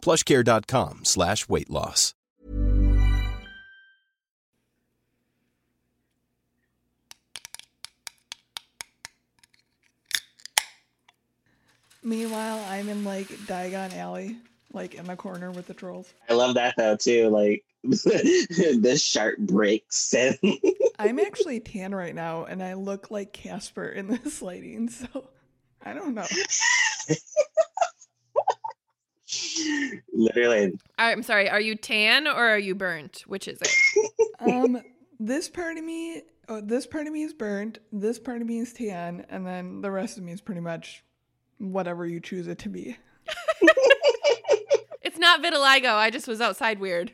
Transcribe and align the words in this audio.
plushcare.com 0.00 1.04
slash 1.04 1.48
weight 1.48 1.70
loss. 1.70 2.14
Meanwhile, 12.02 12.64
I'm 12.68 12.88
in 12.88 13.04
like 13.04 13.28
Diagon 13.28 13.94
Alley, 13.94 14.36
like 14.72 14.94
in 14.94 15.06
my 15.06 15.16
corner 15.16 15.50
with 15.50 15.66
the 15.66 15.74
trolls. 15.74 16.12
I 16.28 16.34
love 16.34 16.54
that 16.54 16.74
though 16.76 16.96
too. 16.96 17.28
Like 17.28 17.62
the 17.82 19.00
sharp 19.02 19.38
breaks 19.38 20.14
and 20.14 20.38
I'm 20.98 21.18
actually 21.18 21.60
tan 21.60 21.94
right 21.94 22.14
now, 22.14 22.44
and 22.44 22.62
I 22.62 22.74
look 22.74 23.10
like 23.10 23.32
Casper 23.32 23.88
in 23.88 24.06
this 24.06 24.40
lighting. 24.42 24.88
So 24.88 25.28
I 25.82 25.92
don't 25.92 26.14
know. 26.14 26.26
Literally 30.12 30.72
I'm 30.98 31.22
sorry. 31.22 31.48
Are 31.48 31.60
you 31.60 31.74
tan 31.74 32.26
or 32.26 32.48
are 32.48 32.58
you 32.58 32.74
burnt? 32.74 33.24
Which 33.26 33.48
is 33.48 33.58
it? 33.60 33.72
Um, 34.40 34.80
this 35.18 35.50
part 35.50 35.76
of 35.76 35.84
me, 35.84 36.22
oh, 36.48 36.62
this 36.62 36.86
part 36.86 37.06
of 37.06 37.12
me 37.12 37.24
is 37.24 37.34
burnt. 37.34 37.78
This 37.92 38.18
part 38.18 38.40
of 38.40 38.48
me 38.48 38.60
is 38.60 38.72
tan, 38.72 39.26
and 39.28 39.46
then 39.46 39.82
the 39.82 39.90
rest 39.90 40.16
of 40.16 40.24
me 40.24 40.32
is 40.32 40.40
pretty 40.40 40.62
much 40.62 41.04
whatever 41.58 42.06
you 42.06 42.20
choose 42.20 42.48
it 42.48 42.58
to 42.60 42.70
be. 42.70 42.96
It's 45.02 45.18
not 45.18 45.42
vitiligo. 45.42 45.94
I 45.94 46.10
just 46.10 46.28
was 46.28 46.40
outside 46.40 46.78
weird. 46.78 47.12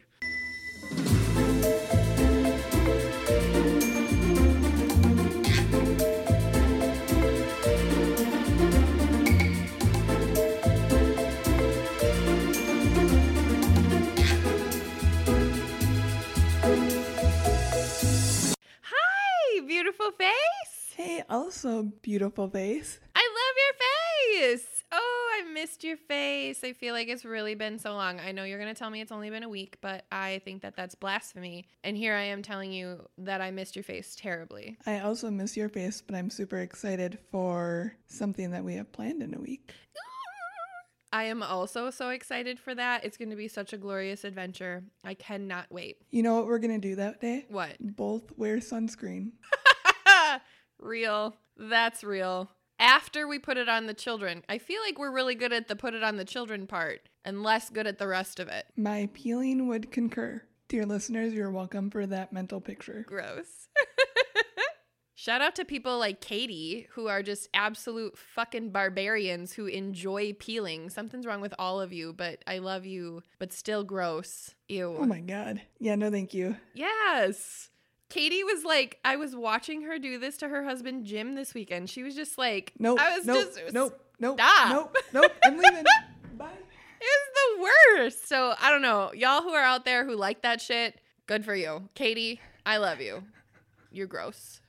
Beautiful 19.76 20.10
face. 20.12 20.94
Hey, 20.94 21.22
also 21.28 21.82
beautiful 22.00 22.48
face. 22.48 22.98
I 23.14 23.20
love 23.20 24.48
your 24.48 24.48
face. 24.48 24.84
Oh, 24.90 25.38
I 25.38 25.52
missed 25.52 25.84
your 25.84 25.98
face. 25.98 26.64
I 26.64 26.72
feel 26.72 26.94
like 26.94 27.08
it's 27.08 27.26
really 27.26 27.54
been 27.54 27.78
so 27.78 27.92
long. 27.92 28.18
I 28.18 28.32
know 28.32 28.44
you're 28.44 28.58
going 28.58 28.72
to 28.72 28.78
tell 28.78 28.88
me 28.88 29.02
it's 29.02 29.12
only 29.12 29.28
been 29.28 29.42
a 29.42 29.50
week, 29.50 29.76
but 29.82 30.06
I 30.10 30.40
think 30.46 30.62
that 30.62 30.76
that's 30.76 30.94
blasphemy. 30.94 31.68
And 31.84 31.94
here 31.94 32.14
I 32.14 32.22
am 32.22 32.40
telling 32.40 32.72
you 32.72 33.06
that 33.18 33.42
I 33.42 33.50
missed 33.50 33.76
your 33.76 33.82
face 33.82 34.16
terribly. 34.16 34.78
I 34.86 35.00
also 35.00 35.30
miss 35.30 35.58
your 35.58 35.68
face, 35.68 36.00
but 36.00 36.16
I'm 36.16 36.30
super 36.30 36.56
excited 36.56 37.18
for 37.30 37.92
something 38.06 38.52
that 38.52 38.64
we 38.64 38.76
have 38.76 38.90
planned 38.92 39.22
in 39.22 39.34
a 39.34 39.40
week. 39.40 39.74
I 41.16 41.24
am 41.24 41.42
also 41.42 41.88
so 41.88 42.10
excited 42.10 42.60
for 42.60 42.74
that. 42.74 43.02
It's 43.02 43.16
going 43.16 43.30
to 43.30 43.36
be 43.36 43.48
such 43.48 43.72
a 43.72 43.78
glorious 43.78 44.22
adventure. 44.22 44.84
I 45.02 45.14
cannot 45.14 45.64
wait. 45.70 45.96
You 46.10 46.22
know 46.22 46.34
what 46.34 46.44
we're 46.44 46.58
gonna 46.58 46.78
do 46.78 46.96
that 46.96 47.22
day? 47.22 47.46
What? 47.48 47.78
Both 47.80 48.36
wear 48.36 48.58
sunscreen. 48.58 49.30
real. 50.78 51.34
That's 51.56 52.04
real. 52.04 52.50
After 52.78 53.26
we 53.26 53.38
put 53.38 53.56
it 53.56 53.66
on 53.66 53.86
the 53.86 53.94
children, 53.94 54.42
I 54.46 54.58
feel 54.58 54.82
like 54.82 54.98
we're 54.98 55.10
really 55.10 55.34
good 55.34 55.54
at 55.54 55.68
the 55.68 55.74
put 55.74 55.94
it 55.94 56.02
on 56.02 56.16
the 56.18 56.24
children 56.26 56.66
part 56.66 57.08
and 57.24 57.42
less 57.42 57.70
good 57.70 57.86
at 57.86 57.96
the 57.96 58.08
rest 58.08 58.38
of 58.38 58.48
it. 58.48 58.66
My 58.76 59.08
peeling 59.14 59.68
would 59.68 59.90
concur. 59.90 60.42
Dear 60.68 60.84
listeners, 60.84 61.32
you're 61.32 61.50
welcome 61.50 61.88
for 61.88 62.06
that 62.06 62.34
mental 62.34 62.60
picture. 62.60 63.06
Gross. 63.08 63.68
Shout 65.18 65.40
out 65.40 65.56
to 65.56 65.64
people 65.64 65.98
like 65.98 66.20
Katie 66.20 66.88
who 66.90 67.06
are 67.06 67.22
just 67.22 67.48
absolute 67.54 68.18
fucking 68.18 68.68
barbarians 68.68 69.54
who 69.54 69.64
enjoy 69.64 70.34
peeling. 70.34 70.90
Something's 70.90 71.24
wrong 71.24 71.40
with 71.40 71.54
all 71.58 71.80
of 71.80 71.90
you, 71.90 72.12
but 72.12 72.44
I 72.46 72.58
love 72.58 72.84
you, 72.84 73.22
but 73.38 73.50
still 73.50 73.82
gross. 73.82 74.54
Ew. 74.68 74.94
Oh 75.00 75.06
my 75.06 75.20
god. 75.20 75.62
Yeah, 75.80 75.94
no 75.94 76.10
thank 76.10 76.34
you. 76.34 76.56
Yes. 76.74 77.70
Katie 78.10 78.44
was 78.44 78.62
like, 78.62 78.98
I 79.06 79.16
was 79.16 79.34
watching 79.34 79.82
her 79.82 79.98
do 79.98 80.18
this 80.18 80.36
to 80.36 80.48
her 80.48 80.64
husband 80.64 81.06
Jim 81.06 81.34
this 81.34 81.54
weekend. 81.54 81.88
She 81.88 82.02
was 82.02 82.14
just 82.14 82.36
like, 82.36 82.74
Nope. 82.78 83.00
I 83.00 83.16
was 83.16 83.26
nope, 83.26 83.54
just, 83.54 83.72
nope. 83.72 83.98
Nope. 84.20 84.38
Stop. 84.38 84.70
Nope. 84.70 84.96
Nope. 85.14 85.32
I'm 85.42 85.56
leaving. 85.56 85.84
Bye. 86.36 86.50
It 87.00 87.06
was 87.06 87.32
the 87.56 88.02
worst. 88.02 88.28
So 88.28 88.52
I 88.60 88.70
don't 88.70 88.82
know. 88.82 89.14
Y'all 89.14 89.40
who 89.40 89.54
are 89.54 89.64
out 89.64 89.86
there 89.86 90.04
who 90.04 90.14
like 90.14 90.42
that 90.42 90.60
shit, 90.60 91.00
good 91.26 91.42
for 91.42 91.54
you. 91.54 91.88
Katie, 91.94 92.38
I 92.66 92.76
love 92.76 93.00
you. 93.00 93.22
You're 93.90 94.06
gross. 94.06 94.60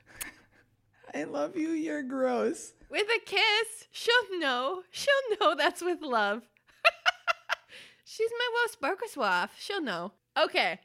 I 1.13 1.23
love 1.23 1.55
you. 1.55 1.69
You're 1.69 2.03
gross. 2.03 2.73
With 2.89 3.07
a 3.15 3.19
kiss, 3.25 3.87
she'll 3.91 4.39
know. 4.39 4.83
She'll 4.91 5.37
know 5.39 5.55
that's 5.55 5.81
with 5.81 6.01
love. 6.01 6.43
She's 8.05 8.31
my 8.37 8.61
most 8.61 8.81
Barkaswaff. 8.81 9.49
She'll 9.57 9.81
know. 9.81 10.13
Okay. 10.37 10.79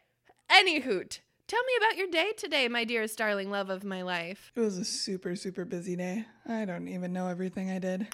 Any 0.50 0.80
hoot. 0.80 1.20
Tell 1.46 1.62
me 1.64 1.72
about 1.76 1.96
your 1.98 2.08
day 2.08 2.32
today, 2.36 2.66
my 2.68 2.84
dearest 2.84 3.18
darling 3.18 3.50
love 3.50 3.68
of 3.68 3.84
my 3.84 4.02
life. 4.02 4.52
It 4.56 4.60
was 4.60 4.78
a 4.78 4.84
super, 4.84 5.36
super 5.36 5.64
busy 5.64 5.96
day. 5.96 6.24
I 6.48 6.64
don't 6.64 6.88
even 6.88 7.12
know 7.12 7.28
everything 7.28 7.70
I 7.70 7.78
did. 7.78 8.08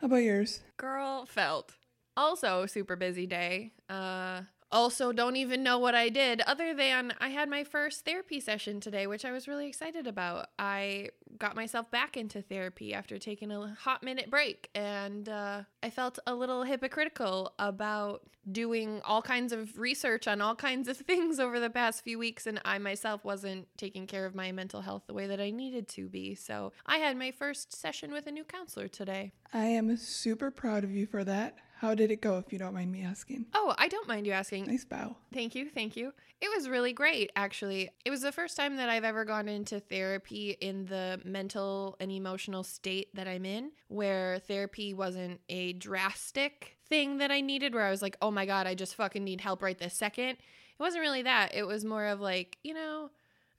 How 0.00 0.06
about 0.06 0.16
yours? 0.16 0.60
Girl 0.76 1.24
felt. 1.26 1.74
Also, 2.16 2.66
super 2.66 2.96
busy 2.96 3.26
day. 3.26 3.72
Uh, 3.88 4.42
also, 4.72 5.12
don't 5.12 5.36
even 5.36 5.62
know 5.62 5.78
what 5.78 5.94
I 5.94 6.08
did 6.08 6.40
other 6.42 6.74
than 6.74 7.12
I 7.20 7.28
had 7.28 7.48
my 7.48 7.64
first 7.64 8.04
therapy 8.04 8.38
session 8.38 8.80
today, 8.80 9.06
which 9.06 9.24
I 9.24 9.32
was 9.32 9.48
really 9.48 9.66
excited 9.66 10.06
about. 10.06 10.50
I 10.58 11.10
got 11.38 11.56
myself 11.56 11.90
back 11.90 12.16
into 12.16 12.40
therapy 12.40 12.94
after 12.94 13.18
taking 13.18 13.50
a 13.50 13.76
hot 13.80 14.02
minute 14.02 14.30
break, 14.30 14.70
and 14.74 15.28
uh, 15.28 15.62
I 15.82 15.90
felt 15.90 16.18
a 16.26 16.34
little 16.34 16.62
hypocritical 16.62 17.52
about 17.58 18.22
doing 18.50 19.00
all 19.04 19.22
kinds 19.22 19.52
of 19.52 19.78
research 19.78 20.26
on 20.26 20.40
all 20.40 20.54
kinds 20.54 20.88
of 20.88 20.96
things 20.98 21.40
over 21.40 21.58
the 21.58 21.70
past 21.70 22.04
few 22.04 22.18
weeks, 22.18 22.46
and 22.46 22.60
I 22.64 22.78
myself 22.78 23.24
wasn't 23.24 23.66
taking 23.76 24.06
care 24.06 24.24
of 24.24 24.34
my 24.34 24.52
mental 24.52 24.82
health 24.82 25.02
the 25.06 25.14
way 25.14 25.26
that 25.26 25.40
I 25.40 25.50
needed 25.50 25.88
to 25.88 26.08
be. 26.08 26.34
So 26.34 26.72
I 26.86 26.98
had 26.98 27.16
my 27.16 27.32
first 27.32 27.76
session 27.76 28.12
with 28.12 28.26
a 28.26 28.30
new 28.30 28.44
counselor 28.44 28.88
today. 28.88 29.32
I 29.52 29.64
am 29.64 29.96
super 29.96 30.50
proud 30.50 30.84
of 30.84 30.92
you 30.92 31.06
for 31.06 31.24
that. 31.24 31.56
How 31.80 31.94
did 31.94 32.10
it 32.10 32.20
go, 32.20 32.36
if 32.36 32.52
you 32.52 32.58
don't 32.58 32.74
mind 32.74 32.92
me 32.92 33.02
asking? 33.02 33.46
Oh, 33.54 33.74
I 33.78 33.88
don't 33.88 34.06
mind 34.06 34.26
you 34.26 34.34
asking. 34.34 34.66
Nice 34.66 34.84
bow. 34.84 35.16
Thank 35.32 35.54
you. 35.54 35.70
Thank 35.70 35.96
you. 35.96 36.12
It 36.38 36.50
was 36.54 36.68
really 36.68 36.92
great, 36.92 37.32
actually. 37.36 37.88
It 38.04 38.10
was 38.10 38.20
the 38.20 38.32
first 38.32 38.54
time 38.54 38.76
that 38.76 38.90
I've 38.90 39.02
ever 39.02 39.24
gone 39.24 39.48
into 39.48 39.80
therapy 39.80 40.58
in 40.60 40.84
the 40.84 41.22
mental 41.24 41.96
and 41.98 42.12
emotional 42.12 42.64
state 42.64 43.08
that 43.14 43.26
I'm 43.26 43.46
in, 43.46 43.70
where 43.88 44.40
therapy 44.40 44.92
wasn't 44.92 45.40
a 45.48 45.72
drastic 45.72 46.76
thing 46.86 47.16
that 47.16 47.30
I 47.30 47.40
needed, 47.40 47.74
where 47.74 47.86
I 47.86 47.90
was 47.90 48.02
like, 48.02 48.18
oh 48.20 48.30
my 48.30 48.44
God, 48.44 48.66
I 48.66 48.74
just 48.74 48.94
fucking 48.96 49.24
need 49.24 49.40
help 49.40 49.62
right 49.62 49.78
this 49.78 49.94
second. 49.94 50.32
It 50.32 50.36
wasn't 50.78 51.00
really 51.00 51.22
that. 51.22 51.54
It 51.54 51.66
was 51.66 51.82
more 51.82 52.08
of 52.08 52.20
like, 52.20 52.58
you 52.62 52.74
know, 52.74 53.10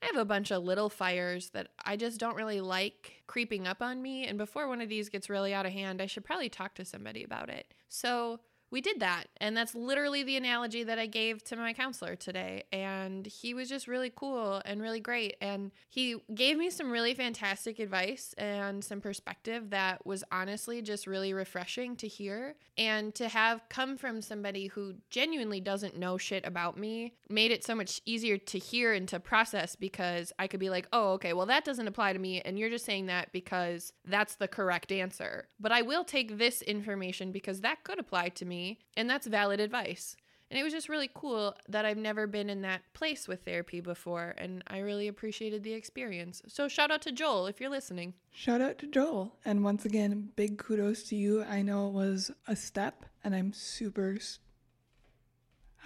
I 0.02 0.08
have 0.08 0.18
a 0.18 0.26
bunch 0.26 0.52
of 0.52 0.64
little 0.64 0.90
fires 0.90 1.50
that 1.52 1.68
I 1.84 1.96
just 1.96 2.20
don't 2.20 2.36
really 2.36 2.62
like 2.62 3.24
creeping 3.28 3.68
up 3.68 3.82
on 3.82 4.02
me. 4.02 4.26
And 4.26 4.38
before 4.38 4.68
one 4.68 4.82
of 4.82 4.90
these 4.90 5.10
gets 5.10 5.30
really 5.30 5.54
out 5.54 5.66
of 5.66 5.74
hand, 5.74 6.02
I 6.02 6.08
should 6.08 6.26
probably 6.26 6.50
talk 6.50 6.74
to 6.76 6.86
somebody 6.86 7.24
about 7.24 7.50
it. 7.50 7.74
So 7.88 8.40
we 8.72 8.80
did 8.80 9.02
that. 9.02 9.26
And 9.38 9.56
that's 9.56 9.76
literally 9.76 10.24
the 10.24 10.38
analogy 10.38 10.84
that 10.84 10.98
I 10.98 11.06
gave 11.06 11.44
to 11.46 11.58
my 11.58 11.74
counselor 11.74 12.16
today. 12.16 12.64
And 12.72 13.26
he 13.26 13.53
was 13.53 13.68
just 13.68 13.88
really 13.88 14.12
cool 14.16 14.62
and 14.64 14.82
really 14.82 15.02
great. 15.02 15.35
And 15.41 15.72
he 15.90 16.16
gave 16.34 16.58
me 16.58 16.70
some 16.70 16.90
really 16.90 17.14
fantastic 17.14 17.79
advice 17.79 18.34
and 18.38 18.84
some 18.84 19.02
perspective 19.02 19.72
that 19.72 20.06
was 20.06 20.23
honestly 20.32 20.82
just 20.82 21.06
really 21.06 21.34
refreshing 21.34 21.97
to 21.97 22.08
hear. 22.08 22.56
And 22.78 23.14
to 23.16 23.28
have 23.28 23.62
come 23.68 23.97
from 23.97 24.22
somebody 24.22 24.68
who 24.68 24.96
genuinely 25.09 25.59
doesn't 25.59 25.97
know 25.97 26.18
shit 26.18 26.47
about 26.47 26.78
me 26.78 27.14
made 27.29 27.52
it 27.52 27.66
so 27.66 27.76
much 27.76 28.02
easier 28.06 28.38
to 28.38 28.58
hear 28.58 28.94
and 28.94 29.08
to 29.09 29.20
process 29.20 29.76
because 29.76 30.32
I 30.40 30.47
could 30.47 30.62
be 30.62 30.70
like, 30.70 30.88
oh, 30.94 31.14
okay, 31.14 31.34
well, 31.34 31.46
that 31.47 31.66
doesn't 31.66 31.88
apply 31.88 32.14
to 32.14 32.20
me. 32.20 32.41
And 32.41 32.58
you're 32.58 32.70
just 32.70 32.85
saying 32.85 33.08
that 33.08 33.34
because 33.34 33.91
that's 34.06 34.35
the 34.35 34.47
correct 34.47 34.94
answer. 34.94 35.50
But 35.59 35.73
I 35.73 35.82
will 35.82 36.06
take 36.06 36.38
this 36.38 36.62
information 36.62 37.34
because 37.34 37.62
that 37.62 37.84
could 37.84 38.00
apply 38.00 38.29
to 38.29 38.46
me 38.46 38.60
and 38.97 39.09
that's 39.09 39.28
valid 39.28 39.59
advice. 39.59 40.16
And 40.52 40.59
it 40.59 40.63
was 40.63 40.73
just 40.73 40.90
really 40.90 41.09
cool 41.13 41.55
that 41.69 41.85
I've 41.85 41.97
never 41.97 42.28
been 42.28 42.49
in 42.49 42.61
that 42.63 42.81
place 42.91 43.25
with 43.25 43.46
therapy 43.46 43.79
before, 43.79 44.35
and 44.37 44.63
I 44.67 44.79
really 44.79 45.08
appreciated 45.08 45.63
the 45.63 45.72
experience. 45.72 46.41
So, 46.47 46.67
shout 46.67 46.91
out 46.91 47.02
to 47.03 47.13
Joel 47.13 47.47
if 47.47 47.61
you're 47.61 47.69
listening. 47.69 48.16
Shout 48.34 48.59
out 48.59 48.78
to 48.79 48.87
Joel. 48.87 49.37
And 49.46 49.63
once 49.63 49.85
again, 49.85 50.31
big 50.35 50.58
kudos 50.58 51.03
to 51.03 51.16
you. 51.16 51.43
I 51.46 51.61
know 51.61 51.87
it 51.87 51.93
was 51.93 52.31
a 52.49 52.55
step, 52.58 53.05
and 53.23 53.34
I'm 53.34 53.53
super. 53.53 54.17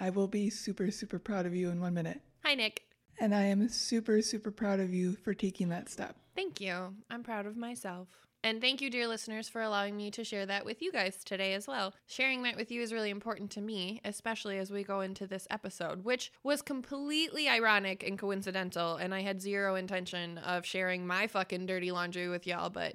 I 0.00 0.10
will 0.10 0.26
be 0.26 0.50
super, 0.50 0.90
super 0.90 1.20
proud 1.20 1.46
of 1.46 1.54
you 1.54 1.70
in 1.70 1.80
one 1.80 1.94
minute. 1.94 2.20
Hi, 2.44 2.56
Nick. 2.56 2.82
And 3.20 3.34
I 3.34 3.44
am 3.44 3.68
super, 3.68 4.20
super 4.20 4.50
proud 4.50 4.80
of 4.80 4.92
you 4.92 5.14
for 5.14 5.32
taking 5.32 5.68
that 5.68 5.88
step. 5.88 6.16
Thank 6.34 6.60
you. 6.60 6.92
I'm 7.08 7.22
proud 7.22 7.46
of 7.46 7.56
myself. 7.56 8.25
And 8.44 8.60
thank 8.60 8.80
you, 8.80 8.90
dear 8.90 9.08
listeners, 9.08 9.48
for 9.48 9.60
allowing 9.60 9.96
me 9.96 10.10
to 10.12 10.22
share 10.22 10.46
that 10.46 10.64
with 10.64 10.80
you 10.80 10.92
guys 10.92 11.16
today 11.24 11.54
as 11.54 11.66
well. 11.66 11.94
Sharing 12.06 12.42
that 12.44 12.56
with 12.56 12.70
you 12.70 12.80
is 12.80 12.92
really 12.92 13.10
important 13.10 13.50
to 13.52 13.60
me, 13.60 14.00
especially 14.04 14.58
as 14.58 14.70
we 14.70 14.84
go 14.84 15.00
into 15.00 15.26
this 15.26 15.48
episode, 15.50 16.04
which 16.04 16.30
was 16.44 16.62
completely 16.62 17.48
ironic 17.48 18.04
and 18.06 18.18
coincidental. 18.18 18.96
And 18.96 19.12
I 19.12 19.22
had 19.22 19.42
zero 19.42 19.74
intention 19.74 20.38
of 20.38 20.64
sharing 20.64 21.06
my 21.06 21.26
fucking 21.26 21.66
dirty 21.66 21.90
laundry 21.90 22.28
with 22.28 22.46
y'all, 22.46 22.70
but 22.70 22.94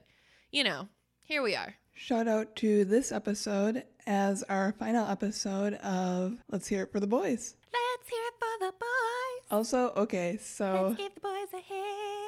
you 0.51 0.63
know, 0.63 0.87
here 1.23 1.41
we 1.41 1.55
are. 1.55 1.75
Shout 1.93 2.27
out 2.27 2.55
to 2.57 2.85
this 2.85 3.11
episode 3.11 3.83
as 4.07 4.43
our 4.43 4.71
final 4.71 5.07
episode 5.07 5.73
of 5.75 6.37
Let's 6.49 6.67
Hear 6.67 6.83
It 6.83 6.91
for 6.91 6.99
the 6.99 7.07
Boys. 7.07 7.55
Let's 7.73 8.09
hear 8.09 8.21
it 8.25 8.33
for 8.39 8.65
the 8.65 8.71
boys. 8.71 9.47
Also, 9.51 9.89
okay, 9.97 10.37
so 10.41 10.87
Let's 10.87 11.01
give 11.01 11.15
the 11.15 11.21
boys 11.21 11.47
a 11.53 11.61
hand. 11.61 12.20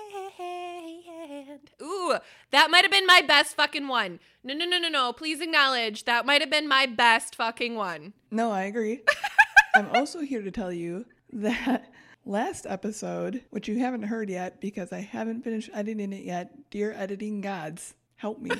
Ooh, 1.81 2.15
that 2.51 2.69
might 2.71 2.83
have 2.83 2.91
been 2.91 3.07
my 3.07 3.21
best 3.21 3.55
fucking 3.55 3.87
one. 3.87 4.19
No, 4.43 4.53
no, 4.53 4.65
no, 4.65 4.77
no, 4.77 4.89
no. 4.89 5.13
Please 5.13 5.41
acknowledge 5.41 6.05
that 6.05 6.25
might 6.25 6.41
have 6.41 6.49
been 6.51 6.67
my 6.67 6.85
best 6.85 7.35
fucking 7.35 7.75
one. 7.75 8.13
no, 8.31 8.51
I 8.51 8.63
agree. 8.63 9.01
I'm 9.75 9.89
also 9.95 10.19
here 10.21 10.41
to 10.41 10.51
tell 10.51 10.71
you 10.71 11.05
that 11.31 11.91
last 12.25 12.65
episode, 12.67 13.41
which 13.49 13.67
you 13.67 13.79
haven't 13.79 14.03
heard 14.03 14.29
yet 14.29 14.61
because 14.61 14.93
I 14.93 14.99
haven't 14.99 15.43
finished 15.43 15.69
editing 15.73 16.13
it 16.13 16.23
yet, 16.23 16.69
dear 16.69 16.93
editing 16.93 17.41
gods, 17.41 17.95
help 18.15 18.39
me. 18.39 18.51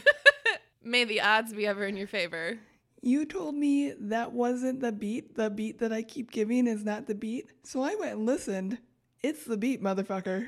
May 0.84 1.04
the 1.06 1.22
odds 1.22 1.54
be 1.54 1.68
ever 1.68 1.86
in 1.86 1.96
your 1.96 2.08
favor. 2.08 2.58
You 3.02 3.26
told 3.26 3.56
me 3.56 3.94
that 4.00 4.32
wasn't 4.32 4.80
the 4.80 4.92
beat. 4.92 5.36
The 5.36 5.50
beat 5.50 5.80
that 5.80 5.94
I 5.94 6.02
keep 6.04 6.32
giving 6.32 6.68
is 6.68 6.84
not 6.84 7.06
the 7.06 7.16
beat. 7.16 7.52
So 7.64 7.82
I 7.82 7.96
went 7.96 8.14
and 8.14 8.26
listened. 8.26 8.78
It's 9.22 9.46
the 9.46 9.58
beat, 9.58 9.84
motherfucker. 9.84 10.48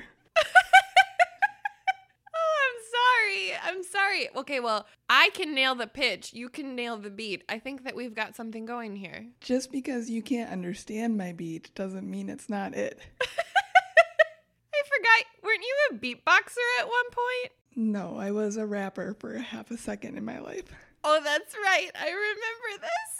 I'm 3.76 3.82
sorry. 3.82 4.30
Okay, 4.34 4.58
well, 4.58 4.86
I 5.10 5.28
can 5.34 5.54
nail 5.54 5.74
the 5.74 5.86
pitch. 5.86 6.32
You 6.32 6.48
can 6.48 6.74
nail 6.74 6.96
the 6.96 7.10
beat. 7.10 7.44
I 7.46 7.58
think 7.58 7.84
that 7.84 7.94
we've 7.94 8.14
got 8.14 8.34
something 8.34 8.64
going 8.64 8.96
here. 8.96 9.26
Just 9.42 9.70
because 9.70 10.08
you 10.08 10.22
can't 10.22 10.50
understand 10.50 11.18
my 11.18 11.32
beat 11.32 11.74
doesn't 11.74 12.10
mean 12.10 12.30
it's 12.30 12.48
not 12.48 12.74
it. 12.74 12.98
I 13.20 14.82
forgot. 14.86 15.26
Weren't 15.42 15.60
you 15.60 15.76
a 15.90 15.94
beatboxer 15.94 16.80
at 16.80 16.86
one 16.86 17.10
point? 17.10 17.52
No, 17.76 18.16
I 18.16 18.30
was 18.30 18.56
a 18.56 18.64
rapper 18.64 19.14
for 19.20 19.36
half 19.36 19.70
a 19.70 19.76
second 19.76 20.16
in 20.16 20.24
my 20.24 20.38
life. 20.38 20.72
Oh, 21.04 21.20
that's 21.22 21.54
right. 21.54 21.90
I 21.94 22.06
remember 22.06 22.80
this. 22.80 23.10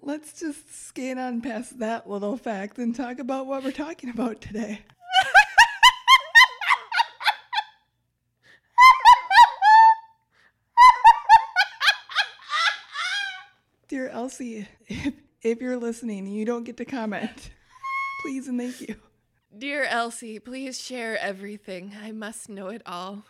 Let's 0.00 0.40
just 0.40 0.86
skate 0.86 1.18
on 1.18 1.42
past 1.42 1.78
that 1.80 2.08
little 2.08 2.38
fact 2.38 2.78
and 2.78 2.96
talk 2.96 3.18
about 3.18 3.46
what 3.46 3.64
we're 3.64 3.70
talking 3.70 4.08
about 4.08 4.40
today. 4.40 4.80
Dear 13.88 14.08
Elsie, 14.08 14.68
if, 14.86 15.14
if 15.42 15.60
you're 15.60 15.76
listening 15.78 16.20
and 16.26 16.34
you 16.36 16.44
don't 16.44 16.64
get 16.64 16.76
to 16.78 16.84
comment, 16.84 17.50
please 18.22 18.48
and 18.48 18.58
thank 18.60 18.80
you. 18.80 18.96
Dear 19.56 19.84
Elsie, 19.84 20.38
please 20.38 20.80
share 20.80 21.18
everything. 21.18 21.94
I 22.02 22.12
must 22.12 22.48
know 22.48 22.68
it 22.68 22.82
all. 22.84 23.24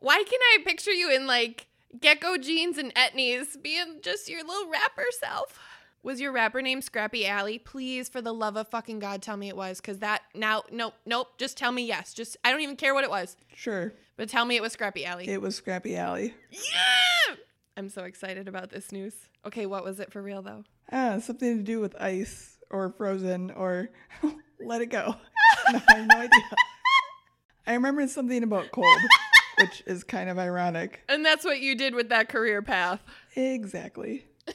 Why 0.00 0.16
can 0.28 0.40
I 0.54 0.58
picture 0.64 0.90
you 0.90 1.10
in 1.14 1.26
like 1.26 1.68
JNCO 1.98 2.42
jeans 2.42 2.76
and 2.78 2.92
etnies 2.94 3.60
being 3.62 4.00
just 4.02 4.28
your 4.28 4.42
little 4.44 4.70
rapper 4.70 5.04
self? 5.20 5.58
Was 6.02 6.20
your 6.20 6.32
rapper 6.32 6.62
name 6.62 6.80
Scrappy 6.80 7.26
Alley? 7.26 7.58
Please, 7.58 8.08
for 8.08 8.22
the 8.22 8.32
love 8.32 8.56
of 8.56 8.68
fucking 8.68 8.98
God, 9.00 9.20
tell 9.20 9.36
me 9.36 9.48
it 9.48 9.56
was. 9.56 9.80
Cause 9.80 9.98
that 9.98 10.22
now, 10.34 10.62
nope, 10.72 10.94
nope. 11.04 11.28
Just 11.38 11.56
tell 11.58 11.72
me 11.72 11.86
yes. 11.86 12.14
Just 12.14 12.36
I 12.42 12.50
don't 12.50 12.62
even 12.62 12.76
care 12.76 12.94
what 12.94 13.04
it 13.04 13.10
was, 13.10 13.36
Sure, 13.54 13.92
but 14.16 14.28
tell 14.30 14.46
me 14.46 14.56
it 14.56 14.62
was 14.62 14.72
Scrappy 14.72 15.04
Alley. 15.04 15.28
it 15.28 15.40
was 15.42 15.54
Scrappy 15.56 15.96
Alley. 15.96 16.34
yeah! 16.50 17.36
I'm 17.76 17.88
so 17.88 18.04
excited 18.04 18.48
about 18.48 18.70
this 18.70 18.92
news. 18.92 19.14
Okay, 19.46 19.66
what 19.66 19.84
was 19.84 20.00
it 20.00 20.12
for 20.12 20.22
real 20.22 20.42
though? 20.42 20.64
Ah, 20.92 21.18
something 21.18 21.56
to 21.58 21.62
do 21.62 21.80
with 21.80 21.94
ice 22.00 22.58
or 22.70 22.90
frozen 22.96 23.50
or 23.52 23.90
let 24.60 24.80
it 24.80 24.86
go. 24.86 25.16
No, 25.72 25.80
I 25.90 25.94
have 25.96 26.06
no 26.08 26.16
idea. 26.16 26.40
I 27.66 27.74
remember 27.74 28.06
something 28.08 28.42
about 28.42 28.70
cold, 28.72 28.86
which 29.60 29.82
is 29.86 30.02
kind 30.04 30.30
of 30.30 30.38
ironic. 30.38 31.02
And 31.08 31.24
that's 31.24 31.44
what 31.44 31.60
you 31.60 31.74
did 31.76 31.94
with 31.94 32.08
that 32.08 32.28
career 32.28 32.62
path. 32.62 33.02
Exactly. 33.36 34.24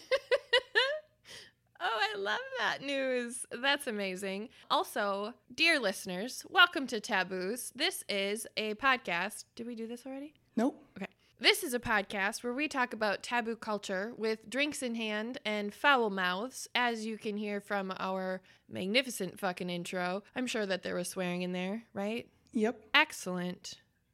Oh, 1.87 1.99
I 2.13 2.17
love 2.17 2.39
that 2.57 2.81
news. 2.81 3.45
That's 3.61 3.85
amazing. 3.85 4.49
Also, 4.71 5.35
dear 5.53 5.79
listeners, 5.79 6.43
welcome 6.49 6.87
to 6.87 6.99
Taboos. 6.99 7.71
This 7.75 8.03
is 8.09 8.47
a 8.57 8.73
podcast. 8.75 9.43
Did 9.55 9.67
we 9.67 9.75
do 9.75 9.85
this 9.85 10.03
already? 10.05 10.33
Nope. 10.55 10.83
Okay. 10.97 11.04
This 11.37 11.63
is 11.63 11.73
a 11.73 11.79
podcast 11.81 12.43
where 12.45 12.53
we 12.53 12.69
talk 12.69 12.93
about 12.93 13.21
taboo 13.21 13.57
culture 13.57 14.13
with 14.15 14.49
drinks 14.49 14.81
in 14.81 14.95
hand 14.95 15.37
and 15.43 15.73
foul 15.73 16.09
mouths, 16.09 16.69
as 16.73 17.05
you 17.05 17.17
can 17.17 17.35
hear 17.35 17.59
from 17.59 17.93
our 17.99 18.41
magnificent 18.69 19.37
fucking 19.37 19.69
intro. 19.69 20.23
I'm 20.33 20.47
sure 20.47 20.65
that 20.65 20.81
there 20.83 20.95
was 20.95 21.09
swearing 21.09 21.41
in 21.41 21.51
there, 21.51 21.83
right? 21.93 22.29
Yep. 22.53 22.79
Excellent. 22.93 23.73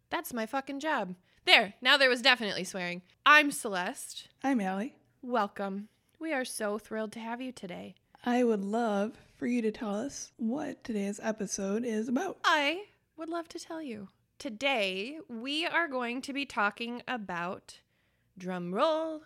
That's 0.09 0.33
my 0.33 0.47
fucking 0.47 0.79
job. 0.79 1.13
There, 1.45 1.75
now 1.79 1.95
there 1.95 2.09
was 2.09 2.23
definitely 2.23 2.63
swearing. 2.63 3.03
I'm 3.23 3.51
Celeste. 3.51 4.27
I'm 4.43 4.59
Allie. 4.59 4.95
Welcome. 5.21 5.89
We 6.19 6.33
are 6.33 6.43
so 6.43 6.79
thrilled 6.79 7.11
to 7.11 7.19
have 7.19 7.39
you 7.39 7.51
today. 7.51 7.93
I 8.25 8.43
would 8.43 8.65
love 8.65 9.13
for 9.37 9.45
you 9.45 9.61
to 9.61 9.71
tell 9.71 9.93
us 9.93 10.31
what 10.37 10.83
today's 10.83 11.19
episode 11.21 11.85
is 11.85 12.07
about. 12.07 12.39
I 12.43 12.85
would 13.15 13.29
love 13.29 13.47
to 13.49 13.59
tell 13.59 13.81
you. 13.81 14.07
Today, 14.41 15.19
we 15.29 15.67
are 15.67 15.87
going 15.87 16.19
to 16.23 16.33
be 16.33 16.47
talking 16.47 17.03
about 17.07 17.79
drum 18.39 18.73
roll. 18.73 19.21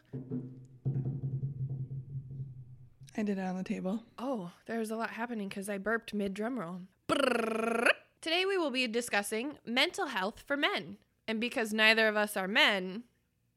I 3.15 3.23
did 3.23 3.37
it 3.37 3.41
on 3.41 3.55
the 3.55 3.63
table. 3.63 4.03
Oh, 4.19 4.51
there's 4.65 4.91
a 4.91 4.97
lot 4.97 5.11
happening 5.11 5.47
because 5.47 5.69
I 5.69 5.77
burped 5.77 6.13
mid 6.13 6.33
drum 6.33 6.59
roll. 6.59 6.81
Today, 7.07 8.43
we 8.45 8.57
will 8.57 8.71
be 8.71 8.87
discussing 8.87 9.57
mental 9.65 10.07
health 10.07 10.43
for 10.45 10.57
men. 10.57 10.97
And 11.29 11.39
because 11.39 11.71
neither 11.71 12.09
of 12.09 12.17
us 12.17 12.35
are 12.35 12.49
men, 12.49 13.03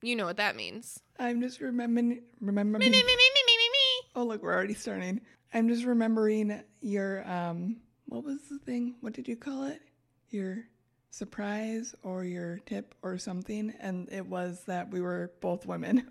you 0.00 0.14
know 0.14 0.26
what 0.26 0.37
that 0.37 0.54
means. 0.54 1.00
I'm 1.19 1.40
just 1.40 1.61
remembering. 1.61 2.22
Remember 2.40 2.78
Me, 2.78 2.88
me, 2.88 2.93
me, 2.93 3.02
me, 3.02 3.04
me, 3.04 3.43
me, 3.46 3.56
me, 3.58 3.69
me. 3.72 4.08
Oh, 4.14 4.22
look, 4.22 4.44
we're 4.44 4.54
already 4.54 4.75
starting. 4.75 5.22
I'm 5.52 5.69
just 5.69 5.84
remembering 5.84 6.62
your 6.82 7.28
um. 7.28 7.78
What 8.06 8.22
was 8.22 8.43
the 8.49 8.61
thing? 8.61 8.94
What 9.00 9.12
did 9.12 9.26
you 9.26 9.35
call 9.35 9.64
it? 9.64 9.83
Your 10.30 10.68
surprise 11.11 11.95
or 12.03 12.25
your 12.25 12.59
tip 12.67 12.95
or 13.03 13.19
something, 13.19 13.73
and 13.81 14.09
it 14.11 14.27
was 14.27 14.62
that 14.67 14.91
we 14.91 15.00
were 15.00 15.33
both 15.41 15.67
women. 15.67 16.09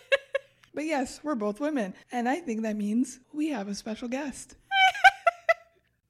but 0.74 0.84
yes, 0.84 1.20
we're 1.22 1.34
both 1.34 1.60
women, 1.60 1.94
and 2.12 2.28
I 2.28 2.36
think 2.36 2.62
that 2.62 2.76
means 2.76 3.20
we 3.32 3.48
have 3.48 3.68
a 3.68 3.74
special 3.74 4.08
guest. 4.08 4.56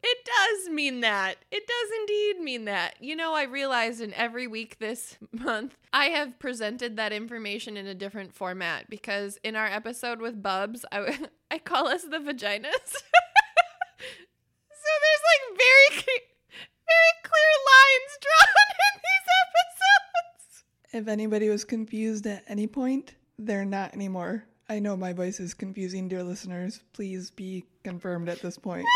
It 0.08 0.18
does 0.24 0.72
mean 0.72 1.00
that. 1.00 1.34
It 1.50 1.66
does 1.66 1.98
indeed 2.00 2.40
mean 2.40 2.66
that. 2.66 2.94
You 3.00 3.16
know, 3.16 3.34
I 3.34 3.42
realized 3.42 4.00
in 4.00 4.14
every 4.14 4.46
week 4.46 4.78
this 4.78 5.18
month, 5.32 5.76
I 5.92 6.06
have 6.06 6.38
presented 6.38 6.96
that 6.96 7.12
information 7.12 7.76
in 7.76 7.88
a 7.88 7.94
different 7.94 8.32
format 8.32 8.88
because 8.88 9.36
in 9.42 9.56
our 9.56 9.66
episode 9.66 10.20
with 10.20 10.40
Bubs, 10.40 10.84
I, 10.92 11.18
I 11.50 11.58
call 11.58 11.88
us 11.88 12.04
the 12.04 12.18
vaginas. 12.18 12.92
so 12.92 13.00
there's 15.02 15.24
like 15.26 15.58
very, 15.58 16.04
very 16.86 17.14
clear 17.22 17.52
lines 17.72 18.12
drawn 18.22 18.68
in 18.86 19.00
these 19.06 19.28
episodes. 19.42 20.64
If 20.92 21.08
anybody 21.08 21.48
was 21.48 21.64
confused 21.64 22.26
at 22.26 22.44
any 22.48 22.66
point, 22.66 23.14
they're 23.38 23.64
not 23.64 23.94
anymore. 23.94 24.44
I 24.68 24.78
know 24.78 24.96
my 24.96 25.12
voice 25.12 25.38
is 25.38 25.54
confusing, 25.54 26.08
dear 26.08 26.24
listeners. 26.24 26.80
Please 26.92 27.30
be 27.30 27.64
confirmed 27.84 28.28
at 28.28 28.42
this 28.42 28.58
point. 28.58 28.86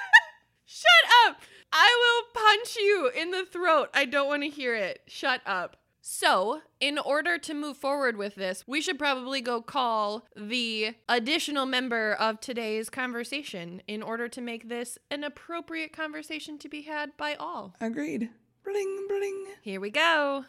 Shut 0.66 0.90
up! 1.26 1.40
I 1.72 2.24
will 2.34 2.42
punch 2.42 2.76
you 2.76 3.10
in 3.16 3.30
the 3.30 3.46
throat. 3.50 3.88
I 3.94 4.04
don't 4.04 4.28
want 4.28 4.42
to 4.42 4.48
hear 4.48 4.74
it. 4.74 5.00
Shut 5.06 5.40
up. 5.46 5.76
So, 6.08 6.62
in 6.78 6.98
order 6.98 7.36
to 7.36 7.52
move 7.52 7.78
forward 7.78 8.16
with 8.16 8.36
this, 8.36 8.62
we 8.64 8.80
should 8.80 8.96
probably 8.96 9.40
go 9.40 9.60
call 9.60 10.24
the 10.36 10.94
additional 11.08 11.66
member 11.66 12.12
of 12.12 12.40
today's 12.40 12.88
conversation 12.88 13.82
in 13.88 14.04
order 14.04 14.28
to 14.28 14.40
make 14.40 14.68
this 14.68 14.98
an 15.10 15.24
appropriate 15.24 15.92
conversation 15.92 16.58
to 16.58 16.68
be 16.68 16.82
had 16.82 17.16
by 17.16 17.34
all. 17.34 17.74
Agreed. 17.80 18.30
Bling, 18.64 19.06
bling. 19.08 19.46
Here 19.62 19.80
we 19.80 19.90
go. 19.90 20.44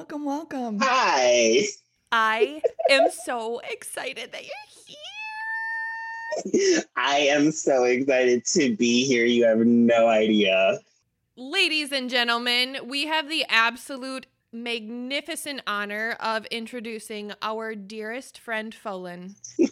Welcome, 0.00 0.24
welcome. 0.24 0.78
Hi. 0.80 1.66
I 2.10 2.62
am 2.88 3.10
so 3.10 3.60
excited 3.70 4.32
that 4.32 4.44
you're 4.46 4.54
here. 6.46 6.82
I 6.96 7.18
am 7.18 7.52
so 7.52 7.84
excited 7.84 8.46
to 8.46 8.74
be 8.76 9.04
here. 9.04 9.26
You 9.26 9.44
have 9.44 9.58
no 9.58 10.08
idea. 10.08 10.78
Ladies 11.36 11.92
and 11.92 12.08
gentlemen, 12.08 12.78
we 12.86 13.08
have 13.08 13.28
the 13.28 13.44
absolute 13.50 14.26
magnificent 14.50 15.60
honor 15.66 16.16
of 16.18 16.46
introducing 16.46 17.32
our 17.42 17.74
dearest 17.74 18.38
friend 18.38 18.74
Folan. 18.74 19.34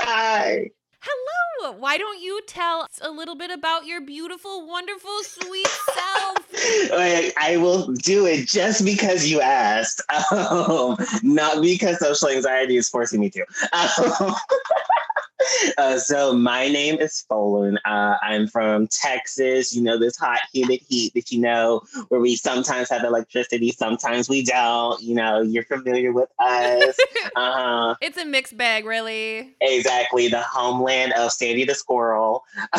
Hi. 0.00 0.68
Hello! 1.00 1.72
Why 1.78 1.96
don't 1.96 2.20
you 2.20 2.42
tell 2.46 2.82
us 2.82 3.00
a 3.00 3.10
little 3.10 3.36
bit 3.36 3.50
about 3.50 3.86
your 3.86 4.02
beautiful, 4.02 4.66
wonderful, 4.68 5.22
sweet 5.22 5.66
self? 5.94 6.41
Like, 6.90 7.34
I 7.40 7.56
will 7.58 7.92
do 7.92 8.26
it 8.26 8.46
just 8.46 8.84
because 8.84 9.26
you 9.28 9.40
asked, 9.40 10.02
um, 10.32 10.96
not 11.22 11.62
because 11.62 11.98
social 11.98 12.28
anxiety 12.28 12.76
is 12.76 12.88
forcing 12.88 13.20
me 13.20 13.30
to. 13.30 13.44
Um, 13.72 14.34
uh, 15.78 15.98
so 15.98 16.32
my 16.34 16.68
name 16.68 16.98
is 16.98 17.24
Folan. 17.30 17.76
Uh, 17.84 18.16
I'm 18.22 18.46
from 18.46 18.88
Texas. 18.88 19.74
You 19.74 19.82
know 19.82 19.98
this 19.98 20.16
hot, 20.16 20.40
humid 20.52 20.80
heat 20.88 21.12
that 21.14 21.30
you 21.30 21.40
know, 21.40 21.82
where 22.08 22.20
we 22.20 22.36
sometimes 22.36 22.88
have 22.90 23.04
electricity, 23.04 23.72
sometimes 23.72 24.28
we 24.28 24.42
don't. 24.42 25.00
You 25.02 25.14
know, 25.14 25.40
you're 25.40 25.64
familiar 25.64 26.12
with 26.12 26.28
us. 26.38 26.96
Uh-huh. 27.34 27.94
it's 28.00 28.18
a 28.18 28.24
mixed 28.24 28.56
bag, 28.56 28.84
really. 28.84 29.54
Exactly, 29.60 30.28
the 30.28 30.42
homeland 30.42 31.12
of 31.14 31.32
Sandy 31.32 31.64
the 31.64 31.74
Squirrel. 31.74 32.31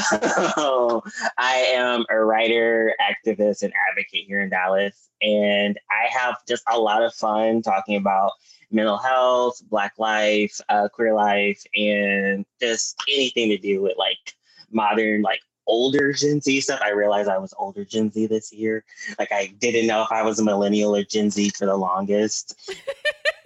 I 1.37 1.71
am 1.73 2.05
a 2.09 2.17
writer, 2.23 2.93
activist, 3.01 3.63
and 3.63 3.73
advocate 3.89 4.25
here 4.27 4.41
in 4.41 4.49
Dallas. 4.49 5.09
And 5.21 5.79
I 5.89 6.07
have 6.15 6.37
just 6.47 6.63
a 6.69 6.77
lot 6.77 7.03
of 7.03 7.13
fun 7.13 7.61
talking 7.61 7.95
about 7.95 8.31
mental 8.71 8.97
health, 8.97 9.61
Black 9.69 9.93
life, 9.97 10.59
uh, 10.69 10.89
queer 10.89 11.13
life, 11.13 11.63
and 11.75 12.45
just 12.59 12.95
anything 13.11 13.49
to 13.49 13.57
do 13.57 13.81
with 13.81 13.97
like 13.97 14.35
modern, 14.71 15.21
like 15.21 15.39
older 15.67 16.11
Gen 16.13 16.41
Z 16.41 16.61
stuff. 16.61 16.81
I 16.83 16.89
realized 16.89 17.29
I 17.29 17.37
was 17.37 17.53
older 17.57 17.85
Gen 17.85 18.11
Z 18.11 18.25
this 18.27 18.51
year. 18.51 18.83
Like 19.17 19.31
I 19.31 19.53
didn't 19.59 19.87
know 19.87 20.03
if 20.03 20.11
I 20.11 20.23
was 20.23 20.39
a 20.39 20.43
millennial 20.43 20.95
or 20.95 21.03
Gen 21.03 21.29
Z 21.29 21.51
for 21.51 21.65
the 21.65 21.77
longest. 21.77 22.71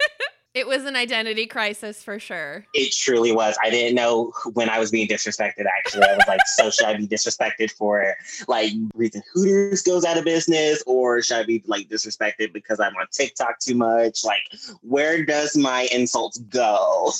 It 0.58 0.66
was 0.66 0.86
an 0.86 0.96
identity 0.96 1.46
crisis 1.46 2.02
for 2.02 2.18
sure. 2.18 2.66
It 2.74 2.92
truly 2.92 3.30
was. 3.30 3.56
I 3.62 3.70
didn't 3.70 3.94
know 3.94 4.32
when 4.54 4.68
I 4.68 4.80
was 4.80 4.90
being 4.90 5.06
disrespected. 5.06 5.66
Actually, 5.66 6.02
I 6.02 6.16
was 6.16 6.24
like, 6.26 6.40
so 6.56 6.68
should 6.68 6.86
I 6.86 6.96
be 6.96 7.06
disrespected 7.06 7.70
for 7.70 8.16
like 8.48 8.72
reason 8.96 9.22
Hooters 9.32 9.82
goes 9.82 10.04
out 10.04 10.18
of 10.18 10.24
business, 10.24 10.82
or 10.84 11.22
should 11.22 11.36
I 11.36 11.44
be 11.44 11.62
like 11.66 11.88
disrespected 11.88 12.52
because 12.52 12.80
I'm 12.80 12.96
on 12.96 13.06
TikTok 13.12 13.60
too 13.60 13.76
much? 13.76 14.24
Like, 14.24 14.42
where 14.82 15.24
does 15.24 15.56
my 15.56 15.88
insults 15.92 16.38
go? 16.38 17.12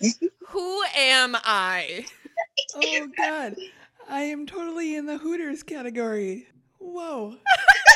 Who 0.48 0.82
am 0.96 1.36
I? 1.44 2.06
Oh 2.76 3.08
God, 3.18 3.56
I 4.08 4.22
am 4.22 4.46
totally 4.46 4.96
in 4.96 5.04
the 5.04 5.18
Hooters 5.18 5.62
category. 5.62 6.48
Whoa. 6.78 7.36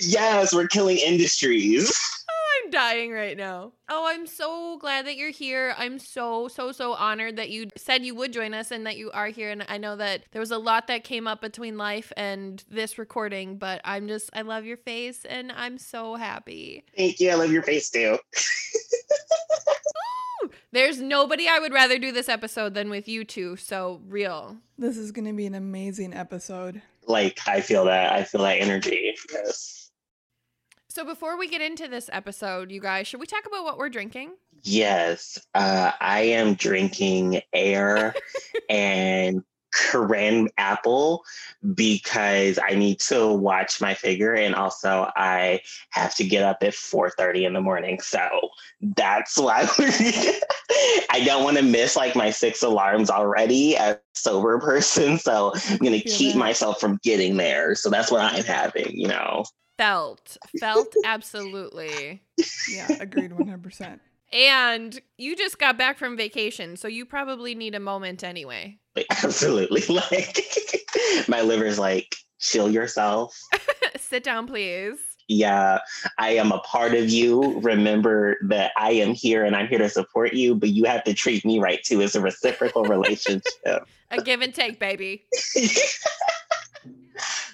yes, 0.00 0.54
we're 0.54 0.66
killing 0.66 0.98
industries. 0.98 1.92
Oh, 2.28 2.64
I'm 2.64 2.70
dying 2.70 3.12
right 3.12 3.36
now. 3.36 3.72
Oh, 3.88 4.06
I'm 4.08 4.26
so 4.26 4.78
glad 4.78 5.06
that 5.06 5.16
you're 5.16 5.30
here. 5.30 5.74
I'm 5.76 5.98
so, 5.98 6.48
so, 6.48 6.72
so 6.72 6.94
honored 6.94 7.36
that 7.36 7.50
you 7.50 7.68
said 7.76 8.04
you 8.04 8.14
would 8.14 8.32
join 8.32 8.54
us 8.54 8.70
and 8.70 8.86
that 8.86 8.96
you 8.96 9.10
are 9.12 9.28
here. 9.28 9.50
And 9.50 9.64
I 9.68 9.78
know 9.78 9.96
that 9.96 10.24
there 10.32 10.40
was 10.40 10.50
a 10.50 10.58
lot 10.58 10.86
that 10.86 11.04
came 11.04 11.26
up 11.26 11.40
between 11.40 11.76
life 11.76 12.12
and 12.16 12.62
this 12.70 12.98
recording, 12.98 13.58
but 13.58 13.80
I'm 13.84 14.08
just, 14.08 14.30
I 14.32 14.42
love 14.42 14.64
your 14.64 14.76
face 14.76 15.24
and 15.24 15.52
I'm 15.52 15.78
so 15.78 16.16
happy. 16.16 16.84
Thank 16.96 17.20
you. 17.20 17.30
I 17.30 17.34
love 17.34 17.52
your 17.52 17.62
face 17.62 17.90
too. 17.90 18.18
There's 20.72 21.00
nobody 21.00 21.48
I 21.48 21.58
would 21.58 21.72
rather 21.72 21.98
do 21.98 22.12
this 22.12 22.28
episode 22.30 22.72
than 22.74 22.88
with 22.88 23.06
you 23.06 23.24
two. 23.24 23.56
So 23.56 24.00
real. 24.08 24.56
This 24.78 24.96
is 24.96 25.12
going 25.12 25.26
to 25.26 25.34
be 25.34 25.46
an 25.46 25.54
amazing 25.54 26.14
episode. 26.14 26.80
Like, 27.06 27.40
I 27.46 27.60
feel 27.60 27.84
that. 27.84 28.12
I 28.12 28.24
feel 28.24 28.42
that 28.42 28.58
energy. 28.58 29.14
Yes. 29.32 29.81
So 30.94 31.06
before 31.06 31.38
we 31.38 31.48
get 31.48 31.62
into 31.62 31.88
this 31.88 32.10
episode, 32.12 32.70
you 32.70 32.78
guys, 32.78 33.06
should 33.06 33.18
we 33.18 33.24
talk 33.24 33.46
about 33.46 33.64
what 33.64 33.78
we're 33.78 33.88
drinking? 33.88 34.32
Yes, 34.62 35.38
uh, 35.54 35.92
I 35.98 36.20
am 36.20 36.52
drinking 36.52 37.40
air 37.54 38.14
and 38.68 39.42
Korean 39.74 40.50
apple 40.58 41.24
because 41.74 42.58
I 42.62 42.74
need 42.74 43.00
to 43.00 43.32
watch 43.32 43.80
my 43.80 43.94
figure 43.94 44.34
and 44.34 44.54
also 44.54 45.10
I 45.16 45.62
have 45.92 46.14
to 46.16 46.24
get 46.24 46.42
up 46.42 46.58
at 46.60 46.74
4:30 46.74 47.46
in 47.46 47.54
the 47.54 47.62
morning. 47.62 47.98
So 48.02 48.50
that's 48.82 49.38
why 49.38 49.66
I 51.08 51.22
don't 51.24 51.42
want 51.42 51.56
to 51.56 51.62
miss 51.62 51.96
like 51.96 52.14
my 52.14 52.28
six 52.28 52.62
alarms 52.62 53.08
already 53.08 53.78
as 53.78 53.94
a 53.94 54.00
sober 54.12 54.58
person. 54.58 55.16
So 55.16 55.54
I'm 55.70 55.78
gonna 55.78 56.00
keep 56.00 56.34
that. 56.34 56.38
myself 56.38 56.80
from 56.80 57.00
getting 57.02 57.38
there. 57.38 57.74
So 57.76 57.88
that's 57.88 58.10
what 58.10 58.20
I'm 58.20 58.44
having, 58.44 58.90
you 58.94 59.08
know. 59.08 59.44
Felt. 59.78 60.36
Felt 60.60 60.92
absolutely. 61.04 62.22
Yeah, 62.70 62.88
agreed 63.00 63.32
100%. 63.32 64.00
And 64.32 64.98
you 65.18 65.36
just 65.36 65.58
got 65.58 65.76
back 65.76 65.98
from 65.98 66.16
vacation, 66.16 66.76
so 66.76 66.88
you 66.88 67.04
probably 67.04 67.54
need 67.54 67.74
a 67.74 67.80
moment 67.80 68.24
anyway. 68.24 68.78
Like, 68.96 69.06
absolutely. 69.24 69.82
Like 69.88 71.28
my 71.28 71.40
liver's 71.42 71.78
like, 71.78 72.14
chill 72.38 72.70
yourself. 72.70 73.38
Sit 73.98 74.24
down, 74.24 74.46
please. 74.46 74.98
yeah, 75.28 75.78
I 76.18 76.30
am 76.32 76.50
a 76.52 76.58
part 76.60 76.94
of 76.94 77.08
you. 77.08 77.60
Remember 77.60 78.36
that 78.48 78.72
I 78.76 78.92
am 78.92 79.14
here 79.14 79.44
and 79.44 79.54
I'm 79.56 79.68
here 79.68 79.78
to 79.78 79.88
support 79.88 80.32
you, 80.34 80.54
but 80.54 80.70
you 80.70 80.84
have 80.84 81.04
to 81.04 81.14
treat 81.14 81.44
me 81.44 81.58
right 81.60 81.82
too. 81.82 82.00
It's 82.00 82.14
a 82.14 82.20
reciprocal 82.20 82.84
relationship. 82.84 83.42
A 84.10 84.20
give 84.22 84.42
and 84.42 84.54
take, 84.54 84.78
baby. 84.78 85.24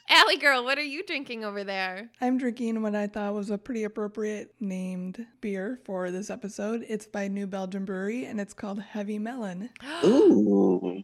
Allie 0.08 0.38
girl, 0.38 0.64
what 0.64 0.78
are 0.78 0.82
you 0.82 1.04
drinking 1.04 1.44
over 1.44 1.64
there? 1.64 2.10
I'm 2.20 2.38
drinking 2.38 2.82
what 2.82 2.94
I 2.94 3.06
thought 3.06 3.34
was 3.34 3.50
a 3.50 3.58
pretty 3.58 3.84
appropriate 3.84 4.54
named 4.60 5.26
beer 5.40 5.80
for 5.84 6.10
this 6.10 6.30
episode. 6.30 6.84
It's 6.88 7.06
by 7.06 7.28
New 7.28 7.46
Belgium 7.46 7.84
Brewery 7.84 8.24
and 8.24 8.40
it's 8.40 8.54
called 8.54 8.80
Heavy 8.80 9.18
Melon. 9.18 9.70
Ooh. 10.04 11.02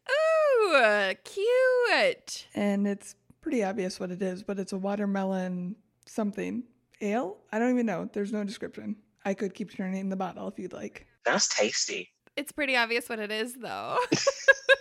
Ooh, 0.67 1.13
cute. 1.25 2.47
And 2.55 2.87
it's 2.87 3.15
pretty 3.43 3.63
obvious 3.63 4.01
what 4.01 4.11
it 4.11 4.23
is, 4.23 4.43
but 4.43 4.59
it's 4.59 4.73
a 4.73 4.79
watermelon 4.79 5.77
something. 6.07 6.65
Ale? 7.01 7.37
I 7.53 7.59
don't 7.59 7.71
even 7.71 7.87
know. 7.87 8.09
There's 8.13 8.33
no 8.33 8.45
description. 8.45 8.97
I 9.25 9.35
could 9.35 9.55
keep 9.55 9.75
turning 9.75 10.09
the 10.09 10.17
bottle 10.17 10.49
if 10.49 10.59
you'd 10.59 10.73
like. 10.73 11.07
That's 11.25 11.49
tasty. 11.49 12.11
It's 12.37 12.53
pretty 12.53 12.77
obvious 12.77 13.09
what 13.09 13.19
it 13.19 13.31
is, 13.31 13.55
though. 13.55 13.99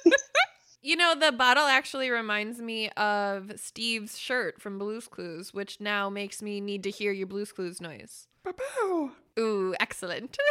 you 0.84 0.96
know, 0.96 1.16
the 1.16 1.32
bottle 1.32 1.64
actually 1.66 2.10
reminds 2.10 2.60
me 2.62 2.90
of 2.92 3.54
Steve's 3.56 4.18
shirt 4.20 4.62
from 4.62 4.78
Blue's 4.78 5.08
Clues, 5.08 5.54
which 5.54 5.80
now 5.80 6.10
makes 6.10 6.42
me 6.42 6.60
need 6.62 6.84
to 6.84 6.90
hear 6.92 7.12
your 7.12 7.28
Blue's 7.28 7.52
Clues 7.52 7.82
noise. 7.82 8.28
Pow! 8.44 9.12
Ooh, 9.40 9.74
excellent. 9.80 10.38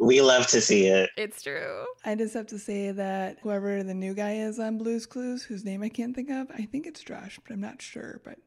We 0.00 0.20
love 0.20 0.46
to 0.48 0.60
see 0.60 0.86
it. 0.86 1.10
it's 1.16 1.42
true. 1.42 1.84
I 2.04 2.14
just 2.14 2.32
have 2.34 2.46
to 2.48 2.58
say 2.60 2.92
that 2.92 3.38
whoever 3.42 3.82
the 3.82 3.94
new 3.94 4.14
guy 4.14 4.34
is 4.34 4.60
on 4.60 4.78
Blue's 4.78 5.06
Clues, 5.06 5.42
whose 5.42 5.64
name 5.64 5.82
I 5.82 5.88
can't 5.88 6.14
think 6.14 6.30
of, 6.30 6.46
I 6.52 6.66
think 6.70 6.86
it's 6.86 7.00
Josh, 7.02 7.40
but 7.44 7.52
I'm 7.52 7.60
not 7.60 7.82
sure. 7.82 8.20
But 8.24 8.38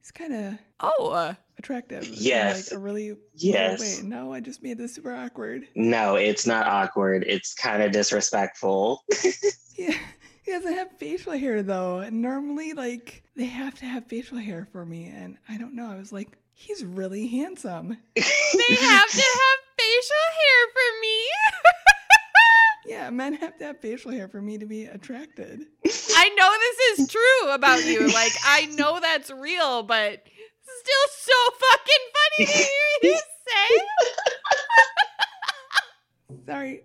he's 0.00 0.10
kind 0.10 0.32
of 0.34 0.54
Oh, 0.80 1.08
uh, 1.10 1.34
attractive. 1.58 2.04
in, 2.04 2.14
Yes. 2.14 2.70
like 2.72 2.78
a 2.78 2.80
really 2.82 3.08
weird 3.12 3.18
Yes. 3.34 3.80
way. 4.00 4.08
No, 4.08 4.32
I 4.32 4.40
just 4.40 4.62
made 4.62 4.78
this 4.78 4.94
super 4.94 5.12
awkward. 5.14 5.68
No, 5.74 6.14
it's 6.16 6.46
not 6.46 6.66
awkward. 6.66 7.24
It's 7.28 7.52
kind 7.52 7.82
of 7.82 7.92
disrespectful. 7.92 9.04
Yeah. 9.76 9.92
He 10.46 10.52
doesn't 10.52 10.74
have 10.74 10.92
facial 10.92 11.32
hair 11.32 11.62
though. 11.64 11.98
And 11.98 12.22
normally, 12.22 12.72
like, 12.72 13.24
they 13.34 13.46
have 13.46 13.74
to 13.80 13.84
have 13.84 14.06
facial 14.06 14.38
hair 14.38 14.68
for 14.70 14.86
me. 14.86 15.06
And 15.06 15.36
I 15.48 15.58
don't 15.58 15.74
know. 15.74 15.90
I 15.90 15.96
was 15.96 16.12
like, 16.12 16.38
he's 16.54 16.84
really 16.84 17.26
handsome. 17.26 17.88
they 18.14 18.22
have 18.22 19.10
to 19.10 19.22
have 19.22 19.58
facial 19.76 20.26
hair 20.38 20.66
for 20.72 21.00
me. 21.02 21.24
Yeah, 22.88 23.10
men 23.10 23.34
have 23.34 23.58
to 23.58 23.64
have 23.64 23.80
facial 23.80 24.12
hair 24.12 24.28
for 24.28 24.40
me 24.40 24.58
to 24.58 24.64
be 24.64 24.84
attracted. 24.84 25.66
I 26.14 26.28
know 26.36 26.52
this 26.60 27.00
is 27.00 27.08
true 27.08 27.50
about 27.52 27.84
you. 27.84 28.06
Like, 28.06 28.32
I 28.44 28.66
know 28.76 29.00
that's 29.00 29.28
real, 29.28 29.82
but 29.82 30.22
still 30.62 31.08
so 31.10 31.32
fucking 31.58 32.04
funny 32.14 32.46
to 32.46 32.52
hear 32.52 32.68
you 33.02 33.18
say. 33.48 33.82
Sorry, 36.46 36.84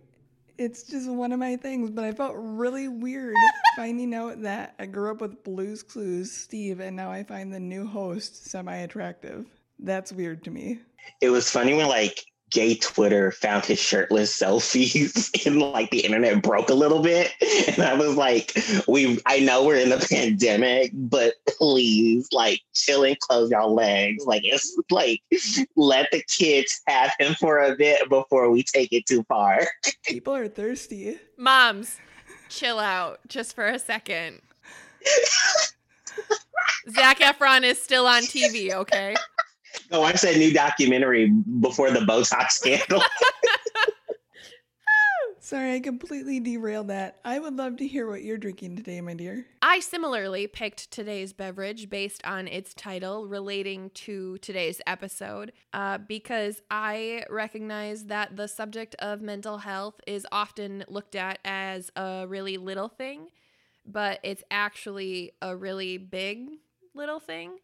it's 0.61 0.83
just 0.83 1.09
one 1.09 1.31
of 1.31 1.39
my 1.39 1.55
things, 1.55 1.89
but 1.89 2.05
I 2.05 2.11
felt 2.11 2.35
really 2.37 2.87
weird 2.87 3.35
finding 3.75 4.13
out 4.13 4.41
that 4.43 4.75
I 4.77 4.85
grew 4.85 5.09
up 5.09 5.21
with 5.21 5.43
Blues 5.43 5.81
Clues 5.81 6.31
Steve, 6.31 6.79
and 6.79 6.95
now 6.95 7.11
I 7.11 7.23
find 7.23 7.51
the 7.51 7.59
new 7.59 7.87
host 7.87 8.45
semi 8.45 8.75
attractive. 8.75 9.47
That's 9.79 10.13
weird 10.13 10.43
to 10.43 10.51
me. 10.51 10.79
it 11.19 11.29
was 11.29 11.49
funny 11.49 11.73
when 11.73 11.87
like 11.87 12.23
gay 12.51 12.75
Twitter 12.75 13.31
found 13.31 13.65
his 13.65 13.79
shirtless 13.79 14.37
selfies 14.37 15.45
and 15.45 15.59
like 15.59 15.89
the 15.89 16.01
internet 16.01 16.43
broke 16.43 16.69
a 16.69 16.73
little 16.73 17.01
bit. 17.01 17.31
And 17.67 17.81
I 17.81 17.93
was 17.95 18.15
like, 18.15 18.57
we 18.87 19.19
I 19.25 19.39
know 19.39 19.65
we're 19.65 19.77
in 19.77 19.89
the 19.89 20.05
pandemic, 20.09 20.91
but 20.93 21.33
please 21.47 22.27
like 22.31 22.61
chill 22.73 23.03
and 23.03 23.17
close 23.19 23.49
y'all 23.51 23.73
legs. 23.73 24.25
Like 24.25 24.43
it's 24.43 24.77
like 24.89 25.21
let 25.75 26.09
the 26.11 26.23
kids 26.23 26.81
have 26.87 27.11
him 27.19 27.33
for 27.35 27.59
a 27.59 27.75
bit 27.75 28.07
before 28.09 28.51
we 28.51 28.63
take 28.63 28.91
it 28.93 29.05
too 29.05 29.23
far. 29.23 29.67
People 30.05 30.35
are 30.35 30.47
thirsty. 30.47 31.19
Moms, 31.37 31.97
chill 32.49 32.79
out 32.79 33.19
just 33.27 33.55
for 33.55 33.67
a 33.67 33.79
second. 33.79 34.41
Zac 36.89 37.19
Efron 37.19 37.63
is 37.63 37.81
still 37.81 38.07
on 38.07 38.23
TV, 38.23 38.73
okay? 38.73 39.15
Oh, 39.91 40.03
I 40.03 40.13
said 40.13 40.37
new 40.37 40.53
documentary 40.53 41.29
before 41.29 41.91
the 41.91 41.99
Botox 41.99 42.51
scandal. 42.51 43.03
Sorry, 45.39 45.73
I 45.73 45.79
completely 45.79 46.39
derailed 46.39 46.89
that. 46.89 47.19
I 47.25 47.39
would 47.39 47.57
love 47.57 47.77
to 47.77 47.87
hear 47.87 48.07
what 48.07 48.23
you're 48.23 48.37
drinking 48.37 48.77
today, 48.77 49.01
my 49.01 49.15
dear. 49.15 49.45
I 49.61 49.79
similarly 49.79 50.47
picked 50.47 50.91
today's 50.91 51.33
beverage 51.33 51.89
based 51.89 52.25
on 52.25 52.47
its 52.47 52.73
title 52.73 53.27
relating 53.27 53.89
to 53.95 54.37
today's 54.37 54.79
episode 54.87 55.51
uh, 55.73 55.97
because 55.97 56.61
I 56.69 57.25
recognize 57.29 58.05
that 58.05 58.37
the 58.37 58.47
subject 58.47 58.95
of 58.99 59.21
mental 59.21 59.57
health 59.57 59.99
is 60.07 60.25
often 60.31 60.85
looked 60.87 61.15
at 61.15 61.39
as 61.43 61.91
a 61.95 62.25
really 62.27 62.57
little 62.57 62.87
thing, 62.87 63.27
but 63.85 64.19
it's 64.23 64.43
actually 64.51 65.33
a 65.41 65.55
really 65.55 65.97
big 65.97 66.49
little 66.93 67.19
thing. 67.19 67.57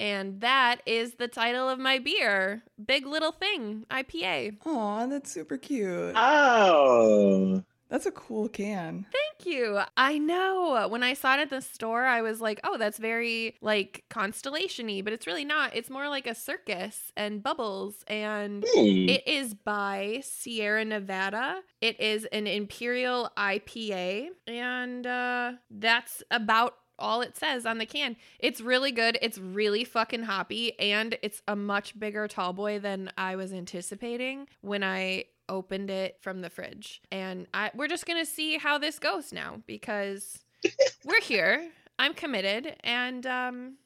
And 0.00 0.40
that 0.40 0.80
is 0.86 1.14
the 1.14 1.28
title 1.28 1.68
of 1.68 1.78
my 1.78 1.98
beer, 1.98 2.62
Big 2.84 3.06
Little 3.06 3.32
Thing 3.32 3.84
IPA. 3.90 4.56
Aw, 4.66 5.06
that's 5.06 5.30
super 5.30 5.56
cute. 5.56 6.14
oh. 6.16 7.62
That's 7.90 8.06
a 8.06 8.10
cool 8.10 8.48
can. 8.48 9.06
Thank 9.12 9.46
you. 9.54 9.78
I 9.96 10.18
know. 10.18 10.88
When 10.88 11.04
I 11.04 11.12
saw 11.12 11.34
it 11.34 11.40
at 11.40 11.50
the 11.50 11.60
store, 11.60 12.04
I 12.06 12.22
was 12.22 12.40
like, 12.40 12.58
oh, 12.64 12.76
that's 12.76 12.98
very 12.98 13.54
like 13.60 14.04
constellation 14.10 14.86
y, 14.86 15.02
but 15.04 15.12
it's 15.12 15.28
really 15.28 15.44
not. 15.44 15.76
It's 15.76 15.90
more 15.90 16.08
like 16.08 16.26
a 16.26 16.34
circus 16.34 17.12
and 17.16 17.40
bubbles. 17.42 18.02
And 18.08 18.64
Hmm. 18.74 19.08
it 19.08 19.28
is 19.28 19.54
by 19.54 20.22
Sierra 20.24 20.84
Nevada. 20.84 21.60
It 21.80 22.00
is 22.00 22.24
an 22.32 22.48
Imperial 22.48 23.30
IPA. 23.36 24.28
And 24.48 25.06
uh, 25.06 25.52
that's 25.70 26.22
about 26.32 26.74
all 26.98 27.20
it 27.20 27.36
says 27.36 27.66
on 27.66 27.78
the 27.78 27.86
can. 27.86 28.16
It's 28.38 28.60
really 28.60 28.92
good. 28.92 29.18
It's 29.22 29.38
really 29.38 29.84
fucking 29.84 30.24
hoppy. 30.24 30.78
And 30.78 31.16
it's 31.22 31.42
a 31.48 31.56
much 31.56 31.98
bigger 31.98 32.28
tall 32.28 32.52
boy 32.52 32.78
than 32.78 33.10
I 33.16 33.36
was 33.36 33.52
anticipating 33.52 34.48
when 34.60 34.82
I 34.82 35.26
opened 35.48 35.90
it 35.90 36.18
from 36.20 36.40
the 36.40 36.50
fridge. 36.50 37.02
And 37.10 37.46
I, 37.52 37.70
we're 37.74 37.88
just 37.88 38.06
going 38.06 38.24
to 38.24 38.30
see 38.30 38.58
how 38.58 38.78
this 38.78 38.98
goes 38.98 39.32
now 39.32 39.62
because 39.66 40.38
we're 41.04 41.20
here. 41.20 41.68
I'm 41.98 42.14
committed. 42.14 42.76
And 42.82 43.26
um, 43.26 43.76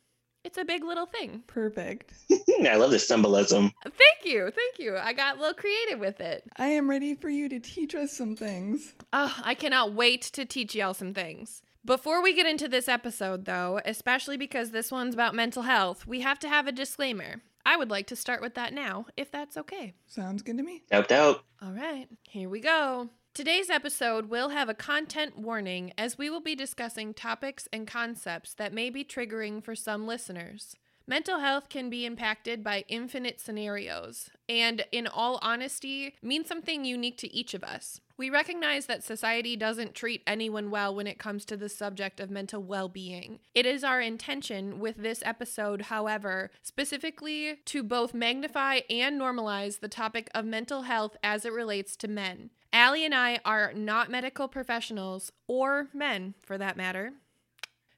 it's 0.45 0.59
a 0.59 0.65
big 0.65 0.85
little 0.85 1.07
thing. 1.07 1.43
Perfect. 1.47 2.15
I 2.65 2.77
love 2.77 2.91
the 2.91 2.99
symbolism. 2.99 3.73
Thank 3.85 4.25
you. 4.25 4.51
Thank 4.51 4.79
you. 4.79 4.97
I 4.97 5.13
got 5.13 5.37
a 5.37 5.41
little 5.41 5.55
creative 5.55 5.99
with 5.99 6.21
it. 6.21 6.45
I 6.57 6.69
am 6.69 6.89
ready 6.89 7.15
for 7.15 7.29
you 7.29 7.49
to 7.49 7.61
teach 7.61 7.95
us 7.95 8.13
some 8.13 8.37
things. 8.37 8.95
Oh, 9.13 9.35
I 9.43 9.55
cannot 9.55 9.93
wait 9.95 10.23
to 10.23 10.45
teach 10.45 10.75
y'all 10.75 10.95
some 10.95 11.13
things. 11.13 11.63
Before 11.89 12.23
we 12.23 12.35
get 12.35 12.45
into 12.45 12.69
this 12.69 12.87
episode, 12.87 13.47
though, 13.47 13.81
especially 13.83 14.37
because 14.37 14.73
this 14.73 14.93
one's 14.93 15.15
about 15.15 15.35
mental 15.35 15.63
health, 15.63 16.07
we 16.07 16.21
have 16.21 16.39
to 16.41 16.49
have 16.49 16.67
a 16.67 16.73
disclaimer. 16.73 17.41
I 17.65 17.79
would 17.79 17.89
like 17.89 18.07
to 18.09 18.15
start 18.15 18.43
with 18.43 18.55
that 18.57 18.75
now, 18.75 19.07
if 19.17 19.31
that's 19.31 19.57
okay. 19.57 19.95
Sounds 20.07 20.43
good 20.43 20.59
to 20.59 20.63
me. 20.63 20.83
Dope, 20.91 21.09
dope. 21.09 21.45
All 21.63 21.73
right, 21.73 22.07
here 22.29 22.51
we 22.51 22.61
go. 22.61 23.09
Today's 23.33 23.71
episode 23.71 24.29
will 24.29 24.51
have 24.51 24.69
a 24.69 24.75
content 24.75 25.39
warning 25.39 25.95
as 25.97 26.19
we 26.19 26.29
will 26.29 26.43
be 26.43 26.55
discussing 26.55 27.15
topics 27.15 27.69
and 27.73 27.87
concepts 27.87 28.53
that 28.53 28.75
may 28.75 28.91
be 28.91 29.03
triggering 29.03 29.65
for 29.65 29.75
some 29.75 30.07
listeners. 30.07 30.77
Mental 31.07 31.39
health 31.39 31.71
can 31.71 31.89
be 31.89 32.05
impacted 32.05 32.63
by 32.63 32.85
infinite 32.89 33.41
scenarios, 33.41 34.29
and 34.47 34.85
in 34.93 35.07
all 35.07 35.39
honesty, 35.41 36.17
means 36.21 36.49
something 36.49 36.85
unique 36.85 37.17
to 37.17 37.35
each 37.35 37.55
of 37.55 37.65
us. 37.65 38.03
We 38.19 38.31
recognize 38.31 38.87
that 38.87 39.05
society 39.05 39.55
doesn't 39.55 39.95
treat 39.95 40.25
anyone 40.27 40.73
well 40.73 40.93
when 40.93 41.07
it 41.07 41.21
comes 41.21 41.45
to 41.45 41.57
the 41.57 41.69
subject 41.69 42.19
of 42.19 42.33
mental 42.33 42.61
well 42.61 42.89
being. 42.89 43.39
It 43.55 43.65
is 43.65 43.85
our 43.85 44.01
intention 44.01 44.81
with 44.81 44.97
this 44.97 45.23
episode, 45.25 45.83
however, 45.83 46.51
specifically 46.61 47.61
to 47.67 47.85
both 47.85 48.15
magnify 48.15 48.81
and 48.91 49.21
normalize 49.21 49.79
the 49.79 49.89
topic 49.89 50.29
of 50.35 50.45
mental 50.45 50.83
health 50.83 51.17
as 51.23 51.45
it 51.45 51.53
relates 51.53 51.95
to 51.99 52.09
men. 52.09 52.51
Allie 52.73 53.05
and 53.05 53.15
I 53.15 53.39
are 53.45 53.73
not 53.73 54.11
medical 54.11 54.49
professionals, 54.49 55.31
or 55.47 55.87
men 55.95 56.35
for 56.43 56.59
that 56.59 56.77
matter. 56.77 57.13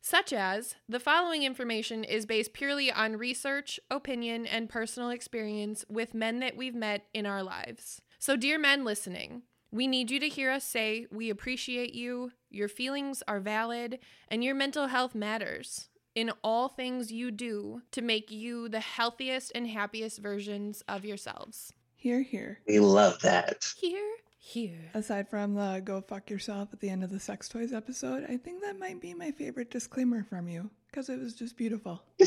Such 0.03 0.35
as, 0.35 0.75
the 0.87 1.01
following 1.01 1.45
information 1.45 2.05
is 2.05 2.27
based 2.27 2.53
purely 2.53 2.93
on 2.93 3.17
research, 3.17 3.81
opinion, 3.91 4.47
and 4.47 4.69
personal 4.69 5.09
experience 5.09 5.85
with 5.89 6.13
men 6.13 6.41
that 6.41 6.59
we've 6.59 6.75
met 6.75 7.07
in 7.15 7.25
our 7.25 7.43
lives. 7.43 8.03
So, 8.19 8.37
dear 8.37 8.59
men 8.59 8.85
listening, 8.85 9.43
we 9.73 9.87
need 9.87 10.11
you 10.11 10.19
to 10.21 10.29
hear 10.29 10.51
us 10.51 10.65
say 10.65 11.07
we 11.11 11.31
appreciate 11.31 11.95
you, 11.95 12.33
your 12.51 12.69
feelings 12.69 13.23
are 13.29 13.41
valid, 13.41 13.99
and 14.29 14.43
your 14.43 14.55
mental 14.55 14.89
health 14.89 15.15
matters 15.15 15.89
in 16.15 16.33
all 16.43 16.69
things 16.69 17.13
you 17.13 17.31
do 17.31 17.83
to 17.93 18.03
make 18.03 18.31
you 18.31 18.69
the 18.69 18.81
healthiest 18.81 19.53
and 19.55 19.69
happiest 19.69 20.19
versions 20.19 20.83
of 20.89 21.05
yourselves. 21.05 21.73
Here, 21.95 22.23
here. 22.23 22.61
We 22.67 22.81
love 22.81 23.21
that. 23.21 23.73
Here, 23.79 24.17
here. 24.39 24.91
Aside 24.95 25.29
from 25.29 25.55
the 25.55 25.81
go 25.85 26.01
fuck 26.01 26.31
yourself 26.31 26.71
at 26.73 26.81
the 26.81 26.89
end 26.89 27.05
of 27.05 27.11
the 27.11 27.21
sex 27.21 27.49
toys 27.49 27.73
episode, 27.73 28.25
I 28.29 28.39
think 28.39 28.63
that 28.63 28.79
might 28.79 29.01
be 29.01 29.15
my 29.15 29.31
favorite 29.31 29.71
disclaimer 29.71 30.25
from 30.25 30.49
you 30.49 30.71
because 30.91 31.09
it 31.09 31.19
was 31.19 31.35
just 31.35 31.57
beautiful. 31.57 32.03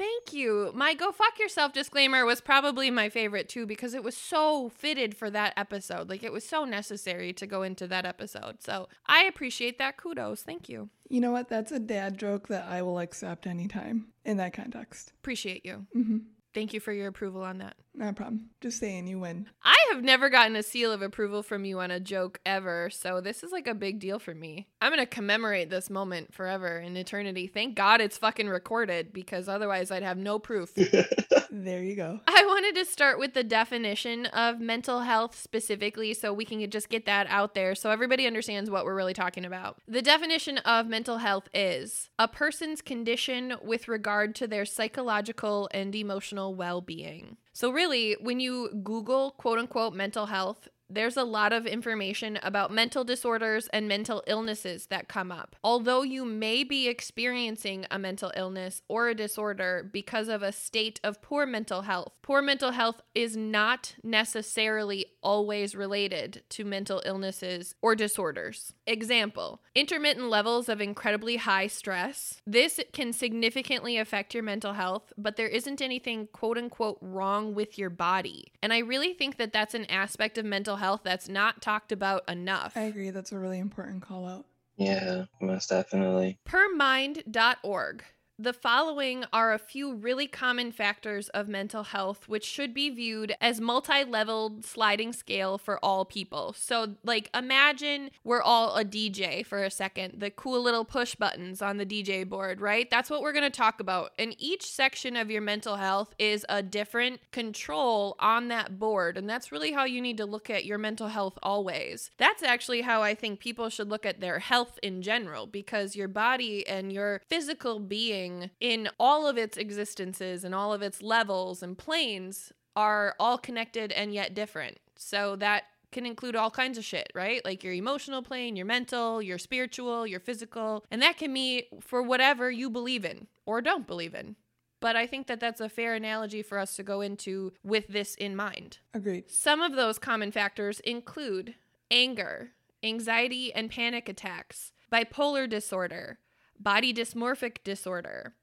Thank 0.00 0.32
you. 0.32 0.72
My 0.74 0.94
go 0.94 1.12
fuck 1.12 1.38
yourself 1.38 1.72
disclaimer 1.72 2.24
was 2.24 2.40
probably 2.40 2.90
my 2.90 3.08
favorite 3.08 3.48
too 3.48 3.66
because 3.66 3.92
it 3.92 4.02
was 4.02 4.16
so 4.16 4.70
fitted 4.70 5.14
for 5.14 5.28
that 5.30 5.52
episode. 5.56 6.08
Like 6.08 6.22
it 6.22 6.32
was 6.32 6.44
so 6.44 6.64
necessary 6.64 7.32
to 7.34 7.46
go 7.46 7.62
into 7.62 7.86
that 7.88 8.06
episode. 8.06 8.62
So 8.62 8.88
I 9.06 9.24
appreciate 9.24 9.78
that. 9.78 9.98
Kudos. 9.98 10.42
Thank 10.42 10.68
you. 10.68 10.88
You 11.08 11.20
know 11.20 11.32
what? 11.32 11.48
That's 11.48 11.72
a 11.72 11.78
dad 11.78 12.18
joke 12.18 12.48
that 12.48 12.66
I 12.66 12.82
will 12.82 12.98
accept 12.98 13.46
anytime 13.46 14.06
in 14.24 14.38
that 14.38 14.54
context. 14.54 15.12
Appreciate 15.20 15.66
you. 15.66 15.86
Mm-hmm. 15.94 16.18
Thank 16.54 16.72
you 16.72 16.80
for 16.80 16.92
your 16.92 17.08
approval 17.08 17.42
on 17.42 17.58
that. 17.58 17.76
No 17.94 18.12
problem. 18.12 18.50
Just 18.60 18.78
saying, 18.78 19.08
you 19.08 19.18
win. 19.18 19.48
I 19.62 19.76
have 19.92 20.02
never 20.02 20.30
gotten 20.30 20.54
a 20.56 20.62
seal 20.62 20.92
of 20.92 21.02
approval 21.02 21.42
from 21.42 21.64
you 21.64 21.80
on 21.80 21.90
a 21.90 22.00
joke 22.00 22.40
ever, 22.46 22.88
so 22.88 23.20
this 23.20 23.42
is 23.42 23.52
like 23.52 23.66
a 23.66 23.74
big 23.74 23.98
deal 23.98 24.18
for 24.18 24.34
me. 24.34 24.68
I'm 24.80 24.92
gonna 24.92 25.06
commemorate 25.06 25.70
this 25.70 25.90
moment 25.90 26.32
forever 26.32 26.78
in 26.78 26.96
eternity. 26.96 27.46
Thank 27.46 27.74
God 27.74 28.00
it's 28.00 28.16
fucking 28.16 28.48
recorded 28.48 29.12
because 29.12 29.48
otherwise 29.48 29.90
I'd 29.90 30.02
have 30.02 30.18
no 30.18 30.38
proof. 30.38 30.72
There 31.52 31.82
you 31.82 31.96
go. 31.96 32.20
I 32.28 32.44
wanted 32.46 32.76
to 32.76 32.84
start 32.84 33.18
with 33.18 33.34
the 33.34 33.42
definition 33.42 34.26
of 34.26 34.60
mental 34.60 35.00
health 35.00 35.36
specifically 35.36 36.14
so 36.14 36.32
we 36.32 36.44
can 36.44 36.70
just 36.70 36.88
get 36.88 37.06
that 37.06 37.26
out 37.28 37.54
there 37.54 37.74
so 37.74 37.90
everybody 37.90 38.26
understands 38.26 38.70
what 38.70 38.84
we're 38.84 38.94
really 38.94 39.14
talking 39.14 39.44
about. 39.44 39.78
The 39.88 40.00
definition 40.02 40.58
of 40.58 40.86
mental 40.86 41.18
health 41.18 41.48
is 41.52 42.08
a 42.18 42.28
person's 42.28 42.80
condition 42.80 43.54
with 43.62 43.88
regard 43.88 44.36
to 44.36 44.46
their 44.46 44.64
psychological 44.64 45.68
and 45.74 45.94
emotional 45.94 46.54
well 46.54 46.80
being. 46.80 47.36
So, 47.52 47.70
really, 47.70 48.16
when 48.20 48.40
you 48.40 48.70
Google 48.82 49.32
quote 49.32 49.58
unquote 49.58 49.94
mental 49.94 50.26
health, 50.26 50.68
there's 50.90 51.16
a 51.16 51.24
lot 51.24 51.52
of 51.52 51.66
information 51.66 52.38
about 52.42 52.72
mental 52.72 53.04
disorders 53.04 53.68
and 53.68 53.88
mental 53.88 54.22
illnesses 54.26 54.86
that 54.86 55.08
come 55.08 55.30
up. 55.30 55.56
Although 55.62 56.02
you 56.02 56.24
may 56.24 56.64
be 56.64 56.88
experiencing 56.88 57.86
a 57.90 57.98
mental 57.98 58.32
illness 58.36 58.82
or 58.88 59.08
a 59.08 59.14
disorder 59.14 59.88
because 59.92 60.28
of 60.28 60.42
a 60.42 60.52
state 60.52 61.00
of 61.04 61.22
poor 61.22 61.46
mental 61.46 61.82
health, 61.82 62.12
poor 62.22 62.42
mental 62.42 62.72
health 62.72 63.00
is 63.14 63.36
not 63.36 63.94
necessarily 64.02 65.06
always 65.22 65.74
related 65.74 66.42
to 66.50 66.64
mental 66.64 67.02
illnesses 67.04 67.74
or 67.82 67.94
disorders. 67.94 68.72
Example 68.86 69.60
intermittent 69.74 70.28
levels 70.28 70.68
of 70.68 70.80
incredibly 70.80 71.36
high 71.36 71.66
stress. 71.66 72.42
This 72.46 72.80
can 72.92 73.12
significantly 73.12 73.96
affect 73.96 74.34
your 74.34 74.42
mental 74.42 74.72
health, 74.72 75.12
but 75.16 75.36
there 75.36 75.46
isn't 75.46 75.80
anything 75.80 76.28
quote 76.32 76.58
unquote 76.58 76.98
wrong 77.00 77.54
with 77.54 77.78
your 77.78 77.90
body. 77.90 78.52
And 78.62 78.72
I 78.72 78.78
really 78.78 79.14
think 79.14 79.36
that 79.36 79.52
that's 79.52 79.74
an 79.74 79.86
aspect 79.86 80.38
of 80.38 80.44
mental 80.44 80.76
health 80.80 81.02
that's 81.04 81.28
not 81.28 81.62
talked 81.62 81.92
about 81.92 82.28
enough. 82.28 82.76
I 82.76 82.82
agree. 82.82 83.10
That's 83.10 83.30
a 83.32 83.38
really 83.38 83.58
important 83.60 84.02
call 84.02 84.26
out. 84.26 84.46
yeah, 84.76 85.24
most 85.40 85.68
definitely. 85.68 86.38
Per 86.44 86.74
mind.org, 86.74 88.02
The 88.42 88.54
following 88.54 89.26
are 89.34 89.52
a 89.52 89.58
few 89.58 89.92
really 89.92 90.26
common 90.26 90.72
factors 90.72 91.28
of 91.28 91.46
mental 91.46 91.82
health, 91.82 92.26
which 92.26 92.46
should 92.46 92.72
be 92.72 92.88
viewed 92.88 93.34
as 93.38 93.60
multi 93.60 94.02
leveled 94.02 94.64
sliding 94.64 95.12
scale 95.12 95.58
for 95.58 95.78
all 95.84 96.06
people. 96.06 96.54
So, 96.56 96.94
like, 97.04 97.28
imagine 97.34 98.08
we're 98.24 98.40
all 98.40 98.76
a 98.76 98.82
DJ 98.82 99.44
for 99.44 99.62
a 99.62 99.70
second, 99.70 100.20
the 100.20 100.30
cool 100.30 100.62
little 100.62 100.86
push 100.86 101.14
buttons 101.14 101.60
on 101.60 101.76
the 101.76 101.84
DJ 101.84 102.26
board, 102.26 102.62
right? 102.62 102.90
That's 102.90 103.10
what 103.10 103.20
we're 103.20 103.34
going 103.34 103.44
to 103.44 103.50
talk 103.50 103.78
about. 103.78 104.12
And 104.18 104.34
each 104.38 104.66
section 104.66 105.18
of 105.18 105.30
your 105.30 105.42
mental 105.42 105.76
health 105.76 106.14
is 106.18 106.46
a 106.48 106.62
different 106.62 107.20
control 107.32 108.16
on 108.20 108.48
that 108.48 108.78
board. 108.78 109.18
And 109.18 109.28
that's 109.28 109.52
really 109.52 109.72
how 109.72 109.84
you 109.84 110.00
need 110.00 110.16
to 110.16 110.24
look 110.24 110.48
at 110.48 110.64
your 110.64 110.78
mental 110.78 111.08
health 111.08 111.38
always. 111.42 112.10
That's 112.16 112.42
actually 112.42 112.80
how 112.80 113.02
I 113.02 113.14
think 113.14 113.38
people 113.38 113.68
should 113.68 113.90
look 113.90 114.06
at 114.06 114.22
their 114.22 114.38
health 114.38 114.78
in 114.82 115.02
general, 115.02 115.46
because 115.46 115.94
your 115.94 116.08
body 116.08 116.66
and 116.66 116.90
your 116.90 117.20
physical 117.28 117.78
being 117.78 118.29
in 118.60 118.88
all 118.98 119.26
of 119.26 119.36
its 119.38 119.56
existences 119.56 120.44
and 120.44 120.54
all 120.54 120.72
of 120.72 120.82
its 120.82 121.02
levels 121.02 121.62
and 121.62 121.76
planes 121.76 122.52
are 122.76 123.14
all 123.18 123.38
connected 123.38 123.92
and 123.92 124.14
yet 124.14 124.34
different. 124.34 124.78
So 124.96 125.36
that 125.36 125.64
can 125.92 126.06
include 126.06 126.36
all 126.36 126.50
kinds 126.50 126.78
of 126.78 126.84
shit, 126.84 127.10
right? 127.14 127.44
Like 127.44 127.64
your 127.64 127.72
emotional 127.72 128.22
plane, 128.22 128.56
your 128.56 128.66
mental, 128.66 129.20
your 129.20 129.38
spiritual, 129.38 130.06
your 130.06 130.20
physical, 130.20 130.84
and 130.90 131.02
that 131.02 131.16
can 131.18 131.34
be 131.34 131.66
for 131.80 132.02
whatever 132.02 132.50
you 132.50 132.70
believe 132.70 133.04
in 133.04 133.26
or 133.46 133.60
don't 133.60 133.86
believe 133.86 134.14
in. 134.14 134.36
But 134.80 134.96
I 134.96 135.06
think 135.06 135.26
that 135.26 135.40
that's 135.40 135.60
a 135.60 135.68
fair 135.68 135.94
analogy 135.94 136.42
for 136.42 136.58
us 136.58 136.74
to 136.76 136.82
go 136.82 137.00
into 137.00 137.52
with 137.62 137.88
this 137.88 138.14
in 138.14 138.34
mind. 138.34 138.78
Agreed. 138.94 139.30
Some 139.30 139.60
of 139.60 139.74
those 139.74 139.98
common 139.98 140.32
factors 140.32 140.80
include 140.80 141.54
anger, 141.90 142.52
anxiety 142.82 143.52
and 143.52 143.70
panic 143.70 144.08
attacks, 144.08 144.72
bipolar 144.90 145.48
disorder, 145.48 146.18
body 146.60 146.92
dysmorphic 146.92 147.64
disorder, 147.64 148.34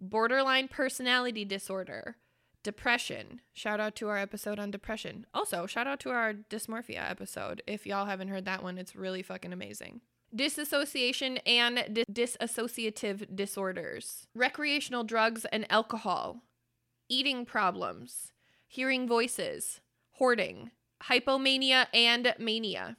borderline 0.00 0.68
personality 0.68 1.44
disorder, 1.44 2.16
depression. 2.62 3.40
Shout 3.52 3.80
out 3.80 3.96
to 3.96 4.08
our 4.08 4.16
episode 4.16 4.58
on 4.58 4.70
depression. 4.70 5.26
Also, 5.34 5.66
shout 5.66 5.86
out 5.86 6.00
to 6.00 6.10
our 6.10 6.32
dysmorphia 6.32 7.10
episode. 7.10 7.62
If 7.66 7.86
y'all 7.86 8.06
haven't 8.06 8.28
heard 8.28 8.46
that 8.46 8.62
one, 8.62 8.78
it's 8.78 8.96
really 8.96 9.22
fucking 9.22 9.52
amazing. 9.52 10.00
Disassociation 10.34 11.38
and 11.38 11.84
di- 11.92 12.04
disassociative 12.10 13.36
disorders, 13.36 14.26
recreational 14.34 15.04
drugs 15.04 15.44
and 15.52 15.70
alcohol, 15.70 16.42
eating 17.08 17.44
problems, 17.44 18.32
hearing 18.66 19.06
voices, 19.06 19.80
hoarding, 20.12 20.70
hypomania 21.04 21.86
and 21.92 22.34
mania, 22.38 22.96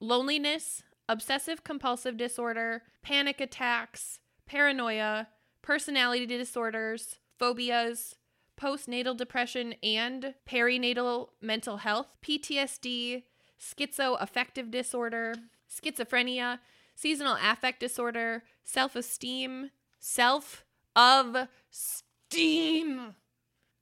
loneliness, 0.00 0.82
obsessive 1.08 1.64
compulsive 1.64 2.16
disorder, 2.16 2.82
panic 3.02 3.40
attacks, 3.40 4.18
paranoia, 4.46 5.28
personality 5.62 6.26
disorders, 6.26 7.18
phobias, 7.38 8.14
postnatal 8.60 9.16
depression 9.16 9.74
and 9.82 10.34
perinatal 10.48 11.28
mental 11.40 11.78
health, 11.78 12.08
PTSD, 12.22 13.22
schizoaffective 13.60 14.70
disorder, 14.70 15.34
schizophrenia, 15.70 16.58
seasonal 16.94 17.36
affect 17.42 17.80
disorder, 17.80 18.42
self 18.64 18.96
esteem, 18.96 19.70
self 20.00 20.64
of 20.96 21.48
steam, 21.70 23.14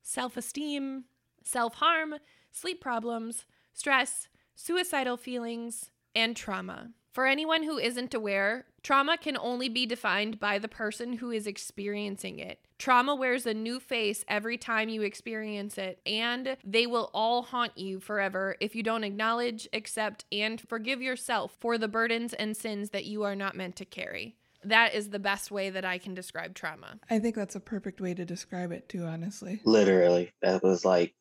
self 0.03 0.37
esteem, 0.37 1.05
self 1.43 1.75
harm, 1.75 2.17
sleep 2.53 2.81
problems, 2.81 3.45
stress, 3.73 4.29
suicidal 4.55 5.17
feelings, 5.17 5.91
and 6.15 6.37
trauma. 6.37 6.91
For 7.17 7.25
anyone 7.25 7.63
who 7.63 7.79
isn't 7.79 8.13
aware, 8.13 8.67
trauma 8.83 9.17
can 9.17 9.39
only 9.39 9.71
be 9.71 9.87
defined 9.87 10.39
by 10.39 10.59
the 10.59 10.69
person 10.69 11.15
who 11.15 11.31
is 11.31 11.47
experiencing 11.47 12.39
it. 12.41 12.59
Trauma 12.79 13.15
wears 13.15 13.47
a 13.47 13.55
new 13.55 13.81
face 13.81 14.23
every 14.29 14.59
time 14.59 14.91
you 14.91 15.01
experience 15.01 15.79
it, 15.79 15.99
and 16.05 16.59
they 16.63 16.87
will 16.87 17.11
all 17.15 17.41
haunt 17.41 17.79
you 17.79 18.01
forever 18.01 18.57
if 18.61 18.77
you 18.77 18.83
don't 18.83 19.03
acknowledge, 19.03 19.67
accept, 19.73 20.27
and 20.31 20.61
forgive 20.69 21.01
yourself 21.01 21.57
for 21.59 21.79
the 21.79 21.89
burdens 21.89 22.35
and 22.35 22.55
sins 22.55 22.91
that 22.91 23.07
you 23.07 23.23
are 23.23 23.35
not 23.35 23.57
meant 23.57 23.77
to 23.77 23.87
carry. 23.87 24.37
That 24.63 24.93
is 24.93 25.09
the 25.09 25.19
best 25.19 25.51
way 25.51 25.71
that 25.71 25.87
I 25.87 25.97
can 25.97 26.13
describe 26.13 26.55
trauma. 26.55 26.99
I 27.09 27.19
think 27.19 27.35
that's 27.35 27.57
a 27.57 27.61
perfect 27.61 27.99
way 27.99 28.13
to 28.13 28.27
describe 28.27 28.73
it 28.73 28.91
too, 28.91 29.05
honestly. 29.05 29.63
Literally, 29.65 30.33
that 30.43 30.63
was 30.63 30.85
like 30.85 31.15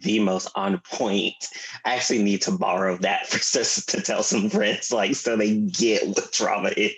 the 0.00 0.18
most 0.20 0.50
on 0.54 0.80
point. 0.90 1.48
I 1.84 1.94
actually 1.96 2.22
need 2.22 2.42
to 2.42 2.52
borrow 2.52 2.96
that 2.98 3.26
for 3.28 3.38
to 3.92 4.00
tell 4.02 4.22
some 4.22 4.50
friends, 4.50 4.92
like 4.92 5.14
so 5.14 5.36
they 5.36 5.56
get 5.56 6.06
what 6.06 6.32
trauma 6.32 6.70
is. 6.76 6.94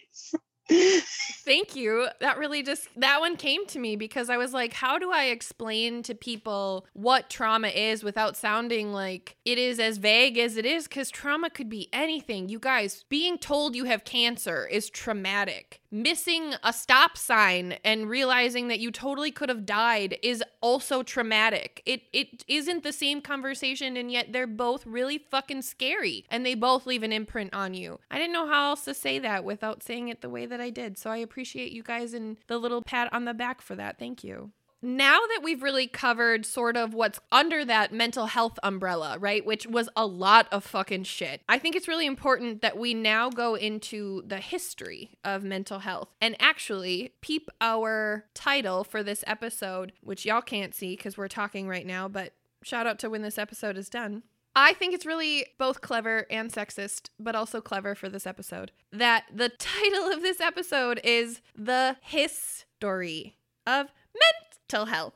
Thank 0.66 1.76
you. 1.76 2.09
That 2.20 2.38
really 2.38 2.62
just 2.62 2.88
that 2.96 3.20
one 3.20 3.37
came 3.37 3.66
to 3.66 3.78
me 3.78 3.96
because 3.96 4.30
I 4.30 4.38
was 4.38 4.54
like, 4.54 4.72
how 4.72 4.98
do 4.98 5.11
I 5.12 5.24
explain 5.24 6.02
to 6.04 6.14
people 6.14 6.87
what 6.94 7.28
trauma 7.28 7.68
is 7.68 8.02
without 8.02 8.37
sounding 8.37 8.92
like 8.92 9.37
it 9.44 9.59
is 9.59 9.78
as 9.78 9.98
vague 9.98 10.38
as 10.38 10.57
it 10.57 10.64
is 10.64 10.88
cuz 10.88 11.11
trauma 11.11 11.50
could 11.50 11.68
be 11.68 11.90
anything. 11.92 12.48
You 12.48 12.59
guys, 12.59 13.04
being 13.11 13.37
told 13.37 13.76
you 13.76 13.85
have 13.85 14.04
cancer 14.04 14.66
is 14.66 14.88
traumatic 14.88 15.83
missing 15.94 16.54
a 16.64 16.72
stop 16.72 17.16
sign 17.16 17.76
and 17.85 18.11
realizing 18.11 18.66
that 18.66 18.80
you 18.80 18.90
totally 18.90 19.30
could 19.30 19.48
have 19.48 19.64
died 19.64 20.18
is 20.22 20.42
also 20.61 21.04
traumatic. 21.04 21.80
It 21.87 22.02
it 22.12 22.44
isn't 22.48 22.83
the 22.83 22.92
same 22.92 23.20
conversation 23.20 23.96
and 23.96 24.11
yet 24.11 24.33
they're 24.33 24.48
both 24.48 24.85
really 24.85 25.18
fucking 25.18 25.62
scary 25.62 26.26
and 26.28 26.44
they 26.44 26.57
both 26.57 26.85
leave 26.85 27.04
an 27.04 27.12
imprint 27.12 27.54
on 27.54 27.74
you. 27.74 28.00
I 28.11 28.18
didn't 28.18 28.33
know 28.33 28.48
how 28.48 28.70
else 28.70 28.85
to 28.87 28.94
say 28.94 29.20
that 29.20 29.44
without 29.44 29.85
saying 29.85 30.09
it 30.09 30.20
the 30.20 30.28
way 30.28 30.46
that 30.46 30.61
I 30.61 30.70
did. 30.70 30.98
So 30.98 31.11
I 31.11 31.18
appreciate 31.18 31.70
you 31.70 31.85
guys 31.85 32.12
and 32.12 32.38
the 32.48 32.59
little 32.59 32.83
pat 32.83 33.12
on 33.12 33.24
the 33.24 33.35
back 33.35 33.62
for 33.62 33.76
that. 33.76 33.98
Thank 33.98 34.24
you 34.24 34.50
now 34.84 35.18
that 35.18 35.40
we've 35.42 35.62
really 35.62 35.86
covered 35.86 36.44
sort 36.44 36.76
of 36.76 36.92
what's 36.92 37.18
under 37.32 37.64
that 37.64 37.92
mental 37.92 38.26
health 38.26 38.58
umbrella, 38.62 39.18
right, 39.18 39.44
which 39.44 39.66
was 39.66 39.88
a 39.96 40.06
lot 40.06 40.46
of 40.52 40.62
fucking 40.62 41.04
shit, 41.04 41.40
I 41.48 41.58
think 41.58 41.74
it's 41.74 41.88
really 41.88 42.06
important 42.06 42.60
that 42.60 42.76
we 42.76 42.92
now 42.92 43.30
go 43.30 43.54
into 43.54 44.22
the 44.26 44.38
history 44.38 45.18
of 45.24 45.42
mental 45.42 45.80
health 45.80 46.10
and 46.20 46.36
actually 46.38 47.14
peep 47.22 47.48
our 47.60 48.26
title 48.34 48.84
for 48.84 49.02
this 49.02 49.24
episode, 49.26 49.92
which 50.02 50.26
y'all 50.26 50.42
can't 50.42 50.74
see 50.74 50.96
because 50.96 51.16
we're 51.16 51.28
talking 51.28 51.66
right 51.66 51.86
now, 51.86 52.06
but 52.06 52.34
shout 52.62 52.86
out 52.86 52.98
to 52.98 53.10
when 53.10 53.22
this 53.22 53.38
episode 53.38 53.78
is 53.78 53.88
done. 53.88 54.22
I 54.56 54.72
think 54.72 54.94
it's 54.94 55.06
really 55.06 55.46
both 55.58 55.80
clever 55.80 56.26
and 56.30 56.52
sexist, 56.52 57.08
but 57.18 57.34
also 57.34 57.60
clever 57.60 57.94
for 57.94 58.08
this 58.08 58.26
episode. 58.26 58.70
That 58.92 59.24
the 59.34 59.48
title 59.58 60.12
of 60.12 60.22
this 60.22 60.40
episode 60.40 61.00
is 61.02 61.40
The 61.56 61.96
History 62.02 63.36
of 63.66 63.88
Mental 64.14 64.53
Till 64.68 64.87
health. 64.87 65.14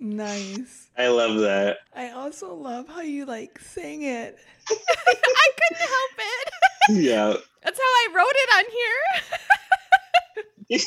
Nice. 0.00 0.88
I 0.96 1.08
love 1.08 1.38
that. 1.40 1.78
I 1.94 2.10
also 2.10 2.54
love 2.54 2.86
how 2.88 3.00
you 3.00 3.26
like 3.26 3.58
sing 3.58 4.02
it. 4.02 4.38
I 4.70 4.74
couldn't 4.74 5.88
help 5.88 6.12
it. 6.18 6.52
Yeah. 6.90 7.34
That's 7.62 7.78
how 7.78 7.84
I 7.84 8.08
wrote 8.14 8.34
it 8.34 8.50
on 8.56 8.64
here. 8.70 9.02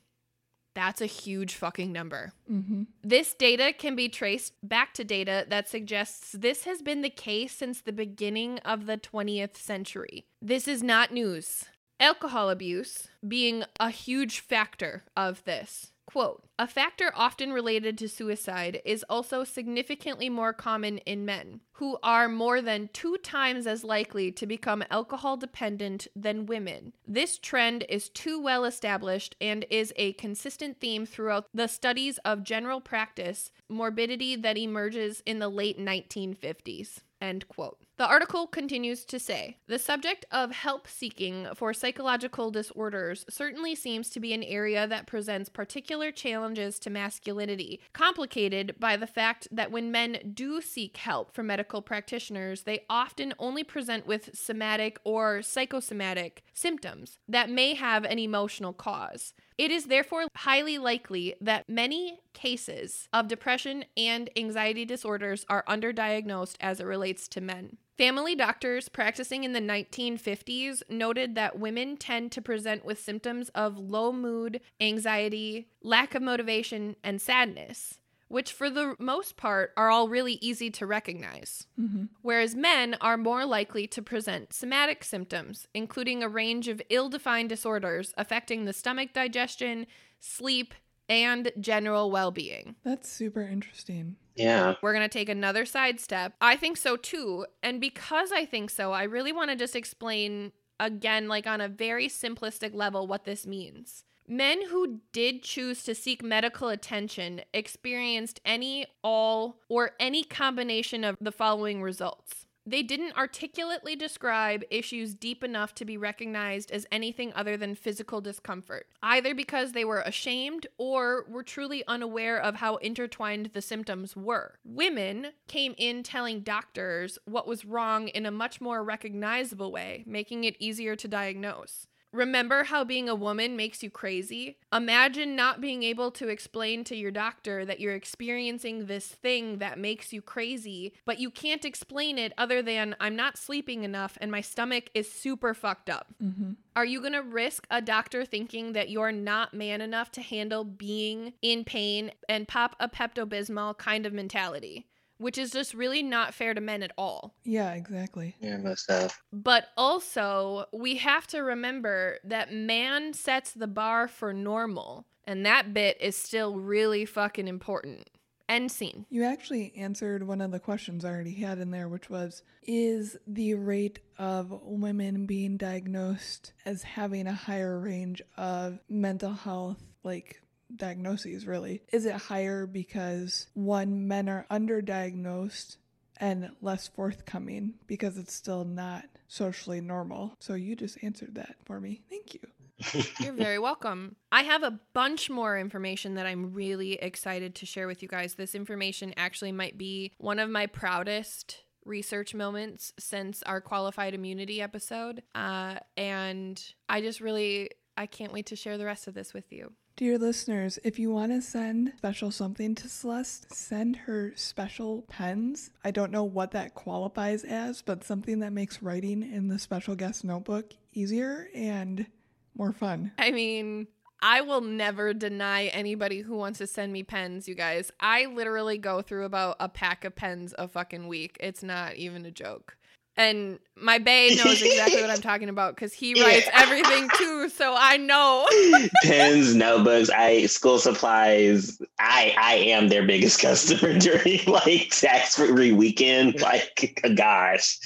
That's 0.74 1.02
a 1.02 1.06
huge 1.06 1.56
fucking 1.56 1.92
number. 1.92 2.32
Mm-hmm. 2.50 2.84
This 3.04 3.34
data 3.34 3.74
can 3.78 3.96
be 3.96 4.08
traced 4.08 4.54
back 4.64 4.94
to 4.96 5.04
data 5.04 5.46
that 5.50 5.68
suggests 5.68 6.32
this 6.32 6.64
has 6.64 6.82
been 6.82 7.02
the 7.02 7.10
case 7.10 7.54
since 7.54 7.82
the 7.82 7.92
beginning 7.92 8.60
of 8.60 8.86
the 8.86 8.98
20th 8.98 9.58
century. 9.58 10.26
This 10.42 10.68
is 10.68 10.82
not 10.82 11.12
news. 11.12 11.66
Alcohol 12.00 12.50
abuse 12.50 13.10
being 13.28 13.64
a 13.80 13.90
huge 13.90 14.40
factor 14.40 15.04
of 15.16 15.44
this. 15.44 15.91
Quote, 16.12 16.43
a 16.60 16.67
factor 16.67 17.13
often 17.15 17.54
related 17.54 17.97
to 17.97 18.10
suicide 18.10 18.82
is 18.84 19.06
also 19.10 19.45
significantly 19.45 20.30
more 20.30 20.52
common 20.52 20.97
in 21.00 21.24
men, 21.24 21.62
who 21.74 21.97
are 22.04 22.28
more 22.28 22.62
than 22.62 22.89
two 22.91 23.15
times 23.17 23.65
as 23.65 23.86
likely 23.86 24.30
to 24.30 24.45
become 24.45 24.84
alcohol 24.89 25.38
dependent 25.38 26.08
than 26.13 26.45
women. 26.45 26.91
This 27.08 27.38
trend 27.38 27.86
is 27.88 28.10
too 28.10 28.41
well 28.41 28.65
established 28.65 29.38
and 29.39 29.65
is 29.69 29.93
a 29.95 30.12
consistent 30.13 30.82
theme 30.82 31.06
throughout 31.06 31.47
the 31.54 31.67
studies 31.67 32.17
of 32.26 32.43
general 32.43 32.82
practice 32.82 33.50
morbidity 33.69 34.36
that 34.36 34.58
emerges 34.58 35.24
in 35.26 35.39
the 35.39 35.50
late 35.50 35.80
1950s. 35.80 37.00
End 37.22 37.48
quote. 37.48 37.78
The 37.98 38.08
article 38.08 38.48
continues 38.48 39.06
to 39.06 39.20
say 39.20 39.58
the 39.68 39.78
subject 39.78 40.26
of 40.32 40.52
help 40.52 40.88
seeking 40.88 41.48
for 41.54 41.72
psychological 41.72 42.50
disorders 42.50 43.26
certainly 43.30 43.76
seems 43.76 44.10
to 44.10 44.20
be 44.20 44.34
an 44.34 44.42
area 44.42 44.88
that 44.88 45.06
presents 45.06 45.48
particular 45.48 46.12
challenges 46.12 46.80
to 46.80 46.90
masculinity, 46.90 47.80
complicated 47.94 48.74
by 48.80 48.98
the 48.98 49.06
fact 49.06 49.48
that 49.52 49.72
when 49.72 49.92
men 49.92 50.32
do 50.34 50.62
seek 50.62 50.98
help 50.98 51.32
from 51.36 51.46
medical 51.46 51.84
practitioners, 51.84 52.64
they 52.64 52.86
often 52.90 53.36
only 53.38 53.64
present 53.64 54.08
with 54.08 54.32
somatic 54.34 55.00
or 55.04 55.44
psychosomatic 55.44 56.42
symptoms 56.54 57.20
that 57.28 57.52
may 57.52 57.76
have 57.76 58.04
an 58.04 58.18
emotional 58.18 58.74
cause. 58.74 59.36
It 59.62 59.69
is 59.69 59.86
therefore 59.86 60.26
highly 60.38 60.80
likely 60.80 61.36
that 61.39 61.69
many 61.69 62.21
cases 62.34 63.08
of 63.13 63.28
depression 63.28 63.86
and 63.95 64.28
anxiety 64.36 64.86
disorders 64.86 65.45
are 65.50 65.63
underdiagnosed 65.69 66.56
as 66.60 66.80
it 66.80 66.86
relates 66.86 67.28
to 67.28 67.41
men. 67.41 67.78
Family 67.95 68.34
doctors 68.34 68.89
practicing 68.89 69.43
in 69.43 69.54
the 69.54 69.60
1950s 69.60 70.82
noted 70.89 71.36
that 71.36 71.60
women 71.60 71.95
tend 71.95 72.32
to 72.32 72.41
present 72.41 72.84
with 72.84 72.97
symptoms 72.97 73.50
of 73.50 73.78
low 73.78 74.12
mood, 74.12 74.62
anxiety, 74.80 75.67
lack 75.84 76.15
of 76.15 76.24
motivation, 76.24 76.95
and 77.04 77.21
sadness, 77.21 78.00
which 78.32 78.52
for 78.52 78.70
the 78.70 78.96
most 78.98 79.38
part 79.38 79.74
are 79.76 79.89
all 79.89 80.08
really 80.08 80.34
easy 80.41 80.72
to 80.72 80.86
recognize. 80.86 81.67
Mm-hmm. 81.80 82.06
Whereas 82.22 82.56
men 82.56 82.96
are 83.02 83.17
more 83.17 83.46
likely 83.46 83.88
to 83.88 84.02
present 84.02 84.54
somatic 84.54 85.04
symptoms, 85.04 85.67
including 85.74 86.24
a 86.24 86.30
range 86.30 86.67
of 86.67 86.82
ill 86.89 87.10
defined 87.10 87.50
disorders 87.50 88.13
affecting 88.17 88.65
the 88.65 88.74
stomach 88.74 89.13
digestion, 89.13 89.86
sleep, 90.20 90.74
and 91.10 91.52
general 91.60 92.10
well 92.10 92.32
being. 92.32 92.76
That's 92.84 93.10
super 93.10 93.41
interesting. 93.41 94.15
Yeah. 94.36 94.76
We're 94.82 94.94
going 94.94 95.08
to 95.08 95.10
take 95.10 95.30
another 95.30 95.65
sidestep. 95.65 96.34
I 96.39 96.56
think 96.56 96.78
so 96.78 96.96
too. 96.96 97.46
And 97.62 97.82
because 97.82 98.32
I 98.32 98.46
think 98.46 98.70
so, 98.70 98.94
I 98.94 99.04
really 99.04 99.34
want 99.34 99.52
to 99.52 99.58
just 99.58 99.76
explain 99.76 100.54
again, 100.80 101.28
like 101.28 101.46
on 101.48 101.62
a 101.62 101.67
very 101.67 102.08
simplistic 102.08 102.74
level, 102.74 103.08
what 103.08 103.26
this 103.26 103.46
means. 103.46 104.04
Men 104.32 104.70
who 104.70 105.02
did 105.12 105.44
choose 105.44 105.84
to 105.84 105.94
seek 105.94 106.24
medical 106.24 106.70
attention 106.70 107.41
experienced 107.54 108.39
any, 108.46 108.86
all, 109.04 109.60
or 109.67 109.91
any 110.00 110.24
combination 110.24 111.04
of 111.04 111.17
the 111.20 111.34
following 111.34 111.82
results. 111.82 112.46
They 112.65 112.82
didn't 112.82 113.17
articulately 113.17 113.98
describe 113.98 114.63
issues 114.72 115.15
deep 115.15 115.44
enough 115.44 115.76
to 115.76 115.84
be 115.84 115.98
recognized 115.98 116.72
as 116.72 116.88
anything 116.94 117.34
other 117.36 117.58
than 117.58 117.76
physical 117.76 118.22
discomfort, 118.22 118.88
either 119.04 119.36
because 119.36 119.74
they 119.74 119.84
were 119.84 120.00
ashamed 120.00 120.65
or 120.78 121.26
were 121.28 121.44
truly 121.44 121.84
unaware 121.86 122.41
of 122.41 122.56
how 122.56 122.78
intertwined 122.78 123.50
the 123.54 123.62
symptoms 123.62 124.15
were. 124.15 124.60
Women 124.63 125.34
came 125.50 125.76
in 125.78 126.04
telling 126.04 126.39
doctors 126.39 127.20
what 127.26 127.48
was 127.50 127.65
wrong 127.65 128.08
in 128.08 128.26
a 128.26 128.32
much 128.32 128.62
more 128.62 128.82
recognizable 128.82 129.74
way, 129.74 130.06
making 130.08 130.46
it 130.46 130.56
easier 130.58 130.96
to 130.96 131.08
diagnose. 131.10 131.88
Remember 132.13 132.65
how 132.65 132.84
being 132.84 133.08
a 133.08 133.15
woman 133.15 133.56
makes 133.56 133.82
you 133.82 133.89
crazy? 133.89 134.58
Imagine 134.74 135.36
not 135.36 135.62
being 135.62 135.84
able 135.84 136.12
to 136.12 136.28
explain 136.28 136.84
to 136.86 136.95
your 136.95 137.12
doctor 137.12 137.65
that 137.65 137.80
you're 137.80 137.95
experiencing 137.95 138.86
this 138.86 139.08
thing 139.08 139.60
that 139.60 139.80
makes 139.80 140.12
you 140.12 140.21
crazy, 140.21 140.93
but 141.06 141.19
you 141.19 141.30
can't 141.30 141.63
explain 141.63 142.17
it 142.17 142.34
other 142.38 142.62
than 142.62 142.95
I'm 143.00 143.15
not 143.15 143.38
sleeping 143.38 143.84
enough 143.84 144.17
and 144.19 144.30
my 144.30 144.41
stomach 144.41 144.89
is 144.93 145.10
super 145.10 145.54
fucked 145.54 145.89
up. 145.89 146.08
Mm-hmm. 146.21 146.54
Are 146.76 146.86
you 146.86 147.00
going 147.00 147.13
to 147.13 147.21
risk 147.21 147.65
a 147.69 147.82
doctor 147.82 148.26
thinking 148.26 148.74
that 148.74 148.89
you're 148.89 149.12
not 149.12 149.54
man 149.54 149.82
enough 149.82 150.12
to 150.12 150.21
handle 150.21 150.63
being 150.63 151.34
in 151.41 151.63
pain 151.63 152.12
and 152.28 152.47
pop 152.47 152.76
a 152.80 152.89
Pepto 152.89 153.26
Bismol 153.26 153.78
kind 153.78 154.06
of 154.06 154.13
mentality? 154.13 154.88
Which 155.22 155.38
is 155.38 155.52
just 155.52 155.76
really 155.76 156.02
not 156.02 156.34
fair 156.34 156.56
to 156.56 156.62
men 156.62 156.82
at 156.82 156.92
all. 156.98 157.36
Yeah, 157.44 157.74
exactly. 157.74 158.36
Yeah, 158.42 158.58
most 158.58 158.90
of. 158.90 159.22
But 159.32 159.68
also, 159.78 160.66
we 160.74 160.96
have 160.96 161.28
to 161.28 161.42
remember 161.42 162.18
that 162.24 162.52
man 162.52 163.14
sets 163.14 163.52
the 163.52 163.68
bar 163.68 164.08
for 164.08 164.34
normal, 164.34 165.06
and 165.26 165.46
that 165.46 165.76
bit 165.76 165.98
is 166.02 166.16
still 166.16 166.56
really 166.56 167.06
fucking 167.06 167.48
important. 167.48 168.10
End 168.50 168.72
scene. 168.72 169.06
You 169.10 169.24
actually 169.24 169.74
answered 169.78 170.28
one 170.28 170.42
of 170.42 170.52
the 170.52 170.60
questions 170.60 171.06
I 171.06 171.12
already 171.12 171.36
had 171.36 171.60
in 171.60 171.70
there, 171.70 171.88
which 171.88 172.10
was 172.10 172.42
Is 172.64 173.16
the 173.28 173.54
rate 173.54 174.00
of 174.18 174.52
women 174.64 175.28
being 175.28 175.56
diagnosed 175.56 176.52
as 176.66 176.82
having 176.82 177.28
a 177.28 177.34
higher 177.34 177.80
range 177.80 178.24
of 178.38 178.80
mental 178.90 179.34
health, 179.34 179.82
like 180.04 180.42
diagnoses, 180.76 181.46
really? 181.46 181.82
Is 181.92 182.06
it 182.06 182.16
higher 182.16 182.66
because 182.66 183.48
one, 183.54 184.08
men 184.08 184.30
are 184.30 184.46
underdiagnosed 184.52 185.78
and 186.18 186.52
less 186.62 186.88
forthcoming 186.88 187.74
because 187.88 188.18
it's 188.18 188.34
still 188.34 188.64
not 188.64 189.06
socially 189.28 189.82
normal? 189.82 190.36
So 190.40 190.54
you 190.54 190.76
just 190.76 191.04
answered 191.04 191.36
that 191.36 191.56
for 191.66 191.80
me. 191.80 192.02
Thank 192.10 192.34
you. 192.34 192.42
You're 193.20 193.34
very 193.34 193.60
welcome. 193.60 194.16
I 194.32 194.44
have 194.44 194.64
a 194.64 194.80
bunch 194.94 195.30
more 195.30 195.58
information 195.58 196.16
that 196.16 196.26
I'm 196.26 196.54
really 196.54 196.94
excited 196.94 197.56
to 197.56 197.66
share 197.66 197.88
with 197.88 198.02
you 198.02 198.08
guys. 198.08 198.36
This 198.36 198.56
information 198.56 199.14
actually 199.18 199.52
might 199.52 199.78
be 199.78 200.14
one 200.18 200.40
of 200.40 200.50
my 200.50 200.66
proudest 200.68 201.64
research 201.86 202.34
moments 202.34 202.94
since 203.00 203.44
our 203.44 203.62
qualified 203.62 204.14
immunity 204.14 204.62
episode. 204.62 205.24
Uh, 205.34 205.76
and 205.98 206.64
I 206.88 207.02
just 207.02 207.22
really, 207.22 207.72
I 207.98 208.06
can't 208.06 208.34
wait 208.34 208.48
to 208.48 208.56
share 208.56 208.78
the 208.78 208.86
rest 208.86 209.08
of 209.08 209.14
this 209.14 209.34
with 209.34 209.52
you. 209.52 209.74
Dear 209.98 210.18
listeners, 210.18 210.80
if 210.84 210.98
you 210.98 211.12
want 211.12 211.32
to 211.32 211.42
send 211.42 211.94
special 211.98 212.32
something 212.32 212.74
to 212.76 212.88
Celeste, 212.88 213.54
send 213.54 213.96
her 213.98 214.34
special 214.36 215.04
pens. 215.04 215.70
I 215.84 215.92
don't 215.92 216.12
know 216.12 216.24
what 216.24 216.52
that 216.52 216.74
qualifies 216.74 217.44
as, 217.44 217.82
but 217.82 218.04
something 218.04 218.40
that 218.40 218.54
makes 218.54 218.82
writing 218.82 219.22
in 219.22 219.48
the 219.48 219.60
special 219.60 219.96
guest 219.96 220.24
notebook 220.24 220.74
easier 220.94 221.50
and 221.54 222.08
more 222.56 222.74
fun. 222.74 223.12
I 223.20 223.32
mean, 223.32 223.88
I 224.22 224.42
will 224.42 224.62
never 224.62 225.14
deny 225.14 225.66
anybody 225.66 226.22
who 226.22 226.36
wants 226.36 226.60
to 226.60 226.68
send 226.68 226.94
me 226.94 227.04
pens, 227.04 227.48
you 227.48 227.56
guys. 227.56 227.92
I 228.00 228.26
literally 228.26 228.78
go 228.78 229.02
through 229.02 229.26
about 229.26 229.58
a 229.60 229.70
pack 229.70 230.06
of 230.06 230.16
pens 230.16 230.56
a 230.58 230.68
fucking 230.68 231.08
week. 231.08 231.38
It's 231.40 231.64
not 231.64 231.96
even 231.96 232.26
a 232.26 232.32
joke. 232.32 232.78
And 233.17 233.60
my 233.76 234.00
bae 234.00 234.30
knows 234.38 234.62
exactly 234.62 235.02
what 235.02 235.10
I'm 235.10 235.21
talking 235.21 235.50
about 235.50 235.76
because 235.76 235.91
he 235.93 236.13
Yeah. 236.17 236.24
writes 236.24 236.50
everything 236.54 237.10
too, 237.17 237.50
so 237.50 237.76
I 237.78 237.97
know. 237.97 238.47
Pens, 239.04 239.54
notebooks, 239.54 240.10
I 240.10 240.45
school 240.45 240.80
supplies. 240.80 241.82
I 242.00 242.34
I 242.38 242.54
am 242.56 242.88
their 242.88 243.06
biggest 243.06 243.39
customer 243.41 243.97
during 244.00 244.39
like 244.45 244.89
tax 244.91 245.36
free 245.36 245.74
weekend. 245.74 246.39
Like 246.41 247.02
gosh. 247.15 247.80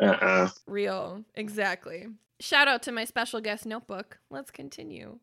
Uh-uh. 0.00 0.50
Real, 0.66 1.24
exactly. 1.34 2.06
Shout 2.40 2.68
out 2.68 2.82
to 2.84 2.92
my 2.92 3.04
special 3.04 3.40
guest 3.40 3.66
notebook. 3.66 4.18
Let's 4.30 4.52
continue. 4.52 5.18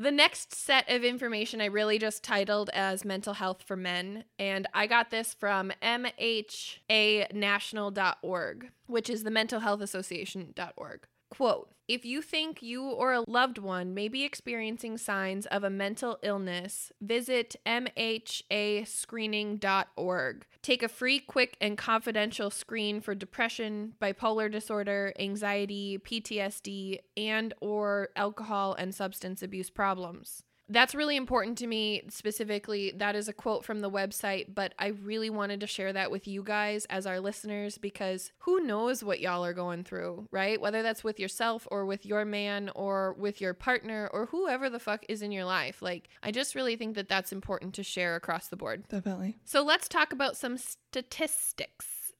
The 0.00 0.12
next 0.12 0.54
set 0.54 0.88
of 0.88 1.02
information 1.02 1.60
I 1.60 1.64
really 1.64 1.98
just 1.98 2.22
titled 2.22 2.70
as 2.72 3.04
Mental 3.04 3.34
Health 3.34 3.64
for 3.66 3.74
Men, 3.74 4.22
and 4.38 4.64
I 4.72 4.86
got 4.86 5.10
this 5.10 5.34
from 5.34 5.72
MHAnational.org, 5.82 8.70
which 8.86 9.10
is 9.10 9.24
the 9.24 9.30
Mental 9.32 9.58
Health 9.58 9.80
Association.org. 9.80 11.00
Quote 11.30 11.72
If 11.88 12.04
you 12.04 12.20
think 12.20 12.62
you 12.62 12.84
or 12.84 13.14
a 13.14 13.24
loved 13.26 13.56
one 13.56 13.94
may 13.94 14.08
be 14.08 14.22
experiencing 14.22 14.98
signs 14.98 15.46
of 15.46 15.64
a 15.64 15.70
mental 15.70 16.18
illness, 16.22 16.92
visit 17.00 17.56
MHAscreening.org. 17.64 20.46
Take 20.60 20.82
a 20.82 20.88
free, 20.88 21.18
quick, 21.18 21.56
and 21.62 21.78
confidential 21.78 22.50
screen 22.50 23.00
for 23.00 23.14
depression, 23.14 23.94
bipolar 24.02 24.52
disorder, 24.52 25.14
anxiety, 25.18 25.98
PTSD, 25.98 26.98
and 27.16 27.54
or 27.62 28.10
alcohol 28.14 28.74
and 28.74 28.94
substance 28.94 29.42
abuse 29.42 29.70
problems. 29.70 30.42
That's 30.68 30.94
really 30.94 31.16
important 31.16 31.58
to 31.58 31.66
me 31.66 32.02
specifically. 32.08 32.92
That 32.94 33.16
is 33.16 33.28
a 33.28 33.32
quote 33.32 33.64
from 33.64 33.80
the 33.80 33.90
website, 33.90 34.54
but 34.54 34.74
I 34.78 34.88
really 34.88 35.30
wanted 35.30 35.60
to 35.60 35.66
share 35.66 35.92
that 35.92 36.10
with 36.10 36.28
you 36.28 36.42
guys 36.42 36.84
as 36.86 37.06
our 37.06 37.20
listeners 37.20 37.78
because 37.78 38.32
who 38.38 38.60
knows 38.60 39.02
what 39.02 39.20
y'all 39.20 39.44
are 39.44 39.54
going 39.54 39.84
through, 39.84 40.28
right? 40.30 40.60
Whether 40.60 40.82
that's 40.82 41.02
with 41.02 41.18
yourself 41.18 41.66
or 41.70 41.86
with 41.86 42.04
your 42.04 42.24
man 42.24 42.70
or 42.74 43.14
with 43.14 43.40
your 43.40 43.54
partner 43.54 44.10
or 44.12 44.26
whoever 44.26 44.68
the 44.68 44.78
fuck 44.78 45.04
is 45.08 45.22
in 45.22 45.32
your 45.32 45.44
life. 45.44 45.80
Like, 45.80 46.08
I 46.22 46.30
just 46.30 46.54
really 46.54 46.76
think 46.76 46.96
that 46.96 47.08
that's 47.08 47.32
important 47.32 47.74
to 47.74 47.82
share 47.82 48.14
across 48.14 48.48
the 48.48 48.56
board. 48.56 48.86
Definitely. 48.88 49.38
So 49.44 49.62
let's 49.62 49.88
talk 49.88 50.12
about 50.12 50.36
some 50.36 50.58
statistics. 50.58 52.12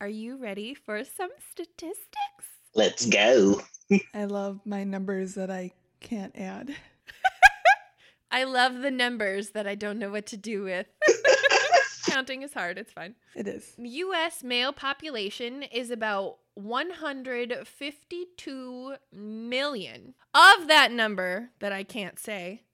Are 0.00 0.08
you 0.08 0.36
ready 0.36 0.74
for 0.74 1.02
some 1.04 1.30
statistics? 1.50 2.06
Let's 2.74 3.06
go. 3.06 3.62
I 4.14 4.24
love 4.24 4.60
my 4.64 4.84
numbers 4.84 5.34
that 5.34 5.50
I 5.50 5.72
can't 6.00 6.36
add. 6.36 6.76
I 8.36 8.44
love 8.44 8.82
the 8.82 8.90
numbers 8.90 9.52
that 9.52 9.66
I 9.66 9.74
don't 9.74 9.98
know 9.98 10.10
what 10.10 10.26
to 10.26 10.36
do 10.36 10.64
with. 10.64 10.86
Counting 12.04 12.42
is 12.42 12.52
hard, 12.52 12.76
it's 12.76 12.92
fine. 12.92 13.14
It 13.34 13.48
is. 13.48 13.72
US 13.78 14.44
male 14.44 14.74
population 14.74 15.62
is 15.62 15.90
about 15.90 16.36
152 16.52 18.94
million. 19.10 20.12
Of 20.34 20.68
that 20.68 20.92
number 20.92 21.48
that 21.60 21.72
I 21.72 21.82
can't 21.82 22.18
say, 22.18 22.64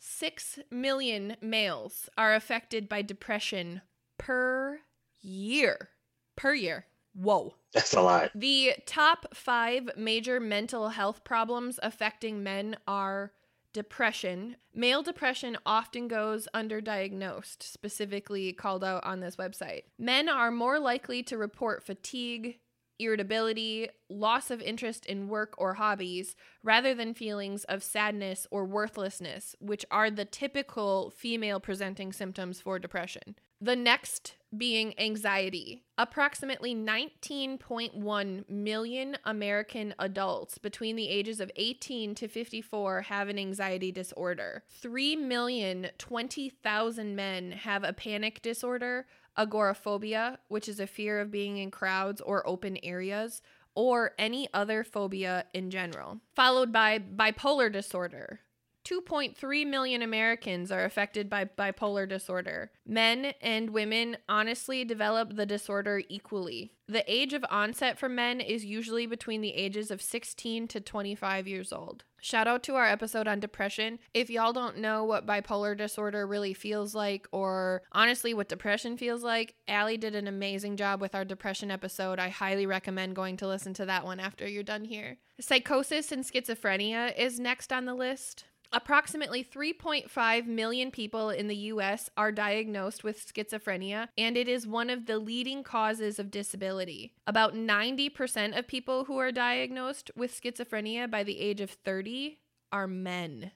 6 0.00 0.58
million 0.72 1.36
males 1.40 2.08
are 2.18 2.34
affected 2.34 2.88
by 2.88 3.02
depression 3.02 3.82
per 4.18 4.80
year. 5.20 5.90
Per 6.34 6.52
year. 6.52 6.86
Whoa. 7.14 7.54
That's 7.72 7.94
a 7.94 8.02
lot. 8.02 8.32
The 8.34 8.74
top 8.86 9.36
five 9.36 9.90
major 9.96 10.40
mental 10.40 10.88
health 10.88 11.22
problems 11.22 11.78
affecting 11.80 12.42
men 12.42 12.76
are 12.88 13.30
depression. 13.72 14.56
Male 14.74 15.02
depression 15.02 15.56
often 15.64 16.08
goes 16.08 16.48
underdiagnosed, 16.54 17.62
specifically 17.62 18.52
called 18.52 18.84
out 18.84 19.04
on 19.04 19.20
this 19.20 19.36
website. 19.36 19.82
Men 19.98 20.28
are 20.28 20.50
more 20.50 20.78
likely 20.78 21.22
to 21.24 21.36
report 21.38 21.82
fatigue, 21.84 22.58
irritability, 22.98 23.88
loss 24.08 24.50
of 24.50 24.60
interest 24.60 25.06
in 25.06 25.28
work 25.28 25.54
or 25.58 25.74
hobbies, 25.74 26.36
rather 26.62 26.94
than 26.94 27.14
feelings 27.14 27.64
of 27.64 27.82
sadness 27.82 28.46
or 28.50 28.64
worthlessness, 28.64 29.56
which 29.60 29.84
are 29.90 30.10
the 30.10 30.24
typical 30.24 31.10
female 31.10 31.60
presenting 31.60 32.12
symptoms 32.12 32.60
for 32.60 32.78
depression. 32.78 33.36
The 33.60 33.76
next 33.76 34.34
being 34.56 34.98
anxiety. 34.98 35.84
Approximately 35.98 36.74
19.1 36.74 38.48
million 38.48 39.16
American 39.24 39.94
adults 39.98 40.58
between 40.58 40.96
the 40.96 41.08
ages 41.08 41.40
of 41.40 41.50
18 41.56 42.14
to 42.16 42.28
54 42.28 43.02
have 43.02 43.28
an 43.28 43.38
anxiety 43.38 43.92
disorder. 43.92 44.64
3 44.80 45.16
million 45.16 45.88
20,000 45.98 47.16
men 47.16 47.52
have 47.52 47.84
a 47.84 47.92
panic 47.92 48.42
disorder, 48.42 49.06
agoraphobia, 49.36 50.38
which 50.48 50.68
is 50.68 50.80
a 50.80 50.86
fear 50.86 51.20
of 51.20 51.30
being 51.30 51.58
in 51.58 51.70
crowds 51.70 52.20
or 52.20 52.46
open 52.46 52.76
areas, 52.82 53.42
or 53.74 54.12
any 54.18 54.48
other 54.52 54.84
phobia 54.84 55.46
in 55.54 55.70
general, 55.70 56.20
followed 56.34 56.72
by 56.72 56.98
bipolar 56.98 57.72
disorder. 57.72 58.40
2.3 58.84 59.66
million 59.66 60.02
Americans 60.02 60.72
are 60.72 60.84
affected 60.84 61.30
by 61.30 61.44
bipolar 61.44 62.08
disorder. 62.08 62.70
Men 62.86 63.32
and 63.40 63.70
women 63.70 64.16
honestly 64.28 64.84
develop 64.84 65.36
the 65.36 65.46
disorder 65.46 66.02
equally. 66.08 66.72
The 66.88 67.10
age 67.10 67.32
of 67.32 67.44
onset 67.48 67.98
for 67.98 68.08
men 68.08 68.40
is 68.40 68.64
usually 68.64 69.06
between 69.06 69.40
the 69.40 69.54
ages 69.54 69.90
of 69.90 70.02
16 70.02 70.68
to 70.68 70.80
25 70.80 71.46
years 71.46 71.72
old. 71.72 72.04
Shout 72.20 72.46
out 72.46 72.62
to 72.64 72.74
our 72.74 72.86
episode 72.86 73.26
on 73.26 73.40
depression. 73.40 73.98
If 74.12 74.30
y'all 74.30 74.52
don't 74.52 74.78
know 74.78 75.04
what 75.04 75.26
bipolar 75.26 75.76
disorder 75.76 76.26
really 76.26 76.54
feels 76.54 76.94
like, 76.94 77.26
or 77.32 77.82
honestly 77.92 78.34
what 78.34 78.48
depression 78.48 78.96
feels 78.96 79.22
like, 79.22 79.54
Allie 79.66 79.96
did 79.96 80.14
an 80.14 80.28
amazing 80.28 80.76
job 80.76 81.00
with 81.00 81.14
our 81.14 81.24
depression 81.24 81.70
episode. 81.70 82.18
I 82.18 82.28
highly 82.28 82.66
recommend 82.66 83.16
going 83.16 83.36
to 83.38 83.48
listen 83.48 83.74
to 83.74 83.86
that 83.86 84.04
one 84.04 84.20
after 84.20 84.46
you're 84.46 84.62
done 84.62 84.84
here. 84.84 85.18
Psychosis 85.40 86.12
and 86.12 86.24
schizophrenia 86.24 87.16
is 87.16 87.40
next 87.40 87.72
on 87.72 87.86
the 87.86 87.94
list. 87.94 88.44
Approximately 88.74 89.44
3.5 89.44 90.46
million 90.46 90.90
people 90.90 91.28
in 91.28 91.46
the 91.46 91.56
US 91.56 92.08
are 92.16 92.32
diagnosed 92.32 93.04
with 93.04 93.24
schizophrenia, 93.24 94.08
and 94.16 94.34
it 94.36 94.48
is 94.48 94.66
one 94.66 94.88
of 94.88 95.04
the 95.04 95.18
leading 95.18 95.62
causes 95.62 96.18
of 96.18 96.30
disability. 96.30 97.12
About 97.26 97.54
90% 97.54 98.58
of 98.58 98.66
people 98.66 99.04
who 99.04 99.18
are 99.18 99.30
diagnosed 99.30 100.10
with 100.16 100.32
schizophrenia 100.32 101.10
by 101.10 101.22
the 101.22 101.38
age 101.38 101.60
of 101.60 101.70
30 101.70 102.38
are 102.72 102.86
men. 102.86 103.52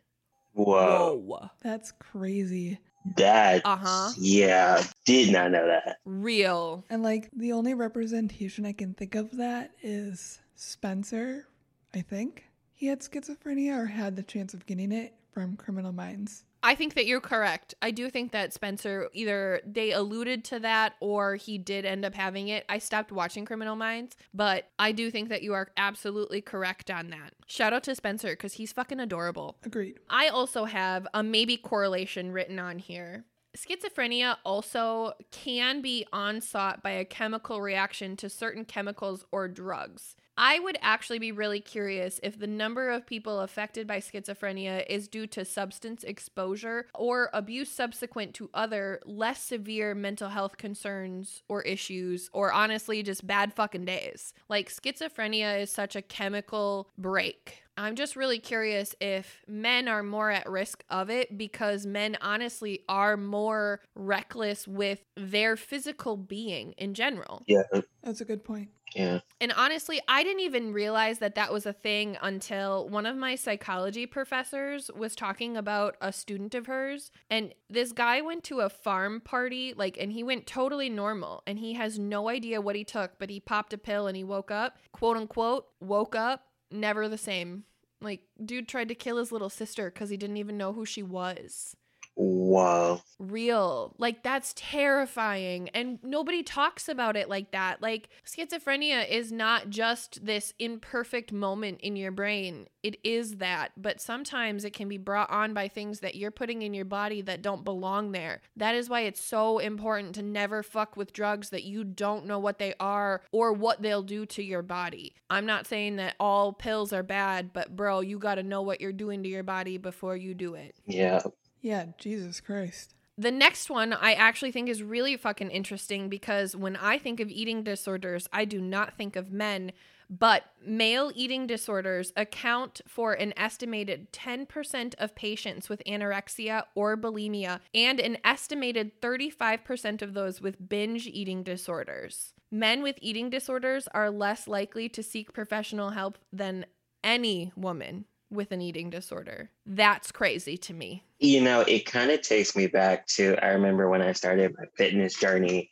Whoa. 0.53 1.49
That's 1.63 1.93
crazy. 1.93 2.79
That 3.17 3.63
Uh-huh. 3.65 4.13
yeah, 4.19 4.83
did 5.07 5.33
not 5.33 5.51
know 5.51 5.67
that. 5.67 5.99
Real. 6.05 6.85
And 6.91 7.03
like 7.03 7.31
the 7.33 7.53
only 7.53 7.73
representation 7.73 8.67
I 8.67 8.73
can 8.73 8.93
think 8.93 9.15
of 9.15 9.37
that 9.39 9.71
is 9.83 10.41
Spencer, 10.57 11.47
I 11.95 12.03
think. 12.03 12.45
He 12.77 12.89
had 12.89 13.01
schizophrenia 13.01 13.75
or 13.75 13.87
had 13.87 14.17
the 14.17 14.23
chance 14.23 14.53
of 14.53 14.67
getting 14.67 14.93
it 14.93 15.15
from 15.33 15.57
Criminal 15.57 15.93
Minds. 15.93 16.45
I 16.63 16.75
think 16.75 16.93
that 16.93 17.07
you're 17.07 17.23
correct. 17.23 17.75
I 17.81 17.91
do 17.91 18.11
think 18.11 18.33
that 18.33 18.53
Spencer 18.53 19.09
either 19.15 19.63
they 19.67 19.93
alluded 19.93 20.45
to 20.47 20.59
that 20.59 20.93
or 21.01 21.37
he 21.37 21.57
did 21.57 21.87
end 21.87 22.05
up 22.05 22.15
having 22.15 22.49
it. 22.49 22.67
I 22.69 22.79
stopped 22.79 23.11
watching 23.11 23.47
Criminal 23.47 23.77
Minds, 23.77 24.15
but 24.35 24.69
I 24.79 24.93
do 24.93 25.11
think 25.11 25.31
that 25.31 25.43
you 25.43 25.55
are 25.55 25.71
absolutely 25.79 26.43
correct 26.43 26.91
on 26.91 27.09
that. 27.11 27.33
Shout 27.47 27.73
out 27.73 27.85
to 27.85 27.95
Spencer 27.95 28.31
because 28.31 28.55
he's 28.55 28.73
fucking 28.73 29.01
adorable. 29.01 29.57
Agreed. 29.65 29.99
I 30.11 30.29
also 30.29 30.67
have 30.67 31.09
a 31.15 31.23
maybe 31.23 31.57
correlation 31.57 32.31
written 32.31 32.59
on 32.59 32.79
here. 32.79 33.25
Schizophrenia 33.57 34.37
also 34.45 35.15
can 35.31 35.81
be 35.81 36.07
onsought 36.13 36.83
by 36.83 36.91
a 36.91 37.07
chemical 37.07 37.63
reaction 37.63 38.19
to 38.19 38.29
certain 38.29 38.67
chemicals 38.67 39.25
or 39.33 39.49
drugs. 39.49 40.15
I 40.39 40.59
would 40.59 40.77
actually 40.83 41.19
be 41.19 41.33
really 41.33 41.61
curious 41.61 42.21
if 42.23 42.39
the 42.39 42.47
number 42.47 42.91
of 42.91 43.07
people 43.07 43.41
affected 43.41 43.87
by 43.87 44.01
schizophrenia 44.01 44.85
is 44.89 45.09
due 45.09 45.27
to 45.29 45.45
substance 45.45 46.05
exposure 46.05 46.87
or 46.95 47.31
abuse 47.33 47.71
subsequent 47.71 48.35
to 48.35 48.51
other 48.53 49.01
less 49.07 49.43
severe 49.43 49.95
mental 49.95 50.29
health 50.29 50.59
concerns 50.59 51.43
or 51.49 51.63
issues, 51.63 52.29
or 52.33 52.53
honestly, 52.53 53.03
just 53.03 53.27
bad 53.27 53.55
fucking 53.55 53.87
days. 53.87 54.35
Like, 54.49 54.69
schizophrenia 54.69 55.63
is 55.63 55.71
such 55.71 55.97
a 55.97 56.03
chemical 56.03 56.91
break 56.99 57.63
I'm 57.77 57.95
just 57.95 58.17
really 58.17 58.39
curious 58.39 58.95
if 59.01 59.43
men 59.47 59.89
are 59.89 60.03
more 60.03 60.31
at 60.31 60.49
risk 60.49 60.85
of 60.89 61.11
it 61.11 61.37
because 61.37 61.87
men 61.87 62.17
honestly 62.21 62.83
are 62.89 63.17
more 63.17 63.81
reckless 63.95 64.67
with 64.67 65.01
their 65.17 65.57
physical 65.57 66.17
being 66.17 66.73
in 66.73 66.95
general. 66.95 67.43
Yeah. 67.47 67.63
That's 68.03 68.21
a 68.21 68.25
good 68.25 68.45
point. 68.45 68.71
Yeah. 68.95 69.21
And 69.41 69.53
honestly, 69.53 70.01
I 70.09 70.23
didn't 70.23 70.41
even 70.41 70.73
realize 70.73 71.19
that 71.19 71.35
that 71.35 71.53
was 71.53 71.67
a 71.67 71.73
thing 71.73 72.17
until 72.23 72.89
one 72.89 73.05
of 73.05 73.17
my 73.17 73.35
psychology 73.35 74.07
professors 74.07 74.91
was 74.97 75.15
talking 75.15 75.57
about 75.57 75.97
a 76.01 76.13
student 76.13 76.55
of 76.55 76.67
hers. 76.67 77.11
And 77.29 77.53
this 77.69 77.93
guy 77.93 78.23
went 78.23 78.45
to 78.45 78.61
a 78.61 78.71
farm 78.71 79.21
party, 79.21 79.75
like, 79.77 79.99
and 80.01 80.13
he 80.13 80.23
went 80.23 80.47
totally 80.47 80.89
normal. 80.89 81.43
And 81.47 81.59
he 81.59 81.75
has 81.75 81.99
no 81.99 82.29
idea 82.29 82.61
what 82.61 82.77
he 82.77 82.85
took, 82.85 83.19
but 83.19 83.29
he 83.29 83.41
popped 83.41 83.73
a 83.73 83.79
pill 83.79 84.07
and 84.07 84.17
he 84.17 84.25
woke 84.25 84.51
up, 84.51 84.79
quote 84.93 85.17
unquote, 85.17 85.67
woke 85.81 86.15
up 86.15 86.46
never 86.71 87.09
the 87.09 87.19
same. 87.19 87.65
Like, 88.01 88.23
dude 88.45 88.69
tried 88.69 88.89
to 88.89 88.95
kill 88.95 89.17
his 89.17 89.33
little 89.33 89.51
sister 89.51 89.91
because 89.91 90.11
he 90.11 90.17
didn't 90.17 90.37
even 90.37 90.59
know 90.59 90.73
who 90.73 90.85
she 90.85 91.03
was. 91.03 91.77
Wow. 92.19 93.03
Real. 93.19 93.95
Like, 93.99 94.23
that's 94.23 94.55
terrifying. 94.57 95.69
And 95.71 95.99
nobody 96.03 96.43
talks 96.43 96.89
about 96.89 97.15
it 97.15 97.29
like 97.29 97.51
that. 97.51 97.83
Like, 97.83 98.09
schizophrenia 98.25 99.07
is 99.09 99.31
not 99.31 99.69
just 99.69 100.25
this 100.25 100.55
imperfect 100.59 101.31
moment 101.31 101.81
in 101.83 101.95
your 101.95 102.13
brain, 102.13 102.69
it 102.83 102.97
is 103.05 103.37
that. 103.37 103.73
But 103.77 104.01
sometimes 104.01 104.65
it 104.65 104.73
can 104.73 104.89
be 104.89 104.97
brought 104.97 105.31
on 105.31 105.53
by 105.53 105.69
things 105.69 106.01
that 106.01 106.15
you're 106.15 106.31
putting 106.31 106.63
in 106.63 106.73
your 106.73 106.85
body 106.87 107.21
that 107.23 107.43
don't 107.43 107.65
belong 107.65 108.13
there. 108.13 108.41
That 108.57 108.75
is 108.75 108.89
why 108.89 109.01
it's 109.01 109.21
so 109.21 109.59
important 109.59 110.15
to 110.15 110.23
never 110.23 110.63
fuck 110.63 110.97
with 110.97 111.13
drugs 111.13 111.51
that 111.51 111.65
you 111.65 111.85
don't 111.85 112.27
know 112.27 112.39
what 112.39 112.59
they 112.59 112.75
are 112.81 113.21
or 113.31 113.53
what 113.53 113.83
they'll 113.83 114.03
do 114.03 114.25
to 114.27 114.43
your 114.43 114.63
body. 114.63 115.15
I'm 115.29 115.45
not 115.47 115.67
saying 115.67 115.97
that 115.97 116.17
all 116.19 116.55
pills 116.55 116.95
are 116.95 117.03
bad, 117.03 117.53
but 117.53 117.77
bro, 117.77 118.01
you 118.01 118.19
got 118.19 118.37
to 118.37 118.43
know 118.43 118.63
what 118.63 118.81
you're 118.81 118.93
doing 118.93 119.23
to 119.25 119.29
your 119.29 119.43
body 119.43 119.77
before 119.77 120.17
you 120.17 120.33
do 120.33 120.55
it. 120.55 120.75
Yeah. 120.87 121.21
Yeah, 121.67 121.87
Jesus 121.99 122.41
Christ. 122.41 122.95
The 123.19 123.33
next 123.33 123.69
one 123.71 123.93
I 123.93 124.13
actually 124.13 124.53
think 124.53 124.69
is 124.69 124.85
really 124.85 125.17
fucking 125.17 125.51
interesting 125.51 126.09
because 126.09 126.55
when 126.55 126.77
I 126.77 126.97
think 126.97 127.19
of 127.19 127.29
eating 127.29 127.65
disorders, 127.65 128.29
I 128.33 128.45
do 128.45 128.61
not 128.61 128.97
think 128.97 129.17
of 129.17 129.33
men, 129.33 129.73
but 130.09 130.45
male 130.65 131.11
eating 131.13 131.45
disorders 131.49 132.13
account 132.17 132.83
for 132.87 133.15
an 133.15 133.35
estimated 133.37 134.13
10% 134.13 134.95
of 134.99 135.17
patients 135.17 135.69
with 135.69 135.83
anorexia 135.89 136.63
or 136.77 136.97
bulimia 136.97 137.59
and 137.75 137.99
an 137.99 138.19
estimated 138.25 139.01
35% 139.01 140.03
of 140.03 140.15
those 140.15 140.41
with 140.41 140.69
binge 140.69 141.09
eating 141.09 141.43
disorders. 141.43 142.33
Men 142.49 142.81
with 142.81 142.97
eating 143.01 143.29
disorders 143.29 143.89
are 143.89 144.09
less 144.09 144.47
likely 144.47 144.89
to 144.91 145.03
seek 145.03 145.33
professional 145.33 145.91
help 145.91 146.17
than 146.33 146.67
any 147.03 147.51
woman 147.57 148.05
with 148.31 148.53
an 148.53 148.61
eating 148.61 148.91
disorder. 148.91 149.51
That's 149.65 150.11
crazy 150.13 150.57
to 150.59 150.75
me. 150.75 151.05
You 151.19 151.41
know, 151.41 151.61
it 151.61 151.87
kind 151.87 152.11
of 152.11 152.23
takes 152.23 152.57
me 152.57 152.67
back 152.67 153.07
to 153.09 153.37
I 153.45 153.49
remember 153.49 153.89
when 153.89 154.03
I 154.03 154.13
started 154.13 154.55
my 154.59 154.67
fitness 154.77 155.15
journey 155.15 155.71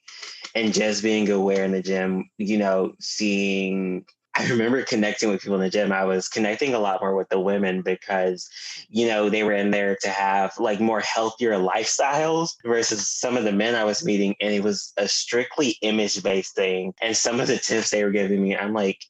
and 0.54 0.72
just 0.72 1.02
being 1.02 1.30
aware 1.30 1.64
in 1.64 1.72
the 1.72 1.82
gym, 1.82 2.30
you 2.38 2.58
know, 2.58 2.94
seeing 3.00 4.04
I 4.36 4.48
remember 4.48 4.82
connecting 4.82 5.28
with 5.28 5.42
people 5.42 5.54
in 5.54 5.60
the 5.60 5.70
gym. 5.70 5.92
I 5.92 6.04
was 6.04 6.28
connecting 6.28 6.74
a 6.74 6.80
lot 6.80 7.00
more 7.00 7.14
with 7.14 7.28
the 7.28 7.38
women 7.38 7.82
because, 7.82 8.48
you 8.88 9.06
know, 9.06 9.30
they 9.30 9.44
were 9.44 9.52
in 9.52 9.70
there 9.70 9.96
to 10.02 10.08
have 10.08 10.52
like 10.58 10.80
more 10.80 11.00
healthier 11.00 11.52
lifestyles 11.52 12.50
versus 12.64 13.08
some 13.08 13.36
of 13.36 13.44
the 13.44 13.52
men 13.52 13.76
I 13.76 13.84
was 13.84 14.04
meeting. 14.04 14.34
And 14.40 14.52
it 14.52 14.62
was 14.62 14.92
a 14.96 15.06
strictly 15.06 15.76
image 15.82 16.20
based 16.22 16.56
thing. 16.56 16.94
And 17.00 17.16
some 17.16 17.38
of 17.38 17.46
the 17.46 17.58
tips 17.58 17.90
they 17.90 18.02
were 18.02 18.10
giving 18.10 18.42
me, 18.42 18.56
I'm 18.56 18.72
like, 18.72 19.04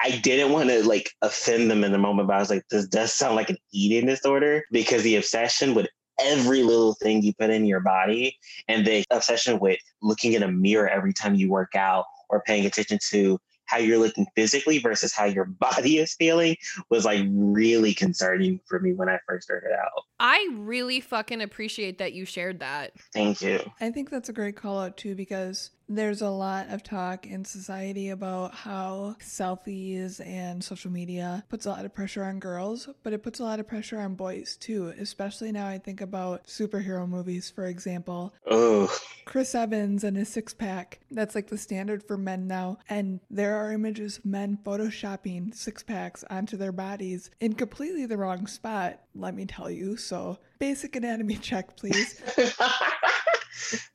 I 0.00 0.10
didn't 0.10 0.52
want 0.52 0.68
to 0.70 0.86
like 0.86 1.10
offend 1.22 1.70
them 1.70 1.84
in 1.84 1.92
the 1.92 1.98
moment, 1.98 2.28
but 2.28 2.36
I 2.36 2.40
was 2.40 2.50
like, 2.50 2.64
this 2.70 2.86
does 2.86 3.12
sound 3.12 3.36
like 3.36 3.50
an 3.50 3.58
eating 3.72 4.06
disorder 4.06 4.64
because 4.70 5.02
the 5.02 5.16
obsession 5.16 5.74
with 5.74 5.86
every 6.20 6.62
little 6.62 6.94
thing 6.94 7.22
you 7.22 7.32
put 7.38 7.50
in 7.50 7.66
your 7.66 7.80
body 7.80 8.36
and 8.68 8.86
the 8.86 9.04
obsession 9.10 9.58
with 9.58 9.78
looking 10.02 10.32
in 10.32 10.42
a 10.42 10.50
mirror 10.50 10.88
every 10.88 11.12
time 11.12 11.34
you 11.34 11.50
work 11.50 11.74
out 11.74 12.04
or 12.28 12.42
paying 12.42 12.66
attention 12.66 12.98
to 13.10 13.38
how 13.66 13.78
you're 13.78 13.98
looking 13.98 14.26
physically 14.34 14.78
versus 14.78 15.12
how 15.12 15.24
your 15.24 15.44
body 15.60 15.98
is 15.98 16.14
feeling 16.14 16.56
was 16.88 17.04
like 17.04 17.24
really 17.28 17.92
concerning 17.92 18.60
for 18.66 18.80
me 18.80 18.92
when 18.92 19.08
I 19.08 19.18
first 19.28 19.44
started 19.44 19.72
out. 19.72 20.04
I 20.18 20.48
really 20.54 21.00
fucking 21.00 21.42
appreciate 21.42 21.98
that 21.98 22.12
you 22.12 22.24
shared 22.24 22.60
that. 22.60 22.92
Thank 23.12 23.42
you. 23.42 23.60
I 23.80 23.90
think 23.90 24.10
that's 24.10 24.28
a 24.28 24.32
great 24.32 24.56
call 24.56 24.80
out 24.80 24.96
too 24.96 25.14
because 25.14 25.70
there's 25.88 26.22
a 26.22 26.30
lot 26.30 26.68
of 26.70 26.82
talk 26.82 27.26
in 27.26 27.44
society 27.44 28.08
about 28.08 28.54
how 28.54 29.16
selfies 29.20 30.24
and 30.26 30.62
social 30.62 30.90
media 30.90 31.44
puts 31.48 31.66
a 31.66 31.70
lot 31.70 31.84
of 31.84 31.94
pressure 31.94 32.24
on 32.24 32.38
girls, 32.38 32.88
but 33.02 33.12
it 33.12 33.22
puts 33.22 33.40
a 33.40 33.44
lot 33.44 33.60
of 33.60 33.68
pressure 33.68 34.00
on 34.00 34.14
boys 34.14 34.56
too, 34.56 34.92
especially 34.98 35.52
now 35.52 35.66
I 35.66 35.78
think 35.78 36.00
about 36.00 36.46
superhero 36.46 37.08
movies, 37.08 37.50
for 37.50 37.66
example. 37.66 38.34
Oh, 38.46 38.92
Chris 39.24 39.54
Evans 39.54 40.04
and 40.04 40.16
his 40.16 40.28
six 40.28 40.52
pack. 40.54 41.00
That's 41.10 41.34
like 41.34 41.48
the 41.48 41.58
standard 41.58 42.02
for 42.02 42.16
men 42.16 42.46
now. 42.46 42.78
And 42.88 43.20
there 43.30 43.56
are 43.56 43.72
images 43.72 44.18
of 44.18 44.24
men 44.24 44.58
photoshopping 44.64 45.54
six 45.54 45.82
packs 45.82 46.24
onto 46.30 46.56
their 46.56 46.72
bodies 46.72 47.30
in 47.40 47.54
completely 47.54 48.06
the 48.06 48.16
wrong 48.16 48.46
spot, 48.46 49.00
let 49.14 49.34
me 49.34 49.46
tell 49.46 49.70
you. 49.70 49.96
So, 49.96 50.38
basic 50.58 50.96
anatomy 50.96 51.36
check, 51.36 51.76
please. 51.76 52.20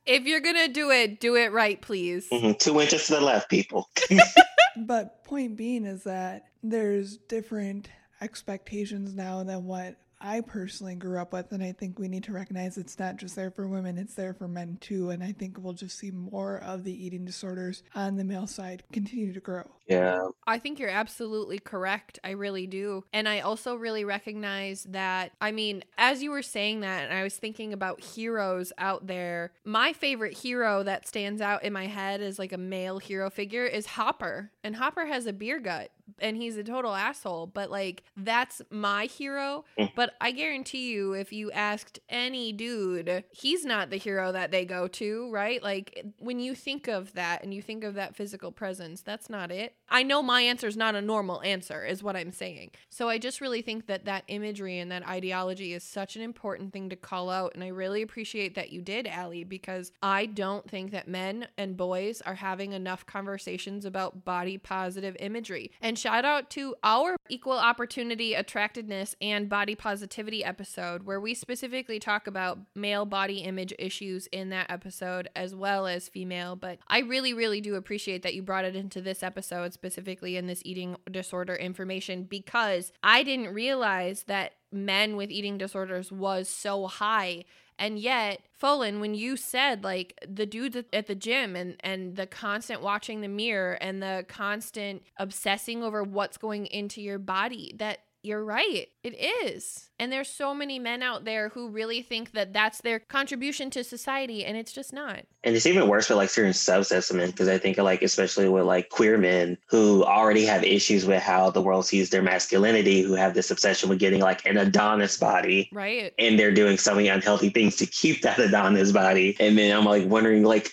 If 0.06 0.24
you're 0.24 0.40
gonna 0.40 0.68
do 0.68 0.90
it, 0.90 1.20
do 1.20 1.36
it 1.36 1.52
right, 1.52 1.80
please. 1.80 2.28
Mhm, 2.30 2.58
two 2.58 2.80
inches 2.80 3.06
to 3.06 3.14
the 3.14 3.20
left, 3.20 3.48
people. 3.50 3.88
But 4.76 5.22
point 5.24 5.56
being 5.56 5.84
is 5.84 6.04
that 6.04 6.46
there's 6.62 7.18
different 7.18 7.90
expectations 8.22 9.14
now 9.14 9.44
than 9.44 9.64
what 9.64 9.96
I 10.22 10.40
personally 10.40 10.94
grew 10.94 11.18
up 11.18 11.32
with, 11.32 11.52
and 11.52 11.62
I 11.62 11.72
think 11.72 11.98
we 11.98 12.08
need 12.08 12.22
to 12.24 12.32
recognize 12.32 12.78
it's 12.78 12.98
not 12.98 13.16
just 13.16 13.36
there 13.36 13.50
for 13.50 13.66
women, 13.66 13.98
it's 13.98 14.14
there 14.14 14.32
for 14.32 14.48
men 14.48 14.78
too. 14.80 15.10
And 15.10 15.22
I 15.22 15.32
think 15.32 15.58
we'll 15.58 15.72
just 15.72 15.98
see 15.98 16.10
more 16.10 16.58
of 16.58 16.84
the 16.84 17.04
eating 17.04 17.24
disorders 17.24 17.82
on 17.94 18.16
the 18.16 18.24
male 18.24 18.46
side 18.46 18.84
continue 18.92 19.32
to 19.32 19.40
grow. 19.40 19.64
yeah. 19.86 20.28
I 20.46 20.58
think 20.58 20.78
you're 20.78 20.88
absolutely 20.88 21.58
correct. 21.58 22.18
I 22.24 22.30
really 22.30 22.66
do. 22.66 23.04
And 23.12 23.28
I 23.28 23.40
also 23.40 23.74
really 23.74 24.04
recognize 24.04 24.84
that, 24.90 25.32
I 25.40 25.50
mean, 25.52 25.84
as 25.98 26.22
you 26.22 26.30
were 26.30 26.42
saying 26.42 26.80
that, 26.80 27.04
and 27.04 27.12
I 27.12 27.22
was 27.22 27.36
thinking 27.36 27.72
about 27.72 28.02
heroes 28.02 28.72
out 28.78 29.06
there, 29.06 29.52
my 29.64 29.92
favorite 29.92 30.38
hero 30.38 30.82
that 30.82 31.06
stands 31.06 31.40
out 31.40 31.62
in 31.64 31.72
my 31.72 31.86
head 31.86 32.20
as 32.20 32.38
like 32.38 32.52
a 32.52 32.58
male 32.58 32.98
hero 32.98 33.30
figure 33.30 33.64
is 33.64 33.86
Hopper. 33.86 34.50
And 34.62 34.76
Hopper 34.76 35.06
has 35.06 35.26
a 35.26 35.32
beer 35.32 35.58
gut 35.60 35.90
and 36.18 36.36
he's 36.36 36.56
a 36.56 36.64
total 36.64 36.94
asshole, 36.94 37.46
but 37.46 37.70
like 37.70 38.02
that's 38.16 38.62
my 38.70 39.06
hero. 39.06 39.64
Mm. 39.78 39.92
But 39.94 40.14
I 40.20 40.30
guarantee 40.32 40.92
you, 40.92 41.12
if 41.12 41.32
you 41.32 41.50
asked 41.52 42.00
any 42.08 42.52
dude, 42.52 43.24
he's 43.30 43.64
not 43.64 43.90
the 43.90 43.96
hero 43.96 44.32
that 44.32 44.50
they 44.50 44.64
go 44.64 44.88
to, 44.88 45.30
right? 45.30 45.62
Like 45.62 46.04
when 46.18 46.40
you 46.40 46.54
think 46.54 46.88
of 46.88 47.12
that 47.14 47.42
and 47.42 47.52
you 47.52 47.62
think 47.62 47.84
of 47.84 47.94
that 47.94 48.16
physical 48.16 48.52
presence, 48.52 49.02
that's 49.02 49.30
not 49.30 49.50
it. 49.50 49.74
I 49.88 50.02
know 50.02 50.22
my 50.22 50.42
answer 50.42 50.66
is 50.66 50.76
not 50.76 50.94
a 50.94 51.02
normal 51.02 51.42
answer, 51.42 51.84
is 51.84 52.02
what 52.02 52.16
I'm 52.16 52.32
saying. 52.32 52.70
So 52.88 53.08
I 53.08 53.18
just 53.18 53.40
really 53.40 53.62
think 53.62 53.86
that 53.86 54.06
that 54.06 54.24
imagery 54.28 54.78
and 54.78 54.90
that 54.90 55.06
ideology 55.06 55.72
is 55.72 55.84
such 55.84 56.16
an 56.16 56.22
important 56.22 56.72
thing 56.72 56.88
to 56.88 56.96
call 56.96 57.30
out. 57.30 57.54
And 57.54 57.62
I 57.62 57.68
really 57.68 58.02
appreciate 58.02 58.54
that 58.54 58.70
you 58.72 58.80
did, 58.80 59.06
Allie, 59.06 59.44
because 59.44 59.92
I 60.02 60.26
don't 60.26 60.68
think 60.68 60.92
that 60.92 61.08
men 61.08 61.48
and 61.58 61.76
boys 61.76 62.20
are 62.22 62.36
having 62.36 62.72
enough 62.72 63.04
conversations 63.06 63.84
about 63.84 64.24
body 64.24 64.58
positive 64.58 65.16
imagery. 65.20 65.70
And 65.80 65.98
shout 66.02 66.24
out 66.24 66.50
to 66.50 66.74
our 66.82 67.16
equal 67.28 67.58
opportunity 67.58 68.34
attractiveness 68.34 69.14
and 69.20 69.48
body 69.48 69.76
positivity 69.76 70.44
episode, 70.44 71.04
where 71.04 71.20
we 71.20 71.32
specifically 71.32 72.00
talk 72.00 72.26
about 72.26 72.58
male 72.74 73.06
body 73.06 73.38
image 73.38 73.72
issues 73.78 74.26
in 74.28 74.50
that 74.50 74.68
episode 74.68 75.28
as 75.36 75.54
well 75.54 75.86
as 75.86 76.08
female. 76.08 76.56
But 76.56 76.80
I 76.88 76.98
really, 77.00 77.32
really 77.32 77.60
do 77.60 77.76
appreciate 77.76 78.22
that 78.22 78.34
you 78.34 78.42
brought 78.42 78.64
it 78.64 78.74
into 78.74 79.00
this 79.00 79.22
episode, 79.22 79.72
specifically 79.72 80.36
in 80.36 80.48
this 80.48 80.62
eating 80.64 80.96
disorder 81.10 81.54
information, 81.54 82.24
because 82.24 82.92
I 83.02 83.22
didn't 83.22 83.54
realize 83.54 84.24
that 84.24 84.54
men 84.72 85.16
with 85.16 85.30
eating 85.30 85.58
disorders 85.58 86.10
was 86.10 86.48
so 86.48 86.86
high. 86.86 87.44
And 87.82 87.98
yet, 87.98 88.42
Folan, 88.62 89.00
when 89.00 89.14
you 89.16 89.36
said 89.36 89.82
like 89.82 90.16
the 90.24 90.46
dudes 90.46 90.76
at- 90.76 91.06
the 91.08 91.16
gym 91.16 91.56
and 91.56 91.74
and 91.80 92.14
the 92.14 92.28
constant 92.28 92.80
watching 92.80 93.22
the 93.22 93.28
mirror 93.28 93.72
and 93.72 94.00
the 94.00 94.24
constant 94.28 95.02
obsessing 95.16 95.82
over 95.82 96.04
what's 96.04 96.36
going 96.36 96.66
into 96.66 97.02
your 97.02 97.18
body, 97.18 97.74
that 97.78 98.04
you're 98.22 98.44
right. 98.44 98.88
It 99.02 99.14
is. 99.44 99.90
And 99.98 100.12
there's 100.12 100.28
so 100.28 100.54
many 100.54 100.78
men 100.78 101.02
out 101.02 101.24
there 101.24 101.48
who 101.48 101.68
really 101.68 102.02
think 102.02 102.32
that 102.32 102.52
that's 102.52 102.80
their 102.80 103.00
contribution 103.00 103.70
to 103.70 103.84
society, 103.84 104.44
and 104.44 104.56
it's 104.56 104.72
just 104.72 104.92
not. 104.92 105.24
And 105.44 105.56
it's 105.56 105.66
even 105.66 105.88
worse 105.88 106.06
for 106.06 106.14
like 106.14 106.30
certain 106.30 106.52
subsets 106.52 107.10
of 107.10 107.16
men, 107.16 107.30
because 107.30 107.48
I 107.48 107.58
think 107.58 107.78
like 107.78 108.02
especially 108.02 108.48
with 108.48 108.64
like 108.64 108.90
queer 108.90 109.18
men 109.18 109.58
who 109.66 110.04
already 110.04 110.44
have 110.44 110.62
issues 110.62 111.04
with 111.04 111.22
how 111.22 111.50
the 111.50 111.62
world 111.62 111.86
sees 111.86 112.10
their 112.10 112.22
masculinity, 112.22 113.02
who 113.02 113.14
have 113.14 113.34
this 113.34 113.50
obsession 113.50 113.88
with 113.88 113.98
getting 113.98 114.20
like 114.20 114.46
an 114.46 114.56
Adonis 114.56 115.16
body. 115.16 115.68
Right. 115.72 116.12
And 116.18 116.38
they're 116.38 116.54
doing 116.54 116.78
so 116.78 116.94
many 116.94 117.08
unhealthy 117.08 117.50
things 117.50 117.76
to 117.76 117.86
keep 117.86 118.22
that 118.22 118.38
Adonis 118.40 118.92
body. 118.92 119.36
And 119.40 119.58
then 119.58 119.76
I'm 119.76 119.84
like 119.84 120.06
wondering 120.06 120.44
like 120.44 120.72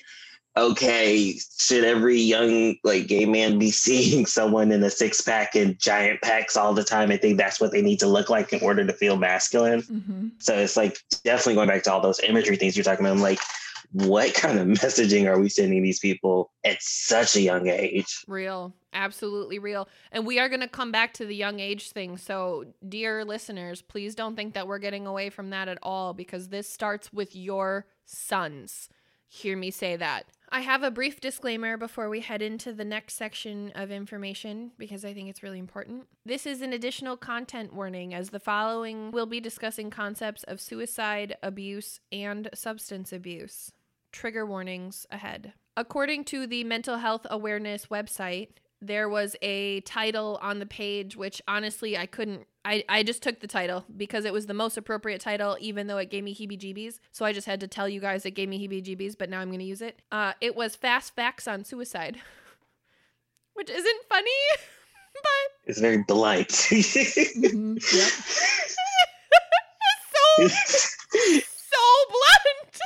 okay, 0.58 1.36
should 1.58 1.84
every 1.84 2.20
young 2.20 2.76
like 2.84 3.08
gay 3.08 3.26
man 3.26 3.60
be 3.60 3.72
seeing 3.72 4.26
someone 4.26 4.72
in 4.72 4.84
a 4.84 4.90
six 4.90 5.22
pack 5.22 5.56
and 5.56 5.80
giant 5.80 6.22
packs 6.22 6.58
all 6.58 6.74
the 6.74 6.84
time 6.84 7.12
and 7.12 7.22
think 7.22 7.38
that's 7.38 7.60
what 7.60 7.72
they 7.72 7.82
need 7.82 8.00
to 8.00 8.08
look 8.08 8.30
like 8.30 8.54
in 8.54 8.62
order 8.62 8.86
to 8.86 8.94
feel 8.94 9.18
masculine? 9.18 9.82
Mm-hmm. 9.82 10.28
So 10.40 10.56
it's 10.56 10.78
like 10.78 10.98
definitely 11.24 11.56
going 11.56 11.70
back 11.70 11.84
to 11.84 11.94
all 11.94 12.02
those 12.02 12.20
imagery 12.22 12.56
things 12.56 12.76
you're 12.76 12.84
talking 12.84 13.06
about. 13.06 13.16
I'm 13.16 13.22
like, 13.22 13.40
what 13.92 14.34
kind 14.34 14.60
of 14.60 14.68
messaging 14.80 15.28
are 15.28 15.40
we 15.40 15.50
sending 15.50 15.84
these 15.84 16.00
people 16.00 16.52
at 16.64 16.82
such 16.82 17.36
a 17.36 17.42
young 17.42 17.68
age? 17.68 18.24
Real. 18.28 18.74
Absolutely 18.94 19.60
real. 19.60 19.88
And 20.12 20.26
we 20.26 20.40
are 20.40 20.50
going 20.50 20.62
to 20.62 20.68
come 20.68 20.92
back 20.92 21.14
to 21.16 21.26
the 21.26 21.36
young 21.36 21.60
age 21.60 21.92
thing. 21.92 22.18
So, 22.18 22.66
dear 22.88 23.24
listeners, 23.24 23.82
please 23.82 24.16
don't 24.16 24.36
think 24.36 24.54
that 24.56 24.68
we're 24.68 24.80
getting 24.80 25.06
away 25.06 25.30
from 25.30 25.52
that 25.52 25.68
at 25.68 25.78
all 25.84 26.14
because 26.14 26.50
this 26.50 26.68
starts 26.68 27.14
with 27.14 27.36
your 27.36 27.86
sons. 28.06 28.90
Hear 29.28 29.56
me 29.56 29.70
say 29.70 29.96
that. 29.96 30.26
I 30.52 30.62
have 30.62 30.82
a 30.82 30.90
brief 30.90 31.22
disclaimer 31.22 31.78
before 31.78 32.10
we 32.10 32.22
head 32.22 32.42
into 32.42 32.74
the 32.74 32.84
next 32.84 33.16
section 33.16 33.72
of 33.76 33.92
information 33.92 34.72
because 34.80 35.06
I 35.06 35.14
think 35.14 35.30
it's 35.30 35.44
really 35.44 35.60
important. 35.60 36.08
This 36.26 36.48
is 36.48 36.62
an 36.62 36.74
additional 36.74 37.18
content 37.18 37.72
warning 37.72 38.16
as 38.16 38.32
the 38.32 38.40
following 38.40 39.12
will 39.12 39.28
be 39.28 39.40
discussing 39.40 39.92
concepts 39.92 40.44
of 40.44 40.60
suicide, 40.60 41.38
abuse, 41.44 42.00
and 42.12 42.50
substance 42.56 43.14
abuse. 43.14 43.74
Trigger 44.12 44.44
warnings 44.44 45.06
ahead. 45.12 45.54
According 45.78 46.26
to 46.26 46.48
the 46.48 46.64
Mental 46.64 46.98
Health 46.98 47.28
Awareness 47.30 47.86
website, 47.86 48.50
there 48.82 49.10
was 49.10 49.36
a 49.42 49.82
title 49.82 50.40
on 50.42 50.60
the 50.60 50.66
page 50.66 51.16
which 51.18 51.42
honestly 51.48 51.98
I 51.98 52.06
couldn't 52.06 52.46
I, 52.64 52.84
I 52.88 53.04
just 53.04 53.22
took 53.22 53.40
the 53.42 53.48
title 53.48 53.84
because 53.98 54.24
it 54.26 54.32
was 54.32 54.46
the 54.46 54.54
most 54.54 54.78
appropriate 54.78 55.20
title 55.22 55.58
even 55.60 55.88
though 55.88 55.98
it 55.98 56.10
gave 56.10 56.24
me 56.24 56.34
heebie 56.34 56.58
jeebies 56.60 57.00
so 57.12 57.26
I 57.26 57.34
just 57.34 57.46
had 57.48 57.60
to 57.60 57.68
tell 57.68 57.90
you 57.90 58.00
guys 58.00 58.26
it 58.26 58.32
gave 58.32 58.48
me 58.48 58.66
heebie 58.66 58.84
jeebies 58.84 59.18
but 59.18 59.30
now 59.30 59.40
I'm 59.42 59.52
gonna 59.52 59.64
use 59.64 59.82
it 59.82 60.02
uh 60.12 60.34
it 60.40 60.56
was 60.56 60.76
fast 60.78 61.14
facts 61.16 61.48
on 61.48 61.66
suicide 61.66 62.20
which 63.54 63.70
isn't 63.70 64.02
funny 64.08 64.32
but 65.14 65.70
It's 65.70 65.80
very 65.82 66.04
blunt. 66.04 66.48
Mm-hmm. 66.48 67.78
Yep. 67.98 68.12
so 70.14 70.48
so 70.48 71.84
blunt 72.10 72.80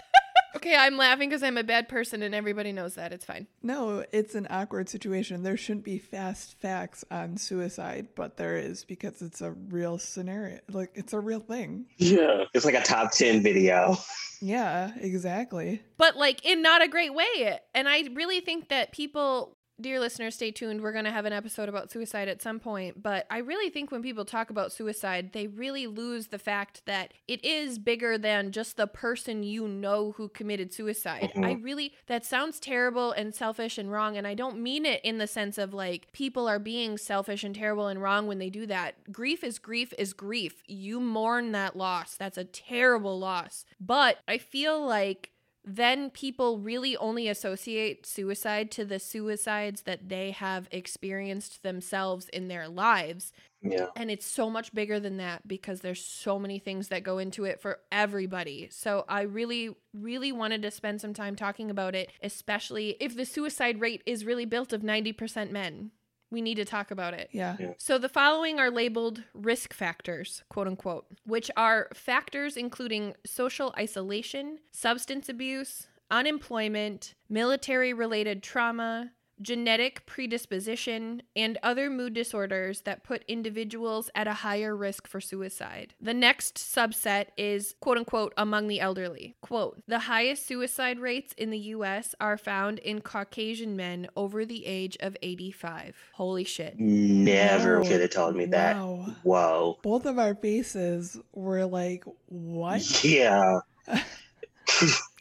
okay 0.56 0.76
I'm 0.76 0.98
laughing 0.98 1.30
because 1.30 1.44
I'm 1.44 1.58
a 1.58 1.64
bad 1.64 1.90
person 1.90 2.22
and 2.22 2.34
everybody 2.36 2.72
knows 2.72 2.96
that 2.96 3.12
it's 3.14 3.26
fine 3.26 3.48
No, 3.62 4.04
it's 4.12 4.36
an 4.36 4.48
awkward 4.50 4.90
situation. 4.90 5.44
There 5.44 5.58
shouldn't 5.58 5.86
be 5.86 5.98
fast 5.98 6.60
facts 6.60 7.04
on 7.12 7.38
suicide, 7.38 8.10
but 8.16 8.38
there 8.38 8.58
is 8.58 8.84
because 8.84 9.22
it's 9.22 9.42
a 9.42 9.52
real 9.52 9.98
scenario. 9.98 10.60
Like 10.72 10.92
it's 10.96 11.14
a 11.14 11.20
real 11.20 11.40
thing. 11.40 11.86
yeah. 11.98 12.46
It's 12.54 12.66
like 12.66 12.76
a 12.76 12.82
top 12.82 13.12
10 13.12 13.42
video. 13.44 13.98
Yeah, 14.42 14.92
exactly. 15.00 15.82
but 15.98 16.18
like 16.18 16.46
in 16.46 16.62
not 16.62 16.82
a 16.82 16.88
great 16.90 17.14
way. 17.14 17.60
And 17.74 17.88
I 17.88 18.04
really 18.14 18.42
think 18.42 18.70
that 18.70 18.92
people, 18.92 19.56
dear 19.82 20.00
listeners, 20.00 20.36
stay 20.36 20.52
tuned. 20.52 20.82
We're 20.82 20.92
going 20.92 21.06
to 21.06 21.12
have 21.12 21.26
an 21.26 21.34
episode 21.34 21.68
about 21.70 21.92
suicide 21.92 22.28
at 22.28 22.42
some 22.42 22.60
point. 22.60 23.02
But 23.02 23.26
I 23.30 23.40
really 23.40 23.70
think 23.70 23.92
when 23.92 24.02
people 24.02 24.26
talk 24.26 24.50
about 24.50 24.72
suicide, 24.72 25.32
they 25.34 25.48
really 25.48 25.88
lose 25.88 26.28
the 26.28 26.40
fact 26.40 26.84
that 26.86 27.14
it 27.28 27.44
is 27.44 27.80
bigger 27.80 28.18
than 28.18 28.52
just 28.52 28.78
the 28.78 28.88
person 28.88 29.44
you 29.44 29.68
know 29.68 30.14
who 30.14 30.30
committed 30.30 30.74
suicide. 30.74 31.32
Mhm. 31.36 31.46
I 31.46 31.52
really, 31.54 31.94
that 32.08 32.26
sounds 32.26 32.60
terrible 32.60 33.12
and 33.12 33.34
selfish 33.34 33.78
and 33.78 33.92
wrong. 33.92 34.16
And 34.16 34.26
I 34.28 34.34
don't 34.34 34.60
mean 34.60 34.86
it 34.86 35.02
in 35.04 35.18
the 35.18 35.28
sense 35.28 35.58
of 35.58 35.74
like 35.74 36.12
people 36.14 36.48
are 36.48 36.60
being 36.60 36.98
selfish 36.98 37.44
and 37.44 37.56
terrible 37.56 37.88
and 37.88 38.02
wrong 38.02 38.28
when 38.28 38.40
they 38.40 38.50
do 38.50 38.66
that. 38.68 39.12
Grief 39.12 39.44
is 39.44 39.60
grief 39.60 39.94
is 39.98 40.14
grief. 40.14 40.64
You 40.68 41.00
mourn 41.00 41.52
that 41.52 41.76
loss. 41.76 42.16
That's 42.16 42.38
a 42.38 42.46
terrible 42.46 43.20
loss. 43.20 43.66
But 43.80 44.20
I 44.28 44.38
feel 44.38 44.84
like 44.86 45.32
then 45.66 46.10
people 46.10 46.60
really 46.60 46.98
only 46.98 47.30
associate 47.30 48.06
suicide 48.06 48.70
to 48.72 48.84
the 48.84 49.00
suicides 49.00 49.84
that 49.84 50.10
they 50.10 50.32
have 50.32 50.68
experienced 50.72 51.64
themselves 51.64 52.28
in 52.30 52.50
their 52.50 52.68
lives. 52.68 53.32
Yeah. 53.62 53.88
And 53.96 54.12
it's 54.12 54.26
so 54.26 54.50
much 54.50 54.74
bigger 54.74 55.00
than 55.00 55.18
that 55.18 55.48
because 55.48 55.80
there's 55.80 56.04
so 56.04 56.38
many 56.38 56.60
things 56.60 56.90
that 56.90 57.04
go 57.04 57.18
into 57.18 57.46
it 57.46 57.62
for 57.62 57.80
everybody. 57.92 58.68
So 58.72 59.06
I 59.08 59.22
really, 59.22 59.74
really 59.94 60.34
wanted 60.34 60.62
to 60.64 60.72
spend 60.72 61.00
some 61.00 61.14
time 61.14 61.38
talking 61.38 61.72
about 61.72 61.96
it, 61.96 62.12
especially 62.22 62.98
if 63.00 63.16
the 63.16 63.26
suicide 63.26 63.80
rate 63.80 64.04
is 64.06 64.26
really 64.26 64.46
built 64.46 64.74
of 64.74 64.82
90% 64.82 65.52
men. 65.52 65.92
We 66.34 66.42
need 66.42 66.56
to 66.56 66.66
talk 66.66 66.90
about 66.92 67.14
it. 67.14 67.30
Yeah. 67.32 67.56
Yeah. 67.60 67.74
So 67.78 67.98
the 68.00 68.10
following 68.10 68.60
are 68.60 68.72
labeled 68.72 69.24
risk 69.34 69.72
factors, 69.74 70.44
quote 70.50 70.68
unquote, 70.68 71.06
which 71.26 71.52
are 71.56 71.90
factors 71.94 72.58
including 72.58 73.14
social 73.26 73.74
isolation, 73.78 74.58
substance 74.72 75.30
abuse, 75.30 75.88
unemployment, 76.10 77.14
military 77.30 77.94
related 77.94 78.42
trauma, 78.42 79.12
genetic 79.42 80.06
predisposition, 80.06 81.22
and 81.36 81.58
other 81.64 81.90
mood 81.90 82.14
disorders 82.14 82.82
that 82.82 83.04
put 83.04 83.24
individuals 83.28 84.10
at 84.16 84.28
a 84.28 84.34
higher 84.34 84.76
risk 84.76 85.08
for 85.08 85.20
suicide. 85.20 85.94
The 86.00 86.14
next 86.14 86.56
subset 86.56 87.28
is 87.38 87.76
quote 87.80 87.98
unquote 87.98 88.34
among 88.38 88.68
the 88.68 88.80
elderly. 88.80 89.36
Quote, 89.42 89.82
the 89.88 90.00
highest 90.00 90.46
suicide 90.46 91.00
rates 91.00 91.34
in 91.38 91.50
the 91.50 91.58
US 91.60 92.16
are 92.20 92.38
found 92.38 92.80
in 92.80 93.02
Caucasian 93.02 93.76
men 93.76 94.08
over 94.16 94.46
the 94.46 94.66
age 94.66 94.98
of 95.00 95.18
85. 95.22 95.96
Holy 96.14 96.44
shit. 96.44 96.80
Never 96.80 97.82
Wow. 97.82 97.88
could 97.88 98.02
have 98.02 98.10
told 98.12 98.36
me 98.36 98.46
that. 98.46 98.76
Wow. 98.76 99.16
Whoa. 99.24 99.80
Both 99.82 100.06
of 100.06 100.20
our 100.20 100.36
faces 100.36 101.18
were 101.34 101.66
like, 101.66 102.04
what? 102.28 103.04
Yeah. 103.04 103.60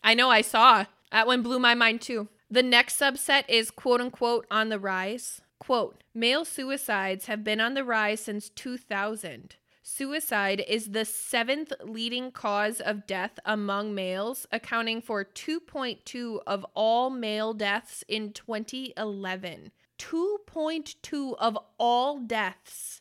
I 0.05 0.15
know 0.15 0.31
I 0.31 0.41
saw. 0.43 0.85
That 1.11 1.27
one 1.27 1.43
blew 1.43 1.59
my 1.59 1.75
mind 1.75 2.01
too. 2.01 2.29
The 2.53 2.63
next 2.63 3.01
subset 3.01 3.45
is 3.49 3.71
quote 3.71 4.03
unquote 4.03 4.47
on 4.51 4.69
the 4.69 4.79
rise. 4.79 5.41
Quote, 5.59 6.05
male 6.15 6.45
suicides 6.45 7.25
have 7.25 7.43
been 7.43 7.63
on 7.63 7.73
the 7.73 7.83
rise 7.83 8.21
since 8.21 8.51
2000. 8.51 9.57
Suicide 9.83 10.63
is 10.69 10.91
the 10.91 11.07
seventh 11.07 11.73
leading 11.83 12.31
cause 12.31 12.79
of 12.83 13.07
death 13.07 13.39
among 13.47 13.95
males, 13.95 14.47
accounting 14.53 15.01
for 15.01 15.25
2.2 15.25 16.41
of 16.47 16.67
all 16.75 17.09
male 17.09 17.55
deaths 17.55 18.05
in 18.07 18.33
2011. 18.33 19.73
2.2 19.99 21.35
of 21.39 21.59
all 21.79 22.19
deaths 22.19 23.01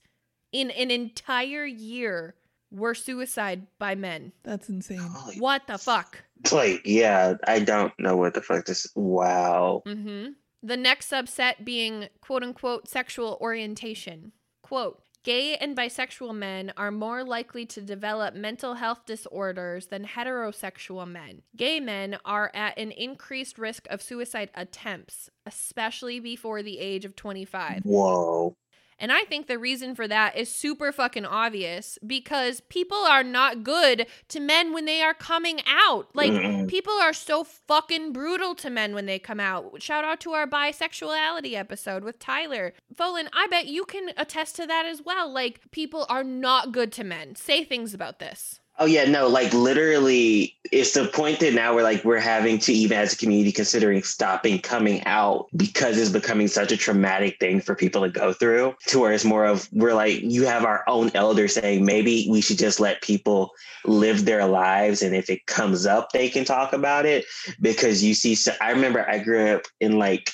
in 0.54 0.72
an 0.72 0.90
entire 0.90 1.66
year 1.66 2.36
were 2.72 2.96
suicide 2.96 3.68
by 3.78 3.96
men. 3.96 4.32
That's 4.44 4.70
insane. 4.70 5.00
Holy- 5.00 5.40
What 5.40 5.68
the 5.68 5.78
fuck? 5.78 6.24
Like, 6.52 6.82
yeah, 6.86 7.36
I 7.48 7.60
don't 7.60 7.94
know 8.00 8.18
what 8.18 8.34
the 8.34 8.42
fuck 8.42 8.66
this. 8.66 8.88
Wow. 8.96 9.84
Mm-hmm. 9.86 10.32
The 10.64 10.78
next 10.78 11.12
subset 11.12 11.64
being 11.64 12.08
quote 12.22 12.44
unquote 12.44 12.88
sexual 12.88 13.38
orientation. 13.42 14.32
Quote, 14.64 15.02
gay 15.24 15.56
and 15.56 15.76
bisexual 15.76 16.36
men 16.36 16.72
are 16.78 16.92
more 16.92 17.24
likely 17.24 17.66
to 17.68 17.82
develop 17.82 18.36
mental 18.36 18.76
health 18.76 19.06
disorders 19.06 19.88
than 19.88 20.06
heterosexual 20.06 21.08
men. 21.08 21.42
Gay 21.56 21.80
men 21.80 22.18
are 22.26 22.52
at 22.54 22.78
an 22.78 22.92
increased 22.92 23.58
risk 23.58 23.88
of 23.90 24.02
suicide 24.02 24.50
attempts, 24.56 25.30
especially 25.46 26.20
before 26.20 26.64
the 26.64 26.80
age 26.80 27.06
of 27.06 27.16
25. 27.16 27.82
Whoa. 27.84 28.56
And 29.02 29.12
I 29.12 29.24
think 29.24 29.48
the 29.48 29.58
reason 29.58 29.96
for 29.96 30.08
that 30.08 30.38
is 30.38 30.48
super 30.48 30.92
fucking 30.92 31.26
obvious 31.26 31.98
because 32.06 32.62
people 32.62 33.00
are 33.00 33.24
not 33.24 33.64
good 33.64 34.06
to 34.30 34.40
men 34.40 34.74
when 34.74 34.86
they 34.86 35.02
are 35.02 35.16
coming 35.16 35.60
out. 35.66 36.10
Like, 36.14 36.68
people 36.68 36.94
are 36.94 37.12
so 37.12 37.44
fucking 37.44 38.14
brutal 38.14 38.54
to 38.56 38.70
men 38.70 38.94
when 38.94 39.08
they 39.08 39.18
come 39.20 39.40
out. 39.40 39.82
Shout 39.82 40.06
out 40.06 40.20
to 40.22 40.34
our 40.34 40.46
bisexuality 40.46 41.54
episode 41.56 42.04
with 42.04 42.20
Tyler. 42.20 42.74
Folan, 42.96 43.28
I 43.34 43.48
bet 43.48 43.66
you 43.66 43.86
can 43.86 44.12
attest 44.18 44.56
to 44.58 44.68
that 44.68 44.86
as 44.86 45.02
well. 45.02 45.34
Like, 45.34 45.72
people 45.72 46.06
are 46.08 46.24
not 46.24 46.72
good 46.72 46.92
to 46.94 47.04
men. 47.04 47.36
Say 47.36 47.64
things 47.64 47.96
about 47.96 48.20
this. 48.20 48.61
Oh 48.82 48.86
yeah, 48.86 49.06
no, 49.06 49.28
like 49.28 49.54
literally, 49.54 50.58
it's 50.72 50.94
the 50.94 51.06
point 51.08 51.40
that 51.42 51.54
now 51.54 51.76
we're 51.76 51.84
like 51.84 52.04
we're 52.04 52.18
having 52.18 52.58
to 52.58 52.74
even 52.74 52.98
as 52.98 53.14
a 53.14 53.16
community 53.16 53.52
considering 53.52 54.02
stopping 54.02 54.58
coming 54.58 55.04
out 55.06 55.46
because 55.56 56.00
it's 56.00 56.10
becoming 56.10 56.48
such 56.48 56.72
a 56.72 56.78
traumatic 56.78 57.38
thing 57.40 57.62
for 57.62 57.76
people 57.76 58.02
to 58.02 58.10
go 58.10 58.34
through. 58.34 58.74
To 58.88 58.98
where 58.98 59.14
it's 59.14 59.24
more 59.24 59.46
of 59.46 59.70
we're 59.72 59.94
like 59.94 60.22
you 60.22 60.48
have 60.48 60.66
our 60.66 60.84
own 60.88 61.12
elders 61.14 61.54
saying 61.54 61.86
maybe 61.86 62.26
we 62.28 62.42
should 62.42 62.58
just 62.58 62.80
let 62.80 63.04
people 63.04 63.52
live 63.86 64.26
their 64.26 64.48
lives, 64.48 65.04
and 65.04 65.16
if 65.16 65.30
it 65.30 65.46
comes 65.46 65.86
up, 65.86 66.12
they 66.12 66.28
can 66.28 66.44
talk 66.44 66.74
about 66.74 67.06
it. 67.06 67.26
Because 67.62 68.04
you 68.04 68.16
see, 68.16 68.34
so 68.34 68.52
I 68.62 68.72
remember 68.72 69.08
I 69.08 69.20
grew 69.20 69.46
up 69.52 69.66
in 69.80 70.00
like 70.00 70.32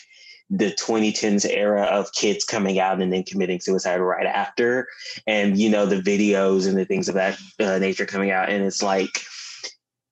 the 0.49 0.71
2010s 0.71 1.45
era 1.49 1.83
of 1.83 2.11
kids 2.13 2.45
coming 2.45 2.79
out 2.79 3.01
and 3.01 3.11
then 3.11 3.23
committing 3.23 3.59
suicide 3.59 3.97
right 3.97 4.25
after, 4.25 4.87
and 5.25 5.57
you 5.57 5.69
know 5.69 5.85
the 5.85 6.01
videos 6.01 6.67
and 6.67 6.77
the 6.77 6.85
things 6.85 7.09
of 7.09 7.15
that 7.15 7.37
uh, 7.59 7.79
nature 7.79 8.05
coming 8.05 8.31
out, 8.31 8.49
and 8.49 8.63
it's 8.63 8.81
like 8.81 9.09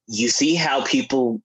you 0.08 0.30
see 0.30 0.56
how 0.56 0.84
people 0.86 1.42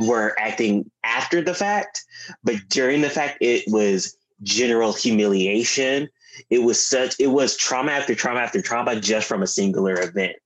were 0.00 0.34
acting 0.38 0.90
after 1.04 1.42
the 1.42 1.54
fact, 1.54 2.02
but 2.44 2.56
during 2.68 3.00
the 3.00 3.10
fact, 3.10 3.38
it 3.40 3.64
was 3.68 4.16
general 4.42 4.92
humiliation. 4.92 6.08
It 6.48 6.60
was 6.60 6.84
such 6.84 7.14
it 7.20 7.26
was 7.28 7.56
trauma 7.56 7.92
after 7.92 8.14
trauma 8.14 8.40
after 8.40 8.62
trauma 8.62 8.98
just 8.98 9.28
from 9.28 9.42
a 9.42 9.46
singular 9.46 10.00
event. 10.00 10.36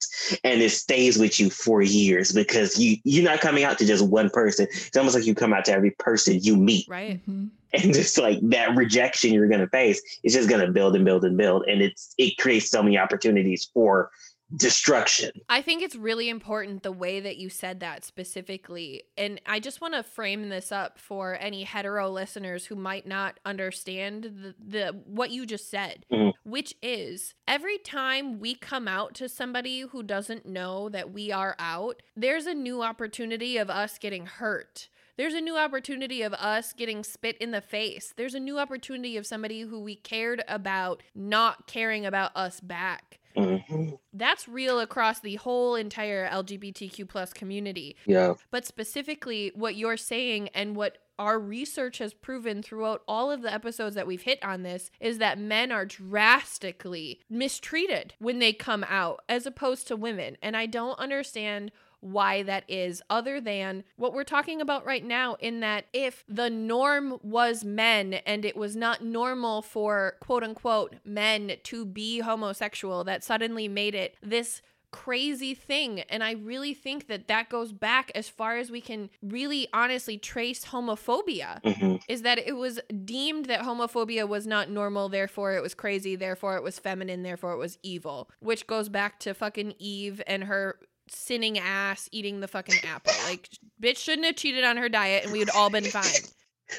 And 0.43 0.61
it 0.61 0.71
stays 0.71 1.17
with 1.17 1.39
you 1.39 1.49
for 1.49 1.81
years 1.81 2.33
because 2.33 2.77
you 2.79 2.97
you're 3.05 3.25
not 3.25 3.41
coming 3.41 3.63
out 3.63 3.79
to 3.79 3.87
just 3.87 4.05
one 4.05 4.29
person. 4.31 4.67
It's 4.71 4.97
almost 4.97 5.15
like 5.15 5.27
you 5.27 5.35
come 5.35 5.53
out 5.53 5.65
to 5.67 5.73
every 5.73 5.93
person 5.93 6.41
you 6.43 6.57
meet. 6.57 6.87
Right. 6.89 7.21
Mhm. 7.29 7.51
and 7.83 7.95
just 7.95 8.19
like 8.19 8.39
that 8.43 8.77
rejection 8.77 9.33
you're 9.33 9.49
going 9.49 9.61
to 9.61 9.69
face 9.69 10.01
is 10.25 10.33
just 10.35 10.49
going 10.49 10.65
to 10.65 10.73
build 10.73 10.95
and 10.97 11.05
build 11.05 11.25
and 11.25 11.37
build 11.37 11.65
and 11.69 11.83
it's 11.83 12.15
it 12.19 12.37
creates 12.39 12.71
so 12.71 12.83
many 12.83 12.99
opportunities 12.99 13.71
for 13.73 14.11
destruction 14.57 15.33
I 15.49 15.61
think 15.61 15.83
it's 15.83 15.97
really 15.97 16.29
important 16.29 16.85
the 16.85 16.93
way 16.93 17.19
that 17.19 17.37
you 17.37 17.49
said 17.49 17.81
that 17.81 18.05
specifically. 18.05 19.03
And 19.19 19.41
I 19.45 19.59
just 19.59 19.81
want 19.81 19.95
to 19.95 20.05
frame 20.05 20.49
this 20.51 20.71
up 20.71 21.01
for 21.01 21.37
any 21.41 21.65
hetero 21.65 22.09
listeners 22.11 22.67
who 22.67 22.77
might 22.77 23.09
not 23.09 23.41
understand 23.45 24.23
the, 24.25 24.55
the 24.59 24.87
what 25.05 25.31
you 25.33 25.47
just 25.47 25.69
said, 25.69 26.05
Mhm. 26.13 26.33
which 26.45 26.75
is 26.81 27.35
every 27.49 27.79
time 27.79 28.39
we 28.39 28.55
come 28.55 28.87
out 28.87 29.15
to 29.17 29.29
somebody 29.29 29.81
who 29.81 30.03
doesn't 30.05 30.47
know 30.47 30.89
that 30.91 31.13
we 31.13 31.33
are 31.33 31.57
out, 31.59 32.01
there's 32.17 32.47
a 32.47 32.55
new 32.55 32.83
opportunity 32.83 33.57
of 33.57 33.69
us 33.69 33.99
getting 33.99 34.27
hurt. 34.27 34.89
There's 35.17 35.35
a 35.35 35.41
new 35.41 35.57
opportunity 35.57 36.23
of 36.23 36.35
us 36.35 36.73
getting 36.73 37.03
spit 37.03 37.37
in 37.39 37.51
the 37.51 37.61
face. 37.61 38.13
There's 38.17 38.35
a 38.35 38.41
new 38.41 38.59
opportunity 38.59 39.17
of 39.17 39.27
somebody 39.27 39.63
who 39.63 39.81
we 39.81 39.97
cared 39.97 40.43
about 40.47 41.03
not 41.15 41.67
caring 41.67 42.05
about 42.05 42.33
us 42.37 42.61
back 42.61 43.19
Mhm. 43.37 43.99
that's 44.15 44.49
real 44.49 44.81
across 44.81 45.21
the 45.21 45.35
whole 45.37 45.75
entire 45.75 46.27
lgbtq 46.27 47.07
plus 47.07 47.35
community 47.35 47.95
yeah 48.07 48.33
but 48.51 48.65
specifically 48.65 49.53
what 49.55 49.75
you're 49.77 49.99
saying 49.99 50.49
and 50.55 50.75
what 50.75 50.97
our 51.19 51.39
research 51.39 51.99
has 51.99 52.15
proven 52.15 52.63
throughout 52.63 53.03
all 53.07 53.31
of 53.31 53.43
the 53.43 53.53
episodes 53.53 53.95
that 53.95 54.07
we've 54.07 54.23
hit 54.23 54.43
on 54.43 54.63
this 54.63 54.91
is 55.01 55.19
that 55.19 55.39
men 55.39 55.71
are 55.71 55.85
drastically 55.85 57.21
mistreated 57.29 58.15
when 58.19 58.39
they 58.39 58.55
come 58.55 58.85
out 58.89 59.23
as 59.29 59.45
opposed 59.45 59.87
to 59.87 59.97
women 59.97 60.39
and 60.41 60.57
i 60.57 60.65
don't 60.65 60.99
understand 60.99 61.71
why 62.13 62.43
that 62.45 62.65
is, 62.69 63.03
other 63.11 63.41
than 63.41 63.85
what 63.97 64.13
we're 64.15 64.25
talking 64.25 64.61
about 64.61 64.85
right 64.87 65.05
now, 65.05 65.35
in 65.41 65.61
that 65.61 65.87
if 65.93 66.25
the 66.29 66.49
norm 66.51 67.19
was 67.23 67.65
men 67.65 68.15
and 68.15 68.45
it 68.45 68.57
was 68.57 68.77
not 68.77 69.03
normal 69.05 69.63
for 69.63 70.17
quote 70.21 70.43
unquote 70.43 70.95
men 71.05 71.53
to 71.65 71.85
be 71.85 72.21
homosexual, 72.21 73.05
that 73.05 73.25
suddenly 73.25 73.69
made 73.69 73.95
it 73.95 74.17
this 74.23 74.63
crazy 74.93 75.53
thing. 75.53 76.01
And 76.03 76.25
I 76.25 76.33
really 76.33 76.73
think 76.73 77.09
that 77.09 77.29
that 77.29 77.51
goes 77.51 77.73
back 77.73 78.11
as 78.15 78.29
far 78.31 78.57
as 78.57 78.71
we 78.71 78.81
can 78.81 79.11
really 79.21 79.69
honestly 79.75 80.17
trace 80.17 80.67
homophobia 80.67 81.61
Mhm. 81.63 82.01
is 82.09 82.23
that 82.23 82.39
it 82.39 82.57
was 82.57 82.81
deemed 83.05 83.45
that 83.47 83.61
homophobia 83.61 84.27
was 84.27 84.47
not 84.47 84.71
normal, 84.71 85.09
therefore 85.11 85.55
it 85.55 85.61
was 85.63 85.75
crazy, 85.75 86.17
therefore 86.17 86.57
it 86.57 86.63
was 86.63 86.79
feminine, 86.79 87.25
therefore 87.25 87.53
it 87.53 87.59
was 87.59 87.79
evil, 87.83 88.31
which 88.41 88.67
goes 88.67 88.89
back 88.89 89.19
to 89.21 89.35
fucking 89.35 89.75
Eve 89.79 90.23
and 90.27 90.45
her 90.45 90.79
sinning 91.09 91.59
ass 91.59 92.09
eating 92.13 92.41
the 92.41 92.49
fucking 92.49 92.79
apple. 92.85 93.13
Like, 93.25 93.49
bitch 93.83 93.99
shouldn't 93.99 94.27
have 94.27 94.37
cheated 94.37 94.65
on 94.65 94.77
her 94.77 94.89
diet 94.89 95.25
and 95.25 95.33
we 95.33 95.39
would 95.39 95.51
all 95.51 95.71
been 95.71 95.85
fine. 95.85 96.23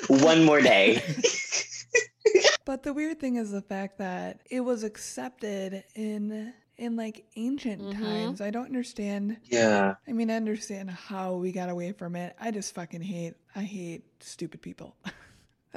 one 0.22 0.44
more 0.44 0.60
day 0.62 1.02
But 2.66 2.84
the 2.84 2.94
weird 2.94 3.22
thing 3.22 3.38
is 3.38 3.52
the 3.52 3.62
fact 3.62 4.00
that 4.00 4.42
it 4.52 4.60
was 4.60 4.84
accepted 4.84 5.86
in 5.96 6.54
in 6.78 6.96
like 6.98 7.26
ancient 7.38 7.82
Mhm. 7.82 7.94
times. 8.00 8.42
I 8.42 8.52
don't 8.52 8.66
understand. 8.66 9.38
yeah 9.46 9.96
I 10.08 10.12
mean, 10.12 10.30
I 10.30 10.36
understand 10.36 10.92
how 10.92 11.36
we 11.36 11.52
got 11.54 11.70
away 11.70 11.94
from 11.94 12.16
it. 12.18 12.36
I 12.40 12.52
just 12.52 12.76
fucking 12.76 13.02
hate 13.02 13.34
I 13.56 13.62
hate 13.64 14.04
stupid 14.20 14.62
people. 14.62 14.96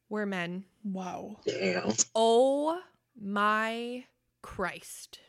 were 0.09 0.25
men. 0.25 0.65
Wow. 0.83 1.37
damn 1.45 1.93
Oh 2.13 2.81
my 3.19 4.03
Christ. 4.41 5.19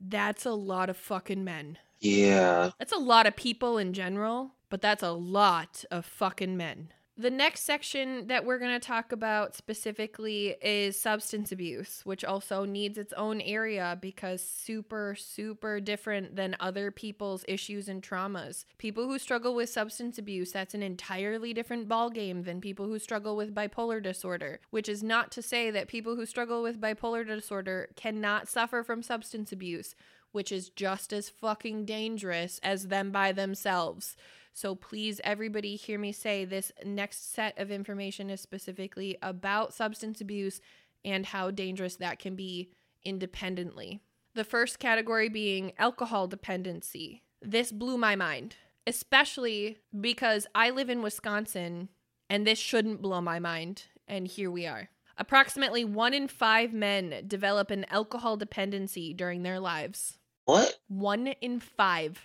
That's 0.00 0.46
a 0.46 0.52
lot 0.52 0.90
of 0.90 0.96
fucking 0.96 1.44
men. 1.44 1.78
yeah 2.00 2.70
That's 2.78 2.92
a 2.92 2.98
lot 2.98 3.26
of 3.26 3.36
people 3.36 3.78
in 3.78 3.92
general, 3.92 4.52
but 4.70 4.80
that's 4.80 5.02
a 5.02 5.12
lot 5.12 5.84
of 5.90 6.04
fucking 6.04 6.56
men. 6.56 6.92
The 7.20 7.30
next 7.30 7.64
section 7.64 8.28
that 8.28 8.44
we're 8.44 8.60
going 8.60 8.78
to 8.78 8.86
talk 8.86 9.10
about 9.10 9.56
specifically 9.56 10.54
is 10.62 10.96
substance 10.96 11.50
abuse, 11.50 12.00
which 12.04 12.24
also 12.24 12.64
needs 12.64 12.96
its 12.96 13.12
own 13.14 13.40
area 13.40 13.98
because 14.00 14.40
super, 14.40 15.16
super 15.18 15.80
different 15.80 16.36
than 16.36 16.54
other 16.60 16.92
people's 16.92 17.44
issues 17.48 17.88
and 17.88 18.04
traumas. 18.04 18.66
People 18.78 19.08
who 19.08 19.18
struggle 19.18 19.56
with 19.56 19.68
substance 19.68 20.16
abuse, 20.16 20.52
that's 20.52 20.74
an 20.74 20.82
entirely 20.84 21.52
different 21.52 21.88
ballgame 21.88 22.44
than 22.44 22.60
people 22.60 22.86
who 22.86 23.00
struggle 23.00 23.34
with 23.34 23.52
bipolar 23.52 24.00
disorder, 24.00 24.60
which 24.70 24.88
is 24.88 25.02
not 25.02 25.32
to 25.32 25.42
say 25.42 25.72
that 25.72 25.88
people 25.88 26.14
who 26.14 26.24
struggle 26.24 26.62
with 26.62 26.80
bipolar 26.80 27.26
disorder 27.26 27.88
cannot 27.96 28.46
suffer 28.46 28.84
from 28.84 29.02
substance 29.02 29.50
abuse, 29.50 29.96
which 30.30 30.52
is 30.52 30.68
just 30.68 31.12
as 31.12 31.28
fucking 31.28 31.84
dangerous 31.84 32.60
as 32.62 32.86
them 32.86 33.10
by 33.10 33.32
themselves. 33.32 34.16
So 34.52 34.74
please, 34.74 35.20
everybody, 35.24 35.76
hear 35.76 35.98
me 35.98 36.12
say 36.12 36.44
this 36.44 36.72
next 36.84 37.32
set 37.32 37.58
of 37.58 37.70
information 37.70 38.30
is 38.30 38.40
specifically 38.40 39.16
about 39.22 39.74
substance 39.74 40.20
abuse 40.20 40.60
and 41.04 41.26
how 41.26 41.50
dangerous 41.50 41.96
that 41.96 42.18
can 42.18 42.34
be 42.34 42.70
independently. 43.04 44.00
The 44.34 44.44
first 44.44 44.78
category 44.78 45.28
being 45.28 45.72
alcohol 45.78 46.26
dependency. 46.26 47.22
This 47.40 47.72
blew 47.72 47.96
my 47.96 48.16
mind, 48.16 48.56
especially 48.86 49.78
because 49.98 50.46
I 50.54 50.70
live 50.70 50.90
in 50.90 51.02
Wisconsin 51.02 51.88
and 52.28 52.46
this 52.46 52.58
shouldn't 52.58 53.02
blow 53.02 53.20
my 53.20 53.38
mind. 53.38 53.84
And 54.06 54.26
here 54.26 54.50
we 54.50 54.66
are. 54.66 54.90
Approximately 55.16 55.84
one 55.84 56.14
in 56.14 56.28
five 56.28 56.72
men 56.72 57.24
develop 57.26 57.70
an 57.70 57.84
alcohol 57.90 58.36
dependency 58.36 59.12
during 59.12 59.42
their 59.42 59.58
lives. 59.58 60.18
what 60.44 60.78
One 60.88 61.28
in 61.28 61.60
five. 61.60 62.20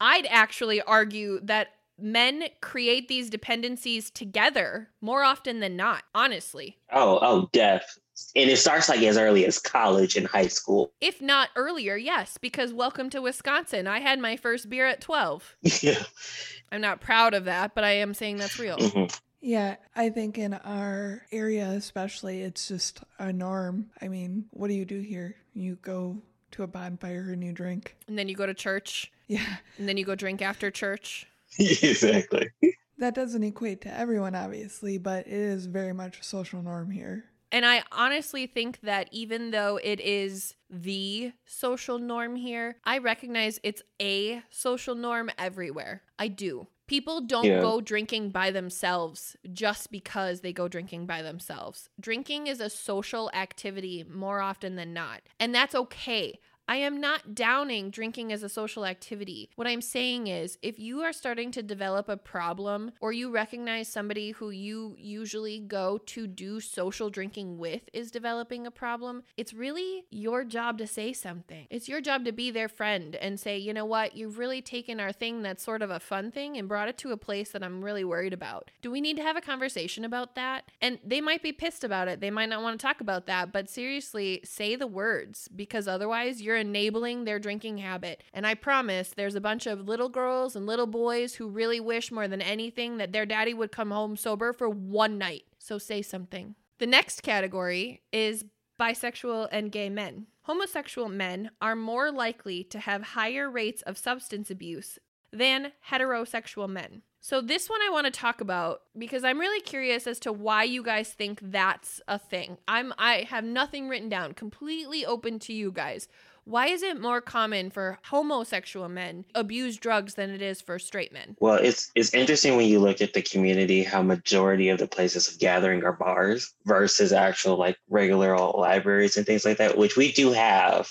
I'd 0.00 0.26
actually 0.28 0.80
argue 0.82 1.40
that 1.44 1.68
men 1.98 2.44
create 2.60 3.08
these 3.08 3.30
dependencies 3.30 4.10
together 4.10 4.90
more 5.00 5.22
often 5.22 5.60
than 5.60 5.76
not, 5.76 6.02
honestly. 6.14 6.78
oh 6.92 7.18
oh 7.22 7.48
death 7.52 7.98
and 8.34 8.48
it 8.50 8.56
starts 8.56 8.88
like 8.88 9.02
as 9.02 9.18
early 9.18 9.44
as 9.44 9.58
college 9.58 10.16
and 10.16 10.26
high 10.26 10.46
school 10.46 10.90
If 11.02 11.20
not 11.20 11.50
earlier, 11.56 11.96
yes, 11.96 12.38
because 12.38 12.72
welcome 12.72 13.10
to 13.10 13.20
Wisconsin. 13.22 13.86
I 13.86 14.00
had 14.00 14.18
my 14.18 14.36
first 14.36 14.68
beer 14.70 14.86
at 14.86 15.00
12. 15.00 15.56
yeah 15.82 16.02
I'm 16.72 16.80
not 16.80 17.00
proud 17.00 17.34
of 17.34 17.44
that, 17.44 17.74
but 17.74 17.84
I 17.84 17.92
am 17.92 18.12
saying 18.14 18.36
that's 18.38 18.58
real. 18.58 18.76
Mhm. 18.78 19.18
Yeah, 19.40 19.76
I 19.94 20.08
think 20.10 20.38
in 20.38 20.54
our 20.54 21.22
area 21.30 21.68
especially, 21.68 22.42
it's 22.42 22.66
just 22.68 23.00
a 23.18 23.32
norm. 23.32 23.90
I 24.02 24.08
mean, 24.08 24.46
what 24.50 24.68
do 24.68 24.74
you 24.74 24.84
do 24.84 25.00
here? 25.00 25.36
You 25.54 25.76
go 25.82 26.20
to 26.56 26.62
a 26.64 26.66
bonfire 26.66 27.30
and 27.32 27.42
you 27.42 27.52
drink. 27.52 27.96
And 28.08 28.18
then 28.18 28.28
you 28.28 28.34
go 28.34 28.46
to 28.46 28.54
church, 28.54 29.10
Yeah, 29.28 29.56
and 29.78 29.88
then 29.88 29.96
you 29.96 30.04
go 30.04 30.14
drink 30.14 30.42
after 30.42 30.70
church. 30.70 31.26
exactly 31.58 32.50
that 32.98 33.14
doesn't 33.14 33.42
equate 33.42 33.82
to 33.82 33.94
everyone, 33.94 34.34
obviously, 34.34 34.98
but 34.98 35.26
it 35.26 35.32
is 35.32 35.66
very 35.66 35.92
much 35.92 36.20
a 36.20 36.24
social 36.24 36.62
norm 36.62 36.90
here. 36.90 37.24
And 37.52 37.64
I 37.64 37.82
honestly 37.92 38.46
think 38.46 38.80
that 38.80 39.08
even 39.12 39.50
though 39.50 39.78
it 39.82 40.00
is 40.00 40.54
the 40.68 41.32
social 41.44 41.98
norm 41.98 42.36
here, 42.36 42.76
I 42.84 42.98
recognize 42.98 43.60
it's 43.62 43.82
a 44.00 44.42
social 44.50 44.94
norm 44.94 45.30
everywhere. 45.38 46.02
I 46.18 46.28
do. 46.28 46.66
People 46.86 47.20
don't 47.20 47.44
Yeah. 47.44 47.60
go 47.60 47.80
drinking 47.80 48.30
by 48.30 48.50
themselves 48.50 49.36
just 49.52 49.90
because 49.90 50.40
they 50.40 50.52
go 50.52 50.68
drinking 50.68 51.06
by 51.06 51.20
themselves. 51.22 51.90
Drinking 51.98 52.46
is 52.46 52.60
a 52.60 52.70
social 52.70 53.30
activity 53.34 54.04
more 54.08 54.40
often 54.40 54.76
than 54.76 54.92
not, 54.92 55.22
and 55.40 55.54
that's 55.54 55.74
okay. 55.74 56.38
I 56.68 56.76
am 56.76 57.00
not 57.00 57.34
downing 57.34 57.90
drinking 57.90 58.32
as 58.32 58.42
a 58.42 58.48
social 58.48 58.84
activity. 58.84 59.50
What 59.54 59.68
I'm 59.68 59.80
saying 59.80 60.26
is, 60.26 60.58
if 60.62 60.80
you 60.80 61.02
are 61.02 61.12
starting 61.12 61.52
to 61.52 61.62
develop 61.62 62.08
a 62.08 62.16
problem 62.16 62.90
or 63.00 63.12
you 63.12 63.30
recognize 63.30 63.86
somebody 63.88 64.32
who 64.32 64.50
you 64.50 64.96
usually 64.98 65.60
go 65.60 65.98
to 66.06 66.26
do 66.26 66.58
social 66.58 67.08
drinking 67.08 67.58
with 67.58 67.82
is 67.92 68.10
developing 68.10 68.66
a 68.66 68.72
problem, 68.72 69.22
it's 69.36 69.54
really 69.54 70.06
your 70.10 70.42
job 70.42 70.78
to 70.78 70.88
say 70.88 71.12
something. 71.12 71.68
It's 71.70 71.88
your 71.88 72.00
job 72.00 72.24
to 72.24 72.32
be 72.32 72.50
their 72.50 72.68
friend 72.68 73.14
and 73.14 73.38
say, 73.38 73.56
you 73.56 73.72
know 73.72 73.84
what, 73.84 74.16
you've 74.16 74.38
really 74.38 74.60
taken 74.60 74.98
our 74.98 75.12
thing 75.12 75.42
that's 75.42 75.62
sort 75.62 75.82
of 75.82 75.90
a 75.90 76.00
fun 76.00 76.32
thing 76.32 76.56
and 76.56 76.68
brought 76.68 76.88
it 76.88 76.98
to 76.98 77.12
a 77.12 77.16
place 77.16 77.50
that 77.50 77.62
I'm 77.62 77.84
really 77.84 78.04
worried 78.04 78.32
about. 78.32 78.72
Do 78.82 78.90
we 78.90 79.00
need 79.00 79.16
to 79.18 79.22
have 79.22 79.36
a 79.36 79.40
conversation 79.40 80.04
about 80.04 80.34
that? 80.34 80.64
And 80.80 80.98
they 81.04 81.20
might 81.20 81.42
be 81.42 81.52
pissed 81.52 81.84
about 81.84 82.08
it. 82.08 82.20
They 82.20 82.30
might 82.30 82.48
not 82.48 82.62
want 82.62 82.80
to 82.80 82.84
talk 82.84 83.00
about 83.00 83.26
that, 83.26 83.52
but 83.52 83.70
seriously, 83.70 84.40
say 84.42 84.74
the 84.74 84.88
words 84.88 85.48
because 85.54 85.86
otherwise 85.86 86.42
you're 86.42 86.55
enabling 86.56 87.24
their 87.24 87.38
drinking 87.38 87.78
habit. 87.78 88.22
And 88.32 88.46
I 88.46 88.54
promise 88.54 89.10
there's 89.10 89.34
a 89.34 89.40
bunch 89.40 89.66
of 89.66 89.88
little 89.88 90.08
girls 90.08 90.56
and 90.56 90.66
little 90.66 90.86
boys 90.86 91.34
who 91.34 91.48
really 91.48 91.80
wish 91.80 92.10
more 92.10 92.28
than 92.28 92.42
anything 92.42 92.96
that 92.96 93.12
their 93.12 93.26
daddy 93.26 93.54
would 93.54 93.72
come 93.72 93.90
home 93.90 94.16
sober 94.16 94.52
for 94.52 94.68
one 94.68 95.18
night. 95.18 95.44
So 95.58 95.78
say 95.78 96.02
something. 96.02 96.54
The 96.78 96.86
next 96.86 97.22
category 97.22 98.02
is 98.12 98.44
bisexual 98.78 99.48
and 99.50 99.72
gay 99.72 99.88
men. 99.88 100.26
Homosexual 100.42 101.08
men 101.08 101.50
are 101.60 101.74
more 101.74 102.12
likely 102.12 102.62
to 102.64 102.78
have 102.78 103.02
higher 103.02 103.50
rates 103.50 103.82
of 103.82 103.98
substance 103.98 104.50
abuse 104.50 104.98
than 105.32 105.72
heterosexual 105.90 106.68
men. 106.68 107.02
So, 107.20 107.40
this 107.40 107.68
one 107.68 107.80
I 107.82 107.90
want 107.90 108.04
to 108.04 108.12
talk 108.12 108.40
about 108.40 108.82
because 108.96 109.24
I'm 109.24 109.40
really 109.40 109.60
curious 109.60 110.06
as 110.06 110.20
to 110.20 110.32
why 110.32 110.62
you 110.62 110.80
guys 110.80 111.12
think 111.12 111.40
that's 111.42 112.00
a 112.06 112.20
thing. 112.20 112.58
I'm 112.68 112.92
I 112.98 113.26
have 113.28 113.42
nothing 113.42 113.88
written 113.88 114.08
down, 114.08 114.34
completely 114.34 115.04
open 115.04 115.40
to 115.40 115.52
you 115.52 115.72
guys. 115.72 116.06
Why 116.48 116.68
is 116.68 116.84
it 116.84 117.00
more 117.00 117.20
common 117.20 117.70
for 117.70 117.98
homosexual 118.04 118.88
men 118.88 119.24
abuse 119.34 119.78
drugs 119.78 120.14
than 120.14 120.30
it 120.30 120.40
is 120.40 120.60
for 120.60 120.78
straight 120.78 121.12
men? 121.12 121.36
Well, 121.40 121.56
it's 121.56 121.90
it's 121.96 122.14
interesting 122.14 122.56
when 122.56 122.68
you 122.68 122.78
look 122.78 123.00
at 123.00 123.14
the 123.14 123.22
community 123.22 123.82
how 123.82 124.00
majority 124.02 124.68
of 124.68 124.78
the 124.78 124.86
places 124.86 125.26
of 125.26 125.40
gathering 125.40 125.82
are 125.82 125.92
bars 125.92 126.54
versus 126.64 127.12
actual 127.12 127.56
like 127.56 127.78
regular 127.90 128.32
old 128.32 128.60
libraries 128.60 129.16
and 129.16 129.26
things 129.26 129.44
like 129.44 129.58
that, 129.58 129.76
which 129.76 129.96
we 129.96 130.12
do 130.12 130.30
have. 130.30 130.88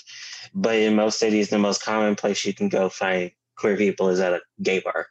But 0.54 0.76
in 0.76 0.94
most 0.94 1.18
cities, 1.18 1.48
the 1.48 1.58
most 1.58 1.82
common 1.82 2.16
place 2.16 2.44
you 2.44 2.52
can 2.52 2.68
go 2.68 2.90
find 2.90 3.30
queer 3.56 3.78
people 3.78 4.10
is 4.10 4.20
at 4.20 4.34
a 4.34 4.40
gay 4.62 4.80
bar. 4.80 5.06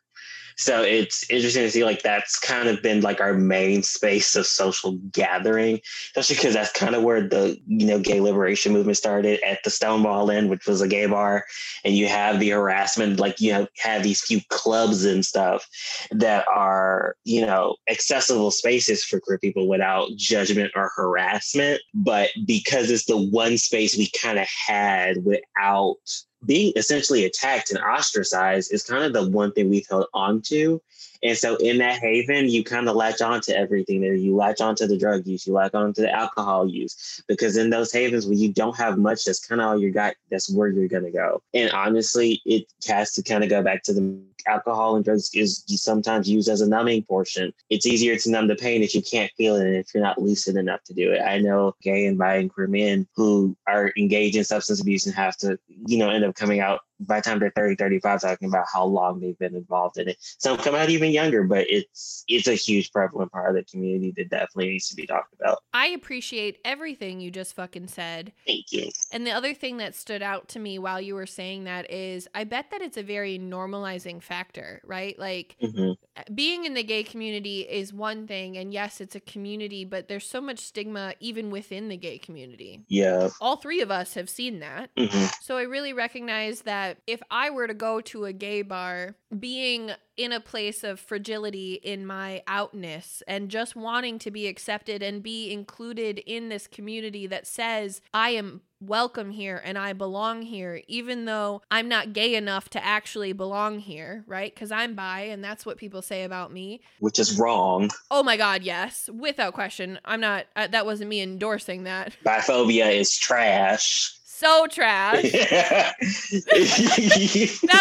So 0.58 0.82
it's 0.84 1.30
interesting 1.30 1.64
to 1.64 1.72
see 1.72 1.84
like 1.84 2.02
that's 2.02 2.40
kind 2.40 2.70
of 2.70 2.82
been 2.82 3.02
like 3.02 3.20
our 3.20 3.34
main 3.34 3.84
space 3.84 4.36
of 4.36 4.46
social 4.46 4.94
gathering, 5.12 5.82
especially 6.08 6.38
because 6.38 6.54
that's 6.54 6.72
kind 6.72 6.96
of 6.96 7.04
where 7.04 7.28
the 7.28 7.60
you 7.68 7.86
know 7.86 8.00
gay 8.00 8.22
liberation 8.22 8.72
movement 8.72 8.98
started 8.98 9.42
at 9.44 9.64
the 9.64 9.70
Stonewall 9.70 10.30
Inn, 10.30 10.48
which 10.48 10.66
was 10.66 10.82
a 10.82 10.88
gay 10.88 11.06
bar, 11.08 11.46
and 11.84 11.96
you 11.96 12.08
have 12.08 12.40
the 12.40 12.50
harassment, 12.50 13.20
like 13.20 13.42
you 13.42 13.52
know 13.52 13.68
have 13.80 14.04
these 14.04 14.22
few 14.22 14.40
clubs 14.50 15.04
and 15.04 15.26
stuff 15.26 15.68
that 16.12 16.46
are 16.48 17.16
you 17.26 17.46
know 17.46 17.76
accessible 17.90 18.52
spaces 18.52 19.04
for 19.04 19.20
queer 19.20 19.38
people 19.38 19.68
without 19.68 20.10
judgment 20.16 20.72
or 20.76 20.92
harassment. 20.96 21.82
But 21.94 22.30
because 22.46 22.90
it's 22.90 23.06
the 23.06 23.18
one 23.18 23.58
space 23.58 23.98
we 23.98 24.10
kind 24.22 24.40
of 24.40 24.48
had 24.68 25.26
without 25.26 25.98
being 26.46 26.74
essentially 26.76 27.26
attacked 27.26 27.72
and 27.72 27.80
ostracized 27.80 28.74
is 28.74 28.84
kind 28.84 29.04
of 29.04 29.14
the 29.14 29.30
one 29.30 29.52
thing 29.52 29.70
we've 29.70 29.88
held 29.88 30.08
on 30.14 30.42
to. 30.44 30.82
And 31.24 31.38
so 31.38 31.56
in 31.58 31.78
that 31.80 32.00
haven, 32.00 32.50
you 32.50 32.64
kind 32.64 32.88
of 32.88 32.96
latch 32.96 33.22
on 33.22 33.42
to 33.42 33.58
everything 33.58 34.02
there. 34.02 34.14
You 34.14 34.36
latch 34.36 34.62
on 34.62 34.76
to 34.76 34.88
the 34.88 34.98
drug 34.98 35.26
use, 35.26 35.46
you 35.48 35.54
latch 35.54 35.74
on 35.74 35.94
to 35.94 36.02
the 36.02 36.12
alcohol 36.12 36.68
use, 36.68 37.22
because 37.28 37.58
in 37.58 37.70
those 37.70 37.92
havens 37.92 38.26
where 38.26 38.36
you 38.36 38.52
don't 38.52 38.78
have 38.78 38.98
much, 38.98 39.26
that's 39.26 39.46
kind 39.46 39.62
of 39.62 39.68
all 39.68 39.80
you 39.80 39.92
got, 39.92 40.16
that's 40.30 40.54
where 40.54 40.68
you're 40.68 40.88
going 40.88 41.06
to 41.06 41.12
go. 41.12 41.42
And 41.54 41.72
honestly, 41.72 42.42
it 42.46 42.66
has 42.88 43.14
to 43.14 43.24
kind 43.24 43.44
of 43.44 43.50
go 43.50 43.64
back 43.64 43.84
to 43.84 43.94
the 43.94 44.22
alcohol 44.48 44.96
and 44.96 45.04
drugs 45.04 45.32
is 45.34 45.64
sometimes 45.68 46.30
used 46.30 46.50
as 46.50 46.62
a 46.62 46.70
numbing 46.70 47.04
portion. 47.04 47.52
It's 47.70 47.86
easier 47.86 48.16
to 48.16 48.30
numb 48.30 48.48
the 48.48 48.56
pain 48.56 48.84
if 48.84 48.94
you 48.94 49.02
can't 49.02 49.32
feel 49.38 49.56
it 49.56 49.66
and 49.66 49.76
if 49.76 49.94
you're 49.94 50.04
not 50.04 50.22
lucid 50.22 50.56
enough 50.56 50.84
to 50.84 50.94
do 50.94 51.12
it. 51.12 51.22
I 51.22 51.40
know 51.40 51.74
gay 51.82 52.06
and 52.06 52.18
bi 52.18 52.36
and 52.36 52.54
queer 52.54 52.68
men 52.68 53.08
who 53.16 53.56
are 53.68 53.92
engaged 53.98 54.36
in 54.36 54.44
substance 54.44 54.82
abuse 54.82 55.06
and 55.06 55.16
have 55.16 55.38
to, 55.38 55.58
you 55.88 55.98
know, 55.98 56.10
end 56.10 56.24
up 56.24 56.36
coming 56.36 56.60
out 56.60 56.82
by 57.00 57.18
the 57.18 57.24
time 57.24 57.40
they're 57.40 57.52
30, 57.56 57.76
35, 57.76 58.22
talking 58.22 58.48
about 58.48 58.66
how 58.72 58.86
long 58.86 59.20
they've 59.20 59.38
been 59.38 59.56
involved 59.56 59.98
in 59.98 60.10
it. 60.10 60.18
Some 60.20 60.58
come 60.58 60.76
out 60.76 60.90
even 60.90 61.12
younger, 61.12 61.44
but 61.44 61.66
it's 61.70 62.24
it's 62.28 62.48
a 62.48 62.54
huge 62.54 62.92
prevalent 62.92 63.32
part 63.32 63.50
of 63.50 63.56
the 63.56 63.64
community 63.70 64.14
that 64.18 64.30
definitely 64.30 64.70
needs 64.70 64.90
to 64.90 64.96
be 64.96 65.06
talked 65.06 65.34
about. 65.34 65.60
I 65.74 65.88
appreciate 65.88 66.60
everything 66.64 67.20
you 67.20 67.32
just 67.32 67.56
fucking 67.56 67.88
said. 67.88 68.34
Thank 68.46 68.72
you. 68.72 68.90
And 69.12 69.26
the 69.26 69.32
other 69.32 69.54
thing 69.54 69.78
that 69.78 69.96
stood 69.96 70.22
out 70.22 70.48
to 70.50 70.60
me 70.60 70.80
while 70.80 71.02
you 71.02 71.16
were 71.16 71.26
saying 71.26 71.66
that 71.66 71.90
is 71.92 72.28
I 72.34 72.44
bet 72.44 72.72
that 72.72 72.82
it's 72.82 72.98
a 72.98 73.04
very 73.04 73.38
normalizing 73.38 74.22
factor, 74.22 74.82
right? 74.86 75.18
Like 75.20 75.58
hmm 75.60 75.94
being 76.34 76.64
in 76.64 76.74
the 76.74 76.84
gay 76.84 77.04
community 77.04 77.62
is 77.62 77.94
one 77.94 78.26
thing, 78.26 78.58
and 78.58 78.74
yes, 78.74 79.02
it's 79.02 79.16
a 79.16 79.20
community, 79.20 79.84
but 79.84 80.08
there's 80.08 80.26
so 80.26 80.40
much 80.40 80.60
stigma 80.60 81.14
even 81.20 81.50
within 81.52 81.90
the 81.90 81.98
gay 81.98 82.18
community. 82.18 82.82
Yeah. 82.88 83.30
All 83.42 83.58
three 83.58 83.82
of 83.82 83.92
us 83.92 84.14
have 84.14 84.30
seen 84.30 84.60
that. 84.60 84.92
hmm 84.98 85.26
So 85.42 85.58
I 85.58 85.64
really 85.64 85.94
recognize 85.94 86.62
that 86.62 86.85
if 87.08 87.22
I 87.30 87.50
were 87.50 87.68
to 87.68 87.74
go 87.74 88.02
to 88.02 88.26
a 88.26 88.34
gay 88.34 88.62
bar, 88.62 89.16
being 89.38 89.92
in 90.18 90.32
a 90.32 90.40
place 90.40 90.84
of 90.84 91.00
fragility 91.00 91.74
in 91.74 92.06
my 92.06 92.42
outness 92.48 93.22
and 93.28 93.50
just 93.50 93.76
wanting 93.76 94.18
to 94.20 94.32
be 94.32 94.48
accepted 94.48 95.04
and 95.04 95.22
be 95.22 95.52
included 95.52 96.20
in 96.20 96.50
this 96.50 96.68
community 96.68 97.28
that 97.28 97.46
says 97.46 98.02
I 98.14 98.30
am 98.30 98.62
welcome 98.80 99.32
here 99.32 99.62
and 99.64 99.78
I 99.78 99.94
belong 99.94 100.44
here, 100.44 100.82
even 100.88 101.26
though 101.26 101.62
I'm 101.70 101.90
not 101.90 102.14
gay 102.14 102.36
enough 102.36 102.70
to 102.72 102.86
actually 102.86 103.34
belong 103.34 103.80
here, 103.80 104.24
right? 104.28 104.54
Because 104.54 104.72
I'm 104.72 104.96
bi 104.96 105.22
and 105.22 105.44
that's 105.44 105.66
what 105.66 105.78
people 105.78 106.02
say 106.02 106.24
about 106.24 106.52
me. 106.52 106.82
Which 107.00 107.20
is 107.20 107.38
wrong. 107.38 107.90
Oh 108.12 108.24
my 108.24 108.38
God, 108.38 108.64
yes, 108.64 109.10
without 109.14 109.54
question. 109.54 110.00
I'm 110.06 110.22
not, 110.22 110.46
uh, 110.56 110.68
that 110.68 110.86
wasn't 110.86 111.10
me 111.10 111.22
endorsing 111.22 111.84
that. 111.84 112.16
Biphobia 112.26 112.94
is 112.94 113.18
trash. 113.18 114.18
So 114.38 114.68
trash. 114.68 115.22
that 115.32 115.94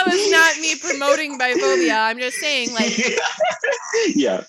was 0.07 0.30
not 0.30 0.57
me 0.61 0.76
promoting 0.76 1.36
biphobia. 1.36 1.96
I'm 1.96 2.20
just 2.20 2.36
saying, 2.36 2.72
like, 2.72 2.96
yeah. 4.14 4.44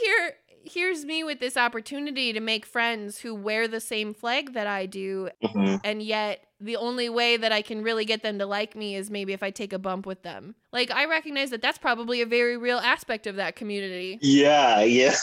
here 0.00 0.32
here's 0.64 1.04
me 1.04 1.22
with 1.22 1.38
this 1.38 1.58
opportunity 1.58 2.32
to 2.32 2.40
make 2.40 2.64
friends 2.64 3.18
who 3.18 3.34
wear 3.34 3.68
the 3.68 3.80
same 3.80 4.14
flag 4.14 4.54
that 4.54 4.66
I 4.66 4.86
do 4.86 5.30
hmm 5.42 5.76
and 5.82 6.02
yet 6.02 6.46
the 6.60 6.76
only 6.76 7.08
way 7.08 7.36
that 7.36 7.50
I 7.50 7.62
can 7.62 7.82
really 7.82 8.04
get 8.04 8.22
them 8.22 8.38
to 8.38 8.46
like 8.46 8.76
me 8.76 8.94
is 8.94 9.10
maybe 9.10 9.32
if 9.32 9.42
I 9.42 9.50
take 9.50 9.72
a 9.72 9.78
bump 9.78 10.06
with 10.06 10.22
them. 10.22 10.54
Like 10.72 10.90
I 10.90 11.06
recognize 11.06 11.50
that 11.50 11.60
that's 11.62 11.78
probably 11.78 12.20
a 12.20 12.26
very 12.26 12.56
real 12.56 12.78
aspect 12.78 13.26
of 13.26 13.36
that 13.36 13.56
community. 13.56 14.18
Yeah, 14.22 14.80
yeah. 14.82 15.14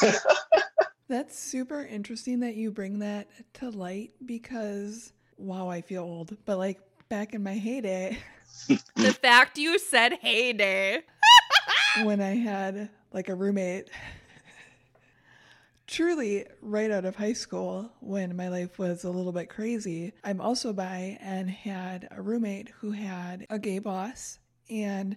That's 1.09 1.39
super 1.39 1.85
interesting 1.85 2.41
that 2.41 2.55
you 2.55 2.69
bring 2.69 2.99
that 2.99 3.27
to 3.55 3.69
light 3.69 4.11
because, 4.25 5.13
wow, 5.37 5.69
I 5.69 5.81
feel 5.81 6.03
old. 6.03 6.35
But 6.45 6.57
like 6.57 6.79
back 7.09 7.33
in 7.33 7.43
my 7.43 7.53
heyday, 7.53 8.17
the 8.95 9.13
fact 9.13 9.57
you 9.57 9.79
said 9.79 10.13
heyday. 10.21 11.01
when 12.03 12.21
I 12.21 12.35
had 12.35 12.89
like 13.11 13.29
a 13.29 13.35
roommate, 13.35 13.89
truly 15.87 16.45
right 16.61 16.91
out 16.91 17.05
of 17.05 17.15
high 17.15 17.33
school 17.33 17.91
when 17.99 18.35
my 18.35 18.49
life 18.49 18.77
was 18.77 19.03
a 19.03 19.09
little 19.09 19.31
bit 19.31 19.49
crazy, 19.49 20.13
I'm 20.23 20.41
also 20.41 20.73
bi 20.73 21.17
and 21.21 21.49
had 21.49 22.07
a 22.11 22.21
roommate 22.21 22.69
who 22.79 22.91
had 22.91 23.45
a 23.49 23.59
gay 23.59 23.79
boss. 23.79 24.39
And 24.69 25.15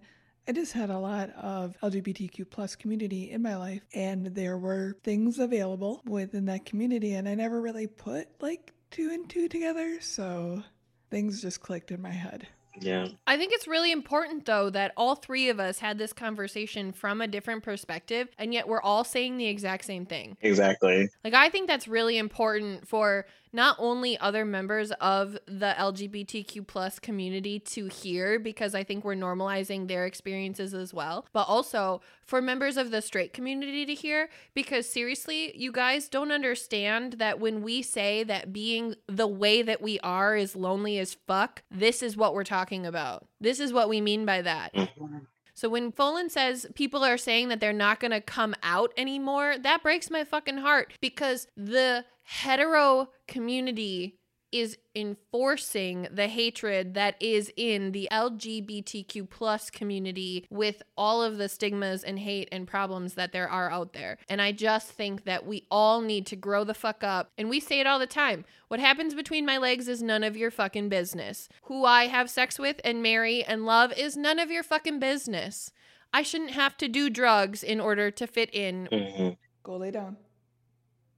I 0.48 0.52
just 0.52 0.72
had 0.72 0.90
a 0.90 0.98
lot 0.98 1.30
of 1.30 1.76
LGBTQ 1.82 2.50
plus 2.50 2.74
community 2.74 3.30
in 3.30 3.42
my 3.42 3.56
life, 3.56 3.82
and 3.94 4.26
there 4.26 4.58
were 4.58 4.96
things 5.04 5.38
available 5.38 6.02
within 6.06 6.46
that 6.46 6.64
community, 6.64 7.14
and 7.14 7.28
I 7.28 7.34
never 7.34 7.60
really 7.60 7.86
put 7.86 8.26
like 8.40 8.72
two 8.90 9.10
and 9.10 9.28
two 9.28 9.48
together, 9.48 10.00
so 10.00 10.62
things 11.10 11.42
just 11.42 11.60
clicked 11.60 11.90
in 11.90 12.00
my 12.00 12.10
head. 12.10 12.46
Yeah. 12.80 13.08
I 13.26 13.36
think 13.36 13.52
it's 13.52 13.66
really 13.66 13.92
important, 13.92 14.46
though, 14.46 14.70
that 14.70 14.92
all 14.96 15.16
three 15.16 15.48
of 15.48 15.58
us 15.58 15.78
had 15.80 15.98
this 15.98 16.12
conversation 16.12 16.92
from 16.92 17.20
a 17.20 17.26
different 17.26 17.62
perspective, 17.62 18.28
and 18.38 18.54
yet 18.54 18.68
we're 18.68 18.80
all 18.80 19.04
saying 19.04 19.36
the 19.36 19.46
exact 19.46 19.84
same 19.84 20.06
thing. 20.06 20.36
Exactly. 20.40 21.08
Like, 21.24 21.34
I 21.34 21.48
think 21.48 21.68
that's 21.68 21.88
really 21.88 22.16
important 22.16 22.86
for 22.88 23.26
not 23.52 23.76
only 23.78 24.18
other 24.18 24.44
members 24.44 24.92
of 25.00 25.38
the 25.46 25.74
LGBTQ 25.78 26.66
plus 26.66 26.98
community 26.98 27.58
to 27.60 27.86
hear, 27.86 28.38
because 28.38 28.74
I 28.74 28.84
think 28.84 29.04
we're 29.04 29.14
normalizing 29.14 29.88
their 29.88 30.06
experiences 30.06 30.74
as 30.74 30.94
well, 30.94 31.26
but 31.32 31.48
also 31.48 32.00
for 32.24 32.40
members 32.40 32.76
of 32.76 32.90
the 32.90 33.02
straight 33.02 33.32
community 33.32 33.84
to 33.86 33.94
hear, 33.94 34.28
because 34.54 34.88
seriously, 34.88 35.56
you 35.56 35.72
guys 35.72 36.08
don't 36.08 36.32
understand 36.32 37.14
that 37.14 37.40
when 37.40 37.62
we 37.62 37.82
say 37.82 38.22
that 38.24 38.52
being 38.52 38.94
the 39.06 39.26
way 39.26 39.62
that 39.62 39.82
we 39.82 39.98
are 40.00 40.36
is 40.36 40.54
lonely 40.54 40.98
as 40.98 41.14
fuck, 41.26 41.62
this 41.70 42.02
is 42.02 42.16
what 42.16 42.34
we're 42.34 42.44
talking 42.44 42.86
about. 42.86 43.26
This 43.40 43.58
is 43.58 43.72
what 43.72 43.88
we 43.88 44.00
mean 44.00 44.24
by 44.24 44.42
that. 44.42 44.74
Mm-hmm. 44.74 45.18
So 45.60 45.68
when 45.68 45.92
Folan 45.92 46.30
says 46.30 46.66
people 46.74 47.04
are 47.04 47.18
saying 47.18 47.48
that 47.48 47.60
they're 47.60 47.74
not 47.74 48.00
going 48.00 48.12
to 48.12 48.22
come 48.22 48.54
out 48.62 48.94
anymore, 48.96 49.56
that 49.58 49.82
breaks 49.82 50.08
my 50.08 50.24
fucking 50.24 50.56
heart 50.56 50.94
because 51.02 51.48
the 51.54 52.06
hetero 52.22 53.10
community 53.28 54.19
is 54.52 54.76
enforcing 54.94 56.08
the 56.10 56.28
hatred 56.28 56.94
that 56.94 57.14
is 57.20 57.52
in 57.56 57.92
the 57.92 58.08
LGBTQ 58.10 59.28
plus 59.30 59.70
community 59.70 60.46
with 60.50 60.82
all 60.96 61.22
of 61.22 61.38
the 61.38 61.48
stigmas 61.48 62.02
and 62.02 62.18
hate 62.18 62.48
and 62.50 62.66
problems 62.66 63.14
that 63.14 63.32
there 63.32 63.48
are 63.48 63.70
out 63.70 63.92
there. 63.92 64.18
And 64.28 64.42
I 64.42 64.52
just 64.52 64.88
think 64.88 65.24
that 65.24 65.46
we 65.46 65.66
all 65.70 66.00
need 66.00 66.26
to 66.26 66.36
grow 66.36 66.64
the 66.64 66.74
fuck 66.74 67.04
up. 67.04 67.30
And 67.38 67.48
we 67.48 67.60
say 67.60 67.80
it 67.80 67.86
all 67.86 67.98
the 67.98 68.06
time. 68.06 68.44
What 68.68 68.80
happens 68.80 69.14
between 69.14 69.46
my 69.46 69.58
legs 69.58 69.88
is 69.88 70.02
none 70.02 70.24
of 70.24 70.36
your 70.36 70.50
fucking 70.50 70.88
business. 70.88 71.48
Who 71.64 71.84
I 71.84 72.06
have 72.06 72.30
sex 72.30 72.58
with 72.58 72.80
and 72.84 73.02
marry 73.02 73.44
and 73.44 73.64
love 73.64 73.92
is 73.96 74.16
none 74.16 74.38
of 74.38 74.50
your 74.50 74.62
fucking 74.62 74.98
business. 74.98 75.70
I 76.12 76.22
shouldn't 76.22 76.50
have 76.52 76.76
to 76.78 76.88
do 76.88 77.08
drugs 77.08 77.62
in 77.62 77.80
order 77.80 78.10
to 78.10 78.26
fit 78.26 78.52
in. 78.52 78.86
hmm 78.90 79.28
Go 79.62 79.76
lay 79.76 79.90
down. 79.90 80.16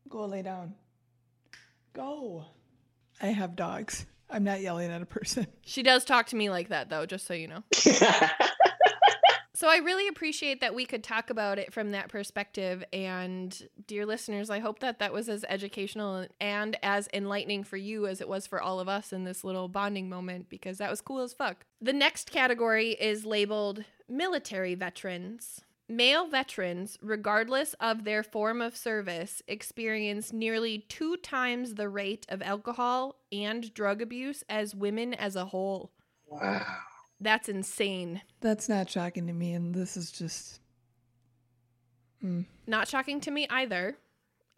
Go 0.08 0.26
lay 0.26 0.42
down. 0.42 0.74
Go. 1.94 2.44
I 3.22 3.28
have 3.28 3.56
dogs. 3.56 4.04
I'm 4.28 4.44
not 4.44 4.60
yelling 4.60 4.90
at 4.90 5.00
a 5.00 5.06
person. 5.06 5.46
She 5.64 5.82
does 5.82 6.04
talk 6.04 6.26
to 6.28 6.36
me 6.36 6.50
like 6.50 6.68
that 6.68 6.90
though, 6.90 7.06
just 7.06 7.26
so 7.26 7.34
you 7.34 7.48
know. 7.48 7.62
So 9.62 9.68
I 9.68 9.76
really 9.76 10.08
appreciate 10.08 10.60
that 10.60 10.74
we 10.74 10.84
could 10.86 11.04
talk 11.04 11.30
about 11.30 11.56
it 11.56 11.72
from 11.72 11.92
that 11.92 12.08
perspective. 12.08 12.82
And 12.92 13.68
dear 13.86 14.04
listeners, 14.04 14.50
I 14.50 14.58
hope 14.58 14.80
that 14.80 14.98
that 14.98 15.12
was 15.12 15.28
as 15.28 15.44
educational 15.48 16.26
and 16.40 16.76
as 16.82 17.08
enlightening 17.14 17.62
for 17.62 17.76
you 17.76 18.08
as 18.08 18.20
it 18.20 18.28
was 18.28 18.44
for 18.44 18.60
all 18.60 18.80
of 18.80 18.88
us 18.88 19.12
in 19.12 19.22
this 19.22 19.44
little 19.44 19.68
bonding 19.68 20.08
moment 20.08 20.48
because 20.48 20.78
that 20.78 20.90
was 20.90 21.00
cool 21.00 21.20
as 21.20 21.32
fuck. 21.32 21.64
The 21.80 21.92
next 21.92 22.32
category 22.32 22.94
is 22.94 23.24
labeled 23.24 23.84
military 24.08 24.74
veterans. 24.74 25.60
Male 25.88 26.26
veterans, 26.26 26.98
regardless 27.02 27.74
of 27.74 28.04
their 28.04 28.22
form 28.22 28.60
of 28.60 28.76
service, 28.76 29.42
experience 29.46 30.32
nearly 30.32 30.86
two 30.88 31.16
times 31.18 31.74
the 31.74 31.88
rate 31.88 32.24
of 32.28 32.40
alcohol 32.40 33.16
and 33.30 33.74
drug 33.74 34.00
abuse 34.00 34.42
as 34.48 34.74
women 34.74 35.12
as 35.14 35.36
a 35.36 35.46
whole. 35.46 35.92
wow. 36.28 36.64
That's 37.20 37.48
insane. 37.48 38.20
That's 38.40 38.68
not 38.68 38.90
shocking 38.90 39.28
to 39.28 39.32
me, 39.32 39.52
and 39.52 39.72
this 39.72 39.96
is 39.96 40.10
just. 40.10 40.58
Mm. 42.22 42.46
Not 42.66 42.88
shocking 42.88 43.20
to 43.20 43.30
me 43.30 43.46
either. 43.48 43.96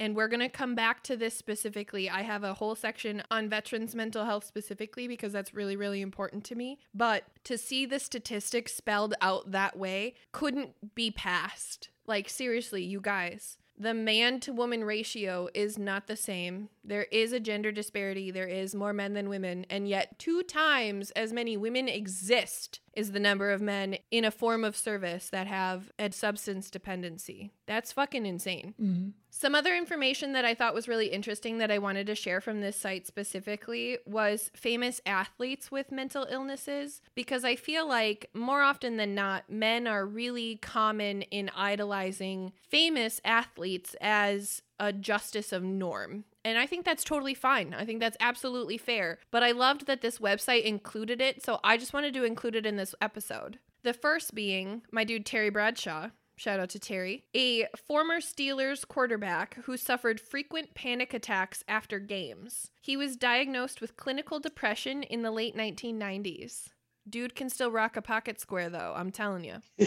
And 0.01 0.16
we're 0.16 0.28
going 0.28 0.40
to 0.40 0.49
come 0.49 0.74
back 0.74 1.03
to 1.05 1.16
this 1.16 1.36
specifically. 1.36 2.11
I 2.11 2.22
have 2.22 2.42
a 2.42 2.55
whole 2.55 2.74
section 2.74 3.22
on 3.30 3.49
veterans' 3.49 3.95
mental 3.95 4.24
health 4.24 4.45
specifically 4.45 5.07
because 5.07 5.32
that's 5.32 5.55
really, 5.55 5.76
really 5.76 6.01
important 6.01 6.45
to 6.45 6.55
me. 6.55 6.78
But 6.92 7.24
to 7.45 7.57
see 7.57 7.86
the 7.86 7.99
statistics 8.01 8.74
spelled 8.74 9.14
out 9.20 9.53
that 9.53 9.78
way 9.78 10.14
couldn't 10.32 10.95
be 10.95 11.11
passed. 11.11 11.90
Like, 12.07 12.28
seriously, 12.28 12.82
you 12.82 13.01
guys, 13.01 13.57
the 13.78 13.95
man 13.95 14.40
to 14.40 14.53
woman 14.53 14.84
ratio 14.84 15.49
is 15.55 15.78
not 15.78 16.07
the 16.07 16.16
same. 16.16 16.68
There 16.84 17.07
is 17.11 17.32
a 17.32 17.40
gender 17.40 17.72
disparity. 17.72 18.30
There 18.30 18.47
is 18.47 18.74
more 18.74 18.92
men 18.92 19.14
than 19.14 19.28
women. 19.28 19.66
And 19.68 19.88
yet, 19.88 20.18
two 20.18 20.42
times 20.42 21.11
as 21.12 21.32
many 21.32 21.57
women 21.57 21.88
exist 21.88 22.80
is 22.92 23.12
the 23.12 23.20
number 23.20 23.51
of 23.51 23.61
men 23.61 23.97
in 24.11 24.24
a 24.24 24.30
form 24.30 24.64
of 24.64 24.76
service 24.76 25.28
that 25.30 25.47
have 25.47 25.90
a 25.99 26.12
substance 26.12 26.70
dependency. 26.70 27.53
That's 27.66 27.92
fucking 27.92 28.26
insane. 28.26 28.74
hmm 28.78 29.09
Some 29.37 29.57
other 29.57 29.74
information 29.74 30.32
that 30.35 30.45
I 30.45 30.55
thought 30.55 30.74
was 30.74 30.87
really 30.87 31.09
interesting 31.09 31.59
that 31.59 31.68
I 31.68 31.78
wanted 31.78 32.07
to 32.07 32.14
share 32.14 32.41
from 32.41 32.61
this 32.61 32.76
site 32.76 33.05
specifically 33.05 33.99
was 34.07 34.53
famous 34.55 35.01
athletes 35.05 35.72
with 35.72 35.91
mental 35.91 36.24
illnesses, 36.30 37.03
because 37.16 37.45
I 37.45 37.57
feel 37.57 37.85
like 37.87 38.30
more 38.32 38.62
often 38.62 38.97
than 38.97 39.12
not, 39.12 39.51
men 39.51 39.89
are 39.89 40.07
really 40.07 40.61
common 40.62 41.22
in 41.22 41.51
idolizing 41.57 42.53
famous 42.68 43.20
athletes 43.24 43.97
as 44.01 44.62
a 44.78 44.93
justice 44.93 45.53
of 45.53 45.64
norm. 45.64 46.22
And 46.45 46.57
I 46.57 46.66
think 46.66 46.85
that's 46.85 47.03
totally 47.03 47.35
fine. 47.35 47.74
I 47.74 47.85
think 47.85 47.99
that's 47.99 48.16
absolutely 48.20 48.78
fair. 48.78 49.18
But 49.32 49.43
I 49.43 49.51
loved 49.51 49.87
that 49.89 50.01
this 50.01 50.20
website 50.20 50.62
included 50.62 51.20
it, 51.20 51.43
so 51.45 51.59
I 51.64 51.76
just 51.76 51.93
wanted 51.93 52.14
to 52.14 52.22
include 52.22 52.55
it 52.55 52.66
in 52.66 52.76
this 52.76 52.95
episode. 53.01 53.59
The 53.82 53.95
first 53.95 54.32
being 54.32 54.82
my 54.93 55.03
dude 55.03 55.26
Terry 55.26 55.51
Bradshaw. 55.51 56.11
Shout 56.37 56.59
out 56.59 56.70
to 56.70 56.80
Terry, 56.80 57.24
a 57.35 57.66
former 57.76 58.16
Steelers 58.20 58.87
quarterback 58.87 59.55
who 59.64 59.76
suffered 59.76 60.20
frequent 60.20 60.74
panic 60.74 61.14
attacks 61.14 61.62
after 61.68 62.01
games. 62.01 62.70
He 62.80 62.97
was 62.97 63.16
diagnosed 63.16 63.80
with 63.80 63.97
clinical 63.97 64.41
depression 64.41 65.05
in 65.05 65.22
the 65.22 65.30
late 65.30 65.57
1990s. 65.57 66.68
Dude 67.09 67.37
can 67.37 67.49
still 67.51 67.70
rock 67.70 67.97
a 67.97 68.03
pocket 68.03 68.41
square, 68.41 68.68
though, 68.68 68.95
I'm 68.97 69.11
telling 69.12 69.45
you. 69.45 69.57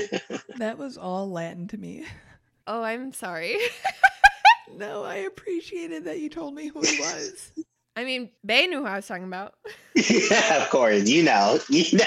That 0.58 0.78
was 0.80 0.98
all 0.98 1.30
Latin 1.30 1.68
to 1.68 1.78
me. 1.78 2.06
Oh, 2.66 2.82
I'm 2.82 3.12
sorry. 3.14 3.58
No, 4.76 5.04
I 5.04 5.16
appreciated 5.16 6.04
that 6.04 6.20
you 6.20 6.30
told 6.30 6.54
me 6.54 6.68
who 6.68 6.82
he 6.82 7.00
was. 7.00 7.54
I 7.96 8.04
mean, 8.04 8.30
Bay 8.46 8.68
knew 8.68 8.80
who 8.82 8.86
I 8.86 8.98
was 8.98 9.08
talking 9.08 9.24
about. 9.24 9.54
yeah, 9.96 10.58
of 10.62 10.70
course. 10.70 11.08
You 11.08 11.24
know. 11.24 11.58
You 11.70 11.98
know. 11.98 12.04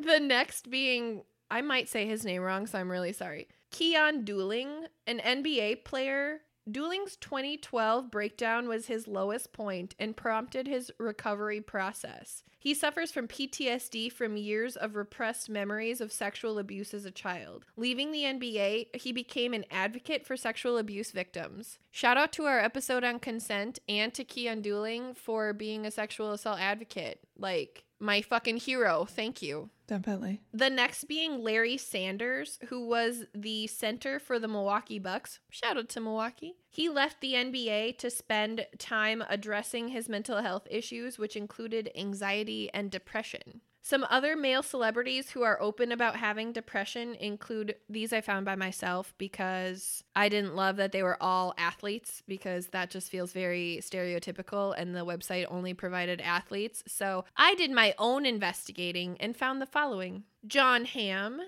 The 0.00 0.18
next 0.18 0.68
being, 0.68 1.22
I 1.52 1.60
might 1.60 1.90
say 1.90 2.06
his 2.06 2.24
name 2.24 2.40
wrong, 2.40 2.66
so 2.66 2.78
I'm 2.78 2.90
really 2.90 3.12
sorry. 3.12 3.46
Keyon 3.70 4.24
Dooling, 4.24 4.86
an 5.06 5.18
NBA 5.18 5.84
player. 5.84 6.40
Dooling's 6.70 7.16
2012 7.16 8.10
breakdown 8.10 8.68
was 8.68 8.86
his 8.86 9.06
lowest 9.06 9.52
point 9.52 9.94
and 9.98 10.16
prompted 10.16 10.66
his 10.66 10.90
recovery 10.98 11.60
process. 11.60 12.42
He 12.58 12.72
suffers 12.72 13.12
from 13.12 13.28
PTSD 13.28 14.10
from 14.12 14.38
years 14.38 14.76
of 14.76 14.94
repressed 14.94 15.50
memories 15.50 16.00
of 16.00 16.10
sexual 16.10 16.58
abuse 16.58 16.94
as 16.94 17.04
a 17.04 17.10
child. 17.10 17.66
Leaving 17.76 18.12
the 18.12 18.22
NBA, 18.22 18.96
he 18.96 19.12
became 19.12 19.52
an 19.52 19.66
advocate 19.70 20.24
for 20.24 20.38
sexual 20.38 20.78
abuse 20.78 21.10
victims. 21.10 21.78
Shout 21.90 22.16
out 22.16 22.32
to 22.32 22.44
our 22.44 22.60
episode 22.60 23.04
on 23.04 23.18
consent 23.18 23.80
and 23.88 24.14
to 24.14 24.24
Keyon 24.24 24.64
Dooling 24.64 25.14
for 25.14 25.52
being 25.52 25.84
a 25.84 25.90
sexual 25.90 26.32
assault 26.32 26.60
advocate. 26.60 27.20
Like, 27.36 27.84
my 28.02 28.20
fucking 28.20 28.58
hero. 28.58 29.06
Thank 29.08 29.40
you. 29.40 29.70
Definitely. 29.86 30.40
The 30.52 30.70
next 30.70 31.04
being 31.04 31.42
Larry 31.42 31.76
Sanders, 31.76 32.58
who 32.68 32.86
was 32.86 33.24
the 33.34 33.66
center 33.68 34.18
for 34.18 34.38
the 34.38 34.48
Milwaukee 34.48 34.98
Bucks. 34.98 35.38
Shout 35.50 35.78
out 35.78 35.88
to 35.90 36.00
Milwaukee. 36.00 36.56
He 36.68 36.88
left 36.88 37.20
the 37.20 37.34
NBA 37.34 37.98
to 37.98 38.10
spend 38.10 38.66
time 38.78 39.22
addressing 39.28 39.88
his 39.88 40.08
mental 40.08 40.42
health 40.42 40.66
issues, 40.70 41.18
which 41.18 41.36
included 41.36 41.90
anxiety 41.94 42.70
and 42.74 42.90
depression. 42.90 43.60
Some 43.84 44.06
other 44.08 44.36
male 44.36 44.62
celebrities 44.62 45.30
who 45.30 45.42
are 45.42 45.60
open 45.60 45.90
about 45.90 46.14
having 46.14 46.52
depression 46.52 47.16
include 47.16 47.74
these 47.88 48.12
I 48.12 48.20
found 48.20 48.46
by 48.46 48.54
myself 48.54 49.12
because 49.18 50.04
I 50.14 50.28
didn't 50.28 50.54
love 50.54 50.76
that 50.76 50.92
they 50.92 51.02
were 51.02 51.20
all 51.20 51.52
athletes 51.58 52.22
because 52.28 52.68
that 52.68 52.90
just 52.90 53.10
feels 53.10 53.32
very 53.32 53.80
stereotypical 53.82 54.72
and 54.78 54.94
the 54.94 55.04
website 55.04 55.46
only 55.48 55.74
provided 55.74 56.20
athletes. 56.20 56.84
So 56.86 57.24
I 57.36 57.56
did 57.56 57.72
my 57.72 57.92
own 57.98 58.24
investigating 58.24 59.16
and 59.18 59.36
found 59.36 59.60
the 59.60 59.66
following 59.66 60.22
Jon 60.46 60.84
Hamm, 60.84 61.40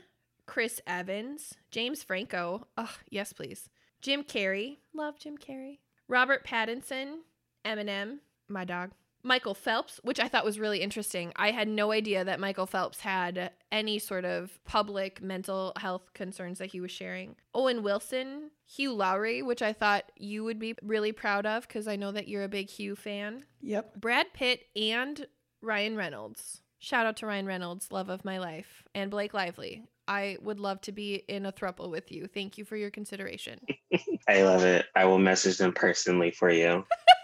Chris 0.45 0.81
Evans, 0.89 1.55
James 1.71 2.03
Franco, 2.03 2.67
oh, 2.77 2.97
yes, 3.09 3.33
please, 3.33 3.71
Jim 4.03 4.25
Carrey, 4.25 4.79
love 4.93 5.21
Jim 5.21 5.39
Carrey, 5.39 5.79
Robert 6.09 6.45
Pattinson, 6.45 7.19
Eminem, 7.65 8.19
my 8.49 8.65
dog. 8.65 8.91
Michael 9.25 9.55
Phelps, 9.55 9.99
which 10.05 10.21
I 10.21 10.29
thought 10.29 10.45
was 10.45 10.61
really 10.61 10.83
interesting. 10.83 11.33
I 11.35 11.51
had 11.51 11.67
no 11.67 11.93
idea 11.93 12.25
that 12.25 12.39
Michael 12.39 12.67
Phelps 12.67 13.01
had 13.01 13.53
any 13.73 13.99
sort 13.99 14.27
of 14.27 14.59
public 14.65 15.23
mental 15.23 15.73
health 15.77 16.13
concerns 16.13 16.59
that 16.59 16.73
he 16.73 16.81
was 16.81 16.91
sharing. 16.91 17.35
Owen 17.55 17.83
Wilson, 17.83 18.51
Hugh 18.67 18.93
Laurie, 18.93 19.43
which 19.43 19.63
I 19.63 19.73
thought 19.73 20.13
you 20.17 20.45
would 20.45 20.59
be 20.59 20.75
really 20.83 21.11
proud 21.11 21.47
of 21.47 21.67
because 21.67 21.89
I 21.89 21.97
know 21.97 22.13
that 22.13 22.29
you're 22.29 22.45
a 22.45 22.49
big 22.49 22.69
Hugh 22.69 22.95
fan. 22.95 23.45
Yep. 23.63 23.97
Brad 23.97 24.27
Pitt 24.35 24.67
and 24.77 25.27
Ryan 25.63 25.97
Reynolds. 25.97 26.61
Shout 26.79 27.07
out 27.07 27.17
to 27.17 27.27
Ryan 27.27 27.47
Reynolds, 27.47 27.91
love 27.91 28.11
of 28.11 28.27
my 28.27 28.39
life, 28.39 28.85
and 28.95 29.11
Blake 29.11 29.33
Lively. 29.33 29.85
I 30.07 30.37
would 30.43 30.61
love 30.61 30.83
to 30.83 30.93
be 30.93 31.15
in 31.15 31.47
a 31.47 31.53
thruple 31.53 31.91
with 31.91 32.13
you. 32.13 32.27
Thank 32.27 32.59
you 32.59 32.67
for 32.67 32.77
your 32.77 32.91
consideration. 32.91 33.59
I 34.29 34.43
love 34.43 34.65
it. 34.65 34.85
I 34.95 35.07
will 35.07 35.19
message 35.19 35.57
them 35.57 35.73
personally 35.73 36.31
for 36.31 36.51
you. 36.51 36.85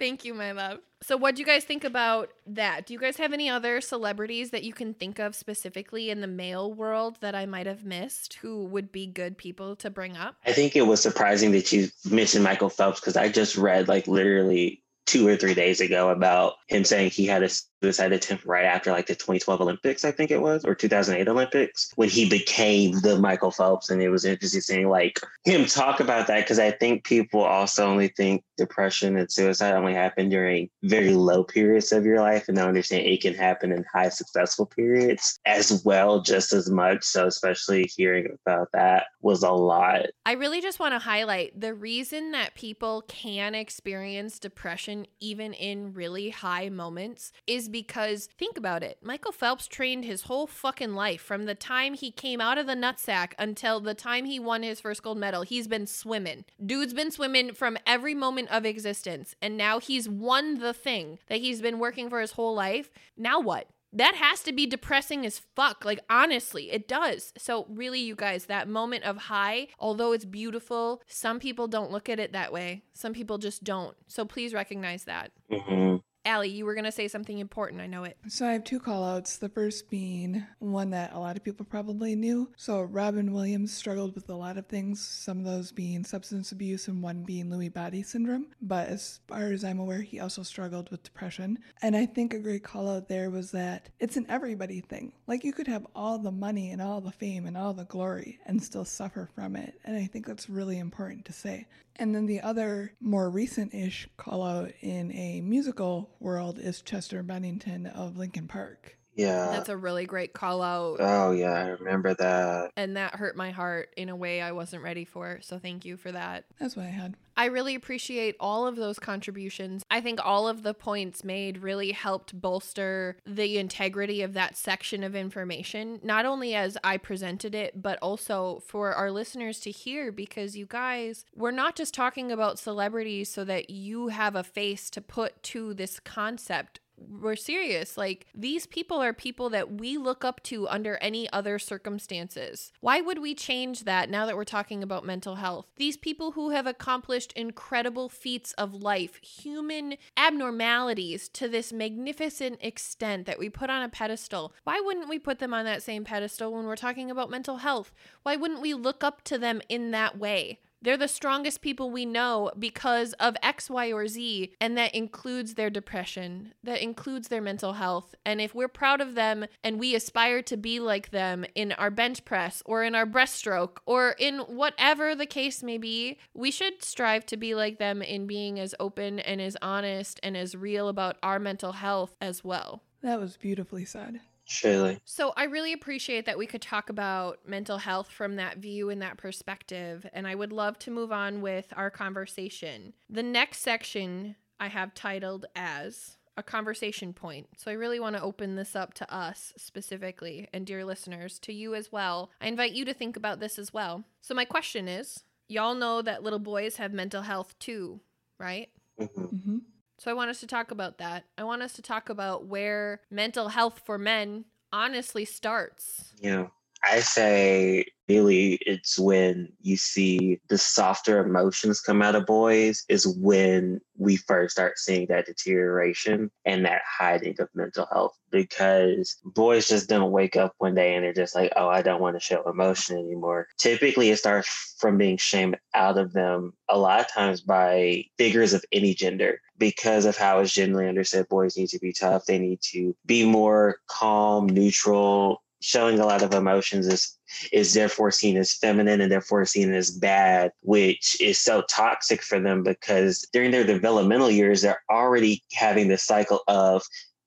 Thank 0.00 0.24
you, 0.24 0.32
my 0.32 0.52
love. 0.52 0.78
So, 1.02 1.18
what 1.18 1.36
do 1.36 1.40
you 1.40 1.46
guys 1.46 1.64
think 1.64 1.84
about 1.84 2.30
that? 2.46 2.86
Do 2.86 2.94
you 2.94 2.98
guys 2.98 3.18
have 3.18 3.34
any 3.34 3.50
other 3.50 3.82
celebrities 3.82 4.50
that 4.50 4.64
you 4.64 4.72
can 4.72 4.94
think 4.94 5.18
of 5.18 5.34
specifically 5.34 6.08
in 6.08 6.22
the 6.22 6.26
male 6.26 6.72
world 6.72 7.18
that 7.20 7.34
I 7.34 7.44
might 7.44 7.66
have 7.66 7.84
missed 7.84 8.34
who 8.34 8.64
would 8.64 8.90
be 8.90 9.06
good 9.06 9.36
people 9.36 9.76
to 9.76 9.90
bring 9.90 10.16
up? 10.16 10.36
I 10.46 10.52
think 10.52 10.74
it 10.74 10.82
was 10.82 11.02
surprising 11.02 11.52
that 11.52 11.70
you 11.70 11.88
mentioned 12.10 12.44
Michael 12.44 12.70
Phelps 12.70 12.98
because 12.98 13.16
I 13.16 13.28
just 13.28 13.58
read 13.58 13.88
like 13.88 14.06
literally 14.06 14.82
two 15.10 15.26
or 15.26 15.34
three 15.34 15.54
days 15.54 15.80
ago 15.80 16.10
about 16.10 16.54
him 16.68 16.84
saying 16.84 17.10
he 17.10 17.26
had 17.26 17.42
a 17.42 17.50
suicide 17.82 18.12
attempt 18.12 18.44
right 18.44 18.64
after 18.64 18.92
like 18.92 19.06
the 19.06 19.14
2012 19.16 19.60
Olympics, 19.60 20.04
I 20.04 20.12
think 20.12 20.30
it 20.30 20.40
was, 20.40 20.64
or 20.64 20.76
2008 20.76 21.26
Olympics, 21.26 21.90
when 21.96 22.08
he 22.08 22.28
became 22.28 22.92
the 23.00 23.18
Michael 23.18 23.50
Phelps. 23.50 23.90
And 23.90 24.00
it 24.00 24.08
was 24.08 24.24
interesting 24.24 24.60
seeing 24.60 24.88
like 24.88 25.18
him 25.44 25.66
talk 25.66 25.98
about 25.98 26.28
that 26.28 26.44
because 26.44 26.60
I 26.60 26.70
think 26.70 27.02
people 27.02 27.40
also 27.40 27.86
only 27.86 28.08
think 28.08 28.44
depression 28.56 29.16
and 29.16 29.32
suicide 29.32 29.74
only 29.74 29.94
happen 29.94 30.28
during 30.28 30.68
very 30.84 31.10
low 31.10 31.42
periods 31.42 31.90
of 31.90 32.04
your 32.04 32.20
life 32.20 32.46
and 32.46 32.56
don't 32.56 32.68
understand 32.68 33.06
it 33.06 33.20
can 33.20 33.34
happen 33.34 33.72
in 33.72 33.84
high 33.92 34.10
successful 34.10 34.66
periods 34.66 35.40
as 35.44 35.82
well, 35.84 36.22
just 36.22 36.52
as 36.52 36.70
much. 36.70 37.02
So, 37.02 37.26
especially 37.26 37.90
hearing 37.96 38.36
about 38.46 38.68
that 38.74 39.06
was 39.22 39.42
a 39.42 39.50
lot. 39.50 40.06
I 40.24 40.32
really 40.32 40.60
just 40.60 40.78
want 40.78 40.94
to 40.94 40.98
highlight 40.98 41.58
the 41.58 41.74
reason 41.74 42.30
that 42.32 42.54
people 42.54 43.02
can 43.08 43.54
experience 43.54 44.38
depression 44.38 44.99
even 45.20 45.52
in 45.52 45.92
really 45.92 46.30
high 46.30 46.68
moments 46.68 47.32
is 47.46 47.68
because 47.68 48.28
think 48.38 48.56
about 48.56 48.82
it. 48.82 48.98
Michael 49.02 49.32
Phelps 49.32 49.66
trained 49.66 50.04
his 50.04 50.22
whole 50.22 50.46
fucking 50.46 50.94
life 50.94 51.20
from 51.20 51.44
the 51.44 51.54
time 51.54 51.94
he 51.94 52.10
came 52.10 52.40
out 52.40 52.58
of 52.58 52.66
the 52.66 52.74
nutsack 52.74 53.32
until 53.38 53.80
the 53.80 53.94
time 53.94 54.24
he 54.24 54.38
won 54.38 54.62
his 54.62 54.80
first 54.80 55.02
gold 55.02 55.18
medal. 55.18 55.42
He's 55.42 55.68
been 55.68 55.86
swimming. 55.86 56.44
Dude's 56.64 56.94
been 56.94 57.10
swimming 57.10 57.52
from 57.52 57.78
every 57.86 58.14
moment 58.14 58.50
of 58.50 58.64
existence. 58.64 59.34
And 59.40 59.56
now 59.56 59.78
he's 59.78 60.08
won 60.08 60.58
the 60.58 60.72
thing 60.72 61.18
that 61.28 61.40
he's 61.40 61.60
been 61.60 61.78
working 61.78 62.08
for 62.08 62.20
his 62.20 62.32
whole 62.32 62.54
life. 62.54 62.90
Now 63.16 63.40
what? 63.40 63.66
That 63.92 64.14
has 64.14 64.42
to 64.42 64.52
be 64.52 64.66
depressing 64.66 65.26
as 65.26 65.40
fuck. 65.56 65.84
Like, 65.84 66.00
honestly, 66.08 66.70
it 66.70 66.86
does. 66.86 67.32
So, 67.36 67.66
really, 67.68 68.00
you 68.00 68.14
guys, 68.14 68.46
that 68.46 68.68
moment 68.68 69.04
of 69.04 69.16
high, 69.16 69.68
although 69.78 70.12
it's 70.12 70.24
beautiful, 70.24 71.02
some 71.06 71.40
people 71.40 71.66
don't 71.66 71.90
look 71.90 72.08
at 72.08 72.20
it 72.20 72.32
that 72.32 72.52
way. 72.52 72.84
Some 72.92 73.12
people 73.12 73.38
just 73.38 73.64
don't. 73.64 73.96
So, 74.06 74.24
please 74.24 74.54
recognize 74.54 75.04
that. 75.04 75.32
Mm-hmm. 75.50 75.96
Allie, 76.26 76.50
you 76.50 76.66
were 76.66 76.74
going 76.74 76.84
to 76.84 76.92
say 76.92 77.08
something 77.08 77.38
important. 77.38 77.80
I 77.80 77.86
know 77.86 78.04
it. 78.04 78.18
So 78.28 78.46
I 78.46 78.52
have 78.52 78.64
two 78.64 78.78
call 78.78 79.04
outs. 79.04 79.38
The 79.38 79.48
first 79.48 79.88
being 79.88 80.44
one 80.58 80.90
that 80.90 81.14
a 81.14 81.18
lot 81.18 81.36
of 81.36 81.42
people 81.42 81.64
probably 81.64 82.14
knew. 82.14 82.50
So 82.56 82.82
Robin 82.82 83.32
Williams 83.32 83.72
struggled 83.72 84.14
with 84.14 84.28
a 84.28 84.34
lot 84.34 84.58
of 84.58 84.66
things, 84.66 85.00
some 85.00 85.38
of 85.38 85.46
those 85.46 85.72
being 85.72 86.04
substance 86.04 86.52
abuse 86.52 86.88
and 86.88 87.02
one 87.02 87.22
being 87.22 87.46
Lewy 87.46 87.72
body 87.72 88.02
syndrome. 88.02 88.48
But 88.60 88.88
as 88.88 89.20
far 89.28 89.44
as 89.44 89.64
I'm 89.64 89.78
aware, 89.78 90.02
he 90.02 90.20
also 90.20 90.42
struggled 90.42 90.90
with 90.90 91.02
depression. 91.02 91.58
And 91.80 91.96
I 91.96 92.04
think 92.04 92.34
a 92.34 92.38
great 92.38 92.64
call 92.64 92.90
out 92.90 93.08
there 93.08 93.30
was 93.30 93.50
that 93.52 93.88
it's 93.98 94.18
an 94.18 94.26
everybody 94.28 94.80
thing. 94.80 95.12
Like 95.26 95.42
you 95.42 95.54
could 95.54 95.68
have 95.68 95.86
all 95.94 96.18
the 96.18 96.30
money 96.30 96.70
and 96.70 96.82
all 96.82 97.00
the 97.00 97.12
fame 97.12 97.46
and 97.46 97.56
all 97.56 97.72
the 97.72 97.84
glory 97.84 98.38
and 98.44 98.62
still 98.62 98.84
suffer 98.84 99.30
from 99.34 99.56
it. 99.56 99.80
And 99.86 99.96
I 99.96 100.04
think 100.04 100.26
that's 100.26 100.50
really 100.50 100.78
important 100.78 101.24
to 101.26 101.32
say. 101.32 101.66
And 101.96 102.14
then 102.14 102.26
the 102.26 102.40
other 102.40 102.92
more 103.00 103.28
recent 103.28 103.74
ish 103.74 104.08
call 104.16 104.42
out 104.42 104.72
in 104.80 105.12
a 105.12 105.40
musical 105.40 106.10
world 106.20 106.58
is 106.58 106.80
Chester 106.82 107.22
Bennington 107.22 107.86
of 107.86 108.16
Linkin 108.16 108.48
Park. 108.48 108.96
Yeah. 109.14 109.48
That's 109.50 109.68
a 109.68 109.76
really 109.76 110.06
great 110.06 110.32
call 110.32 110.62
out. 110.62 110.96
Oh, 111.00 111.32
yeah. 111.32 111.52
I 111.52 111.68
remember 111.68 112.14
that. 112.14 112.72
And 112.76 112.96
that 112.96 113.16
hurt 113.16 113.36
my 113.36 113.50
heart 113.50 113.92
in 113.96 114.08
a 114.08 114.16
way 114.16 114.40
I 114.40 114.52
wasn't 114.52 114.82
ready 114.82 115.04
for. 115.04 115.40
So 115.42 115.58
thank 115.58 115.84
you 115.84 115.96
for 115.96 116.12
that. 116.12 116.44
That's 116.58 116.76
what 116.76 116.86
I 116.86 116.90
had. 116.90 117.16
I 117.36 117.46
really 117.46 117.74
appreciate 117.74 118.36
all 118.38 118.66
of 118.66 118.76
those 118.76 118.98
contributions. 118.98 119.82
I 119.90 120.00
think 120.02 120.20
all 120.22 120.46
of 120.46 120.62
the 120.62 120.74
points 120.74 121.24
made 121.24 121.58
really 121.58 121.92
helped 121.92 122.38
bolster 122.38 123.16
the 123.24 123.56
integrity 123.56 124.20
of 124.20 124.34
that 124.34 124.56
section 124.56 125.02
of 125.02 125.16
information, 125.16 126.00
not 126.02 126.26
only 126.26 126.54
as 126.54 126.76
I 126.84 126.98
presented 126.98 127.54
it, 127.54 127.80
but 127.80 127.98
also 128.02 128.62
for 128.66 128.92
our 128.92 129.10
listeners 129.10 129.58
to 129.60 129.70
hear 129.70 130.12
because 130.12 130.56
you 130.56 130.66
guys, 130.66 131.24
we're 131.34 131.50
not 131.50 131.76
just 131.76 131.94
talking 131.94 132.30
about 132.30 132.58
celebrities 132.58 133.30
so 133.30 133.44
that 133.44 133.70
you 133.70 134.08
have 134.08 134.36
a 134.36 134.44
face 134.44 134.90
to 134.90 135.00
put 135.00 135.42
to 135.44 135.72
this 135.72 135.98
concept 135.98 136.80
we're 137.08 137.36
serious. 137.36 137.96
Like, 137.96 138.26
these 138.34 138.66
people 138.66 139.02
are 139.02 139.12
people 139.12 139.50
that 139.50 139.72
we 139.72 139.96
look 139.96 140.24
up 140.24 140.42
to 140.44 140.68
under 140.68 140.96
any 140.98 141.30
other 141.32 141.58
circumstances. 141.58 142.72
Why 142.80 143.00
would 143.00 143.20
we 143.20 143.34
change 143.34 143.84
that 143.84 144.10
now 144.10 144.26
that 144.26 144.36
we're 144.36 144.44
talking 144.44 144.82
about 144.82 145.04
mental 145.04 145.36
health? 145.36 145.66
These 145.76 145.96
people 145.96 146.32
who 146.32 146.50
have 146.50 146.66
accomplished 146.66 147.32
incredible 147.32 148.08
feats 148.08 148.52
of 148.54 148.74
life, 148.74 149.16
human 149.22 149.96
abnormalities 150.16 151.28
to 151.30 151.48
this 151.48 151.72
magnificent 151.72 152.58
extent 152.60 153.26
that 153.26 153.38
we 153.38 153.48
put 153.48 153.70
on 153.70 153.82
a 153.82 153.88
pedestal, 153.88 154.54
why 154.64 154.80
wouldn't 154.80 155.08
we 155.08 155.18
put 155.18 155.38
them 155.38 155.54
on 155.54 155.64
that 155.64 155.82
same 155.82 156.04
pedestal 156.04 156.52
when 156.52 156.66
we're 156.66 156.76
talking 156.76 157.10
about 157.10 157.30
mental 157.30 157.58
health? 157.58 157.92
Why 158.22 158.36
wouldn't 158.36 158.60
we 158.60 158.74
look 158.74 159.02
up 159.02 159.22
to 159.24 159.38
them 159.38 159.60
in 159.68 159.90
that 159.92 160.18
way? 160.18 160.60
They're 160.82 160.96
the 160.96 161.08
strongest 161.08 161.60
people 161.60 161.90
we 161.90 162.06
know 162.06 162.50
because 162.58 163.12
of 163.14 163.36
X, 163.42 163.68
Y, 163.68 163.92
or 163.92 164.08
Z, 164.08 164.54
and 164.60 164.78
that 164.78 164.94
includes 164.94 165.54
their 165.54 165.68
depression, 165.68 166.54
that 166.64 166.82
includes 166.82 167.28
their 167.28 167.42
mental 167.42 167.74
health. 167.74 168.14
And 168.24 168.40
if 168.40 168.54
we're 168.54 168.68
proud 168.68 169.02
of 169.02 169.14
them 169.14 169.44
and 169.62 169.78
we 169.78 169.94
aspire 169.94 170.40
to 170.42 170.56
be 170.56 170.80
like 170.80 171.10
them 171.10 171.44
in 171.54 171.72
our 171.72 171.90
bench 171.90 172.24
press 172.24 172.62
or 172.64 172.82
in 172.82 172.94
our 172.94 173.04
breaststroke 173.04 173.78
or 173.84 174.16
in 174.18 174.38
whatever 174.38 175.14
the 175.14 175.26
case 175.26 175.62
may 175.62 175.76
be, 175.76 176.18
we 176.32 176.50
should 176.50 176.82
strive 176.82 177.26
to 177.26 177.36
be 177.36 177.54
like 177.54 177.78
them 177.78 178.00
in 178.00 178.26
being 178.26 178.58
as 178.58 178.74
open 178.80 179.18
and 179.18 179.40
as 179.40 179.58
honest 179.60 180.18
and 180.22 180.34
as 180.34 180.56
real 180.56 180.88
about 180.88 181.16
our 181.22 181.38
mental 181.38 181.72
health 181.72 182.16
as 182.22 182.42
well. 182.42 182.82
That 183.02 183.20
was 183.20 183.36
beautifully 183.36 183.84
said. 183.84 184.20
Surely. 184.50 184.98
So 185.04 185.32
I 185.36 185.44
really 185.44 185.72
appreciate 185.72 186.26
that 186.26 186.36
we 186.36 186.46
could 186.46 186.60
talk 186.60 186.90
about 186.90 187.38
mental 187.46 187.78
health 187.78 188.10
from 188.10 188.34
that 188.36 188.58
view 188.58 188.90
and 188.90 189.00
that 189.00 189.16
perspective. 189.16 190.04
And 190.12 190.26
I 190.26 190.34
would 190.34 190.52
love 190.52 190.76
to 190.80 190.90
move 190.90 191.12
on 191.12 191.40
with 191.40 191.72
our 191.76 191.88
conversation. 191.88 192.92
The 193.08 193.22
next 193.22 193.58
section 193.60 194.34
I 194.58 194.66
have 194.66 194.92
titled 194.92 195.46
as 195.54 196.16
a 196.36 196.42
conversation 196.42 197.12
point. 197.12 197.46
So 197.56 197.70
I 197.70 197.74
really 197.74 198.00
want 198.00 198.16
to 198.16 198.22
open 198.22 198.56
this 198.56 198.74
up 198.74 198.92
to 198.94 199.14
us 199.14 199.52
specifically 199.56 200.48
and 200.52 200.66
dear 200.66 200.84
listeners, 200.84 201.38
to 201.40 201.52
you 201.52 201.76
as 201.76 201.92
well. 201.92 202.30
I 202.40 202.48
invite 202.48 202.72
you 202.72 202.84
to 202.86 202.94
think 202.94 203.16
about 203.16 203.38
this 203.38 203.56
as 203.56 203.72
well. 203.72 204.02
So 204.20 204.34
my 204.34 204.44
question 204.44 204.88
is, 204.88 205.22
y'all 205.48 205.76
know 205.76 206.02
that 206.02 206.24
little 206.24 206.40
boys 206.40 206.76
have 206.76 206.92
mental 206.92 207.22
health 207.22 207.56
too, 207.60 208.00
right? 208.38 208.68
Mm-hmm. 209.00 209.22
Mm-hmm. 209.22 209.58
So 210.00 210.10
I 210.10 210.14
want 210.14 210.30
us 210.30 210.40
to 210.40 210.46
talk 210.46 210.70
about 210.70 210.96
that. 210.96 211.24
I 211.36 211.44
want 211.44 211.60
us 211.60 211.74
to 211.74 211.82
talk 211.82 212.08
about 212.08 212.46
where 212.46 213.02
mental 213.10 213.48
health 213.48 213.82
for 213.84 213.98
men 213.98 214.46
honestly 214.72 215.26
starts. 215.26 216.14
Yeah. 216.18 216.46
I 216.82 217.00
say 217.00 217.86
really 218.08 218.54
it's 218.66 218.98
when 218.98 219.52
you 219.60 219.76
see 219.76 220.40
the 220.48 220.58
softer 220.58 221.24
emotions 221.24 221.80
come 221.80 222.02
out 222.02 222.16
of 222.16 222.26
boys 222.26 222.84
is 222.88 223.06
when 223.06 223.80
we 223.96 224.16
first 224.16 224.52
start 224.52 224.78
seeing 224.78 225.06
that 225.06 225.26
deterioration 225.26 226.30
and 226.44 226.64
that 226.64 226.82
hiding 226.84 227.36
of 227.38 227.48
mental 227.54 227.86
health 227.92 228.18
because 228.32 229.16
boys 229.24 229.68
just 229.68 229.88
don't 229.88 230.10
wake 230.10 230.34
up 230.34 230.54
one 230.58 230.74
day 230.74 230.94
and 230.94 231.04
they're 231.04 231.12
just 231.12 231.36
like 231.36 231.52
oh 231.54 231.68
i 231.68 231.82
don't 231.82 232.00
want 232.00 232.16
to 232.16 232.20
show 232.20 232.42
emotion 232.50 232.98
anymore. 232.98 233.46
Typically 233.58 234.10
it 234.10 234.18
starts 234.18 234.74
from 234.78 234.98
being 234.98 235.16
shamed 235.16 235.56
out 235.74 235.98
of 235.98 236.12
them 236.12 236.52
a 236.68 236.78
lot 236.78 237.00
of 237.00 237.12
times 237.12 237.40
by 237.40 238.04
figures 238.18 238.52
of 238.52 238.64
any 238.72 238.94
gender 238.94 239.40
because 239.58 240.04
of 240.04 240.16
how 240.16 240.40
it's 240.40 240.52
generally 240.52 240.88
understood. 240.88 241.28
Boys 241.28 241.56
need 241.56 241.68
to 241.68 241.78
be 241.78 241.92
tough. 241.92 242.24
They 242.24 242.38
need 242.38 242.60
to 242.72 242.96
be 243.06 243.24
more 243.24 243.76
calm 243.88 244.46
neutral 244.46 245.42
showing 245.60 246.00
a 246.00 246.06
lot 246.06 246.22
of 246.22 246.34
emotions 246.34 246.86
is 246.86 247.16
is 247.52 247.74
therefore 247.74 248.10
seen 248.10 248.36
as 248.36 248.54
feminine 248.54 249.00
and 249.00 249.12
therefore 249.12 249.44
seen 249.44 249.72
as 249.72 249.90
bad, 249.90 250.50
which 250.62 251.20
is 251.20 251.38
so 251.38 251.62
toxic 251.70 252.22
for 252.22 252.40
them 252.40 252.62
because 252.62 253.26
during 253.32 253.50
their 253.50 253.64
developmental 253.64 254.30
years, 254.30 254.62
they're 254.62 254.82
already 254.90 255.42
having 255.52 255.88
this 255.88 256.02
cycle 256.02 256.40
of 256.48 256.82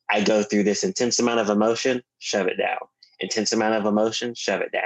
I 0.09 0.21
go 0.21 0.43
through 0.43 0.63
this 0.63 0.83
intense 0.83 1.19
amount 1.19 1.39
of 1.39 1.49
emotion, 1.49 2.01
shove 2.19 2.47
it 2.47 2.57
down. 2.57 2.77
Intense 3.19 3.53
amount 3.53 3.75
of 3.75 3.85
emotion, 3.85 4.35
shove 4.35 4.61
it 4.61 4.71
down. 4.71 4.83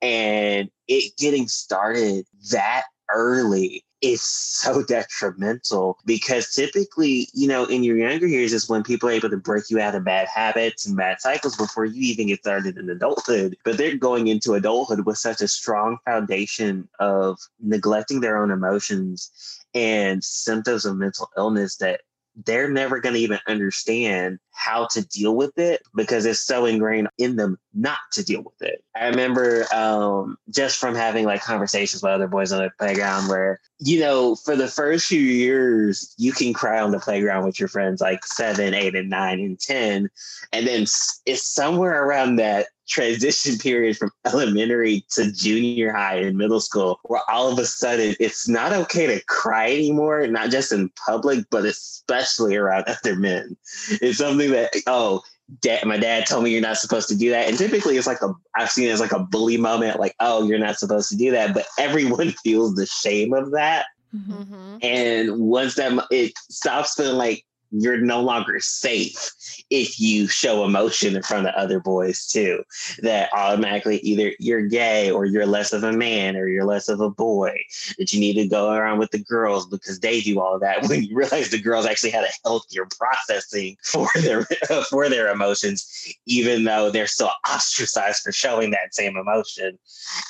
And 0.00 0.70
it 0.86 1.16
getting 1.18 1.48
started 1.48 2.24
that 2.50 2.84
early 3.10 3.84
is 4.00 4.22
so 4.22 4.82
detrimental 4.88 5.98
because 6.04 6.52
typically, 6.54 7.28
you 7.32 7.48
know, 7.48 7.64
in 7.64 7.82
your 7.82 7.96
younger 7.96 8.26
years 8.26 8.52
is 8.52 8.68
when 8.68 8.82
people 8.82 9.08
are 9.08 9.12
able 9.12 9.30
to 9.30 9.36
break 9.36 9.70
you 9.70 9.80
out 9.80 9.94
of 9.94 10.04
bad 10.04 10.28
habits 10.28 10.86
and 10.86 10.96
bad 10.96 11.20
cycles 11.20 11.56
before 11.56 11.84
you 11.84 12.00
even 12.02 12.28
get 12.28 12.40
started 12.40 12.76
in 12.76 12.88
adulthood. 12.90 13.56
But 13.64 13.78
they're 13.78 13.96
going 13.96 14.28
into 14.28 14.54
adulthood 14.54 15.06
with 15.06 15.18
such 15.18 15.40
a 15.40 15.48
strong 15.48 15.98
foundation 16.04 16.88
of 16.98 17.38
neglecting 17.60 18.20
their 18.20 18.38
own 18.38 18.50
emotions 18.50 19.30
and 19.74 20.24
symptoms 20.24 20.84
of 20.84 20.96
mental 20.96 21.30
illness 21.36 21.76
that 21.76 22.00
they're 22.44 22.70
never 22.70 23.00
going 23.00 23.14
to 23.14 23.20
even 23.20 23.38
understand 23.46 24.38
how 24.52 24.86
to 24.86 25.06
deal 25.06 25.34
with 25.34 25.56
it 25.58 25.82
because 25.94 26.26
it's 26.26 26.40
so 26.40 26.66
ingrained 26.66 27.08
in 27.18 27.36
them 27.36 27.58
not 27.74 27.98
to 28.12 28.24
deal 28.24 28.42
with 28.42 28.60
it. 28.60 28.82
I 28.94 29.06
remember 29.08 29.66
um, 29.72 30.36
just 30.50 30.78
from 30.78 30.94
having 30.94 31.24
like 31.24 31.42
conversations 31.42 32.02
with 32.02 32.12
other 32.12 32.28
boys 32.28 32.52
on 32.52 32.62
the 32.62 32.70
playground 32.78 33.28
where, 33.28 33.60
you 33.78 34.00
know, 34.00 34.34
for 34.34 34.56
the 34.56 34.68
first 34.68 35.06
few 35.06 35.20
years, 35.20 36.14
you 36.18 36.32
can 36.32 36.52
cry 36.52 36.80
on 36.80 36.90
the 36.90 36.98
playground 36.98 37.44
with 37.44 37.58
your 37.58 37.68
friends 37.68 38.00
like 38.00 38.24
seven, 38.24 38.74
eight, 38.74 38.94
and 38.94 39.10
nine, 39.10 39.40
and 39.40 39.58
10. 39.60 40.10
And 40.52 40.66
then 40.66 40.82
it's 40.82 41.46
somewhere 41.46 42.04
around 42.04 42.36
that 42.36 42.66
transition 42.88 43.58
period 43.58 43.96
from 43.96 44.10
elementary 44.26 45.04
to 45.10 45.30
junior 45.32 45.92
high 45.92 46.16
and 46.16 46.36
middle 46.36 46.60
school 46.60 46.98
where 47.04 47.22
all 47.28 47.52
of 47.52 47.58
a 47.58 47.64
sudden 47.64 48.14
it's 48.18 48.48
not 48.48 48.72
okay 48.72 49.06
to 49.06 49.24
cry 49.26 49.70
anymore, 49.72 50.26
not 50.26 50.50
just 50.50 50.72
in 50.72 50.90
public, 51.06 51.44
but 51.50 51.64
especially 51.64 52.56
around 52.56 52.84
other 52.88 53.16
men. 53.16 53.56
It's 54.00 54.18
something 54.18 54.50
that, 54.50 54.72
oh, 54.86 55.22
dad, 55.60 55.84
my 55.86 55.96
dad 55.96 56.26
told 56.26 56.44
me 56.44 56.50
you're 56.50 56.60
not 56.60 56.78
supposed 56.78 57.08
to 57.08 57.16
do 57.16 57.30
that. 57.30 57.48
And 57.48 57.56
typically 57.56 57.96
it's 57.96 58.06
like 58.06 58.22
a, 58.22 58.34
I've 58.56 58.70
seen 58.70 58.88
it 58.88 58.92
as 58.92 59.00
like 59.00 59.12
a 59.12 59.20
bully 59.20 59.56
moment, 59.56 60.00
like, 60.00 60.14
oh, 60.20 60.46
you're 60.46 60.58
not 60.58 60.78
supposed 60.78 61.08
to 61.10 61.16
do 61.16 61.30
that. 61.32 61.54
But 61.54 61.66
everyone 61.78 62.30
feels 62.44 62.74
the 62.74 62.86
shame 62.86 63.32
of 63.32 63.52
that. 63.52 63.86
Mhm. 64.14 64.46
Mm-hmm. 64.46 64.76
And 64.82 65.38
once 65.38 65.74
that, 65.74 66.06
it 66.10 66.32
stops 66.50 66.94
feeling 66.94 67.16
like 67.16 67.44
you're 67.70 67.98
no 67.98 68.20
longer 68.20 68.60
safe 68.60 69.30
if 69.70 70.00
you 70.00 70.26
show 70.26 70.64
emotion 70.64 71.14
in 71.14 71.22
front 71.22 71.46
of 71.46 71.54
other 71.54 71.80
boys 71.80 72.26
too. 72.26 72.62
That 73.02 73.30
automatically 73.32 73.98
either 73.98 74.32
you're 74.38 74.66
gay 74.66 75.10
or 75.10 75.24
you're 75.24 75.46
less 75.46 75.72
of 75.72 75.82
a 75.82 75.92
man 75.92 76.36
or 76.36 76.48
you're 76.48 76.64
less 76.64 76.88
of 76.88 77.00
a 77.00 77.10
boy. 77.10 77.52
That 77.98 78.12
you 78.12 78.20
need 78.20 78.34
to 78.34 78.48
go 78.48 78.72
around 78.72 78.98
with 78.98 79.10
the 79.10 79.22
girls 79.22 79.66
because 79.66 80.00
they 80.00 80.20
do 80.20 80.40
all 80.40 80.58
that. 80.58 80.78
When 80.88 81.02
you 81.02 81.16
realize 81.16 81.50
the 81.50 81.60
girls 81.60 81.84
actually 81.84 82.10
had 82.10 82.24
a 82.24 82.32
healthier 82.44 82.86
processing 82.98 83.76
for 83.84 84.08
their 84.22 84.44
for 84.90 85.08
their 85.08 85.28
emotions, 85.28 86.14
even 86.26 86.64
though 86.64 86.90
they're 86.90 87.06
still 87.06 87.30
ostracized 87.48 88.22
for 88.22 88.32
showing 88.32 88.70
that 88.70 88.94
same 88.94 89.16
emotion. 89.16 89.78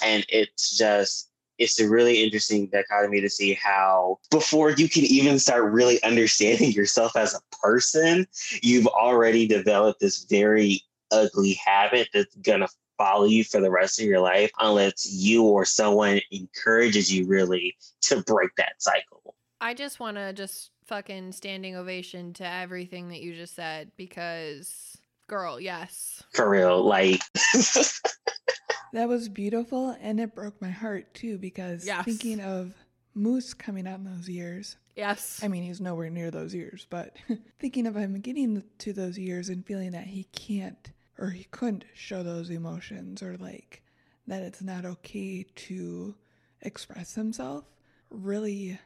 And 0.03 0.27
it's 0.29 0.77
just 0.77 1.31
it's 1.59 1.81
a 1.81 1.89
really 1.89 2.23
interesting 2.23 2.67
dichotomy 2.69 3.21
to 3.21 3.31
see 3.31 3.55
how 3.55 4.19
before 4.31 4.71
you 4.71 4.89
can 4.89 5.05
even 5.05 5.39
start 5.39 5.73
really 5.73 6.03
understanding 6.03 6.73
yourself 6.73 7.17
as 7.17 7.35
a 7.35 7.57
person, 7.63 8.27
you've 8.63 8.87
already 8.87 9.47
developed 9.47 10.01
this 10.01 10.25
very 10.25 10.83
ugly 11.11 11.55
habit 11.65 12.09
that's 12.13 12.35
gonna 12.37 12.69
follow 12.99 13.25
you 13.25 13.45
for 13.45 13.61
the 13.61 13.71
rest 13.71 14.01
of 14.01 14.07
your 14.07 14.21
life 14.21 14.51
unless 14.59 15.11
you 15.11 15.45
or 15.45 15.65
someone 15.65 16.21
encourages 16.33 17.13
you 17.13 17.27
really 17.27 17.77
to 18.01 18.23
break 18.23 18.51
that 18.57 18.75
cycle. 18.79 19.35
I 19.61 19.75
just 19.75 19.99
want 19.99 20.17
to 20.17 20.33
just 20.33 20.71
fucking 20.87 21.33
standing 21.33 21.77
ovation 21.77 22.33
to 22.35 22.47
everything 22.47 23.09
that 23.09 23.21
you 23.21 23.35
just 23.35 23.55
said 23.55 23.91
because, 23.97 24.88
girl, 25.29 25.61
yes. 25.61 26.23
For 26.33 26.49
real. 26.49 26.83
Like 26.83 27.21
That 28.93 29.09
was 29.09 29.29
beautiful, 29.29 29.95
and 30.01 30.19
it 30.19 30.35
broke 30.35 30.61
my 30.63 30.71
heart 30.71 31.15
too 31.15 31.39
because 31.39 31.87
Yes. 31.87 32.05
thinking 32.05 32.41
of 32.41 32.75
Moose 33.15 33.55
coming 33.55 33.87
out 33.87 33.99
in 33.99 34.05
those 34.05 34.29
years. 34.29 34.77
Yes. 34.97 35.41
I 35.43 35.49
mean, 35.49 35.63
he's 35.63 35.81
nowhere 35.81 36.11
near 36.11 36.31
those 36.31 36.55
years, 36.55 36.87
but 36.89 37.17
thinking 37.61 37.87
of 37.87 37.97
him 37.97 38.19
getting 38.21 38.65
to 38.79 38.93
those 38.93 39.19
years 39.19 39.49
and 39.49 39.65
feeling 39.65 39.93
that 39.93 40.07
he 40.07 40.25
can't 40.25 40.91
or 41.19 41.31
he 41.31 41.45
couldn't 41.45 41.85
show 41.95 42.23
those 42.23 42.49
emotions 42.51 43.23
or 43.23 43.37
like 43.37 43.83
that 44.27 44.43
it's 44.43 44.63
not 44.63 44.85
okay 44.85 45.45
to 45.57 46.15
express 46.63 47.15
himself 47.15 47.65
really 48.11 48.79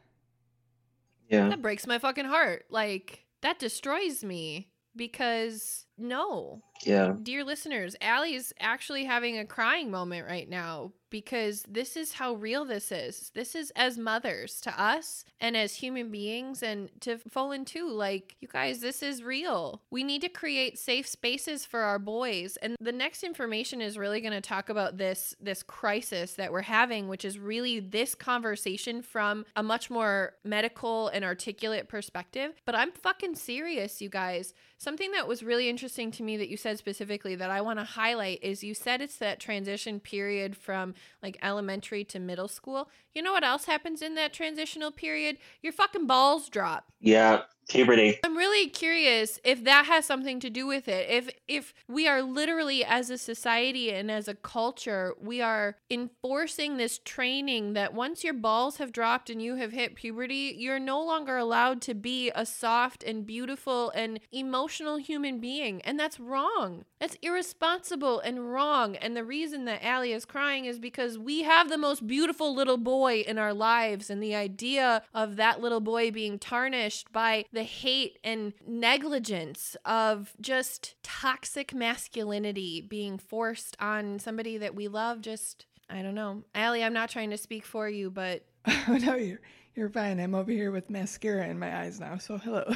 yeah. 1.32 1.49
that 1.49 1.62
breaks 1.62 1.86
my 1.86 1.99
fucking 1.99 2.26
heart. 2.26 2.66
Like, 2.70 3.24
that 3.40 3.59
destroys 3.59 4.22
me 4.22 4.68
because 4.95 5.86
no. 6.03 6.62
Yeah. 6.87 7.14
Dear 7.22 7.45
listeners, 7.45 7.97
Allie's 8.01 8.53
actually 8.61 9.05
having 9.05 9.39
a 9.39 9.45
crying 9.45 9.91
moment 9.91 10.26
right 10.26 10.49
now 10.49 10.93
because 11.12 11.62
this 11.68 11.95
is 11.95 12.14
how 12.14 12.33
real 12.33 12.64
this 12.64 12.91
is. 12.91 13.30
This 13.35 13.55
is 13.55 13.70
as 13.76 13.99
mothers 13.99 14.62
to 14.62 14.83
us 14.83 15.26
and 15.41 15.57
as 15.57 15.74
human 15.74 16.11
beings 16.11 16.62
and 16.62 16.89
to 17.01 17.18
Folan 17.18 17.66
too. 17.66 17.91
Like, 17.91 18.35
you 18.41 18.49
guys, 18.49 18.80
this 18.80 19.03
is 19.03 19.22
real. 19.22 19.83
We 19.91 20.05
need 20.05 20.22
to 20.22 20.30
create 20.30 20.78
safe 20.78 21.07
spaces 21.07 21.66
for 21.66 21.80
our 21.80 21.99
boys. 21.99 22.57
And 22.57 22.76
the 22.80 22.93
next 22.93 23.24
information 23.24 23.83
is 23.83 23.99
really 23.99 24.22
going 24.22 24.33
to 24.33 24.41
talk 24.41 24.70
about 24.70 24.97
this 24.97 25.37
this 25.39 25.62
crisis 25.62 26.33
that 26.35 26.51
we're 26.51 26.62
having, 26.62 27.09
which 27.09 27.26
is 27.26 27.39
really 27.39 27.78
this 27.78 28.14
conversation 28.14 29.03
from 29.03 29.45
a 29.55 29.62
much 29.62 29.91
more 29.91 30.33
medical 30.45 31.09
and 31.09 31.24
articulate 31.26 31.89
perspective. 31.89 32.55
But 32.64 32.74
I'm 32.74 32.91
fucking 32.91 33.35
serious, 33.35 34.01
you 34.01 34.09
guys. 34.09 34.55
Something 34.78 35.12
that 35.12 35.28
was 35.28 35.43
really 35.43 35.68
interesting 35.68 36.11
to 36.12 36.22
me 36.22 36.39
that 36.39 36.49
you 36.49 36.57
said 36.57 36.71
specifically 36.78 37.34
that 37.34 37.50
I 37.50 37.60
want 37.60 37.78
to 37.78 37.84
highlight 37.84 38.42
is 38.42 38.64
you 38.64 38.74
said 38.74 39.00
it's 39.00 39.16
that 39.18 39.40
transition 39.40 40.00
period 40.00 40.56
from 40.56 40.94
like 41.22 41.38
elementary 41.42 42.04
to 42.04 42.18
middle 42.18 42.48
school. 42.48 42.88
You 43.14 43.22
know 43.22 43.32
what 43.32 43.44
else 43.44 43.64
happens 43.66 44.02
in 44.02 44.14
that 44.14 44.32
transitional 44.32 44.90
period? 44.90 45.38
Your 45.62 45.72
fucking 45.72 46.06
balls 46.06 46.48
drop. 46.48 46.86
Yeah. 47.00 47.42
Puberty. 47.68 48.18
I'm 48.24 48.36
really 48.36 48.68
curious 48.68 49.38
if 49.44 49.64
that 49.64 49.86
has 49.86 50.04
something 50.04 50.40
to 50.40 50.50
do 50.50 50.66
with 50.66 50.88
it. 50.88 51.08
If 51.08 51.30
if 51.48 51.72
we 51.88 52.06
are 52.06 52.22
literally 52.22 52.84
as 52.84 53.08
a 53.08 53.16
society 53.16 53.90
and 53.92 54.10
as 54.10 54.28
a 54.28 54.34
culture, 54.34 55.14
we 55.20 55.40
are 55.40 55.76
enforcing 55.90 56.76
this 56.76 56.98
training 56.98 57.72
that 57.74 57.94
once 57.94 58.24
your 58.24 58.34
balls 58.34 58.76
have 58.76 58.92
dropped 58.92 59.30
and 59.30 59.40
you 59.40 59.56
have 59.56 59.72
hit 59.72 59.94
puberty, 59.94 60.54
you're 60.58 60.78
no 60.78 61.02
longer 61.02 61.36
allowed 61.36 61.80
to 61.82 61.94
be 61.94 62.30
a 62.34 62.44
soft 62.44 63.02
and 63.04 63.26
beautiful 63.26 63.90
and 63.90 64.20
emotional 64.32 64.96
human 64.96 65.38
being. 65.38 65.80
And 65.82 65.98
that's 65.98 66.20
wrong. 66.20 66.84
That's 67.00 67.16
irresponsible 67.22 68.20
and 68.20 68.52
wrong. 68.52 68.96
And 68.96 69.16
the 69.16 69.24
reason 69.24 69.64
that 69.64 69.84
Allie 69.84 70.12
is 70.12 70.24
crying 70.24 70.66
is 70.66 70.78
because 70.78 71.18
we 71.18 71.42
have 71.42 71.68
the 71.68 71.78
most 71.78 72.06
beautiful 72.06 72.54
little 72.54 72.76
boy 72.76 73.20
in 73.26 73.38
our 73.38 73.54
lives. 73.54 74.10
And 74.10 74.22
the 74.22 74.34
idea 74.34 75.02
of 75.14 75.36
that 75.36 75.60
little 75.60 75.80
boy 75.80 76.10
being 76.10 76.38
tarnished 76.38 77.12
by 77.12 77.44
the 77.53 77.62
hate 77.62 78.18
and 78.24 78.53
negligence 78.66 79.76
of 79.84 80.34
just 80.40 80.94
toxic 81.03 81.74
masculinity 81.74 82.80
being 82.80 83.18
forced 83.18 83.76
on 83.80 84.18
somebody 84.18 84.59
that 84.59 84.74
we 84.74 84.88
love 84.88 85.20
just 85.20 85.66
I 85.90 86.00
don't 86.00 86.14
know. 86.14 86.42
Allie, 86.55 86.82
I'm 86.82 86.94
not 86.94 87.11
trying 87.11 87.30
to 87.30 87.36
speak 87.36 87.66
for 87.66 87.86
you, 87.86 88.11
but 88.11 88.46
oh 88.88 88.96
no 88.96 89.16
you're 89.16 89.40
you're 89.74 89.88
fine 89.88 90.20
i'm 90.20 90.36
over 90.36 90.53
here 90.53 90.70
with 90.70 90.88
mascara 90.88 91.48
in 91.48 91.59
my 91.59 91.80
eyes 91.80 91.98
now 91.98 92.16
so 92.16 92.38
hello 92.38 92.72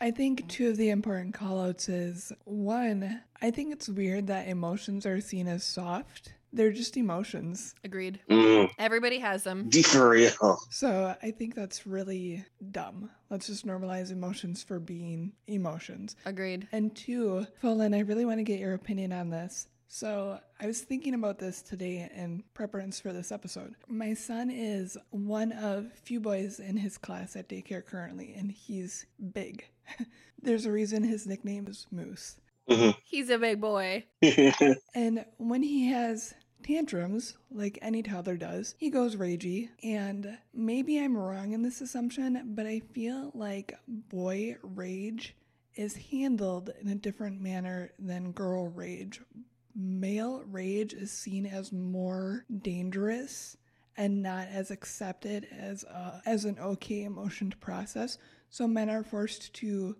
I 0.02 0.10
think 0.10 0.48
two 0.48 0.70
of 0.70 0.78
the 0.78 0.88
important 0.88 1.34
callouts 1.34 1.90
is 1.90 2.32
one, 2.44 3.20
I 3.42 3.50
think 3.50 3.72
it's 3.72 3.88
weird 3.88 4.28
that 4.28 4.48
emotions 4.48 5.04
are 5.04 5.20
seen 5.20 5.46
as 5.46 5.62
soft. 5.62 6.32
They're 6.52 6.72
just 6.72 6.96
emotions. 6.96 7.74
agreed. 7.84 8.20
Mm, 8.28 8.70
Everybody 8.78 9.18
has 9.18 9.44
them. 9.44 9.70
for 9.70 10.10
real. 10.10 10.58
So 10.70 11.14
I 11.22 11.30
think 11.30 11.54
that's 11.54 11.86
really 11.86 12.44
dumb. 12.72 13.10
Let's 13.30 13.46
just 13.46 13.66
normalize 13.66 14.10
emotions 14.10 14.62
for 14.62 14.80
being 14.80 15.32
emotions. 15.46 16.16
Agreed. 16.26 16.66
And 16.72 16.94
two, 16.96 17.46
Folan, 17.62 17.94
I 17.96 18.00
really 18.00 18.24
want 18.24 18.38
to 18.38 18.44
get 18.44 18.58
your 18.58 18.74
opinion 18.74 19.12
on 19.12 19.30
this. 19.30 19.68
So 19.92 20.38
I 20.60 20.66
was 20.66 20.80
thinking 20.82 21.14
about 21.14 21.38
this 21.40 21.62
today 21.62 22.08
in 22.14 22.44
preference 22.54 23.00
for 23.00 23.12
this 23.12 23.32
episode. 23.32 23.74
My 23.88 24.14
son 24.14 24.48
is 24.50 24.96
one 25.10 25.50
of 25.50 25.92
few 26.04 26.20
boys 26.20 26.60
in 26.60 26.76
his 26.76 26.96
class 26.96 27.34
at 27.34 27.48
daycare 27.48 27.84
currently, 27.84 28.32
and 28.36 28.52
he's 28.52 29.06
big. 29.32 29.64
There's 30.42 30.64
a 30.64 30.70
reason 30.72 31.02
his 31.02 31.26
nickname 31.26 31.66
is 31.66 31.86
Moose. 31.90 32.36
He's 33.02 33.30
a 33.30 33.38
big 33.38 33.60
boy. 33.60 34.04
And 34.94 35.24
when 35.38 35.62
he 35.64 35.88
has 35.88 36.34
tantrums, 36.62 37.36
like 37.50 37.78
any 37.82 38.02
toddler 38.02 38.36
does, 38.36 38.74
he 38.78 38.90
goes 38.90 39.16
ragey. 39.16 39.68
And 39.82 40.38
maybe 40.54 40.98
I'm 40.98 41.16
wrong 41.16 41.52
in 41.52 41.62
this 41.62 41.80
assumption, 41.80 42.52
but 42.54 42.66
I 42.66 42.80
feel 42.80 43.30
like 43.34 43.78
boy 43.86 44.56
rage 44.62 45.36
is 45.74 45.96
handled 46.10 46.70
in 46.80 46.88
a 46.88 46.94
different 46.94 47.40
manner 47.40 47.92
than 47.98 48.32
girl 48.32 48.68
rage. 48.68 49.20
Male 49.74 50.42
rage 50.46 50.92
is 50.92 51.10
seen 51.10 51.46
as 51.46 51.72
more 51.72 52.44
dangerous 52.62 53.56
and 53.96 54.22
not 54.22 54.48
as 54.48 54.70
accepted 54.70 55.46
as 55.56 55.84
a, 55.84 56.22
as 56.26 56.44
an 56.44 56.58
okay 56.58 57.04
emotion 57.04 57.50
to 57.50 57.56
process. 57.58 58.18
So 58.48 58.66
men 58.66 58.90
are 58.90 59.04
forced 59.04 59.52
to 59.54 59.96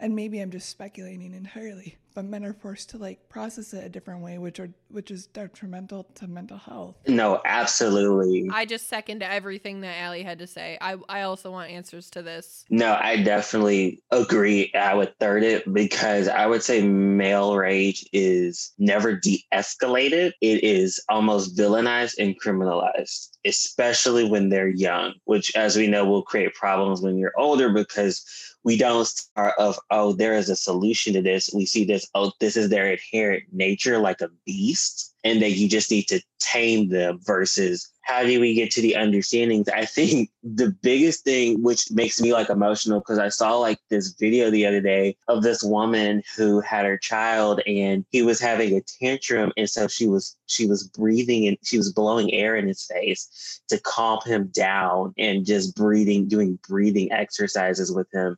and 0.00 0.16
maybe 0.16 0.40
I'm 0.40 0.50
just 0.50 0.68
speculating 0.68 1.34
entirely, 1.34 1.98
but 2.14 2.24
men 2.24 2.44
are 2.44 2.54
forced 2.54 2.90
to 2.90 2.98
like 2.98 3.28
process 3.28 3.74
it 3.74 3.84
a 3.84 3.88
different 3.88 4.22
way, 4.22 4.38
which 4.38 4.58
are 4.58 4.70
which 4.88 5.10
is 5.10 5.26
detrimental 5.26 6.04
to 6.14 6.26
mental 6.26 6.58
health. 6.58 6.96
no, 7.06 7.40
absolutely. 7.44 8.48
I 8.52 8.64
just 8.64 8.88
second 8.88 9.22
everything 9.22 9.82
that 9.82 9.96
Allie 9.98 10.22
had 10.22 10.38
to 10.40 10.46
say. 10.46 10.78
I, 10.80 10.96
I 11.08 11.22
also 11.22 11.52
want 11.52 11.70
answers 11.70 12.10
to 12.10 12.22
this. 12.22 12.64
No, 12.70 12.98
I 13.00 13.22
definitely 13.22 14.02
agree. 14.10 14.72
I 14.74 14.94
would 14.94 15.16
third 15.18 15.44
it 15.44 15.72
because 15.72 16.28
I 16.28 16.46
would 16.46 16.62
say 16.62 16.82
male 16.82 17.54
rage 17.56 18.08
is 18.12 18.72
never 18.78 19.14
de 19.14 19.44
escalated. 19.54 20.32
It 20.40 20.64
is 20.64 21.00
almost 21.08 21.56
villainized 21.56 22.14
and 22.18 22.34
criminalized, 22.40 23.28
especially 23.44 24.28
when 24.28 24.48
they're 24.48 24.68
young, 24.68 25.14
which, 25.24 25.54
as 25.54 25.76
we 25.76 25.86
know, 25.86 26.04
will 26.06 26.22
create 26.22 26.54
problems 26.54 27.02
when 27.02 27.18
you're 27.18 27.38
older 27.38 27.68
because 27.68 28.24
we 28.64 28.76
don't 28.76 29.06
start 29.06 29.54
of, 29.58 29.78
oh, 29.90 30.12
there 30.12 30.34
is 30.34 30.50
a 30.50 30.56
solution 30.56 31.14
to 31.14 31.22
this. 31.22 31.50
We 31.54 31.66
see 31.66 31.84
this, 31.84 32.08
oh, 32.14 32.32
this 32.40 32.56
is 32.56 32.68
their 32.68 32.92
inherent 32.92 33.44
nature, 33.52 33.98
like 33.98 34.20
a 34.20 34.28
beast, 34.44 35.14
and 35.24 35.40
that 35.42 35.52
you 35.52 35.68
just 35.68 35.90
need 35.90 36.08
to 36.08 36.20
tame 36.40 36.88
them 36.88 37.20
versus 37.22 37.90
how 38.10 38.24
do 38.24 38.40
we 38.40 38.54
get 38.54 38.72
to 38.72 38.82
the 38.82 38.96
understandings? 38.96 39.68
I 39.68 39.84
think 39.84 40.30
the 40.42 40.76
biggest 40.82 41.22
thing, 41.22 41.62
which 41.62 41.92
makes 41.92 42.20
me 42.20 42.32
like 42.32 42.50
emotional, 42.50 42.98
because 42.98 43.20
I 43.20 43.28
saw 43.28 43.56
like 43.56 43.78
this 43.88 44.14
video 44.18 44.50
the 44.50 44.66
other 44.66 44.80
day 44.80 45.16
of 45.28 45.44
this 45.44 45.62
woman 45.62 46.24
who 46.36 46.60
had 46.60 46.86
her 46.86 46.98
child 46.98 47.60
and 47.68 48.04
he 48.10 48.22
was 48.22 48.40
having 48.40 48.76
a 48.76 48.80
tantrum. 48.80 49.52
And 49.56 49.70
so 49.70 49.86
she 49.86 50.08
was, 50.08 50.36
she 50.46 50.66
was 50.66 50.88
breathing 50.88 51.46
and 51.46 51.56
she 51.62 51.78
was 51.78 51.92
blowing 51.92 52.34
air 52.34 52.56
in 52.56 52.66
his 52.66 52.82
face 52.82 53.60
to 53.68 53.78
calm 53.78 54.18
him 54.26 54.48
down 54.48 55.14
and 55.16 55.46
just 55.46 55.76
breathing, 55.76 56.26
doing 56.26 56.58
breathing 56.68 57.12
exercises 57.12 57.92
with 57.92 58.08
him. 58.12 58.36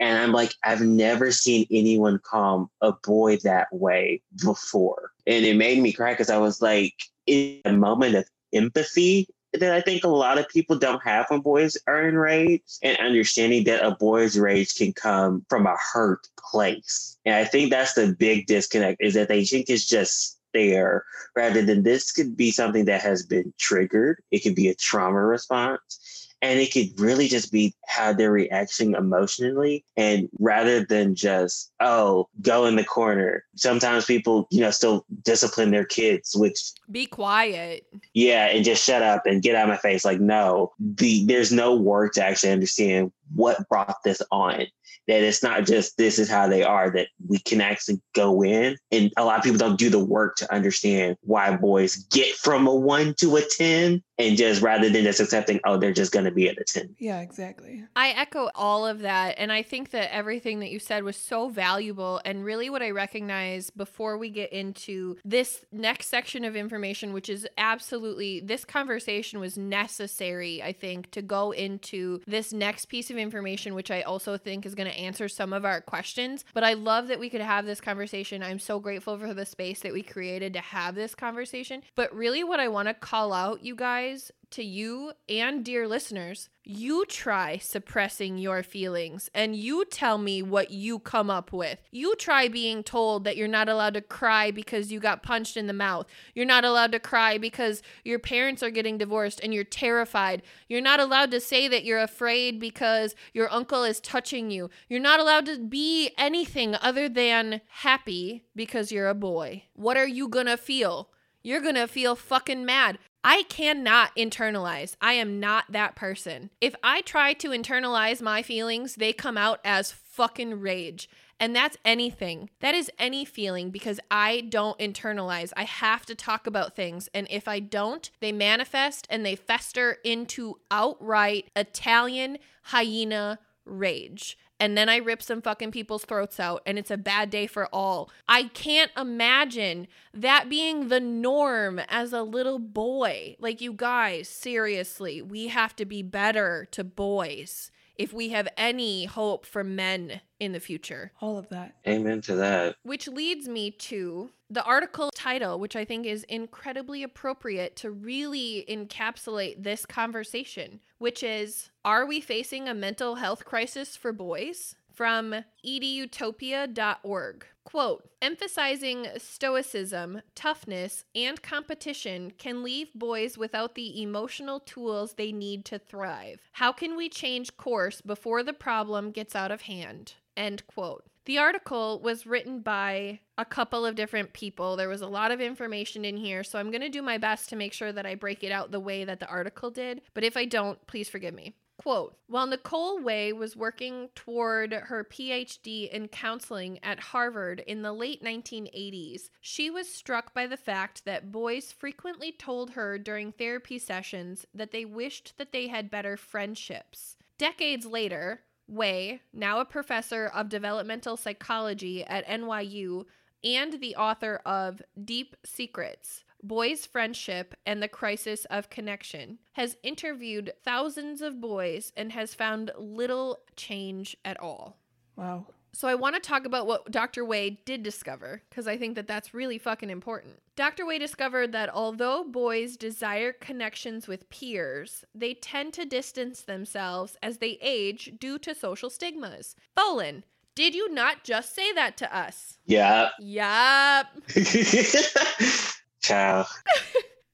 And 0.00 0.18
I'm 0.18 0.32
like, 0.32 0.52
I've 0.64 0.80
never 0.82 1.30
seen 1.30 1.64
anyone 1.70 2.18
calm 2.24 2.70
a 2.80 2.92
boy 3.04 3.36
that 3.44 3.68
way 3.70 4.20
before. 4.42 5.12
And 5.28 5.44
it 5.44 5.56
made 5.56 5.80
me 5.80 5.92
cry 5.92 6.12
because 6.12 6.30
I 6.30 6.38
was 6.38 6.60
like, 6.60 6.94
in 7.26 7.60
a 7.64 7.72
moment 7.72 8.16
of 8.16 8.24
empathy 8.52 9.28
that 9.54 9.72
I 9.72 9.80
think 9.80 10.04
a 10.04 10.08
lot 10.08 10.38
of 10.38 10.48
people 10.48 10.78
don't 10.78 11.02
have 11.04 11.26
when 11.28 11.40
boys 11.40 11.76
are 11.86 12.08
enraged 12.08 12.78
and 12.82 12.96
understanding 12.98 13.64
that 13.64 13.84
a 13.84 13.94
boy's 13.96 14.38
rage 14.38 14.74
can 14.74 14.92
come 14.92 15.44
from 15.48 15.66
a 15.66 15.76
hurt 15.92 16.26
place. 16.38 17.18
And 17.26 17.34
I 17.34 17.44
think 17.44 17.70
that's 17.70 17.92
the 17.92 18.14
big 18.18 18.46
disconnect 18.46 19.02
is 19.02 19.14
that 19.14 19.28
they 19.28 19.44
think 19.44 19.68
it's 19.68 19.86
just 19.86 20.38
there 20.54 21.04
rather 21.36 21.62
than 21.62 21.82
this 21.82 22.12
could 22.12 22.36
be 22.36 22.50
something 22.50 22.86
that 22.86 23.02
has 23.02 23.26
been 23.26 23.52
triggered. 23.58 24.22
It 24.30 24.42
could 24.42 24.54
be 24.54 24.68
a 24.68 24.74
trauma 24.74 25.20
response 25.20 26.21
and 26.42 26.58
it 26.58 26.72
could 26.72 27.00
really 27.00 27.28
just 27.28 27.52
be 27.52 27.72
how 27.86 28.12
they're 28.12 28.32
reacting 28.32 28.94
emotionally 28.94 29.84
and 29.96 30.28
rather 30.40 30.84
than 30.84 31.14
just 31.14 31.72
oh 31.80 32.28
go 32.42 32.66
in 32.66 32.76
the 32.76 32.84
corner. 32.84 33.44
Sometimes 33.54 34.04
people 34.04 34.48
you 34.50 34.60
know 34.60 34.70
still 34.70 35.06
discipline 35.22 35.70
their 35.70 35.84
kids 35.84 36.36
which 36.36 36.72
be 36.90 37.06
quiet. 37.06 37.86
Yeah 38.12 38.46
and 38.46 38.64
just 38.64 38.84
shut 38.84 39.02
up 39.02 39.22
and 39.24 39.42
get 39.42 39.54
out 39.54 39.64
of 39.64 39.68
my 39.70 39.76
face. 39.76 40.04
Like 40.04 40.20
no 40.20 40.72
the 40.80 41.24
there's 41.24 41.52
no 41.52 41.74
work 41.74 42.14
to 42.14 42.24
actually 42.24 42.52
understand 42.52 43.12
what 43.34 43.68
brought 43.68 44.02
this 44.04 44.20
on. 44.30 44.66
That 45.08 45.22
it's 45.24 45.42
not 45.42 45.66
just 45.66 45.96
this 45.96 46.20
is 46.20 46.30
how 46.30 46.46
they 46.46 46.62
are, 46.62 46.88
that 46.90 47.08
we 47.26 47.38
can 47.38 47.60
actually 47.60 48.00
go 48.14 48.44
in. 48.44 48.76
And 48.92 49.12
a 49.16 49.24
lot 49.24 49.38
of 49.38 49.42
people 49.42 49.58
don't 49.58 49.78
do 49.78 49.90
the 49.90 49.98
work 49.98 50.36
to 50.36 50.54
understand 50.54 51.16
why 51.22 51.56
boys 51.56 51.96
get 52.12 52.36
from 52.36 52.68
a 52.68 52.74
one 52.74 53.14
to 53.14 53.36
a 53.36 53.42
10 53.42 54.00
and 54.18 54.36
just 54.36 54.62
rather 54.62 54.90
than 54.90 55.04
just 55.04 55.20
accepting, 55.20 55.58
oh, 55.64 55.78
they're 55.78 55.92
just 55.92 56.12
going 56.12 56.24
to 56.24 56.30
be 56.30 56.48
at 56.48 56.58
a 56.58 56.64
10. 56.64 56.96
Yeah, 56.98 57.20
exactly. 57.20 57.84
I 57.96 58.10
echo 58.10 58.50
all 58.54 58.86
of 58.86 59.00
that. 59.00 59.36
And 59.38 59.50
I 59.50 59.62
think 59.62 59.90
that 59.90 60.14
everything 60.14 60.60
that 60.60 60.70
you 60.70 60.78
said 60.78 61.02
was 61.02 61.16
so 61.16 61.48
valuable. 61.48 62.20
And 62.24 62.44
really, 62.44 62.68
what 62.68 62.82
I 62.82 62.90
recognize 62.90 63.70
before 63.70 64.18
we 64.18 64.30
get 64.30 64.52
into 64.52 65.16
this 65.24 65.64
next 65.72 66.08
section 66.08 66.44
of 66.44 66.54
information, 66.54 67.12
which 67.12 67.28
is 67.28 67.48
absolutely 67.56 68.40
this 68.40 68.64
conversation 68.64 69.40
was 69.40 69.56
necessary, 69.56 70.62
I 70.62 70.72
think, 70.72 71.10
to 71.12 71.22
go 71.22 71.52
into 71.52 72.20
this 72.26 72.52
next 72.52 72.86
piece 72.86 73.10
of 73.10 73.16
information, 73.16 73.74
which 73.74 73.90
I 73.90 74.02
also 74.02 74.36
think 74.36 74.66
is 74.66 74.74
going 74.74 74.90
to 74.90 74.98
answer 74.98 75.28
some 75.28 75.52
of 75.52 75.64
our 75.64 75.80
questions. 75.80 76.44
But 76.52 76.64
I 76.64 76.74
love 76.74 77.08
that 77.08 77.18
we 77.18 77.30
could 77.30 77.40
have 77.40 77.64
this 77.64 77.80
conversation. 77.80 78.42
I'm 78.42 78.58
so 78.58 78.78
grateful 78.78 79.18
for 79.18 79.32
the 79.32 79.46
space 79.46 79.80
that 79.80 79.92
we 79.92 80.02
created 80.02 80.52
to 80.52 80.60
have 80.60 80.94
this 80.94 81.14
conversation. 81.14 81.82
But 81.94 82.14
really, 82.14 82.44
what 82.44 82.60
I 82.60 82.68
want 82.68 82.88
to 82.88 82.94
call 82.94 83.32
out, 83.32 83.64
you 83.64 83.74
guys, 83.74 84.01
to 84.50 84.62
you 84.62 85.12
and 85.28 85.64
dear 85.64 85.86
listeners, 85.86 86.50
you 86.64 87.04
try 87.06 87.56
suppressing 87.56 88.36
your 88.36 88.62
feelings 88.62 89.30
and 89.32 89.54
you 89.54 89.84
tell 89.84 90.18
me 90.18 90.42
what 90.42 90.70
you 90.70 90.98
come 90.98 91.30
up 91.30 91.52
with. 91.52 91.80
You 91.90 92.16
try 92.16 92.48
being 92.48 92.82
told 92.82 93.24
that 93.24 93.36
you're 93.36 93.48
not 93.48 93.68
allowed 93.68 93.94
to 93.94 94.00
cry 94.00 94.50
because 94.50 94.90
you 94.90 94.98
got 94.98 95.22
punched 95.22 95.56
in 95.56 95.68
the 95.68 95.72
mouth. 95.72 96.06
You're 96.34 96.46
not 96.46 96.64
allowed 96.64 96.92
to 96.92 96.98
cry 96.98 97.38
because 97.38 97.80
your 98.04 98.18
parents 98.18 98.62
are 98.62 98.70
getting 98.70 98.98
divorced 98.98 99.40
and 99.40 99.54
you're 99.54 99.64
terrified. 99.64 100.42
You're 100.68 100.80
not 100.80 101.00
allowed 101.00 101.30
to 101.30 101.40
say 101.40 101.68
that 101.68 101.84
you're 101.84 102.02
afraid 102.02 102.58
because 102.58 103.14
your 103.32 103.50
uncle 103.52 103.84
is 103.84 104.00
touching 104.00 104.50
you. 104.50 104.68
You're 104.88 105.00
not 105.00 105.20
allowed 105.20 105.46
to 105.46 105.58
be 105.60 106.10
anything 106.18 106.74
other 106.74 107.08
than 107.08 107.60
happy 107.68 108.44
because 108.54 108.90
you're 108.90 109.08
a 109.08 109.14
boy. 109.14 109.64
What 109.74 109.96
are 109.96 110.08
you 110.08 110.28
gonna 110.28 110.56
feel? 110.56 111.10
You're 111.44 111.60
gonna 111.60 111.88
feel 111.88 112.14
fucking 112.14 112.64
mad. 112.64 112.98
I 113.24 113.44
cannot 113.44 114.14
internalize. 114.16 114.96
I 115.00 115.12
am 115.14 115.38
not 115.38 115.70
that 115.70 115.94
person. 115.94 116.50
If 116.60 116.74
I 116.82 117.02
try 117.02 117.34
to 117.34 117.50
internalize 117.50 118.20
my 118.20 118.42
feelings, 118.42 118.96
they 118.96 119.12
come 119.12 119.38
out 119.38 119.60
as 119.64 119.92
fucking 119.92 120.60
rage. 120.60 121.08
And 121.38 121.56
that's 121.56 121.76
anything. 121.84 122.50
That 122.60 122.74
is 122.74 122.90
any 122.98 123.24
feeling 123.24 123.70
because 123.70 123.98
I 124.10 124.42
don't 124.42 124.78
internalize. 124.78 125.52
I 125.56 125.64
have 125.64 126.06
to 126.06 126.14
talk 126.14 126.46
about 126.46 126.76
things. 126.76 127.08
And 127.14 127.26
if 127.30 127.48
I 127.48 127.58
don't, 127.58 128.10
they 128.20 128.32
manifest 128.32 129.06
and 129.10 129.24
they 129.24 129.36
fester 129.36 129.98
into 130.04 130.58
outright 130.70 131.50
Italian 131.56 132.38
hyena 132.62 133.38
rage 133.64 134.36
and 134.62 134.78
then 134.78 134.88
I 134.88 134.98
rip 134.98 135.20
some 135.20 135.42
fucking 135.42 135.72
people's 135.72 136.04
throats 136.04 136.38
out 136.38 136.62
and 136.64 136.78
it's 136.78 136.92
a 136.92 136.96
bad 136.96 137.30
day 137.30 137.48
for 137.48 137.66
all. 137.74 138.10
I 138.28 138.44
can't 138.44 138.92
imagine 138.96 139.88
that 140.14 140.48
being 140.48 140.86
the 140.86 141.00
norm 141.00 141.80
as 141.88 142.12
a 142.12 142.22
little 142.22 142.60
boy. 142.60 143.34
Like, 143.40 143.60
you 143.60 143.72
guys, 143.72 144.28
seriously, 144.28 145.20
we 145.20 145.48
have 145.48 145.74
to 145.74 145.84
be 145.84 146.04
better 146.04 146.68
to 146.70 146.84
boys 146.84 147.72
if 147.96 148.12
we 148.12 148.30
have 148.30 148.48
any 148.56 149.04
hope 149.04 149.46
for 149.46 149.62
men 149.62 150.20
in 150.40 150.52
the 150.52 150.60
future. 150.60 151.12
All 151.20 151.38
of 151.38 151.48
that. 151.50 151.76
Amen 151.86 152.20
to 152.22 152.34
that. 152.36 152.76
Which 152.82 153.06
leads 153.06 153.48
me 153.48 153.70
to 153.70 154.30
the 154.50 154.64
article 154.64 155.10
title, 155.14 155.58
which 155.58 155.76
I 155.76 155.84
think 155.84 156.04
is 156.04 156.24
incredibly 156.24 157.02
appropriate 157.02 157.76
to 157.76 157.90
really 157.90 158.64
encapsulate 158.68 159.62
this 159.62 159.86
conversation, 159.86 160.80
which 160.98 161.22
is 161.22 161.70
Are 161.84 162.04
we 162.06 162.20
facing 162.20 162.68
a 162.68 162.74
mental 162.74 163.16
health 163.16 163.44
crisis 163.44 163.96
for 163.96 164.12
boys? 164.12 164.74
From 165.02 165.34
edutopia.org. 165.66 167.46
Quote 167.64 168.08
Emphasizing 168.22 169.08
stoicism, 169.18 170.22
toughness, 170.36 171.02
and 171.12 171.42
competition 171.42 172.30
can 172.38 172.62
leave 172.62 172.94
boys 172.94 173.36
without 173.36 173.74
the 173.74 174.00
emotional 174.00 174.60
tools 174.60 175.14
they 175.14 175.32
need 175.32 175.64
to 175.64 175.80
thrive. 175.80 176.42
How 176.52 176.70
can 176.70 176.94
we 176.94 177.08
change 177.08 177.56
course 177.56 178.00
before 178.00 178.44
the 178.44 178.52
problem 178.52 179.10
gets 179.10 179.34
out 179.34 179.50
of 179.50 179.62
hand? 179.62 180.14
End 180.36 180.64
quote. 180.68 181.02
The 181.24 181.38
article 181.38 181.98
was 182.00 182.24
written 182.24 182.60
by 182.60 183.18
a 183.36 183.44
couple 183.44 183.84
of 183.84 183.96
different 183.96 184.32
people. 184.32 184.76
There 184.76 184.88
was 184.88 185.02
a 185.02 185.08
lot 185.08 185.32
of 185.32 185.40
information 185.40 186.04
in 186.04 186.16
here, 186.16 186.44
so 186.44 186.60
I'm 186.60 186.70
going 186.70 186.80
to 186.80 186.88
do 186.88 187.02
my 187.02 187.18
best 187.18 187.48
to 187.48 187.56
make 187.56 187.72
sure 187.72 187.90
that 187.90 188.06
I 188.06 188.14
break 188.14 188.44
it 188.44 188.52
out 188.52 188.70
the 188.70 188.78
way 188.78 189.04
that 189.04 189.18
the 189.18 189.26
article 189.26 189.72
did. 189.72 190.02
But 190.14 190.22
if 190.22 190.36
I 190.36 190.44
don't, 190.44 190.84
please 190.86 191.08
forgive 191.08 191.34
me. 191.34 191.54
Quote 191.82 192.16
While 192.28 192.46
Niobe 192.46 193.02
Way 193.02 193.32
was 193.32 193.56
working 193.56 194.10
toward 194.14 194.72
her 194.72 195.02
PhD 195.04 195.90
in 195.90 196.06
counseling 196.06 196.78
at 196.84 197.00
Harvard 197.00 197.58
in 197.66 197.82
the 197.82 197.92
late 197.92 198.22
1980s, 198.22 199.30
she 199.40 199.68
was 199.68 199.92
struck 199.92 200.32
by 200.32 200.46
the 200.46 200.56
fact 200.56 201.04
that 201.04 201.32
boys 201.32 201.72
frequently 201.72 202.30
told 202.30 202.70
her 202.70 202.98
during 202.98 203.32
therapy 203.32 203.80
sessions 203.80 204.46
that 204.54 204.70
they 204.70 204.84
wished 204.84 205.36
that 205.38 205.50
they 205.50 205.66
had 205.66 205.90
better 205.90 206.16
friendships. 206.16 207.16
Decades 207.36 207.84
later, 207.84 208.42
Way, 208.68 209.20
now 209.32 209.58
a 209.58 209.64
professor 209.64 210.26
of 210.26 210.48
developmental 210.48 211.16
psychology 211.16 212.04
at 212.04 212.26
NYU 212.28 213.06
and 213.42 213.80
the 213.80 213.96
author 213.96 214.40
of 214.46 214.80
Deep 215.04 215.36
Secrets 215.44 216.22
Boys' 216.42 216.86
Friendship 216.86 217.54
and 217.64 217.82
the 217.82 217.88
Crisis 217.88 218.44
of 218.46 218.70
Connection, 218.70 219.38
has 219.52 219.76
interviewed 219.82 220.52
thousands 220.64 221.22
of 221.22 221.40
boys 221.40 221.92
and 221.96 222.12
has 222.12 222.34
found 222.34 222.72
little 222.76 223.40
change 223.56 224.16
at 224.24 224.40
all. 224.40 224.76
Wow. 225.16 225.46
So 225.74 225.88
I 225.88 225.94
want 225.94 226.14
to 226.14 226.20
talk 226.20 226.44
about 226.44 226.66
what 226.66 226.90
Dr. 226.90 227.24
Way 227.24 227.60
did 227.64 227.82
discover 227.82 228.42
because 228.50 228.68
I 228.68 228.76
think 228.76 228.94
that 228.96 229.06
that's 229.06 229.32
really 229.32 229.56
fucking 229.56 229.88
important. 229.88 230.40
Dr. 230.54 230.84
Way 230.84 230.98
discovered 230.98 231.52
that 231.52 231.70
although 231.70 232.24
boys 232.24 232.76
desire 232.76 233.32
connections 233.32 234.06
with 234.06 234.28
peers, 234.28 235.04
they 235.14 235.32
tend 235.32 235.72
to 235.74 235.86
distance 235.86 236.42
themselves 236.42 237.16
as 237.22 237.38
they 237.38 237.58
age 237.62 238.12
due 238.20 238.38
to 238.40 238.54
social 238.54 238.90
stigmas. 238.90 239.56
Bolin, 239.74 240.24
did 240.54 240.74
you 240.74 240.92
not 240.92 241.24
just 241.24 241.54
say 241.54 241.72
that 241.72 241.96
to 241.98 242.16
us? 242.16 242.58
Yeah. 242.66 243.08
Yup. 243.18 244.08
Ciao. 246.02 246.46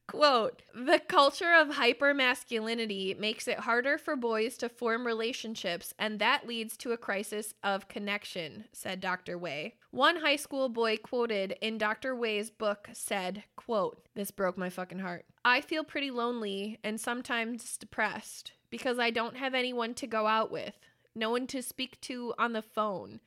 Quote 0.08 0.62
The 0.74 1.00
culture 1.06 1.52
of 1.52 1.68
hypermasculinity 1.68 3.18
makes 3.18 3.46
it 3.46 3.60
harder 3.60 3.98
for 3.98 4.16
boys 4.16 4.56
to 4.58 4.68
form 4.68 5.06
relationships, 5.06 5.92
and 5.98 6.18
that 6.18 6.46
leads 6.46 6.76
to 6.78 6.92
a 6.92 6.96
crisis 6.96 7.54
of 7.62 7.88
connection, 7.88 8.64
said 8.72 9.00
Dr. 9.00 9.36
Way. 9.36 9.74
One 9.90 10.16
high 10.16 10.36
school 10.36 10.68
boy 10.68 10.96
quoted 10.96 11.56
in 11.60 11.76
Dr. 11.76 12.16
Way's 12.16 12.50
book 12.50 12.88
said, 12.92 13.44
quote, 13.56 14.06
This 14.14 14.30
broke 14.30 14.56
my 14.56 14.70
fucking 14.70 15.00
heart. 15.00 15.26
I 15.44 15.60
feel 15.60 15.84
pretty 15.84 16.10
lonely 16.10 16.78
and 16.82 17.00
sometimes 17.00 17.76
depressed 17.76 18.52
because 18.70 18.98
I 18.98 19.10
don't 19.10 19.36
have 19.36 19.54
anyone 19.54 19.94
to 19.94 20.06
go 20.06 20.26
out 20.26 20.50
with, 20.50 20.74
no 21.14 21.30
one 21.30 21.46
to 21.48 21.62
speak 21.62 22.00
to 22.02 22.34
on 22.38 22.52
the 22.52 22.62
phone, 22.62 23.20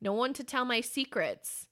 no 0.00 0.12
one 0.12 0.32
to 0.34 0.44
tell 0.44 0.64
my 0.64 0.80
secrets. 0.80 1.67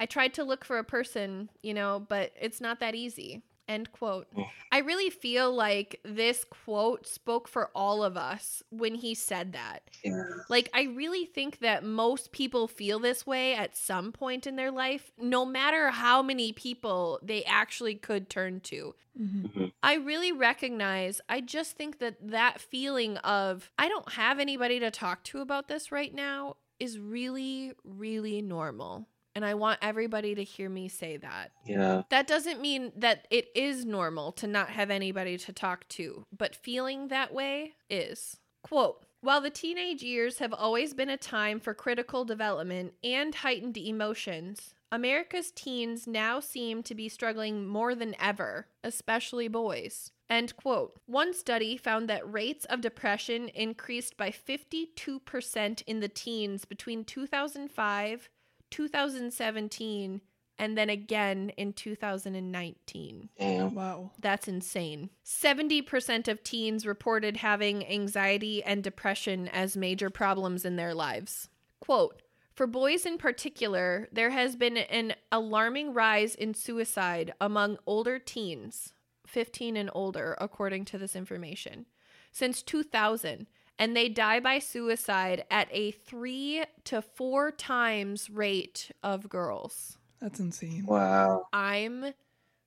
I 0.00 0.06
tried 0.06 0.34
to 0.34 0.44
look 0.44 0.64
for 0.64 0.78
a 0.78 0.84
person, 0.84 1.50
you 1.62 1.74
know, 1.74 2.04
but 2.08 2.32
it's 2.40 2.60
not 2.60 2.80
that 2.80 2.94
easy. 2.94 3.42
End 3.66 3.92
quote. 3.92 4.26
Mm. 4.36 4.46
I 4.72 4.78
really 4.80 5.08
feel 5.08 5.50
like 5.50 5.98
this 6.04 6.44
quote 6.44 7.06
spoke 7.06 7.48
for 7.48 7.70
all 7.74 8.04
of 8.04 8.14
us 8.14 8.62
when 8.68 8.94
he 8.94 9.14
said 9.14 9.54
that. 9.54 9.84
Yeah. 10.04 10.22
Like, 10.50 10.68
I 10.74 10.82
really 10.82 11.24
think 11.24 11.60
that 11.60 11.82
most 11.82 12.30
people 12.32 12.68
feel 12.68 12.98
this 12.98 13.26
way 13.26 13.54
at 13.54 13.74
some 13.74 14.12
point 14.12 14.46
in 14.46 14.56
their 14.56 14.70
life, 14.70 15.12
no 15.16 15.46
matter 15.46 15.88
how 15.90 16.22
many 16.22 16.52
people 16.52 17.18
they 17.22 17.42
actually 17.44 17.94
could 17.94 18.28
turn 18.28 18.60
to. 18.60 18.94
Mhm. 19.18 19.72
I 19.82 19.94
really 19.94 20.32
recognize, 20.32 21.22
I 21.28 21.40
just 21.40 21.74
think 21.76 22.00
that 22.00 22.16
that 22.20 22.60
feeling 22.60 23.16
of, 23.18 23.70
I 23.78 23.88
don't 23.88 24.12
have 24.12 24.38
anybody 24.40 24.78
to 24.80 24.90
talk 24.90 25.22
to 25.24 25.40
about 25.40 25.68
this 25.68 25.90
right 25.90 26.12
now 26.12 26.56
is 26.78 26.98
really, 26.98 27.72
really 27.82 28.42
normal. 28.42 29.06
And 29.34 29.44
I 29.44 29.54
want 29.54 29.80
everybody 29.82 30.34
to 30.34 30.44
hear 30.44 30.68
me 30.68 30.88
say 30.88 31.16
that. 31.16 31.50
Yeah. 31.66 32.02
That 32.10 32.26
doesn't 32.26 32.60
mean 32.60 32.92
that 32.96 33.26
it 33.30 33.48
is 33.54 33.84
normal 33.84 34.32
to 34.32 34.46
not 34.46 34.70
have 34.70 34.90
anybody 34.90 35.36
to 35.38 35.52
talk 35.52 35.88
to, 35.90 36.24
but 36.36 36.54
feeling 36.54 37.08
that 37.08 37.34
way 37.34 37.72
is. 37.90 38.36
Quote 38.62 39.04
While 39.20 39.40
the 39.40 39.50
teenage 39.50 40.02
years 40.02 40.38
have 40.38 40.52
always 40.52 40.94
been 40.94 41.10
a 41.10 41.16
time 41.16 41.58
for 41.58 41.74
critical 41.74 42.24
development 42.24 42.94
and 43.02 43.34
heightened 43.34 43.76
emotions, 43.76 44.74
America's 44.92 45.50
teens 45.50 46.06
now 46.06 46.38
seem 46.38 46.84
to 46.84 46.94
be 46.94 47.08
struggling 47.08 47.66
more 47.66 47.96
than 47.96 48.14
ever, 48.20 48.68
especially 48.84 49.48
boys. 49.48 50.12
End 50.30 50.56
quote. 50.56 50.98
One 51.06 51.34
study 51.34 51.76
found 51.76 52.08
that 52.08 52.32
rates 52.32 52.64
of 52.66 52.80
depression 52.80 53.48
increased 53.48 54.16
by 54.16 54.30
52% 54.30 55.82
in 55.86 56.00
the 56.00 56.08
teens 56.08 56.64
between 56.64 57.04
2005, 57.04 58.30
2017, 58.74 60.20
and 60.58 60.76
then 60.76 60.90
again 60.90 61.50
in 61.56 61.72
2019. 61.72 63.28
Damn. 63.38 63.72
Wow. 63.72 64.10
That's 64.18 64.48
insane. 64.48 65.10
70% 65.24 66.26
of 66.26 66.42
teens 66.42 66.84
reported 66.84 67.36
having 67.36 67.86
anxiety 67.86 68.64
and 68.64 68.82
depression 68.82 69.46
as 69.46 69.76
major 69.76 70.10
problems 70.10 70.64
in 70.64 70.74
their 70.74 70.92
lives. 70.92 71.48
Quote 71.78 72.22
For 72.52 72.66
boys 72.66 73.06
in 73.06 73.16
particular, 73.16 74.08
there 74.10 74.30
has 74.30 74.56
been 74.56 74.76
an 74.76 75.14
alarming 75.30 75.94
rise 75.94 76.34
in 76.34 76.52
suicide 76.52 77.32
among 77.40 77.78
older 77.86 78.18
teens, 78.18 78.92
15 79.28 79.76
and 79.76 79.90
older, 79.94 80.36
according 80.40 80.84
to 80.86 80.98
this 80.98 81.14
information, 81.14 81.86
since 82.32 82.60
2000. 82.60 83.46
And 83.78 83.96
they 83.96 84.08
die 84.08 84.40
by 84.40 84.60
suicide 84.60 85.44
at 85.50 85.68
a 85.70 85.90
three 85.90 86.64
to 86.84 87.02
four 87.02 87.50
times 87.50 88.30
rate 88.30 88.90
of 89.02 89.28
girls. 89.28 89.98
That's 90.20 90.40
insane. 90.40 90.86
Wow. 90.86 91.48
I'm 91.52 92.14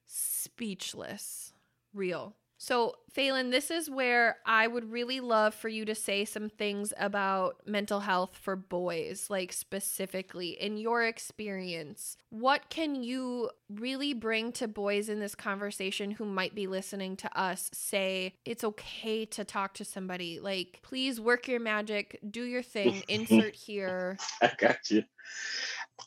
speechless. 0.05 1.53
Real. 1.93 2.35
So, 2.59 2.95
Phelan, 3.11 3.51
this 3.51 3.69
is 3.69 3.89
where 3.89 4.37
I 4.45 4.67
would 4.67 4.91
really 4.91 5.19
love 5.19 5.53
for 5.53 5.69
you 5.69 5.85
to 5.85 5.93
say 5.93 6.25
some 6.25 6.49
things 6.49 6.91
about 6.97 7.57
mental 7.67 7.99
health 7.99 8.35
for 8.35 8.55
boys, 8.55 9.27
like 9.29 9.53
specifically 9.53 10.49
in 10.49 10.77
your 10.77 11.03
experience. 11.03 12.17
What 12.29 12.69
can 12.69 12.95
you 13.03 13.51
really 13.69 14.13
bring 14.13 14.51
to 14.53 14.67
boys 14.67 15.07
in 15.07 15.19
this 15.19 15.35
conversation 15.35 16.11
who 16.11 16.25
might 16.25 16.55
be 16.55 16.65
listening 16.65 17.15
to 17.17 17.39
us 17.39 17.69
say 17.73 18.33
it's 18.43 18.63
okay 18.63 19.25
to 19.25 19.43
talk 19.43 19.75
to 19.75 19.85
somebody? 19.85 20.39
Like, 20.39 20.79
please 20.81 21.19
work 21.19 21.47
your 21.47 21.59
magic, 21.59 22.19
do 22.29 22.43
your 22.43 22.63
thing, 22.63 23.03
insert 23.07 23.53
here. 23.53 24.17
I 24.41 24.51
got 24.57 24.89
you. 24.89 25.03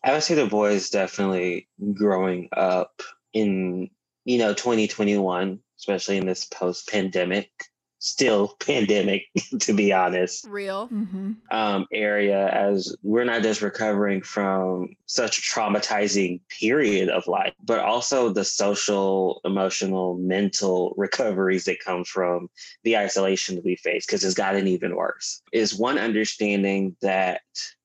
I 0.02 0.12
would 0.12 0.22
say 0.24 0.34
the 0.34 0.46
boys 0.46 0.90
definitely 0.90 1.68
growing 1.94 2.48
up 2.52 3.02
in, 3.32 3.90
you 4.24 4.38
know, 4.38 4.52
2021, 4.52 5.60
especially 5.80 6.18
in 6.18 6.26
this 6.26 6.44
post 6.44 6.88
pandemic, 6.88 7.50
still 8.00 8.54
pandemic, 8.60 9.24
to 9.60 9.72
be 9.72 9.92
honest, 9.92 10.46
Real. 10.46 10.88
Mm-hmm. 10.88 11.32
um, 11.50 11.86
area, 11.92 12.48
as 12.48 12.94
we're 13.02 13.24
not 13.24 13.42
just 13.42 13.62
recovering 13.62 14.22
from 14.22 14.90
such 15.06 15.38
a 15.38 15.40
traumatizing 15.40 16.40
period 16.60 17.08
of 17.08 17.26
life, 17.26 17.54
but 17.62 17.78
also 17.80 18.28
the 18.28 18.44
social, 18.44 19.40
emotional, 19.44 20.16
mental 20.18 20.94
recoveries 20.96 21.64
that 21.64 21.80
come 21.84 22.04
from 22.04 22.48
the 22.84 22.98
isolation 22.98 23.54
that 23.54 23.64
we 23.64 23.76
face, 23.76 24.04
because 24.06 24.22
it's 24.22 24.34
gotten 24.34 24.68
even 24.68 24.96
worse. 24.96 25.42
Is 25.52 25.74
one 25.74 25.98
understanding 25.98 26.96
that 27.00 27.40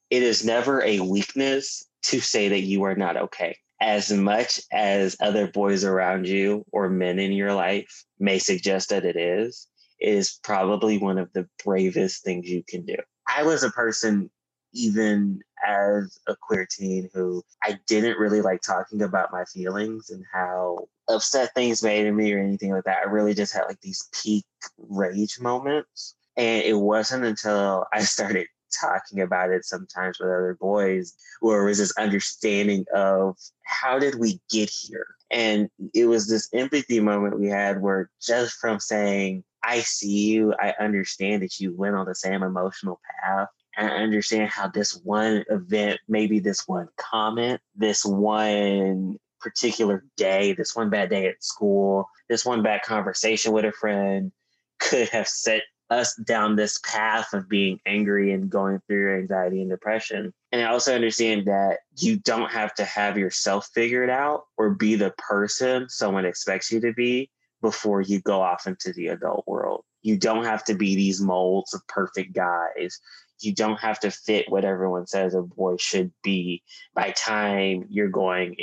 it 0.10 0.22
is 0.22 0.46
never 0.46 0.82
a 0.84 1.00
weakness 1.00 1.86
to 2.04 2.20
say 2.20 2.50
that 2.50 2.62
you 2.62 2.84
are 2.84 2.96
not 2.96 3.18
okay. 3.18 3.58
As 3.82 4.12
much 4.12 4.62
as 4.72 5.18
other 5.20 5.48
boys 5.48 5.84
around 5.84 6.28
you 6.28 6.66
or 6.72 6.90
men 6.90 7.20
in 7.20 7.34
your 7.34 7.54
life 7.54 8.06
may 8.20 8.40
suggest 8.40 8.90
that 8.90 9.06
it 9.06 9.18
is, 9.18 9.68
it 10.00 10.14
is 10.14 10.40
probably 10.44 10.98
one 10.98 11.18
of 11.18 11.32
the 11.34 11.48
bravest 11.64 12.24
things 12.24 12.50
you 12.50 12.64
can 12.68 12.86
do. 12.86 12.96
I 13.28 13.44
was 13.44 13.64
a 13.64 13.70
person, 13.70 14.30
even 14.74 15.42
as 15.66 16.18
a 16.28 16.36
queer 16.36 16.68
teen, 16.70 17.10
who 17.14 17.44
I 17.64 17.80
didn't 17.88 18.18
really 18.18 18.42
like 18.42 18.62
talking 18.62 19.02
about 19.02 19.32
my 19.32 19.44
feelings 19.46 20.10
and 20.10 20.24
how 20.34 20.88
upset 21.10 21.54
things 21.54 21.84
made 21.84 22.12
me 22.14 22.34
or 22.34 22.40
anything 22.40 22.72
like 22.72 22.84
that. 22.86 23.00
I 23.06 23.10
really 23.10 23.34
just 23.34 23.54
had 23.54 23.66
like 23.66 23.82
these 23.82 24.08
peak 24.22 24.46
rage 24.78 25.40
moments. 25.40 26.16
And 26.38 26.64
it 26.64 26.78
wasn't 26.78 27.24
until 27.24 27.86
I 27.94 28.02
started 28.02 28.48
talking 28.80 29.22
about 29.22 29.52
it 29.52 29.66
sometimes 29.66 30.20
with 30.20 30.30
other 30.30 30.58
boys 30.60 31.16
where 31.40 31.64
it 31.64 31.66
was 31.66 31.78
this 31.78 31.98
understanding 31.98 32.86
of 32.94 33.38
how 33.64 34.00
did 34.00 34.16
we 34.16 34.40
get 34.50 34.70
here? 34.70 35.08
And 35.32 35.70
it 35.94 36.06
was 36.06 36.28
this 36.28 36.50
empathy 36.54 37.00
moment 37.00 37.40
we 37.40 37.48
had 37.48 37.82
where 37.82 38.10
just 38.22 38.56
from 38.56 38.80
saying, 38.80 39.44
I 39.64 39.80
see 39.80 40.32
you, 40.32 40.54
I 40.60 40.74
understand 40.80 41.42
that 41.44 41.60
you 41.60 41.76
went 41.76 41.96
on 41.96 42.06
the 42.06 42.16
same 42.16 42.44
emotional 42.44 43.00
path. 43.22 43.48
I 43.78 43.88
understand 43.88 44.50
how 44.50 44.68
this 44.68 45.00
one 45.04 45.44
event, 45.50 46.00
maybe 46.08 46.40
this 46.40 46.68
one 46.68 46.88
comment, 46.98 47.60
this 47.76 48.06
one 48.06 49.18
particular 49.42 50.06
day, 50.18 50.54
this 50.54 50.76
one 50.76 50.90
bad 50.90 51.10
day 51.10 51.28
at 51.28 51.44
school, 51.44 52.08
this 52.30 52.46
one 52.46 52.64
bad 52.64 52.84
conversation 52.84 53.52
with 53.52 53.66
a 53.66 53.72
friend 53.72 54.32
could 54.80 55.10
have 55.10 55.28
set 55.28 55.64
us 55.90 56.16
down 56.16 56.56
this 56.56 56.80
path 56.84 57.34
of 57.34 57.48
being 57.48 57.80
angry 57.86 58.34
and 58.34 58.50
going 58.50 58.82
through 58.88 59.20
anxiety 59.20 59.62
and 59.62 59.70
depression. 59.70 60.34
And 60.52 60.62
I 60.62 60.66
also 60.66 60.96
understand 60.96 61.46
that 61.46 61.80
you 61.98 62.18
don't 62.18 62.52
have 62.52 62.74
to 62.76 62.86
have 62.86 63.18
yourself 63.18 63.70
figured 63.74 64.10
out 64.10 64.46
or 64.58 64.72
be 64.72 64.96
the 64.96 65.14
person 65.18 65.88
someone 65.90 66.26
expects 66.26 66.72
you 66.72 66.80
to 66.82 66.94
be 66.94 67.30
before 67.62 68.02
you 68.02 68.20
go 68.22 68.42
off 68.42 68.68
into 68.68 68.94
the 68.94 69.08
adult 69.08 69.44
world. 69.48 69.84
You 70.02 70.18
don't 70.18 70.46
have 70.46 70.64
to 70.66 70.76
be 70.76 70.96
these 70.96 71.22
molds 71.22 71.74
of 71.74 71.86
perfect 71.88 72.34
guys. 72.34 73.00
You 73.42 73.54
don't 73.54 73.80
have 73.80 74.00
to 74.02 74.12
fit 74.12 74.50
what 74.50 74.66
everyone 74.66 75.08
says 75.08 75.34
a 75.34 75.42
boy 75.42 75.78
should 75.78 76.12
be 76.24 76.64
by 76.94 77.12
time 77.12 77.86
you're 77.90 78.10
going 78.10 78.56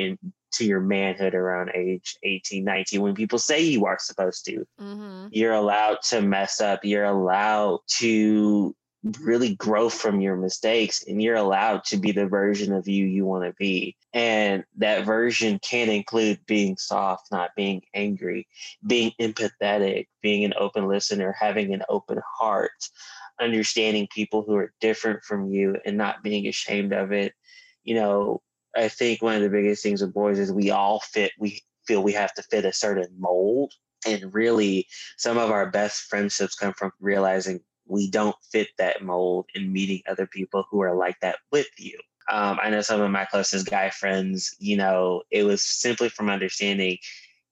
into 0.53 0.69
your 0.69 0.81
manhood 0.81 1.35
around 1.35 1.71
age 1.75 2.17
18, 2.23 2.65
19, 2.65 3.01
when 3.01 3.15
people 3.15 3.39
say 3.39 3.63
you 3.63 3.87
are 3.87 3.99
supposed 4.01 4.45
to. 4.47 4.67
Mm-hmm. 4.81 5.29
you're 5.31 5.53
allowed 5.53 6.03
to 6.05 6.21
mess 6.21 6.61
up. 6.61 6.85
You're 6.85 7.05
allowed 7.05 7.81
to 7.99 8.75
really 9.21 9.57
grow 9.57 9.89
from 9.89 10.21
your 10.21 10.37
mistakes 10.37 11.05
and 11.09 11.21
you're 11.21 11.35
allowed 11.37 11.83
to 11.83 11.97
be 11.97 12.13
the 12.13 12.27
version 12.27 12.73
of 12.73 12.87
you 12.87 13.05
you 13.05 13.25
want 13.25 13.45
to 13.45 13.53
be. 13.59 13.97
And 14.13 14.65
that 14.77 15.05
version 15.05 15.59
can 15.59 15.89
include 15.89 16.39
being 16.47 16.77
soft 16.77 17.33
not 17.33 17.51
being 17.57 17.83
angry 17.95 18.47
being 18.87 19.11
empathetic 19.21 20.07
being 20.21 20.45
an 20.45 20.55
open 20.57 20.87
listener 20.87 21.35
having 21.37 21.75
an 21.75 21.83
open 21.89 22.21
heart 22.39 22.71
understanding 23.41 24.07
people 24.15 24.45
who 24.47 24.55
are 24.55 24.73
different 24.81 25.25
from 25.25 25.49
you 25.49 25.77
and 25.85 25.97
not 25.97 26.23
being 26.23 26.47
ashamed 26.47 26.93
of 26.93 27.11
it. 27.11 27.33
You 27.83 27.97
know 27.97 28.43
i 28.77 28.89
think 28.89 29.23
one 29.23 29.37
of 29.37 29.43
the 29.43 29.49
biggest 29.49 29.83
things 29.83 30.03
with 30.03 30.15
boys 30.15 30.39
is 30.39 30.53
we 30.53 30.71
all 30.71 31.01
fit 31.01 31.33
we 31.39 31.63
feel 31.87 32.03
we 32.03 32.13
have 32.13 32.33
to 32.35 32.43
fit 32.43 32.65
a 32.65 32.73
certain 32.73 33.09
mold. 33.19 33.73
And 34.07 34.35
really 34.35 34.87
some 35.17 35.39
of 35.39 35.51
our 35.51 35.71
best 35.71 36.03
friendships 36.03 36.55
come 36.55 36.73
from 36.73 36.93
realizing 37.01 37.61
we 37.87 38.11
don't 38.11 38.37
fit 38.51 38.69
that 38.79 39.03
mold 39.03 39.47
and 39.55 39.73
meeting 39.73 40.03
other 40.09 40.27
people 40.27 40.65
who 40.71 40.81
are 40.83 40.95
like 40.95 41.19
that 41.21 41.37
with 41.51 41.69
you. 41.79 41.99
Um, 42.31 42.59
i 42.63 42.71
know 42.71 42.83
some 42.83 43.01
of 43.01 43.11
my 43.11 43.25
closest 43.25 43.69
guy 43.69 43.91
friends 43.91 44.55
you 44.61 44.77
know 44.77 45.23
it 45.33 45.43
was 45.43 45.61
simply 45.61 46.09
from 46.09 46.31
understanding 46.31 46.99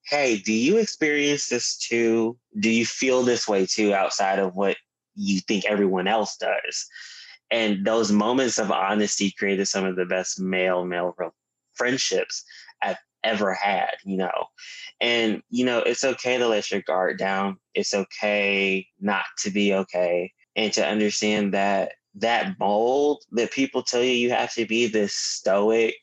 hey 0.05 0.39
do 0.39 0.53
you 0.53 0.77
experience 0.77 1.49
this 1.49 1.77
too? 1.77 2.39
Do 2.61 2.71
you 2.71 2.87
feel 2.87 3.25
this 3.25 3.49
way 3.49 3.67
too 3.67 3.93
outside 3.93 4.39
of 4.39 4.55
what 4.55 4.77
you 5.17 5.41
think 5.41 5.65
everyone 5.65 6.07
else 6.07 6.37
does 6.37 6.87
and 7.51 7.85
those 7.85 8.13
moments 8.13 8.59
of 8.59 8.71
honesty 8.71 9.33
created 9.39 9.67
some 9.67 9.85
of 9.85 9.97
the 9.97 10.07
best 10.07 10.41
male 10.41 10.85
male 10.85 11.15
friendships 11.75 12.45
i've 12.83 12.97
ever 13.25 13.53
had 13.55 13.91
you 14.05 14.17
know 14.17 14.47
and, 15.01 15.43
you 15.49 15.65
know, 15.65 15.79
it's 15.79 16.05
okay 16.05 16.37
to 16.37 16.47
let 16.47 16.71
your 16.71 16.83
guard 16.83 17.19
down. 17.19 17.57
It's 17.75 17.95
okay 17.95 18.87
not 19.01 19.25
to 19.39 19.51
be 19.51 19.73
okay. 19.73 20.33
And 20.57 20.73
to 20.75 20.87
understand 20.87 21.55
that 21.55 21.93
that 22.17 22.59
mold 22.59 23.23
that 23.33 23.53
people 23.53 23.83
tell 23.83 24.03
you 24.03 24.11
you 24.11 24.31
have 24.31 24.53
to 24.55 24.67
be 24.67 24.87
this 24.87 25.15
stoic, 25.15 25.95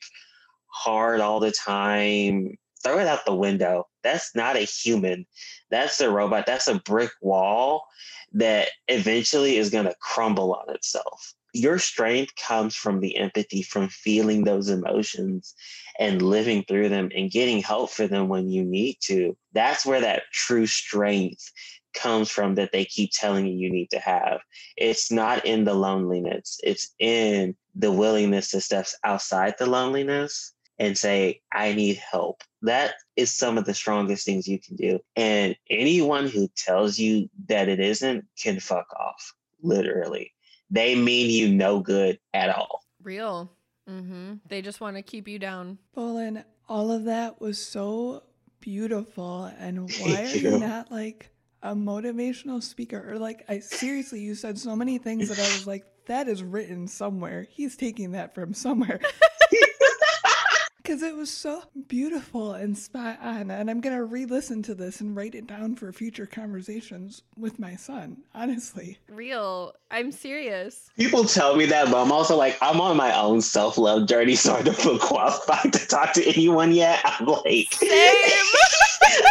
hard 0.66 1.20
all 1.20 1.38
the 1.38 1.52
time, 1.52 2.56
throw 2.82 2.98
it 2.98 3.06
out 3.06 3.24
the 3.24 3.34
window. 3.34 3.86
That's 4.02 4.34
not 4.34 4.56
a 4.56 4.60
human. 4.60 5.26
That's 5.70 6.00
a 6.00 6.10
robot. 6.10 6.46
That's 6.46 6.66
a 6.66 6.80
brick 6.80 7.12
wall 7.20 7.84
that 8.32 8.68
eventually 8.88 9.58
is 9.58 9.70
going 9.70 9.84
to 9.84 9.94
crumble 10.00 10.54
on 10.54 10.74
itself. 10.74 11.34
Your 11.52 11.78
strength 11.78 12.34
comes 12.36 12.74
from 12.74 13.00
the 13.00 13.16
empathy, 13.16 13.62
from 13.62 13.88
feeling 13.88 14.44
those 14.44 14.68
emotions 14.68 15.54
and 15.98 16.22
living 16.22 16.64
through 16.68 16.88
them 16.90 17.10
and 17.14 17.30
getting 17.30 17.62
help 17.62 17.90
for 17.90 18.06
them 18.06 18.28
when 18.28 18.48
you 18.48 18.64
need 18.64 18.98
to. 19.02 19.36
That's 19.52 19.86
where 19.86 20.00
that 20.00 20.24
true 20.32 20.66
strength 20.66 21.50
comes 21.94 22.30
from 22.30 22.54
that 22.56 22.70
they 22.72 22.84
keep 22.84 23.10
telling 23.12 23.46
you 23.46 23.54
you 23.54 23.70
need 23.70 23.90
to 23.90 23.98
have. 23.98 24.40
It's 24.76 25.10
not 25.10 25.44
in 25.44 25.64
the 25.64 25.74
loneliness, 25.74 26.60
it's 26.62 26.94
in 26.98 27.56
the 27.74 27.90
willingness 27.92 28.50
to 28.50 28.60
step 28.60 28.86
outside 29.04 29.54
the 29.58 29.66
loneliness 29.66 30.52
and 30.78 30.96
say, 30.96 31.40
I 31.52 31.72
need 31.72 31.96
help. 31.96 32.42
That 32.62 32.94
is 33.16 33.32
some 33.32 33.58
of 33.58 33.64
the 33.64 33.74
strongest 33.74 34.24
things 34.24 34.46
you 34.46 34.60
can 34.60 34.76
do. 34.76 35.00
And 35.16 35.56
anyone 35.68 36.28
who 36.28 36.48
tells 36.56 36.98
you 36.98 37.28
that 37.48 37.68
it 37.68 37.80
isn't 37.80 38.24
can 38.40 38.60
fuck 38.60 38.86
off, 38.98 39.34
literally. 39.62 40.32
They 40.70 40.94
mean 40.94 41.30
you 41.30 41.48
no 41.48 41.80
good 41.80 42.18
at 42.34 42.50
all. 42.50 42.84
Real. 43.02 43.50
Mm-hmm. 43.88 44.34
They 44.46 44.62
just 44.62 44.80
want 44.80 44.96
to 44.96 45.02
keep 45.02 45.28
you 45.28 45.38
down. 45.38 45.78
Bolin, 45.96 46.44
all 46.68 46.92
of 46.92 47.04
that 47.04 47.40
was 47.40 47.58
so 47.58 48.22
beautiful. 48.60 49.50
And 49.58 49.90
why 50.00 50.24
are 50.24 50.36
you 50.36 50.58
not 50.58 50.90
like 50.90 51.30
a 51.62 51.74
motivational 51.74 52.62
speaker? 52.62 53.12
Or 53.12 53.18
like, 53.18 53.44
I 53.48 53.60
seriously, 53.60 54.20
you 54.20 54.34
said 54.34 54.58
so 54.58 54.76
many 54.76 54.98
things 54.98 55.28
that 55.28 55.38
I 55.38 55.52
was 55.52 55.66
like, 55.66 55.84
that 56.06 56.28
is 56.28 56.42
written 56.42 56.86
somewhere. 56.88 57.46
He's 57.50 57.76
taking 57.76 58.12
that 58.12 58.34
from 58.34 58.54
somewhere. 58.54 59.00
because 60.88 61.02
it 61.02 61.14
was 61.14 61.28
so 61.30 61.64
beautiful 61.86 62.54
and 62.54 62.76
spot 62.78 63.18
on. 63.22 63.50
And 63.50 63.68
I'm 63.68 63.82
going 63.82 63.94
to 63.94 64.04
re 64.04 64.24
listen 64.24 64.62
to 64.62 64.74
this 64.74 65.02
and 65.02 65.14
write 65.14 65.34
it 65.34 65.46
down 65.46 65.74
for 65.74 65.92
future 65.92 66.24
conversations 66.24 67.24
with 67.36 67.58
my 67.58 67.76
son, 67.76 68.22
honestly. 68.34 68.96
Real. 69.10 69.74
I'm 69.90 70.10
serious. 70.10 70.90
People 70.96 71.24
tell 71.24 71.56
me 71.56 71.66
that, 71.66 71.90
but 71.90 72.02
I'm 72.02 72.10
also 72.10 72.36
like, 72.36 72.56
I'm 72.62 72.80
on 72.80 72.96
my 72.96 73.14
own 73.18 73.42
self 73.42 73.76
love 73.76 74.08
journey, 74.08 74.34
so 74.34 74.54
I 74.54 74.62
don't 74.62 74.76
feel 74.76 74.98
qualified 74.98 75.74
to 75.74 75.86
talk 75.86 76.14
to 76.14 76.26
anyone 76.26 76.72
yet. 76.72 77.00
I'm 77.04 77.26
like, 77.26 77.72
Same. 77.74 78.46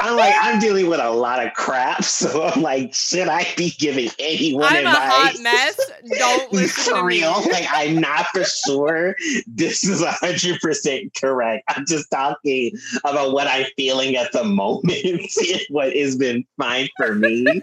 I'm 0.01 0.15
like, 0.15 0.33
I'm 0.39 0.59
dealing 0.59 0.87
with 0.89 0.99
a 0.99 1.09
lot 1.09 1.45
of 1.45 1.53
crap, 1.53 2.03
so 2.03 2.43
I'm 2.43 2.61
like, 2.61 2.93
should 2.93 3.27
I 3.27 3.47
be 3.55 3.71
giving 3.71 4.09
anyone 4.19 4.65
I'm 4.65 4.85
a 4.85 4.89
advice? 4.89 5.11
hot 5.11 5.39
mess. 5.39 5.79
Don't 6.17 6.53
listen 6.53 6.93
for 6.93 6.99
to 6.99 7.05
me. 7.05 7.19
real. 7.19 7.41
Like, 7.51 7.65
I'm 7.71 7.99
not 7.99 8.27
for 8.27 8.43
sure 8.43 9.15
this 9.47 9.83
is 9.83 10.01
100% 10.01 11.19
correct. 11.19 11.46
I'm 11.67 11.85
just 11.85 12.09
talking 12.11 12.71
about 13.03 13.33
what 13.33 13.47
I'm 13.47 13.65
feeling 13.75 14.15
at 14.15 14.31
the 14.31 14.43
moment, 14.43 15.31
what 15.69 15.95
has 15.95 16.15
been 16.15 16.45
fine 16.57 16.89
for 16.97 17.15
me. 17.15 17.45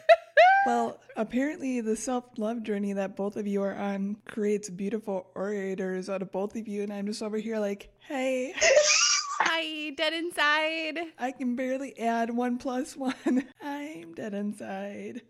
Well, 0.67 0.99
apparently, 1.15 1.83
the 1.83 1.95
self 1.95 2.25
love 2.39 2.63
journey 2.63 2.95
that 2.95 3.17
both 3.17 3.37
of 3.37 3.47
you 3.47 3.63
are 3.63 3.75
on 3.75 4.17
creates 4.27 4.71
beautiful 4.71 5.27
orators 5.35 6.09
out 6.09 6.23
of 6.23 6.33
both 6.33 6.57
of 6.57 6.67
you. 6.67 6.83
And 6.83 6.91
I'm 6.91 7.05
just 7.05 7.23
over 7.23 7.37
here 7.37 7.59
like, 7.59 7.91
hey, 8.09 8.55
Hi, 9.41 9.91
dead 9.91 10.13
inside. 10.13 10.99
I 11.19 11.33
can 11.33 11.57
barely 11.57 11.99
add 11.99 12.31
one 12.31 12.57
plus 12.57 12.97
one. 12.97 13.45
I'm 13.63 14.15
dead 14.15 14.33
inside. 14.33 15.23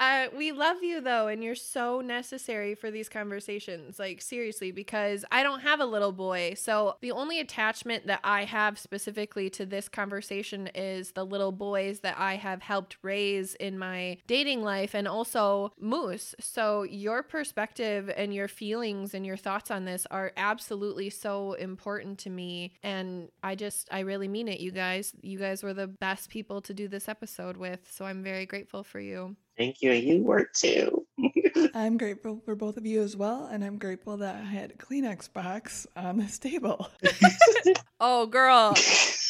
Uh, 0.00 0.28
we 0.34 0.50
love 0.50 0.82
you 0.82 1.02
though, 1.02 1.28
and 1.28 1.44
you're 1.44 1.54
so 1.54 2.00
necessary 2.00 2.74
for 2.74 2.90
these 2.90 3.10
conversations. 3.10 3.98
Like, 3.98 4.22
seriously, 4.22 4.72
because 4.72 5.26
I 5.30 5.42
don't 5.42 5.60
have 5.60 5.78
a 5.78 5.84
little 5.84 6.12
boy. 6.12 6.54
So, 6.54 6.94
the 7.02 7.12
only 7.12 7.38
attachment 7.38 8.06
that 8.06 8.20
I 8.24 8.44
have 8.44 8.78
specifically 8.78 9.50
to 9.50 9.66
this 9.66 9.90
conversation 9.90 10.68
is 10.74 11.12
the 11.12 11.26
little 11.26 11.52
boys 11.52 12.00
that 12.00 12.18
I 12.18 12.36
have 12.36 12.62
helped 12.62 12.96
raise 13.02 13.54
in 13.56 13.78
my 13.78 14.16
dating 14.26 14.62
life 14.62 14.94
and 14.94 15.06
also 15.06 15.74
Moose. 15.78 16.34
So, 16.40 16.84
your 16.84 17.22
perspective 17.22 18.10
and 18.16 18.32
your 18.32 18.48
feelings 18.48 19.12
and 19.12 19.26
your 19.26 19.36
thoughts 19.36 19.70
on 19.70 19.84
this 19.84 20.06
are 20.10 20.32
absolutely 20.38 21.10
so 21.10 21.52
important 21.52 22.18
to 22.20 22.30
me. 22.30 22.72
And 22.82 23.28
I 23.42 23.54
just, 23.54 23.86
I 23.92 24.00
really 24.00 24.28
mean 24.28 24.48
it, 24.48 24.60
you 24.60 24.70
guys. 24.70 25.12
You 25.20 25.38
guys 25.38 25.62
were 25.62 25.74
the 25.74 25.88
best 25.88 26.30
people 26.30 26.62
to 26.62 26.72
do 26.72 26.88
this 26.88 27.06
episode 27.06 27.58
with. 27.58 27.80
So, 27.92 28.06
I'm 28.06 28.22
very 28.22 28.46
grateful 28.46 28.82
for 28.82 28.98
you. 28.98 29.36
Thank 29.60 29.82
you. 29.82 29.92
And 29.92 30.02
you 30.02 30.22
work 30.22 30.54
too. 30.54 31.06
I'm 31.74 31.98
grateful 31.98 32.40
for 32.46 32.54
both 32.54 32.78
of 32.78 32.86
you 32.86 33.02
as 33.02 33.14
well. 33.14 33.44
And 33.44 33.62
I'm 33.62 33.76
grateful 33.76 34.16
that 34.16 34.36
I 34.36 34.40
had 34.40 34.70
a 34.70 34.74
Kleenex 34.74 35.30
box 35.30 35.86
on 35.94 36.16
this 36.16 36.38
table. 36.38 36.88
Oh, 38.02 38.24
girl. 38.24 38.74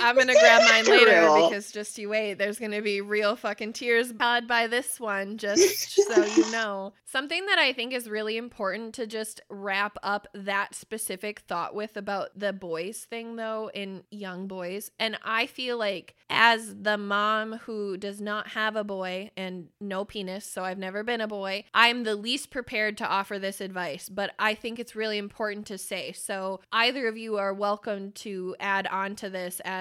I'm 0.00 0.16
gonna 0.16 0.34
grab 0.34 0.62
mine 0.62 0.84
later 0.84 1.22
because 1.48 1.72
just 1.72 1.98
you 1.98 2.08
wait. 2.08 2.34
There's 2.34 2.58
gonna 2.58 2.82
be 2.82 3.00
real 3.00 3.36
fucking 3.36 3.72
tears 3.72 4.12
had 4.18 4.46
by 4.46 4.66
this 4.66 5.00
one, 5.00 5.38
just 5.38 5.90
so 5.92 6.24
you 6.24 6.50
know. 6.52 6.92
Something 7.04 7.46
that 7.46 7.58
I 7.58 7.72
think 7.72 7.92
is 7.92 8.08
really 8.08 8.36
important 8.36 8.94
to 8.94 9.06
just 9.06 9.40
wrap 9.48 9.96
up 10.02 10.28
that 10.34 10.74
specific 10.74 11.40
thought 11.40 11.74
with 11.74 11.96
about 11.96 12.30
the 12.36 12.52
boys 12.52 12.98
thing, 13.08 13.36
though, 13.36 13.70
in 13.74 14.04
young 14.10 14.46
boys. 14.46 14.90
And 14.98 15.18
I 15.24 15.46
feel 15.46 15.76
like, 15.76 16.14
as 16.28 16.76
the 16.82 16.96
mom 16.96 17.54
who 17.64 17.96
does 17.96 18.20
not 18.20 18.48
have 18.48 18.76
a 18.76 18.84
boy 18.84 19.30
and 19.36 19.68
no 19.80 20.04
penis, 20.04 20.44
so 20.44 20.62
I've 20.62 20.78
never 20.78 21.02
been 21.02 21.20
a 21.20 21.26
boy, 21.26 21.64
I'm 21.74 22.04
the 22.04 22.14
least 22.14 22.50
prepared 22.50 22.96
to 22.98 23.08
offer 23.08 23.38
this 23.38 23.60
advice, 23.60 24.08
but 24.08 24.32
I 24.38 24.54
think 24.54 24.78
it's 24.78 24.94
really 24.94 25.18
important 25.18 25.66
to 25.66 25.78
say. 25.78 26.12
So 26.12 26.60
either 26.72 27.08
of 27.08 27.16
you 27.16 27.38
are 27.38 27.52
welcome 27.52 28.12
to 28.12 28.54
add 28.60 28.86
on 28.86 29.16
to 29.16 29.30
this 29.30 29.60
as 29.64 29.79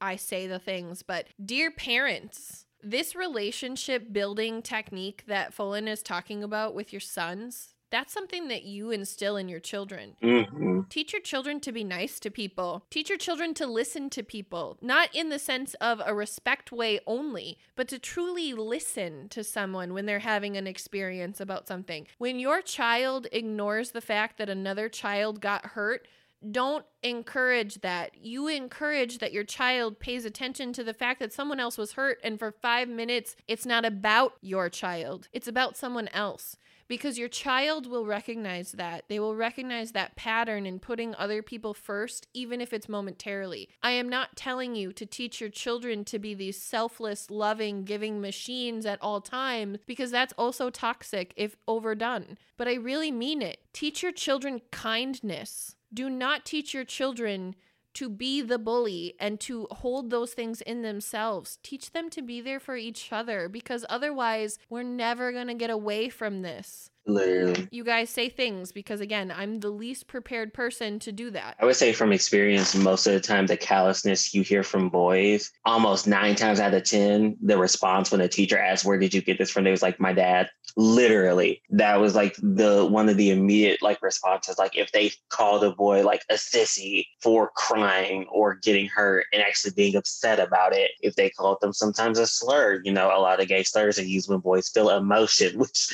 I 0.00 0.16
say 0.16 0.46
the 0.46 0.58
things. 0.58 1.02
But 1.02 1.28
dear 1.44 1.70
parents, 1.70 2.66
this 2.82 3.14
relationship 3.16 4.12
building 4.12 4.62
technique 4.62 5.24
that 5.26 5.54
Fullen 5.54 5.88
is 5.88 6.02
talking 6.02 6.42
about 6.44 6.74
with 6.74 6.92
your 6.92 7.00
sons, 7.00 7.74
that's 7.90 8.12
something 8.12 8.48
that 8.48 8.64
you 8.64 8.90
instill 8.90 9.36
in 9.36 9.48
your 9.48 9.60
children. 9.60 10.16
hmm 10.20 10.80
Teach 10.88 11.12
your 11.12 11.22
children 11.22 11.58
to 11.60 11.72
be 11.72 11.82
nice 11.82 12.20
to 12.20 12.30
people. 12.30 12.84
Teach 12.90 13.08
your 13.08 13.18
children 13.18 13.54
to 13.54 13.66
listen 13.66 14.08
to 14.10 14.22
people, 14.22 14.76
not 14.80 15.14
in 15.14 15.30
the 15.30 15.38
sense 15.38 15.74
of 15.74 16.00
a 16.04 16.14
respect 16.14 16.70
way 16.70 17.00
only, 17.06 17.58
but 17.74 17.88
to 17.88 17.98
truly 17.98 18.52
listen 18.52 19.28
to 19.30 19.42
someone 19.42 19.94
when 19.94 20.06
they're 20.06 20.20
having 20.20 20.56
an 20.56 20.66
experience 20.66 21.40
about 21.40 21.66
something. 21.66 22.06
When 22.18 22.38
your 22.38 22.60
child 22.62 23.26
ignores 23.32 23.92
the 23.92 24.00
fact 24.00 24.38
that 24.38 24.48
another 24.48 24.88
child 24.88 25.40
got 25.40 25.66
hurt, 25.66 26.06
don't 26.50 26.84
encourage 27.02 27.80
that. 27.80 28.12
You 28.16 28.48
encourage 28.48 29.18
that 29.18 29.32
your 29.32 29.44
child 29.44 29.98
pays 29.98 30.24
attention 30.24 30.72
to 30.74 30.84
the 30.84 30.94
fact 30.94 31.20
that 31.20 31.32
someone 31.32 31.60
else 31.60 31.78
was 31.78 31.92
hurt, 31.92 32.18
and 32.22 32.38
for 32.38 32.52
five 32.52 32.88
minutes, 32.88 33.36
it's 33.48 33.66
not 33.66 33.84
about 33.84 34.34
your 34.40 34.68
child, 34.68 35.28
it's 35.32 35.48
about 35.48 35.76
someone 35.76 36.08
else 36.08 36.56
because 36.88 37.18
your 37.18 37.28
child 37.28 37.86
will 37.86 38.06
recognize 38.06 38.72
that. 38.72 39.04
They 39.08 39.18
will 39.18 39.34
recognize 39.34 39.92
that 39.92 40.16
pattern 40.16 40.66
in 40.66 40.78
putting 40.78 41.14
other 41.14 41.42
people 41.42 41.74
first, 41.74 42.26
even 42.34 42.60
if 42.60 42.72
it's 42.72 42.88
momentarily. 42.88 43.68
I 43.82 43.92
am 43.92 44.08
not 44.08 44.36
telling 44.36 44.74
you 44.74 44.92
to 44.92 45.06
teach 45.06 45.40
your 45.40 45.50
children 45.50 46.04
to 46.06 46.18
be 46.18 46.34
these 46.34 46.60
selfless, 46.60 47.30
loving, 47.30 47.84
giving 47.84 48.20
machines 48.20 48.86
at 48.86 49.02
all 49.02 49.20
times, 49.20 49.78
because 49.86 50.10
that's 50.10 50.34
also 50.38 50.70
toxic 50.70 51.32
if 51.36 51.56
overdone. 51.66 52.38
But 52.56 52.68
I 52.68 52.74
really 52.74 53.10
mean 53.10 53.42
it. 53.42 53.58
Teach 53.72 54.02
your 54.02 54.12
children 54.12 54.60
kindness. 54.70 55.75
Do 55.92 56.10
not 56.10 56.44
teach 56.44 56.74
your 56.74 56.84
children 56.84 57.54
to 57.94 58.10
be 58.10 58.42
the 58.42 58.58
bully 58.58 59.14
and 59.18 59.40
to 59.40 59.66
hold 59.70 60.10
those 60.10 60.34
things 60.34 60.60
in 60.60 60.82
themselves. 60.82 61.58
Teach 61.62 61.92
them 61.92 62.10
to 62.10 62.20
be 62.20 62.42
there 62.42 62.60
for 62.60 62.76
each 62.76 63.10
other 63.10 63.48
because 63.48 63.86
otherwise, 63.88 64.58
we're 64.68 64.82
never 64.82 65.32
going 65.32 65.46
to 65.46 65.54
get 65.54 65.70
away 65.70 66.10
from 66.10 66.42
this. 66.42 66.90
Literally. 67.06 67.68
You 67.70 67.84
guys 67.84 68.10
say 68.10 68.28
things 68.28 68.72
because, 68.72 69.00
again, 69.00 69.32
I'm 69.34 69.60
the 69.60 69.70
least 69.70 70.08
prepared 70.08 70.52
person 70.52 70.98
to 71.00 71.12
do 71.12 71.30
that. 71.30 71.56
I 71.60 71.64
would 71.64 71.76
say 71.76 71.92
from 71.92 72.12
experience, 72.12 72.74
most 72.74 73.06
of 73.06 73.12
the 73.12 73.20
time, 73.20 73.46
the 73.46 73.56
callousness 73.56 74.34
you 74.34 74.42
hear 74.42 74.64
from 74.64 74.88
boys, 74.88 75.52
almost 75.64 76.08
nine 76.08 76.34
times 76.34 76.58
out 76.58 76.74
of 76.74 76.82
10, 76.82 77.36
the 77.40 77.58
response 77.58 78.10
when 78.10 78.20
a 78.20 78.28
teacher 78.28 78.58
asks, 78.58 78.84
Where 78.84 78.98
did 78.98 79.14
you 79.14 79.22
get 79.22 79.38
this 79.38 79.50
from? 79.50 79.64
They 79.64 79.70
was 79.70 79.82
like, 79.82 80.00
My 80.00 80.12
dad. 80.12 80.50
Literally, 80.78 81.62
that 81.70 82.00
was 82.00 82.14
like 82.14 82.36
the 82.42 82.84
one 82.84 83.08
of 83.08 83.16
the 83.16 83.30
immediate 83.30 83.80
like 83.80 84.02
responses. 84.02 84.58
Like, 84.58 84.76
if 84.76 84.92
they 84.92 85.10
called 85.30 85.64
a 85.64 85.70
boy 85.70 86.02
like 86.02 86.22
a 86.28 86.34
sissy 86.34 87.06
for 87.22 87.50
crying 87.56 88.26
or 88.30 88.56
getting 88.56 88.86
hurt 88.86 89.24
and 89.32 89.40
actually 89.40 89.72
being 89.74 89.96
upset 89.96 90.38
about 90.38 90.74
it, 90.74 90.90
if 91.00 91.14
they 91.14 91.30
called 91.30 91.58
them 91.62 91.72
sometimes 91.72 92.18
a 92.18 92.26
slur, 92.26 92.82
you 92.84 92.92
know, 92.92 93.06
a 93.06 93.20
lot 93.20 93.40
of 93.40 93.48
gay 93.48 93.62
slurs 93.62 93.98
are 93.98 94.04
used 94.04 94.28
when 94.28 94.40
boys 94.40 94.68
feel 94.68 94.90
emotion, 94.90 95.58
which 95.58 95.88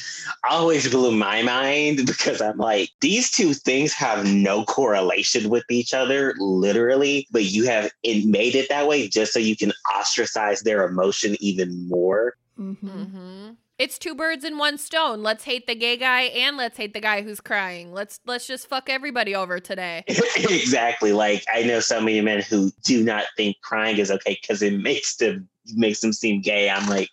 always 0.48 0.90
blew 0.90 1.01
my 1.10 1.42
mind 1.42 1.96
because 2.06 2.40
I'm 2.40 2.58
like, 2.58 2.90
these 3.00 3.30
two 3.30 3.54
things 3.54 3.92
have 3.94 4.24
no 4.32 4.64
correlation 4.64 5.48
with 5.50 5.64
each 5.70 5.92
other, 5.92 6.34
literally, 6.38 7.26
but 7.30 7.44
you 7.44 7.64
have 7.66 7.90
it 8.02 8.24
made 8.24 8.54
it 8.54 8.68
that 8.68 8.86
way 8.86 9.08
just 9.08 9.32
so 9.32 9.38
you 9.40 9.56
can 9.56 9.72
ostracize 9.94 10.62
their 10.62 10.86
emotion 10.86 11.36
even 11.40 11.88
more. 11.88 12.34
hmm 12.56 12.72
hmm 12.74 13.50
It's 13.78 13.98
two 13.98 14.14
birds 14.14 14.44
in 14.44 14.58
one 14.58 14.78
stone. 14.78 15.22
Let's 15.22 15.44
hate 15.44 15.66
the 15.66 15.74
gay 15.74 15.96
guy 15.96 16.22
and 16.22 16.56
let's 16.56 16.76
hate 16.76 16.94
the 16.94 17.00
guy 17.00 17.22
who's 17.22 17.40
crying. 17.40 17.92
Let's 17.92 18.20
let's 18.26 18.46
just 18.46 18.68
fuck 18.68 18.88
everybody 18.88 19.34
over 19.34 19.58
today. 19.58 20.04
exactly. 20.36 21.12
Like 21.12 21.44
I 21.52 21.62
know 21.64 21.80
so 21.80 22.00
many 22.00 22.20
men 22.20 22.42
who 22.42 22.70
do 22.84 23.02
not 23.02 23.24
think 23.36 23.56
crying 23.62 23.98
is 23.98 24.10
okay 24.10 24.38
because 24.40 24.62
it 24.62 24.78
makes 24.78 25.16
them 25.16 25.48
makes 25.74 26.00
them 26.00 26.12
seem 26.12 26.40
gay. 26.40 26.70
I'm 26.70 26.88
like, 26.88 27.10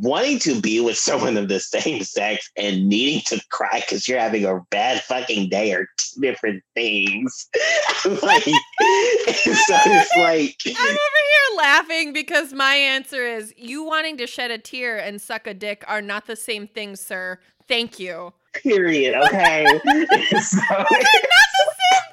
wanting 0.00 0.38
to 0.38 0.60
be 0.60 0.80
with 0.80 0.96
someone 0.96 1.36
of 1.36 1.48
the 1.48 1.58
same 1.58 2.02
sex 2.04 2.50
and 2.56 2.88
needing 2.88 3.20
to 3.26 3.42
cry 3.50 3.80
because 3.80 4.06
you're 4.06 4.18
having 4.18 4.44
a 4.44 4.60
bad 4.70 5.02
fucking 5.02 5.48
day 5.48 5.72
are 5.72 5.86
two 5.96 6.20
different 6.20 6.62
things. 6.74 7.48
like, 8.04 8.44
so 8.44 8.52
it's 8.86 10.16
like 10.16 10.56
I'm 10.66 10.90
over 10.90 10.96
here 10.96 11.56
laughing 11.56 12.12
because 12.12 12.52
my 12.52 12.74
answer 12.74 13.24
is 13.26 13.52
you 13.56 13.84
wanting 13.84 14.16
to 14.18 14.26
shed 14.26 14.50
a 14.50 14.58
tear 14.58 14.98
and 14.98 15.20
suck 15.20 15.46
a 15.46 15.54
dick 15.54 15.84
are 15.88 16.02
not 16.02 16.26
the 16.26 16.36
same 16.36 16.68
thing, 16.68 16.94
sir. 16.96 17.38
Thank 17.66 17.98
you. 17.98 18.32
Period. 18.52 19.14
Okay. 19.14 19.64
so, 19.66 19.76
not 19.88 20.28
the 20.28 20.40
same 20.40 20.64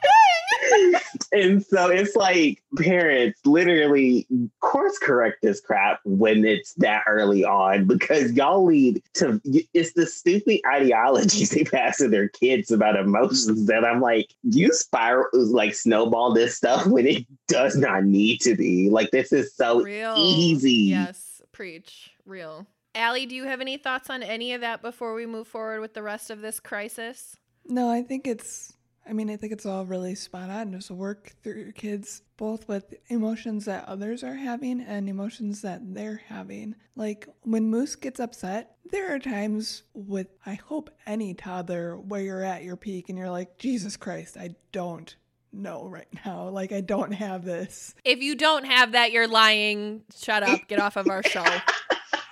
thing. 0.01 0.60
and 1.31 1.63
so 1.65 1.89
it's 1.89 2.15
like 2.15 2.61
parents 2.77 3.39
literally 3.45 4.27
course 4.59 4.97
correct 4.97 5.41
this 5.41 5.59
crap 5.59 5.99
when 6.05 6.45
it's 6.45 6.73
that 6.75 7.03
early 7.07 7.43
on 7.43 7.85
because 7.85 8.31
y'all 8.33 8.63
lead 8.63 9.01
to 9.13 9.41
it's 9.73 9.93
the 9.93 10.05
stupid 10.05 10.59
ideologies 10.67 11.49
they 11.49 11.63
pass 11.63 11.97
to 11.97 12.07
their 12.07 12.29
kids 12.29 12.71
about 12.71 12.95
emotions 12.95 13.65
that 13.67 13.83
I'm 13.85 14.01
like, 14.01 14.33
you 14.43 14.73
spiral 14.73 15.27
like 15.33 15.73
snowball 15.75 16.33
this 16.33 16.55
stuff 16.55 16.85
when 16.87 17.07
it 17.07 17.25
does 17.47 17.75
not 17.77 18.03
need 18.03 18.41
to 18.41 18.55
be. 18.55 18.89
Like 18.89 19.11
this 19.11 19.31
is 19.31 19.53
so 19.55 19.81
Real. 19.81 20.15
easy. 20.17 20.71
Yes, 20.71 21.41
preach. 21.51 22.11
Real. 22.25 22.67
Allie, 22.93 23.25
do 23.25 23.35
you 23.35 23.45
have 23.45 23.61
any 23.61 23.77
thoughts 23.77 24.09
on 24.09 24.21
any 24.21 24.53
of 24.53 24.61
that 24.61 24.81
before 24.81 25.13
we 25.13 25.25
move 25.25 25.47
forward 25.47 25.79
with 25.79 25.93
the 25.93 26.03
rest 26.03 26.29
of 26.29 26.41
this 26.41 26.59
crisis? 26.59 27.37
No, 27.65 27.89
I 27.89 28.01
think 28.01 28.27
it's 28.27 28.73
I 29.07 29.13
mean, 29.13 29.29
I 29.29 29.35
think 29.35 29.51
it's 29.51 29.65
all 29.65 29.85
really 29.85 30.15
spot 30.15 30.49
on. 30.49 30.71
Just 30.71 30.91
work 30.91 31.33
through 31.43 31.55
your 31.61 31.71
kids 31.71 32.21
both 32.37 32.67
with 32.67 32.93
emotions 33.07 33.65
that 33.65 33.87
others 33.87 34.23
are 34.23 34.35
having 34.35 34.81
and 34.81 35.09
emotions 35.09 35.61
that 35.61 35.81
they're 35.93 36.21
having. 36.27 36.75
Like 36.95 37.27
when 37.41 37.69
Moose 37.69 37.95
gets 37.95 38.19
upset, 38.19 38.77
there 38.89 39.13
are 39.13 39.19
times 39.19 39.83
with, 39.93 40.27
I 40.45 40.55
hope, 40.55 40.89
any 41.05 41.33
toddler 41.33 41.97
where 41.97 42.21
you're 42.21 42.43
at 42.43 42.63
your 42.63 42.75
peak 42.75 43.09
and 43.09 43.17
you're 43.17 43.29
like, 43.29 43.57
Jesus 43.57 43.97
Christ, 43.97 44.37
I 44.37 44.55
don't 44.71 45.15
know 45.53 45.85
right 45.87 46.07
now. 46.25 46.49
Like, 46.49 46.71
I 46.71 46.81
don't 46.81 47.11
have 47.11 47.43
this. 47.45 47.93
If 48.05 48.19
you 48.21 48.35
don't 48.35 48.65
have 48.65 48.93
that, 48.93 49.11
you're 49.11 49.27
lying. 49.27 50.03
Shut 50.15 50.43
up. 50.43 50.67
Get 50.67 50.79
off 50.79 50.95
of 50.95 51.07
our 51.09 51.23
show. 51.23 51.43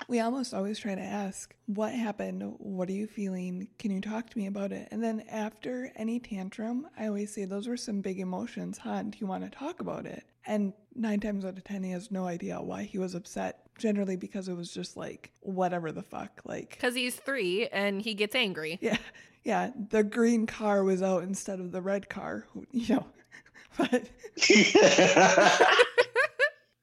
We 0.09 0.19
almost 0.21 0.55
always 0.55 0.79
try 0.79 0.95
to 0.95 1.01
ask, 1.01 1.53
What 1.67 1.93
happened? 1.93 2.41
What 2.57 2.89
are 2.89 2.93
you 2.93 3.05
feeling? 3.05 3.67
Can 3.77 3.91
you 3.91 4.01
talk 4.01 4.27
to 4.31 4.37
me 4.39 4.47
about 4.47 4.71
it? 4.71 4.87
And 4.89 5.03
then 5.03 5.23
after 5.29 5.91
any 5.95 6.19
tantrum, 6.19 6.87
I 6.97 7.05
always 7.07 7.31
say, 7.31 7.45
Those 7.45 7.67
were 7.67 7.77
some 7.77 8.01
big 8.01 8.19
emotions, 8.19 8.79
huh? 8.79 9.03
Do 9.03 9.19
you 9.19 9.27
want 9.27 9.43
to 9.43 9.51
talk 9.55 9.81
about 9.81 10.07
it? 10.07 10.23
And 10.47 10.73
nine 10.95 11.19
times 11.19 11.45
out 11.45 11.57
of 11.57 11.63
ten, 11.63 11.83
he 11.83 11.91
has 11.91 12.09
no 12.09 12.25
idea 12.25 12.59
why 12.59 12.83
he 12.83 12.97
was 12.97 13.13
upset. 13.13 13.67
Generally, 13.77 14.15
because 14.15 14.47
it 14.49 14.55
was 14.55 14.73
just 14.73 14.97
like, 14.97 15.31
whatever 15.41 15.91
the 15.91 16.01
fuck. 16.01 16.41
Like, 16.43 16.71
Because 16.71 16.95
he's 16.95 17.15
three 17.15 17.67
and 17.67 18.01
he 18.01 18.15
gets 18.15 18.33
angry. 18.35 18.79
yeah, 18.81 18.97
yeah, 19.43 19.69
the 19.89 20.03
green 20.03 20.47
car 20.47 20.83
was 20.83 21.03
out 21.03 21.21
instead 21.23 21.59
of 21.59 21.71
the 21.71 21.81
red 21.83 22.09
car, 22.09 22.45
you 22.71 22.95
know. 22.95 23.05
But 23.77 24.09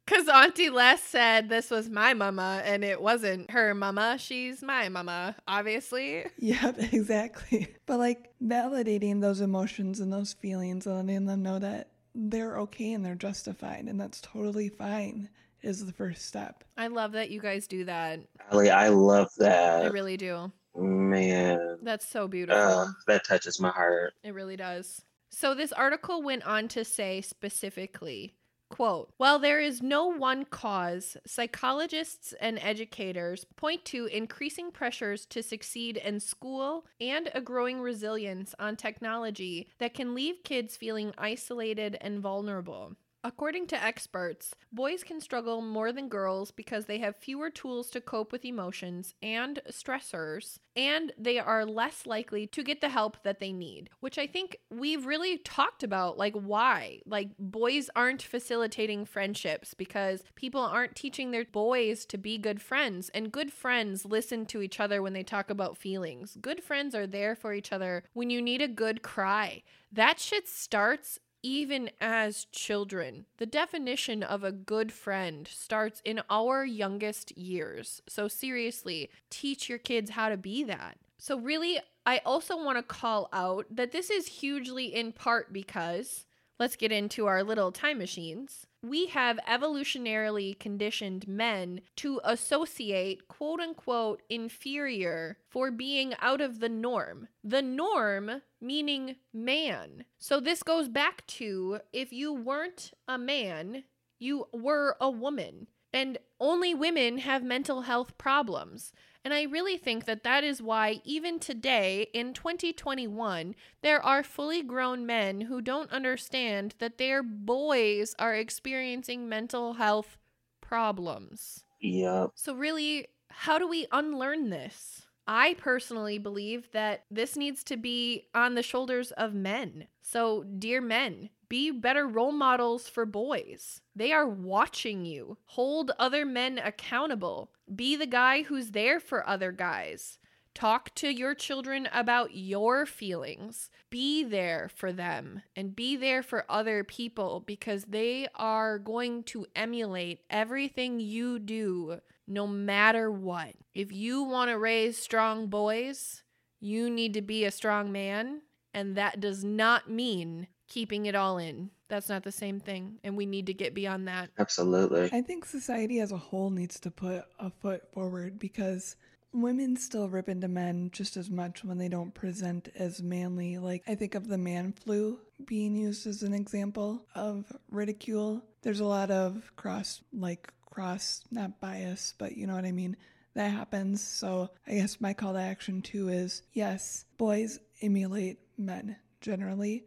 Because 0.07 0.28
Auntie 0.28 0.70
Les 0.70 1.03
said 1.03 1.49
this 1.49 1.70
was 1.70 1.91
my 1.91 2.15
mama 2.15 2.62
and 2.65 2.85
it 2.85 3.03
wasn't 3.03 3.51
her 3.51 3.74
mama. 3.74 4.16
She's 4.19 4.62
my 4.62 4.89
mama, 4.89 5.35
obviously. 5.49 6.24
Yep, 6.39 6.77
exactly. 6.93 7.74
But 7.87 7.99
like 7.99 8.31
validating 8.43 9.20
those 9.20 9.41
emotions 9.41 9.99
and 9.99 10.12
those 10.12 10.33
feelings 10.33 10.87
and 10.87 10.97
letting 10.97 11.27
them 11.27 11.43
know 11.43 11.59
that 11.59 11.91
they're 12.15 12.59
okay 12.61 12.93
and 12.93 13.05
they're 13.05 13.15
justified 13.15 13.87
and 13.87 14.01
that's 14.01 14.20
totally 14.20 14.69
fine 14.69 15.28
is 15.62 15.85
the 15.85 15.93
first 15.93 16.24
step. 16.24 16.62
I 16.77 16.87
love 16.87 17.12
that 17.12 17.31
you 17.31 17.41
guys 17.41 17.66
do 17.66 17.85
that. 17.85 18.20
Allie, 18.53 18.70
I 18.70 18.89
love 18.89 19.31
that. 19.39 19.85
I 19.85 19.89
really 19.89 20.16
do. 20.16 20.53
Man. 20.77 21.78
That's 21.83 22.07
so 22.07 22.28
beautiful. 22.28 22.61
Uh, 22.62 22.87
that 23.09 23.27
touches 23.27 23.59
my 23.59 23.70
heart. 23.70 24.15
It 24.23 24.35
really 24.35 24.57
does. 24.57 25.03
So 25.31 25.55
this 25.55 25.73
article 25.73 26.23
went 26.23 26.47
on 26.47 26.69
to 26.69 26.85
say 26.85 27.20
specifically, 27.20 28.35
quote, 28.68 29.12
while 29.16 29.38
there 29.38 29.60
is 29.60 29.82
no 29.82 30.06
one 30.06 30.44
cause, 30.44 31.16
psychologists 31.26 32.34
and 32.40 32.59
educators 32.60 33.44
point 33.56 33.84
to 33.86 34.06
increasing 34.06 34.70
pressures 34.70 35.26
to 35.26 35.43
succeed 35.43 35.97
in 35.97 36.20
school 36.20 36.86
and 37.01 37.30
a 37.34 37.40
growing 37.40 37.80
resilience 37.80 38.55
on 38.59 38.76
technology 38.76 39.68
that 39.78 39.94
can 39.94 40.14
leave 40.14 40.43
kids 40.44 40.76
feeling 40.76 41.12
isolated 41.16 41.97
and 42.01 42.20
vulnerable. 42.20 42.94
According 43.27 43.66
to 43.69 43.82
experts, 43.82 44.55
boys 44.70 45.03
can 45.03 45.20
struggle 45.20 45.61
more 45.61 45.90
than 45.90 46.09
girls 46.09 46.53
because 46.53 46.86
they 46.86 46.98
have 46.98 47.16
fewer 47.16 47.51
tools 47.51 47.90
to 47.90 48.01
cope 48.01 48.31
with 48.31 48.44
emotions 48.44 49.15
and 49.20 49.61
stressors, 49.69 50.61
and 50.77 51.12
they 51.19 51.40
are 51.40 51.66
less 51.66 52.07
likely 52.07 52.47
to 52.47 52.62
get 52.62 52.81
the 52.81 52.89
help 52.89 53.20
that 53.24 53.40
they 53.40 53.53
need, 53.53 53.90
which 53.98 54.16
I 54.16 54.28
think 54.28 54.59
we've 54.70 55.07
really 55.07 55.39
talked 55.39 55.82
about. 55.82 56.16
Like, 56.16 56.35
why? 56.35 57.01
Like, 57.05 57.31
boys 57.36 57.90
aren't 57.97 58.23
facilitating 58.23 59.05
friendships 59.07 59.74
because 59.74 60.23
people 60.36 60.61
aren't 60.61 60.94
teaching 60.94 61.32
their 61.32 61.47
boys 61.47 62.07
to 62.07 62.19
be 62.19 62.39
good 62.39 62.62
friends, 62.62 63.09
and 63.09 63.32
good 63.32 63.53
friends 63.53 64.05
listen 64.05 64.47
to 64.47 64.62
each 64.62 64.78
other 64.78 65.03
when 65.03 65.15
they 65.15 65.24
talk 65.24 65.51
about 65.51 65.77
feelings. 65.77 66.39
Good 66.40 66.62
friends 66.62 66.94
are 66.94 67.09
there 67.09 67.35
for 67.35 67.53
each 67.53 67.73
other 67.73 68.05
when 68.12 68.31
you 68.31 68.40
need 68.40 68.62
a 68.62 68.69
good 68.69 69.03
cry. 69.03 69.65
That 69.90 70.20
shit 70.20 70.47
starts 70.47 71.19
even 71.42 71.90
as 72.00 72.46
children. 72.46 73.26
The 73.38 73.46
definition 73.46 74.22
of 74.22 74.44
a 74.44 74.52
good 74.52 74.92
friend 74.92 75.48
starts 75.48 76.00
in 76.04 76.20
our 76.30 76.64
youngest 76.64 77.36
years. 77.36 78.02
So, 78.08 78.28
seriously, 78.28 79.10
teach 79.30 79.68
your 79.68 79.78
kids 79.78 80.10
how 80.10 80.28
to 80.28 80.36
be 80.36 80.64
that. 80.64 80.98
So, 81.18 81.38
really, 81.38 81.80
I 82.04 82.20
also 82.24 82.56
want 82.56 82.78
to 82.78 82.82
call 82.82 83.28
out 83.32 83.66
that 83.70 83.92
this 83.92 84.10
is 84.10 84.26
hugely 84.26 84.94
in 84.94 85.12
part 85.12 85.52
because, 85.52 86.24
let's 86.58 86.76
get 86.76 86.92
into 86.92 87.26
our 87.26 87.42
little 87.42 87.72
time 87.72 87.98
machines. 87.98 88.66
We 88.82 89.06
have 89.06 89.40
evolutionarily 89.48 90.58
conditioned 90.60 91.26
men 91.26 91.80
to 91.96 92.20
associate 92.22 93.26
quote 93.26 93.58
unquote 93.58 94.22
inferior 94.28 95.38
for 95.48 95.72
being 95.72 96.14
out 96.20 96.40
of 96.40 96.60
the 96.60 96.68
norm. 96.68 97.26
The 97.42 97.62
norm 97.62 98.42
meaning 98.61 99.16
man. 99.33 100.05
So 100.19 100.41
this 100.41 100.62
goes 100.62 100.89
back 100.89 101.27
to 101.28 101.81
if 101.93 102.12
you 102.12 102.33
weren't 102.33 102.93
a 103.07 103.19
man, 103.19 103.85
you 104.19 104.47
were 104.53 104.97
a 105.01 105.11
woman. 105.11 105.69
And 105.93 106.19
only 106.41 106.74
women 106.74 107.19
have 107.19 107.43
mental 107.43 107.83
health 107.83 108.19
problems. 108.19 108.93
And 109.24 109.33
I 109.33 109.45
really 109.45 109.77
think 109.77 110.05
that 110.05 110.24
that 110.24 110.45
is 110.45 110.61
why, 110.61 111.01
even 111.05 111.39
today 111.39 112.09
in 112.12 112.33
2021, 112.33 113.55
there 113.83 114.05
are 114.05 114.23
fully 114.23 114.62
grown 114.62 115.07
men 115.07 115.41
who 115.43 115.61
don't 115.61 115.91
understand 115.91 116.74
that 116.78 116.99
their 116.99 117.23
boys 117.23 118.15
are 118.19 118.35
experiencing 118.35 119.28
mental 119.28 119.74
health 119.74 120.19
problems. 120.61 121.65
Yep. 121.81 122.33
So, 122.35 122.55
really, 122.55 123.07
how 123.31 123.59
do 123.59 123.66
we 123.66 123.87
unlearn 123.91 124.51
this? 124.51 125.06
I 125.27 125.55
personally 125.55 126.19
believe 126.19 126.70
that 126.73 127.05
this 127.11 127.36
needs 127.36 127.65
to 127.65 127.77
be 127.77 128.28
on 128.35 128.55
the 128.55 128.62
shoulders 128.62 129.11
of 129.12 129.35
men. 129.35 129.89
So, 130.01 130.44
dear 130.44 130.81
men, 130.81 131.31
be 131.48 131.70
better 131.70 132.07
role 132.07 132.32
models 132.32 132.89
for 132.89 133.07
boys. 133.07 133.81
They 133.94 134.12
are 134.12 134.28
watching 134.28 135.05
you. 135.05 135.39
Hold 135.47 135.93
other 135.98 136.24
men 136.24 136.59
accountable. 136.59 137.51
Be 137.74 137.97
the 137.97 138.07
guy 138.07 138.43
who's 138.43 138.70
there 138.70 139.01
for 139.01 139.28
other 139.28 139.53
guys. 139.53 140.19
Talk 140.55 140.94
to 140.94 141.09
your 141.11 141.35
children 141.35 141.86
about 141.93 142.35
your 142.35 142.86
feelings. 142.86 143.69
Be 143.90 144.24
there 144.24 144.70
for 144.74 144.90
them 144.90 145.43
and 145.55 145.77
be 145.77 145.97
there 145.97 146.23
for 146.23 146.47
other 146.48 146.82
people 146.82 147.44
because 147.47 147.85
they 147.85 148.27
are 148.35 148.78
going 148.78 149.23
to 149.24 149.47
emulate 149.55 150.20
everything 150.31 150.98
you 150.98 151.39
do 151.39 152.01
no 152.27 152.47
matter 152.47 153.11
what. 153.11 153.55
If 153.74 153.93
you 153.93 154.23
want 154.23 154.51
to 154.51 154.59
raise 154.59 154.98
strong 154.98 155.48
boys, 155.48 156.23
you 156.61 156.90
need 156.90 157.15
to 157.15 157.23
be 157.23 157.44
a 157.44 157.51
strong 157.51 157.93
man. 157.93 158.43
And 158.74 158.97
that 158.97 159.20
does 159.20 159.43
not 159.43 159.90
mean 159.90 160.48
keeping 160.69 161.07
it 161.07 161.15
all 161.15 161.39
in. 161.39 161.70
That's 161.89 162.09
not 162.09 162.24
the 162.24 162.32
same 162.32 162.61
thing. 162.61 162.98
And 163.05 163.16
we 163.16 163.27
need 163.27 163.47
to 163.47 163.55
get 163.55 163.74
beyond 163.74 164.09
that. 164.09 164.31
Absolutely. 164.39 165.09
I 165.12 165.23
think 165.23 165.44
society 165.44 166.01
as 166.01 166.12
a 166.12 166.16
whole 166.16 166.51
needs 166.51 166.81
to 166.81 166.90
put 166.90 167.24
a 167.39 167.51
foot 167.51 167.90
forward 167.93 168.39
because 168.39 168.97
women 169.32 169.77
still 169.77 170.09
rip 170.09 170.28
into 170.28 170.48
men 170.48 170.90
just 170.93 171.16
as 171.16 171.31
much 171.31 171.65
when 171.65 171.78
they 171.78 171.89
don't 171.89 172.15
present 172.15 172.69
as 172.74 173.03
manly. 173.03 173.59
Like, 173.59 173.82
I 173.86 173.94
think 173.94 174.15
of 174.15 174.28
the 174.28 174.39
man 174.39 174.73
flu 174.73 175.20
being 175.44 175.77
used 175.77 176.07
as 176.07 176.23
an 176.23 176.35
example 176.35 177.07
of 177.15 177.44
ridicule. 177.70 178.43
There's 178.62 178.81
a 178.81 178.86
lot 178.86 179.11
of 179.11 179.53
cross, 179.57 180.01
like, 180.12 180.53
cross, 180.77 181.24
not 181.31 181.59
bias, 181.59 182.12
but 182.19 182.36
you 182.36 182.47
know 182.47 182.55
what 182.55 182.66
I 182.66 182.73
mean? 182.73 182.97
that 183.36 183.51
happens. 183.51 184.03
So 184.03 184.51
I 184.66 184.74
guess 184.74 185.01
my 185.01 185.12
call 185.12 185.35
to 185.35 185.39
action 185.39 185.82
too 185.82 186.09
is 186.09 186.43
yes, 186.53 187.05
boys 187.19 187.61
emulate 187.81 188.39
men 188.59 188.97
generally, 189.20 189.85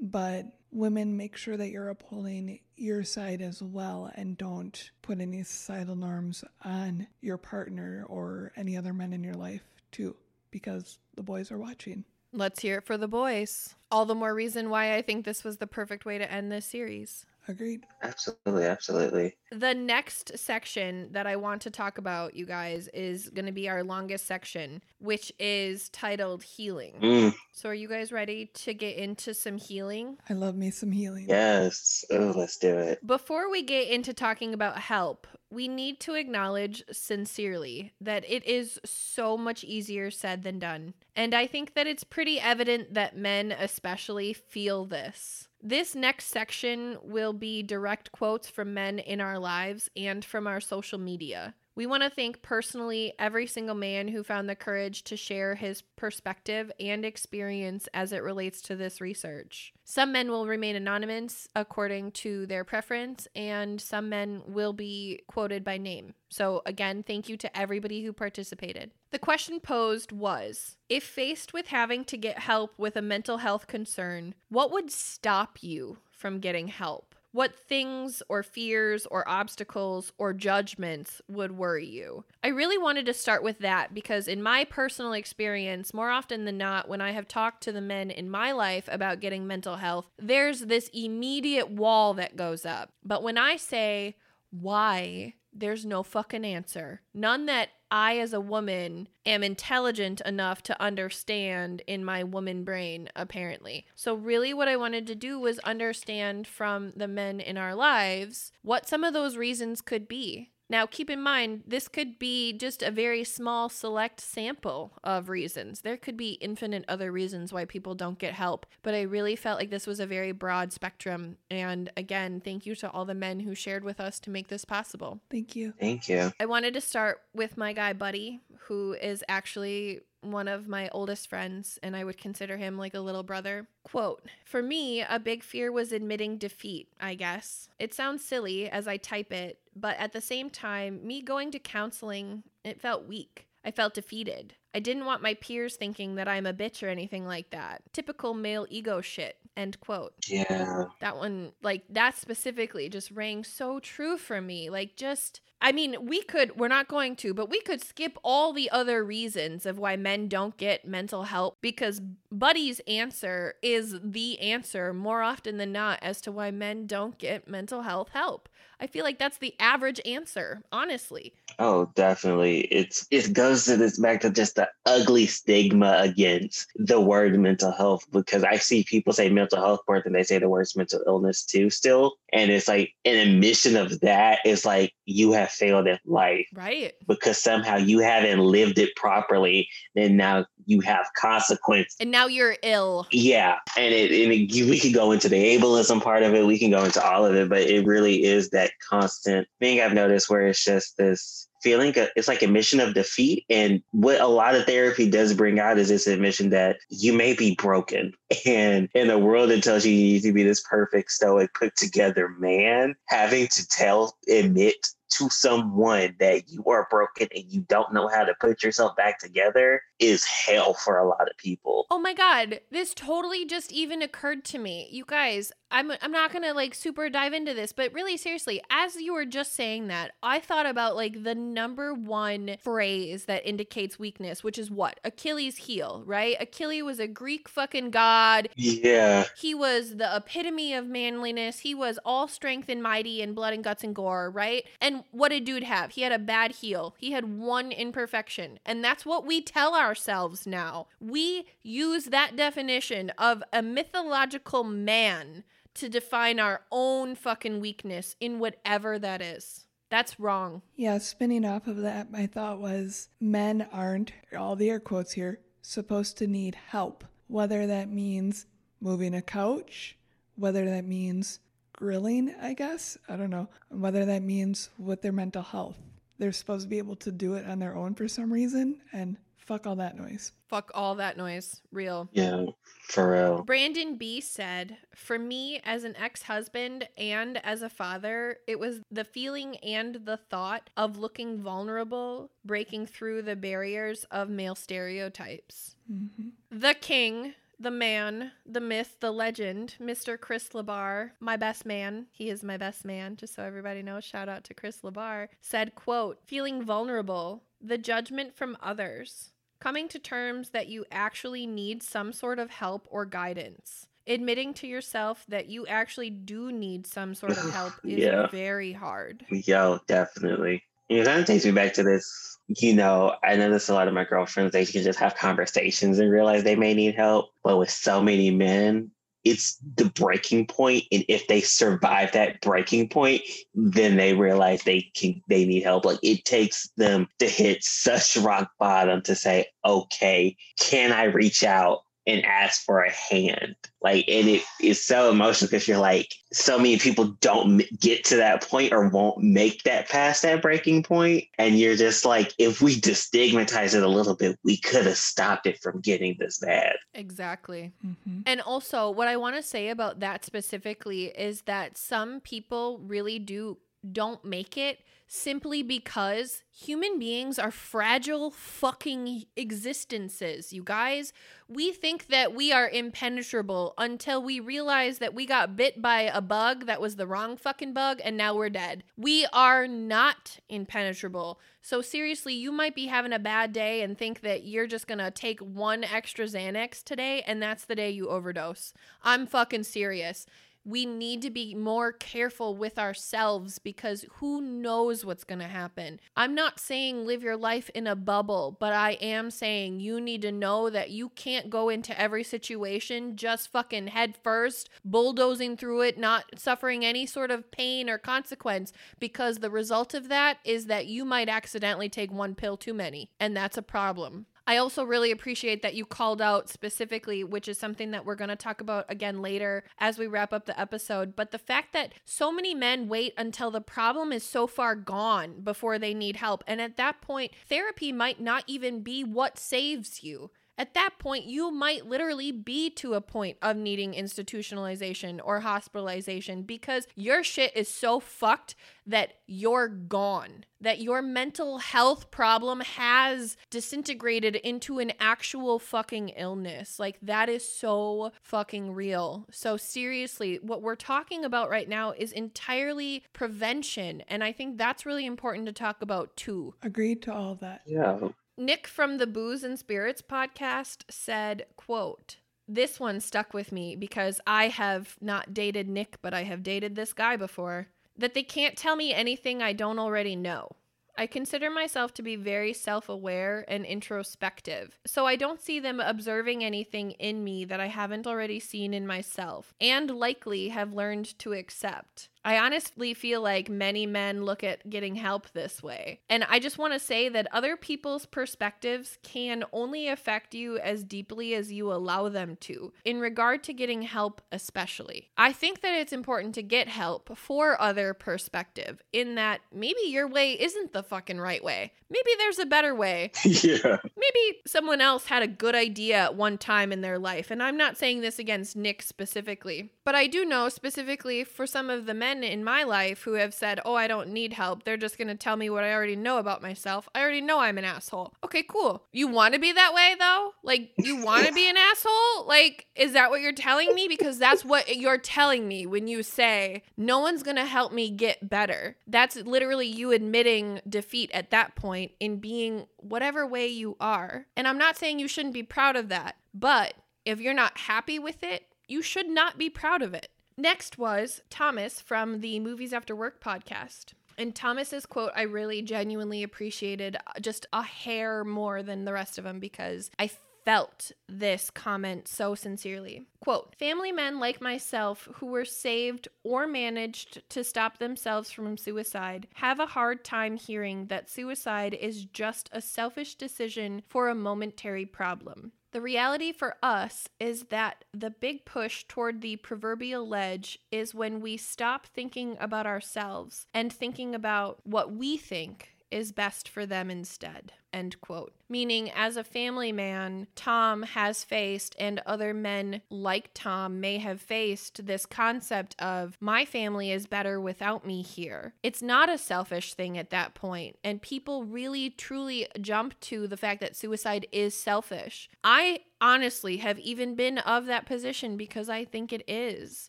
but 0.00 0.46
women 0.70 1.16
make 1.16 1.36
sure 1.36 1.56
that 1.56 1.70
you're 1.70 1.90
upholding 1.90 2.60
your 2.76 3.04
side 3.04 3.42
as 3.42 3.60
well 3.60 4.10
and 4.14 4.38
don't 4.38 4.90
put 5.02 5.20
any 5.20 5.42
societal 5.42 5.96
norms 5.96 6.44
on 6.64 7.06
your 7.20 7.36
partner 7.36 8.06
or 8.08 8.52
any 8.56 8.76
other 8.76 8.92
men 8.92 9.12
in 9.12 9.22
your 9.22 9.34
life 9.34 9.62
too 9.90 10.16
because 10.50 10.98
the 11.16 11.22
boys 11.22 11.50
are 11.50 11.58
watching. 11.58 12.04
Let's 12.32 12.62
hear 12.62 12.78
it 12.78 12.86
for 12.86 12.96
the 12.96 13.08
boys. 13.08 13.74
All 13.90 14.06
the 14.06 14.14
more 14.14 14.34
reason 14.34 14.70
why 14.70 14.94
I 14.94 15.02
think 15.02 15.24
this 15.24 15.44
was 15.44 15.58
the 15.58 15.66
perfect 15.66 16.06
way 16.06 16.18
to 16.18 16.32
end 16.32 16.50
this 16.50 16.64
series. 16.64 17.26
Agreed. 17.48 17.84
Absolutely, 18.02 18.64
absolutely. 18.64 19.36
The 19.50 19.74
next 19.74 20.38
section 20.38 21.08
that 21.12 21.26
I 21.26 21.36
want 21.36 21.62
to 21.62 21.70
talk 21.70 21.98
about, 21.98 22.34
you 22.36 22.46
guys, 22.46 22.88
is 22.94 23.28
going 23.30 23.46
to 23.46 23.52
be 23.52 23.68
our 23.68 23.82
longest 23.82 24.26
section, 24.26 24.80
which 24.98 25.32
is 25.38 25.88
titled 25.88 26.42
Healing. 26.44 26.94
Mm, 27.00 27.34
So, 27.52 27.68
are 27.68 27.74
you 27.74 27.88
guys 27.88 28.12
ready 28.12 28.46
to 28.54 28.72
get 28.74 28.96
into 28.96 29.34
some 29.34 29.56
healing? 29.58 30.18
I 30.30 30.34
love 30.34 30.54
me 30.54 30.70
some 30.70 30.92
healing. 30.92 31.26
yes. 31.28 32.04
Oh, 32.10 32.32
let's 32.36 32.56
do 32.58 32.76
it. 32.78 33.04
Before 33.06 33.50
we 33.50 33.62
get 33.62 33.88
into 33.88 34.14
talking 34.14 34.54
about 34.54 34.78
help, 34.78 35.26
we 35.50 35.68
need 35.68 36.00
to 36.00 36.14
acknowledge 36.14 36.82
sincerely 36.92 37.92
that 38.00 38.24
it 38.28 38.46
is 38.46 38.80
so 38.84 39.36
much 39.36 39.64
easier 39.64 40.10
said 40.10 40.42
than 40.44 40.58
done. 40.58 40.94
And 41.16 41.34
I 41.34 41.46
think 41.46 41.74
that 41.74 41.86
it's 41.86 42.04
pretty 42.04 42.40
evident 42.40 42.94
that 42.94 43.16
men, 43.16 43.52
especially, 43.52 44.32
feel 44.32 44.84
this. 44.86 45.48
This 45.64 45.94
next 45.94 46.26
section 46.26 46.98
will 47.02 47.32
be 47.32 47.62
direct 47.62 48.10
quotes 48.10 48.50
from 48.50 48.74
men 48.74 48.98
in 48.98 49.20
our 49.20 49.38
lives 49.38 49.88
and 49.96 50.24
from 50.24 50.48
our 50.48 50.60
social 50.60 50.98
media. 50.98 51.54
We 51.74 51.86
want 51.86 52.02
to 52.02 52.10
thank 52.10 52.42
personally 52.42 53.14
every 53.18 53.46
single 53.46 53.74
man 53.74 54.08
who 54.08 54.22
found 54.22 54.48
the 54.48 54.54
courage 54.54 55.04
to 55.04 55.16
share 55.16 55.54
his 55.54 55.82
perspective 55.96 56.70
and 56.78 57.02
experience 57.02 57.88
as 57.94 58.12
it 58.12 58.22
relates 58.22 58.60
to 58.62 58.76
this 58.76 59.00
research. 59.00 59.72
Some 59.84 60.12
men 60.12 60.30
will 60.30 60.46
remain 60.46 60.76
anonymous 60.76 61.48
according 61.56 62.12
to 62.12 62.44
their 62.44 62.64
preference, 62.64 63.26
and 63.34 63.80
some 63.80 64.10
men 64.10 64.42
will 64.46 64.74
be 64.74 65.22
quoted 65.28 65.64
by 65.64 65.78
name. 65.78 66.14
So, 66.28 66.62
again, 66.66 67.02
thank 67.02 67.28
you 67.28 67.38
to 67.38 67.56
everybody 67.56 68.04
who 68.04 68.12
participated. 68.12 68.90
The 69.10 69.18
question 69.18 69.58
posed 69.58 70.12
was 70.12 70.76
If 70.90 71.04
faced 71.04 71.54
with 71.54 71.68
having 71.68 72.04
to 72.06 72.18
get 72.18 72.38
help 72.40 72.78
with 72.78 72.96
a 72.96 73.02
mental 73.02 73.38
health 73.38 73.66
concern, 73.66 74.34
what 74.50 74.70
would 74.72 74.90
stop 74.90 75.62
you 75.62 75.98
from 76.10 76.38
getting 76.38 76.68
help? 76.68 77.14
What 77.32 77.54
things 77.54 78.22
or 78.28 78.42
fears 78.42 79.06
or 79.06 79.26
obstacles 79.26 80.12
or 80.18 80.34
judgments 80.34 81.22
would 81.28 81.52
worry 81.52 81.86
you? 81.86 82.24
I 82.44 82.48
really 82.48 82.76
wanted 82.76 83.06
to 83.06 83.14
start 83.14 83.42
with 83.42 83.58
that 83.60 83.94
because, 83.94 84.28
in 84.28 84.42
my 84.42 84.64
personal 84.64 85.14
experience, 85.14 85.94
more 85.94 86.10
often 86.10 86.44
than 86.44 86.58
not, 86.58 86.90
when 86.90 87.00
I 87.00 87.12
have 87.12 87.26
talked 87.26 87.62
to 87.64 87.72
the 87.72 87.80
men 87.80 88.10
in 88.10 88.28
my 88.28 88.52
life 88.52 88.86
about 88.92 89.20
getting 89.20 89.46
mental 89.46 89.76
health, 89.76 90.06
there's 90.18 90.60
this 90.60 90.90
immediate 90.92 91.70
wall 91.70 92.12
that 92.14 92.36
goes 92.36 92.66
up. 92.66 92.90
But 93.02 93.22
when 93.22 93.38
I 93.38 93.56
say, 93.56 94.16
why? 94.50 95.34
There's 95.54 95.86
no 95.86 96.02
fucking 96.02 96.44
answer. 96.44 97.00
None 97.14 97.46
that 97.46 97.70
I, 97.92 98.16
as 98.16 98.32
a 98.32 98.40
woman, 98.40 99.06
am 99.26 99.42
intelligent 99.42 100.22
enough 100.22 100.62
to 100.62 100.82
understand 100.82 101.82
in 101.86 102.06
my 102.06 102.24
woman 102.24 102.64
brain, 102.64 103.10
apparently. 103.14 103.84
So, 103.94 104.14
really, 104.14 104.54
what 104.54 104.66
I 104.66 104.78
wanted 104.78 105.06
to 105.08 105.14
do 105.14 105.38
was 105.38 105.58
understand 105.58 106.46
from 106.46 106.92
the 106.92 107.06
men 107.06 107.38
in 107.38 107.58
our 107.58 107.74
lives 107.74 108.50
what 108.62 108.88
some 108.88 109.04
of 109.04 109.12
those 109.12 109.36
reasons 109.36 109.82
could 109.82 110.08
be. 110.08 110.51
Now, 110.72 110.86
keep 110.86 111.10
in 111.10 111.20
mind, 111.20 111.64
this 111.66 111.86
could 111.86 112.18
be 112.18 112.54
just 112.54 112.82
a 112.82 112.90
very 112.90 113.24
small, 113.24 113.68
select 113.68 114.22
sample 114.22 114.94
of 115.04 115.28
reasons. 115.28 115.82
There 115.82 115.98
could 115.98 116.16
be 116.16 116.38
infinite 116.40 116.86
other 116.88 117.12
reasons 117.12 117.52
why 117.52 117.66
people 117.66 117.94
don't 117.94 118.18
get 118.18 118.32
help, 118.32 118.64
but 118.82 118.94
I 118.94 119.02
really 119.02 119.36
felt 119.36 119.58
like 119.58 119.68
this 119.68 119.86
was 119.86 120.00
a 120.00 120.06
very 120.06 120.32
broad 120.32 120.72
spectrum. 120.72 121.36
And 121.50 121.92
again, 121.94 122.40
thank 122.42 122.64
you 122.64 122.74
to 122.76 122.90
all 122.90 123.04
the 123.04 123.12
men 123.12 123.40
who 123.40 123.54
shared 123.54 123.84
with 123.84 124.00
us 124.00 124.18
to 124.20 124.30
make 124.30 124.48
this 124.48 124.64
possible. 124.64 125.20
Thank 125.30 125.54
you. 125.54 125.74
Thank 125.78 126.08
you. 126.08 126.32
I 126.40 126.46
wanted 126.46 126.72
to 126.72 126.80
start 126.80 127.20
with 127.34 127.58
my 127.58 127.74
guy, 127.74 127.92
Buddy, 127.92 128.40
who 128.60 128.94
is 128.94 129.22
actually 129.28 130.00
one 130.22 130.48
of 130.48 130.68
my 130.68 130.88
oldest 130.90 131.28
friends, 131.28 131.78
and 131.82 131.96
I 131.96 132.04
would 132.04 132.16
consider 132.16 132.56
him 132.56 132.78
like 132.78 132.94
a 132.94 133.00
little 133.00 133.24
brother. 133.24 133.66
Quote 133.82 134.24
For 134.44 134.62
me, 134.62 135.02
a 135.02 135.18
big 135.18 135.42
fear 135.42 135.70
was 135.70 135.92
admitting 135.92 136.38
defeat, 136.38 136.88
I 137.00 137.14
guess. 137.14 137.68
It 137.78 137.92
sounds 137.92 138.24
silly 138.24 138.70
as 138.70 138.88
I 138.88 138.96
type 138.96 139.32
it, 139.32 139.58
but 139.74 139.96
at 139.98 140.12
the 140.12 140.20
same 140.20 140.50
time, 140.50 141.06
me 141.06 141.22
going 141.22 141.50
to 141.52 141.58
counseling, 141.58 142.42
it 142.64 142.80
felt 142.80 143.06
weak. 143.06 143.46
I 143.64 143.70
felt 143.70 143.94
defeated. 143.94 144.54
I 144.74 144.80
didn't 144.80 145.04
want 145.04 145.22
my 145.22 145.34
peers 145.34 145.76
thinking 145.76 146.14
that 146.16 146.28
I'm 146.28 146.46
a 146.46 146.54
bitch 146.54 146.82
or 146.82 146.88
anything 146.88 147.26
like 147.26 147.50
that. 147.50 147.82
Typical 147.92 148.34
male 148.34 148.66
ego 148.70 149.00
shit. 149.00 149.36
End 149.54 149.78
quote. 149.80 150.14
Yeah. 150.28 150.86
That 151.00 151.16
one, 151.16 151.52
like 151.62 151.82
that 151.90 152.16
specifically, 152.16 152.88
just 152.88 153.10
rang 153.10 153.44
so 153.44 153.80
true 153.80 154.16
for 154.16 154.40
me. 154.40 154.70
Like, 154.70 154.96
just, 154.96 155.42
I 155.60 155.72
mean, 155.72 156.06
we 156.06 156.22
could, 156.22 156.56
we're 156.56 156.68
not 156.68 156.88
going 156.88 157.16
to, 157.16 157.34
but 157.34 157.50
we 157.50 157.60
could 157.60 157.84
skip 157.84 158.16
all 158.24 158.54
the 158.54 158.70
other 158.70 159.04
reasons 159.04 159.66
of 159.66 159.78
why 159.78 159.96
men 159.96 160.26
don't 160.26 160.56
get 160.56 160.88
mental 160.88 161.24
help 161.24 161.58
because 161.60 162.00
Buddy's 162.32 162.80
answer 162.88 163.54
is 163.62 164.00
the 164.02 164.40
answer 164.40 164.94
more 164.94 165.20
often 165.20 165.58
than 165.58 165.70
not 165.70 165.98
as 166.00 166.22
to 166.22 166.32
why 166.32 166.50
men 166.50 166.86
don't 166.86 167.18
get 167.18 167.46
mental 167.46 167.82
health 167.82 168.08
help. 168.14 168.48
I 168.82 168.88
feel 168.88 169.04
like 169.04 169.20
that's 169.20 169.38
the 169.38 169.54
average 169.60 170.00
answer, 170.04 170.64
honestly. 170.72 171.32
Oh, 171.60 171.92
definitely. 171.94 172.62
It's 172.62 173.06
it 173.12 173.32
goes 173.32 173.64
to 173.66 173.76
this 173.76 173.96
back 173.96 174.22
to 174.22 174.30
just 174.30 174.56
the 174.56 174.68
ugly 174.86 175.26
stigma 175.26 175.98
against 176.00 176.66
the 176.74 177.00
word 177.00 177.38
mental 177.38 177.70
health 177.70 178.04
because 178.10 178.42
I 178.42 178.56
see 178.56 178.82
people 178.82 179.12
say 179.12 179.30
mental 179.30 179.58
health 179.58 179.82
more 179.86 180.02
than 180.02 180.12
they 180.12 180.24
say 180.24 180.40
the 180.40 180.48
words 180.48 180.76
mental 180.76 181.00
illness 181.06 181.44
too 181.44 181.70
still. 181.70 182.14
And 182.32 182.50
it's 182.50 182.66
like 182.68 182.94
an 183.04 183.16
admission 183.28 183.76
of 183.76 184.00
that 184.00 184.38
is 184.44 184.64
like 184.64 184.92
you 185.04 185.32
have 185.32 185.50
failed 185.50 185.86
at 185.86 186.00
life 186.06 186.46
Right. 186.54 186.94
because 187.06 187.36
somehow 187.42 187.76
you 187.76 187.98
haven't 187.98 188.38
lived 188.40 188.78
it 188.78 188.96
properly. 188.96 189.68
Then 189.94 190.16
now 190.16 190.46
you 190.64 190.80
have 190.80 191.06
consequence. 191.16 191.94
And 192.00 192.10
now 192.10 192.26
you're 192.26 192.56
ill. 192.62 193.06
Yeah, 193.10 193.56
and 193.76 193.92
it, 193.92 194.10
and 194.10 194.32
it, 194.32 194.70
we 194.70 194.78
could 194.80 194.94
go 194.94 195.12
into 195.12 195.28
the 195.28 195.58
ableism 195.58 196.02
part 196.02 196.22
of 196.22 196.34
it. 196.34 196.46
We 196.46 196.58
can 196.58 196.70
go 196.70 196.84
into 196.84 197.04
all 197.04 197.26
of 197.26 197.34
it, 197.34 197.48
but 197.48 197.62
it 197.62 197.84
really 197.84 198.24
is 198.24 198.50
that 198.50 198.72
constant 198.88 199.46
thing 199.58 199.80
I've 199.80 199.92
noticed 199.92 200.30
where 200.30 200.46
it's 200.46 200.64
just 200.64 200.96
this 200.96 201.48
feeling. 201.62 201.96
Uh, 201.98 202.06
it's 202.16 202.28
like 202.28 202.42
admission 202.42 202.80
of 202.80 202.94
defeat, 202.94 203.44
and 203.48 203.82
what 203.90 204.20
a 204.20 204.26
lot 204.26 204.54
of 204.54 204.64
therapy 204.64 205.08
does 205.08 205.34
bring 205.34 205.58
out 205.58 205.78
is 205.78 205.88
this 205.88 206.06
admission 206.06 206.50
that 206.50 206.78
you 206.88 207.12
may 207.12 207.34
be 207.34 207.54
broken, 207.54 208.12
and 208.46 208.88
in 208.94 209.10
a 209.10 209.18
world 209.18 209.50
that 209.50 209.62
tells 209.62 209.86
you 209.86 209.92
you 209.92 210.14
need 210.14 210.22
to 210.22 210.32
be 210.32 210.42
this 210.42 210.62
perfect, 210.68 211.10
stoic, 211.10 211.54
put 211.54 211.76
together 211.76 212.28
man, 212.38 212.94
having 213.06 213.46
to 213.48 213.66
tell, 213.68 214.16
admit 214.28 214.76
to 215.10 215.28
someone 215.28 216.14
that 216.18 216.48
you 216.48 216.64
are 216.64 216.88
broken 216.90 217.28
and 217.34 217.44
you 217.48 217.60
don't 217.68 217.92
know 217.92 218.08
how 218.08 218.24
to 218.24 218.34
put 218.40 218.62
yourself 218.62 218.96
back 218.96 219.18
together 219.18 219.82
is 220.02 220.24
hell 220.24 220.74
for 220.74 220.98
a 220.98 221.06
lot 221.06 221.30
of 221.30 221.36
people. 221.36 221.86
Oh 221.90 221.98
my 221.98 222.12
god, 222.12 222.60
this 222.70 222.92
totally 222.92 223.46
just 223.46 223.72
even 223.72 224.02
occurred 224.02 224.44
to 224.46 224.58
me. 224.58 224.88
You 224.90 225.04
guys, 225.06 225.52
I'm 225.70 225.92
I'm 226.02 226.12
not 226.12 226.32
going 226.32 226.42
to 226.42 226.52
like 226.52 226.74
super 226.74 227.08
dive 227.08 227.32
into 227.32 227.54
this, 227.54 227.72
but 227.72 227.92
really 227.92 228.16
seriously, 228.16 228.60
as 228.70 228.96
you 228.96 229.14
were 229.14 229.24
just 229.24 229.54
saying 229.54 229.88
that, 229.88 230.12
I 230.22 230.40
thought 230.40 230.66
about 230.66 230.96
like 230.96 231.22
the 231.22 231.34
number 231.34 231.94
one 231.94 232.56
phrase 232.60 233.24
that 233.24 233.46
indicates 233.46 233.98
weakness, 233.98 234.44
which 234.44 234.58
is 234.58 234.70
what? 234.70 235.00
Achilles 235.04 235.56
heel, 235.56 236.02
right? 236.04 236.36
Achilles 236.40 236.82
was 236.82 236.98
a 236.98 237.06
Greek 237.06 237.48
fucking 237.48 237.90
god. 237.90 238.48
Yeah. 238.56 239.24
He 239.36 239.54
was 239.54 239.96
the 239.96 240.16
epitome 240.16 240.74
of 240.74 240.86
manliness. 240.86 241.60
He 241.60 241.74
was 241.74 241.98
all 242.04 242.28
strength 242.28 242.68
and 242.68 242.82
mighty 242.82 243.22
and 243.22 243.34
blood 243.34 243.54
and 243.54 243.64
guts 243.64 243.84
and 243.84 243.94
gore, 243.94 244.30
right? 244.30 244.64
And 244.80 245.04
what 245.10 245.28
did 245.30 245.44
dude 245.44 245.62
have? 245.62 245.92
He 245.92 246.02
had 246.02 246.12
a 246.12 246.18
bad 246.18 246.52
heel. 246.52 246.94
He 246.98 247.12
had 247.12 247.38
one 247.38 247.72
imperfection. 247.72 248.58
And 248.66 248.84
that's 248.84 249.06
what 249.06 249.24
we 249.24 249.40
tell 249.40 249.74
ourselves 249.92 250.46
now. 250.46 250.86
We 251.00 251.44
use 251.62 252.06
that 252.06 252.34
definition 252.34 253.10
of 253.18 253.42
a 253.52 253.60
mythological 253.60 254.64
man 254.64 255.44
to 255.74 255.90
define 255.90 256.40
our 256.40 256.62
own 256.70 257.14
fucking 257.14 257.60
weakness 257.60 258.16
in 258.20 258.38
whatever 258.38 258.98
that 258.98 259.20
is. 259.20 259.66
That's 259.90 260.18
wrong. 260.18 260.62
Yeah, 260.76 260.96
spinning 260.96 261.44
off 261.44 261.66
of 261.66 261.76
that, 261.82 262.10
my 262.10 262.26
thought 262.26 262.58
was 262.58 263.10
men 263.20 263.68
aren't, 263.70 264.14
all 264.34 264.56
the 264.56 264.70
air 264.70 264.80
quotes 264.80 265.12
here, 265.12 265.40
supposed 265.60 266.16
to 266.18 266.26
need 266.26 266.54
help. 266.54 267.04
Whether 267.26 267.66
that 267.66 267.90
means 267.90 268.46
moving 268.80 269.12
a 269.14 269.20
couch, 269.20 269.98
whether 270.36 270.64
that 270.70 270.86
means 270.86 271.40
grilling, 271.74 272.34
I 272.40 272.54
guess, 272.54 272.96
I 273.10 273.16
don't 273.16 273.28
know, 273.28 273.48
whether 273.68 274.06
that 274.06 274.22
means 274.22 274.70
with 274.78 275.02
their 275.02 275.12
mental 275.12 275.42
health. 275.42 275.76
They're 276.18 276.32
supposed 276.32 276.64
to 276.64 276.70
be 276.70 276.78
able 276.78 276.96
to 276.96 277.10
do 277.10 277.34
it 277.34 277.46
on 277.46 277.58
their 277.58 277.74
own 277.74 277.94
for 277.94 278.06
some 278.08 278.32
reason, 278.32 278.80
and 278.92 279.16
Fuck 279.52 279.66
all 279.66 279.76
that 279.76 279.98
noise. 279.98 280.32
Fuck 280.48 280.70
all 280.74 280.94
that 280.94 281.18
noise. 281.18 281.60
Real. 281.70 282.08
Yeah, 282.12 282.46
for 282.88 283.12
real. 283.12 283.42
Brandon 283.42 283.96
B 283.96 284.18
said, 284.22 284.78
For 284.94 285.18
me, 285.18 285.60
as 285.62 285.84
an 285.84 285.94
ex 285.98 286.22
husband 286.22 286.88
and 286.96 287.36
as 287.44 287.60
a 287.60 287.68
father, 287.68 288.38
it 288.46 288.58
was 288.58 288.80
the 288.90 289.04
feeling 289.04 289.58
and 289.58 290.06
the 290.06 290.16
thought 290.16 290.70
of 290.74 290.96
looking 290.96 291.38
vulnerable, 291.42 292.30
breaking 292.46 292.86
through 292.86 293.20
the 293.20 293.36
barriers 293.36 294.04
of 294.10 294.30
male 294.30 294.54
stereotypes. 294.54 295.76
hmm 295.86 296.28
The 296.50 296.72
king, 296.72 297.34
the 297.60 297.70
man, 297.70 298.32
the 298.46 298.60
myth, 298.60 298.96
the 299.00 299.12
legend, 299.12 299.74
Mr. 299.78 300.18
Chris 300.18 300.48
Labar, 300.54 301.10
my 301.20 301.36
best 301.36 301.66
man, 301.66 302.06
he 302.10 302.30
is 302.30 302.42
my 302.42 302.56
best 302.56 302.86
man, 302.86 303.16
just 303.16 303.34
so 303.34 303.42
everybody 303.42 303.82
knows, 303.82 304.02
shout 304.02 304.30
out 304.30 304.44
to 304.44 304.54
Chris 304.54 304.78
Labar, 304.80 305.28
said, 305.42 305.74
quote, 305.74 306.20
feeling 306.24 306.62
vulnerable, 306.62 307.42
the 307.60 307.78
judgment 307.78 308.34
from 308.34 308.56
others, 308.60 309.31
coming 309.62 309.86
to 309.88 309.98
terms 309.98 310.50
that 310.50 310.66
you 310.66 310.84
actually 310.90 311.46
need 311.46 311.82
some 311.84 312.12
sort 312.12 312.38
of 312.40 312.50
help 312.50 312.86
or 312.90 313.06
guidance. 313.06 313.86
Admitting 314.08 314.52
to 314.54 314.66
yourself 314.66 315.24
that 315.28 315.46
you 315.48 315.64
actually 315.68 316.10
do 316.10 316.50
need 316.50 316.84
some 316.84 317.14
sort 317.14 317.38
of 317.38 317.50
help 317.52 317.72
is 317.84 318.00
Yeah. 318.00 318.26
very 318.26 318.72
hard. 318.72 319.24
Yo, 319.30 319.78
definitely. 319.86 320.64
It 320.88 321.04
kind 321.04 321.20
of 321.20 321.26
takes 321.26 321.44
me 321.44 321.52
back 321.52 321.74
to 321.74 321.84
this. 321.84 322.38
You 322.48 322.74
know, 322.74 323.14
I 323.22 323.36
notice 323.36 323.68
a 323.68 323.74
lot 323.74 323.86
of 323.86 323.94
my 323.94 324.04
girlfriends, 324.04 324.52
they 324.52 324.66
can 324.66 324.82
just 324.82 324.98
have 324.98 325.14
conversations 325.14 326.00
and 326.00 326.10
realize 326.10 326.42
they 326.42 326.56
may 326.56 326.74
need 326.74 326.96
help. 326.96 327.30
But 327.44 327.56
with 327.56 327.70
so 327.70 328.02
many 328.02 328.30
men, 328.32 328.90
it's 329.24 329.58
the 329.76 329.86
breaking. 329.86 330.48
And 330.92 331.04
if 331.08 331.26
they 331.26 331.40
survive 331.40 332.12
that 332.12 332.40
breaking 332.40 332.88
point, 332.88 333.22
then 333.54 333.96
they 333.96 334.14
realize 334.14 334.62
they 334.62 334.90
can 334.94 335.22
they 335.28 335.44
need 335.44 335.62
help. 335.62 335.84
Like 335.84 335.98
it 336.02 336.24
takes 336.24 336.68
them 336.76 337.08
to 337.18 337.28
hit 337.28 337.62
such 337.62 338.16
rock 338.16 338.50
bottom 338.58 339.02
to 339.02 339.14
say, 339.14 339.46
okay, 339.64 340.36
can 340.58 340.92
I 340.92 341.04
reach 341.04 341.44
out 341.44 341.80
and 342.06 342.24
ask 342.24 342.64
for 342.64 342.82
a 342.82 342.90
hand? 342.90 343.56
Like, 343.80 344.04
and 344.08 344.28
it 344.28 344.42
is 344.60 344.84
so 344.84 345.10
emotional 345.10 345.48
because 345.48 345.66
you're 345.66 345.78
like, 345.78 346.12
so 346.32 346.56
many 346.56 346.78
people 346.78 347.16
don't 347.20 347.60
m- 347.60 347.68
get 347.78 348.04
to 348.06 348.16
that 348.16 348.48
point 348.48 348.72
or 348.72 348.88
won't 348.88 349.18
make 349.18 349.62
that 349.64 349.88
past 349.88 350.22
that 350.22 350.42
breaking 350.42 350.82
point. 350.82 351.24
And 351.38 351.58
you're 351.58 351.76
just 351.76 352.04
like, 352.04 352.32
if 352.38 352.62
we 352.62 352.76
destigmatize 352.76 353.74
it 353.74 353.82
a 353.82 353.88
little 353.88 354.16
bit, 354.16 354.38
we 354.44 354.56
could 354.56 354.86
have 354.86 354.96
stopped 354.96 355.46
it 355.46 355.60
from 355.60 355.80
getting 355.80 356.16
this 356.18 356.38
bad. 356.38 356.76
Exactly. 356.94 357.72
hmm 357.82 358.20
And 358.26 358.40
also, 358.40 358.90
what 358.90 359.08
I 359.08 359.16
want 359.16 359.36
to 359.36 359.42
say 359.42 359.68
about 359.68 360.00
that 360.00 360.24
specifically 360.24 361.06
is 361.06 361.42
that 361.42 361.76
some 361.76 362.20
people 362.20 362.78
really 362.78 363.18
do 363.18 363.58
don't 363.90 364.24
make 364.24 364.56
it 364.56 364.80
simply 365.14 365.62
because 365.62 366.42
human 366.50 366.98
beings 366.98 367.38
are 367.38 367.50
fragile 367.50 368.30
fucking 368.30 369.24
existences, 369.36 370.54
you 370.54 370.62
guys. 370.62 371.12
We 371.48 371.70
think 371.70 372.06
that 372.06 372.34
we 372.34 372.50
are 372.50 372.66
impenetrable 372.66 373.74
until 373.76 374.22
we 374.22 374.40
realize 374.40 375.00
that 375.00 375.12
we 375.12 375.26
got 375.26 375.54
bit 375.54 375.82
by 375.82 376.02
a 376.02 376.22
bug 376.22 376.64
that 376.64 376.80
was 376.80 376.96
the 376.96 377.06
wrong 377.06 377.36
fucking 377.36 377.74
bug 377.74 378.00
and 378.02 378.16
now 378.16 378.34
we're 378.34 378.48
dead. 378.48 378.84
We 378.96 379.26
are 379.34 379.68
not 379.68 380.38
impenetrable. 380.48 381.38
So, 381.60 381.82
seriously, 381.82 382.32
you 382.32 382.50
might 382.50 382.74
be 382.74 382.86
having 382.86 383.12
a 383.12 383.18
bad 383.18 383.52
day 383.52 383.82
and 383.82 383.98
think 383.98 384.22
that 384.22 384.44
you're 384.44 384.66
just 384.66 384.86
gonna 384.86 385.10
take 385.10 385.40
one 385.40 385.84
extra 385.84 386.24
Xanax 386.24 386.82
today 386.82 387.22
and 387.26 387.42
that's 387.42 387.66
the 387.66 387.76
day 387.76 387.90
you 387.90 388.08
overdose. 388.08 388.72
I'm 389.02 389.26
fucking 389.26 389.64
serious. 389.64 390.24
We 390.64 390.86
need 390.86 391.22
to 391.22 391.30
be 391.30 391.54
more 391.54 391.92
careful 391.92 392.56
with 392.56 392.78
ourselves 392.78 393.58
because 393.58 394.04
who 394.14 394.40
knows 394.40 395.04
what's 395.04 395.24
going 395.24 395.40
to 395.40 395.48
happen. 395.48 395.98
I'm 396.16 396.34
not 396.34 396.60
saying 396.60 397.04
live 397.04 397.22
your 397.22 397.36
life 397.36 397.68
in 397.70 397.86
a 397.86 397.96
bubble, 397.96 398.56
but 398.60 398.72
I 398.72 398.92
am 398.92 399.30
saying 399.30 399.80
you 399.80 400.00
need 400.00 400.22
to 400.22 400.30
know 400.30 400.70
that 400.70 400.90
you 400.90 401.08
can't 401.10 401.50
go 401.50 401.68
into 401.68 401.98
every 402.00 402.22
situation 402.22 403.16
just 403.16 403.50
fucking 403.50 403.88
head 403.88 404.16
first, 404.22 404.70
bulldozing 404.84 405.56
through 405.56 405.82
it, 405.82 405.98
not 405.98 406.38
suffering 406.38 406.84
any 406.84 407.06
sort 407.06 407.30
of 407.30 407.50
pain 407.50 407.90
or 407.90 407.98
consequence 407.98 408.72
because 409.00 409.38
the 409.38 409.50
result 409.50 409.94
of 409.94 410.08
that 410.08 410.38
is 410.44 410.66
that 410.66 410.86
you 410.86 411.04
might 411.04 411.28
accidentally 411.28 411.88
take 411.88 412.12
one 412.12 412.34
pill 412.34 412.56
too 412.56 412.74
many, 412.74 413.10
and 413.18 413.36
that's 413.36 413.56
a 413.56 413.62
problem. 413.62 414.26
I 414.46 414.56
also 414.56 414.84
really 414.84 415.10
appreciate 415.10 415.62
that 415.62 415.74
you 415.74 415.84
called 415.84 416.20
out 416.20 416.48
specifically, 416.48 417.22
which 417.22 417.48
is 417.48 417.58
something 417.58 417.92
that 417.92 418.04
we're 418.04 418.16
going 418.16 418.30
to 418.30 418.36
talk 418.36 418.60
about 418.60 418.86
again 418.88 419.22
later 419.22 419.64
as 419.78 419.98
we 419.98 420.06
wrap 420.06 420.32
up 420.32 420.46
the 420.46 420.58
episode. 420.58 421.14
But 421.14 421.30
the 421.30 421.38
fact 421.38 421.72
that 421.72 421.92
so 422.04 422.32
many 422.32 422.54
men 422.54 422.88
wait 422.88 423.14
until 423.16 423.50
the 423.50 423.60
problem 423.60 424.12
is 424.12 424.24
so 424.24 424.46
far 424.46 424.74
gone 424.74 425.40
before 425.42 425.78
they 425.78 425.94
need 425.94 426.16
help. 426.16 426.42
And 426.46 426.60
at 426.60 426.76
that 426.76 427.00
point, 427.00 427.32
therapy 427.48 427.92
might 427.92 428.20
not 428.20 428.44
even 428.46 428.82
be 428.82 429.04
what 429.04 429.38
saves 429.38 430.02
you. 430.02 430.30
At 430.62 430.74
that 430.74 431.00
point, 431.00 431.24
you 431.24 431.50
might 431.50 431.86
literally 431.86 432.30
be 432.30 432.70
to 432.70 432.94
a 432.94 433.00
point 433.00 433.36
of 433.42 433.56
needing 433.56 433.94
institutionalization 433.94 435.18
or 435.24 435.40
hospitalization 435.40 436.44
because 436.44 436.86
your 436.94 437.24
shit 437.24 437.50
is 437.56 437.66
so 437.66 437.98
fucked 437.98 438.54
that 438.86 439.14
you're 439.26 439.66
gone. 439.66 440.44
That 440.60 440.80
your 440.80 441.02
mental 441.02 441.58
health 441.58 442.12
problem 442.12 442.60
has 442.60 443.36
disintegrated 443.50 444.36
into 444.36 444.78
an 444.78 444.92
actual 445.00 445.58
fucking 445.58 446.10
illness. 446.10 446.78
Like, 446.78 446.98
that 447.02 447.28
is 447.28 447.44
so 447.44 448.12
fucking 448.22 448.72
real. 448.72 449.26
So, 449.32 449.56
seriously, 449.56 450.38
what 450.40 450.62
we're 450.62 450.76
talking 450.76 451.24
about 451.24 451.50
right 451.50 451.68
now 451.68 451.90
is 451.90 452.12
entirely 452.12 453.02
prevention. 453.12 454.02
And 454.06 454.22
I 454.22 454.30
think 454.30 454.58
that's 454.58 454.86
really 454.86 455.06
important 455.06 455.46
to 455.46 455.52
talk 455.52 455.82
about 455.82 456.16
too. 456.16 456.54
Agreed 456.62 457.02
to 457.02 457.12
all 457.12 457.34
that. 457.40 457.62
Yeah. 457.66 458.10
Nick 458.36 458.66
from 458.66 458.96
the 458.96 459.06
Booze 459.06 459.44
and 459.44 459.58
Spirits 459.58 460.00
podcast 460.00 460.84
said, 460.88 461.44
quote, 461.56 462.16
this 462.48 462.80
one 462.80 463.00
stuck 463.00 463.34
with 463.34 463.52
me 463.52 463.76
because 463.76 464.20
I 464.26 464.48
have 464.48 464.96
not 465.00 465.34
dated 465.34 465.68
Nick, 465.68 465.98
but 466.02 466.14
I 466.14 466.24
have 466.24 466.42
dated 466.42 466.74
this 466.74 466.92
guy 466.92 467.16
before. 467.16 467.68
That 467.96 468.14
they 468.14 468.22
can't 468.22 468.56
tell 468.56 468.74
me 468.74 468.94
anything 468.94 469.42
I 469.42 469.52
don't 469.52 469.78
already 469.78 470.16
know. 470.16 470.56
I 470.96 471.06
consider 471.06 471.50
myself 471.50 471.94
to 471.94 472.02
be 472.02 472.16
very 472.16 472.52
self 472.52 472.88
aware 472.88 473.44
and 473.48 473.64
introspective, 473.64 474.78
so 474.86 475.06
I 475.06 475.16
don't 475.16 475.40
see 475.40 475.60
them 475.60 475.80
observing 475.80 476.42
anything 476.42 476.92
in 476.92 477.24
me 477.24 477.44
that 477.46 477.60
I 477.60 477.68
haven't 477.68 478.06
already 478.06 478.40
seen 478.40 478.74
in 478.74 478.86
myself 478.86 479.54
and 479.60 479.90
likely 479.90 480.48
have 480.48 480.74
learned 480.74 481.18
to 481.20 481.32
accept. 481.32 482.08
I 482.24 482.38
honestly 482.38 482.94
feel 482.94 483.20
like 483.20 483.48
many 483.48 483.86
men 483.86 484.24
look 484.24 484.44
at 484.44 484.68
getting 484.70 484.94
help 484.94 485.30
this 485.32 485.62
way. 485.62 486.00
And 486.08 486.24
I 486.28 486.38
just 486.38 486.58
want 486.58 486.72
to 486.72 486.78
say 486.78 487.08
that 487.08 487.26
other 487.32 487.56
people's 487.56 488.06
perspectives 488.06 488.98
can 489.02 489.44
only 489.52 489.88
affect 489.88 490.34
you 490.34 490.58
as 490.58 490.84
deeply 490.84 491.34
as 491.34 491.52
you 491.52 491.72
allow 491.72 492.08
them 492.08 492.36
to, 492.42 492.72
in 492.84 493.00
regard 493.00 493.42
to 493.44 493.52
getting 493.52 493.82
help, 493.82 494.20
especially. 494.30 495.10
I 495.16 495.32
think 495.32 495.60
that 495.62 495.74
it's 495.74 495.92
important 495.92 496.34
to 496.36 496.42
get 496.42 496.68
help 496.68 497.16
for 497.16 497.60
other 497.60 497.94
perspective, 497.94 498.82
in 498.92 499.16
that 499.16 499.40
maybe 499.52 499.82
your 499.86 500.06
way 500.08 500.40
isn't 500.40 500.72
the 500.72 500.82
fucking 500.82 501.18
right 501.18 501.42
way. 501.42 501.72
Maybe 501.90 502.10
there's 502.16 502.38
a 502.38 502.46
better 502.46 502.74
way 502.74 503.10
yeah. 503.24 503.76
maybe 503.82 504.38
someone 504.46 504.80
else 504.80 505.06
had 505.06 505.22
a 505.22 505.28
good 505.28 505.54
idea 505.54 505.96
at 505.96 506.14
one 506.14 506.38
time 506.38 506.72
in 506.72 506.80
their 506.80 506.98
life. 506.98 507.30
And 507.30 507.42
I'm 507.42 507.58
not 507.58 507.76
saying 507.76 508.00
this 508.00 508.18
against 508.18 508.56
Nick 508.56 508.82
specifically, 508.82 509.72
but 509.84 509.94
I 509.94 510.06
do 510.06 510.24
know 510.24 510.48
specifically 510.48 511.22
for 511.22 511.46
some 511.46 511.68
of 511.68 511.84
the 511.84 511.92
men 511.92 512.11
in 512.22 512.44
my 512.44 512.64
life 512.64 513.02
who 513.02 513.14
have 513.14 513.32
said, 513.32 513.60
Oh, 513.64 513.74
I 513.74 513.86
don't 513.86 514.10
need 514.10 514.32
help. 514.32 514.64
They're 514.64 514.76
just 514.76 514.98
going 514.98 515.08
to 515.08 515.14
tell 515.14 515.36
me 515.36 515.48
what 515.50 515.64
I 515.64 515.72
already 515.72 515.96
know 515.96 516.18
about 516.18 516.42
myself. 516.42 516.88
I 516.94 517.00
already 517.00 517.20
know 517.20 517.40
I'm 517.40 517.58
an 517.58 517.64
asshole. 517.64 518.14
Okay, 518.24 518.42
cool. 518.42 518.84
You 518.92 519.08
want 519.08 519.34
to 519.34 519.40
be 519.40 519.52
that 519.52 519.74
way 519.74 519.94
though? 519.98 520.32
Like, 520.42 520.72
you 520.78 521.02
want 521.02 521.26
to 521.26 521.32
be 521.32 521.48
an 521.48 521.56
asshole? 521.56 522.26
Like, 522.26 522.66
is 522.74 522.92
that 522.92 523.10
what 523.10 523.20
you're 523.20 523.32
telling 523.32 523.74
me? 523.74 523.88
Because 523.88 524.18
that's 524.18 524.44
what 524.44 524.76
you're 524.76 524.98
telling 524.98 525.48
me 525.48 525.66
when 525.66 525.88
you 525.88 526.02
say, 526.02 526.62
No 526.76 527.00
one's 527.00 527.22
going 527.22 527.36
to 527.36 527.46
help 527.46 527.72
me 527.72 527.90
get 527.90 528.28
better. 528.28 528.76
That's 528.86 529.16
literally 529.16 529.66
you 529.66 529.92
admitting 529.92 530.60
defeat 530.68 531.10
at 531.12 531.30
that 531.30 531.54
point 531.54 531.92
in 532.00 532.18
being 532.18 532.66
whatever 532.78 533.26
way 533.26 533.46
you 533.46 533.76
are. 533.80 534.26
And 534.36 534.46
I'm 534.48 534.58
not 534.58 534.76
saying 534.76 534.98
you 534.98 535.08
shouldn't 535.08 535.34
be 535.34 535.42
proud 535.42 535.76
of 535.76 535.88
that, 535.88 536.16
but 536.34 536.74
if 537.04 537.20
you're 537.20 537.34
not 537.34 537.58
happy 537.58 537.98
with 537.98 538.22
it, 538.22 538.46
you 538.68 538.82
should 538.82 539.08
not 539.08 539.38
be 539.38 539.50
proud 539.50 539.82
of 539.82 539.94
it. 539.94 540.08
Next 540.36 540.78
was 540.78 541.20
Thomas 541.28 541.80
from 541.80 542.20
the 542.20 542.40
Movies 542.40 542.72
After 542.72 542.96
Work 542.96 543.22
podcast. 543.22 543.92
And 544.16 544.34
Thomas's 544.34 544.86
quote, 544.86 545.12
I 545.14 545.22
really 545.22 545.62
genuinely 545.62 546.22
appreciated 546.22 546.96
uh, 546.96 547.20
just 547.20 547.46
a 547.52 547.62
hair 547.62 548.24
more 548.24 548.62
than 548.62 548.84
the 548.84 548.92
rest 548.92 549.18
of 549.18 549.24
them 549.24 549.40
because 549.40 549.90
I 549.98 550.10
felt 550.44 550.90
this 551.08 551.50
comment 551.50 552.08
so 552.08 552.34
sincerely. 552.34 553.06
Quote 553.20 553.54
Family 553.58 553.92
men 553.92 554.18
like 554.18 554.40
myself 554.40 555.08
who 555.14 555.26
were 555.26 555.44
saved 555.44 556.08
or 556.24 556.46
managed 556.46 557.28
to 557.30 557.44
stop 557.44 557.78
themselves 557.78 558.30
from 558.30 558.56
suicide 558.56 559.28
have 559.34 559.60
a 559.60 559.66
hard 559.66 560.04
time 560.04 560.36
hearing 560.36 560.86
that 560.86 561.10
suicide 561.10 561.74
is 561.74 562.04
just 562.06 562.48
a 562.52 562.60
selfish 562.60 563.14
decision 563.14 563.82
for 563.88 564.08
a 564.08 564.14
momentary 564.14 564.86
problem. 564.86 565.52
The 565.72 565.80
reality 565.80 566.32
for 566.32 566.56
us 566.62 567.08
is 567.18 567.44
that 567.44 567.84
the 567.94 568.10
big 568.10 568.44
push 568.44 568.84
toward 568.84 569.22
the 569.22 569.36
proverbial 569.36 570.06
ledge 570.06 570.58
is 570.70 570.94
when 570.94 571.20
we 571.20 571.38
stop 571.38 571.86
thinking 571.86 572.36
about 572.38 572.66
ourselves 572.66 573.46
and 573.54 573.72
thinking 573.72 574.14
about 574.14 574.60
what 574.64 574.92
we 574.92 575.16
think 575.16 575.70
is 575.90 576.12
best 576.12 576.46
for 576.46 576.66
them 576.66 576.90
instead. 576.90 577.52
End 577.72 578.00
quote. 578.00 578.32
Meaning, 578.48 578.90
as 578.90 579.16
a 579.16 579.24
family 579.24 579.72
man, 579.72 580.26
Tom 580.34 580.82
has 580.82 581.24
faced, 581.24 581.74
and 581.78 582.02
other 582.04 582.34
men 582.34 582.82
like 582.90 583.30
Tom 583.32 583.80
may 583.80 583.98
have 583.98 584.20
faced, 584.20 584.84
this 584.86 585.06
concept 585.06 585.74
of 585.80 586.18
my 586.20 586.44
family 586.44 586.90
is 586.90 587.06
better 587.06 587.40
without 587.40 587.86
me 587.86 588.02
here. 588.02 588.54
It's 588.62 588.82
not 588.82 589.08
a 589.08 589.16
selfish 589.16 589.74
thing 589.74 589.96
at 589.96 590.10
that 590.10 590.34
point, 590.34 590.76
and 590.84 591.00
people 591.00 591.44
really 591.44 591.90
truly 591.90 592.46
jump 592.60 592.98
to 593.00 593.26
the 593.26 593.38
fact 593.38 593.60
that 593.60 593.76
suicide 593.76 594.26
is 594.32 594.54
selfish. 594.54 595.30
I 595.42 595.80
honestly 596.02 596.56
have 596.58 596.80
even 596.80 597.14
been 597.14 597.38
of 597.38 597.66
that 597.66 597.86
position 597.86 598.36
because 598.36 598.68
I 598.68 598.84
think 598.84 599.12
it 599.12 599.22
is. 599.28 599.88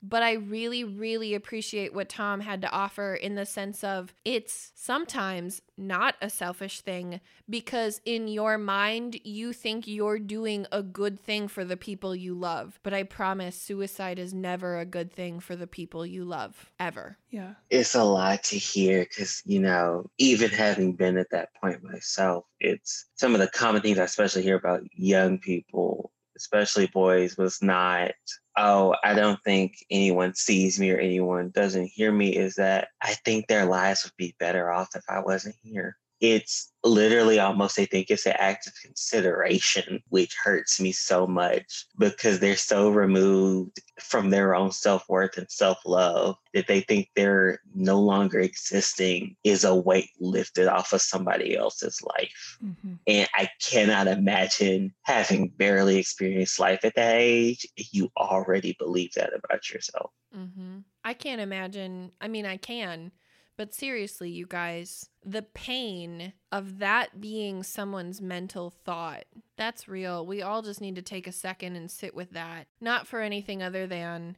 But 0.00 0.22
I 0.22 0.34
really, 0.34 0.84
really 0.84 1.34
appreciate 1.34 1.92
what 1.92 2.08
Tom 2.08 2.40
had 2.40 2.62
to 2.62 2.70
offer 2.70 3.14
in 3.14 3.34
the 3.34 3.44
sense 3.44 3.82
of 3.82 4.14
it's 4.24 4.70
sometimes 4.76 5.60
not 5.76 6.14
a 6.22 6.30
selfish 6.30 6.82
thing 6.82 7.20
because 7.50 7.57
in 8.04 8.28
your 8.28 8.58
mind, 8.58 9.20
you 9.24 9.52
think 9.52 9.86
you're 9.86 10.18
doing 10.18 10.66
a 10.72 10.82
good 10.82 11.18
thing 11.20 11.48
for 11.48 11.64
the 11.64 11.76
people 11.76 12.14
you 12.14 12.34
love. 12.34 12.78
But 12.82 12.94
I 12.94 13.02
promise 13.02 13.56
suicide 13.56 14.18
is 14.18 14.34
never 14.34 14.78
a 14.78 14.84
good 14.84 15.12
thing 15.12 15.40
for 15.40 15.56
the 15.56 15.66
people 15.66 16.06
you 16.06 16.24
love, 16.24 16.70
ever. 16.78 17.18
Yeah. 17.30 17.54
It's 17.70 17.94
a 17.94 18.04
lot 18.04 18.42
to 18.44 18.56
hear 18.56 19.00
because, 19.00 19.42
you 19.44 19.60
know, 19.60 20.10
even 20.18 20.50
having 20.50 20.92
been 20.94 21.16
at 21.16 21.30
that 21.30 21.50
point 21.60 21.82
myself, 21.82 22.44
it's 22.60 23.06
some 23.14 23.34
of 23.34 23.40
the 23.40 23.48
common 23.48 23.82
things 23.82 23.98
I 23.98 24.04
especially 24.04 24.42
hear 24.42 24.56
about 24.56 24.82
young 24.92 25.38
people, 25.38 26.12
especially 26.36 26.86
boys, 26.86 27.36
was 27.36 27.62
not, 27.62 28.12
oh, 28.56 28.94
I 29.04 29.14
don't 29.14 29.42
think 29.44 29.74
anyone 29.90 30.34
sees 30.34 30.80
me 30.80 30.90
or 30.90 30.98
anyone 30.98 31.50
doesn't 31.50 31.90
hear 31.94 32.10
me, 32.12 32.36
is 32.36 32.56
that 32.56 32.88
I 33.02 33.14
think 33.24 33.46
their 33.46 33.66
lives 33.66 34.04
would 34.04 34.16
be 34.16 34.34
better 34.38 34.72
off 34.72 34.88
if 34.94 35.04
I 35.08 35.20
wasn't 35.20 35.56
here 35.62 35.96
it's 36.20 36.72
literally 36.84 37.38
almost 37.38 37.78
I 37.78 37.84
think 37.84 38.10
it's 38.10 38.26
an 38.26 38.34
act 38.38 38.66
of 38.66 38.72
consideration, 38.82 40.02
which 40.08 40.34
hurts 40.42 40.80
me 40.80 40.92
so 40.92 41.26
much 41.26 41.86
because 41.98 42.38
they're 42.40 42.56
so 42.56 42.90
removed 42.90 43.80
from 44.00 44.30
their 44.30 44.54
own 44.54 44.72
self 44.72 45.08
worth 45.08 45.36
and 45.38 45.50
self 45.50 45.78
love 45.84 46.36
that 46.54 46.66
they 46.66 46.80
think 46.80 47.08
they're 47.14 47.60
no 47.74 48.00
longer 48.00 48.40
existing 48.40 49.36
is 49.44 49.64
a 49.64 49.74
weight 49.74 50.10
lifted 50.18 50.66
off 50.66 50.92
of 50.92 51.02
somebody 51.02 51.56
else's 51.56 52.00
life. 52.02 52.58
Mm-hmm. 52.64 52.94
And 53.06 53.28
I 53.34 53.48
cannot 53.60 54.06
imagine 54.06 54.94
having 55.02 55.48
barely 55.48 55.98
experienced 55.98 56.58
life 56.58 56.84
at 56.84 56.94
that 56.96 57.16
age, 57.16 57.66
you 57.76 58.10
already 58.16 58.74
believe 58.78 59.12
that 59.14 59.32
about 59.34 59.70
yourself. 59.70 60.10
Mm-hmm. 60.36 60.78
I 61.04 61.14
can't 61.14 61.40
imagine. 61.40 62.12
I 62.20 62.28
mean, 62.28 62.46
I 62.46 62.56
can 62.56 63.12
but 63.58 63.74
seriously, 63.74 64.30
you 64.30 64.46
guys, 64.46 65.10
the 65.24 65.42
pain 65.42 66.32
of 66.52 66.78
that 66.78 67.20
being 67.20 67.64
someone's 67.64 68.22
mental 68.22 68.70
thought, 68.70 69.24
that's 69.56 69.88
real. 69.88 70.24
We 70.24 70.40
all 70.40 70.62
just 70.62 70.80
need 70.80 70.94
to 70.94 71.02
take 71.02 71.26
a 71.26 71.32
second 71.32 71.74
and 71.74 71.90
sit 71.90 72.14
with 72.14 72.30
that. 72.30 72.68
Not 72.80 73.08
for 73.08 73.20
anything 73.20 73.60
other 73.60 73.88
than 73.88 74.36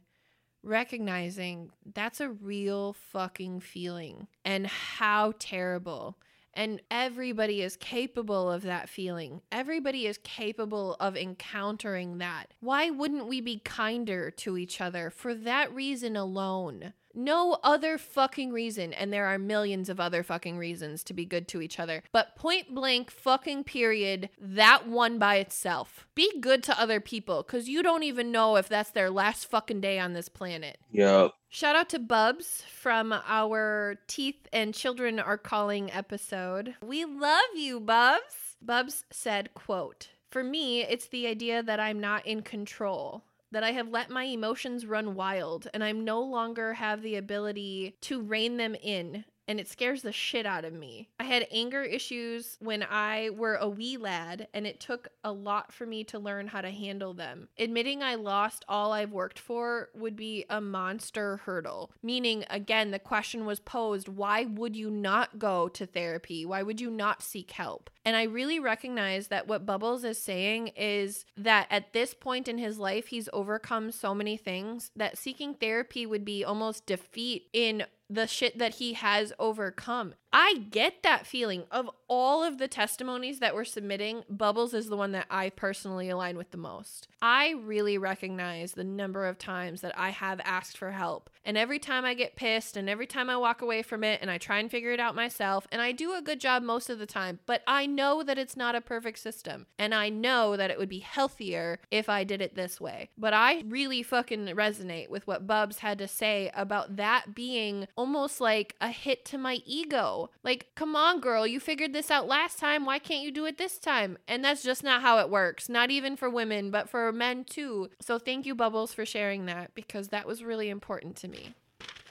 recognizing 0.63 1.69
that's 1.93 2.19
a 2.19 2.29
real 2.29 2.93
fucking 2.93 3.59
feeling 3.59 4.27
and 4.43 4.65
how 4.65 5.33
terrible. 5.37 6.17
And 6.53 6.81
everybody 6.89 7.61
is 7.61 7.77
capable 7.77 8.51
of 8.51 8.63
that 8.63 8.89
feeling. 8.89 9.41
Everybody 9.51 10.07
is 10.07 10.17
capable 10.17 10.97
of 10.99 11.15
encountering 11.15 12.17
that. 12.17 12.55
Why 12.59 12.89
wouldn't 12.89 13.27
we 13.27 13.39
be 13.39 13.59
kinder 13.59 14.31
to 14.31 14.57
each 14.57 14.81
other 14.81 15.11
for 15.11 15.33
that 15.33 15.73
reason 15.73 16.17
alone? 16.17 16.93
No 17.13 17.59
other 17.63 17.97
fucking 17.97 18.51
reason, 18.51 18.93
and 18.93 19.11
there 19.11 19.25
are 19.25 19.37
millions 19.37 19.89
of 19.89 19.99
other 19.99 20.23
fucking 20.23 20.57
reasons 20.57 21.03
to 21.05 21.13
be 21.13 21.25
good 21.25 21.47
to 21.49 21.61
each 21.61 21.79
other. 21.79 22.03
But 22.11 22.35
point 22.35 22.73
blank, 22.73 23.11
fucking 23.11 23.63
period, 23.65 24.29
that 24.39 24.87
one 24.87 25.19
by 25.19 25.35
itself. 25.37 26.07
Be 26.15 26.31
good 26.39 26.63
to 26.63 26.79
other 26.79 26.99
people, 26.99 27.43
because 27.43 27.69
you 27.69 27.83
don't 27.83 28.03
even 28.03 28.31
know 28.31 28.55
if 28.55 28.67
that's 28.69 28.91
their 28.91 29.09
last 29.09 29.49
fucking 29.49 29.81
day 29.81 29.99
on 29.99 30.13
this 30.13 30.29
planet. 30.29 30.79
Yep. 30.91 31.33
Shout 31.49 31.75
out 31.75 31.89
to 31.89 31.99
Bubs 31.99 32.63
from 32.71 33.13
our 33.27 33.97
Teeth 34.07 34.47
and 34.53 34.73
Children 34.73 35.19
Are 35.19 35.37
Calling 35.37 35.91
episode. 35.91 36.75
We 36.81 37.03
love 37.03 37.41
you, 37.55 37.79
Bubs. 37.79 38.55
Bubs 38.61 39.03
said, 39.11 39.53
quote, 39.53 40.09
For 40.29 40.43
me, 40.43 40.81
it's 40.83 41.07
the 41.07 41.27
idea 41.27 41.61
that 41.61 41.79
I'm 41.79 41.99
not 41.99 42.25
in 42.25 42.41
control 42.41 43.23
that 43.51 43.63
I 43.63 43.71
have 43.71 43.89
let 43.89 44.09
my 44.09 44.23
emotions 44.23 44.85
run 44.85 45.15
wild 45.15 45.67
and 45.73 45.83
I'm 45.83 46.03
no 46.03 46.21
longer 46.21 46.73
have 46.73 47.01
the 47.01 47.15
ability 47.15 47.95
to 48.01 48.21
rein 48.21 48.57
them 48.57 48.75
in 48.75 49.25
and 49.51 49.59
it 49.59 49.67
scares 49.67 50.01
the 50.01 50.13
shit 50.13 50.45
out 50.45 50.63
of 50.63 50.71
me. 50.71 51.09
I 51.19 51.25
had 51.25 51.45
anger 51.51 51.83
issues 51.83 52.55
when 52.61 52.83
I 52.89 53.31
were 53.31 53.55
a 53.55 53.67
wee 53.67 53.97
lad, 53.97 54.47
and 54.53 54.65
it 54.65 54.79
took 54.79 55.09
a 55.25 55.33
lot 55.33 55.73
for 55.73 55.85
me 55.85 56.05
to 56.05 56.19
learn 56.19 56.47
how 56.47 56.61
to 56.61 56.71
handle 56.71 57.13
them. 57.13 57.49
Admitting 57.59 58.01
I 58.01 58.15
lost 58.15 58.63
all 58.69 58.93
I've 58.93 59.11
worked 59.11 59.37
for 59.37 59.89
would 59.93 60.15
be 60.15 60.45
a 60.49 60.61
monster 60.61 61.41
hurdle. 61.43 61.91
Meaning, 62.01 62.45
again, 62.49 62.91
the 62.91 62.99
question 62.99 63.45
was 63.45 63.59
posed 63.59 64.07
why 64.07 64.45
would 64.45 64.77
you 64.77 64.89
not 64.89 65.37
go 65.37 65.67
to 65.67 65.85
therapy? 65.85 66.45
Why 66.45 66.63
would 66.63 66.79
you 66.79 66.89
not 66.89 67.21
seek 67.21 67.51
help? 67.51 67.89
And 68.05 68.15
I 68.15 68.23
really 68.23 68.59
recognize 68.59 69.27
that 69.27 69.49
what 69.49 69.65
Bubbles 69.65 70.05
is 70.05 70.17
saying 70.17 70.69
is 70.77 71.25
that 71.35 71.67
at 71.69 71.91
this 71.91 72.13
point 72.13 72.47
in 72.47 72.57
his 72.57 72.79
life, 72.79 73.07
he's 73.07 73.27
overcome 73.33 73.91
so 73.91 74.15
many 74.15 74.37
things 74.37 74.91
that 74.95 75.17
seeking 75.17 75.55
therapy 75.55 76.05
would 76.05 76.23
be 76.23 76.45
almost 76.45 76.85
defeat 76.85 77.49
in 77.51 77.83
the 78.13 78.27
shit 78.27 78.57
that 78.57 78.75
he 78.75 78.93
has 78.93 79.33
overcome. 79.39 80.13
I 80.33 80.65
get 80.69 81.03
that 81.03 81.27
feeling 81.27 81.63
of 81.71 81.89
all 82.07 82.43
of 82.43 82.57
the 82.57 82.67
testimonies 82.67 83.39
that 83.39 83.53
we're 83.53 83.65
submitting. 83.65 84.23
Bubbles 84.29 84.73
is 84.73 84.87
the 84.87 84.95
one 84.95 85.11
that 85.11 85.25
I 85.29 85.49
personally 85.49 86.09
align 86.09 86.37
with 86.37 86.51
the 86.51 86.57
most. 86.57 87.07
I 87.21 87.55
really 87.63 87.97
recognize 87.97 88.71
the 88.71 88.83
number 88.83 89.25
of 89.25 89.37
times 89.37 89.81
that 89.81 89.97
I 89.97 90.09
have 90.11 90.39
asked 90.43 90.77
for 90.77 90.91
help. 90.91 91.29
And 91.43 91.57
every 91.57 91.79
time 91.79 92.05
I 92.05 92.13
get 92.13 92.35
pissed 92.35 92.77
and 92.77 92.89
every 92.89 93.07
time 93.07 93.29
I 93.29 93.37
walk 93.37 93.61
away 93.61 93.81
from 93.81 94.03
it 94.03 94.19
and 94.21 94.29
I 94.29 94.37
try 94.37 94.59
and 94.59 94.69
figure 94.69 94.91
it 94.91 94.99
out 94.99 95.15
myself, 95.15 95.67
and 95.71 95.81
I 95.81 95.91
do 95.91 96.13
a 96.13 96.21
good 96.21 96.39
job 96.39 96.63
most 96.63 96.89
of 96.89 96.99
the 96.99 97.05
time, 97.05 97.39
but 97.45 97.61
I 97.67 97.85
know 97.85 98.23
that 98.23 98.37
it's 98.37 98.55
not 98.55 98.75
a 98.75 98.81
perfect 98.81 99.19
system. 99.19 99.65
And 99.77 99.93
I 99.93 100.09
know 100.09 100.55
that 100.55 100.69
it 100.69 100.77
would 100.77 100.89
be 100.89 100.99
healthier 100.99 101.79
if 101.89 102.09
I 102.09 102.23
did 102.23 102.41
it 102.41 102.55
this 102.55 102.79
way. 102.79 103.09
But 103.17 103.33
I 103.33 103.63
really 103.67 104.03
fucking 104.03 104.47
resonate 104.47 105.09
with 105.09 105.27
what 105.27 105.47
Bubs 105.47 105.79
had 105.79 105.97
to 105.97 106.07
say 106.07 106.51
about 106.55 106.95
that 106.97 107.33
being 107.35 107.87
almost 107.95 108.39
like 108.39 108.75
a 108.79 108.89
hit 108.89 109.25
to 109.25 109.37
my 109.37 109.59
ego 109.65 110.20
like, 110.43 110.67
come 110.75 110.95
on, 110.95 111.19
girl, 111.19 111.47
you 111.47 111.59
figured 111.59 111.93
this 111.93 112.11
out 112.11 112.27
last 112.27 112.59
time. 112.59 112.85
Why 112.85 112.99
can't 112.99 113.23
you 113.23 113.31
do 113.31 113.45
it 113.45 113.57
this 113.57 113.77
time? 113.77 114.17
And 114.27 114.43
that's 114.43 114.63
just 114.63 114.83
not 114.83 115.01
how 115.01 115.19
it 115.19 115.29
works. 115.29 115.69
Not 115.69 115.91
even 115.91 116.15
for 116.15 116.29
women, 116.29 116.71
but 116.71 116.89
for 116.89 117.11
men 117.11 117.43
too. 117.43 117.89
So 117.99 118.19
thank 118.19 118.45
you, 118.45 118.55
Bubbles, 118.55 118.93
for 118.93 119.05
sharing 119.05 119.45
that 119.45 119.73
because 119.75 120.09
that 120.09 120.27
was 120.27 120.43
really 120.43 120.69
important 120.69 121.15
to 121.17 121.27
me. 121.27 121.53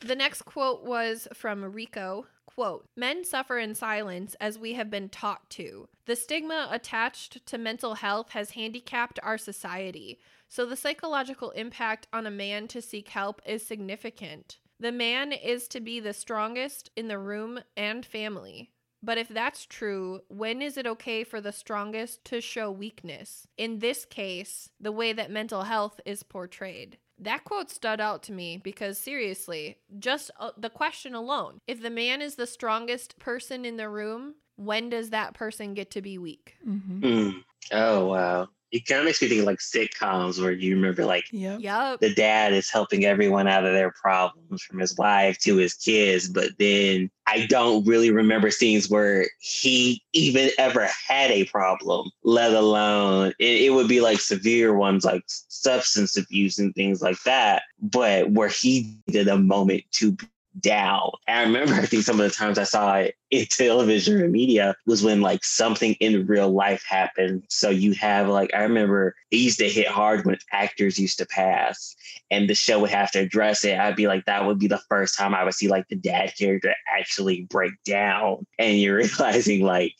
The 0.00 0.16
next 0.16 0.42
quote 0.42 0.82
was 0.84 1.28
from 1.34 1.64
Rico. 1.64 2.26
Quote, 2.46 2.86
Men 2.96 3.24
suffer 3.24 3.58
in 3.58 3.74
silence 3.74 4.34
as 4.40 4.58
we 4.58 4.72
have 4.74 4.90
been 4.90 5.08
taught 5.08 5.48
to. 5.50 5.88
The 6.06 6.16
stigma 6.16 6.68
attached 6.70 7.46
to 7.46 7.58
mental 7.58 7.94
health 7.94 8.30
has 8.30 8.50
handicapped 8.50 9.20
our 9.22 9.38
society, 9.38 10.18
so 10.48 10.66
the 10.66 10.76
psychological 10.76 11.50
impact 11.50 12.08
on 12.12 12.26
a 12.26 12.30
man 12.30 12.66
to 12.68 12.82
seek 12.82 13.08
help 13.10 13.40
is 13.46 13.64
significant. 13.64 14.58
The 14.80 14.92
man 14.92 15.32
is 15.32 15.68
to 15.68 15.80
be 15.80 16.00
the 16.00 16.14
strongest 16.14 16.90
in 16.96 17.08
the 17.08 17.18
room 17.18 17.60
and 17.76 18.04
family. 18.04 18.70
But 19.02 19.18
if 19.18 19.28
that's 19.28 19.66
true, 19.66 20.22
when 20.28 20.62
is 20.62 20.78
it 20.78 20.86
okay 20.86 21.22
for 21.22 21.38
the 21.40 21.52
strongest 21.52 22.24
to 22.26 22.40
show 22.40 22.70
weakness? 22.70 23.46
In 23.58 23.78
this 23.78 24.06
case, 24.06 24.70
the 24.80 24.92
way 24.92 25.12
that 25.12 25.30
mental 25.30 25.62
health 25.64 26.00
is 26.06 26.22
portrayed. 26.22 26.96
That 27.18 27.44
quote 27.44 27.70
stood 27.70 28.00
out 28.00 28.22
to 28.24 28.32
me 28.32 28.56
because 28.56 28.96
seriously, 28.96 29.76
just 29.98 30.30
uh, 30.40 30.52
the 30.56 30.70
question 30.70 31.14
alone 31.14 31.58
if 31.66 31.82
the 31.82 31.90
man 31.90 32.22
is 32.22 32.36
the 32.36 32.46
strongest 32.46 33.18
person 33.18 33.66
in 33.66 33.76
the 33.76 33.90
room, 33.90 34.36
when 34.56 34.88
does 34.88 35.10
that 35.10 35.34
person 35.34 35.74
get 35.74 35.90
to 35.90 36.00
be 36.00 36.16
weak? 36.16 36.56
Mm-hmm. 36.66 37.04
Mm. 37.04 37.44
Oh, 37.72 38.06
wow 38.06 38.48
it 38.72 38.86
kind 38.86 39.00
of 39.00 39.04
makes 39.04 39.20
me 39.20 39.28
think 39.28 39.40
of 39.40 39.46
like 39.46 39.58
sitcoms 39.58 40.40
where 40.40 40.52
you 40.52 40.74
remember 40.76 41.04
like 41.04 41.24
yep. 41.32 41.60
Yep. 41.60 42.00
the 42.00 42.14
dad 42.14 42.52
is 42.52 42.70
helping 42.70 43.04
everyone 43.04 43.48
out 43.48 43.64
of 43.64 43.72
their 43.72 43.92
problems 43.92 44.62
from 44.62 44.78
his 44.78 44.96
wife 44.96 45.38
to 45.38 45.56
his 45.56 45.74
kids 45.74 46.28
but 46.28 46.50
then 46.58 47.10
i 47.26 47.46
don't 47.46 47.86
really 47.86 48.10
remember 48.10 48.50
scenes 48.50 48.88
where 48.88 49.26
he 49.40 50.02
even 50.12 50.50
ever 50.58 50.88
had 51.06 51.30
a 51.30 51.44
problem 51.46 52.10
let 52.22 52.52
alone 52.52 53.32
it, 53.38 53.62
it 53.62 53.70
would 53.72 53.88
be 53.88 54.00
like 54.00 54.20
severe 54.20 54.74
ones 54.74 55.04
like 55.04 55.22
substance 55.26 56.16
abuse 56.16 56.58
and 56.58 56.74
things 56.74 57.02
like 57.02 57.20
that 57.24 57.62
but 57.80 58.30
where 58.30 58.48
he 58.48 58.96
did 59.08 59.28
a 59.28 59.38
moment 59.38 59.82
to 59.90 60.16
down. 60.58 61.10
I 61.28 61.42
remember, 61.42 61.74
I 61.74 61.86
think 61.86 62.02
some 62.02 62.20
of 62.20 62.28
the 62.28 62.34
times 62.34 62.58
I 62.58 62.64
saw 62.64 62.96
it 62.96 63.14
in 63.30 63.46
television 63.46 64.20
or 64.20 64.28
media 64.28 64.74
was 64.86 65.02
when 65.02 65.20
like 65.20 65.44
something 65.44 65.94
in 65.94 66.26
real 66.26 66.50
life 66.50 66.84
happened. 66.88 67.44
So 67.48 67.70
you 67.70 67.92
have 67.94 68.28
like, 68.28 68.52
I 68.54 68.62
remember 68.62 69.14
it 69.30 69.36
used 69.36 69.58
to 69.58 69.68
hit 69.68 69.86
hard 69.86 70.24
when 70.24 70.38
actors 70.52 70.98
used 70.98 71.18
to 71.18 71.26
pass 71.26 71.94
and 72.30 72.48
the 72.48 72.54
show 72.54 72.80
would 72.80 72.90
have 72.90 73.10
to 73.12 73.20
address 73.20 73.64
it. 73.64 73.78
I'd 73.78 73.96
be 73.96 74.08
like, 74.08 74.24
that 74.24 74.44
would 74.44 74.58
be 74.58 74.66
the 74.66 74.82
first 74.88 75.16
time 75.16 75.34
I 75.34 75.44
would 75.44 75.54
see 75.54 75.68
like 75.68 75.88
the 75.88 75.96
dad 75.96 76.32
character 76.36 76.74
actually 76.88 77.42
break 77.42 77.72
down. 77.84 78.46
And 78.58 78.78
you're 78.78 78.96
realizing 79.18 79.64
like, 79.64 79.94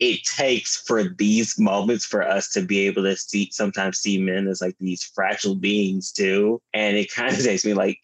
it 0.00 0.24
takes 0.24 0.82
for 0.84 1.04
these 1.16 1.60
moments 1.60 2.04
for 2.04 2.26
us 2.26 2.50
to 2.50 2.60
be 2.60 2.88
able 2.88 3.04
to 3.04 3.14
see 3.14 3.48
sometimes 3.52 3.98
see 3.98 4.20
men 4.20 4.48
as 4.48 4.60
like 4.60 4.74
these 4.80 5.04
fragile 5.04 5.54
beings 5.54 6.10
too. 6.10 6.60
And 6.74 6.96
it 6.96 7.12
kind 7.12 7.32
of 7.32 7.40
takes 7.44 7.64
me 7.64 7.72
like, 7.72 8.00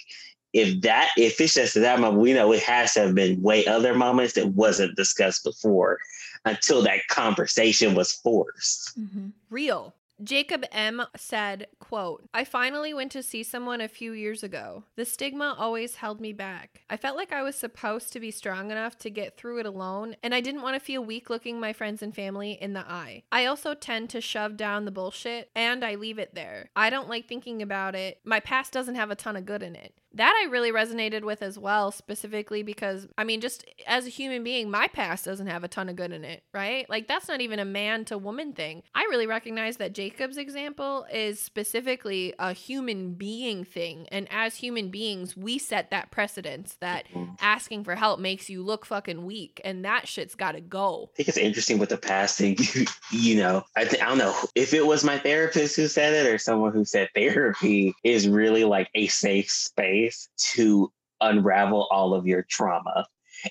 if 0.53 0.81
that 0.83 1.11
if 1.17 1.41
it's 1.41 1.55
just 1.55 1.75
that 1.75 2.01
moment, 2.01 2.23
we 2.23 2.33
know 2.33 2.53
it 2.53 2.63
has 2.63 2.95
to 2.95 3.01
have 3.01 3.15
been 3.15 3.43
way 3.43 3.67
other 3.67 3.95
moments 3.95 4.35
that 4.35 4.49
wasn't 4.49 4.97
discussed 4.97 5.45
before 5.45 5.99
until 6.45 6.83
that 6.83 7.07
conversation 7.09 7.95
was 7.95 8.13
forced. 8.13 8.99
Mm-hmm. 8.99 9.29
Real. 9.51 9.95
Jacob 10.25 10.65
M 10.73 11.05
said, 11.15 11.69
quote, 11.79 12.29
I 12.35 12.43
finally 12.43 12.93
went 12.93 13.13
to 13.13 13.23
see 13.23 13.45
someone 13.45 13.81
a 13.81 13.87
few 13.87 14.13
years 14.13 14.43
ago. 14.43 14.83
The 14.97 15.05
stigma 15.05 15.55
always 15.57 15.95
held 15.95 16.21
me 16.21 16.33
back. 16.33 16.83
I 16.91 16.97
felt 16.97 17.17
like 17.17 17.33
I 17.33 17.43
was 17.43 17.55
supposed 17.55 18.13
to 18.13 18.21
be 18.21 18.33
strong 18.33 18.73
enough 18.73 18.99
to 18.99 19.11
get 19.11 19.37
through 19.37 19.61
it 19.61 19.67
alone, 19.67 20.17
and 20.25 20.35
I 20.35 20.41
didn't 20.41 20.63
want 20.63 20.75
to 20.75 20.81
feel 20.81 21.05
weak 21.05 21.31
looking 21.31 21.61
my 21.61 21.73
friends 21.73 22.03
and 22.03 22.13
family 22.13 22.59
in 22.61 22.73
the 22.73 22.81
eye. 22.81 23.23
I 23.31 23.47
also 23.47 23.75
tend 23.75 24.11
to 24.11 24.21
shove 24.21 24.57
down 24.57 24.87
the 24.87 24.91
bullshit, 24.91 25.51
and 25.55 25.85
I 25.85 25.95
leave 25.95 26.19
it 26.19 26.35
there. 26.35 26.71
I 26.75 26.91
don't 26.91 27.09
like 27.09 27.29
thinking 27.29 27.63
about 27.63 27.95
it. 27.95 28.19
My 28.25 28.41
past 28.41 28.73
doesn't 28.73 28.97
have 28.97 29.13
a 29.13 29.17
ton 29.17 29.37
of 29.37 29.47
good 29.47 29.63
in 29.63 29.77
it. 29.77 29.95
That 30.19 30.35
I 30.45 30.51
really 30.51 30.73
resonated 30.73 31.23
with 31.23 31.43
as 31.43 31.57
well, 31.57 31.93
specifically 31.93 32.65
because, 32.65 33.07
I 33.17 33.23
mean, 33.23 33.41
just 33.41 33.65
as 33.87 34.05
a 34.05 34.11
human 34.11 34.43
being, 34.43 34.69
my 34.69 34.89
past 34.89 35.25
doesn't 35.25 35.47
have 35.47 35.63
a 35.63 35.69
ton 35.69 35.89
of 35.89 35.95
good 35.95 36.11
in 36.11 36.25
it, 36.25 36.43
right? 36.53 36.91
Like, 36.91 37.07
that's 37.07 37.29
not 37.29 37.41
even 37.41 37.61
a 37.61 37.65
man 37.65 38.05
to 38.07 38.19
woman 38.19 38.53
thing. 38.53 38.83
I 38.97 39.03
really 39.05 39.29
recognize 39.29 39.77
that 39.77 39.93
Jacob's 39.93 40.37
example 40.37 41.07
is 41.13 41.39
specifically 41.39 42.35
a 42.41 42.53
human 42.53 43.15
being 43.15 43.63
thing. 43.63 44.09
And 44.11 44.27
as 44.33 44.57
human 44.57 44.91
beings, 44.91 45.37
we 45.37 45.57
set 45.57 45.93
that 45.93 46.11
precedence 46.11 46.77
that 46.81 47.07
asking 47.41 47.85
for 47.85 47.95
help 47.95 48.19
makes 48.19 48.51
you 48.51 48.65
look 48.65 48.87
fucking 48.87 49.25
weak. 49.25 49.61
And 49.65 49.85
that 49.85 50.09
shit's 50.09 50.35
gotta 50.35 50.61
go. 50.61 51.11
I 51.13 51.17
think 51.17 51.29
it's 51.29 51.39
interesting 51.39 51.79
with 51.79 51.91
the 51.91 51.97
past 51.97 52.39
thing. 52.39 52.57
You, 53.11 53.37
know, 53.37 53.65
I, 53.75 53.85
th- 53.85 54.03
I 54.03 54.07
don't 54.07 54.19
know 54.19 54.35
if 54.55 54.75
it 54.75 54.87
was 54.87 55.03
my 55.03 55.19
therapist 55.19 55.77
who 55.77 55.89
said 55.89 56.13
it 56.13 56.31
or 56.31 56.37
someone 56.37 56.73
who 56.73 56.85
said 56.85 57.09
therapy 57.15 57.95
is 58.05 58.29
really 58.29 58.65
like 58.65 58.91
a 58.95 59.07
safe 59.07 59.51
space 59.51 60.08
to 60.55 60.93
unravel 61.21 61.89
all 61.91 62.15
of 62.15 62.27
your 62.27 62.43
trauma. 62.43 63.07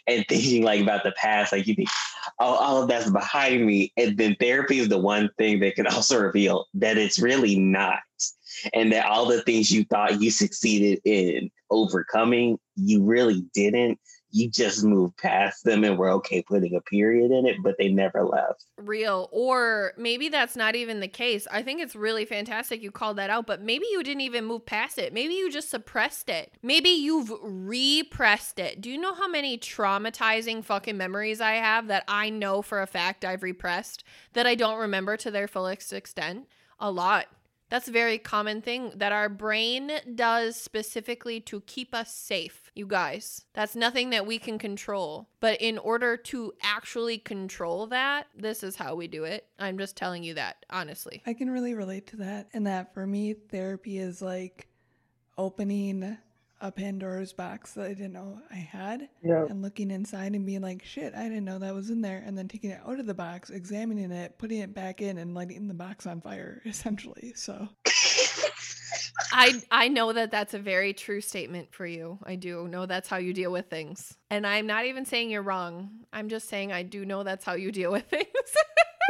And 0.06 0.26
thinking 0.28 0.64
like 0.64 0.82
about 0.82 1.04
the 1.04 1.14
past, 1.14 1.54
like 1.54 1.66
you 1.66 1.74
think, 1.74 1.88
oh, 2.40 2.56
all 2.56 2.82
of 2.82 2.90
that's 2.90 3.10
behind 3.10 3.66
me. 3.66 3.94
And 3.96 4.18
then 4.18 4.36
therapy 4.38 4.80
is 4.80 4.90
the 4.90 4.98
one 4.98 5.30
thing 5.38 5.62
that 5.62 5.76
can 5.76 5.88
also 5.94 6.20
reveal 6.20 6.66
that 6.74 6.98
it's 6.98 7.20
really 7.20 7.58
not. 7.58 8.00
And 8.74 8.92
that 8.92 9.06
all 9.06 9.28
the 9.28 9.44
things 9.44 9.72
you 9.72 9.86
thought 9.86 10.22
you 10.22 10.32
succeeded 10.32 11.00
in 11.06 11.50
overcoming, 11.70 12.60
you 12.76 13.04
really 13.04 13.46
didn't 13.54 14.00
you 14.32 14.50
just 14.50 14.84
moved 14.84 15.18
past 15.18 15.64
them 15.64 15.84
and 15.84 15.98
we're 15.98 16.12
okay 16.12 16.42
putting 16.42 16.76
a 16.76 16.82
period 16.82 17.32
in 17.32 17.46
it, 17.46 17.58
but 17.64 17.76
they 17.78 17.90
never 17.90 18.24
left. 18.24 18.66
Real. 18.78 19.30
Or 19.32 19.94
maybe 19.98 20.30
that's 20.30 20.56
not 20.56 20.76
even 20.76 21.00
the 21.00 21.08
case. 21.08 21.48
I 21.52 21.64
think 21.64 21.82
it's 21.82 21.96
really 21.96 22.26
fantastic 22.26 22.82
you 22.82 22.92
called 22.92 23.18
that 23.18 23.30
out, 23.30 23.48
but 23.48 23.62
maybe 23.62 23.86
you 23.92 24.04
didn't 24.04 24.22
even 24.22 24.46
move 24.46 24.66
past 24.66 24.98
it. 24.98 25.14
Maybe 25.14 25.34
you 25.34 25.50
just 25.50 25.70
suppressed 25.70 26.30
it. 26.30 26.52
Maybe 26.62 26.90
you've 26.90 27.32
repressed 27.42 28.60
it. 28.60 28.82
Do 28.82 28.90
you 28.90 28.98
know 28.98 29.14
how 29.14 29.28
many 29.28 29.58
traumatizing 29.58 30.64
fucking 30.64 30.98
memories 30.98 31.40
I 31.40 31.54
have 31.54 31.88
that 31.88 32.04
I 32.08 32.30
know 32.30 32.62
for 32.62 32.82
a 32.82 32.88
fact 32.88 33.24
I've 33.24 33.44
repressed 33.44 34.04
that 34.34 34.46
I 34.46 34.56
don't 34.56 34.80
remember 34.80 35.16
to 35.18 35.32
their 35.32 35.48
fullest 35.48 35.94
extent? 35.94 36.48
A 36.80 36.92
lot. 36.92 37.28
That's 37.70 37.88
a 37.88 37.92
very 37.92 38.18
common 38.18 38.62
thing 38.62 38.94
that 38.96 39.12
our 39.12 39.28
brain 39.30 39.92
does 40.16 40.56
specifically 40.56 41.40
to 41.42 41.62
keep 41.62 41.94
us 41.94 42.14
safe, 42.14 42.72
you 42.76 42.88
guys. 42.88 43.46
That's 43.54 43.76
nothing 43.76 44.10
that 44.12 44.26
we 44.26 44.40
can 44.40 44.58
control. 44.58 45.28
But 45.40 45.62
in 45.62 45.78
order 45.78 46.16
to 46.18 46.54
actually 46.62 47.18
control 47.18 47.88
that, 47.88 48.28
this 48.36 48.64
is 48.64 48.78
how 48.78 48.96
we 48.96 49.08
do 49.08 49.26
it. 49.26 49.48
I'm 49.60 49.78
just 49.78 49.98
telling 49.98 50.24
you 50.24 50.34
that, 50.36 50.66
honestly. 50.70 51.22
I 51.26 51.34
can 51.34 51.50
really 51.50 51.74
relate 51.74 52.08
to 52.08 52.18
that. 52.18 52.48
And 52.54 52.68
that 52.68 52.94
for 52.94 53.06
me, 53.06 53.34
therapy 53.34 53.98
is 53.98 54.22
like 54.22 54.68
opening 55.38 56.18
a 56.62 56.72
Pandora's 56.72 57.34
box 57.34 57.74
that 57.74 57.86
I 57.86 57.94
didn't 57.94 58.14
know 58.14 58.40
I 58.52 58.56
had 58.56 59.10
Yeah. 59.24 59.46
and 59.50 59.62
looking 59.62 59.92
inside 59.92 60.34
and 60.34 60.46
being 60.46 60.62
like, 60.62 60.84
shit, 60.84 61.14
I 61.14 61.24
didn't 61.24 61.46
know 61.46 61.60
that 61.60 61.74
was 61.76 61.90
in 61.90 62.02
there. 62.02 62.24
And 62.26 62.38
then 62.38 62.48
taking 62.48 62.72
it 62.72 62.82
out 62.86 63.00
of 63.00 63.06
the 63.06 63.14
box, 63.14 63.50
examining 63.50 64.12
it, 64.12 64.38
putting 64.38 64.60
it 64.60 64.74
back 64.74 65.02
in, 65.02 65.18
and 65.20 65.36
lighting 65.36 65.68
the 65.68 65.74
box 65.74 66.08
on 66.08 66.20
fire, 66.22 66.62
essentially. 66.66 67.34
So, 67.36 67.68
I 69.32 69.62
I 69.72 69.88
know 69.88 70.14
that 70.14 70.32
that's 70.32 70.54
a 70.54 70.60
very 70.60 70.94
true 70.94 71.22
statement 71.22 71.74
for 71.74 71.86
you. 71.86 72.20
I 72.24 72.36
do 72.36 72.68
know 72.68 72.86
that's 72.86 73.10
how 73.10 73.18
you 73.18 73.34
deal 73.34 73.52
with 73.52 73.70
things. 73.70 74.18
And 74.30 74.46
I'm 74.48 74.68
not 74.68 74.86
even 74.86 75.06
saying 75.06 75.30
you're 75.30 75.42
wrong. 75.42 75.90
I'm 76.14 76.30
just 76.30 76.50
saying 76.50 76.72
I 76.72 76.84
do 76.84 77.06
know 77.06 77.24
that's 77.24 77.44
how 77.46 77.54
you 77.54 77.72
deal 77.72 77.92
with 77.92 78.06
things. 78.10 78.26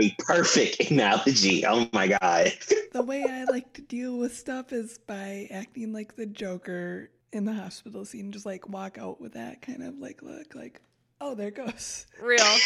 A 0.01 0.15
perfect 0.19 0.91
analogy. 0.91 1.65
Oh 1.65 1.87
my 1.93 2.07
God. 2.07 2.51
the 2.93 3.01
way 3.01 3.25
I 3.29 3.45
like 3.45 3.73
to 3.73 3.81
deal 3.81 4.17
with 4.17 4.35
stuff 4.35 4.71
is 4.71 4.97
by 5.07 5.47
acting 5.51 5.91
like 5.93 6.15
the 6.15 6.25
Joker 6.25 7.09
in 7.31 7.45
the 7.45 7.53
hospital 7.53 8.05
scene, 8.05 8.31
just 8.31 8.45
like 8.45 8.69
walk 8.69 8.97
out 8.97 9.19
with 9.21 9.33
that 9.33 9.61
kind 9.61 9.83
of 9.83 9.97
like 9.99 10.21
look, 10.21 10.55
like, 10.55 10.81
oh, 11.21 11.35
there 11.35 11.49
it 11.49 11.55
goes. 11.55 12.05
Real. 12.21 12.43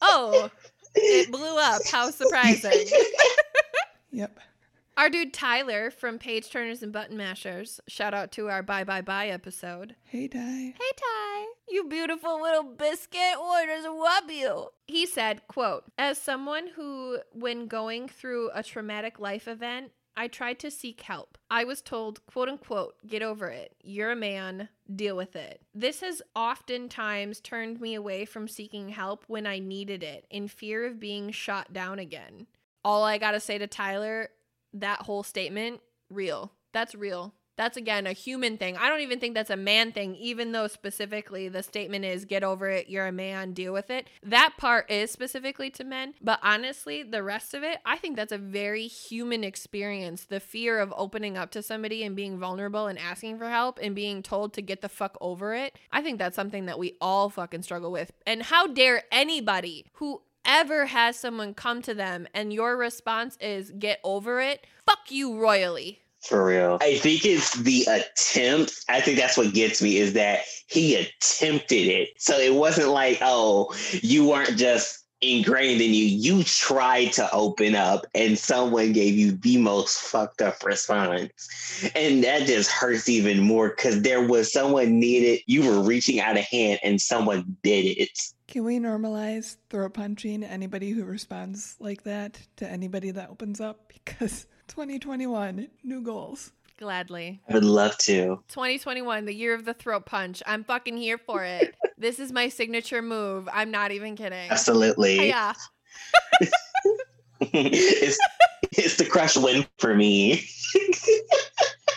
Oh, 0.00 0.48
it 0.94 1.30
blew 1.30 1.58
up. 1.58 1.82
How 1.90 2.10
surprising. 2.10 2.86
Yep. 4.10 4.40
Our 4.96 5.10
dude 5.10 5.34
Tyler 5.34 5.90
from 5.90 6.18
Page 6.18 6.50
Turners 6.50 6.82
and 6.82 6.92
Button 6.92 7.16
Mashers, 7.16 7.78
shout 7.88 8.14
out 8.14 8.32
to 8.32 8.48
our 8.48 8.62
Bye 8.62 8.84
Bye 8.84 9.02
Bye 9.02 9.28
episode. 9.28 9.94
Hey, 10.04 10.28
Ty. 10.28 10.38
Hey 10.40 10.72
Ty, 10.96 11.46
you 11.68 11.84
beautiful 11.84 12.40
little 12.40 12.64
biscuit, 12.64 13.36
does 13.66 13.84
whoop 13.84 14.30
you? 14.30 14.68
He 14.86 15.04
said, 15.04 15.46
quote, 15.46 15.84
as 15.98 16.18
someone 16.18 16.68
who, 16.74 17.18
when 17.32 17.66
going 17.66 18.08
through 18.08 18.50
a 18.54 18.62
traumatic 18.62 19.20
life 19.20 19.46
event, 19.46 19.92
I 20.18 20.26
tried 20.26 20.58
to 20.58 20.70
seek 20.72 21.02
help. 21.02 21.38
I 21.48 21.62
was 21.62 21.80
told, 21.80 22.26
quote 22.26 22.48
unquote, 22.48 22.96
get 23.06 23.22
over 23.22 23.50
it. 23.50 23.76
You're 23.84 24.10
a 24.10 24.16
man, 24.16 24.68
deal 24.92 25.16
with 25.16 25.36
it. 25.36 25.62
This 25.72 26.00
has 26.00 26.20
oftentimes 26.34 27.40
turned 27.40 27.80
me 27.80 27.94
away 27.94 28.24
from 28.24 28.48
seeking 28.48 28.88
help 28.88 29.22
when 29.28 29.46
I 29.46 29.60
needed 29.60 30.02
it 30.02 30.26
in 30.28 30.48
fear 30.48 30.84
of 30.84 30.98
being 30.98 31.30
shot 31.30 31.72
down 31.72 32.00
again. 32.00 32.48
All 32.84 33.04
I 33.04 33.18
gotta 33.18 33.38
say 33.38 33.58
to 33.58 33.68
Tyler, 33.68 34.30
that 34.74 35.02
whole 35.02 35.22
statement, 35.22 35.82
real. 36.10 36.50
That's 36.72 36.96
real. 36.96 37.32
That's 37.58 37.76
again 37.76 38.06
a 38.06 38.12
human 38.12 38.56
thing. 38.56 38.76
I 38.76 38.88
don't 38.88 39.00
even 39.00 39.18
think 39.18 39.34
that's 39.34 39.50
a 39.50 39.56
man 39.56 39.90
thing, 39.90 40.14
even 40.14 40.52
though 40.52 40.68
specifically 40.68 41.48
the 41.48 41.64
statement 41.64 42.04
is 42.04 42.24
get 42.24 42.44
over 42.44 42.68
it, 42.70 42.88
you're 42.88 43.08
a 43.08 43.12
man, 43.12 43.52
deal 43.52 43.72
with 43.72 43.90
it. 43.90 44.08
That 44.22 44.54
part 44.56 44.88
is 44.88 45.10
specifically 45.10 45.68
to 45.70 45.82
men, 45.82 46.14
but 46.22 46.38
honestly, 46.40 47.02
the 47.02 47.24
rest 47.24 47.54
of 47.54 47.64
it, 47.64 47.78
I 47.84 47.96
think 47.96 48.14
that's 48.14 48.32
a 48.32 48.38
very 48.38 48.86
human 48.86 49.42
experience. 49.42 50.24
The 50.24 50.38
fear 50.38 50.78
of 50.78 50.94
opening 50.96 51.36
up 51.36 51.50
to 51.50 51.62
somebody 51.62 52.04
and 52.04 52.14
being 52.14 52.38
vulnerable 52.38 52.86
and 52.86 52.98
asking 52.98 53.38
for 53.38 53.50
help 53.50 53.80
and 53.82 53.92
being 53.92 54.22
told 54.22 54.52
to 54.52 54.62
get 54.62 54.80
the 54.80 54.88
fuck 54.88 55.18
over 55.20 55.52
it. 55.52 55.76
I 55.90 56.00
think 56.00 56.20
that's 56.20 56.36
something 56.36 56.66
that 56.66 56.78
we 56.78 56.96
all 57.00 57.28
fucking 57.28 57.62
struggle 57.62 57.90
with. 57.90 58.12
And 58.24 58.44
how 58.44 58.68
dare 58.68 59.02
anybody 59.10 59.86
who 59.94 60.22
ever 60.44 60.86
has 60.86 61.16
someone 61.16 61.54
come 61.54 61.82
to 61.82 61.92
them 61.94 62.28
and 62.32 62.52
your 62.52 62.76
response 62.76 63.36
is 63.40 63.72
get 63.72 63.98
over 64.04 64.40
it, 64.40 64.64
fuck 64.86 65.10
you 65.10 65.36
royally. 65.36 66.00
For 66.22 66.44
real. 66.44 66.78
I 66.80 66.98
think 66.98 67.24
it's 67.24 67.56
the 67.58 67.84
attempt. 67.84 68.84
I 68.88 69.00
think 69.00 69.18
that's 69.18 69.38
what 69.38 69.54
gets 69.54 69.80
me 69.80 69.98
is 69.98 70.14
that 70.14 70.40
he 70.66 70.96
attempted 70.96 71.86
it. 71.86 72.10
So 72.18 72.38
it 72.38 72.54
wasn't 72.54 72.88
like, 72.88 73.18
oh, 73.22 73.74
you 74.02 74.28
weren't 74.28 74.58
just 74.58 75.04
ingrained 75.20 75.80
in 75.80 75.94
you. 75.94 76.04
You 76.04 76.44
tried 76.44 77.12
to 77.14 77.32
open 77.32 77.74
up 77.74 78.06
and 78.14 78.38
someone 78.38 78.92
gave 78.92 79.14
you 79.14 79.32
the 79.32 79.56
most 79.58 80.00
fucked 80.00 80.42
up 80.42 80.62
response. 80.64 81.90
And 81.94 82.22
that 82.24 82.46
just 82.46 82.70
hurts 82.70 83.08
even 83.08 83.40
more 83.40 83.70
because 83.70 84.02
there 84.02 84.26
was 84.26 84.52
someone 84.52 85.00
needed. 85.00 85.40
You 85.46 85.68
were 85.68 85.82
reaching 85.82 86.20
out 86.20 86.36
a 86.36 86.42
hand 86.42 86.80
and 86.82 87.00
someone 87.00 87.56
did 87.62 87.84
it. 87.84 88.10
Can 88.46 88.64
we 88.64 88.78
normalize 88.78 89.56
throat 89.70 89.94
punching 89.94 90.42
anybody 90.44 90.90
who 90.90 91.04
responds 91.04 91.76
like 91.80 92.04
that 92.04 92.40
to 92.56 92.68
anybody 92.68 93.10
that 93.10 93.30
opens 93.30 93.60
up? 93.60 93.92
Because 94.08 94.46
2021, 94.68 95.68
new 95.82 96.02
goals. 96.02 96.52
Gladly. 96.78 97.40
I 97.48 97.54
would 97.54 97.64
love 97.64 97.98
to. 97.98 98.40
2021, 98.48 99.24
the 99.24 99.34
year 99.34 99.52
of 99.52 99.64
the 99.64 99.74
throat 99.74 100.06
punch. 100.06 100.42
I'm 100.46 100.62
fucking 100.62 100.96
here 100.96 101.18
for 101.18 101.42
it. 101.44 101.74
this 101.98 102.20
is 102.20 102.30
my 102.30 102.48
signature 102.48 103.02
move. 103.02 103.48
I'm 103.52 103.72
not 103.72 103.90
even 103.90 104.14
kidding. 104.14 104.48
Absolutely. 104.48 105.26
Yeah. 105.26 105.54
it's, 107.40 108.18
it's 108.72 108.96
the 108.96 109.04
crush 109.04 109.36
win 109.36 109.66
for 109.78 109.94
me. 109.94 110.44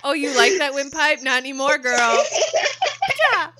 Oh, 0.03 0.13
you 0.13 0.35
like 0.35 0.57
that 0.57 0.73
windpipe? 0.73 1.21
Not 1.21 1.37
anymore, 1.37 1.77
girl. 1.77 2.23
Yeah. 3.33 3.51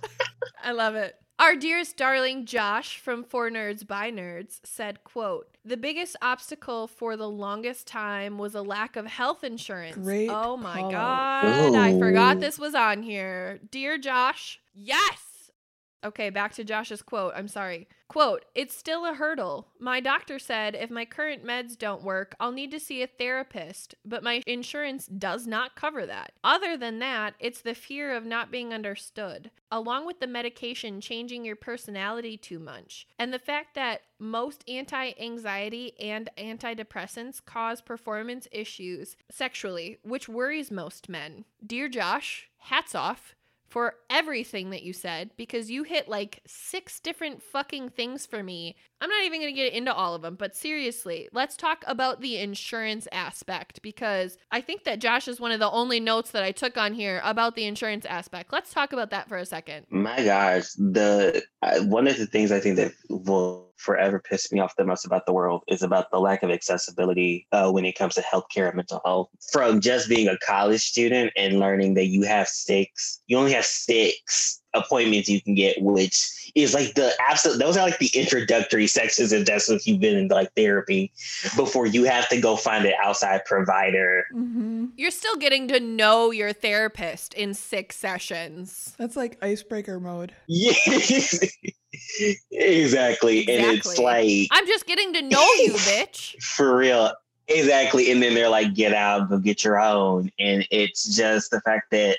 I 0.64 0.72
love 0.72 0.96
it. 0.96 1.21
Our 1.42 1.56
dearest 1.56 1.98
darling 1.98 2.46
Josh 2.46 3.00
from 3.00 3.24
For 3.24 3.50
Nerds 3.50 3.88
by 3.88 4.12
Nerds 4.12 4.60
said, 4.64 5.04
quote, 5.04 5.48
The 5.66 5.76
biggest 5.76 6.16
obstacle 6.22 6.86
for 6.86 7.18
the 7.18 7.28
longest 7.28 7.88
time 7.88 8.38
was 8.38 8.54
a 8.54 8.62
lack 8.62 8.96
of 8.96 9.08
health 9.08 9.44
insurance. 9.44 9.96
Great 9.96 10.30
oh 10.30 10.56
my 10.56 10.82
call. 10.82 10.92
god. 10.92 11.76
I 11.76 11.98
forgot 11.98 12.40
this 12.40 12.60
was 12.60 12.76
on 12.76 13.02
here. 13.02 13.60
Dear 13.72 13.98
Josh, 13.98 14.60
yes. 14.76 15.31
Okay, 16.04 16.32
back 16.32 16.54
to 16.56 16.64
Josh's 16.64 17.02
quote. 17.02 17.34
I'm 17.36 17.48
sorry. 17.48 17.88
Quote, 18.08 18.44
it's 18.56 18.76
still 18.76 19.06
a 19.06 19.14
hurdle. 19.14 19.68
My 19.80 20.00
doctor 20.00 20.40
said 20.40 20.76
if 20.76 20.90
my 20.90 21.06
current 21.06 21.46
meds 21.46 21.78
don't 21.78 22.04
work, 22.04 22.36
I'll 22.40 22.52
need 22.52 22.72
to 22.72 22.80
see 22.80 23.04
a 23.04 23.08
therapist, 23.08 23.96
but 24.04 24.24
my 24.24 24.42
insurance 24.48 25.06
does 25.06 25.46
not 25.48 25.76
cover 25.76 26.06
that. 26.06 26.34
Other 26.44 26.76
than 26.76 27.00
that, 27.00 27.36
it's 27.40 27.62
the 27.62 27.76
fear 27.76 28.14
of 28.14 28.26
not 28.26 28.52
being 28.52 28.74
understood, 28.74 29.52
along 29.72 30.08
with 30.08 30.20
the 30.20 30.28
medication 30.28 31.00
changing 31.00 31.46
your 31.46 31.56
personality 31.56 32.36
too 32.36 32.60
much, 32.60 33.08
and 33.18 33.32
the 33.32 33.40
fact 33.40 33.76
that 33.76 34.02
most 34.20 34.64
anti 34.68 35.14
anxiety 35.20 35.94
and 36.00 36.30
antidepressants 36.38 37.44
cause 37.46 37.80
performance 37.80 38.48
issues 38.52 39.16
sexually, 39.30 40.00
which 40.04 40.28
worries 40.28 40.72
most 40.72 41.08
men. 41.08 41.46
Dear 41.66 41.88
Josh, 41.88 42.50
hats 42.58 42.94
off 42.94 43.36
for 43.72 43.96
everything 44.10 44.70
that 44.72 44.84
you 44.84 44.92
said 44.92 45.32
because 45.38 45.72
you 45.72 45.84
hit 45.84 46.10
like 46.10 46.42
six 46.46 47.00
different 47.00 47.42
fucking 47.42 47.90
things 47.90 48.26
for 48.26 48.44
me. 48.44 48.76
I'm 49.00 49.10
not 49.10 49.24
even 49.24 49.40
going 49.40 49.56
to 49.56 49.60
get 49.60 49.72
into 49.72 49.94
all 49.94 50.14
of 50.14 50.22
them, 50.22 50.36
but 50.36 50.56
seriously, 50.56 51.30
let's 51.32 51.56
talk 51.56 51.86
about 51.88 52.20
the 52.20 52.38
insurance 52.38 53.08
aspect 53.14 53.82
because 53.82 54.38
I 54.52 54.60
think 54.60 54.84
that 54.84 55.00
Josh 55.00 55.30
is 55.30 55.40
one 55.40 55.54
of 55.54 55.62
the 55.62 55.72
only 55.72 56.02
notes 56.02 56.32
that 56.32 56.44
I 56.44 56.52
took 56.52 56.78
on 56.78 56.94
here 56.94 57.22
about 57.24 57.56
the 57.56 57.66
insurance 57.66 58.06
aspect. 58.06 58.52
Let's 58.52 58.74
talk 58.74 58.92
about 58.92 59.10
that 59.12 59.30
for 59.30 59.38
a 59.38 59.46
second. 59.46 59.86
My 59.90 60.22
gosh, 60.22 60.74
the 60.74 61.42
uh, 61.62 61.80
one 61.86 62.08
of 62.08 62.18
the 62.18 62.28
things 62.28 62.52
I 62.52 62.60
think 62.60 62.76
that 62.76 62.92
will 63.10 63.71
forever 63.82 64.20
piss 64.20 64.52
me 64.52 64.60
off 64.60 64.76
the 64.76 64.86
most 64.86 65.06
about 65.06 65.26
the 65.26 65.34
world 65.34 65.64
is 65.68 65.82
about 65.82 66.12
the 66.12 66.20
lack 66.20 66.44
of 66.44 66.52
accessibility 66.52 67.48
uh, 67.52 67.72
when 67.72 67.86
it 67.86 67.98
comes 67.98 68.16
to 68.16 68.22
healthcare 68.22 68.68
and 68.68 68.76
mental 68.76 69.02
health. 69.04 69.30
From 69.52 69.82
just 69.82 70.08
being 70.08 70.28
a 70.28 70.38
college 70.38 70.82
student 70.82 71.32
and 71.36 71.60
learning 71.60 71.96
that 71.96 72.08
you 72.08 72.24
have 72.24 72.48
six, 72.48 73.22
you 73.28 73.38
only 73.38 73.54
have 73.54 73.66
six 73.66 74.61
appointments 74.74 75.30
you 75.30 75.42
can 75.42 75.56
get, 75.56 75.82
which 75.82 76.52
is 76.56 76.74
like 76.74 76.94
the 76.96 77.14
absolute, 77.20 77.60
those 77.60 77.78
are 77.78 77.86
like 77.86 78.00
the 78.00 78.10
introductory 78.14 78.88
sections 78.88 79.32
if 79.32 79.46
that's 79.46 79.70
what 79.70 79.86
you've 79.86 80.00
been 80.00 80.18
in 80.18 80.28
like 80.28 80.54
therapy 80.56 81.12
before 81.56 81.86
you 81.86 82.04
have 82.04 82.28
to 82.30 82.40
go 82.40 82.56
find 82.56 82.86
an 82.86 82.94
outside 83.02 83.44
provider. 83.46 84.26
Mm-hmm. 84.34 84.88
You're 84.96 85.12
still 85.12 85.36
getting 85.36 85.68
to 85.70 85.80
know 85.80 86.32
your 86.32 86.54
therapist 86.54 87.34
in 87.34 87.54
six 87.54 87.96
sessions. 87.96 88.96
That's 88.98 89.16
like 89.16 89.38
icebreaker 89.42 90.00
mode. 90.00 90.34
Yeah. 90.48 90.74
exactly. 92.52 93.40
And 93.50 93.78
it's 93.78 93.98
like, 93.98 94.48
I'm 94.52 94.68
just 94.68 94.86
getting 94.86 95.14
to 95.14 95.22
know 95.22 95.46
you, 95.60 95.74
bitch. 95.76 96.42
for 96.42 96.76
real. 96.76 97.12
Exactly. 97.48 98.12
And 98.12 98.22
then 98.22 98.34
they're 98.34 98.50
like, 98.50 98.74
get 98.74 98.94
out, 98.94 99.30
go 99.30 99.38
get 99.38 99.64
your 99.64 99.80
own. 99.80 100.32
And 100.40 100.66
it's 100.72 101.16
just 101.16 101.52
the 101.52 101.62
fact 101.62 101.92
that 101.92 102.18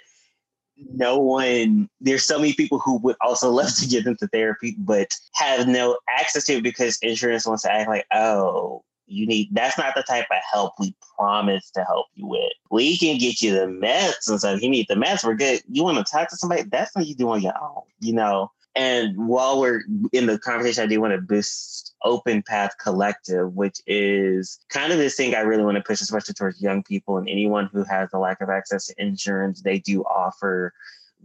no 0.95 1.19
one, 1.19 1.89
there's 2.01 2.25
so 2.25 2.39
many 2.39 2.53
people 2.55 2.79
who 2.79 2.99
would 2.99 3.17
also 3.21 3.51
love 3.53 3.75
to 3.77 3.87
get 3.87 4.07
into 4.07 4.27
therapy, 4.29 4.77
but 4.79 5.09
have 5.35 5.67
no 5.69 5.99
access 6.09 6.45
to 6.45 6.55
it 6.55 6.63
because 6.63 6.99
insurance 7.03 7.47
wants 7.47 7.63
to 7.63 7.73
act 7.73 7.89
like, 7.89 8.07
oh, 8.13 8.83
you 9.07 9.27
need, 9.27 9.49
that's 9.53 9.77
not 9.77 9.95
the 9.95 10.03
type 10.03 10.27
of 10.31 10.39
help 10.51 10.73
we 10.79 10.95
promise 11.17 11.71
to 11.73 11.85
help 11.85 12.07
you 12.15 12.27
with. 12.27 12.53
We 12.71 12.97
can 12.97 13.19
get 13.19 13.43
you 13.43 13.53
the 13.53 13.67
meds 13.67 14.29
and 14.29 14.39
stuff. 14.39 14.63
You 14.63 14.71
need 14.71 14.87
the 14.89 14.95
meds, 14.95 15.25
we're 15.25 15.35
good. 15.35 15.61
You 15.69 15.85
want 15.85 15.99
to 15.99 16.11
talk 16.11 16.29
to 16.31 16.37
somebody? 16.37 16.63
That's 16.63 16.95
what 16.95 17.07
you 17.07 17.15
do 17.15 17.29
on 17.31 17.43
your 17.43 17.61
own, 17.61 17.83
you 18.01 18.15
know? 18.15 18.51
And 18.75 19.29
while 19.29 19.61
we're 19.61 19.83
in 20.13 20.27
the 20.27 20.39
conversation, 20.39 20.85
I 20.85 20.87
do 20.87 21.01
want 21.01 21.13
to 21.13 21.21
boost 21.21 21.95
Open 22.03 22.43
Path 22.43 22.73
Collective, 22.83 23.53
which 23.55 23.81
is 23.87 24.59
kind 24.71 24.93
of 24.93 24.99
this 24.99 25.15
thing 25.15 25.35
I 25.35 25.41
really 25.41 25.65
want 25.65 25.77
to 25.77 25.83
push, 25.83 26.01
especially 26.01 26.35
towards 26.35 26.63
young 26.63 26.83
people 26.83 27.19
and 27.19 27.29
anyone 27.29 27.69
who 27.71 27.85
has 27.85 28.09
a 28.15 28.19
lack 28.19 28.41
of 28.41 28.49
access 28.49 28.87
to 28.87 28.95
insurance. 28.97 29.61
They 29.61 29.79
do 29.79 30.03
offer 30.05 30.73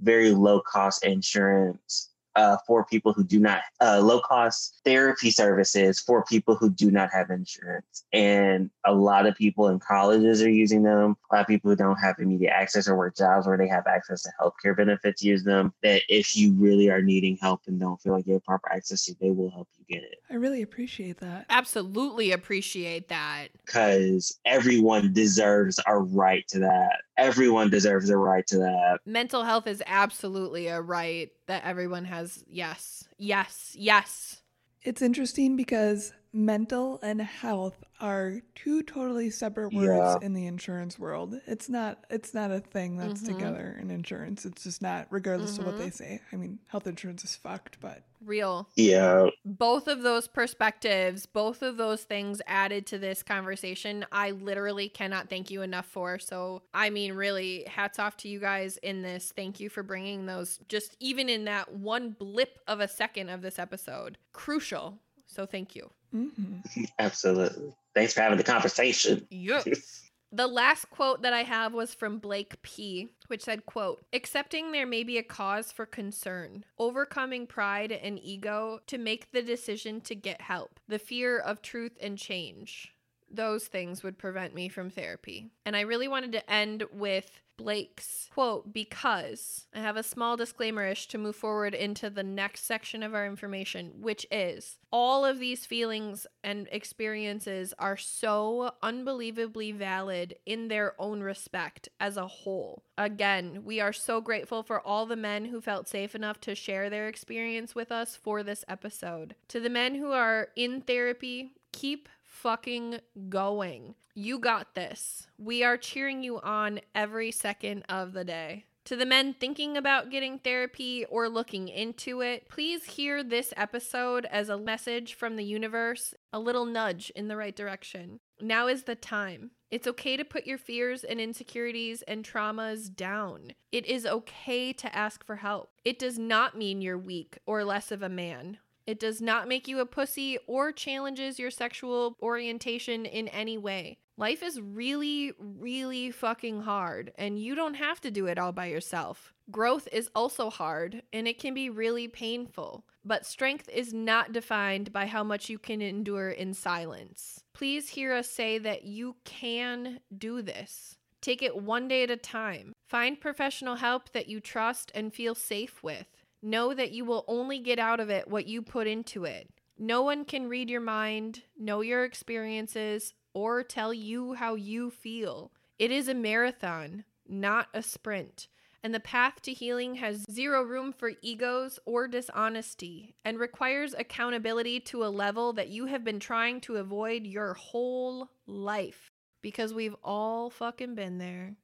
very 0.02 0.32
low 0.32 0.62
cost 0.62 1.06
insurance 1.06 2.10
uh, 2.38 2.56
for 2.68 2.86
people 2.86 3.12
who 3.12 3.24
do 3.24 3.40
not, 3.40 3.62
uh, 3.82 4.00
low 4.00 4.22
cost 4.22 4.80
therapy 4.86 5.32
services 5.32 6.00
for 6.00 6.24
people 6.24 6.56
who 6.56 6.70
do 6.70 6.92
not 6.92 7.10
have 7.12 7.32
insurance. 7.32 8.06
And 8.14 8.70
a 8.86 8.94
lot 8.94 9.26
of 9.26 9.36
people 9.36 9.68
in 9.70 9.80
colleges 9.80 10.42
are 10.44 10.50
using 10.50 10.84
them. 10.84 11.18
A 11.32 11.36
lot 11.36 11.42
of 11.42 11.48
people 11.48 11.72
who 11.72 11.76
don't 11.76 11.98
have 11.98 12.16
immediate 12.20 12.52
access 12.52 12.88
or 12.88 12.96
work 12.96 13.18
jobs 13.18 13.48
where 13.48 13.58
they 13.58 13.68
have 13.68 13.88
access 13.88 14.22
to 14.22 14.30
healthcare 14.40 14.78
benefits 14.78 15.24
use 15.24 15.44
them. 15.44 15.74
That 15.82 16.04
if 16.08 16.36
you 16.36 16.54
really 16.54 16.90
are 16.90 17.02
needing 17.02 17.38
help 17.42 17.62
and 17.66 17.80
don't 17.80 18.00
feel 18.00 18.14
like 18.14 18.28
you 18.28 18.34
have 18.34 18.44
proper 18.46 18.72
access 18.72 19.06
to, 19.06 19.16
they 19.20 19.32
will 19.32 19.50
help 19.50 19.68
you 19.78 19.96
get 19.96 20.04
it. 20.04 20.20
I 20.30 20.36
really 20.36 20.62
appreciate 20.62 21.18
that. 21.18 21.48
Absolutely 21.50 22.32
appreciate 22.32 23.08
that. 23.10 23.48
Because 23.66 24.38
everyone 24.46 25.12
deserves 25.12 25.80
a 25.88 25.98
right 25.98 26.48
to 26.50 26.60
that. 26.60 27.02
Everyone 27.18 27.72
deserves 27.72 28.12
a 28.12 28.18
right 28.18 28.46
to 28.48 28.60
that. 28.60 29.00
Mental 29.08 29.44
health 29.44 29.66
is 29.66 29.82
absolutely 29.88 30.68
a 30.68 30.80
right 30.80 31.32
that 31.48 31.64
everyone 31.66 32.06
has. 32.06 32.44
Yes, 32.48 33.08
yes, 33.18 33.74
yes. 33.78 34.42
It's 34.84 35.02
interesting 35.02 35.56
because 35.56 36.14
mental 36.38 37.00
and 37.02 37.20
health 37.20 37.84
are 38.00 38.36
two 38.54 38.84
totally 38.84 39.30
separate 39.32 39.74
words 39.74 39.88
Yeah. 39.88 40.18
in 40.22 40.34
the 40.34 40.46
insurance 40.46 41.00
world. 41.00 41.42
It's 41.48 41.68
not 41.68 42.06
it's 42.12 42.34
not 42.34 42.52
a 42.52 42.60
thing 42.60 42.96
that's 42.98 43.24
Mhm. 43.24 43.26
together 43.26 43.78
in 43.82 43.90
insurance. 43.90 44.46
It's 44.46 44.64
just 44.64 44.82
not 44.82 45.08
regardless 45.10 45.58
of 45.58 45.66
what 45.66 45.76
Mhm. 45.76 45.80
they 45.80 45.90
say. 45.90 46.22
I 46.32 46.36
mean, 46.36 46.60
health 46.68 46.86
insurance 46.86 47.24
is 47.24 47.36
fucked, 47.36 47.80
but 47.80 48.04
Real. 48.20 48.68
Yeah. 48.76 49.30
Both 49.46 49.88
of 49.88 50.02
those 50.02 50.28
perspectives, 50.28 51.26
both 51.28 51.62
of 51.62 51.78
those 51.78 52.04
things 52.04 52.42
added 52.48 52.88
to 52.88 52.98
this 52.98 53.22
conversation, 53.22 54.06
I 54.12 54.32
literally 54.32 54.90
cannot 54.90 55.30
thank 55.30 55.52
you 55.52 55.62
enough 55.62 55.86
for. 55.86 56.18
So, 56.18 56.64
I 56.74 56.90
mean, 56.90 57.14
really, 57.14 57.64
hats 57.66 58.00
off 58.00 58.18
to 58.18 58.28
you 58.28 58.40
guys 58.40 58.78
in 58.78 59.04
this. 59.04 59.32
Thank 59.36 59.60
you 59.60 59.70
for 59.70 59.84
bringing 59.84 60.26
those, 60.26 60.60
just 60.68 60.98
even 61.00 61.30
in 61.30 61.46
that 61.46 61.74
one 61.74 62.10
blip 62.10 62.60
of 62.68 62.80
a 62.80 62.88
second 62.88 63.30
of 63.30 63.44
this 63.44 63.60
episode. 63.60 64.18
Crucial. 64.34 65.00
So, 65.28 65.46
thank 65.46 65.76
you. 65.76 65.92
Mhm. 66.14 66.62
Absolutely. 67.00 67.74
Thanks 67.96 68.14
for 68.14 68.22
having 68.22 68.38
the 68.38 68.44
conversation. 68.44 69.28
Yes. 69.30 70.04
The 70.30 70.46
last 70.46 70.90
quote 70.90 71.22
that 71.22 71.32
I 71.32 71.44
have 71.44 71.74
was 71.74 71.94
from 71.94 72.20
Blake 72.20 72.62
P, 72.62 73.08
which 73.28 73.44
said, 73.44 73.66
quote, 73.66 74.04
accepting 74.12 74.74
there 74.74 74.86
may 74.86 75.04
be 75.06 75.18
a 75.18 75.24
cause 75.24 75.72
for 75.72 75.86
concern, 75.86 76.66
overcoming 76.78 77.48
pride 77.48 77.94
and 77.94 78.20
ego 78.22 78.82
to 78.88 78.98
make 78.98 79.32
the 79.32 79.42
decision 79.42 80.02
to 80.02 80.16
get 80.16 80.42
help, 80.42 80.82
the 80.86 81.00
fear 81.00 81.40
of 81.40 81.62
truth 81.62 81.98
and 82.02 82.18
change. 82.18 82.94
Those 83.30 83.68
things 83.68 84.04
would 84.04 84.18
prevent 84.18 84.54
me 84.54 84.70
from 84.70 84.90
therapy. 84.90 85.52
And 85.66 85.76
I 85.76 85.82
really 85.82 86.08
wanted 86.08 86.32
to 86.34 86.52
end 86.52 86.84
with 86.92 87.30
Blake's 87.58 88.30
quote 88.34 88.72
because 88.72 89.66
I 89.74 89.80
have 89.80 89.98
a 89.98 90.04
small 90.04 90.38
disclaimer 90.38 90.86
ish 90.86 91.08
to 91.08 91.18
move 91.18 91.36
forward 91.36 91.74
into 91.74 92.10
the 92.10 92.24
next 92.24 92.66
section 92.66 93.02
of 93.02 93.16
our 93.16 93.26
information, 93.26 93.94
which 94.00 94.28
is 94.32 94.78
all 94.92 95.26
of 95.26 95.40
these 95.40 95.66
feelings 95.66 96.28
and 96.44 96.68
experiences 96.72 97.74
are 97.80 97.98
so 97.98 98.74
unbelievably 98.84 99.72
valid 99.72 100.36
in 100.46 100.68
their 100.68 100.94
own 101.02 101.22
respect 101.22 101.90
as 102.00 102.16
a 102.16 102.28
whole. 102.28 102.84
Again, 102.98 103.64
we 103.66 103.82
are 103.82 103.94
so 103.94 104.22
grateful 104.22 104.62
for 104.62 104.80
all 104.80 105.08
the 105.08 105.16
men 105.16 105.46
who 105.46 105.60
felt 105.60 105.88
safe 105.88 106.14
enough 106.14 106.40
to 106.42 106.54
share 106.54 106.90
their 106.90 107.08
experience 107.08 107.74
with 107.74 107.92
us 107.92 108.16
for 108.16 108.44
this 108.44 108.64
episode. 108.68 109.36
To 109.50 109.60
the 109.60 109.70
men 109.70 109.96
who 109.96 110.12
are 110.12 110.50
in 110.56 110.82
therapy, 110.82 111.54
keep 111.72 112.08
fucking 112.42 113.00
going. 113.30 113.96
You 114.14 114.40
got 114.40 114.76
this. 114.76 115.28
We 115.38 115.64
are 115.64 115.78
cheering 115.78 116.24
you 116.24 116.40
on 116.40 116.80
every 116.94 117.32
second 117.32 117.84
of 117.90 118.14
the 118.14 118.24
day. 118.24 118.66
To 118.86 118.96
the 118.96 119.06
men 119.06 119.34
thinking 119.34 119.76
about 119.76 120.12
getting 120.12 120.40
therapy 120.40 121.04
or 121.10 121.28
looking 121.28 121.68
into 121.68 122.22
it, 122.22 122.48
please 122.48 122.86
hear 122.86 123.22
this 123.22 123.54
episode 123.58 124.26
as 124.26 124.48
a 124.48 124.58
message 124.58 125.14
from 125.14 125.36
the 125.36 125.44
universe, 125.44 126.14
a 126.32 126.40
little 126.40 126.66
nudge 126.66 127.12
in 127.16 127.28
the 127.28 127.36
right 127.36 127.56
direction. 127.56 128.20
Now 128.40 128.68
is 128.68 128.84
the 128.84 128.96
time. 128.96 129.52
It's 129.70 129.88
okay 129.88 130.16
to 130.16 130.24
put 130.24 130.48
your 130.48 130.58
fears 130.58 131.04
and 131.04 131.20
insecurities 131.20 132.02
and 132.04 132.24
traumas 132.24 132.96
down. 132.96 133.52
It 133.74 133.86
is 133.86 134.06
okay 134.06 134.72
to 134.74 134.96
ask 134.96 135.26
for 135.26 135.36
help. 135.38 135.72
It 135.84 136.00
does 136.00 136.18
not 136.18 136.58
mean 136.58 136.82
you're 136.82 136.98
weak 136.98 137.40
or 137.46 137.66
less 137.66 137.92
of 137.92 138.02
a 138.02 138.08
man. 138.08 138.60
It 138.88 139.02
does 139.02 139.22
not 139.22 139.50
make 139.50 139.68
you 139.68 139.80
a 139.80 139.86
pussy 139.86 140.40
or 140.48 140.72
challenges 140.72 141.38
your 141.38 141.52
sexual 141.52 142.16
orientation 142.22 143.06
in 143.06 143.28
any 143.28 143.58
way. 143.58 143.98
Life 144.16 144.42
is 144.42 144.60
really, 144.60 145.34
really 145.38 146.10
fucking 146.10 146.62
hard, 146.62 147.12
and 147.20 147.38
you 147.38 147.54
don't 147.54 147.76
have 147.76 148.02
to 148.02 148.10
do 148.10 148.26
it 148.26 148.40
all 148.40 148.54
by 148.54 148.66
yourself. 148.68 149.34
Growth 149.52 149.88
is 149.92 150.10
also 150.16 150.50
hard, 150.50 151.04
and 151.14 151.28
it 151.28 151.38
can 151.38 151.54
be 151.54 151.70
really 151.70 152.08
painful, 152.08 152.86
but 153.06 153.28
strength 153.28 153.70
is 153.70 153.94
not 153.94 154.32
defined 154.32 154.92
by 154.92 155.06
how 155.06 155.24
much 155.24 155.50
you 155.50 155.60
can 155.60 155.82
endure 155.82 156.32
in 156.32 156.54
silence. 156.54 157.44
Please 157.54 157.90
hear 157.90 158.14
us 158.14 158.30
say 158.30 158.58
that 158.58 158.86
you 158.86 159.18
can 159.24 160.00
do 160.18 160.42
this. 160.42 160.98
Take 161.22 161.42
it 161.42 161.62
one 161.62 161.88
day 161.88 162.04
at 162.04 162.10
a 162.10 162.18
time. 162.18 162.74
Find 162.88 163.20
professional 163.20 163.76
help 163.76 164.12
that 164.14 164.30
you 164.30 164.40
trust 164.40 164.92
and 164.96 165.14
feel 165.14 165.36
safe 165.36 165.84
with. 165.84 166.08
Know 166.42 166.74
that 166.74 166.92
you 166.92 167.04
will 167.06 167.26
only 167.28 167.60
get 167.60 167.80
out 167.80 168.00
of 168.00 168.10
it 168.10 168.28
what 168.28 168.48
you 168.48 168.62
put 168.62 168.88
into 168.88 169.26
it. 169.26 169.50
No 169.78 170.02
one 170.02 170.26
can 170.26 170.48
read 170.50 170.70
your 170.70 170.82
mind, 170.82 171.44
know 171.58 171.82
your 171.82 172.04
experiences, 172.04 173.14
or 173.34 173.64
tell 173.64 173.94
you 173.94 174.34
how 174.34 174.56
you 174.56 174.90
feel. 174.90 175.52
It 175.78 175.92
is 175.92 176.08
a 176.08 176.14
marathon, 176.16 177.04
not 177.28 177.68
a 177.74 177.84
sprint. 177.84 178.48
and 178.84 178.94
the 178.94 179.00
path 179.00 179.42
to 179.42 179.54
healing 179.54 179.96
has 179.96 180.24
zero 180.32 180.62
room 180.64 180.94
for 180.94 181.12
egos 181.22 181.80
or 181.86 182.08
dishonesty 182.08 183.16
and 183.26 183.38
requires 183.40 183.94
accountability 183.94 184.80
to 184.80 185.04
a 185.04 185.10
level 185.10 185.52
that 185.54 185.68
you 185.70 185.88
have 185.88 186.04
been 186.04 186.20
trying 186.20 186.62
to 186.62 186.78
avoid 186.78 187.26
your 187.26 187.54
whole 187.56 188.30
life 188.46 189.12
because 189.42 189.74
we've 189.74 189.96
all 190.04 190.50
fucking 190.50 190.96
been 190.96 191.18
there. 191.18 191.56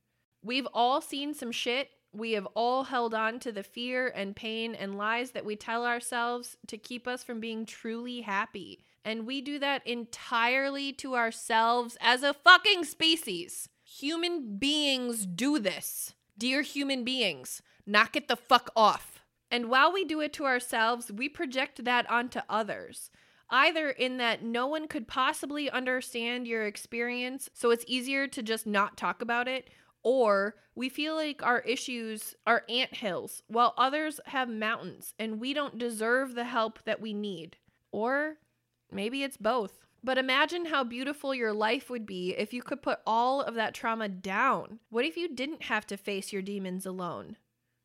We've 0.44 0.68
all 0.74 1.00
seen 1.02 1.34
some 1.34 1.52
shit. 1.52 1.90
We 2.14 2.34
have 2.34 2.48
all 2.54 2.84
held 2.84 3.16
on 3.16 3.40
to 3.40 3.52
the 3.52 3.64
fear 3.64 4.08
and 4.16 4.36
pain 4.36 4.76
and 4.76 4.98
lies 4.98 5.32
that 5.32 5.46
we 5.46 5.56
tell 5.56 5.86
ourselves 5.86 6.58
to 6.68 6.78
keep 6.78 7.08
us 7.08 7.24
from 7.24 7.40
being 7.40 7.66
truly 7.66 8.22
happy. 8.22 8.84
And 9.04 9.26
we 9.26 9.42
do 9.42 9.58
that 9.60 9.86
entirely 9.86 10.94
to 10.94 11.16
ourselves 11.16 11.98
as 12.00 12.22
a 12.22 12.34
fucking 12.34 12.86
species. 12.86 13.68
Human 13.84 14.58
beings 14.58 15.26
do 15.26 15.58
this. 15.58 16.14
Dear 16.38 16.62
human 16.62 17.04
beings, 17.04 17.62
knock 17.86 18.16
it 18.16 18.28
the 18.28 18.36
fuck 18.36 18.70
off. 18.76 19.22
And 19.50 19.70
while 19.70 19.92
we 19.92 20.06
do 20.06 20.20
it 20.22 20.34
to 20.34 20.46
ourselves, 20.46 21.12
we 21.12 21.30
project 21.30 21.84
that 21.84 22.10
onto 22.10 22.40
others. 22.48 23.12
Either 23.50 23.90
in 23.90 24.18
that 24.18 24.44
no 24.44 24.66
one 24.66 24.88
could 24.88 25.08
possibly 25.08 25.70
understand 25.70 26.48
your 26.48 26.66
experience, 26.66 27.50
so 27.54 27.70
it's 27.70 27.86
easier 27.88 28.28
to 28.28 28.42
just 28.42 28.66
not 28.66 28.98
talk 28.98 29.22
about 29.22 29.48
it, 29.48 29.70
or 30.04 30.56
we 30.76 30.90
feel 30.90 31.16
like 31.16 31.42
our 31.44 31.60
issues 31.62 32.36
are 32.46 32.64
ant 32.70 32.96
hills 32.96 33.42
while 33.48 33.74
others 33.78 34.20
have 34.28 34.50
mountains 34.50 35.14
and 35.18 35.40
we 35.40 35.54
don't 35.54 35.78
deserve 35.78 36.36
the 36.36 36.44
help 36.44 36.80
that 36.86 37.02
we 37.02 37.14
need. 37.14 37.58
Or 37.92 38.38
maybe 38.92 39.24
it's 39.24 39.38
both. 39.38 39.80
But 40.04 40.18
imagine 40.18 40.66
how 40.66 40.84
beautiful 40.84 41.34
your 41.34 41.54
life 41.54 41.90
would 41.90 42.06
be 42.06 42.36
if 42.38 42.54
you 42.54 42.62
could 42.62 42.82
put 42.82 43.00
all 43.08 43.42
of 43.42 43.56
that 43.56 43.74
trauma 43.74 44.10
down. 44.10 44.80
What 44.90 45.06
if 45.06 45.16
you 45.16 45.34
didn't 45.34 45.64
have 45.64 45.88
to 45.88 45.98
face 45.98 46.34
your 46.34 46.42
demons 46.42 46.86
alone? 46.86 47.38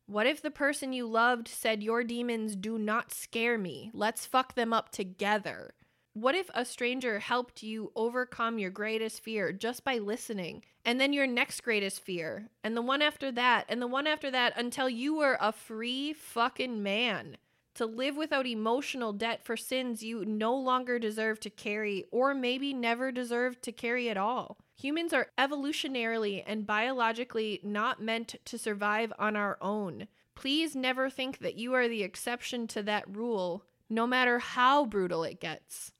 What 0.05 0.25
if 0.25 0.41
the 0.41 0.51
person 0.51 0.91
you 0.91 1.07
loved 1.07 1.47
said, 1.47 1.83
Your 1.83 2.03
demons 2.03 2.55
do 2.55 2.77
not 2.77 3.13
scare 3.13 3.57
me? 3.57 3.91
Let's 3.93 4.25
fuck 4.25 4.55
them 4.55 4.73
up 4.73 4.91
together. 4.91 5.75
What 6.19 6.35
if 6.35 6.49
a 6.53 6.65
stranger 6.65 7.19
helped 7.19 7.63
you 7.63 7.93
overcome 7.95 8.59
your 8.59 8.71
greatest 8.71 9.23
fear 9.23 9.53
just 9.53 9.85
by 9.85 9.99
listening, 9.99 10.65
and 10.83 10.99
then 10.99 11.13
your 11.13 11.25
next 11.25 11.63
greatest 11.63 12.01
fear, 12.01 12.49
and 12.61 12.75
the 12.75 12.81
one 12.81 13.01
after 13.01 13.31
that, 13.31 13.67
and 13.69 13.81
the 13.81 13.87
one 13.87 14.05
after 14.05 14.29
that 14.29 14.51
until 14.57 14.89
you 14.89 15.15
were 15.15 15.37
a 15.39 15.53
free 15.53 16.11
fucking 16.11 16.83
man? 16.83 17.37
To 17.75 17.85
live 17.85 18.17
without 18.17 18.45
emotional 18.45 19.13
debt 19.13 19.45
for 19.45 19.55
sins 19.55 20.03
you 20.03 20.25
no 20.25 20.53
longer 20.57 20.99
deserve 20.99 21.39
to 21.39 21.49
carry, 21.49 22.03
or 22.11 22.33
maybe 22.33 22.73
never 22.73 23.13
deserved 23.13 23.63
to 23.63 23.71
carry 23.71 24.09
at 24.09 24.17
all. 24.17 24.57
Humans 24.75 25.13
are 25.13 25.31
evolutionarily 25.37 26.43
and 26.45 26.67
biologically 26.67 27.61
not 27.63 28.01
meant 28.01 28.35
to 28.43 28.57
survive 28.57 29.13
on 29.17 29.37
our 29.37 29.57
own. 29.61 30.09
Please 30.35 30.75
never 30.75 31.09
think 31.09 31.39
that 31.39 31.55
you 31.55 31.73
are 31.75 31.87
the 31.87 32.03
exception 32.03 32.67
to 32.67 32.83
that 32.83 33.05
rule, 33.07 33.63
no 33.89 34.05
matter 34.05 34.39
how 34.39 34.85
brutal 34.85 35.23
it 35.23 35.39
gets. 35.39 35.93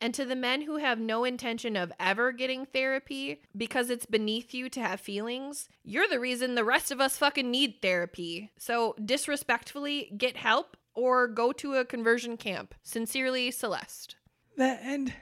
And 0.00 0.12
to 0.14 0.24
the 0.24 0.36
men 0.36 0.62
who 0.62 0.76
have 0.76 0.98
no 0.98 1.24
intention 1.24 1.74
of 1.76 1.92
ever 1.98 2.30
getting 2.32 2.66
therapy 2.66 3.40
because 3.56 3.88
it's 3.88 4.04
beneath 4.06 4.52
you 4.52 4.68
to 4.70 4.80
have 4.80 5.00
feelings, 5.00 5.68
you're 5.82 6.08
the 6.08 6.20
reason 6.20 6.54
the 6.54 6.64
rest 6.64 6.90
of 6.90 7.00
us 7.00 7.16
fucking 7.16 7.50
need 7.50 7.76
therapy. 7.80 8.50
So, 8.58 8.94
disrespectfully, 9.02 10.12
get 10.16 10.36
help 10.36 10.76
or 10.94 11.28
go 11.28 11.52
to 11.52 11.74
a 11.74 11.84
conversion 11.84 12.36
camp. 12.36 12.74
Sincerely, 12.82 13.50
Celeste. 13.50 14.16
That 14.56 14.80
end. 14.82 15.14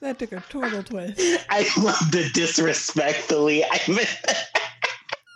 That 0.00 0.18
took 0.18 0.32
a 0.32 0.42
total 0.48 0.82
twist. 0.82 1.20
I 1.50 1.68
love 1.78 2.10
the 2.10 2.30
disrespectfully. 2.32 3.64
I 3.70 3.80
mean, 3.88 4.06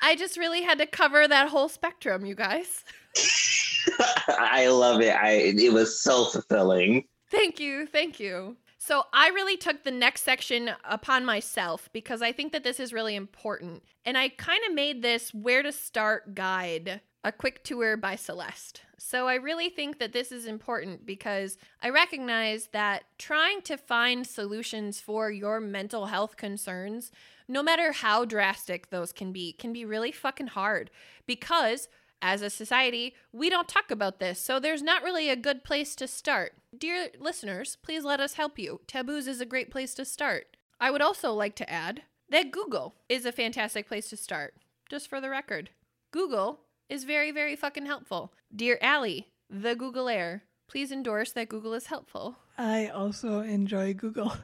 I 0.03 0.17
just 0.17 0.37
really 0.37 0.63
had 0.63 0.79
to 0.79 0.87
cover 0.87 1.27
that 1.27 1.49
whole 1.49 1.69
spectrum, 1.69 2.25
you 2.27 2.35
guys. 2.35 2.85
I 4.29 4.69
love 4.69 5.01
it. 5.01 5.15
I 5.15 5.55
it 5.57 5.73
was 5.73 6.03
so 6.03 6.27
fulfilling. 6.27 7.05
Thank 7.33 7.59
you. 7.59 7.87
Thank 7.87 8.21
you. 8.21 8.57
So, 8.77 9.05
I 9.13 9.29
really 9.29 9.57
took 9.57 9.85
the 9.85 9.91
next 9.91 10.23
section 10.23 10.71
upon 10.85 11.25
myself 11.25 11.89
because 11.93 12.21
I 12.21 12.31
think 12.31 12.53
that 12.53 12.63
this 12.63 12.79
is 12.79 12.93
really 12.93 13.17
important. 13.17 13.83
And 14.05 14.19
I 14.19 14.29
kind 14.29 14.61
of 14.69 14.75
made 14.75 15.01
this 15.01 15.33
where 15.33 15.63
to 15.63 15.73
start 15.73 16.35
guide 16.35 17.01
a 17.25 17.33
quick 17.33 17.65
tour 17.65 17.97
by 17.97 18.17
Celeste. 18.17 18.83
So 18.99 19.29
I 19.29 19.35
really 19.35 19.69
think 19.69 19.99
that 19.99 20.13
this 20.13 20.33
is 20.33 20.47
important 20.47 21.07
because 21.07 21.57
I 21.81 21.91
recognize 21.91 22.69
that 22.73 23.05
trying 23.19 23.63
to 23.63 23.77
find 23.77 24.27
solutions 24.27 25.01
for 25.01 25.31
your 25.31 25.61
mental 25.61 26.07
health 26.07 26.37
concerns, 26.37 27.13
no 27.49 27.63
matter 27.63 27.93
how 27.93 28.25
drastic 28.25 28.91
those 28.91 29.13
can 29.13 29.33
be, 29.33 29.53
can 29.53 29.73
be 29.73 29.85
really 29.85 30.13
fucking 30.13 30.49
hard 30.49 30.91
because 31.27 31.89
as 32.23 32.41
a 32.41 32.49
society, 32.49 33.15
we 33.33 33.51
don't 33.51 33.69
talk 33.69 33.91
about 33.91 34.21
this, 34.21 34.39
so 34.39 34.59
there's 34.61 34.83
not 34.83 35.03
really 35.03 35.29
a 35.29 35.37
good 35.37 35.65
place 35.65 35.97
to 35.97 36.07
start. 36.07 36.55
Dear 36.77 37.09
listeners, 37.19 37.77
please 37.83 38.05
let 38.05 38.21
us 38.21 38.35
help 38.35 38.59
you. 38.59 38.81
Taboos 38.87 39.27
is 39.27 39.41
a 39.41 39.47
great 39.47 39.71
place 39.71 39.93
to 39.95 40.05
start. 40.05 40.57
I 40.81 40.91
would 40.91 41.03
also 41.03 41.33
like 41.33 41.57
to 41.57 41.69
add 41.71 42.03
that 42.31 42.53
Google 42.53 42.95
is 43.09 43.27
a 43.27 43.33
fantastic 43.33 43.89
place 43.89 44.09
to 44.11 44.17
start, 44.17 44.55
just 44.89 45.09
for 45.09 45.21
the 45.21 45.29
record. 45.29 45.71
Google 46.13 46.61
is 46.89 47.05
very, 47.05 47.33
very 47.33 47.57
fucking 47.57 47.87
helpful. 47.87 48.33
Dear 48.55 48.79
Allie, 48.81 49.29
the 49.51 49.75
Google 49.75 50.09
Air, 50.09 50.45
please 50.69 50.93
endorse 50.93 51.33
that 51.33 51.49
Google 51.49 51.75
is 51.75 51.87
helpful. 51.87 52.37
I 52.57 52.87
also 52.87 53.41
enjoy 53.41 53.95
Google. 53.95 54.33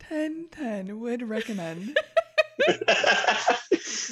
10 0.00 0.48
10 0.50 1.00
would 1.00 1.28
recommend. 1.28 1.96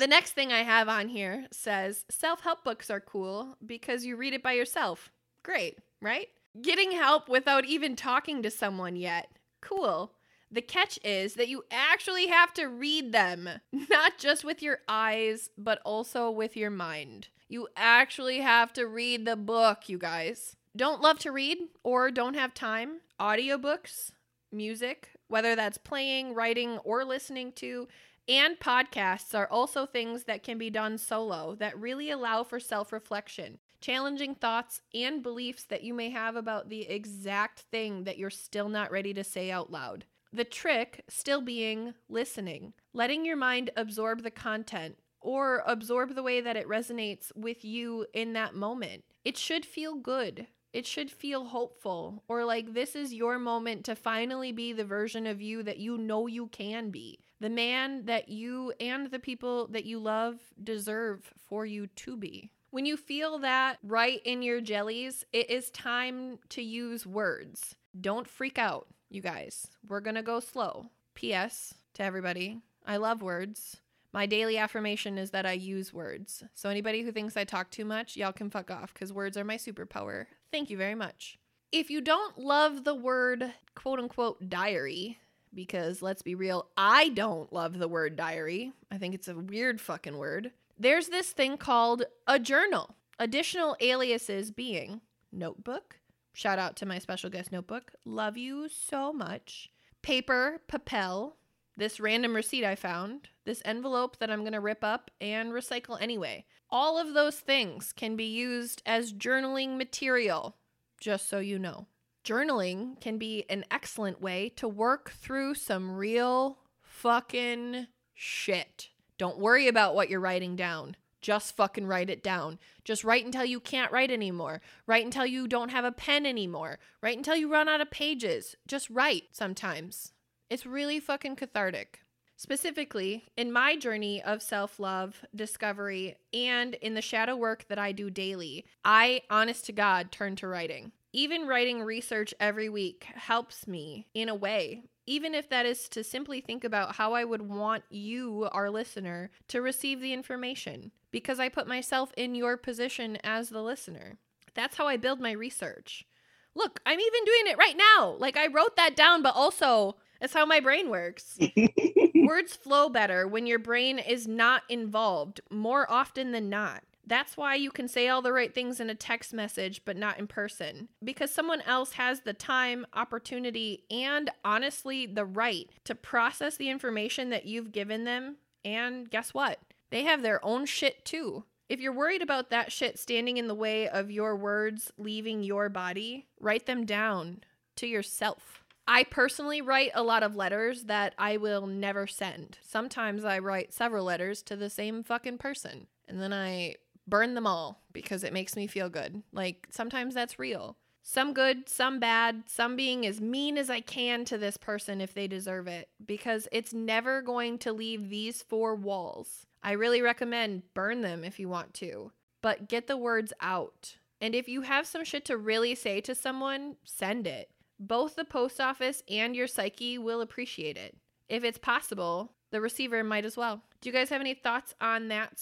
The 0.01 0.07
next 0.07 0.33
thing 0.33 0.51
I 0.51 0.63
have 0.63 0.89
on 0.89 1.09
here 1.09 1.47
says 1.53 2.07
self 2.11 2.41
help 2.41 2.65
books 2.65 2.89
are 2.89 3.01
cool 3.01 3.59
because 3.65 4.05
you 4.05 4.17
read 4.17 4.33
it 4.33 4.43
by 4.43 4.53
yourself. 4.53 5.11
Great, 5.43 5.79
right? 6.01 6.29
Getting 6.63 6.93
help 6.93 7.29
without 7.29 7.67
even 7.67 7.97
talking 7.97 8.43
to 8.43 8.51
someone 8.51 8.97
yet. 8.97 9.29
Cool. 9.61 10.13
The 10.51 10.63
catch 10.63 10.99
is 11.05 11.35
that 11.35 11.49
you 11.49 11.65
actually 11.71 12.29
have 12.29 12.55
to 12.55 12.67
read 12.67 13.13
them, 13.13 13.49
not 13.91 14.19
just 14.19 14.43
with 14.43 14.63
your 14.63 14.79
eyes, 14.89 15.51
but 15.59 15.81
also 15.85 16.31
with 16.31 16.57
your 16.57 16.71
mind. 16.71 17.29
You 17.49 17.69
actually 17.77 18.39
have 18.39 18.73
to 18.75 18.87
read 18.87 19.27
the 19.27 19.37
book, 19.37 19.89
you 19.89 19.99
guys. 19.99 20.57
Don't 20.75 21.03
love 21.03 21.19
to 21.21 21.31
read 21.31 21.59
or 21.85 22.11
don't 22.11 22.35
have 22.35 22.55
time? 22.55 23.01
Audiobooks, 23.21 24.13
music, 24.51 25.11
whether 25.29 25.55
that's 25.55 25.79
playing, 25.79 26.35
writing, 26.35 26.79
or 26.79 27.05
listening 27.05 27.53
to, 27.57 27.87
and 28.29 28.59
podcasts 28.59 29.35
are 29.35 29.49
also 29.49 29.87
things 29.87 30.25
that 30.25 30.43
can 30.43 30.59
be 30.59 30.71
done 30.71 30.99
solo 30.99 31.55
that 31.57 31.79
really 31.79 32.11
allow 32.11 32.43
for 32.45 32.61
self 32.61 32.93
reflection, 32.93 33.59
challenging 33.81 34.35
thoughts 34.35 34.83
and 34.95 35.23
beliefs 35.23 35.65
that 35.65 35.83
you 35.83 35.95
may 35.95 36.11
have 36.11 36.37
about 36.37 36.69
the 36.69 36.89
exact 36.89 37.61
thing 37.73 38.05
that 38.05 38.19
you're 38.19 38.31
still 38.31 38.69
not 38.69 38.91
ready 38.91 39.13
to 39.15 39.25
say 39.25 39.51
out 39.51 39.71
loud. 39.71 40.05
The 40.33 40.45
trick 40.45 41.03
still 41.09 41.41
being 41.41 41.95
listening, 42.09 42.73
letting 42.93 43.25
your 43.25 43.37
mind 43.37 43.71
absorb 43.77 44.23
the 44.23 44.31
content 44.31 44.97
or 45.21 45.63
absorb 45.67 46.15
the 46.15 46.23
way 46.23 46.41
that 46.41 46.57
it 46.57 46.69
resonates 46.69 47.35
with 47.35 47.65
you 47.65 48.07
in 48.15 48.33
that 48.35 48.55
moment. 48.55 49.05
It 49.25 49.37
should 49.37 49.67
feel 49.67 49.97
good. 49.97 50.47
It 50.73 50.87
should 50.87 51.11
feel 51.11 51.47
hopeful 51.47 52.23
or 52.29 52.45
like 52.45 52.75
this 52.75 52.95
is 52.95 53.13
your 53.13 53.39
moment 53.41 53.85
to 53.87 53.97
finally 53.97 54.53
be 54.53 54.73
the 54.73 54.85
version 54.85 55.27
of 55.27 55.43
you 55.43 55.65
that 55.65 55.79
you 55.79 55.99
know 55.99 56.29
you 56.29 56.47
can 56.47 56.91
be. 56.91 57.19
The 57.41 57.51
man 57.51 58.05
that 58.05 58.29
you 58.29 58.73
and 58.81 59.11
the 59.11 59.19
people 59.19 59.67
that 59.69 59.85
you 59.85 59.99
love 59.99 60.39
deserve 60.63 61.33
for 61.49 61.65
you 61.65 61.87
to 61.87 62.17
be. 62.17 62.51
When 62.71 62.87
you 62.87 62.97
feel 62.97 63.39
that 63.39 63.79
right 63.83 64.21
in 64.25 64.43
your 64.43 64.61
jellies, 64.61 65.25
it 65.33 65.51
is 65.51 65.71
time 65.71 66.39
to 66.51 66.63
use 66.63 67.07
words. 67.07 67.75
Don't 68.01 68.29
freak 68.29 68.59
out, 68.59 68.87
you 69.09 69.21
guys. 69.21 69.67
We're 69.89 70.01
gonna 70.01 70.23
go 70.23 70.39
slow. 70.39 70.87
P.S. 71.15 71.75
to 71.95 72.03
everybody 72.03 72.61
I 72.87 72.97
love 72.97 73.23
words. 73.23 73.77
My 74.13 74.27
daily 74.27 74.57
affirmation 74.57 75.19
is 75.19 75.31
that 75.31 75.47
I 75.47 75.53
use 75.53 75.93
words. 75.93 76.43
So 76.55 76.69
anybody 76.69 77.03
who 77.03 77.13
thinks 77.13 77.37
I 77.37 77.45
talk 77.45 77.71
too 77.71 77.85
much, 77.85 78.17
y'all 78.17 78.33
can 78.33 78.51
fuck 78.51 78.71
off 78.71 78.93
because 78.93 79.13
words 79.13 79.37
are 79.37 79.45
my 79.45 79.57
superpower. 79.57 80.27
Thank 80.51 80.71
you 80.71 80.77
very 80.77 80.97
much. 80.97 81.39
If 81.71 81.91
you 81.91 82.01
don't 82.01 82.37
love 82.37 82.83
the 82.83 82.95
word 82.95 83.53
quote 83.77 84.01
unquote 84.01 84.49
diary, 84.49 85.19
because 85.55 86.03
let's 86.03 86.23
be 86.23 86.35
real, 86.35 86.69
I 86.77 87.11
don't 87.11 87.53
love 87.53 87.79
the 87.79 87.89
word 87.89 88.17
diary. 88.17 88.73
I 88.91 88.99
think 88.99 89.15
it's 89.15 89.29
a 89.29 89.35
weird 89.35 89.81
fucking 89.81 90.17
word. 90.17 90.53
There's 90.79 91.09
this 91.09 91.31
thing 91.31 91.57
called 91.57 92.05
a 92.27 92.39
journal. 92.39 92.95
Additional 93.19 93.77
aliases 93.81 94.51
being 94.51 95.01
notebook. 95.33 95.99
Shout 96.33 96.59
out 96.59 96.77
to 96.77 96.87
my 96.87 96.99
special 96.99 97.29
guest 97.29 97.53
notebook. 97.53 97.93
Love 98.05 98.37
you 98.37 98.69
so 98.69 99.13
much. 99.13 99.71
Paper, 100.03 100.63
papel, 100.69 101.33
this 101.77 102.01
random 102.01 102.35
receipt 102.35 102.65
I 102.65 102.75
found, 102.77 103.29
this 103.45 103.63
envelope 103.65 104.19
that 104.19 104.31
I'm 104.31 104.41
going 104.41 104.53
to 104.53 104.61
rip 104.61 104.85
up 104.85 105.11
and 105.21 105.53
recycle 105.53 106.01
anyway. 106.01 106.45
All 106.71 106.99
of 106.99 107.15
those 107.15 107.37
things 107.37 107.93
can 107.93 108.17
be 108.17 108.25
used 108.25 108.83
as 108.87 109.13
journaling 109.13 109.77
material, 109.77 110.57
just 111.01 111.29
so 111.29 111.39
you 111.39 111.59
know. 111.59 111.87
Journaling 112.25 113.01
can 113.01 113.17
be 113.19 113.45
an 113.49 113.65
excellent 113.71 114.21
way 114.21 114.51
to 114.57 114.69
work 114.69 115.11
through 115.11 115.55
some 115.55 115.97
real 115.97 116.59
fucking 116.83 117.87
shit. 118.15 118.89
Don't 119.17 119.39
worry 119.39 119.69
about 119.69 119.95
what 119.95 120.11
you're 120.11 120.21
writing 120.21 120.55
down. 120.55 120.97
Just 121.21 121.57
fucking 121.57 121.87
write 121.87 122.09
it 122.09 122.23
down. 122.23 122.59
Just 122.85 123.05
write 123.05 123.25
until 123.25 123.45
you 123.45 123.61
can't 123.61 123.93
write 123.93 124.11
anymore. 124.11 124.63
Write 124.87 125.05
until 125.05 125.27
you 125.27 125.47
don't 125.47 125.71
have 125.71 125.85
a 125.85 125.93
pen 125.93 126.25
anymore. 126.25 126.79
Write 127.03 127.17
until 127.17 127.37
you 127.37 127.51
run 127.51 127.69
out 127.69 127.81
of 127.81 127.91
pages. 127.91 128.57
Just 128.67 128.89
write 128.89 129.25
sometimes. 129.33 130.13
It's 130.49 130.67
really 130.67 131.01
fucking 131.01 131.37
cathartic. 131.37 132.01
Specifically, 132.37 133.27
in 133.37 133.53
my 133.53 133.77
journey 133.77 134.23
of 134.23 134.43
self 134.43 134.81
love, 134.81 135.23
discovery, 135.35 136.17
and 136.33 136.75
in 136.77 136.95
the 136.95 137.03
shadow 137.03 137.37
work 137.37 137.67
that 137.69 137.79
I 137.79 137.93
do 137.93 138.09
daily, 138.09 138.65
I, 138.83 139.23
honest 139.29 139.67
to 139.67 139.73
God, 139.73 140.11
turn 140.11 140.37
to 140.37 140.49
writing. 140.49 140.93
Even 141.13 141.49
writing 141.49 141.83
research 141.83 142.33
every 142.39 142.69
week 142.69 143.05
helps 143.15 143.67
me 143.67 144.07
in 144.15 144.29
a 144.29 144.35
way, 144.35 144.85
even 145.07 145.35
if 145.35 145.49
that 145.49 145.67
is 145.67 145.89
to 145.89 146.05
simply 146.05 146.41
think 146.41 146.63
about 146.63 146.95
how 146.97 147.15
I 147.15 147.25
would 147.25 147.43
want 147.43 147.83
you, 147.91 148.49
our 148.53 148.71
listener, 148.71 149.31
to 149.49 149.61
receive 149.61 150.01
the 150.01 150.13
information, 150.13 150.93
because 151.11 151.41
I 151.41 151.49
put 151.49 151.67
myself 151.67 152.13
in 152.17 152.37
your 152.37 152.57
position 152.57 153.19
as 153.25 153.49
the 153.49 153.63
listener. 153.63 154.19
That's 154.55 154.77
how 154.77 154.87
I 154.87 154.97
build 154.97 155.21
my 155.21 155.33
research. 155.33 156.07
Look, 156.55 156.81
I'm 156.87 157.01
even 157.01 157.25
doing 157.25 157.47
it 157.47 157.59
right 157.59 157.77
now. 157.77 158.17
Like 158.19 158.37
I 158.37 158.47
wrote 158.47 158.77
that 158.77 158.95
down, 158.95 159.23
but 159.23 159.35
also 159.35 159.97
that's 160.21 160.35
how 160.35 160.47
my 160.47 160.61
brain 160.61 160.91
works. 160.91 161.39
Words 162.15 162.55
flow 162.55 162.89
better 162.89 163.27
when 163.27 163.47
your 163.47 163.59
brain 163.59 163.99
is 163.99 164.29
not 164.29 164.63
involved 164.69 165.41
more 165.51 165.91
often 165.91 166.33
than 166.33 166.49
not. 166.49 166.85
That's 167.11 167.37
why 167.37 167.57
you 167.57 167.73
can 167.73 167.89
say 167.89 168.07
all 168.07 168.23
the 168.23 168.33
right 168.33 168.55
things 168.55 168.79
in 168.79 168.89
a 168.89 168.95
text 168.95 169.35
message, 169.35 169.83
but 169.85 169.97
not 169.97 170.21
in 170.21 170.29
person. 170.29 170.91
Because 171.03 171.33
someone 171.33 171.61
else 171.63 171.95
has 171.95 172.21
the 172.21 172.33
time, 172.33 172.87
opportunity, 172.93 173.83
and 173.91 174.31
honestly, 174.45 175.07
the 175.07 175.25
right 175.25 175.69
to 175.87 175.97
process 175.97 176.57
the 176.57 176.71
information 176.71 177.31
that 177.31 177.47
you've 177.47 177.73
given 177.73 178.05
them. 178.05 178.37
And 178.65 179.11
guess 179.11 179.35
what? 179.35 179.59
They 179.91 180.05
have 180.05 180.23
their 180.23 180.43
own 180.45 180.67
shit 180.67 181.05
too. 181.05 181.43
If 181.69 181.81
you're 181.81 181.93
worried 181.93 182.23
about 182.23 182.51
that 182.51 182.71
shit 182.71 182.97
standing 182.97 183.39
in 183.39 183.49
the 183.49 183.57
way 183.57 183.89
of 183.89 184.13
your 184.13 184.37
words 184.37 184.93
leaving 184.97 185.43
your 185.43 185.69
body, 185.69 186.29
write 186.39 186.67
them 186.67 186.87
down 186.87 187.41
to 187.75 187.89
yourself. 187.89 188.63
I 188.87 189.03
personally 189.03 189.61
write 189.61 189.91
a 189.95 190.05
lot 190.05 190.23
of 190.23 190.37
letters 190.37 190.85
that 190.85 191.15
I 191.19 191.39
will 191.39 191.67
never 191.67 192.07
send. 192.07 192.59
Sometimes 192.63 193.25
I 193.25 193.41
write 193.41 193.75
several 193.75 194.05
letters 194.05 194.43
to 194.43 194.55
the 194.55 194.71
same 194.71 195.03
fucking 195.03 195.39
person 195.39 195.89
and 196.11 196.21
then 196.21 196.33
I 196.33 196.75
burn 197.07 197.35
them 197.35 197.47
all 197.47 197.83
because 197.93 198.25
it 198.25 198.33
makes 198.33 198.57
me 198.57 198.67
feel 198.67 198.89
good. 198.89 199.23
Like 199.33 199.67
sometimes 199.71 200.15
that's 200.15 200.39
real. 200.39 200.77
Some 201.03 201.33
good, 201.33 201.69
some 201.69 201.99
bad, 201.99 202.45
some 202.47 202.77
being 202.77 203.07
as 203.07 203.21
mean 203.21 203.57
as 203.57 203.71
I 203.71 203.81
can 203.81 204.25
to 204.27 204.39
this 204.39 204.57
person 204.57 205.01
if 205.01 205.15
they 205.15 205.27
deserve 205.27 205.67
it 205.67 205.89
because 206.05 206.47
it's 206.53 206.73
never 206.73 207.23
going 207.23 207.59
to 207.59 207.73
leave 207.73 208.11
these 208.11 208.43
four 208.43 208.75
walls. 208.75 209.47
I 209.63 209.73
really 209.73 210.03
recommend 210.03 210.63
burn 210.75 211.01
them 211.01 211.25
if 211.25 211.39
you 211.41 211.49
want 211.49 211.75
to, 211.75 212.13
but 212.43 212.69
get 212.69 212.87
the 212.87 212.97
words 212.97 213.33
out. 213.41 213.97
And 214.21 214.35
if 214.35 214.49
you 214.49 214.63
have 214.63 214.87
some 214.87 215.05
shit 215.05 215.25
to 215.27 215.37
really 215.37 215.75
say 215.75 216.01
to 216.03 216.15
someone, 216.15 216.77
send 216.85 217.27
it 217.27 217.51
both 217.81 218.15
the 218.15 218.25
post 218.25 218.61
office 218.61 219.03
and 219.09 219.35
your 219.35 219.47
psyche 219.47 219.97
will 219.97 220.21
appreciate 220.21 220.77
it. 220.77 220.97
If 221.29 221.43
it's 221.43 221.59
possible, 221.59 222.33
the 222.51 222.61
receiver 222.61 223.03
might 223.03 223.25
as 223.25 223.37
well. 223.37 223.63
Do 223.81 223.89
you 223.89 223.93
guys 223.93 224.11
have 224.11 224.21
any 224.21 224.35
thoughts 224.35 224.75
on 224.81 225.09
that 225.09 225.33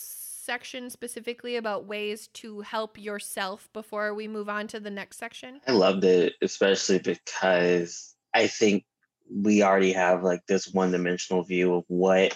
section 0.48 0.88
specifically 0.88 1.56
about 1.56 1.84
ways 1.84 2.28
to 2.28 2.62
help 2.62 2.96
yourself 2.96 3.68
before 3.74 4.14
we 4.14 4.26
move 4.26 4.48
on 4.48 4.66
to 4.68 4.80
the 4.80 4.88
next 4.88 5.18
section? 5.18 5.60
I 5.68 5.72
loved 5.72 6.04
it, 6.04 6.32
especially 6.40 7.00
because 7.00 8.14
I 8.32 8.46
think 8.46 8.86
we 9.30 9.62
already 9.62 9.92
have 9.92 10.22
like 10.22 10.40
this 10.48 10.68
one 10.72 10.90
dimensional 10.90 11.42
view 11.42 11.74
of 11.74 11.84
what 11.88 12.34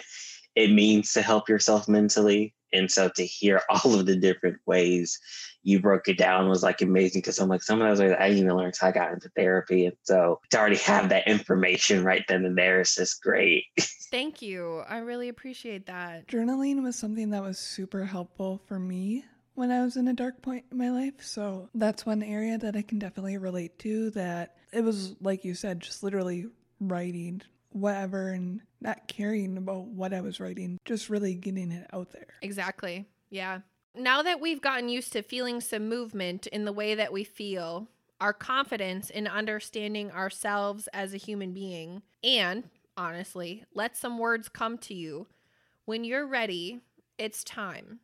it 0.55 0.71
means 0.71 1.13
to 1.13 1.23
help 1.23 1.49
yourself 1.49 1.89
mentally. 1.89 2.53
And 2.73 2.89
so 2.91 3.09
to 3.15 3.25
hear 3.25 3.61
all 3.69 3.97
of 3.99 4.05
the 4.05 4.15
different 4.15 4.57
ways 4.65 5.19
you 5.63 5.79
broke 5.79 6.09
it 6.09 6.17
down 6.17 6.49
was 6.49 6.61
like 6.61 6.81
amazing 6.81 7.21
because 7.21 7.39
I'm 7.39 7.49
like, 7.49 7.63
some 7.63 7.81
of 7.81 7.87
those 7.87 7.99
ways 7.99 8.15
I 8.19 8.27
didn't 8.27 8.43
even 8.43 8.55
learn 8.57 8.67
until 8.67 8.89
I 8.89 8.91
got 8.91 9.13
into 9.13 9.29
therapy. 9.29 9.85
And 9.85 9.95
so 10.03 10.41
to 10.51 10.59
already 10.59 10.77
have 10.77 11.09
that 11.09 11.27
information 11.27 12.03
right 12.03 12.23
then 12.27 12.45
and 12.45 12.57
there 12.57 12.81
is 12.81 12.95
just 12.95 13.21
great. 13.23 13.65
Thank 14.11 14.41
you. 14.41 14.83
I 14.87 14.97
really 14.97 15.29
appreciate 15.29 15.85
that. 15.85 16.27
Journaling 16.27 16.83
was 16.83 16.97
something 16.97 17.29
that 17.29 17.41
was 17.41 17.57
super 17.57 18.03
helpful 18.03 18.61
for 18.67 18.77
me 18.77 19.23
when 19.55 19.71
I 19.71 19.83
was 19.83 19.97
in 19.97 20.07
a 20.07 20.13
dark 20.13 20.41
point 20.41 20.65
in 20.71 20.77
my 20.77 20.89
life. 20.89 21.23
So 21.23 21.69
that's 21.73 22.05
one 22.05 22.23
area 22.23 22.57
that 22.57 22.75
I 22.75 22.81
can 22.81 22.99
definitely 22.99 23.37
relate 23.37 23.79
to. 23.79 24.09
That 24.11 24.57
it 24.71 24.83
was, 24.83 25.15
like 25.21 25.45
you 25.45 25.53
said, 25.53 25.79
just 25.79 26.03
literally 26.03 26.47
writing 26.79 27.41
whatever 27.69 28.29
and 28.29 28.61
not 28.83 29.07
caring 29.07 29.57
about 29.57 29.85
what 29.85 30.13
I 30.13 30.21
was 30.21 30.39
writing, 30.39 30.79
just 30.85 31.09
really 31.09 31.33
getting 31.33 31.71
it 31.71 31.87
out 31.93 32.11
there. 32.11 32.27
Exactly. 32.41 33.05
Yeah 33.29 33.61
now 33.95 34.21
that 34.23 34.39
we've 34.39 34.61
gotten 34.61 34.89
used 34.89 35.13
to 35.13 35.21
feeling 35.21 35.61
some 35.61 35.87
movement 35.87 36.47
in 36.47 36.65
the 36.65 36.73
way 36.73 36.95
that 36.95 37.13
we 37.13 37.23
feel, 37.23 37.87
our 38.19 38.33
confidence 38.33 39.09
in 39.09 39.27
understanding 39.27 40.11
ourselves 40.11 40.87
as 40.93 41.13
a 41.13 41.17
human 41.17 41.53
being, 41.53 42.01
and 42.23 42.69
honestly, 42.97 43.63
let 43.73 43.95
some 43.95 44.17
words 44.17 44.49
come 44.49 44.77
to 44.79 44.93
you. 44.93 45.27
When 45.85 46.03
you're 46.03 46.25
ready, 46.25 46.79
it's 47.17 47.43
time. 47.43 47.99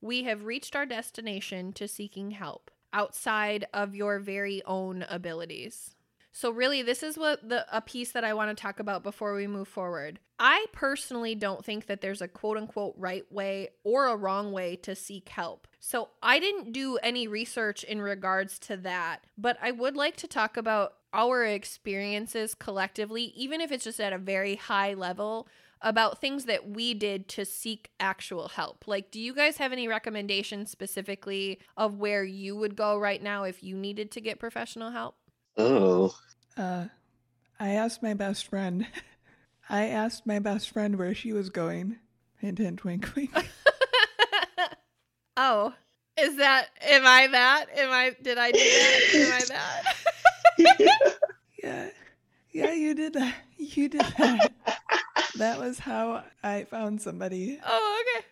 We 0.00 0.22
have 0.24 0.44
reached 0.44 0.76
our 0.76 0.86
destination 0.86 1.72
to 1.74 1.88
seeking 1.88 2.30
help 2.30 2.70
outside 2.92 3.66
of 3.74 3.94
your 3.94 4.20
very 4.20 4.62
own 4.64 5.04
abilities. 5.08 5.93
So 6.36 6.50
really 6.50 6.82
this 6.82 7.04
is 7.04 7.16
what 7.16 7.48
the 7.48 7.64
a 7.74 7.80
piece 7.80 8.10
that 8.10 8.24
I 8.24 8.34
want 8.34 8.50
to 8.50 8.60
talk 8.60 8.80
about 8.80 9.04
before 9.04 9.34
we 9.36 9.46
move 9.46 9.68
forward. 9.68 10.18
I 10.40 10.66
personally 10.72 11.36
don't 11.36 11.64
think 11.64 11.86
that 11.86 12.00
there's 12.00 12.20
a 12.20 12.26
quote 12.26 12.56
unquote 12.56 12.94
right 12.98 13.24
way 13.30 13.68
or 13.84 14.08
a 14.08 14.16
wrong 14.16 14.50
way 14.50 14.74
to 14.82 14.96
seek 14.96 15.28
help. 15.28 15.68
So 15.78 16.08
I 16.24 16.40
didn't 16.40 16.72
do 16.72 16.98
any 17.04 17.28
research 17.28 17.84
in 17.84 18.02
regards 18.02 18.58
to 18.60 18.76
that, 18.78 19.20
but 19.38 19.56
I 19.62 19.70
would 19.70 19.94
like 19.94 20.16
to 20.16 20.26
talk 20.26 20.56
about 20.56 20.94
our 21.12 21.44
experiences 21.44 22.56
collectively, 22.56 23.32
even 23.36 23.60
if 23.60 23.70
it's 23.70 23.84
just 23.84 24.00
at 24.00 24.12
a 24.12 24.18
very 24.18 24.56
high 24.56 24.94
level, 24.94 25.46
about 25.80 26.20
things 26.20 26.46
that 26.46 26.68
we 26.68 26.94
did 26.94 27.28
to 27.28 27.44
seek 27.44 27.90
actual 28.00 28.48
help. 28.48 28.88
Like, 28.88 29.12
do 29.12 29.20
you 29.20 29.34
guys 29.34 29.58
have 29.58 29.70
any 29.70 29.86
recommendations 29.86 30.72
specifically 30.72 31.60
of 31.76 31.98
where 31.98 32.24
you 32.24 32.56
would 32.56 32.74
go 32.74 32.98
right 32.98 33.22
now 33.22 33.44
if 33.44 33.62
you 33.62 33.76
needed 33.76 34.10
to 34.12 34.20
get 34.20 34.40
professional 34.40 34.90
help? 34.90 35.14
Oh. 35.56 36.14
Uh, 36.56 36.86
I 37.58 37.70
asked 37.70 38.00
my 38.02 38.14
best 38.14 38.46
friend. 38.46 38.86
I 39.68 39.86
asked 39.86 40.26
my 40.26 40.38
best 40.38 40.70
friend 40.70 40.96
where 40.98 41.14
she 41.14 41.32
was 41.32 41.50
going. 41.50 41.96
Hint, 42.38 42.58
hint, 42.58 42.84
wink, 42.84 43.08
wink. 43.16 43.32
oh, 45.36 45.74
is 46.18 46.36
that? 46.36 46.68
Am 46.82 47.06
I 47.06 47.26
that? 47.28 47.66
Am 47.76 47.90
I? 47.90 48.14
Did 48.20 48.38
I 48.38 48.50
do 48.50 48.58
that? 48.58 49.00
Am 49.14 49.32
I 49.32 49.40
that? 49.48 49.94
yeah, 51.62 51.88
yeah, 52.52 52.72
you 52.72 52.94
did 52.94 53.12
that. 53.14 53.34
You 53.56 53.88
did 53.88 54.02
that. 54.02 54.52
that 55.36 55.58
was 55.58 55.78
how 55.78 56.24
I 56.42 56.64
found 56.64 57.00
somebody. 57.00 57.58
Oh, 57.64 58.02
okay. 58.02 58.26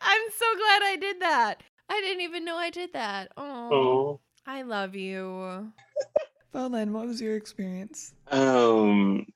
I'm 0.00 0.30
so 0.36 0.46
glad 0.56 0.82
I 0.84 0.96
did 1.00 1.20
that. 1.20 1.62
I 1.88 2.00
didn't 2.00 2.20
even 2.22 2.44
know 2.44 2.56
I 2.56 2.70
did 2.70 2.92
that. 2.92 3.32
Oh. 3.36 4.20
I 4.46 4.62
love 4.62 4.94
you. 4.94 5.72
Well, 6.52 6.68
what 6.68 7.06
was 7.06 7.20
your 7.20 7.36
experience? 7.36 8.12
Um, 8.30 9.26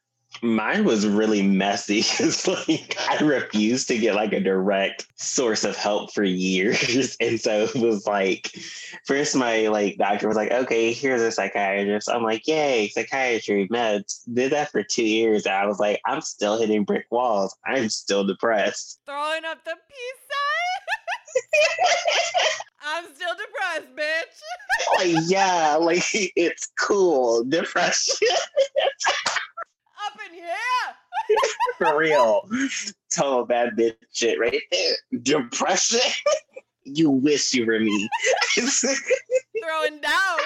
mine 0.42 0.84
was 0.84 1.06
really 1.06 1.42
messy 1.42 2.00
because 2.18 2.46
like 2.46 2.96
I 2.98 3.22
refused 3.22 3.88
to 3.88 3.98
get 3.98 4.14
like 4.14 4.32
a 4.32 4.40
direct 4.40 5.06
source 5.16 5.64
of 5.64 5.76
help 5.76 6.12
for 6.12 6.24
years, 6.24 7.16
and 7.20 7.40
so 7.40 7.64
it 7.64 7.74
was 7.76 8.06
like 8.06 8.54
first 9.04 9.34
my 9.34 9.68
like 9.68 9.96
doctor 9.96 10.28
was 10.28 10.36
like, 10.36 10.52
okay, 10.52 10.92
here's 10.92 11.22
a 11.22 11.32
psychiatrist. 11.32 12.10
I'm 12.10 12.22
like, 12.22 12.46
yay, 12.46 12.88
psychiatry 12.88 13.68
meds. 13.68 14.22
Did 14.32 14.52
that 14.52 14.70
for 14.70 14.82
two 14.82 15.04
years. 15.04 15.46
And 15.46 15.54
I 15.54 15.66
was 15.66 15.78
like, 15.78 16.00
I'm 16.06 16.20
still 16.20 16.58
hitting 16.58 16.84
brick 16.84 17.06
walls. 17.10 17.56
I'm 17.64 17.88
still 17.88 18.24
depressed. 18.24 19.00
Throwing 19.06 19.44
up 19.44 19.64
the 19.64 19.76
peace 19.88 20.26
I'm 22.82 23.04
still 23.14 23.34
depressed, 23.34 23.96
bitch. 23.96 25.14
like, 25.16 25.24
yeah, 25.28 25.76
like 25.76 26.04
it's 26.36 26.68
cool. 26.78 27.44
Depression. 27.44 28.28
Up 30.06 30.18
in 30.28 30.34
here. 30.34 30.52
For 31.78 31.98
real. 31.98 32.48
Total 33.14 33.44
bad 33.44 33.70
bitch 33.76 33.96
shit 34.12 34.38
right 34.38 34.62
there. 34.70 34.96
Depression. 35.22 36.00
you 36.84 37.10
wish 37.10 37.52
you 37.54 37.66
were 37.66 37.80
me. 37.80 38.08
Throwing 38.56 40.00
down. 40.00 40.38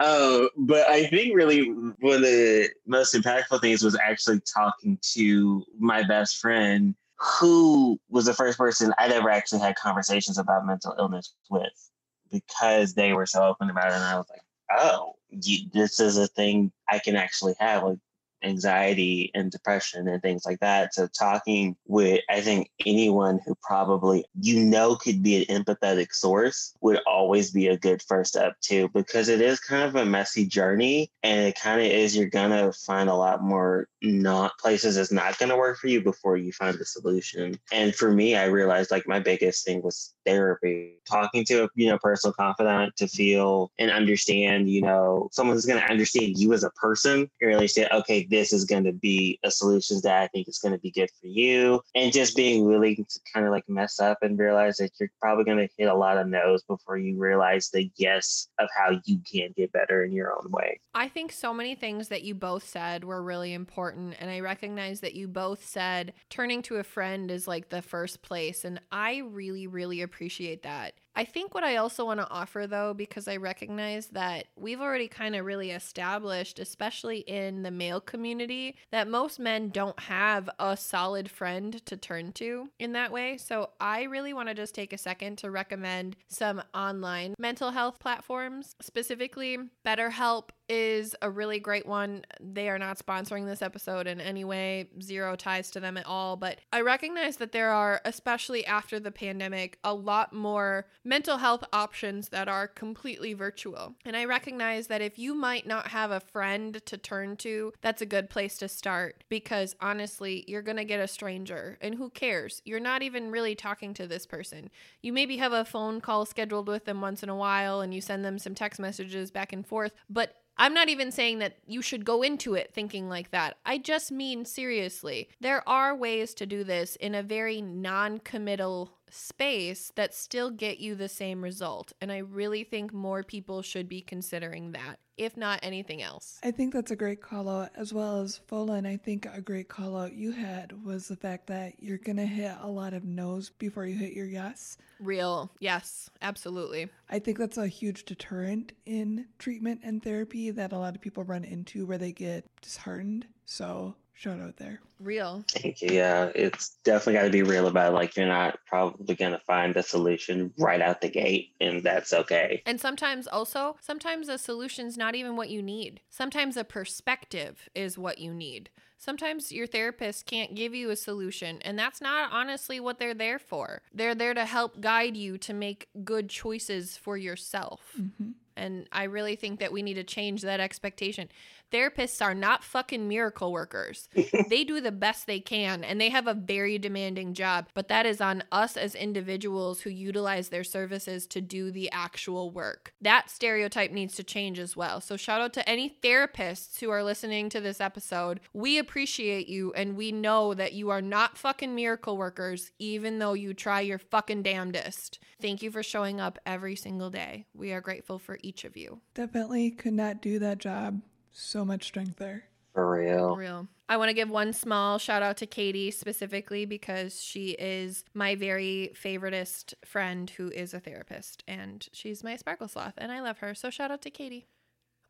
Oh, 0.00 0.44
uh, 0.44 0.48
but 0.56 0.88
I 0.88 1.06
think 1.06 1.34
really 1.34 1.66
one 1.66 2.16
of 2.16 2.22
the 2.22 2.70
most 2.86 3.14
impactful 3.14 3.60
things 3.60 3.82
was 3.82 3.96
actually 3.96 4.40
talking 4.40 4.98
to 5.14 5.64
my 5.78 6.02
best 6.04 6.38
friend 6.38 6.94
who 7.18 7.98
was 8.08 8.24
the 8.26 8.34
first 8.34 8.58
person 8.58 8.92
I'd 8.98 9.12
ever 9.12 9.30
actually 9.30 9.60
had 9.60 9.76
conversations 9.76 10.38
about 10.38 10.66
mental 10.66 10.94
illness 10.98 11.34
with 11.50 11.90
because 12.30 12.94
they 12.94 13.12
were 13.12 13.26
so 13.26 13.44
open 13.44 13.70
about 13.70 13.88
it. 13.88 13.94
And 13.94 14.04
I 14.04 14.16
was 14.16 14.26
like, 14.28 14.40
oh, 14.78 15.12
you, 15.30 15.68
this 15.72 16.00
is 16.00 16.16
a 16.16 16.26
thing 16.26 16.72
I 16.88 16.98
can 16.98 17.16
actually 17.16 17.54
have. 17.60 17.84
Like, 17.84 17.98
anxiety 18.44 19.30
and 19.34 19.50
depression 19.50 20.08
and 20.08 20.22
things 20.22 20.44
like 20.44 20.60
that. 20.60 20.94
So 20.94 21.06
talking 21.08 21.76
with 21.86 22.20
I 22.30 22.40
think 22.40 22.70
anyone 22.84 23.40
who 23.44 23.56
probably 23.62 24.24
you 24.40 24.60
know 24.60 24.96
could 24.96 25.22
be 25.22 25.44
an 25.44 25.64
empathetic 25.64 26.12
source 26.12 26.74
would 26.80 27.00
always 27.06 27.50
be 27.50 27.68
a 27.68 27.76
good 27.76 28.02
first 28.02 28.32
step 28.32 28.60
too, 28.60 28.88
because 28.94 29.28
it 29.28 29.40
is 29.40 29.60
kind 29.60 29.84
of 29.84 29.96
a 29.96 30.04
messy 30.04 30.46
journey 30.46 31.10
and 31.22 31.48
it 31.48 31.58
kind 31.58 31.80
of 31.80 31.86
is 31.86 32.16
you're 32.16 32.26
gonna 32.26 32.72
find 32.72 33.08
a 33.08 33.14
lot 33.14 33.42
more 33.42 33.88
not 34.02 34.58
places 34.58 34.96
is 34.96 35.12
not 35.12 35.38
gonna 35.38 35.56
work 35.56 35.78
for 35.78 35.88
you 35.88 36.02
before 36.02 36.36
you 36.36 36.52
find 36.52 36.78
the 36.78 36.84
solution. 36.84 37.58
And 37.72 37.94
for 37.94 38.10
me, 38.10 38.36
I 38.36 38.46
realized 38.46 38.90
like 38.90 39.08
my 39.08 39.20
biggest 39.20 39.64
thing 39.64 39.82
was 39.82 40.13
therapy, 40.24 40.94
talking 41.08 41.44
to 41.44 41.64
a 41.64 41.68
you 41.74 41.88
know 41.88 41.98
personal 41.98 42.32
confidant 42.32 42.96
to 42.96 43.06
feel 43.06 43.70
and 43.78 43.90
understand, 43.90 44.68
you 44.68 44.82
know, 44.82 45.28
someone 45.32 45.56
who's 45.56 45.66
gonna 45.66 45.80
understand 45.80 46.38
you 46.38 46.52
as 46.52 46.64
a 46.64 46.70
person 46.70 47.28
and 47.40 47.48
really 47.48 47.68
say, 47.68 47.86
okay, 47.92 48.26
this 48.30 48.52
is 48.52 48.64
gonna 48.64 48.92
be 48.92 49.38
a 49.44 49.50
solution 49.50 50.00
that 50.02 50.22
I 50.22 50.26
think 50.28 50.48
is 50.48 50.58
gonna 50.58 50.78
be 50.78 50.90
good 50.90 51.10
for 51.20 51.26
you. 51.26 51.80
And 51.94 52.12
just 52.12 52.36
being 52.36 52.64
willing 52.64 52.96
to 52.96 53.20
kind 53.32 53.46
of 53.46 53.52
like 53.52 53.68
mess 53.68 54.00
up 54.00 54.18
and 54.22 54.38
realize 54.38 54.78
that 54.78 54.92
you're 54.98 55.10
probably 55.20 55.44
gonna 55.44 55.68
hit 55.76 55.88
a 55.88 55.94
lot 55.94 56.18
of 56.18 56.26
no's 56.26 56.62
before 56.64 56.96
you 56.96 57.16
realize 57.16 57.70
the 57.70 57.90
yes 57.96 58.48
of 58.58 58.68
how 58.76 58.98
you 59.04 59.20
can 59.30 59.52
get 59.56 59.72
better 59.72 60.04
in 60.04 60.12
your 60.12 60.32
own 60.32 60.50
way. 60.50 60.80
I 60.94 61.08
think 61.08 61.32
so 61.32 61.52
many 61.52 61.74
things 61.74 62.08
that 62.08 62.22
you 62.22 62.34
both 62.34 62.66
said 62.66 63.04
were 63.04 63.22
really 63.22 63.52
important. 63.52 64.16
And 64.18 64.30
I 64.30 64.40
recognize 64.40 65.00
that 65.00 65.14
you 65.14 65.28
both 65.28 65.66
said 65.66 66.12
turning 66.30 66.62
to 66.62 66.76
a 66.76 66.84
friend 66.84 67.30
is 67.30 67.46
like 67.48 67.68
the 67.68 67.82
first 67.82 68.22
place. 68.22 68.64
And 68.64 68.80
I 68.90 69.18
really, 69.18 69.66
really 69.66 70.02
appreciate 70.02 70.13
that. 70.62 70.94
I 71.16 71.24
think 71.24 71.54
what 71.54 71.64
I 71.64 71.76
also 71.76 72.04
want 72.04 72.20
to 72.20 72.30
offer, 72.30 72.66
though, 72.66 72.92
because 72.94 73.28
I 73.28 73.36
recognize 73.36 74.08
that 74.08 74.46
we've 74.56 74.80
already 74.80 75.08
kind 75.08 75.36
of 75.36 75.44
really 75.44 75.70
established, 75.70 76.58
especially 76.58 77.18
in 77.18 77.62
the 77.62 77.70
male 77.70 78.00
community, 78.00 78.76
that 78.90 79.08
most 79.08 79.38
men 79.38 79.68
don't 79.68 79.98
have 80.00 80.50
a 80.58 80.76
solid 80.76 81.30
friend 81.30 81.84
to 81.86 81.96
turn 81.96 82.32
to 82.32 82.68
in 82.78 82.92
that 82.92 83.12
way. 83.12 83.36
So 83.36 83.70
I 83.80 84.02
really 84.04 84.32
want 84.32 84.48
to 84.48 84.54
just 84.54 84.74
take 84.74 84.92
a 84.92 84.98
second 84.98 85.38
to 85.38 85.50
recommend 85.50 86.16
some 86.28 86.62
online 86.74 87.34
mental 87.38 87.70
health 87.70 87.98
platforms, 87.98 88.74
specifically 88.80 89.58
BetterHelp 89.86 90.50
is 90.68 91.14
a 91.20 91.30
really 91.30 91.58
great 91.58 91.86
one. 91.86 92.24
They 92.40 92.68
are 92.68 92.78
not 92.78 92.98
sponsoring 92.98 93.46
this 93.46 93.62
episode 93.62 94.06
in 94.06 94.20
any 94.20 94.44
way, 94.44 94.88
zero 95.02 95.36
ties 95.36 95.70
to 95.72 95.80
them 95.80 95.96
at 95.96 96.06
all. 96.06 96.36
But 96.36 96.58
I 96.72 96.80
recognize 96.80 97.36
that 97.36 97.52
there 97.52 97.70
are, 97.70 98.00
especially 98.04 98.64
after 98.64 98.98
the 98.98 99.10
pandemic, 99.10 99.78
a 99.84 99.94
lot 99.94 100.32
more 100.32 100.86
mental 101.04 101.38
health 101.38 101.62
options 101.72 102.30
that 102.30 102.48
are 102.48 102.66
completely 102.66 103.34
virtual. 103.34 103.94
And 104.04 104.16
I 104.16 104.24
recognize 104.24 104.86
that 104.86 105.02
if 105.02 105.18
you 105.18 105.34
might 105.34 105.66
not 105.66 105.88
have 105.88 106.10
a 106.10 106.20
friend 106.20 106.80
to 106.86 106.96
turn 106.96 107.36
to, 107.38 107.72
that's 107.82 108.02
a 108.02 108.06
good 108.06 108.30
place 108.30 108.56
to 108.58 108.68
start 108.68 109.22
because 109.28 109.76
honestly, 109.80 110.44
you're 110.48 110.62
going 110.62 110.78
to 110.78 110.84
get 110.84 111.00
a 111.00 111.08
stranger. 111.08 111.78
And 111.80 111.94
who 111.94 112.10
cares? 112.10 112.62
You're 112.64 112.80
not 112.80 113.02
even 113.02 113.30
really 113.30 113.54
talking 113.54 113.94
to 113.94 114.06
this 114.06 114.26
person. 114.26 114.70
You 115.02 115.12
maybe 115.12 115.36
have 115.36 115.52
a 115.52 115.64
phone 115.64 116.00
call 116.00 116.24
scheduled 116.24 116.68
with 116.68 116.84
them 116.86 117.00
once 117.00 117.22
in 117.22 117.28
a 117.28 117.36
while 117.36 117.80
and 117.80 117.92
you 117.92 118.00
send 118.00 118.24
them 118.24 118.38
some 118.38 118.54
text 118.54 118.80
messages 118.80 119.30
back 119.30 119.52
and 119.52 119.66
forth, 119.66 119.92
but 120.08 120.36
I'm 120.56 120.74
not 120.74 120.88
even 120.88 121.10
saying 121.10 121.40
that 121.40 121.56
you 121.66 121.82
should 121.82 122.04
go 122.04 122.22
into 122.22 122.54
it 122.54 122.72
thinking 122.72 123.08
like 123.08 123.30
that. 123.32 123.56
I 123.66 123.78
just 123.78 124.12
mean 124.12 124.44
seriously. 124.44 125.28
There 125.40 125.68
are 125.68 125.96
ways 125.96 126.32
to 126.34 126.46
do 126.46 126.62
this 126.62 126.96
in 126.96 127.14
a 127.14 127.22
very 127.22 127.60
non 127.60 128.18
committal 128.20 128.92
space 129.14 129.92
that 129.94 130.12
still 130.12 130.50
get 130.50 130.78
you 130.78 130.94
the 130.94 131.08
same 131.08 131.42
result. 131.42 131.92
And 132.00 132.10
I 132.10 132.18
really 132.18 132.64
think 132.64 132.92
more 132.92 133.22
people 133.22 133.62
should 133.62 133.88
be 133.88 134.00
considering 134.00 134.72
that, 134.72 134.98
if 135.16 135.36
not 135.36 135.60
anything 135.62 136.02
else. 136.02 136.38
I 136.42 136.50
think 136.50 136.72
that's 136.72 136.90
a 136.90 136.96
great 136.96 137.22
call 137.22 137.48
out, 137.48 137.70
as 137.76 137.92
well 137.92 138.20
as 138.20 138.40
Folan. 138.50 138.86
I 138.86 138.96
think 138.96 139.26
a 139.32 139.40
great 139.40 139.68
call 139.68 139.96
out 139.96 140.14
you 140.14 140.32
had 140.32 140.84
was 140.84 141.08
the 141.08 141.16
fact 141.16 141.46
that 141.46 141.74
you're 141.78 141.98
going 141.98 142.16
to 142.16 142.26
hit 142.26 142.56
a 142.60 142.68
lot 142.68 142.92
of 142.92 143.04
no's 143.04 143.50
before 143.50 143.86
you 143.86 143.96
hit 143.96 144.12
your 144.12 144.26
yes. 144.26 144.76
Real. 144.98 145.50
Yes, 145.60 146.10
absolutely. 146.20 146.88
I 147.08 147.18
think 147.18 147.38
that's 147.38 147.58
a 147.58 147.68
huge 147.68 148.04
deterrent 148.04 148.72
in 148.84 149.26
treatment 149.38 149.80
and 149.84 150.02
therapy 150.02 150.50
that 150.50 150.72
a 150.72 150.78
lot 150.78 150.94
of 150.94 151.00
people 151.00 151.24
run 151.24 151.44
into 151.44 151.86
where 151.86 151.98
they 151.98 152.12
get 152.12 152.44
disheartened. 152.60 153.26
So 153.44 153.94
shout 154.14 154.40
out 154.40 154.56
there. 154.56 154.80
Real. 155.00 155.44
Thank 155.50 155.82
you. 155.82 155.90
Yeah, 155.92 156.30
it's 156.34 156.76
definitely 156.84 157.14
got 157.14 157.24
to 157.24 157.30
be 157.30 157.42
real 157.42 157.66
about 157.66 157.92
it. 157.92 157.94
like 157.94 158.16
you're 158.16 158.26
not 158.26 158.58
probably 158.66 159.14
going 159.14 159.32
to 159.32 159.40
find 159.40 159.74
the 159.74 159.82
solution 159.82 160.52
right 160.58 160.80
out 160.80 161.00
the 161.00 161.10
gate, 161.10 161.50
and 161.60 161.82
that's 161.82 162.12
okay. 162.12 162.62
And 162.64 162.80
sometimes 162.80 163.26
also, 163.26 163.76
sometimes 163.80 164.28
a 164.28 164.38
solution's 164.38 164.96
not 164.96 165.14
even 165.14 165.36
what 165.36 165.50
you 165.50 165.62
need. 165.62 166.00
Sometimes 166.10 166.56
a 166.56 166.64
perspective 166.64 167.68
is 167.74 167.98
what 167.98 168.18
you 168.18 168.32
need. 168.32 168.70
Sometimes 168.96 169.52
your 169.52 169.66
therapist 169.66 170.24
can't 170.24 170.54
give 170.54 170.74
you 170.74 170.88
a 170.88 170.96
solution, 170.96 171.60
and 171.60 171.78
that's 171.78 172.00
not 172.00 172.32
honestly 172.32 172.80
what 172.80 172.98
they're 172.98 173.12
there 173.12 173.38
for. 173.38 173.82
They're 173.92 174.14
there 174.14 174.32
to 174.32 174.46
help 174.46 174.80
guide 174.80 175.14
you 175.14 175.36
to 175.38 175.52
make 175.52 175.88
good 176.04 176.30
choices 176.30 176.96
for 176.96 177.18
yourself. 177.18 177.82
Mm-hmm. 178.00 178.30
And 178.56 178.88
I 178.92 179.04
really 179.04 179.36
think 179.36 179.60
that 179.60 179.72
we 179.72 179.82
need 179.82 179.94
to 179.94 180.04
change 180.04 180.42
that 180.42 180.60
expectation. 180.60 181.28
Therapists 181.74 182.22
are 182.24 182.34
not 182.34 182.62
fucking 182.62 183.08
miracle 183.08 183.50
workers. 183.50 184.08
they 184.48 184.62
do 184.62 184.80
the 184.80 184.92
best 184.92 185.26
they 185.26 185.40
can 185.40 185.82
and 185.82 186.00
they 186.00 186.08
have 186.08 186.28
a 186.28 186.32
very 186.34 186.78
demanding 186.78 187.34
job, 187.34 187.66
but 187.74 187.88
that 187.88 188.06
is 188.06 188.20
on 188.20 188.44
us 188.52 188.76
as 188.76 188.94
individuals 188.94 189.80
who 189.80 189.90
utilize 189.90 190.50
their 190.50 190.62
services 190.62 191.26
to 191.26 191.40
do 191.40 191.72
the 191.72 191.90
actual 191.90 192.52
work. 192.52 192.94
That 193.00 193.28
stereotype 193.28 193.90
needs 193.90 194.14
to 194.14 194.22
change 194.22 194.60
as 194.60 194.76
well. 194.76 195.00
So, 195.00 195.16
shout 195.16 195.40
out 195.40 195.52
to 195.54 195.68
any 195.68 195.98
therapists 196.00 196.78
who 196.78 196.90
are 196.90 197.02
listening 197.02 197.48
to 197.48 197.60
this 197.60 197.80
episode. 197.80 198.38
We 198.52 198.78
appreciate 198.78 199.48
you 199.48 199.72
and 199.72 199.96
we 199.96 200.12
know 200.12 200.54
that 200.54 200.74
you 200.74 200.90
are 200.90 201.02
not 201.02 201.36
fucking 201.36 201.74
miracle 201.74 202.16
workers, 202.16 202.70
even 202.78 203.18
though 203.18 203.32
you 203.32 203.52
try 203.52 203.80
your 203.80 203.98
fucking 203.98 204.44
damnedest. 204.44 205.18
Thank 205.42 205.60
you 205.60 205.72
for 205.72 205.82
showing 205.82 206.20
up 206.20 206.38
every 206.46 206.76
single 206.76 207.10
day. 207.10 207.46
We 207.52 207.72
are 207.72 207.80
grateful 207.80 208.20
for 208.20 208.38
each 208.42 208.62
of 208.62 208.76
you. 208.76 209.00
Definitely 209.14 209.72
could 209.72 209.94
not 209.94 210.22
do 210.22 210.38
that 210.38 210.58
job 210.58 211.02
so 211.34 211.64
much 211.64 211.84
strength 211.84 212.16
there. 212.16 212.44
For 212.72 212.90
real. 212.90 213.34
For 213.34 213.40
real. 213.40 213.68
I 213.88 213.98
want 213.98 214.08
to 214.08 214.14
give 214.14 214.30
one 214.30 214.52
small 214.52 214.98
shout 214.98 215.22
out 215.22 215.36
to 215.38 215.46
Katie 215.46 215.90
specifically 215.90 216.64
because 216.64 217.22
she 217.22 217.50
is 217.50 218.04
my 218.14 218.34
very 218.34 218.92
favoritist 219.00 219.74
friend 219.84 220.30
who 220.30 220.48
is 220.50 220.72
a 220.72 220.80
therapist 220.80 221.44
and 221.46 221.86
she's 221.92 222.24
my 222.24 222.36
sparkle 222.36 222.66
sloth 222.66 222.94
and 222.96 223.12
I 223.12 223.20
love 223.20 223.38
her. 223.38 223.54
So 223.54 223.70
shout 223.70 223.90
out 223.90 224.02
to 224.02 224.10
Katie. 224.10 224.46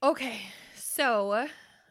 Okay, 0.03 0.41
so 0.77 1.47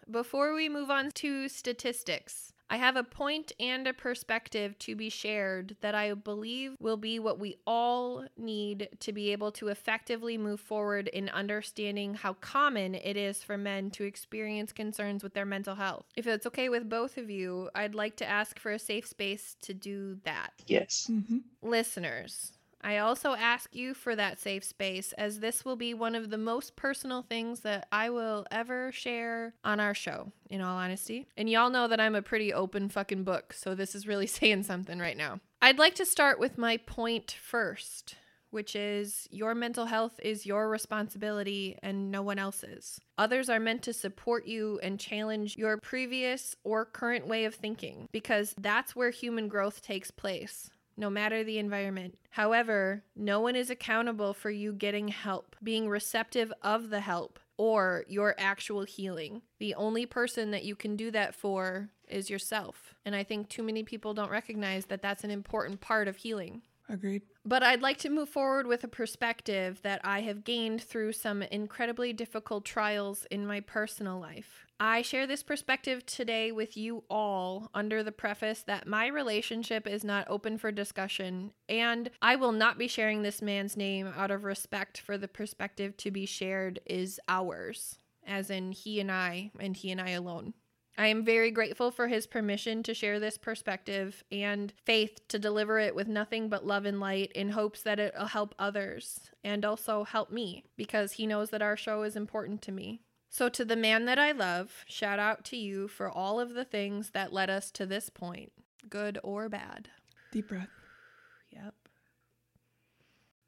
before 0.10 0.54
we 0.54 0.70
move 0.70 0.92
on 0.92 1.12
to 1.14 1.50
statistics, 1.50 2.53
I 2.70 2.78
have 2.78 2.96
a 2.96 3.04
point 3.04 3.52
and 3.60 3.88
a 3.88 3.94
perspective 3.94 4.78
to 4.80 4.96
be 4.96 5.10
shared 5.10 5.76
that 5.82 5.96
I 5.96 6.14
believe 6.14 6.76
will 6.80 6.98
be 6.98 7.20
what 7.20 7.40
we 7.40 7.58
all 7.68 8.26
need 8.38 8.90
to 9.02 9.14
be 9.14 9.32
able 9.32 9.52
to 9.54 9.68
effectively 9.68 10.38
move 10.38 10.60
forward 10.60 11.08
in 11.08 11.30
understanding 11.30 12.16
how 12.16 12.34
common 12.34 12.96
it 12.96 13.18
is 13.18 13.44
for 13.44 13.58
men 13.58 13.92
to 13.92 14.04
experience 14.04 14.72
concerns 14.72 15.24
with 15.24 15.34
their 15.34 15.46
mental 15.46 15.76
health. 15.76 16.06
If 16.16 16.26
it's 16.26 16.46
okay 16.48 16.70
with 16.70 16.90
both 16.90 17.18
of 17.18 17.30
you, 17.30 17.70
I'd 17.76 17.96
like 17.96 18.16
to 18.18 18.26
ask 18.26 18.60
for 18.60 18.72
a 18.72 18.80
safe 18.80 19.08
space 19.08 19.56
to 19.62 19.74
do 19.74 20.18
that. 20.24 20.54
Yes. 20.66 21.08
Mm-hmm. 21.12 21.40
Listeners, 21.62 22.54
I 22.84 22.98
also 22.98 23.34
ask 23.34 23.74
you 23.74 23.94
for 23.94 24.16
that 24.16 24.40
safe 24.40 24.64
space, 24.64 25.14
as 25.14 25.40
this 25.40 25.64
will 25.64 25.78
be 25.78 25.94
one 25.94 26.16
of 26.16 26.30
the 26.30 26.38
most 26.38 26.76
personal 26.76 27.22
things 27.22 27.62
that 27.62 27.88
I 27.92 28.10
will 28.10 28.46
ever 28.52 28.92
share 28.92 29.54
on 29.64 29.80
our 29.80 29.94
show, 29.94 30.32
in 30.50 30.60
all 30.60 30.78
honesty. 30.78 31.28
And 31.38 31.50
y'all 31.50 31.70
know 31.70 31.88
that 31.88 32.02
I'm 32.02 32.16
a 32.16 32.22
pretty 32.22 32.54
open 32.54 32.90
fucking 32.90 33.24
book, 33.24 33.54
so 33.54 33.74
this 33.74 33.96
is 33.96 34.06
really 34.06 34.28
saying 34.34 34.64
something 34.64 35.00
right 35.00 35.18
now. 35.18 35.40
I'd 35.62 35.80
like 35.80 35.96
to 35.96 36.06
start 36.06 36.40
with 36.40 36.58
my 36.58 36.76
point 36.76 37.32
first, 37.32 38.16
which 38.50 38.76
is 38.76 39.30
your 39.32 39.56
mental 39.56 39.86
health 39.86 40.20
is 40.22 40.46
your 40.46 40.68
responsibility 40.68 41.78
and 41.82 42.12
no 42.12 42.22
one 42.22 42.38
else's. 42.38 43.00
Others 43.18 43.50
are 43.50 43.62
meant 43.62 43.82
to 43.84 43.94
support 43.94 44.46
you 44.46 44.80
and 44.84 45.00
challenge 45.00 45.58
your 45.58 45.78
previous 45.78 46.56
or 46.66 46.84
current 46.84 47.28
way 47.28 47.46
of 47.46 47.56
thinking 47.56 48.10
because 48.12 48.54
that's 48.58 48.94
where 48.94 49.10
human 49.10 49.48
growth 49.48 49.82
takes 49.82 50.12
place 50.12 50.70
no 50.98 51.10
matter 51.10 51.44
the 51.44 51.58
environment. 51.58 52.18
However, 52.32 53.04
no 53.16 53.40
one 53.40 53.56
is 53.56 53.70
accountable 53.70 54.34
for 54.34 54.50
you 54.50 54.74
getting 54.74 55.10
help, 55.10 55.56
being 55.62 55.90
receptive 55.90 56.52
of 56.62 56.90
the 56.90 57.02
help, 57.02 57.40
or 57.58 58.06
your 58.08 58.36
actual 58.38 58.84
healing. 58.84 59.42
The 59.60 59.76
only 59.76 60.06
person 60.06 60.52
that 60.52 60.64
you 60.64 60.76
can 60.76 60.96
do 60.96 61.12
that 61.12 61.36
for 61.36 61.90
is 62.08 62.30
yourself. 62.30 62.96
And 63.06 63.16
I 63.16 63.24
think 63.24 63.50
too 63.50 63.64
many 63.64 63.84
people 63.84 64.14
don't 64.14 64.32
recognize 64.32 64.86
that 64.88 65.02
that's 65.02 65.24
an 65.24 65.32
important 65.32 65.82
part 65.82 66.08
of 66.08 66.18
healing. 66.18 66.62
Agreed. 66.90 67.24
But 67.46 67.64
I'd 67.64 67.82
like 67.82 67.98
to 68.00 68.10
move 68.10 68.30
forward 68.30 68.68
with 68.68 68.84
a 68.84 68.90
perspective 68.90 69.82
that 69.84 70.02
I 70.04 70.22
have 70.22 70.44
gained 70.44 70.82
through 70.82 71.14
some 71.14 71.42
incredibly 71.42 72.14
difficult 72.14 72.66
trials 72.66 73.26
in 73.32 73.48
my 73.48 73.62
personal 73.62 74.20
life. 74.20 74.66
I 74.80 75.02
share 75.02 75.26
this 75.26 75.44
perspective 75.44 76.06
today 76.06 76.52
with 76.52 76.76
you 76.76 77.04
all 77.10 77.70
under 77.74 78.04
the 78.04 78.12
preface 78.12 78.64
that 78.64 78.88
my 78.88 79.08
relationship 79.08 79.88
is 79.88 80.04
not 80.04 80.28
open 80.30 80.58
for 80.58 80.72
discussion, 80.72 81.54
and 81.70 82.10
I 82.22 82.36
will 82.36 82.52
not 82.52 82.78
be 82.78 82.88
sharing 82.88 83.22
this 83.22 83.42
man's 83.42 83.78
name 83.78 84.12
out 84.18 84.32
of 84.32 84.44
respect 84.44 85.00
for 85.00 85.18
the 85.18 85.28
perspective 85.28 85.96
to 85.98 86.12
be 86.12 86.26
shared 86.26 86.82
is 86.86 87.20
ours, 87.30 87.98
as 88.28 88.50
in 88.50 88.74
he 88.74 89.00
and 89.00 89.12
I, 89.12 89.52
and 89.58 89.78
he 89.78 89.90
and 89.92 90.02
I 90.02 90.10
alone. 90.12 90.54
I 90.98 91.08
am 91.08 91.26
very 91.26 91.50
grateful 91.50 91.90
for 91.90 92.08
his 92.08 92.28
permission 92.28 92.84
to 92.84 92.94
share 92.94 93.20
this 93.20 93.38
perspective 93.38 94.24
and 94.32 94.72
faith 94.86 95.28
to 95.30 95.40
deliver 95.40 95.80
it 95.80 95.96
with 95.96 96.08
nothing 96.08 96.50
but 96.50 96.68
love 96.68 96.86
and 96.86 97.00
light 97.00 97.32
in 97.34 97.50
hopes 97.50 97.82
that 97.82 98.00
it'll 98.00 98.28
help 98.28 98.54
others 98.60 99.32
and 99.44 99.66
also 99.66 100.04
help 100.04 100.32
me 100.32 100.66
because 100.78 101.14
he 101.14 101.26
knows 101.26 101.50
that 101.50 101.64
our 101.64 101.76
show 101.76 102.04
is 102.04 102.16
important 102.16 102.62
to 102.64 102.72
me. 102.72 103.02
So, 103.30 103.50
to 103.50 103.66
the 103.66 103.76
man 103.76 104.06
that 104.06 104.20
I 104.20 104.32
love, 104.32 104.86
shout 104.88 105.18
out 105.18 105.44
to 105.46 105.58
you 105.58 105.88
for 105.88 106.08
all 106.08 106.40
of 106.40 106.54
the 106.54 106.66
things 106.66 107.10
that 107.12 107.34
led 107.34 107.50
us 107.50 107.72
to 107.72 107.88
this 107.88 108.12
point, 108.12 108.52
good 108.88 109.18
or 109.24 109.50
bad. 109.50 109.90
Deep 110.32 110.50
breath. 110.50 110.70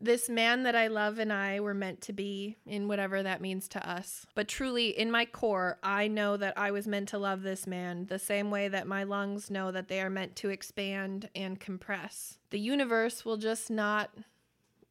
This 0.06 0.30
man 0.30 0.61
that 0.64 0.76
I 0.76 0.86
love 0.86 1.18
and 1.18 1.34
I 1.34 1.60
were 1.60 1.73
meant 1.73 1.99
to 2.02 2.14
be, 2.14 2.57
in 2.68 2.88
whatever 2.88 3.23
that 3.23 3.41
means 3.41 3.68
to 3.69 3.90
us. 3.90 4.27
But 4.36 4.48
truly, 4.48 4.90
in 4.90 5.10
my 5.10 5.26
core, 5.26 5.80
I 5.82 6.07
know 6.07 6.38
that 6.38 6.56
I 6.56 6.69
was 6.69 6.86
meant 6.86 7.10
to 7.10 7.18
love 7.18 7.41
this 7.41 7.65
man 7.65 8.06
the 8.06 8.19
same 8.19 8.52
way 8.52 8.68
that 8.68 8.86
my 8.86 9.03
lungs 9.03 9.49
know 9.49 9.72
that 9.72 9.88
they 9.88 9.99
are 10.02 10.10
meant 10.11 10.36
to 10.36 10.49
expand 10.49 11.32
and 11.34 11.60
compress. 11.60 12.38
The 12.52 12.60
universe 12.60 13.26
will 13.26 13.38
just 13.38 13.72
not 13.72 14.11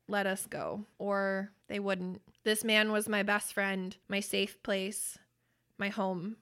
let 0.08 0.26
us 0.26 0.46
go, 0.46 0.84
or 0.98 1.52
they 1.68 1.78
wouldn't. 1.78 2.20
This 2.42 2.64
man 2.64 2.90
was 2.90 3.08
my 3.08 3.22
best 3.22 3.52
friend, 3.52 3.96
my 4.08 4.18
safe 4.18 4.60
place, 4.64 5.16
my 5.78 5.90
home, 5.90 6.38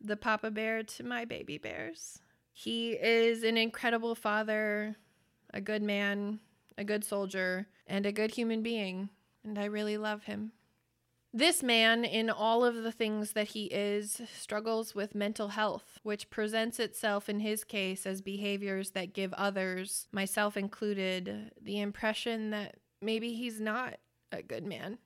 the 0.00 0.16
papa 0.16 0.50
bear 0.50 0.82
to 0.82 1.04
my 1.04 1.24
baby 1.24 1.56
bears. 1.56 2.18
He 2.52 2.94
is 2.94 3.44
an 3.44 3.56
incredible 3.56 4.16
father, 4.16 4.96
a 5.54 5.60
good 5.60 5.84
man, 5.84 6.40
a 6.78 6.84
good 6.84 7.04
soldier, 7.04 7.66
and 7.86 8.06
a 8.06 8.12
good 8.12 8.30
human 8.30 8.62
being, 8.62 9.10
and 9.44 9.58
I 9.58 9.64
really 9.64 9.98
love 9.98 10.24
him. 10.24 10.52
This 11.34 11.62
man, 11.62 12.04
in 12.04 12.30
all 12.30 12.64
of 12.64 12.76
the 12.76 12.92
things 12.92 13.32
that 13.32 13.48
he 13.48 13.64
is, 13.66 14.22
struggles 14.34 14.94
with 14.94 15.14
mental 15.14 15.48
health, 15.48 15.98
which 16.02 16.30
presents 16.30 16.80
itself 16.80 17.28
in 17.28 17.40
his 17.40 17.64
case 17.64 18.06
as 18.06 18.22
behaviors 18.22 18.92
that 18.92 19.12
give 19.12 19.34
others, 19.34 20.08
myself 20.10 20.56
included, 20.56 21.52
the 21.60 21.80
impression 21.80 22.50
that 22.50 22.76
maybe 23.02 23.34
he's 23.34 23.60
not 23.60 23.96
a 24.32 24.42
good 24.42 24.64
man. 24.64 24.98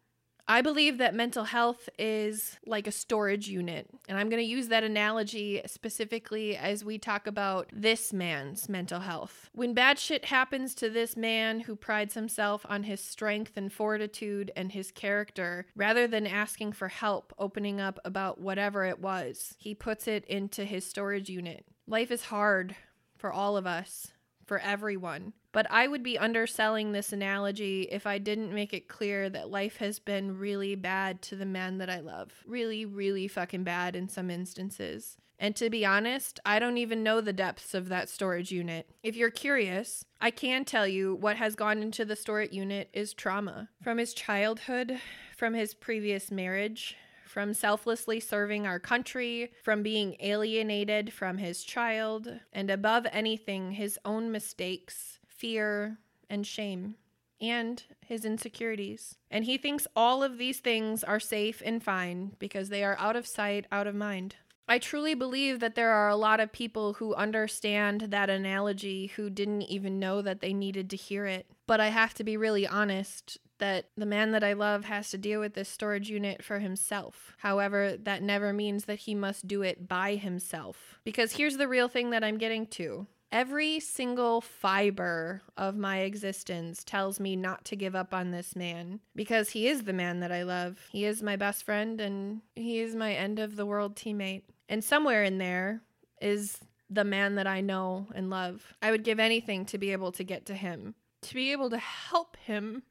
I 0.48 0.60
believe 0.60 0.98
that 0.98 1.14
mental 1.14 1.44
health 1.44 1.88
is 1.98 2.58
like 2.66 2.86
a 2.86 2.92
storage 2.92 3.48
unit. 3.48 3.88
And 4.08 4.18
I'm 4.18 4.28
going 4.28 4.42
to 4.42 4.48
use 4.48 4.68
that 4.68 4.84
analogy 4.84 5.62
specifically 5.66 6.56
as 6.56 6.84
we 6.84 6.98
talk 6.98 7.26
about 7.26 7.70
this 7.72 8.12
man's 8.12 8.68
mental 8.68 9.00
health. 9.00 9.48
When 9.52 9.72
bad 9.72 9.98
shit 9.98 10.26
happens 10.26 10.74
to 10.76 10.90
this 10.90 11.16
man 11.16 11.60
who 11.60 11.76
prides 11.76 12.14
himself 12.14 12.66
on 12.68 12.82
his 12.82 13.00
strength 13.00 13.52
and 13.56 13.72
fortitude 13.72 14.50
and 14.56 14.72
his 14.72 14.90
character, 14.90 15.66
rather 15.76 16.06
than 16.06 16.26
asking 16.26 16.72
for 16.72 16.88
help, 16.88 17.32
opening 17.38 17.80
up 17.80 18.00
about 18.04 18.40
whatever 18.40 18.84
it 18.84 19.00
was, 19.00 19.54
he 19.58 19.74
puts 19.74 20.08
it 20.08 20.24
into 20.24 20.64
his 20.64 20.84
storage 20.84 21.28
unit. 21.28 21.64
Life 21.86 22.10
is 22.10 22.24
hard 22.24 22.74
for 23.16 23.32
all 23.32 23.56
of 23.56 23.66
us 23.66 24.12
for 24.44 24.58
everyone. 24.58 25.32
But 25.52 25.66
I 25.70 25.86
would 25.86 26.02
be 26.02 26.18
underselling 26.18 26.92
this 26.92 27.12
analogy 27.12 27.82
if 27.90 28.06
I 28.06 28.18
didn't 28.18 28.54
make 28.54 28.72
it 28.72 28.88
clear 28.88 29.28
that 29.30 29.50
life 29.50 29.76
has 29.76 29.98
been 29.98 30.38
really 30.38 30.74
bad 30.74 31.20
to 31.22 31.36
the 31.36 31.46
man 31.46 31.78
that 31.78 31.90
I 31.90 32.00
love. 32.00 32.32
Really, 32.46 32.86
really 32.86 33.28
fucking 33.28 33.62
bad 33.62 33.94
in 33.94 34.08
some 34.08 34.30
instances. 34.30 35.18
And 35.38 35.56
to 35.56 35.68
be 35.68 35.84
honest, 35.84 36.38
I 36.46 36.58
don't 36.58 36.78
even 36.78 37.02
know 37.02 37.20
the 37.20 37.32
depths 37.32 37.74
of 37.74 37.88
that 37.88 38.08
storage 38.08 38.52
unit. 38.52 38.88
If 39.02 39.16
you're 39.16 39.30
curious, 39.30 40.04
I 40.20 40.30
can 40.30 40.64
tell 40.64 40.86
you 40.86 41.16
what 41.16 41.36
has 41.36 41.56
gone 41.56 41.82
into 41.82 42.04
the 42.04 42.16
storage 42.16 42.52
unit 42.52 42.88
is 42.92 43.12
trauma. 43.12 43.68
From 43.82 43.98
his 43.98 44.14
childhood, 44.14 45.00
from 45.36 45.54
his 45.54 45.74
previous 45.74 46.30
marriage, 46.30 46.96
from 47.26 47.54
selflessly 47.54 48.20
serving 48.20 48.66
our 48.66 48.78
country, 48.78 49.50
from 49.64 49.82
being 49.82 50.16
alienated 50.20 51.12
from 51.12 51.38
his 51.38 51.64
child, 51.64 52.40
and 52.52 52.70
above 52.70 53.06
anything, 53.10 53.72
his 53.72 53.98
own 54.04 54.30
mistakes, 54.30 55.18
fear, 55.42 55.98
and 56.30 56.46
shame, 56.46 56.94
and 57.40 57.82
his 58.06 58.24
insecurities. 58.24 59.16
And 59.28 59.44
he 59.44 59.58
thinks 59.58 59.88
all 59.96 60.22
of 60.22 60.38
these 60.38 60.60
things 60.60 61.02
are 61.02 61.18
safe 61.18 61.60
and 61.64 61.82
fine 61.82 62.36
because 62.38 62.68
they 62.68 62.84
are 62.84 62.96
out 62.96 63.16
of 63.16 63.26
sight, 63.26 63.66
out 63.72 63.88
of 63.88 63.96
mind. 63.96 64.36
I 64.68 64.78
truly 64.78 65.14
believe 65.14 65.58
that 65.58 65.74
there 65.74 65.90
are 65.90 66.08
a 66.08 66.14
lot 66.14 66.38
of 66.38 66.52
people 66.52 66.92
who 66.92 67.12
understand 67.16 68.02
that 68.10 68.30
analogy 68.30 69.08
who 69.16 69.30
didn't 69.30 69.62
even 69.62 69.98
know 69.98 70.22
that 70.22 70.40
they 70.40 70.54
needed 70.54 70.88
to 70.90 70.96
hear 70.96 71.26
it. 71.26 71.46
But 71.66 71.80
I 71.80 71.88
have 71.88 72.14
to 72.14 72.24
be 72.24 72.36
really 72.36 72.64
honest 72.64 73.38
that 73.58 73.86
the 73.96 74.06
man 74.06 74.30
that 74.30 74.44
I 74.44 74.52
love 74.52 74.84
has 74.84 75.10
to 75.10 75.18
deal 75.18 75.40
with 75.40 75.54
this 75.54 75.68
storage 75.68 76.08
unit 76.08 76.44
for 76.44 76.60
himself. 76.60 77.34
However, 77.38 77.96
that 78.00 78.22
never 78.22 78.52
means 78.52 78.84
that 78.84 79.00
he 79.00 79.16
must 79.16 79.48
do 79.48 79.62
it 79.62 79.88
by 79.88 80.14
himself. 80.14 81.00
Because 81.02 81.32
here's 81.32 81.56
the 81.56 81.68
real 81.68 81.88
thing 81.88 82.10
that 82.10 82.22
I'm 82.22 82.38
getting 82.38 82.68
to. 82.68 83.08
Every 83.32 83.80
single 83.80 84.42
fiber 84.42 85.40
of 85.56 85.74
my 85.74 86.00
existence 86.00 86.84
tells 86.84 87.18
me 87.18 87.34
not 87.34 87.64
to 87.64 87.76
give 87.76 87.96
up 87.96 88.12
on 88.12 88.30
this 88.30 88.54
man 88.54 89.00
because 89.16 89.48
he 89.48 89.66
is 89.66 89.84
the 89.84 89.94
man 89.94 90.20
that 90.20 90.30
I 90.30 90.42
love. 90.42 90.78
He 90.90 91.06
is 91.06 91.22
my 91.22 91.36
best 91.36 91.64
friend 91.64 91.98
and 91.98 92.42
he 92.54 92.80
is 92.80 92.94
my 92.94 93.14
end 93.14 93.38
of 93.38 93.56
the 93.56 93.64
world 93.64 93.96
teammate. 93.96 94.42
And 94.68 94.84
somewhere 94.84 95.24
in 95.24 95.38
there 95.38 95.80
is 96.20 96.58
the 96.90 97.04
man 97.04 97.36
that 97.36 97.46
I 97.46 97.62
know 97.62 98.08
and 98.14 98.28
love. 98.28 98.74
I 98.82 98.90
would 98.90 99.02
give 99.02 99.18
anything 99.18 99.64
to 99.66 99.78
be 99.78 99.92
able 99.92 100.12
to 100.12 100.24
get 100.24 100.44
to 100.46 100.54
him, 100.54 100.94
to 101.22 101.34
be 101.34 101.52
able 101.52 101.70
to 101.70 101.78
help 101.78 102.36
him 102.36 102.82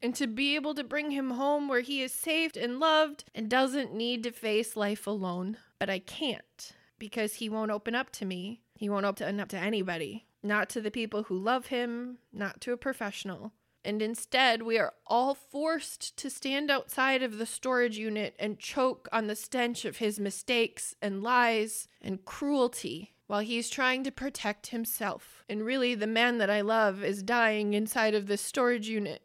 and 0.00 0.14
to 0.14 0.28
be 0.28 0.54
able 0.54 0.76
to 0.76 0.84
bring 0.84 1.10
him 1.10 1.32
home 1.32 1.66
where 1.66 1.80
he 1.80 2.02
is 2.02 2.12
saved 2.12 2.56
and 2.56 2.78
loved 2.78 3.24
and 3.34 3.50
doesn't 3.50 3.92
need 3.92 4.22
to 4.22 4.30
face 4.30 4.76
life 4.76 5.08
alone. 5.08 5.56
But 5.80 5.90
I 5.90 5.98
can't 5.98 6.72
because 7.00 7.34
he 7.34 7.48
won't 7.48 7.70
open 7.70 7.96
up 7.96 8.10
to 8.10 8.24
me. 8.24 8.60
He 8.78 8.88
won't 8.88 9.06
open 9.06 9.40
up 9.40 9.48
to 9.48 9.58
anybody, 9.58 10.28
not 10.40 10.68
to 10.70 10.80
the 10.80 10.92
people 10.92 11.24
who 11.24 11.36
love 11.36 11.66
him, 11.66 12.18
not 12.32 12.60
to 12.60 12.72
a 12.72 12.76
professional. 12.76 13.52
And 13.84 14.00
instead, 14.00 14.62
we 14.62 14.78
are 14.78 14.94
all 15.04 15.34
forced 15.34 16.16
to 16.18 16.30
stand 16.30 16.70
outside 16.70 17.20
of 17.20 17.38
the 17.38 17.46
storage 17.46 17.98
unit 17.98 18.36
and 18.38 18.56
choke 18.56 19.08
on 19.10 19.26
the 19.26 19.34
stench 19.34 19.84
of 19.84 19.96
his 19.96 20.20
mistakes 20.20 20.94
and 21.02 21.24
lies 21.24 21.88
and 22.00 22.24
cruelty 22.24 23.14
while 23.26 23.40
he's 23.40 23.68
trying 23.68 24.04
to 24.04 24.12
protect 24.12 24.68
himself. 24.68 25.42
And 25.48 25.64
really, 25.64 25.96
the 25.96 26.06
man 26.06 26.38
that 26.38 26.48
I 26.48 26.60
love 26.60 27.02
is 27.02 27.24
dying 27.24 27.74
inside 27.74 28.14
of 28.14 28.28
this 28.28 28.42
storage 28.42 28.88
unit 28.88 29.22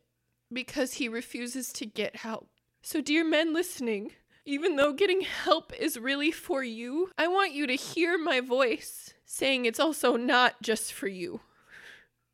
because 0.51 0.93
he 0.93 1.07
refuses 1.07 1.71
to 1.73 1.85
get 1.85 2.15
help. 2.15 2.49
So, 2.81 3.01
dear 3.01 3.23
men 3.23 3.53
listening, 3.53 4.13
even 4.45 4.75
though 4.75 4.93
getting 4.93 5.21
help 5.21 5.73
is 5.73 5.99
really 5.99 6.31
for 6.31 6.63
you, 6.63 7.09
I 7.17 7.27
want 7.27 7.53
you 7.53 7.67
to 7.67 7.75
hear 7.75 8.17
my 8.17 8.41
voice 8.41 9.13
saying 9.25 9.65
it's 9.65 9.79
also 9.79 10.15
not 10.15 10.61
just 10.61 10.93
for 10.93 11.07
you. 11.07 11.41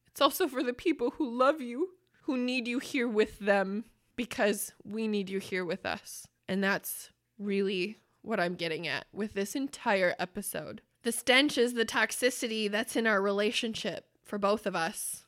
It's 0.08 0.22
also 0.22 0.48
for 0.48 0.64
the 0.64 0.74
people 0.74 1.12
who 1.12 1.30
love 1.30 1.62
you, 1.62 1.92
who 2.24 2.36
need 2.38 2.68
you 2.68 2.80
here 2.80 3.08
with 3.08 3.40
them, 3.40 3.86
because 4.16 4.74
we 4.84 5.08
need 5.08 5.30
you 5.30 5.40
here 5.40 5.64
with 5.64 5.86
us. 5.86 6.28
And 6.48 6.64
that's 6.64 7.10
really 7.38 8.00
what 8.22 8.40
I'm 8.40 8.56
getting 8.56 8.88
at 8.88 9.06
with 9.14 9.34
this 9.34 9.56
entire 9.56 10.16
episode. 10.20 10.82
The 11.04 11.12
stench 11.12 11.58
is 11.58 11.74
the 11.74 11.86
toxicity 11.86 12.70
that's 12.70 12.96
in 12.96 13.08
our 13.08 13.22
relationship 13.22 14.06
for 14.26 14.38
both 14.38 14.66
of 14.66 14.76
us. 14.76 15.24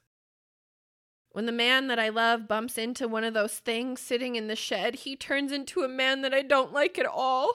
When 1.34 1.45
the 1.45 1.53
man 1.53 1.88
that 1.88 1.99
I 1.99 2.10
love 2.10 2.48
bumps 2.48 2.78
into 2.78 3.08
one 3.08 3.24
of 3.24 3.34
those 3.34 3.60
things 3.60 4.02
sitting 4.02 4.36
in 4.36 4.48
the 4.48 4.56
shed, 4.56 4.95
he 4.95 5.16
turns 5.16 5.52
into 5.52 5.84
a 5.84 5.88
man 5.88 6.22
that 6.22 6.34
I 6.34 6.41
don't 6.41 6.74
like 6.74 6.99
at 6.99 7.06
all. 7.06 7.53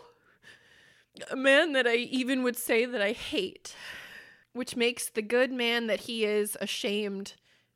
A 1.31 1.37
man 1.37 1.73
that 1.73 1.87
I 1.87 1.97
even 1.97 2.43
would 2.43 2.57
say 2.57 2.87
that 2.87 3.03
I 3.03 3.13
hate, 3.13 3.75
which 4.53 4.77
makes 4.77 5.09
the 5.09 5.23
good 5.23 5.53
man 5.53 5.89
that 5.89 6.01
he 6.01 6.25
is 6.25 6.57
ashamed, 6.61 7.35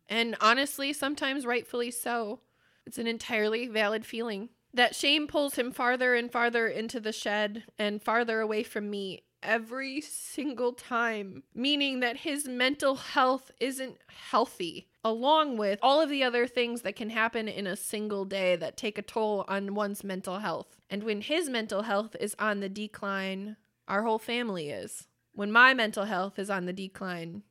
and 0.08 0.36
honestly, 0.40 0.92
sometimes 0.92 1.46
rightfully 1.46 1.90
so. 1.90 2.40
It's 2.86 2.98
an 2.98 3.06
entirely 3.06 3.66
valid 3.66 4.04
feeling. 4.04 4.48
That 4.72 4.94
shame 4.94 5.26
pulls 5.26 5.56
him 5.56 5.70
farther 5.70 6.14
and 6.14 6.30
farther 6.30 6.66
into 6.66 7.00
the 7.00 7.12
shed 7.12 7.64
and 7.78 8.02
farther 8.02 8.40
away 8.40 8.62
from 8.62 8.90
me 8.90 9.22
every 9.42 10.00
single 10.00 10.72
time, 10.72 11.42
meaning 11.54 12.00
that 12.00 12.18
his 12.18 12.46
mental 12.46 12.96
health 12.96 13.50
isn't 13.58 13.98
healthy 14.30 14.89
along 15.04 15.56
with 15.56 15.78
all 15.82 16.00
of 16.00 16.10
the 16.10 16.22
other 16.22 16.46
things 16.46 16.82
that 16.82 16.96
can 16.96 17.10
happen 17.10 17.48
in 17.48 17.66
a 17.66 17.76
single 17.76 18.24
day 18.24 18.56
that 18.56 18.76
take 18.76 18.98
a 18.98 19.02
toll 19.02 19.44
on 19.48 19.74
one's 19.74 20.04
mental 20.04 20.38
health. 20.38 20.76
And 20.88 21.02
when 21.02 21.22
his 21.22 21.48
mental 21.48 21.82
health 21.82 22.16
is 22.20 22.34
on 22.38 22.60
the 22.60 22.68
decline, 22.68 23.56
our 23.88 24.02
whole 24.02 24.18
family 24.18 24.70
is. 24.70 25.06
When 25.32 25.50
my 25.50 25.74
mental 25.74 26.04
health 26.04 26.38
is 26.38 26.50
on 26.50 26.66
the 26.66 26.72
decline, 26.72 27.42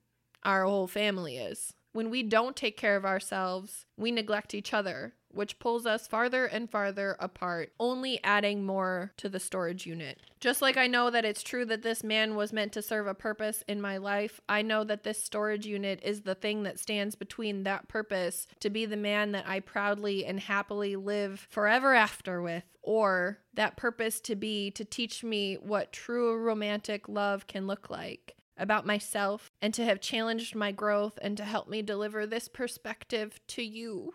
our 0.43 0.63
whole 0.65 0.87
family 0.87 1.37
is. 1.37 1.73
When 1.91 2.09
we 2.09 2.23
don't 2.23 2.55
take 2.55 2.77
care 2.77 2.95
of 2.95 3.05
ourselves, 3.05 3.85
we 3.97 4.11
neglect 4.11 4.53
each 4.53 4.73
other. 4.73 5.15
Which 5.31 5.59
pulls 5.59 5.85
us 5.85 6.07
farther 6.07 6.45
and 6.45 6.69
farther 6.69 7.15
apart, 7.19 7.71
only 7.79 8.23
adding 8.23 8.65
more 8.65 9.11
to 9.17 9.29
the 9.29 9.39
storage 9.39 9.85
unit. 9.85 10.19
Just 10.39 10.61
like 10.61 10.77
I 10.77 10.87
know 10.87 11.09
that 11.09 11.25
it's 11.25 11.43
true 11.43 11.65
that 11.65 11.83
this 11.83 12.03
man 12.03 12.35
was 12.35 12.53
meant 12.53 12.71
to 12.73 12.81
serve 12.81 13.07
a 13.07 13.13
purpose 13.13 13.63
in 13.67 13.81
my 13.81 13.97
life, 13.97 14.39
I 14.47 14.61
know 14.61 14.83
that 14.85 15.03
this 15.03 15.23
storage 15.23 15.65
unit 15.65 15.99
is 16.03 16.21
the 16.21 16.35
thing 16.35 16.63
that 16.63 16.79
stands 16.79 17.15
between 17.15 17.63
that 17.63 17.87
purpose 17.87 18.47
to 18.59 18.69
be 18.69 18.85
the 18.85 18.97
man 18.97 19.31
that 19.33 19.47
I 19.47 19.59
proudly 19.59 20.25
and 20.25 20.39
happily 20.39 20.95
live 20.95 21.47
forever 21.49 21.93
after 21.93 22.41
with, 22.41 22.63
or 22.81 23.39
that 23.53 23.77
purpose 23.77 24.19
to 24.21 24.35
be 24.35 24.71
to 24.71 24.85
teach 24.85 25.23
me 25.23 25.55
what 25.55 25.91
true 25.91 26.37
romantic 26.37 27.09
love 27.09 27.47
can 27.47 27.67
look 27.67 27.89
like 27.89 28.35
about 28.59 28.85
myself 28.85 29.51
and 29.61 29.73
to 29.73 29.85
have 29.85 30.01
challenged 30.01 30.53
my 30.53 30.71
growth 30.71 31.17
and 31.21 31.37
to 31.37 31.43
help 31.43 31.69
me 31.69 31.81
deliver 31.81 32.25
this 32.25 32.47
perspective 32.47 33.39
to 33.47 33.63
you, 33.63 34.13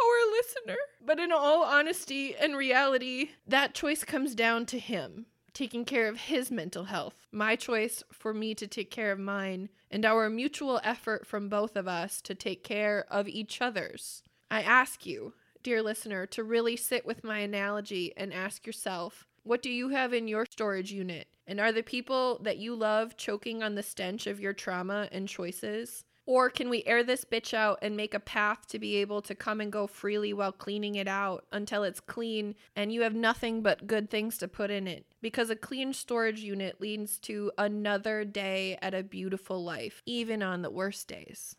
our 0.00 0.30
listener. 0.32 0.78
But 1.04 1.18
in 1.18 1.32
all 1.32 1.64
honesty 1.64 2.34
and 2.36 2.56
reality, 2.56 3.30
that 3.46 3.74
choice 3.74 4.04
comes 4.04 4.34
down 4.34 4.66
to 4.66 4.78
him 4.78 5.26
taking 5.56 5.86
care 5.86 6.06
of 6.06 6.18
his 6.18 6.50
mental 6.50 6.84
health, 6.84 7.26
my 7.32 7.56
choice 7.56 8.02
for 8.12 8.34
me 8.34 8.54
to 8.54 8.66
take 8.66 8.90
care 8.90 9.10
of 9.10 9.18
mine, 9.18 9.70
and 9.90 10.04
our 10.04 10.28
mutual 10.28 10.78
effort 10.84 11.26
from 11.26 11.48
both 11.48 11.76
of 11.76 11.88
us 11.88 12.20
to 12.20 12.34
take 12.34 12.62
care 12.62 13.06
of 13.10 13.26
each 13.26 13.62
other's. 13.62 14.22
I 14.50 14.60
ask 14.60 15.06
you, 15.06 15.32
dear 15.62 15.82
listener, 15.82 16.26
to 16.26 16.44
really 16.44 16.76
sit 16.76 17.06
with 17.06 17.24
my 17.24 17.38
analogy 17.38 18.12
and 18.18 18.34
ask 18.34 18.66
yourself 18.66 19.26
what 19.44 19.62
do 19.62 19.70
you 19.70 19.90
have 19.90 20.12
in 20.12 20.28
your 20.28 20.44
storage 20.44 20.92
unit? 20.92 21.28
And 21.46 21.60
are 21.60 21.72
the 21.72 21.82
people 21.82 22.40
that 22.42 22.58
you 22.58 22.74
love 22.74 23.16
choking 23.16 23.62
on 23.62 23.76
the 23.76 23.82
stench 23.82 24.26
of 24.26 24.40
your 24.40 24.52
trauma 24.52 25.08
and 25.12 25.28
choices? 25.28 26.04
Or 26.26 26.50
can 26.50 26.68
we 26.68 26.82
air 26.86 27.04
this 27.04 27.24
bitch 27.24 27.54
out 27.54 27.78
and 27.82 27.96
make 27.96 28.12
a 28.12 28.20
path 28.20 28.66
to 28.68 28.80
be 28.80 28.96
able 28.96 29.22
to 29.22 29.34
come 29.34 29.60
and 29.60 29.70
go 29.70 29.86
freely 29.86 30.32
while 30.32 30.50
cleaning 30.50 30.96
it 30.96 31.06
out 31.06 31.44
until 31.52 31.84
it's 31.84 32.00
clean 32.00 32.56
and 32.74 32.92
you 32.92 33.02
have 33.02 33.14
nothing 33.14 33.62
but 33.62 33.86
good 33.86 34.10
things 34.10 34.36
to 34.38 34.48
put 34.48 34.72
in 34.72 34.88
it? 34.88 35.06
Because 35.22 35.50
a 35.50 35.56
clean 35.56 35.92
storage 35.92 36.40
unit 36.40 36.80
leads 36.80 37.18
to 37.20 37.52
another 37.56 38.24
day 38.24 38.76
at 38.82 38.92
a 38.92 39.04
beautiful 39.04 39.62
life, 39.62 40.02
even 40.04 40.42
on 40.42 40.62
the 40.62 40.70
worst 40.70 41.06
days. 41.06 41.54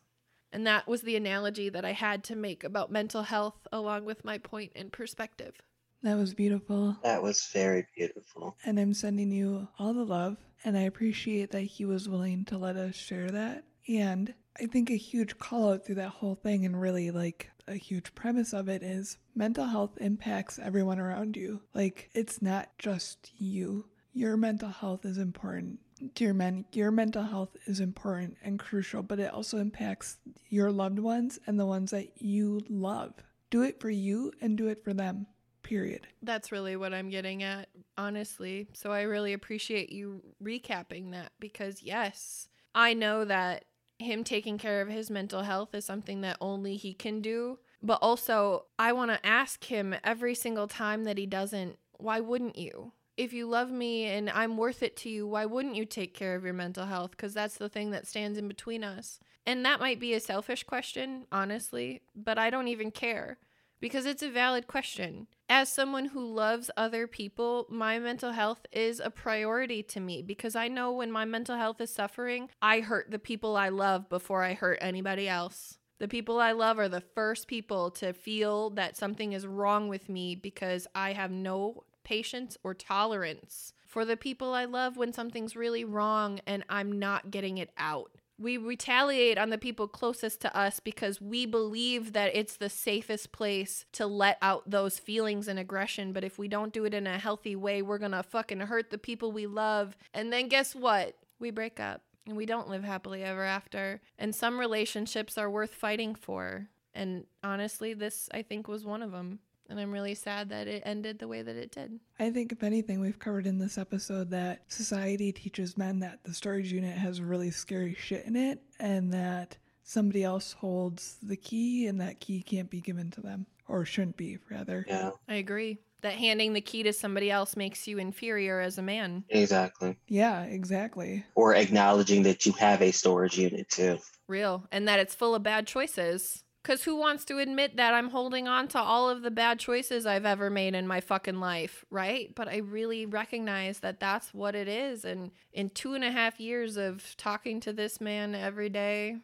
And 0.51 0.67
that 0.67 0.87
was 0.87 1.01
the 1.01 1.15
analogy 1.15 1.69
that 1.69 1.85
I 1.85 1.93
had 1.93 2.23
to 2.25 2.35
make 2.35 2.63
about 2.63 2.91
mental 2.91 3.23
health, 3.23 3.67
along 3.71 4.03
with 4.03 4.25
my 4.25 4.37
point 4.37 4.73
and 4.75 4.91
perspective. 4.91 5.61
That 6.03 6.17
was 6.17 6.33
beautiful. 6.33 6.97
That 7.03 7.23
was 7.23 7.49
very 7.53 7.85
beautiful. 7.95 8.55
And 8.65 8.79
I'm 8.79 8.93
sending 8.93 9.31
you 9.31 9.67
all 9.79 9.93
the 9.93 10.05
love. 10.05 10.37
And 10.63 10.77
I 10.77 10.81
appreciate 10.81 11.51
that 11.51 11.61
he 11.61 11.85
was 11.85 12.09
willing 12.09 12.45
to 12.45 12.57
let 12.57 12.75
us 12.75 12.95
share 12.95 13.31
that. 13.31 13.63
And 13.87 14.33
I 14.59 14.65
think 14.65 14.89
a 14.89 14.97
huge 14.97 15.37
call 15.37 15.73
out 15.73 15.85
through 15.85 15.95
that 15.95 16.09
whole 16.09 16.35
thing 16.35 16.65
and 16.65 16.79
really 16.79 17.11
like 17.11 17.49
a 17.67 17.75
huge 17.75 18.15
premise 18.15 18.53
of 18.53 18.69
it 18.69 18.81
is 18.81 19.17
mental 19.35 19.65
health 19.65 19.97
impacts 19.99 20.59
everyone 20.59 20.99
around 20.99 21.35
you. 21.35 21.61
Like 21.73 22.09
it's 22.13 22.41
not 22.41 22.69
just 22.77 23.31
you. 23.37 23.85
Your 24.13 24.37
mental 24.37 24.69
health 24.69 25.05
is 25.05 25.17
important. 25.17 25.79
Dear 26.15 26.33
men, 26.33 26.65
your 26.73 26.91
mental 26.91 27.23
health 27.23 27.55
is 27.65 27.79
important 27.79 28.37
and 28.43 28.59
crucial, 28.59 29.03
but 29.03 29.19
it 29.19 29.33
also 29.33 29.57
impacts 29.57 30.17
your 30.49 30.71
loved 30.71 30.99
ones 30.99 31.39
and 31.47 31.59
the 31.59 31.65
ones 31.65 31.91
that 31.91 32.21
you 32.21 32.61
love. 32.69 33.13
Do 33.49 33.63
it 33.63 33.79
for 33.79 33.89
you 33.89 34.31
and 34.41 34.57
do 34.57 34.67
it 34.67 34.83
for 34.83 34.93
them 34.93 35.27
period. 35.67 36.07
That's 36.21 36.51
really 36.51 36.77
what 36.77 36.93
I'm 36.93 37.09
getting 37.09 37.43
at, 37.43 37.67
honestly. 37.97 38.69
So 38.73 38.93
I 38.93 39.01
really 39.01 39.33
appreciate 39.33 39.91
you 39.91 40.21
recapping 40.41 41.11
that 41.11 41.33
because, 41.39 41.83
yes, 41.83 42.47
I 42.73 42.93
know 42.93 43.25
that 43.25 43.65
him 43.99 44.23
taking 44.23 44.57
care 44.57 44.81
of 44.81 44.89
his 44.89 45.09
mental 45.09 45.43
health 45.43 45.73
is 45.73 45.85
something 45.85 46.21
that 46.21 46.37
only 46.39 46.75
he 46.75 46.93
can 46.93 47.21
do. 47.21 47.59
But 47.81 47.99
also, 48.01 48.65
I 48.77 48.93
want 48.93 49.11
to 49.11 49.25
ask 49.25 49.63
him 49.63 49.95
every 50.03 50.35
single 50.35 50.67
time 50.67 51.03
that 51.03 51.17
he 51.17 51.25
doesn't, 51.25 51.77
why 51.97 52.19
wouldn't 52.19 52.57
you? 52.57 52.93
If 53.15 53.33
you 53.33 53.47
love 53.47 53.71
me 53.71 54.05
and 54.05 54.29
I'm 54.29 54.57
worth 54.57 54.83
it 54.83 54.95
to 54.97 55.09
you, 55.09 55.27
why 55.27 55.45
wouldn't 55.45 55.75
you 55.75 55.85
take 55.85 56.13
care 56.13 56.35
of 56.35 56.43
your 56.43 56.53
mental 56.53 56.85
health? 56.85 57.11
Because 57.11 57.33
that's 57.33 57.57
the 57.57 57.69
thing 57.69 57.91
that 57.91 58.05
stands 58.05 58.37
in 58.37 58.47
between 58.47 58.83
us. 58.83 59.19
And 59.45 59.65
that 59.65 59.79
might 59.79 59.99
be 59.99 60.13
a 60.13 60.19
selfish 60.19 60.63
question, 60.63 61.25
honestly, 61.31 62.01
but 62.15 62.37
I 62.37 62.49
don't 62.49 62.67
even 62.67 62.91
care 62.91 63.37
because 63.79 64.05
it's 64.05 64.23
a 64.23 64.29
valid 64.29 64.67
question. 64.67 65.27
As 65.49 65.69
someone 65.69 66.05
who 66.05 66.25
loves 66.25 66.69
other 66.75 67.07
people, 67.07 67.67
my 67.69 67.99
mental 67.99 68.31
health 68.31 68.65
is 68.71 68.99
a 68.99 69.09
priority 69.09 69.81
to 69.83 69.99
me 69.99 70.21
because 70.21 70.55
I 70.55 70.67
know 70.67 70.91
when 70.91 71.11
my 71.11 71.25
mental 71.25 71.55
health 71.55 71.79
is 71.79 71.93
suffering, 71.93 72.49
I 72.61 72.81
hurt 72.81 73.11
the 73.11 73.19
people 73.19 73.55
I 73.55 73.69
love 73.69 74.09
before 74.09 74.43
I 74.43 74.53
hurt 74.53 74.79
anybody 74.81 75.27
else. 75.29 75.77
The 75.99 76.07
people 76.07 76.39
I 76.39 76.51
love 76.51 76.77
are 76.77 76.89
the 76.89 77.01
first 77.01 77.47
people 77.47 77.89
to 77.91 78.13
feel 78.13 78.69
that 78.71 78.97
something 78.97 79.33
is 79.33 79.47
wrong 79.47 79.87
with 79.87 80.09
me 80.09 80.35
because 80.35 80.85
I 80.93 81.13
have 81.13 81.31
no 81.31 81.85
patience 82.03 82.57
or 82.63 82.73
tolerance 82.73 83.73
for 83.87 84.05
the 84.05 84.15
people 84.15 84.53
I 84.53 84.65
love 84.65 84.95
when 84.95 85.11
something's 85.11 85.55
really 85.55 85.83
wrong 85.83 86.39
and 86.45 86.63
I'm 86.69 86.99
not 86.99 87.31
getting 87.31 87.57
it 87.57 87.71
out 87.77 88.11
we 88.39 88.57
retaliate 88.57 89.37
on 89.37 89.49
the 89.49 89.57
people 89.57 89.87
closest 89.87 90.41
to 90.41 90.55
us 90.55 90.79
because 90.79 91.19
we 91.19 91.45
believe 91.45 92.13
that 92.13 92.35
it's 92.35 92.57
the 92.57 92.69
safest 92.69 93.31
place 93.31 93.85
to 93.93 94.05
let 94.05 94.37
out 94.41 94.69
those 94.69 94.99
feelings 94.99 95.47
and 95.47 95.57
aggression. 95.57 96.13
But 96.13 96.23
if 96.23 96.37
we 96.37 96.47
don't 96.47 96.73
do 96.73 96.85
it 96.85 96.93
in 96.93 97.07
a 97.07 97.17
healthy 97.17 97.55
way, 97.55 97.81
we're 97.81 97.97
gonna 97.97 98.23
fucking 98.23 98.59
hurt 98.59 98.91
the 98.91 98.97
people 98.97 99.31
we 99.31 99.47
love. 99.47 99.97
And 100.13 100.31
then 100.31 100.49
guess 100.49 100.75
what? 100.75 101.15
We 101.39 101.51
break 101.51 101.79
up 101.79 102.01
and 102.27 102.37
we 102.37 102.45
don't 102.45 102.69
live 102.69 102.83
happily 102.83 103.23
ever 103.23 103.43
after. 103.43 104.01
And 104.19 104.35
some 104.35 104.59
relationships 104.59 105.37
are 105.37 105.49
worth 105.49 105.73
fighting 105.73 106.13
for. 106.13 106.67
And 106.93 107.25
honestly, 107.43 107.93
this 107.93 108.29
I 108.33 108.43
think 108.43 108.67
was 108.67 108.85
one 108.85 109.01
of 109.01 109.11
them. 109.11 109.39
And 109.69 109.79
I'm 109.79 109.91
really 109.91 110.15
sad 110.15 110.49
that 110.49 110.67
it 110.67 110.83
ended 110.85 111.19
the 111.19 111.27
way 111.27 111.41
that 111.41 111.55
it 111.55 111.71
did. 111.71 111.99
I 112.19 112.29
think, 112.31 112.51
if 112.51 112.63
anything, 112.63 112.99
we've 112.99 113.19
covered 113.19 113.45
in 113.45 113.57
this 113.59 113.77
episode 113.77 114.29
that 114.31 114.61
society 114.67 115.31
teaches 115.31 115.77
men 115.77 115.99
that 115.99 116.23
the 116.23 116.33
storage 116.33 116.71
unit 116.71 116.97
has 116.97 117.21
really 117.21 117.51
scary 117.51 117.95
shit 117.99 118.25
in 118.25 118.35
it 118.35 118.61
and 118.79 119.13
that 119.13 119.57
somebody 119.83 120.23
else 120.23 120.53
holds 120.53 121.17
the 121.21 121.35
key 121.35 121.87
and 121.87 121.99
that 121.99 122.19
key 122.19 122.41
can't 122.41 122.69
be 122.69 122.81
given 122.81 123.11
to 123.11 123.21
them 123.21 123.45
or 123.67 123.83
shouldn't 123.85 124.17
be, 124.17 124.37
rather. 124.49 124.85
Yeah. 124.87 125.11
I 125.27 125.35
agree. 125.35 125.79
That 126.01 126.13
handing 126.13 126.53
the 126.53 126.61
key 126.61 126.83
to 126.83 126.93
somebody 126.93 127.31
else 127.31 127.57
makes 127.57 127.87
you 127.87 127.97
inferior 127.97 128.59
as 128.59 128.77
a 128.77 128.83
man. 128.83 129.23
Exactly. 129.29 129.97
Yeah, 130.07 130.43
exactly. 130.43 131.25
Or 131.35 131.55
acknowledging 131.55 132.23
that 132.23 132.45
you 132.45 132.53
have 132.53 132.81
a 132.81 132.91
storage 132.91 133.37
unit 133.37 133.67
too. 133.69 133.97
Real. 134.27 134.65
And 134.71 134.87
that 134.87 134.99
it's 134.99 135.15
full 135.15 135.35
of 135.35 135.43
bad 135.43 135.67
choices. 135.67 136.43
Because 136.67 136.83
who 136.83 136.97
wants 136.97 137.23
to 137.23 137.37
admit 137.37 137.77
that 137.77 137.93
I'm 137.93 138.09
holding 138.09 138.45
on 138.45 138.67
to 138.69 138.77
all 138.77 139.09
of 139.09 139.21
the 139.21 139.31
bad 139.31 139.57
choices 139.57 140.05
I've 140.05 140.25
ever 140.25 140.49
made 140.49 140.75
in 140.75 140.85
my 140.85 140.99
fucking 140.99 141.39
life, 141.39 141.85
right? 141.89 142.35
But 142.35 142.49
I 142.49 142.57
really 142.57 143.05
recognize 143.05 143.79
that 143.79 144.01
that's 144.01 144.33
what 144.33 144.53
it 144.53 144.67
is. 144.67 145.05
And 145.05 145.31
in 145.53 145.69
two 145.69 145.93
and 145.93 146.03
a 146.03 146.11
half 146.11 146.41
years 146.41 146.75
of 146.75 147.15
talking 147.15 147.61
to 147.61 147.71
this 147.71 148.01
man 148.01 148.35
every 148.35 148.67
day, 148.67 149.15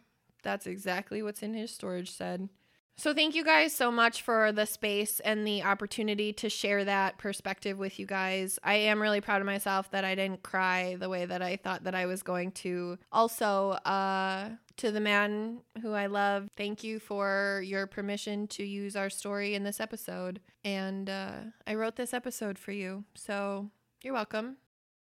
that's 0.42 0.66
exactly 0.66 1.22
what's 1.22 1.44
in 1.44 1.54
his 1.54 1.70
storage 1.70 2.12
said. 2.12 2.48
So, 2.96 3.14
thank 3.14 3.34
you 3.34 3.44
guys 3.44 3.74
so 3.74 3.92
much 3.92 4.22
for 4.22 4.52
the 4.52 4.66
space 4.66 5.20
and 5.20 5.48
the 5.48 5.64
opportunity 5.64 6.32
to 6.34 6.50
share 6.50 6.86
that 6.86 7.18
perspective 7.18 7.80
with 7.80 7.98
you 7.98 8.06
guys. 8.06 8.60
I 8.64 8.76
am 8.76 9.02
really 9.02 9.20
proud 9.20 9.42
of 9.42 9.48
myself 9.48 9.90
that 9.92 10.06
I 10.06 10.14
didn't 10.14 10.44
cry 10.44 10.96
the 11.00 11.10
way 11.10 11.26
that 11.26 11.42
I 11.42 11.56
thought 11.56 11.86
that 11.86 11.96
I 11.96 12.06
was 12.06 12.22
going 12.22 12.52
to. 12.52 13.00
Also, 13.12 13.72
uh, 13.72 14.50
to 14.78 14.92
the 14.92 15.00
man 15.00 15.62
who 15.82 15.94
I 15.94 16.06
love, 16.06 16.50
thank 16.56 16.84
you 16.84 17.00
for 17.00 17.64
your 17.66 17.88
permission 17.88 18.48
to 18.50 18.64
use 18.64 18.96
our 18.96 19.10
story 19.10 19.56
in 19.56 19.64
this 19.64 19.80
episode. 19.80 20.40
And 20.64 21.10
uh, 21.10 21.34
I 21.66 21.74
wrote 21.74 21.96
this 21.96 22.14
episode 22.14 22.60
for 22.60 22.72
you, 22.72 23.06
so 23.16 23.70
you're 24.04 24.14
welcome. 24.14 24.58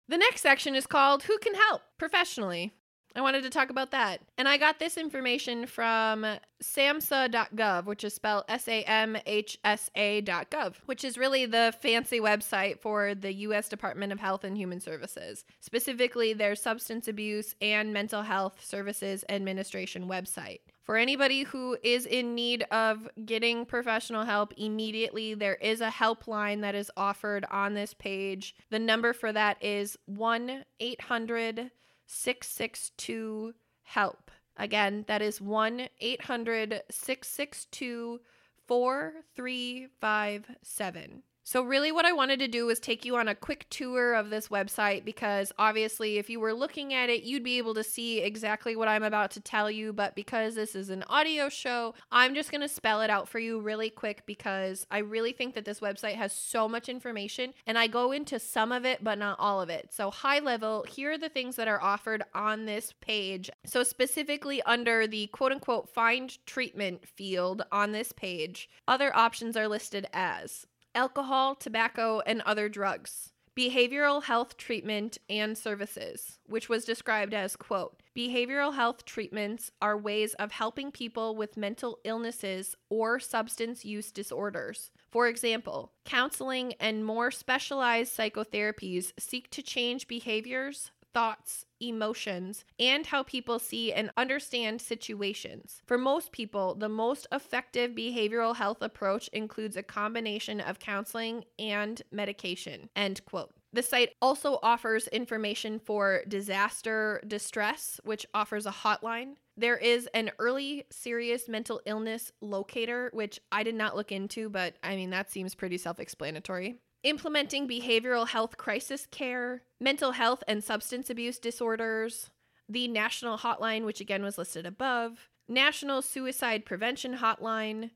The 0.09 0.17
next 0.17 0.41
section 0.41 0.73
is 0.75 0.87
called 0.87 1.23
Who 1.23 1.37
Can 1.37 1.53
Help 1.53 1.83
Professionally. 1.97 2.73
I 3.15 3.21
wanted 3.21 3.43
to 3.43 3.49
talk 3.51 3.69
about 3.69 3.91
that. 3.91 4.21
And 4.37 4.47
I 4.47 4.57
got 4.57 4.79
this 4.79 4.97
information 4.97 5.67
from 5.67 6.25
samhsa.gov, 6.63 7.85
which 7.85 8.03
is 8.03 8.13
spelled 8.13 8.45
S 8.47 8.67
A 8.67 8.83
M 8.83 9.17
H 9.25 9.57
S 9.63 9.91
A.gov, 9.95 10.75
which 10.85 11.03
is 11.03 11.17
really 11.17 11.45
the 11.45 11.73
fancy 11.79 12.19
website 12.19 12.79
for 12.79 13.13
the 13.13 13.33
U.S. 13.33 13.69
Department 13.69 14.11
of 14.11 14.19
Health 14.19 14.43
and 14.43 14.57
Human 14.57 14.79
Services, 14.79 15.45
specifically 15.59 16.33
their 16.33 16.55
Substance 16.55 17.07
Abuse 17.07 17.55
and 17.61 17.93
Mental 17.93 18.23
Health 18.23 18.63
Services 18.65 19.23
Administration 19.29 20.07
website. 20.07 20.61
For 20.83 20.97
anybody 20.97 21.43
who 21.43 21.77
is 21.83 22.05
in 22.05 22.35
need 22.35 22.63
of 22.71 23.07
getting 23.25 23.65
professional 23.65 24.25
help 24.25 24.53
immediately, 24.57 25.33
there 25.33 25.55
is 25.55 25.81
a 25.81 25.89
helpline 25.89 26.61
that 26.61 26.75
is 26.75 26.91
offered 26.97 27.45
on 27.51 27.73
this 27.73 27.93
page. 27.93 28.55
The 28.69 28.79
number 28.79 29.13
for 29.13 29.31
that 29.31 29.63
is 29.63 29.97
1 30.07 30.65
800 30.79 31.71
662 32.13 33.53
HELP. 33.83 34.31
Again, 34.55 35.03
that 35.07 35.21
is 35.21 35.41
1 35.41 35.89
800 35.99 36.83
662 36.89 38.21
4357. 38.67 41.23
So, 41.45 41.61
really, 41.61 41.91
what 41.91 42.05
I 42.05 42.13
wanted 42.13 42.39
to 42.39 42.47
do 42.47 42.65
was 42.65 42.79
take 42.79 43.03
you 43.03 43.17
on 43.17 43.27
a 43.27 43.35
quick 43.35 43.65
tour 43.69 44.13
of 44.13 44.29
this 44.29 44.47
website 44.47 45.03
because 45.03 45.51
obviously, 45.59 46.17
if 46.17 46.29
you 46.29 46.39
were 46.39 46.53
looking 46.53 46.93
at 46.93 47.09
it, 47.09 47.23
you'd 47.23 47.43
be 47.43 47.57
able 47.57 47.73
to 47.73 47.83
see 47.83 48.21
exactly 48.21 48.77
what 48.77 48.87
I'm 48.87 49.03
about 49.03 49.31
to 49.31 49.41
tell 49.41 49.69
you. 49.69 49.91
But 49.91 50.15
because 50.15 50.55
this 50.55 50.73
is 50.73 50.89
an 50.89 51.03
audio 51.09 51.49
show, 51.49 51.95
I'm 52.13 52.33
just 52.33 52.49
going 52.49 52.61
to 52.61 52.69
spell 52.69 53.01
it 53.01 53.09
out 53.09 53.27
for 53.27 53.39
you 53.39 53.59
really 53.59 53.89
quick 53.89 54.23
because 54.25 54.87
I 54.89 54.99
really 54.99 55.33
think 55.33 55.53
that 55.55 55.65
this 55.65 55.81
website 55.81 56.15
has 56.15 56.31
so 56.31 56.69
much 56.69 56.87
information 56.87 57.53
and 57.67 57.77
I 57.77 57.87
go 57.87 58.13
into 58.13 58.39
some 58.39 58.71
of 58.71 58.85
it, 58.85 59.03
but 59.03 59.19
not 59.19 59.37
all 59.37 59.59
of 59.61 59.69
it. 59.69 59.89
So, 59.91 60.11
high 60.11 60.39
level, 60.39 60.85
here 60.87 61.11
are 61.11 61.17
the 61.17 61.27
things 61.27 61.57
that 61.57 61.67
are 61.67 61.83
offered 61.83 62.23
on 62.33 62.65
this 62.65 62.93
page. 63.01 63.49
So, 63.65 63.83
specifically 63.83 64.61
under 64.61 65.07
the 65.07 65.27
quote 65.27 65.51
unquote 65.51 65.89
find 65.89 66.37
treatment 66.45 67.05
field 67.05 67.63
on 67.69 67.91
this 67.91 68.13
page, 68.13 68.69
other 68.87 69.13
options 69.13 69.57
are 69.57 69.67
listed 69.67 70.07
as 70.13 70.67
alcohol, 70.95 71.55
tobacco, 71.55 72.21
and 72.25 72.41
other 72.41 72.69
drugs. 72.69 73.33
Behavioral 73.55 74.23
health 74.23 74.57
treatment 74.57 75.19
and 75.29 75.55
services, 75.55 76.39
which 76.47 76.69
was 76.69 76.85
described 76.85 77.35
as, 77.35 77.55
quote, 77.55 78.01
behavioral 78.17 78.73
health 78.73 79.05
treatments 79.05 79.69
are 79.79 79.95
ways 79.95 80.33
of 80.35 80.51
helping 80.51 80.91
people 80.91 81.35
with 81.35 81.55
mental 81.55 81.99
illnesses 82.03 82.75
or 82.89 83.19
substance 83.19 83.85
use 83.85 84.11
disorders. 84.11 84.89
For 85.11 85.27
example, 85.27 85.91
counseling 86.03 86.73
and 86.79 87.05
more 87.05 87.29
specialized 87.29 88.17
psychotherapies 88.17 89.13
seek 89.19 89.51
to 89.51 89.61
change 89.61 90.07
behaviors, 90.07 90.89
thoughts, 91.13 91.65
emotions, 91.89 92.65
and 92.79 93.05
how 93.05 93.23
people 93.23 93.59
see 93.59 93.91
and 93.93 94.11
understand 94.17 94.81
situations. 94.81 95.81
For 95.85 95.97
most 95.97 96.31
people, 96.31 96.75
the 96.75 96.89
most 96.89 97.27
effective 97.31 97.91
behavioral 97.91 98.55
health 98.55 98.81
approach 98.81 99.27
includes 99.29 99.77
a 99.77 99.83
combination 99.83 100.59
of 100.59 100.79
counseling 100.79 101.45
and 101.57 102.01
medication. 102.11 102.89
End 102.95 103.23
quote. 103.25 103.53
The 103.73 103.81
site 103.81 104.11
also 104.21 104.59
offers 104.61 105.07
information 105.07 105.79
for 105.79 106.21
disaster 106.27 107.19
distress, 107.27 107.99
which 108.03 108.25
offers 108.33 108.67
a 108.67 108.71
hotline. 108.71 109.33
There 109.57 109.77
is 109.77 110.07
an 110.13 110.31
early 110.37 110.85
serious 110.91 111.49
mental 111.49 111.81
illness 111.87 112.31
locator, 112.39 113.09
which 113.13 113.39
I 113.51 113.63
did 113.63 113.73
not 113.73 113.95
look 113.95 114.11
into, 114.11 114.49
but 114.49 114.75
I 114.83 114.95
mean, 114.95 115.09
that 115.09 115.31
seems 115.31 115.55
pretty 115.55 115.79
self 115.79 115.99
explanatory 115.99 116.75
implementing 117.03 117.67
behavioral 117.67 118.27
health 118.27 118.57
crisis 118.57 119.05
care, 119.05 119.63
mental 119.79 120.13
health 120.13 120.43
and 120.47 120.63
substance 120.63 121.09
abuse 121.09 121.39
disorders, 121.39 122.29
the 122.69 122.87
National 122.87 123.37
Hotline, 123.37 123.85
which 123.85 124.01
again 124.01 124.23
was 124.23 124.37
listed 124.37 124.65
above, 124.65 125.29
National 125.47 126.01
Suicide 126.01 126.65
Prevention 126.65 127.17
Hotline, 127.17 127.91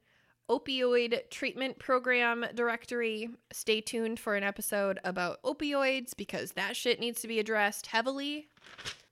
Opioid 0.50 1.30
Treatment 1.30 1.80
Program 1.80 2.45
Directory. 2.53 3.30
Stay 3.52 3.82
tuned 3.82 4.19
for 4.19 4.36
an 4.36 4.44
episode 4.44 5.00
about 5.03 5.42
opioids 5.44 6.16
because 6.16 6.52
that 6.53 6.76
shit 6.76 7.00
needs 7.00 7.22
to 7.22 7.27
be 7.27 7.40
addressed 7.40 7.88
heavily. 7.88 8.48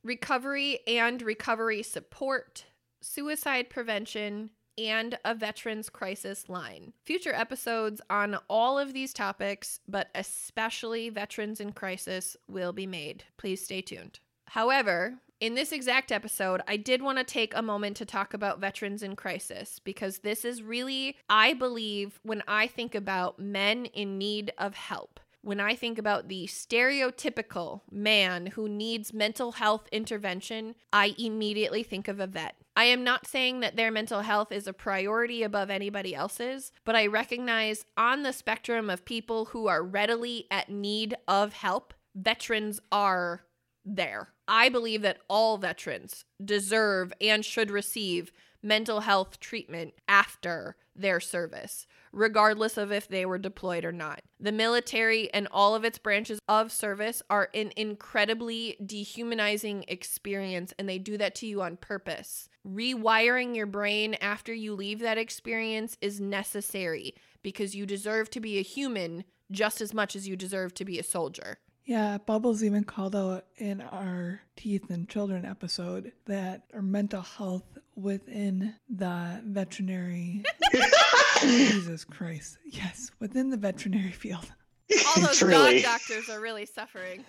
Recovery 0.03 0.79
and 0.87 1.21
recovery 1.21 1.83
support, 1.83 2.65
suicide 3.01 3.69
prevention, 3.69 4.51
and 4.77 5.17
a 5.25 5.33
veterans 5.33 5.89
crisis 5.89 6.49
line. 6.49 6.93
Future 7.03 7.33
episodes 7.33 8.01
on 8.09 8.37
all 8.49 8.77
of 8.77 8.93
these 8.93 9.13
topics, 9.13 9.79
but 9.87 10.09
especially 10.15 11.09
veterans 11.09 11.59
in 11.59 11.71
crisis, 11.71 12.37
will 12.47 12.73
be 12.73 12.87
made. 12.87 13.23
Please 13.37 13.63
stay 13.63 13.81
tuned. 13.81 14.19
However, 14.47 15.15
in 15.41 15.55
this 15.55 15.71
exact 15.71 16.11
episode, 16.11 16.61
I 16.67 16.77
did 16.77 17.01
want 17.01 17.17
to 17.17 17.23
take 17.23 17.53
a 17.55 17.61
moment 17.61 17.97
to 17.97 18.05
talk 18.05 18.33
about 18.33 18.59
veterans 18.59 19.03
in 19.03 19.15
crisis 19.15 19.79
because 19.79 20.19
this 20.19 20.45
is 20.45 20.63
really, 20.63 21.17
I 21.29 21.53
believe, 21.53 22.19
when 22.23 22.41
I 22.47 22.67
think 22.67 22.95
about 22.95 23.37
men 23.37 23.85
in 23.85 24.17
need 24.17 24.53
of 24.57 24.75
help 24.75 25.19
when 25.45 25.59
I 25.59 25.75
think 25.75 25.99
about 25.99 26.27
the 26.27 26.47
stereotypical 26.47 27.81
man 27.91 28.47
who 28.47 28.67
needs 28.67 29.13
mental 29.13 29.51
health 29.53 29.87
intervention, 29.91 30.73
I 30.91 31.13
immediately 31.19 31.83
think 31.83 32.07
of 32.07 32.19
a 32.19 32.25
vet. 32.25 32.55
I 32.75 32.85
am 32.85 33.03
not 33.03 33.27
saying 33.27 33.59
that 33.59 33.75
their 33.75 33.91
mental 33.91 34.21
health 34.21 34.51
is 34.51 34.65
a 34.65 34.73
priority 34.73 35.43
above 35.43 35.69
anybody 35.69 36.15
else's, 36.15 36.71
but 36.83 36.95
I 36.95 37.05
recognize 37.05 37.85
on 37.95 38.23
the 38.23 38.33
spectrum 38.33 38.89
of 38.89 39.05
people 39.05 39.45
who 39.45 39.67
are 39.67 39.83
readily 39.83 40.47
at 40.49 40.69
need 40.69 41.13
of 41.27 41.53
help, 41.53 41.93
veterans 42.15 42.79
are 42.91 43.43
there. 43.85 44.29
I 44.47 44.69
believe 44.69 45.03
that 45.03 45.19
all 45.29 45.59
veterans 45.59 46.25
deserve 46.43 47.13
and 47.21 47.45
should 47.45 47.69
receive 47.69 48.31
mental 48.63 49.01
health 49.01 49.39
treatment 49.39 49.93
after 50.07 50.75
their 50.95 51.19
service, 51.19 51.85
regardless 52.15 52.77
of 52.77 52.91
if 52.91 53.07
they 53.07 53.25
were 53.25 53.37
deployed 53.37 53.85
or 53.85 53.91
not. 53.91 54.21
The 54.39 54.51
military 54.51 55.31
and 55.33 55.47
all 55.51 55.75
of 55.75 55.83
its 55.83 55.97
branches 55.97 56.39
of 56.47 56.71
service 56.71 57.21
are 57.29 57.49
an 57.53 57.71
incredibly 57.75 58.77
dehumanizing 58.83 59.85
experience, 59.87 60.73
and 60.79 60.87
they 60.87 60.97
do 60.97 61.17
that 61.17 61.35
to 61.35 61.47
you 61.47 61.61
on 61.61 61.77
purpose. 61.77 62.49
Rewiring 62.67 63.55
your 63.55 63.67
brain 63.67 64.15
after 64.15 64.53
you 64.53 64.73
leave 64.73 64.99
that 64.99 65.17
experience 65.17 65.97
is 66.01 66.21
necessary 66.21 67.13
because 67.43 67.75
you 67.75 67.85
deserve 67.85 68.29
to 68.31 68.39
be 68.39 68.57
a 68.57 68.63
human 68.63 69.25
just 69.51 69.81
as 69.81 69.93
much 69.93 70.15
as 70.15 70.27
you 70.27 70.35
deserve 70.35 70.73
to 70.73 70.85
be 70.85 70.97
a 70.97 71.03
soldier. 71.03 71.59
Yeah, 71.85 72.17
Bubbles 72.17 72.63
even 72.63 72.83
called 72.83 73.15
out 73.15 73.45
in 73.57 73.81
our 73.81 74.41
Teeth 74.55 74.89
and 74.89 75.07
Children 75.07 75.45
episode 75.45 76.13
that 76.25 76.63
our 76.73 76.81
mental 76.81 77.21
health 77.21 77.77
within 77.95 78.73
the 78.89 79.41
veterinary. 79.45 80.43
Jesus 81.41 82.03
Christ. 82.03 82.57
Yes, 82.65 83.11
within 83.19 83.49
the 83.49 83.57
veterinary 83.57 84.11
field. 84.11 84.51
All 85.07 85.21
those 85.21 85.39
dog 85.39 85.81
doctors 85.81 86.29
are 86.29 86.39
really 86.39 86.65
suffering. 86.65 87.25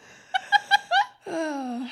uh, 1.26 1.88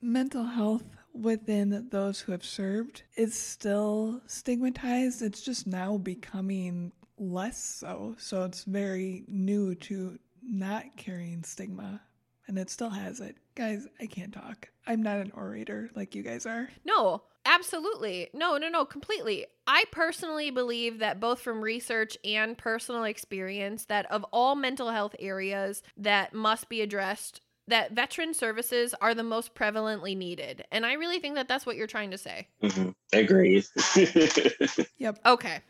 mental 0.00 0.44
health 0.44 0.84
within 1.14 1.88
those 1.90 2.20
who 2.20 2.32
have 2.32 2.44
served 2.44 3.02
is 3.16 3.38
still 3.38 4.20
stigmatized. 4.26 5.22
It's 5.22 5.42
just 5.42 5.66
now 5.66 5.98
becoming 5.98 6.92
less 7.18 7.62
so. 7.62 8.14
So 8.18 8.44
it's 8.44 8.64
very 8.64 9.24
new 9.28 9.74
to 9.76 10.18
not 10.42 10.96
carrying 10.96 11.44
stigma 11.44 12.00
and 12.48 12.58
it 12.58 12.70
still 12.70 12.90
has 12.90 13.20
it. 13.20 13.36
Guys, 13.54 13.86
I 14.00 14.06
can't 14.06 14.32
talk. 14.32 14.68
I'm 14.86 15.02
not 15.02 15.18
an 15.18 15.32
orator 15.34 15.90
like 15.94 16.14
you 16.14 16.22
guys 16.22 16.46
are. 16.46 16.68
No, 16.84 17.22
absolutely. 17.44 18.28
No, 18.32 18.56
no, 18.56 18.68
no, 18.68 18.84
completely. 18.84 19.46
I 19.66 19.84
personally 19.92 20.50
believe 20.50 20.98
that 20.98 21.20
both 21.20 21.40
from 21.40 21.62
research 21.62 22.16
and 22.24 22.58
personal 22.58 23.04
experience 23.04 23.84
that 23.86 24.10
of 24.10 24.24
all 24.32 24.54
mental 24.54 24.90
health 24.90 25.14
areas 25.18 25.82
that 25.96 26.34
must 26.34 26.68
be 26.68 26.80
addressed 26.80 27.40
that 27.68 27.92
veteran 27.92 28.34
services 28.34 28.94
are 29.00 29.14
the 29.14 29.22
most 29.22 29.54
prevalently 29.54 30.16
needed. 30.16 30.64
And 30.72 30.84
I 30.84 30.94
really 30.94 31.20
think 31.20 31.36
that 31.36 31.48
that's 31.48 31.64
what 31.64 31.76
you're 31.76 31.86
trying 31.86 32.10
to 32.10 32.18
say. 32.18 32.48
Mm-hmm. 32.62 32.90
Agreed. 33.12 33.64
yep. 34.98 35.18
Okay. 35.24 35.60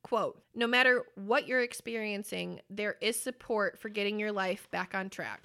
Quote, 0.02 0.40
no 0.54 0.68
matter 0.68 1.04
what 1.16 1.48
you're 1.48 1.62
experiencing, 1.62 2.60
there 2.70 2.96
is 3.00 3.20
support 3.20 3.78
for 3.78 3.88
getting 3.88 4.20
your 4.20 4.30
life 4.30 4.70
back 4.70 4.94
on 4.94 5.10
track. 5.10 5.42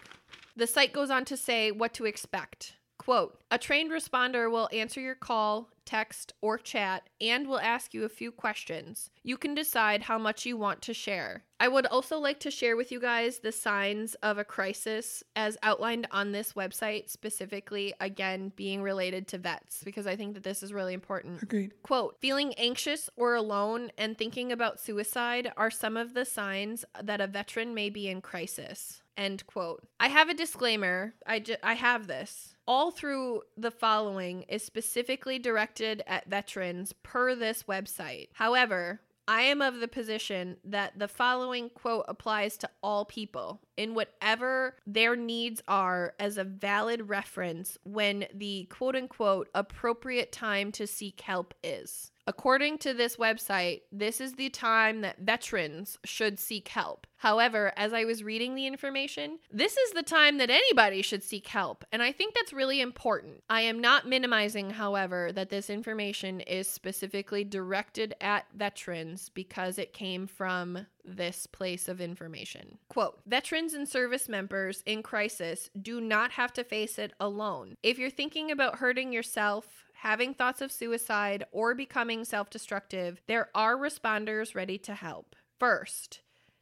The 0.55 0.67
site 0.67 0.93
goes 0.93 1.09
on 1.09 1.25
to 1.25 1.37
say 1.37 1.71
what 1.71 1.93
to 1.95 2.05
expect. 2.05 2.75
Quote, 2.99 3.41
a 3.49 3.57
trained 3.57 3.89
responder 3.89 4.51
will 4.51 4.69
answer 4.71 5.01
your 5.01 5.15
call, 5.15 5.69
text, 5.91 6.31
or 6.41 6.57
chat 6.57 7.09
and 7.19 7.47
will 7.47 7.59
ask 7.59 7.93
you 7.93 8.05
a 8.05 8.09
few 8.09 8.31
questions. 8.31 9.09
You 9.23 9.35
can 9.35 9.53
decide 9.53 10.03
how 10.03 10.17
much 10.17 10.45
you 10.45 10.55
want 10.55 10.81
to 10.83 10.93
share. 10.93 11.43
I 11.59 11.67
would 11.67 11.85
also 11.85 12.17
like 12.17 12.39
to 12.39 12.49
share 12.49 12.77
with 12.77 12.91
you 12.93 12.99
guys 12.99 13.39
the 13.39 13.51
signs 13.51 14.15
of 14.15 14.37
a 14.37 14.45
crisis 14.45 15.21
as 15.35 15.57
outlined 15.61 16.07
on 16.09 16.31
this 16.31 16.53
website, 16.53 17.09
specifically, 17.09 17.93
again, 17.99 18.53
being 18.55 18.81
related 18.81 19.27
to 19.27 19.37
vets, 19.37 19.83
because 19.83 20.07
I 20.07 20.15
think 20.15 20.33
that 20.33 20.43
this 20.43 20.63
is 20.63 20.73
really 20.73 20.93
important. 20.93 21.43
Agreed. 21.43 21.73
Quote, 21.83 22.15
feeling 22.21 22.53
anxious 22.53 23.09
or 23.17 23.35
alone 23.35 23.91
and 23.97 24.17
thinking 24.17 24.51
about 24.51 24.79
suicide 24.79 25.51
are 25.57 25.69
some 25.69 25.97
of 25.97 26.13
the 26.13 26.25
signs 26.25 26.85
that 27.03 27.21
a 27.21 27.27
veteran 27.27 27.75
may 27.75 27.89
be 27.89 28.07
in 28.07 28.21
crisis. 28.21 29.00
End 29.17 29.45
quote. 29.45 29.87
I 29.99 30.07
have 30.07 30.29
a 30.29 30.33
disclaimer. 30.33 31.13
I, 31.27 31.43
I 31.61 31.73
have 31.73 32.07
this. 32.07 32.55
All 32.67 32.91
through 32.91 33.41
the 33.57 33.71
following 33.71 34.43
is 34.43 34.63
specifically 34.63 35.37
directed 35.37 36.03
at 36.07 36.29
veterans 36.29 36.93
per 37.03 37.35
this 37.35 37.63
website. 37.63 38.29
However, 38.33 39.01
I 39.27 39.43
am 39.43 39.61
of 39.61 39.79
the 39.79 39.87
position 39.87 40.57
that 40.65 40.97
the 40.97 41.07
following 41.07 41.69
quote 41.69 42.05
applies 42.07 42.57
to 42.57 42.69
all 42.81 43.05
people 43.05 43.61
in 43.77 43.93
whatever 43.93 44.75
their 44.85 45.15
needs 45.15 45.61
are 45.67 46.15
as 46.19 46.37
a 46.37 46.43
valid 46.43 47.07
reference 47.07 47.77
when 47.83 48.25
the 48.33 48.65
quote 48.65 48.95
unquote 48.95 49.49
appropriate 49.53 50.31
time 50.31 50.71
to 50.73 50.87
seek 50.87 51.21
help 51.21 51.53
is. 51.63 52.10
According 52.27 52.77
to 52.79 52.93
this 52.93 53.17
website, 53.17 53.81
this 53.91 54.21
is 54.21 54.33
the 54.33 54.49
time 54.49 55.01
that 55.01 55.19
veterans 55.19 55.97
should 56.03 56.39
seek 56.39 56.67
help. 56.67 57.07
However, 57.17 57.71
as 57.77 57.93
I 57.93 58.03
was 58.03 58.23
reading 58.23 58.55
the 58.55 58.65
information, 58.65 59.37
this 59.51 59.77
is 59.77 59.91
the 59.91 60.01
time 60.01 60.37
that 60.37 60.49
anybody 60.49 61.03
should 61.03 61.23
seek 61.23 61.45
help, 61.47 61.85
and 61.91 62.01
I 62.01 62.11
think 62.11 62.33
that's 62.33 62.51
really 62.51 62.81
important. 62.81 63.43
I 63.47 63.61
am 63.61 63.79
not 63.79 64.07
minimizing, 64.07 64.71
however, 64.71 65.31
that 65.33 65.49
this 65.49 65.69
information 65.69 66.41
is 66.41 66.67
specifically 66.67 67.43
directed 67.43 68.15
at 68.21 68.47
veterans 68.55 69.29
because 69.29 69.77
it 69.77 69.93
came 69.93 70.25
from 70.25 70.87
this 71.05 71.45
place 71.45 71.87
of 71.87 72.01
information. 72.01 72.77
Quote 72.89 73.19
Veterans 73.27 73.73
and 73.73 73.87
service 73.87 74.27
members 74.27 74.81
in 74.85 75.03
crisis 75.03 75.69
do 75.79 76.01
not 76.01 76.31
have 76.31 76.53
to 76.53 76.63
face 76.63 76.97
it 76.97 77.13
alone. 77.19 77.77
If 77.83 77.99
you're 77.99 78.09
thinking 78.09 78.49
about 78.49 78.77
hurting 78.77 79.13
yourself, 79.13 79.85
having 80.01 80.33
thoughts 80.33 80.61
of 80.61 80.71
suicide, 80.71 81.43
or 81.51 81.75
becoming 81.75 82.25
self 82.25 82.49
destructive, 82.49 83.21
there 83.27 83.49
are 83.53 83.77
responders 83.77 84.55
ready 84.55 84.79
to 84.79 84.95
help. 84.95 85.35
First, 85.59 86.21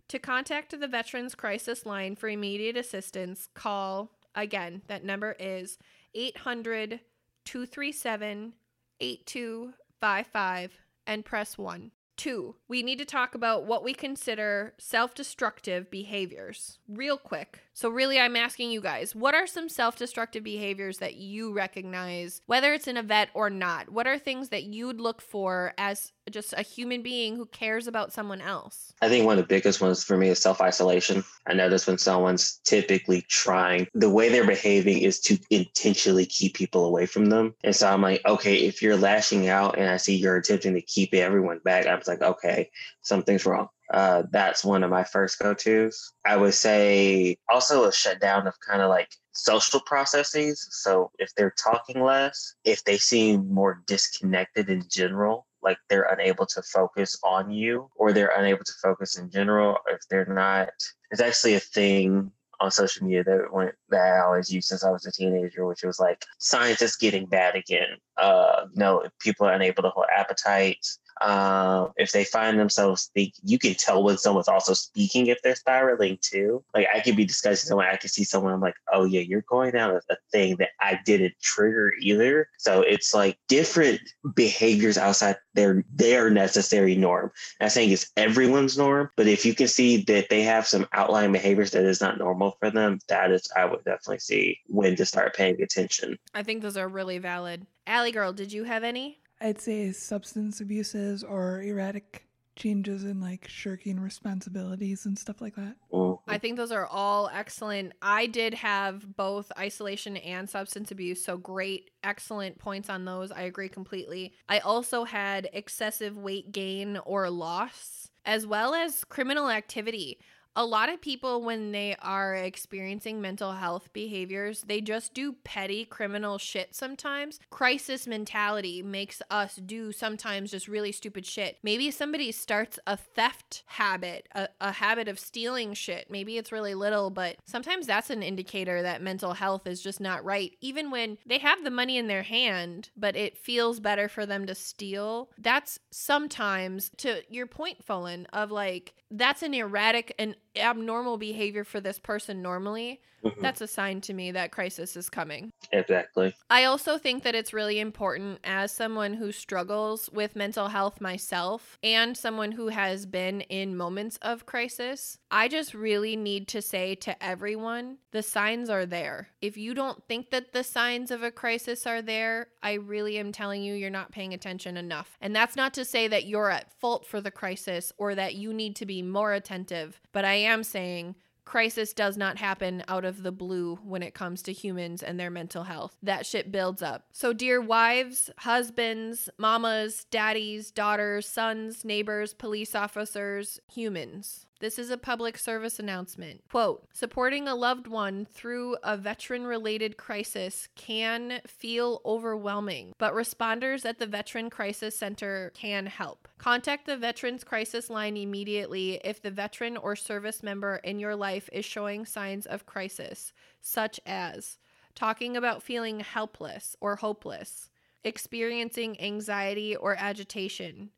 to 0.09 0.19
contact 0.19 0.77
the 0.77 0.87
Veterans 0.89 1.35
Crisis 1.35 1.85
Line 1.85 2.17
for 2.17 2.27
immediate 2.27 2.75
assistance, 2.75 3.47
call 3.53 4.11
again, 4.35 4.81
that 4.87 5.05
number 5.05 5.37
is 5.39 5.77
800 6.13 6.99
237 7.45 8.53
8255 8.99 10.71
and 11.07 11.23
press 11.23 11.57
1. 11.57 11.91
Two, 12.19 12.55
we 12.67 12.83
need 12.83 12.97
to 12.97 13.05
talk 13.05 13.33
about 13.33 13.63
what 13.63 13.81
we 13.81 13.93
consider 13.93 14.73
self 14.77 15.15
destructive 15.15 15.89
behaviors 15.89 16.77
real 16.89 17.17
quick. 17.17 17.61
So, 17.73 17.87
really, 17.87 18.19
I'm 18.19 18.35
asking 18.35 18.71
you 18.71 18.81
guys 18.81 19.15
what 19.15 19.33
are 19.33 19.47
some 19.47 19.69
self 19.69 19.95
destructive 19.95 20.43
behaviors 20.43 20.97
that 20.97 21.15
you 21.15 21.53
recognize, 21.53 22.41
whether 22.45 22.73
it's 22.73 22.89
in 22.89 22.97
a 22.97 23.03
vet 23.03 23.29
or 23.33 23.49
not? 23.49 23.87
What 23.93 24.05
are 24.05 24.19
things 24.19 24.49
that 24.49 24.65
you'd 24.65 24.99
look 24.99 25.21
for 25.21 25.73
as 25.77 26.11
just 26.29 26.53
a 26.57 26.61
human 26.61 27.01
being 27.01 27.35
who 27.35 27.45
cares 27.45 27.87
about 27.87 28.13
someone 28.13 28.41
else? 28.41 28.93
I 29.01 29.09
think 29.09 29.25
one 29.25 29.37
of 29.37 29.43
the 29.43 29.53
biggest 29.53 29.81
ones 29.81 30.03
for 30.03 30.17
me 30.17 30.29
is 30.29 30.39
self 30.39 30.61
isolation. 30.61 31.23
I 31.47 31.53
notice 31.53 31.87
when 31.87 31.97
someone's 31.97 32.59
typically 32.65 33.23
trying, 33.29 33.87
the 33.93 34.09
way 34.09 34.29
they're 34.29 34.45
behaving 34.45 34.99
is 34.99 35.19
to 35.21 35.37
intentionally 35.49 36.25
keep 36.25 36.55
people 36.55 36.85
away 36.85 37.05
from 37.05 37.27
them. 37.27 37.55
And 37.63 37.75
so 37.75 37.89
I'm 37.89 38.01
like, 38.01 38.21
okay, 38.25 38.55
if 38.57 38.81
you're 38.81 38.97
lashing 38.97 39.47
out 39.47 39.77
and 39.77 39.89
I 39.89 39.97
see 39.97 40.15
you're 40.15 40.37
attempting 40.37 40.73
to 40.73 40.81
keep 40.81 41.13
everyone 41.13 41.59
back, 41.63 41.85
I 41.85 41.95
was 41.95 42.07
like, 42.07 42.21
okay, 42.21 42.69
something's 43.01 43.45
wrong. 43.45 43.69
Uh, 43.91 44.23
that's 44.31 44.63
one 44.63 44.83
of 44.83 44.91
my 44.91 45.03
first 45.03 45.39
go 45.39 45.53
tos. 45.53 46.13
I 46.25 46.37
would 46.37 46.53
say 46.53 47.37
also 47.49 47.85
a 47.85 47.93
shutdown 47.93 48.45
of 48.45 48.53
kind 48.59 48.81
of 48.81 48.89
like 48.89 49.09
social 49.31 49.79
processes. 49.79 50.67
So 50.71 51.11
if 51.17 51.33
they're 51.35 51.55
talking 51.57 52.03
less, 52.03 52.55
if 52.63 52.83
they 52.83 52.97
seem 52.97 53.51
more 53.51 53.81
disconnected 53.87 54.69
in 54.69 54.83
general, 54.89 55.47
like 55.61 55.77
they're 55.89 56.11
unable 56.11 56.45
to 56.45 56.61
focus 56.61 57.17
on 57.23 57.51
you 57.51 57.89
or 57.95 58.13
they're 58.13 58.33
unable 58.37 58.63
to 58.63 58.73
focus 58.81 59.17
in 59.17 59.29
general, 59.29 59.77
if 59.87 59.99
they're 60.09 60.25
not, 60.25 60.69
it's 61.11 61.21
actually 61.21 61.55
a 61.55 61.59
thing 61.59 62.31
on 62.59 62.71
social 62.71 63.05
media 63.05 63.23
that 63.23 63.53
went 63.53 63.73
that 63.89 64.01
I 64.01 64.19
always 64.19 64.51
used 64.51 64.67
since 64.67 64.83
I 64.83 64.91
was 64.91 65.05
a 65.05 65.11
teenager, 65.11 65.65
which 65.65 65.83
was 65.83 65.99
like 65.99 66.25
science 66.39 66.81
is 66.81 66.95
getting 66.95 67.25
bad 67.25 67.55
again. 67.55 67.97
Uh, 68.17 68.65
you 68.73 68.79
know, 68.79 69.03
people 69.19 69.47
are 69.47 69.53
unable 69.53 69.83
to 69.83 69.89
hold 69.89 70.07
appetites. 70.15 70.99
Um, 71.21 71.91
if 71.97 72.11
they 72.11 72.23
find 72.23 72.59
themselves 72.59 73.03
speak, 73.03 73.33
you 73.43 73.59
can 73.59 73.73
tell 73.75 74.03
when 74.03 74.17
someone's 74.17 74.47
also 74.47 74.73
speaking 74.73 75.27
if 75.27 75.41
they're 75.41 75.55
spiraling 75.55 76.17
too. 76.21 76.63
Like 76.73 76.87
I 76.93 76.99
could 77.01 77.15
be 77.15 77.25
discussing 77.25 77.67
someone, 77.67 77.87
I 77.87 77.97
could 77.97 78.11
see 78.11 78.23
someone, 78.23 78.53
I'm 78.53 78.61
like, 78.61 78.75
oh 78.91 79.05
yeah, 79.05 79.21
you're 79.21 79.43
going 79.49 79.71
down 79.71 79.99
a, 80.09 80.15
thing 80.31 80.57
that 80.57 80.69
I 80.79 80.99
didn't 81.05 81.33
trigger 81.41 81.93
either. 81.99 82.49
So 82.57 82.81
it's 82.81 83.13
like 83.13 83.37
different 83.47 83.99
behaviors 84.35 84.97
outside 84.97 85.37
their 85.53 85.83
their 85.93 86.29
necessary 86.29 86.95
norm. 86.95 87.31
I'm 87.59 87.65
not 87.65 87.71
saying 87.71 87.91
it's 87.91 88.11
everyone's 88.15 88.77
norm, 88.77 89.09
but 89.15 89.27
if 89.27 89.45
you 89.45 89.53
can 89.55 89.67
see 89.67 90.03
that 90.03 90.29
they 90.29 90.43
have 90.43 90.67
some 90.67 90.87
outlying 90.93 91.31
behaviors 91.31 91.71
that 91.71 91.83
is 91.83 92.01
not 92.01 92.19
normal 92.19 92.57
for 92.59 92.69
them, 92.69 92.99
that 93.07 93.31
is 93.31 93.49
I 93.55 93.65
would 93.65 93.83
definitely 93.85 94.19
see 94.19 94.59
when 94.67 94.95
to 94.97 95.05
start 95.05 95.35
paying 95.35 95.61
attention. 95.61 96.17
I 96.33 96.43
think 96.43 96.61
those 96.61 96.77
are 96.77 96.87
really 96.87 97.17
valid. 97.17 97.65
Allie 97.87 98.11
girl, 98.11 98.33
did 98.33 98.53
you 98.53 98.65
have 98.65 98.83
any? 98.83 99.18
I'd 99.41 99.59
say 99.61 99.91
substance 99.91 100.61
abuses 100.61 101.23
or 101.23 101.61
erratic 101.61 102.25
changes 102.55 103.05
in 103.05 103.21
like 103.21 103.47
shirking 103.47 103.99
responsibilities 103.99 105.05
and 105.05 105.17
stuff 105.17 105.39
like 105.39 105.55
that. 105.55 105.77
Mhm. 105.93 106.19
I 106.27 106.37
think 106.37 106.57
those 106.57 106.73
are 106.73 106.85
all 106.85 107.29
excellent. 107.33 107.93
I 108.01 108.25
did 108.27 108.53
have 108.53 109.15
both 109.15 109.49
isolation 109.57 110.17
and 110.17 110.49
substance 110.49 110.91
abuse, 110.91 111.23
so 111.23 111.37
great, 111.37 111.91
excellent 112.03 112.59
points 112.59 112.89
on 112.89 113.05
those. 113.05 113.31
I 113.31 113.43
agree 113.43 113.69
completely. 113.69 114.33
I 114.49 114.59
also 114.59 115.05
had 115.05 115.49
excessive 115.53 116.17
weight 116.17 116.51
gain 116.51 116.97
or 116.97 117.29
loss, 117.29 118.11
as 118.25 118.45
well 118.45 118.73
as 118.75 119.05
criminal 119.05 119.49
activity. 119.49 120.19
A 120.59 120.65
lot 120.65 120.89
of 120.89 120.99
people, 120.99 121.41
when 121.41 121.71
they 121.71 121.95
are 122.01 122.35
experiencing 122.35 123.21
mental 123.21 123.53
health 123.53 123.93
behaviors, 123.93 124.63
they 124.63 124.81
just 124.81 125.13
do 125.13 125.31
petty 125.45 125.85
criminal 125.85 126.37
shit 126.37 126.75
sometimes. 126.75 127.39
Crisis 127.49 128.05
mentality 128.05 128.83
makes 128.83 129.21
us 129.31 129.55
do 129.55 129.93
sometimes 129.93 130.51
just 130.51 130.67
really 130.67 130.91
stupid 130.91 131.25
shit. 131.25 131.59
Maybe 131.63 131.89
somebody 131.91 132.33
starts 132.33 132.77
a 132.85 132.97
theft 132.97 133.63
habit, 133.67 134.27
a, 134.35 134.49
a 134.59 134.73
habit 134.73 135.07
of 135.07 135.17
stealing 135.17 135.75
shit. 135.75 136.11
Maybe 136.11 136.37
it's 136.37 136.51
really 136.51 136.73
little, 136.75 137.09
but 137.09 137.37
sometimes 137.45 137.87
that's 137.87 138.09
an 138.09 138.21
indicator 138.21 138.81
that 138.81 139.01
mental 139.01 139.35
health 139.35 139.65
is 139.65 139.81
just 139.81 140.01
not 140.01 140.25
right. 140.25 140.57
Even 140.59 140.91
when 140.91 141.19
they 141.25 141.37
have 141.37 141.63
the 141.63 141.71
money 141.71 141.97
in 141.97 142.07
their 142.07 142.23
hand, 142.23 142.89
but 142.97 143.15
it 143.15 143.37
feels 143.37 143.79
better 143.79 144.09
for 144.09 144.25
them 144.25 144.45
to 144.47 144.55
steal. 144.55 145.29
That's 145.37 145.79
sometimes, 145.89 146.91
to 146.97 147.21
your 147.29 147.47
point, 147.47 147.85
Folan, 147.87 148.25
of 148.33 148.51
like, 148.51 148.93
that's 149.11 149.41
an 149.41 149.53
erratic 149.53 150.13
and 150.19 150.35
abnormal 150.55 151.17
behavior 151.17 151.63
for 151.63 151.79
this 151.79 151.99
person 151.99 152.41
normally. 152.41 153.01
Mhm. 153.23 153.41
That's 153.41 153.61
a 153.61 153.67
sign 153.67 154.01
to 154.01 154.13
me 154.13 154.31
that 154.31 154.51
crisis 154.51 154.95
is 154.95 155.09
coming. 155.09 155.51
Exactly. 155.71 156.33
I 156.49 156.63
also 156.63 156.97
think 156.97 157.23
that 157.23 157.35
it's 157.35 157.53
really 157.53 157.79
important 157.79 158.39
as 158.43 158.71
someone 158.71 159.13
who 159.13 159.31
struggles 159.31 160.09
with 160.11 160.35
mental 160.35 160.69
health 160.69 161.01
myself 161.01 161.77
and 161.83 162.15
someone 162.17 162.53
who 162.53 162.69
has 162.69 163.05
been 163.05 163.41
in 163.41 163.75
moments 163.77 164.17
of 164.21 164.45
crisis. 164.45 165.17
I 165.31 165.47
just 165.47 165.73
really 165.73 166.15
need 166.15 166.47
to 166.49 166.61
say 166.61 166.95
to 166.95 167.23
everyone 167.23 167.97
the 168.11 168.23
signs 168.23 168.69
are 168.69 168.85
there. 168.85 169.29
If 169.41 169.57
you 169.57 169.73
don't 169.73 170.03
think 170.07 170.31
that 170.31 170.53
the 170.53 170.63
signs 170.63 171.11
of 171.11 171.21
a 171.21 171.31
crisis 171.31 171.85
are 171.85 172.01
there, 172.01 172.47
I 172.63 172.73
really 172.73 173.17
am 173.17 173.31
telling 173.31 173.61
you 173.61 173.75
you're 173.75 173.89
not 173.89 174.11
paying 174.11 174.33
attention 174.33 174.77
enough. 174.77 175.17
And 175.21 175.35
that's 175.35 175.55
not 175.55 175.73
to 175.75 175.85
say 175.85 176.07
that 176.07 176.25
you're 176.25 176.49
at 176.49 176.71
fault 176.79 177.05
for 177.05 177.21
the 177.21 177.31
crisis 177.31 177.91
or 177.97 178.15
that 178.15 178.35
you 178.35 178.53
need 178.53 178.75
to 178.77 178.85
be 178.85 179.01
more 179.01 179.33
attentive, 179.33 180.01
but 180.11 180.25
I 180.25 180.33
am 180.35 180.63
saying 180.63 181.15
crisis 181.49 181.93
does 181.93 182.15
not 182.15 182.37
happen 182.37 182.83
out 182.87 183.03
of 183.03 183.23
the 183.23 183.31
blue 183.31 183.79
when 183.83 184.03
it 184.03 184.13
comes 184.13 184.43
to 184.43 184.53
humans 184.53 185.01
and 185.01 185.19
their 185.19 185.31
mental 185.31 185.63
health. 185.63 185.97
That 186.03 186.23
shit 186.23 186.51
builds 186.51 186.83
up. 186.83 187.05
So, 187.11 187.33
dear 187.33 187.59
wives, 187.59 188.29
husbands, 188.37 189.29
mamas, 189.39 190.05
daddies, 190.11 190.69
daughters, 190.69 191.27
sons, 191.27 191.83
neighbors, 191.83 192.35
police 192.35 192.75
officers, 192.75 193.59
humans. 193.67 194.45
This 194.59 194.77
is 194.77 194.89
a 194.89 194.97
public 194.97 195.37
service 195.37 195.79
announcement. 195.79 196.43
Quote 196.51 196.85
Supporting 196.93 197.47
a 197.47 197.55
loved 197.55 197.87
one 197.87 198.25
through 198.25 198.75
a 198.83 198.97
veteran 198.97 199.45
related 199.45 199.95
crisis 199.95 200.67
can 200.75 201.39
feel 201.47 202.01
overwhelming, 202.05 202.93
but 202.97 203.13
responders 203.13 203.85
at 203.85 203.99
the 203.99 204.05
Veteran 204.05 204.49
Crisis 204.49 204.97
Center 204.97 205.53
can 205.55 205.85
help. 205.85 206.27
Contact 206.37 206.85
the 206.85 206.97
Veterans 206.97 207.45
Crisis 207.45 207.89
Line 207.89 208.17
immediately 208.17 208.99
if 209.03 209.21
the 209.21 209.31
veteran 209.31 209.77
or 209.77 209.95
service 209.95 210.43
member 210.43 210.75
in 210.83 210.99
your 210.99 211.15
life 211.15 211.49
is 211.53 211.63
showing 211.63 212.05
signs 212.05 212.45
of 212.45 212.65
crisis, 212.65 213.31
such 213.61 213.97
as 214.05 214.57
talking 214.93 215.37
about 215.37 215.63
feeling 215.63 216.01
helpless 216.01 216.75
or 216.81 216.97
hopeless, 216.97 217.69
experiencing 218.03 218.99
anxiety 218.99 219.73
or 219.73 219.95
agitation, 219.97 220.89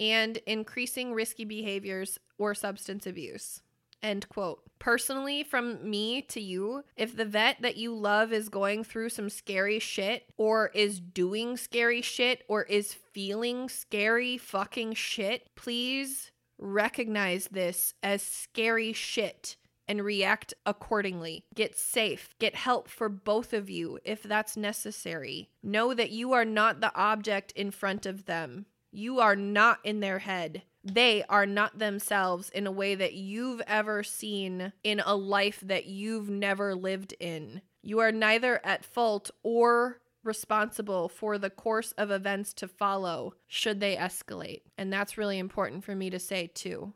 and 0.00 0.38
increasing 0.46 1.12
risky 1.12 1.44
behaviors 1.44 2.18
or 2.38 2.54
substance 2.54 3.06
abuse. 3.06 3.60
End 4.02 4.26
quote. 4.30 4.62
Personally, 4.78 5.44
from 5.44 5.88
me 5.88 6.22
to 6.22 6.40
you, 6.40 6.84
if 6.96 7.14
the 7.14 7.26
vet 7.26 7.60
that 7.60 7.76
you 7.76 7.94
love 7.94 8.32
is 8.32 8.48
going 8.48 8.82
through 8.82 9.10
some 9.10 9.28
scary 9.28 9.78
shit, 9.78 10.24
or 10.38 10.68
is 10.68 10.98
doing 10.98 11.58
scary 11.58 12.00
shit, 12.00 12.42
or 12.48 12.62
is 12.62 12.94
feeling 12.94 13.68
scary 13.68 14.38
fucking 14.38 14.94
shit, 14.94 15.50
please 15.54 16.30
recognize 16.58 17.48
this 17.48 17.92
as 18.02 18.22
scary 18.22 18.94
shit 18.94 19.56
and 19.86 20.02
react 20.02 20.54
accordingly. 20.64 21.44
Get 21.54 21.76
safe. 21.76 22.30
Get 22.38 22.54
help 22.54 22.88
for 22.88 23.10
both 23.10 23.52
of 23.52 23.68
you 23.68 23.98
if 24.04 24.22
that's 24.22 24.56
necessary. 24.56 25.50
Know 25.62 25.92
that 25.92 26.10
you 26.10 26.32
are 26.32 26.44
not 26.44 26.80
the 26.80 26.94
object 26.94 27.52
in 27.52 27.70
front 27.70 28.06
of 28.06 28.24
them. 28.24 28.66
You 28.92 29.20
are 29.20 29.36
not 29.36 29.78
in 29.84 30.00
their 30.00 30.18
head. 30.20 30.62
They 30.82 31.22
are 31.28 31.46
not 31.46 31.78
themselves 31.78 32.48
in 32.50 32.66
a 32.66 32.72
way 32.72 32.94
that 32.94 33.12
you've 33.12 33.60
ever 33.66 34.02
seen 34.02 34.72
in 34.82 35.00
a 35.04 35.14
life 35.14 35.60
that 35.60 35.86
you've 35.86 36.30
never 36.30 36.74
lived 36.74 37.14
in. 37.20 37.62
You 37.82 37.98
are 38.00 38.12
neither 38.12 38.60
at 38.64 38.84
fault 38.84 39.30
or 39.42 40.00
responsible 40.22 41.08
for 41.08 41.38
the 41.38 41.50
course 41.50 41.92
of 41.92 42.10
events 42.10 42.52
to 42.54 42.68
follow 42.68 43.34
should 43.46 43.80
they 43.80 43.96
escalate. 43.96 44.62
And 44.76 44.92
that's 44.92 45.18
really 45.18 45.38
important 45.38 45.84
for 45.84 45.94
me 45.94 46.10
to 46.10 46.18
say 46.18 46.46
too. 46.46 46.92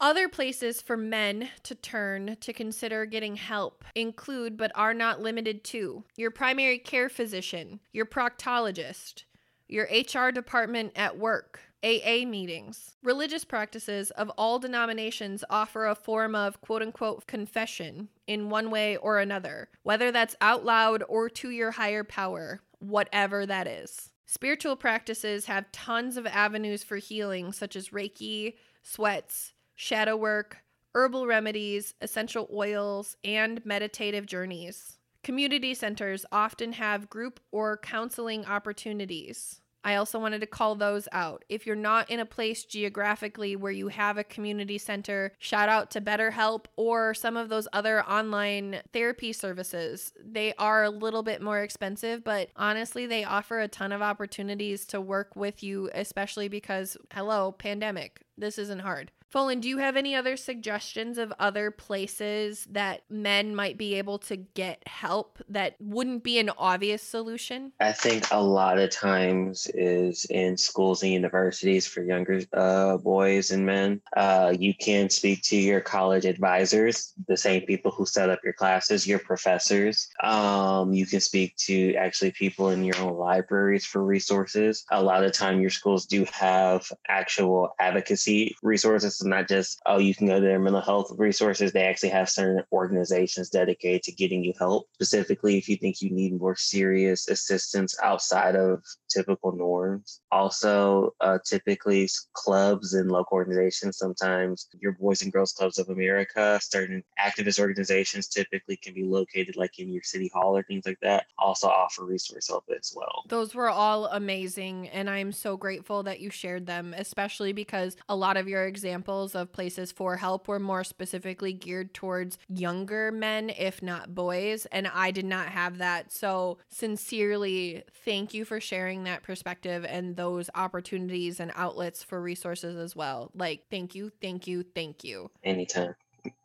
Other 0.00 0.28
places 0.28 0.82
for 0.82 0.96
men 0.96 1.48
to 1.62 1.76
turn 1.76 2.36
to 2.40 2.52
consider 2.52 3.06
getting 3.06 3.36
help 3.36 3.84
include, 3.94 4.56
but 4.56 4.72
are 4.74 4.94
not 4.94 5.20
limited 5.20 5.62
to, 5.64 6.04
your 6.16 6.32
primary 6.32 6.78
care 6.78 7.08
physician, 7.08 7.78
your 7.92 8.04
proctologist, 8.04 9.24
your 9.72 9.88
HR 9.90 10.30
department 10.30 10.92
at 10.94 11.18
work, 11.18 11.60
AA 11.82 12.24
meetings. 12.26 12.94
Religious 13.02 13.44
practices 13.44 14.10
of 14.12 14.30
all 14.36 14.58
denominations 14.58 15.42
offer 15.50 15.86
a 15.86 15.94
form 15.94 16.34
of 16.34 16.60
quote 16.60 16.82
unquote 16.82 17.26
confession 17.26 18.08
in 18.26 18.50
one 18.50 18.70
way 18.70 18.96
or 18.98 19.18
another, 19.18 19.68
whether 19.82 20.12
that's 20.12 20.36
out 20.40 20.64
loud 20.64 21.02
or 21.08 21.28
to 21.28 21.50
your 21.50 21.72
higher 21.72 22.04
power, 22.04 22.60
whatever 22.78 23.46
that 23.46 23.66
is. 23.66 24.10
Spiritual 24.26 24.76
practices 24.76 25.46
have 25.46 25.72
tons 25.72 26.16
of 26.16 26.26
avenues 26.26 26.82
for 26.84 26.96
healing, 26.96 27.52
such 27.52 27.74
as 27.74 27.88
Reiki, 27.88 28.54
sweats, 28.82 29.54
shadow 29.74 30.16
work, 30.16 30.58
herbal 30.94 31.26
remedies, 31.26 31.94
essential 32.00 32.48
oils, 32.52 33.16
and 33.24 33.64
meditative 33.64 34.26
journeys. 34.26 34.98
Community 35.22 35.72
centers 35.72 36.26
often 36.32 36.72
have 36.72 37.08
group 37.08 37.40
or 37.52 37.76
counseling 37.76 38.44
opportunities. 38.44 39.61
I 39.84 39.96
also 39.96 40.18
wanted 40.18 40.40
to 40.40 40.46
call 40.46 40.74
those 40.74 41.08
out. 41.12 41.44
If 41.48 41.66
you're 41.66 41.76
not 41.76 42.10
in 42.10 42.20
a 42.20 42.26
place 42.26 42.64
geographically 42.64 43.56
where 43.56 43.72
you 43.72 43.88
have 43.88 44.18
a 44.18 44.24
community 44.24 44.78
center, 44.78 45.32
shout 45.38 45.68
out 45.68 45.90
to 45.92 46.00
BetterHelp 46.00 46.66
or 46.76 47.14
some 47.14 47.36
of 47.36 47.48
those 47.48 47.68
other 47.72 48.02
online 48.04 48.82
therapy 48.92 49.32
services. 49.32 50.12
They 50.22 50.54
are 50.54 50.84
a 50.84 50.90
little 50.90 51.22
bit 51.22 51.42
more 51.42 51.60
expensive, 51.60 52.22
but 52.22 52.50
honestly, 52.56 53.06
they 53.06 53.24
offer 53.24 53.60
a 53.60 53.68
ton 53.68 53.92
of 53.92 54.02
opportunities 54.02 54.84
to 54.86 55.00
work 55.00 55.34
with 55.34 55.62
you, 55.62 55.90
especially 55.94 56.48
because, 56.48 56.96
hello, 57.12 57.52
pandemic. 57.52 58.22
This 58.38 58.58
isn't 58.58 58.80
hard. 58.80 59.10
Folan, 59.32 59.62
do 59.62 59.68
you 59.68 59.78
have 59.78 59.96
any 59.96 60.14
other 60.14 60.36
suggestions 60.36 61.16
of 61.16 61.32
other 61.38 61.70
places 61.70 62.66
that 62.70 63.02
men 63.08 63.54
might 63.54 63.78
be 63.78 63.94
able 63.94 64.18
to 64.18 64.36
get 64.36 64.86
help 64.86 65.38
that 65.48 65.74
wouldn't 65.80 66.22
be 66.22 66.38
an 66.38 66.50
obvious 66.58 67.02
solution? 67.02 67.72
I 67.80 67.92
think 67.92 68.26
a 68.30 68.42
lot 68.42 68.78
of 68.78 68.90
times 68.90 69.68
is 69.72 70.26
in 70.26 70.58
schools 70.58 71.02
and 71.02 71.12
universities 71.12 71.86
for 71.86 72.02
younger 72.02 72.42
uh, 72.52 72.98
boys 72.98 73.52
and 73.52 73.64
men. 73.64 74.02
Uh, 74.14 74.54
you 74.58 74.74
can 74.74 75.08
speak 75.08 75.42
to 75.44 75.56
your 75.56 75.80
college 75.80 76.26
advisors, 76.26 77.14
the 77.26 77.36
same 77.36 77.62
people 77.62 77.90
who 77.90 78.04
set 78.04 78.28
up 78.28 78.40
your 78.44 78.52
classes, 78.52 79.06
your 79.06 79.18
professors. 79.18 80.08
Um, 80.22 80.92
you 80.92 81.06
can 81.06 81.20
speak 81.20 81.56
to 81.68 81.94
actually 81.94 82.32
people 82.32 82.68
in 82.68 82.84
your 82.84 82.98
own 82.98 83.16
libraries 83.16 83.86
for 83.86 84.04
resources. 84.04 84.84
A 84.90 85.02
lot 85.02 85.24
of 85.24 85.32
time, 85.32 85.62
your 85.62 85.70
schools 85.70 86.04
do 86.04 86.26
have 86.32 86.86
actual 87.08 87.74
advocacy 87.80 88.54
resources, 88.62 89.21
not 89.24 89.48
just 89.48 89.80
oh, 89.86 89.98
you 89.98 90.14
can 90.14 90.26
go 90.26 90.36
to 90.36 90.40
their 90.40 90.58
mental 90.58 90.80
health 90.80 91.12
resources. 91.16 91.72
They 91.72 91.84
actually 91.84 92.10
have 92.10 92.28
certain 92.28 92.64
organizations 92.72 93.50
dedicated 93.50 94.02
to 94.04 94.12
getting 94.12 94.44
you 94.44 94.52
help. 94.58 94.88
Specifically, 94.94 95.58
if 95.58 95.68
you 95.68 95.76
think 95.76 96.00
you 96.00 96.10
need 96.10 96.38
more 96.38 96.56
serious 96.56 97.28
assistance 97.28 97.96
outside 98.02 98.56
of 98.56 98.82
typical 99.12 99.52
norms. 99.52 100.20
Also, 100.30 101.14
uh, 101.20 101.38
typically 101.44 102.08
clubs 102.32 102.94
and 102.94 103.10
local 103.10 103.36
organizations, 103.36 103.98
sometimes 103.98 104.68
your 104.80 104.92
Boys 104.92 105.22
and 105.22 105.32
Girls 105.32 105.52
Clubs 105.52 105.78
of 105.78 105.88
America, 105.88 106.58
certain 106.62 107.02
activist 107.20 107.60
organizations 107.60 108.28
typically 108.28 108.76
can 108.76 108.94
be 108.94 109.04
located 109.04 109.56
like 109.56 109.78
in 109.78 109.92
your 109.92 110.02
city 110.02 110.30
hall 110.32 110.56
or 110.56 110.62
things 110.62 110.86
like 110.86 110.98
that, 111.02 111.26
also 111.38 111.68
offer 111.68 112.04
resource 112.04 112.48
help 112.48 112.64
as 112.76 112.92
well. 112.96 113.24
Those 113.28 113.54
were 113.54 113.68
all 113.68 114.06
amazing, 114.06 114.88
and 114.88 115.10
I'm 115.10 115.32
so 115.32 115.56
grateful 115.56 116.02
that 116.04 116.20
you 116.20 116.30
shared 116.30 116.66
them, 116.66 116.94
especially 116.96 117.52
because 117.52 117.96
a 118.08 118.16
lot 118.16 118.36
of 118.36 118.48
your 118.48 118.66
examples 118.66 119.11
examples 119.12 119.34
of 119.34 119.52
places 119.52 119.92
for 119.92 120.16
help 120.16 120.48
were 120.48 120.58
more 120.58 120.84
specifically 120.84 121.52
geared 121.52 121.92
towards 121.92 122.38
younger 122.48 123.12
men, 123.12 123.50
if 123.50 123.82
not 123.82 124.14
boys. 124.14 124.66
And 124.66 124.88
I 124.88 125.10
did 125.10 125.24
not 125.24 125.48
have 125.48 125.78
that. 125.78 126.12
So, 126.12 126.58
sincerely, 126.68 127.82
thank 128.04 128.34
you 128.34 128.44
for 128.44 128.60
sharing 128.60 129.04
that 129.04 129.22
perspective 129.22 129.84
and 129.84 130.16
those 130.16 130.48
opportunities 130.54 131.40
and 131.40 131.52
outlets 131.54 132.02
for 132.02 132.20
resources 132.20 132.76
as 132.76 132.96
well. 132.96 133.30
Like, 133.34 133.64
thank 133.70 133.94
you, 133.94 134.10
thank 134.20 134.46
you, 134.46 134.64
thank 134.74 135.04
you. 135.04 135.30
Anytime. 135.44 135.94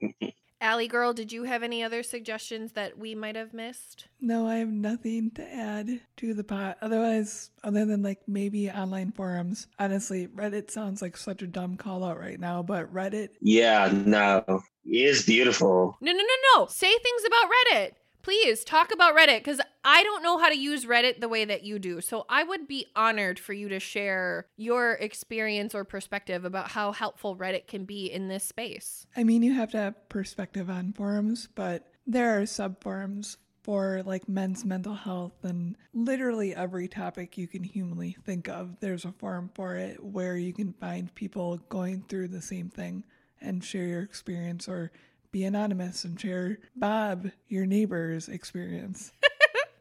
Allie 0.59 0.87
girl, 0.87 1.13
did 1.13 1.31
you 1.31 1.43
have 1.43 1.61
any 1.61 1.83
other 1.83 2.01
suggestions 2.01 2.71
that 2.71 2.97
we 2.97 3.13
might 3.13 3.35
have 3.35 3.53
missed? 3.53 4.07
No, 4.19 4.47
I 4.47 4.55
have 4.55 4.69
nothing 4.69 5.29
to 5.35 5.53
add 5.53 6.01
to 6.17 6.33
the 6.33 6.43
pot. 6.43 6.77
Otherwise, 6.81 7.51
other 7.63 7.85
than 7.85 8.01
like 8.01 8.21
maybe 8.27 8.69
online 8.69 9.11
forums. 9.11 9.67
Honestly, 9.77 10.27
Reddit 10.27 10.71
sounds 10.71 11.01
like 11.01 11.15
such 11.15 11.43
a 11.43 11.47
dumb 11.47 11.77
call 11.77 12.03
out 12.03 12.19
right 12.19 12.39
now, 12.39 12.63
but 12.63 12.91
Reddit. 12.91 13.29
Yeah, 13.39 13.91
no. 13.93 14.43
It 14.83 14.97
is 15.09 15.25
beautiful. 15.25 15.95
No, 16.01 16.11
no, 16.11 16.17
no, 16.17 16.25
no. 16.55 16.65
Say 16.67 16.91
things 16.91 17.23
about 17.25 17.51
Reddit. 17.51 17.91
Please 18.23 18.63
talk 18.63 18.91
about 18.91 19.15
Reddit 19.15 19.39
because 19.39 19.61
I 19.89 20.03
don't 20.03 20.21
know 20.21 20.37
how 20.37 20.49
to 20.49 20.57
use 20.57 20.83
Reddit 20.83 21.21
the 21.21 21.29
way 21.29 21.45
that 21.45 21.63
you 21.63 21.79
do. 21.79 22.01
So 22.01 22.25
I 22.27 22.43
would 22.43 22.67
be 22.67 22.87
honored 22.93 23.39
for 23.39 23.53
you 23.53 23.69
to 23.69 23.79
share 23.79 24.47
your 24.57 24.95
experience 24.95 25.73
or 25.73 25.85
perspective 25.85 26.43
about 26.43 26.71
how 26.71 26.91
helpful 26.91 27.37
Reddit 27.37 27.67
can 27.67 27.85
be 27.85 28.11
in 28.11 28.27
this 28.27 28.43
space. 28.43 29.07
I 29.15 29.23
mean, 29.23 29.43
you 29.43 29.53
have 29.53 29.71
to 29.71 29.77
have 29.77 30.09
perspective 30.09 30.69
on 30.69 30.91
forums, 30.91 31.47
but 31.55 31.87
there 32.05 32.37
are 32.37 32.45
sub 32.45 32.83
forums 32.83 33.37
for 33.63 34.03
like 34.05 34.27
men's 34.27 34.65
mental 34.65 34.93
health 34.93 35.43
and 35.43 35.77
literally 35.93 36.53
every 36.53 36.89
topic 36.89 37.37
you 37.37 37.47
can 37.47 37.63
humanly 37.63 38.17
think 38.25 38.49
of. 38.49 38.81
There's 38.81 39.05
a 39.05 39.13
forum 39.13 39.51
for 39.53 39.77
it 39.77 40.03
where 40.03 40.35
you 40.35 40.51
can 40.51 40.73
find 40.73 41.15
people 41.15 41.61
going 41.69 42.03
through 42.09 42.27
the 42.27 42.41
same 42.41 42.69
thing 42.69 43.05
and 43.39 43.63
share 43.63 43.85
your 43.85 44.01
experience 44.01 44.67
or 44.67 44.91
be 45.31 45.43
anonymous 45.43 46.03
and 46.03 46.19
share 46.19 46.57
Bob, 46.75 47.29
your 47.47 47.65
neighbor's 47.65 48.27
experience. 48.27 49.11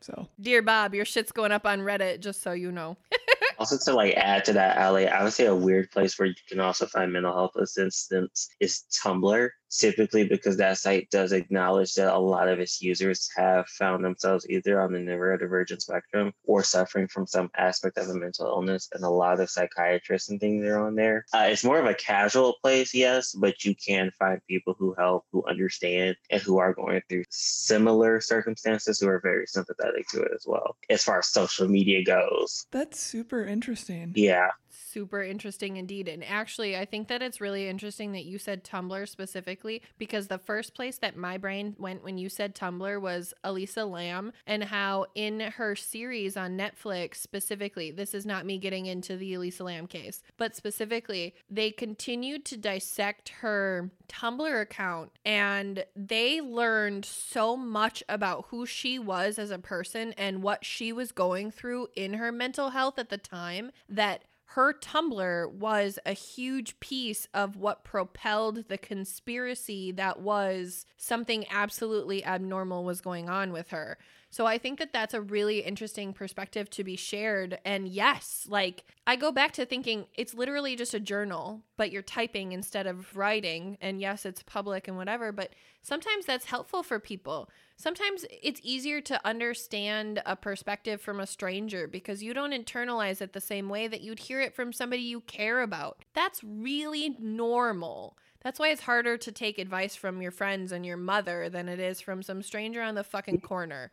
So, 0.06 0.28
Dear 0.40 0.62
Bob, 0.62 0.94
your 0.94 1.04
shit's 1.04 1.32
going 1.32 1.50
up 1.50 1.66
on 1.66 1.80
Reddit, 1.80 2.20
just 2.20 2.42
so 2.42 2.52
you 2.52 2.70
know. 2.70 2.96
Also, 3.58 3.78
to 3.78 3.96
like 3.96 4.12
add 4.16 4.44
to 4.44 4.52
that, 4.52 4.76
Ali, 4.76 5.08
I 5.08 5.24
would 5.24 5.32
say 5.32 5.46
a 5.46 5.54
weird 5.54 5.90
place 5.90 6.18
where 6.18 6.28
you 6.28 6.34
can 6.46 6.60
also 6.60 6.84
find 6.84 7.10
mental 7.10 7.32
health 7.32 7.56
assistance 7.56 8.50
is 8.60 8.84
Tumblr. 9.02 9.48
Typically, 9.78 10.26
because 10.26 10.56
that 10.56 10.78
site 10.78 11.10
does 11.10 11.32
acknowledge 11.32 11.94
that 11.94 12.14
a 12.14 12.18
lot 12.18 12.48
of 12.48 12.58
its 12.60 12.80
users 12.80 13.28
have 13.36 13.66
found 13.68 14.04
themselves 14.04 14.46
either 14.48 14.80
on 14.80 14.92
the 14.92 14.98
neurodivergent 14.98 15.80
spectrum 15.82 16.32
or 16.44 16.62
suffering 16.62 17.08
from 17.08 17.26
some 17.26 17.50
aspect 17.56 17.98
of 17.98 18.08
a 18.08 18.14
mental 18.14 18.46
illness, 18.46 18.88
and 18.92 19.04
a 19.04 19.08
lot 19.08 19.40
of 19.40 19.50
psychiatrists 19.50 20.30
and 20.30 20.40
things 20.40 20.66
are 20.66 20.78
on 20.78 20.94
there. 20.94 21.24
Uh, 21.34 21.46
it's 21.50 21.64
more 21.64 21.78
of 21.78 21.86
a 21.86 21.94
casual 21.94 22.54
place, 22.62 22.94
yes, 22.94 23.32
but 23.32 23.64
you 23.64 23.74
can 23.74 24.10
find 24.18 24.40
people 24.48 24.74
who 24.78 24.94
help, 24.98 25.24
who 25.32 25.44
understand, 25.46 26.16
and 26.30 26.40
who 26.42 26.58
are 26.58 26.72
going 26.72 27.02
through 27.08 27.24
similar 27.30 28.20
circumstances 28.20 29.00
who 29.00 29.08
are 29.08 29.20
very 29.20 29.46
sympathetic 29.46 30.06
to 30.08 30.22
it 30.22 30.32
as 30.34 30.44
well, 30.46 30.76
as 30.90 31.04
far 31.04 31.18
as 31.18 31.28
social 31.28 31.68
media 31.68 32.04
goes. 32.04 32.66
that's 32.70 33.00
super 33.00 33.44
interesting. 33.44 34.12
Yeah. 34.14 34.50
Super 34.96 35.22
interesting 35.22 35.76
indeed. 35.76 36.08
And 36.08 36.24
actually, 36.24 36.74
I 36.74 36.86
think 36.86 37.08
that 37.08 37.20
it's 37.20 37.38
really 37.38 37.68
interesting 37.68 38.12
that 38.12 38.24
you 38.24 38.38
said 38.38 38.64
Tumblr 38.64 39.06
specifically 39.06 39.82
because 39.98 40.28
the 40.28 40.38
first 40.38 40.72
place 40.74 40.96
that 41.00 41.18
my 41.18 41.36
brain 41.36 41.76
went 41.78 42.02
when 42.02 42.16
you 42.16 42.30
said 42.30 42.54
Tumblr 42.54 42.98
was 43.02 43.34
Elisa 43.44 43.84
Lam 43.84 44.32
and 44.46 44.64
how 44.64 45.04
in 45.14 45.40
her 45.40 45.76
series 45.76 46.34
on 46.34 46.56
Netflix 46.56 47.16
specifically, 47.16 47.90
this 47.90 48.14
is 48.14 48.24
not 48.24 48.46
me 48.46 48.56
getting 48.56 48.86
into 48.86 49.18
the 49.18 49.34
Elisa 49.34 49.64
Lam 49.64 49.86
case, 49.86 50.22
but 50.38 50.56
specifically, 50.56 51.34
they 51.50 51.70
continued 51.70 52.46
to 52.46 52.56
dissect 52.56 53.28
her 53.40 53.90
Tumblr 54.08 54.62
account 54.62 55.10
and 55.26 55.84
they 55.94 56.40
learned 56.40 57.04
so 57.04 57.54
much 57.54 58.02
about 58.08 58.46
who 58.48 58.64
she 58.64 58.98
was 58.98 59.38
as 59.38 59.50
a 59.50 59.58
person 59.58 60.14
and 60.16 60.42
what 60.42 60.64
she 60.64 60.90
was 60.90 61.12
going 61.12 61.50
through 61.50 61.88
in 61.94 62.14
her 62.14 62.32
mental 62.32 62.70
health 62.70 62.98
at 62.98 63.10
the 63.10 63.18
time 63.18 63.72
that 63.90 64.22
her 64.50 64.72
Tumblr 64.72 65.50
was 65.52 65.98
a 66.06 66.12
huge 66.12 66.78
piece 66.80 67.26
of 67.34 67.56
what 67.56 67.84
propelled 67.84 68.68
the 68.68 68.78
conspiracy 68.78 69.92
that 69.92 70.20
was 70.20 70.86
something 70.96 71.44
absolutely 71.50 72.24
abnormal 72.24 72.84
was 72.84 73.00
going 73.00 73.28
on 73.28 73.52
with 73.52 73.70
her. 73.70 73.98
So 74.36 74.44
I 74.44 74.58
think 74.58 74.78
that 74.80 74.92
that's 74.92 75.14
a 75.14 75.22
really 75.22 75.60
interesting 75.60 76.12
perspective 76.12 76.68
to 76.68 76.84
be 76.84 76.94
shared. 76.94 77.58
And 77.64 77.88
yes, 77.88 78.46
like 78.46 78.84
I 79.06 79.16
go 79.16 79.32
back 79.32 79.52
to 79.52 79.64
thinking 79.64 80.08
it's 80.14 80.34
literally 80.34 80.76
just 80.76 80.92
a 80.92 81.00
journal, 81.00 81.62
but 81.78 81.90
you're 81.90 82.02
typing 82.02 82.52
instead 82.52 82.86
of 82.86 83.16
writing. 83.16 83.78
And 83.80 83.98
yes, 83.98 84.26
it's 84.26 84.42
public 84.42 84.88
and 84.88 84.98
whatever, 84.98 85.32
but 85.32 85.54
sometimes 85.80 86.26
that's 86.26 86.44
helpful 86.44 86.82
for 86.82 87.00
people. 87.00 87.48
Sometimes 87.78 88.26
it's 88.30 88.60
easier 88.62 89.00
to 89.00 89.26
understand 89.26 90.20
a 90.26 90.36
perspective 90.36 91.00
from 91.00 91.18
a 91.18 91.26
stranger 91.26 91.88
because 91.88 92.22
you 92.22 92.34
don't 92.34 92.52
internalize 92.52 93.22
it 93.22 93.32
the 93.32 93.40
same 93.40 93.70
way 93.70 93.88
that 93.88 94.02
you'd 94.02 94.18
hear 94.18 94.42
it 94.42 94.54
from 94.54 94.70
somebody 94.70 95.00
you 95.00 95.22
care 95.22 95.62
about. 95.62 96.04
That's 96.12 96.44
really 96.44 97.16
normal. 97.18 98.18
That's 98.46 98.60
why 98.60 98.68
it's 98.68 98.82
harder 98.82 99.16
to 99.16 99.32
take 99.32 99.58
advice 99.58 99.96
from 99.96 100.22
your 100.22 100.30
friends 100.30 100.70
and 100.70 100.86
your 100.86 100.96
mother 100.96 101.48
than 101.48 101.68
it 101.68 101.80
is 101.80 102.00
from 102.00 102.22
some 102.22 102.42
stranger 102.42 102.80
on 102.80 102.94
the 102.94 103.02
fucking 103.02 103.40
corner. 103.40 103.90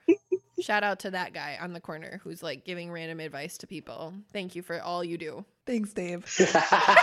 Shout 0.60 0.84
out 0.84 1.00
to 1.00 1.12
that 1.12 1.34
guy 1.34 1.58
on 1.60 1.74
the 1.74 1.80
corner 1.80 2.22
who's 2.24 2.44
like 2.44 2.66
giving 2.66 2.92
random 2.92 3.20
advice 3.20 3.58
to 3.60 3.68
people. 3.68 4.14
Thank 4.32 4.56
you 4.56 4.62
for 4.62 4.82
all 4.82 5.04
you 5.04 5.18
do. 5.18 5.46
Thanks, 5.66 5.94
Dave. 5.94 6.26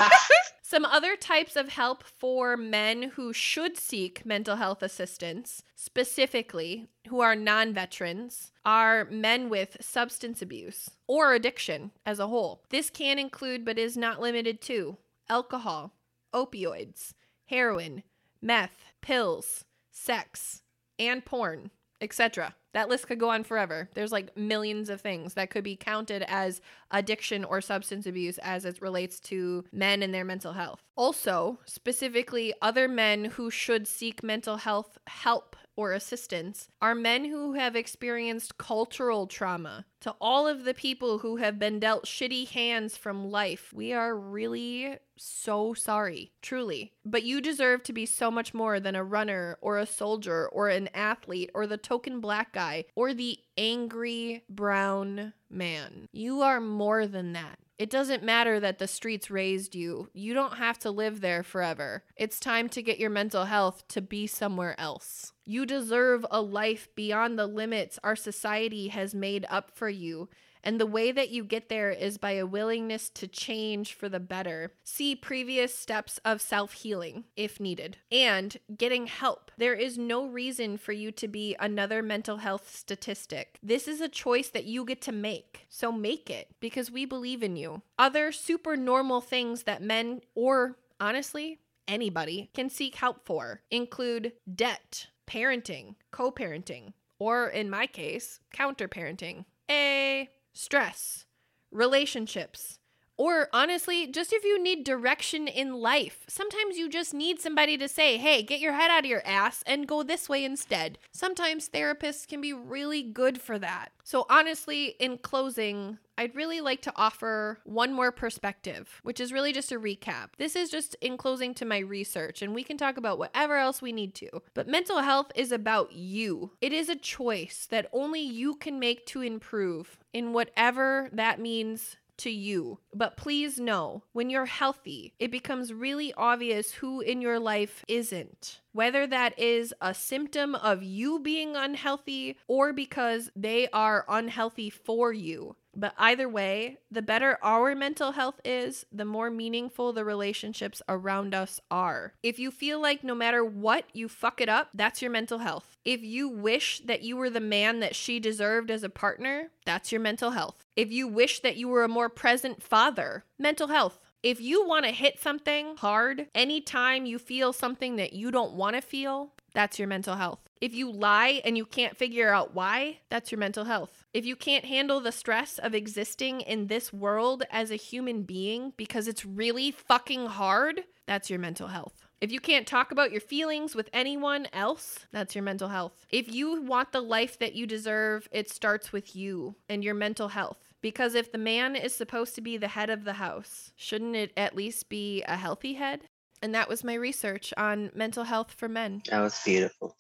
Some 0.63 0.85
other 0.85 1.17
types 1.17 1.57
of 1.57 1.71
help 1.71 2.05
for 2.05 2.57
men 2.57 3.11
who 3.15 3.33
should 3.33 3.77
seek 3.77 4.25
mental 4.25 4.55
health 4.55 4.85
assistance, 4.85 5.65
specifically 5.75 6.87
who 7.09 7.21
are 7.21 7.35
non 7.35 7.75
veterans, 7.75 8.53
are 8.65 9.05
men 9.07 9.49
with 9.49 9.79
substance 9.81 10.41
abuse 10.41 10.89
or 11.09 11.35
addiction 11.35 11.91
as 12.07 12.21
a 12.21 12.29
whole. 12.29 12.63
This 12.71 12.89
can 12.89 13.19
include, 13.19 13.65
but 13.65 13.81
is 13.81 13.97
not 13.97 14.21
limited 14.21 14.61
to, 14.63 14.97
alcohol, 15.29 15.93
opioids, 16.33 17.15
heroin, 17.47 18.05
meth, 18.41 18.85
pills, 19.01 19.65
sex, 19.91 20.63
and 21.01 21.25
porn, 21.25 21.73
etc. 22.01 22.55
That 22.73 22.89
list 22.89 23.09
could 23.09 23.19
go 23.19 23.31
on 23.31 23.43
forever. 23.43 23.89
There's 23.95 24.13
like 24.13 24.37
millions 24.37 24.91
of 24.91 25.01
things 25.01 25.35
that 25.35 25.51
could 25.51 25.65
be 25.65 25.77
counted 25.77 26.25
as 26.29 26.61
addiction 26.91 27.45
or 27.45 27.61
substance 27.61 28.07
abuse 28.07 28.39
as 28.39 28.65
it 28.65 28.81
relates 28.81 29.19
to 29.21 29.65
men 29.73 30.03
and 30.03 30.15
their 30.15 30.25
mental 30.25 30.53
health. 30.53 30.83
Also, 30.97 31.59
specifically, 31.65 32.55
other 32.63 32.87
men 32.87 33.25
who 33.25 33.51
should 33.51 33.89
seek 33.89 34.23
mental 34.23 34.59
health 34.59 34.99
help 35.07 35.57
or 35.77 35.93
assistance 35.93 36.69
are 36.83 36.95
men 36.95 37.25
who 37.25 37.55
have 37.55 37.75
experienced 37.75 38.59
cultural 38.59 39.27
trauma. 39.27 39.87
To 40.03 40.15
all 40.21 40.47
of 40.47 40.65
the 40.65 40.75
people 40.75 41.19
who 41.19 41.37
have 41.37 41.59
been 41.59 41.81
dealt 41.81 42.05
shitty 42.05 42.49
hands 42.51 42.97
from 42.97 43.31
life, 43.31 43.73
we 43.73 43.93
are 43.93 44.15
really 44.15 44.99
so 45.21 45.75
sorry, 45.75 46.33
truly. 46.43 46.93
But 47.05 47.23
you 47.23 47.41
deserve 47.41 47.83
to 47.85 47.93
be 47.93 48.07
so 48.07 48.31
much 48.31 48.55
more 48.55 48.81
than 48.81 48.95
a 48.95 49.05
runner 49.05 49.59
or 49.61 49.79
a 49.79 49.87
soldier 49.87 50.49
or 50.49 50.69
an 50.69 50.89
athlete 50.95 51.51
or 51.55 51.67
the 51.67 51.77
token 51.77 52.21
black 52.21 52.53
guy 52.53 52.85
or 52.95 53.13
the 53.13 53.39
angry 53.57 54.45
brown 54.49 55.35
man. 55.51 56.09
You 56.13 56.41
are 56.43 56.61
more 56.61 57.07
than 57.07 57.33
that. 57.35 57.59
It 57.81 57.89
doesn't 57.89 58.23
matter 58.23 58.61
that 58.61 58.79
the 58.79 58.87
streets 58.87 59.31
raised 59.31 59.75
you. 59.75 60.11
You 60.13 60.35
don't 60.35 60.59
have 60.59 60.79
to 60.81 60.91
live 60.91 61.23
there 61.23 61.43
forever. 61.43 62.05
It's 62.15 62.39
time 62.39 62.69
to 62.71 62.83
get 62.83 62.99
your 62.99 63.09
mental 63.09 63.47
health 63.47 63.89
to 63.89 64.03
be 64.03 64.27
somewhere 64.27 64.79
else. 64.79 65.33
You 65.47 65.65
deserve 65.65 66.27
a 66.31 66.43
life 66.43 66.89
beyond 66.95 67.39
the 67.39 67.47
limits 67.47 67.99
our 68.05 68.17
society 68.17 68.89
has 68.89 69.15
made 69.15 69.47
up 69.49 69.71
for 69.75 69.89
you. 69.89 70.29
And 70.63 70.81
the 70.81 70.87
way 70.87 71.13
that 71.13 71.31
you 71.31 71.45
get 71.45 71.69
there 71.69 71.91
is 71.91 72.19
by 72.19 72.33
a 72.33 72.47
willingness 72.47 73.09
to 73.11 73.27
change 73.27 73.95
for 73.95 74.09
the 74.09 74.21
better. 74.21 74.73
See 74.85 75.15
previous 75.15 75.77
steps 75.77 76.19
of 76.25 76.41
self 76.41 76.73
healing 76.73 77.25
if 77.37 77.61
needed, 77.61 77.99
and 78.11 78.57
getting 78.77 79.07
help. 79.07 79.51
There 79.57 79.75
is 79.75 79.99
no 79.99 80.27
reason 80.27 80.77
for 80.77 80.93
you 80.93 81.13
to 81.13 81.29
be 81.29 81.57
another 81.59 82.03
mental 82.03 82.39
health 82.39 82.75
statistic. 82.75 83.59
This 83.63 83.89
is 83.89 84.01
a 84.01 84.09
choice 84.09 84.49
that 84.51 84.65
you 84.65 84.85
get 84.85 85.01
to 85.03 85.13
make. 85.13 85.67
So 85.69 85.93
make 85.93 86.31
it 86.31 86.49
because 86.61 86.91
we 86.91 87.05
believe 87.05 87.43
in 87.43 87.57
you. 87.57 87.83
Other 87.99 88.33
super 88.33 88.77
normal 88.77 89.21
things 89.21 89.65
that 89.65 89.83
men, 89.83 90.21
or 90.35 90.77
honestly, 91.01 91.61
anybody, 91.89 92.51
can 92.55 92.71
seek 92.71 92.97
help 92.97 93.25
for 93.25 93.63
include 93.71 94.33
debt, 94.53 95.09
parenting, 95.27 95.95
co 96.11 96.31
parenting, 96.31 96.93
or 97.19 97.49
in 97.49 97.71
my 97.71 97.87
case, 97.87 98.41
counter 98.53 98.89
parenting. 98.89 99.45
A 99.71 100.29
stress, 100.53 101.27
relationships, 101.71 102.80
Or 103.21 103.51
honestly, 103.53 104.07
just 104.07 104.33
if 104.33 104.45
you 104.45 104.59
need 104.59 104.83
direction 104.83 105.47
in 105.47 105.75
life. 105.75 106.25
Sometimes 106.27 106.79
you 106.79 106.89
just 106.89 107.13
need 107.13 107.39
somebody 107.39 107.77
to 107.77 107.87
say, 107.87 108.17
hey, 108.17 108.43
get 108.43 108.61
your 108.61 108.73
head 108.73 108.91
out 108.91 109.05
of 109.05 109.11
your 109.11 109.21
ass 109.27 109.63
and 109.67 109.87
go 109.87 110.03
this 110.03 110.27
way 110.27 110.43
instead. 110.43 110.97
Sometimes 111.13 111.69
therapists 111.69 112.27
can 112.27 112.41
be 112.41 112.55
really 112.55 113.03
good 113.03 113.39
for 113.39 113.59
that. 113.59 113.91
So, 114.05 114.25
honestly, 114.31 114.97
in 114.99 115.19
closing, 115.19 115.99
I'd 116.17 116.35
really 116.35 116.63
like 116.63 116.81
to 116.83 116.93
offer 116.97 117.59
one 117.65 117.93
more 117.93 118.11
perspective, 118.11 119.01
which 119.03 119.21
is 119.21 119.35
really 119.35 119.53
just 119.53 119.71
a 119.71 119.79
recap. 119.79 120.31
This 120.39 120.57
is 120.57 120.71
just 120.71 120.95
in 121.03 121.19
closing 121.19 121.53
to 121.57 121.67
my 121.67 121.81
research, 121.81 122.41
and 122.41 122.55
we 122.55 122.65
can 122.65 122.79
talk 122.79 122.97
about 122.97 123.19
whatever 123.19 123.57
else 123.57 123.83
we 123.83 123.93
need 123.93 124.15
to. 124.15 124.31
But 124.55 124.67
mental 124.67 125.01
health 125.01 125.31
is 125.35 125.53
about 125.53 125.93
you. 125.93 126.53
It 126.63 126.73
is 126.73 126.89
a 126.89 126.97
choice 126.97 127.69
that 127.71 127.91
only 127.93 128.23
you 128.23 128.55
can 128.55 128.81
make 128.81 129.05
to 129.09 129.21
improve 129.21 129.99
in 130.15 130.33
whatever 130.33 131.11
that 131.13 131.39
means 131.39 131.99
to 132.21 132.31
you. 132.31 132.79
But 132.95 133.17
please 133.17 133.61
know 133.61 134.05
when 134.13 134.31
you're 134.31 134.47
healthy, 134.47 135.15
it 135.19 135.31
becomes 135.31 135.73
really 135.73 136.13
obvious 136.15 136.73
who 136.73 137.01
in 137.01 137.21
your 137.21 137.39
life 137.39 137.85
isn't. 137.89 138.61
Whether 138.73 139.07
that 139.07 139.39
is 139.39 139.75
a 139.81 139.95
symptom 139.95 140.55
of 140.55 140.83
you 140.83 141.19
being 141.19 141.57
unhealthy 141.57 142.37
or 142.47 142.73
because 142.73 143.31
they 143.35 143.69
are 143.73 144.05
unhealthy 144.09 144.71
for 144.71 145.13
you. 145.13 145.57
But 145.81 145.95
either 145.97 146.29
way, 146.29 146.77
the 146.91 147.01
better 147.01 147.39
our 147.43 147.75
mental 147.75 148.13
health 148.13 148.39
is, 148.45 148.85
the 148.93 149.07
more 149.07 149.31
meaningful 149.31 149.95
the 149.95 150.05
relationships 150.05 150.83
around 150.91 151.35
us 151.35 151.59
are. 151.71 152.13
If 152.23 152.39
you 152.39 152.51
feel 152.51 152.83
like 152.83 153.03
no 153.03 153.15
matter 153.15 153.43
what 153.43 153.87
you 153.95 154.07
fuck 154.07 154.43
it 154.43 154.51
up, 154.51 154.69
that's 154.75 155.01
your 155.01 155.11
mental 155.11 155.39
health. 155.39 155.79
If 155.83 156.03
you 156.03 156.29
wish 156.29 156.81
that 156.81 157.01
you 157.01 157.17
were 157.17 157.31
the 157.31 157.41
man 157.41 157.81
that 157.81 157.97
she 157.97 158.21
deserved 158.21 158.71
as 158.71 158.83
a 158.83 158.91
partner, 158.91 159.53
that's 159.65 159.91
your 159.91 160.03
mental 160.03 160.33
health. 160.33 160.67
If 160.77 160.93
you 160.93 161.09
wish 161.09 161.41
that 161.41 161.57
you 161.57 161.69
were 161.69 161.85
a 161.85 161.89
more 161.89 162.11
present 162.11 162.63
father, 162.63 163.25
mental 163.39 163.69
health. 163.69 163.99
If 164.23 164.39
you 164.39 164.69
want 164.69 164.85
to 164.85 164.91
hit 164.91 165.19
something 165.19 165.77
hard 165.79 166.27
anytime 166.35 167.07
you 167.07 167.19
feel 167.19 167.55
something 167.55 167.97
that 167.97 168.13
you 168.13 168.31
don't 168.31 168.53
want 168.53 168.77
to 168.77 168.83
feel, 168.83 169.33
that's 169.55 169.79
your 169.79 169.89
mental 169.89 170.17
health. 170.17 170.41
If 170.61 170.75
you 170.75 170.93
lie 170.93 171.41
and 171.45 171.57
you 171.57 171.65
can't 171.65 171.97
figure 171.97 172.35
out 172.35 172.55
why, 172.55 172.99
that's 173.09 173.33
your 173.33 173.39
mental 173.39 173.65
health. 173.65 174.05
If 174.13 174.27
you 174.27 174.37
can't 174.37 174.67
handle 174.67 175.01
the 175.01 175.11
stress 175.11 175.59
of 175.59 175.75
existing 175.75 176.43
in 176.43 176.67
this 176.67 176.93
world 176.93 177.45
as 177.51 177.71
a 177.71 177.77
human 177.77 178.25
being 178.25 178.75
because 178.77 179.09
it's 179.09 179.25
really 179.25 179.71
fucking 179.71 180.27
hard, 180.27 180.85
that's 181.07 181.31
your 181.31 181.39
mental 181.39 181.69
health. 181.69 181.95
If 182.21 182.31
you 182.31 182.41
can't 182.41 182.67
talk 182.67 182.93
about 182.93 183.11
your 183.11 183.23
feelings 183.23 183.75
with 183.75 183.89
anyone 183.95 184.47
else, 184.53 185.07
that's 185.13 185.35
your 185.35 185.45
mental 185.45 185.69
health. 185.69 186.05
If 186.11 186.31
you 186.31 186.61
want 186.61 186.93
the 186.93 187.01
life 187.01 187.39
that 187.39 187.55
you 187.55 187.67
deserve, 187.67 188.29
it 188.31 188.51
starts 188.51 188.93
with 188.93 189.17
you 189.17 189.55
and 189.71 189.83
your 189.83 189.95
mental 189.95 190.29
health. 190.29 190.59
Because 190.83 191.15
if 191.15 191.33
the 191.33 191.39
man 191.39 191.75
is 191.75 191.95
supposed 191.95 192.35
to 192.35 192.43
be 192.43 192.59
the 192.59 192.69
head 192.69 192.91
of 192.91 193.05
the 193.05 193.15
house, 193.15 193.73
shouldn't 193.77 194.15
it 194.15 194.33
at 194.37 194.55
least 194.55 194.91
be 194.91 195.23
a 195.23 195.39
healthy 195.39 195.75
head? 195.75 196.03
And 196.43 196.55
that 196.55 196.69
was 196.69 196.85
my 196.85 196.95
research 196.95 197.55
on 197.57 197.91
mental 197.95 198.25
health 198.25 198.53
for 198.53 198.69
men. 198.69 199.03
That 199.09 199.21
was 199.21 199.41
beautiful. 199.43 199.97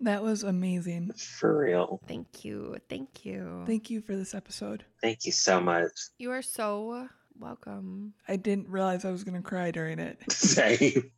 That 0.00 0.22
was 0.22 0.42
amazing. 0.42 1.12
For 1.12 1.58
real. 1.58 2.00
Thank 2.06 2.44
you. 2.44 2.76
Thank 2.88 3.24
you. 3.24 3.64
Thank 3.66 3.90
you 3.90 4.00
for 4.00 4.14
this 4.14 4.34
episode. 4.34 4.84
Thank 5.00 5.24
you 5.26 5.32
so 5.32 5.60
much. 5.60 5.92
You 6.18 6.30
are 6.30 6.42
so 6.42 7.08
welcome. 7.38 8.14
I 8.28 8.36
didn't 8.36 8.68
realize 8.68 9.04
I 9.04 9.10
was 9.10 9.24
going 9.24 9.40
to 9.40 9.46
cry 9.46 9.70
during 9.70 9.98
it. 9.98 10.18
Same. 10.32 11.10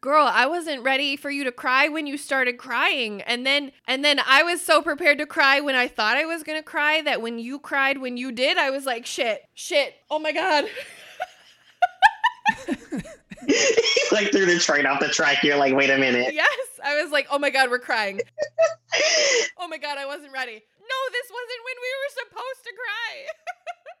Girl, 0.00 0.26
I 0.26 0.46
wasn't 0.46 0.82
ready 0.82 1.16
for 1.16 1.30
you 1.30 1.44
to 1.44 1.52
cry 1.52 1.88
when 1.88 2.06
you 2.06 2.16
started 2.16 2.58
crying. 2.58 3.20
And 3.22 3.46
then 3.46 3.72
and 3.86 4.04
then 4.04 4.20
I 4.26 4.42
was 4.42 4.60
so 4.60 4.82
prepared 4.82 5.18
to 5.18 5.26
cry 5.26 5.60
when 5.60 5.74
I 5.74 5.86
thought 5.86 6.16
I 6.16 6.24
was 6.24 6.42
going 6.42 6.58
to 6.58 6.64
cry 6.64 7.02
that 7.02 7.22
when 7.22 7.38
you 7.38 7.60
cried 7.60 7.98
when 7.98 8.16
you 8.16 8.32
did, 8.32 8.58
I 8.58 8.70
was 8.70 8.84
like, 8.84 9.06
"Shit. 9.06 9.42
Shit. 9.54 9.94
Oh 10.10 10.18
my 10.18 10.32
god." 10.32 10.64
like 14.12 14.30
threw 14.32 14.46
the 14.46 14.58
train 14.58 14.86
off 14.86 15.00
the 15.00 15.08
track. 15.08 15.42
You're 15.42 15.56
like, 15.56 15.74
wait 15.74 15.90
a 15.90 15.98
minute. 15.98 16.32
yes. 16.34 16.48
I 16.84 17.02
was 17.02 17.12
like, 17.12 17.26
"Oh 17.30 17.38
my 17.38 17.50
god, 17.50 17.70
we're 17.70 17.78
crying." 17.78 18.20
oh 19.58 19.68
my 19.68 19.78
god, 19.78 19.98
I 19.98 20.06
wasn't 20.06 20.32
ready. 20.32 20.52
No, 20.52 20.98
this 21.12 21.30
wasn't 21.30 21.64
when 21.64 21.76
we 21.80 21.90
were 22.00 22.12
supposed 22.24 22.64
to 22.64 22.72
cry. 22.74 23.26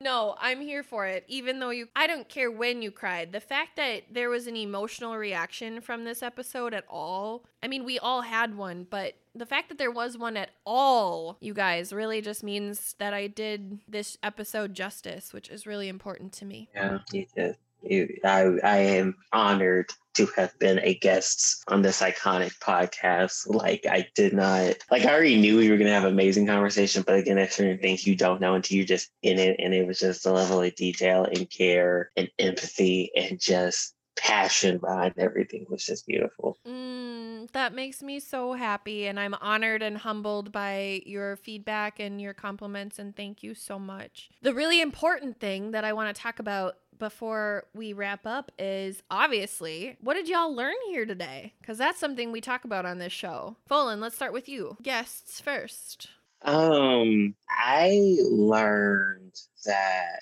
no, 0.00 0.34
I'm 0.40 0.60
here 0.60 0.82
for 0.82 1.06
it. 1.06 1.24
Even 1.28 1.60
though 1.60 1.70
you 1.70 1.88
I 1.94 2.06
don't 2.06 2.28
care 2.28 2.50
when 2.50 2.82
you 2.82 2.90
cried. 2.90 3.32
The 3.32 3.40
fact 3.40 3.76
that 3.76 4.02
there 4.10 4.30
was 4.30 4.46
an 4.46 4.56
emotional 4.56 5.16
reaction 5.16 5.80
from 5.80 6.04
this 6.04 6.22
episode 6.22 6.74
at 6.74 6.84
all. 6.88 7.44
I 7.62 7.68
mean, 7.68 7.84
we 7.84 7.98
all 7.98 8.22
had 8.22 8.56
one, 8.56 8.86
but 8.88 9.14
the 9.34 9.46
fact 9.46 9.68
that 9.68 9.78
there 9.78 9.90
was 9.90 10.18
one 10.18 10.36
at 10.36 10.50
all, 10.66 11.38
you 11.40 11.54
guys, 11.54 11.92
really 11.92 12.20
just 12.20 12.42
means 12.42 12.94
that 12.98 13.14
I 13.14 13.28
did 13.28 13.78
this 13.88 14.18
episode 14.22 14.74
justice, 14.74 15.32
which 15.32 15.48
is 15.48 15.66
really 15.66 15.88
important 15.88 16.32
to 16.34 16.44
me. 16.44 16.68
Yeah, 16.74 16.98
you 17.12 17.26
did. 17.34 17.56
I, 17.84 18.58
I 18.62 18.76
am 18.78 19.16
honored 19.32 19.92
to 20.14 20.26
have 20.36 20.58
been 20.58 20.78
a 20.80 20.94
guest 20.94 21.62
on 21.68 21.82
this 21.82 22.00
iconic 22.00 22.58
podcast. 22.58 23.48
Like 23.48 23.86
I 23.88 24.06
did 24.14 24.32
not 24.32 24.76
like 24.90 25.04
I 25.04 25.12
already 25.12 25.40
knew 25.40 25.56
we 25.56 25.70
were 25.70 25.78
gonna 25.78 25.90
have 25.90 26.04
amazing 26.04 26.46
conversation, 26.46 27.02
but 27.06 27.16
again, 27.16 27.36
there's 27.36 27.54
certain 27.54 27.78
things 27.78 28.06
you 28.06 28.14
don't 28.14 28.40
know 28.40 28.54
until 28.54 28.76
you're 28.76 28.86
just 28.86 29.10
in 29.22 29.38
it. 29.38 29.56
And 29.58 29.72
it 29.72 29.86
was 29.86 29.98
just 29.98 30.24
the 30.24 30.32
level 30.32 30.60
of 30.60 30.74
detail 30.74 31.24
and 31.24 31.48
care 31.48 32.10
and 32.16 32.28
empathy 32.38 33.10
and 33.16 33.40
just 33.40 33.94
passion 34.16 34.78
behind 34.78 35.14
everything 35.18 35.66
was 35.68 35.84
just 35.84 36.06
beautiful. 36.06 36.56
Mm, 36.66 37.50
that 37.52 37.74
makes 37.74 38.02
me 38.02 38.20
so 38.20 38.52
happy, 38.52 39.06
and 39.06 39.18
I'm 39.18 39.34
honored 39.34 39.82
and 39.82 39.98
humbled 39.98 40.52
by 40.52 41.02
your 41.06 41.36
feedback 41.36 41.98
and 41.98 42.20
your 42.20 42.34
compliments, 42.34 42.98
and 42.98 43.16
thank 43.16 43.42
you 43.42 43.54
so 43.54 43.78
much. 43.78 44.30
The 44.42 44.54
really 44.54 44.80
important 44.80 45.40
thing 45.40 45.72
that 45.72 45.84
I 45.84 45.92
want 45.92 46.14
to 46.14 46.22
talk 46.22 46.38
about 46.38 46.76
before 47.02 47.64
we 47.74 47.92
wrap 47.92 48.24
up 48.28 48.52
is 48.60 49.02
obviously 49.10 49.96
what 50.00 50.14
did 50.14 50.28
y'all 50.28 50.54
learn 50.54 50.76
here 50.86 51.04
today? 51.04 51.52
Because 51.60 51.76
that's 51.76 51.98
something 51.98 52.30
we 52.30 52.40
talk 52.40 52.64
about 52.64 52.86
on 52.86 52.98
this 52.98 53.12
show. 53.12 53.56
Folan, 53.68 53.98
let's 53.98 54.14
start 54.14 54.32
with 54.32 54.48
you. 54.48 54.76
Guests 54.80 55.40
first. 55.40 56.10
Um, 56.42 57.34
I 57.50 58.18
learned 58.20 59.34
that 59.66 60.20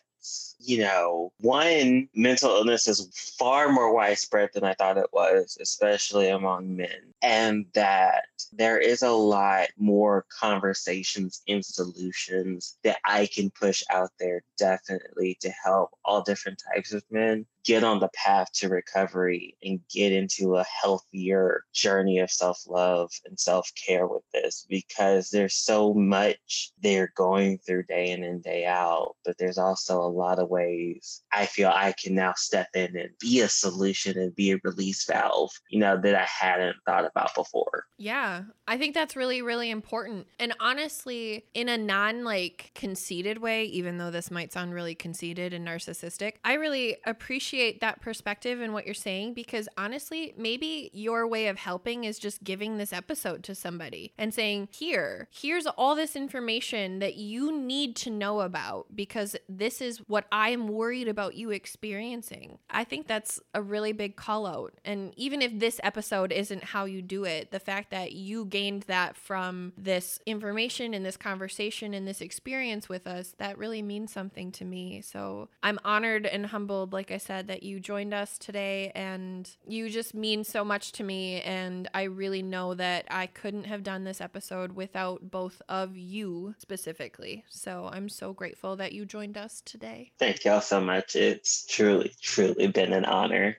you 0.62 0.78
know, 0.78 1.32
one, 1.40 2.08
mental 2.14 2.50
illness 2.50 2.86
is 2.86 3.08
far 3.38 3.70
more 3.70 3.94
widespread 3.94 4.50
than 4.52 4.64
I 4.64 4.74
thought 4.74 4.98
it 4.98 5.12
was, 5.12 5.56
especially 5.60 6.28
among 6.28 6.76
men. 6.76 7.14
And 7.22 7.66
that 7.74 8.24
there 8.52 8.78
is 8.78 9.02
a 9.02 9.10
lot 9.10 9.68
more 9.78 10.26
conversations 10.38 11.42
and 11.48 11.64
solutions 11.64 12.76
that 12.84 12.98
I 13.04 13.26
can 13.26 13.50
push 13.50 13.82
out 13.90 14.10
there 14.18 14.42
definitely 14.58 15.38
to 15.40 15.50
help 15.50 15.90
all 16.04 16.22
different 16.22 16.62
types 16.74 16.92
of 16.92 17.02
men 17.10 17.46
get 17.64 17.84
on 17.84 18.00
the 18.00 18.08
path 18.14 18.48
to 18.54 18.68
recovery 18.68 19.56
and 19.62 19.80
get 19.92 20.12
into 20.12 20.56
a 20.56 20.64
healthier 20.64 21.64
journey 21.72 22.18
of 22.18 22.30
self 22.30 22.62
love 22.66 23.10
and 23.26 23.38
self 23.38 23.70
care 23.74 24.06
with 24.06 24.22
this 24.32 24.66
because 24.68 25.30
there's 25.30 25.54
so 25.54 25.92
much 25.94 26.72
they're 26.82 27.12
going 27.16 27.58
through 27.58 27.82
day 27.84 28.10
in 28.10 28.24
and 28.24 28.42
day 28.42 28.64
out. 28.64 29.16
But 29.24 29.36
there's 29.38 29.58
also 29.58 30.00
a 30.00 30.08
lot 30.08 30.38
of 30.38 30.48
ways 30.48 31.22
I 31.32 31.46
feel 31.46 31.68
I 31.68 31.94
can 32.02 32.14
now 32.14 32.34
step 32.36 32.68
in 32.74 32.96
and 32.96 33.10
be 33.20 33.40
a 33.40 33.48
solution 33.48 34.18
and 34.18 34.34
be 34.34 34.52
a 34.52 34.58
release 34.64 35.04
valve, 35.04 35.50
you 35.68 35.80
know, 35.80 36.00
that 36.00 36.14
I 36.14 36.26
hadn't 36.26 36.76
thought 36.86 37.04
about 37.04 37.34
before. 37.34 37.84
Yeah, 37.98 38.42
I 38.66 38.78
think 38.78 38.94
that's 38.94 39.16
really, 39.16 39.42
really 39.42 39.70
important. 39.70 40.26
And 40.38 40.54
honestly, 40.60 41.44
in 41.54 41.68
a 41.68 41.76
non 41.76 42.24
like 42.24 42.70
conceited 42.74 43.38
way, 43.38 43.64
even 43.64 43.98
though 43.98 44.10
this 44.10 44.30
might 44.30 44.52
sound 44.52 44.74
really 44.74 44.94
conceited 44.94 45.52
and 45.52 45.66
narcissistic, 45.66 46.34
I 46.44 46.54
really 46.54 46.96
appreciate 47.04 47.49
that 47.80 48.00
perspective 48.00 48.60
and 48.60 48.72
what 48.72 48.86
you're 48.86 48.94
saying 48.94 49.34
because 49.34 49.68
honestly, 49.76 50.34
maybe 50.36 50.90
your 50.92 51.26
way 51.26 51.48
of 51.48 51.58
helping 51.58 52.04
is 52.04 52.18
just 52.18 52.44
giving 52.44 52.78
this 52.78 52.92
episode 52.92 53.42
to 53.44 53.54
somebody 53.54 54.12
and 54.16 54.32
saying, 54.32 54.68
Here, 54.70 55.28
here's 55.30 55.66
all 55.66 55.94
this 55.94 56.16
information 56.16 56.98
that 57.00 57.16
you 57.16 57.56
need 57.56 57.96
to 57.96 58.10
know 58.10 58.40
about 58.40 58.86
because 58.94 59.36
this 59.48 59.80
is 59.80 59.98
what 60.08 60.26
I 60.30 60.50
am 60.50 60.68
worried 60.68 61.08
about 61.08 61.34
you 61.34 61.50
experiencing. 61.50 62.58
I 62.70 62.84
think 62.84 63.06
that's 63.06 63.40
a 63.54 63.62
really 63.62 63.92
big 63.92 64.16
call 64.16 64.46
out. 64.46 64.74
And 64.84 65.12
even 65.16 65.42
if 65.42 65.58
this 65.58 65.80
episode 65.82 66.32
isn't 66.32 66.64
how 66.64 66.84
you 66.84 67.02
do 67.02 67.24
it, 67.24 67.50
the 67.50 67.60
fact 67.60 67.90
that 67.90 68.12
you 68.12 68.44
gained 68.44 68.82
that 68.84 69.16
from 69.16 69.72
this 69.76 70.20
information 70.26 70.94
and 70.94 71.04
this 71.04 71.16
conversation 71.16 71.94
and 71.94 72.06
this 72.06 72.20
experience 72.20 72.88
with 72.88 73.06
us, 73.06 73.34
that 73.38 73.58
really 73.58 73.82
means 73.82 74.12
something 74.12 74.52
to 74.52 74.64
me. 74.64 75.00
So 75.00 75.48
I'm 75.62 75.78
honored 75.84 76.26
and 76.26 76.46
humbled, 76.46 76.92
like 76.92 77.10
I 77.10 77.18
said, 77.18 77.39
that 77.42 77.62
you 77.62 77.80
joined 77.80 78.14
us 78.14 78.38
today 78.38 78.92
and 78.94 79.48
you 79.66 79.90
just 79.90 80.14
mean 80.14 80.44
so 80.44 80.64
much 80.64 80.92
to 80.92 81.04
me. 81.04 81.40
And 81.42 81.88
I 81.94 82.04
really 82.04 82.42
know 82.42 82.74
that 82.74 83.06
I 83.10 83.26
couldn't 83.26 83.64
have 83.64 83.82
done 83.82 84.04
this 84.04 84.20
episode 84.20 84.72
without 84.72 85.30
both 85.30 85.62
of 85.68 85.96
you 85.96 86.54
specifically. 86.58 87.44
So 87.48 87.90
I'm 87.92 88.08
so 88.08 88.32
grateful 88.32 88.76
that 88.76 88.92
you 88.92 89.04
joined 89.04 89.36
us 89.36 89.62
today. 89.64 90.12
Thank 90.18 90.44
y'all 90.44 90.60
so 90.60 90.80
much. 90.80 91.16
It's 91.16 91.66
truly, 91.66 92.12
truly 92.20 92.66
been 92.68 92.92
an 92.92 93.04
honor. 93.04 93.56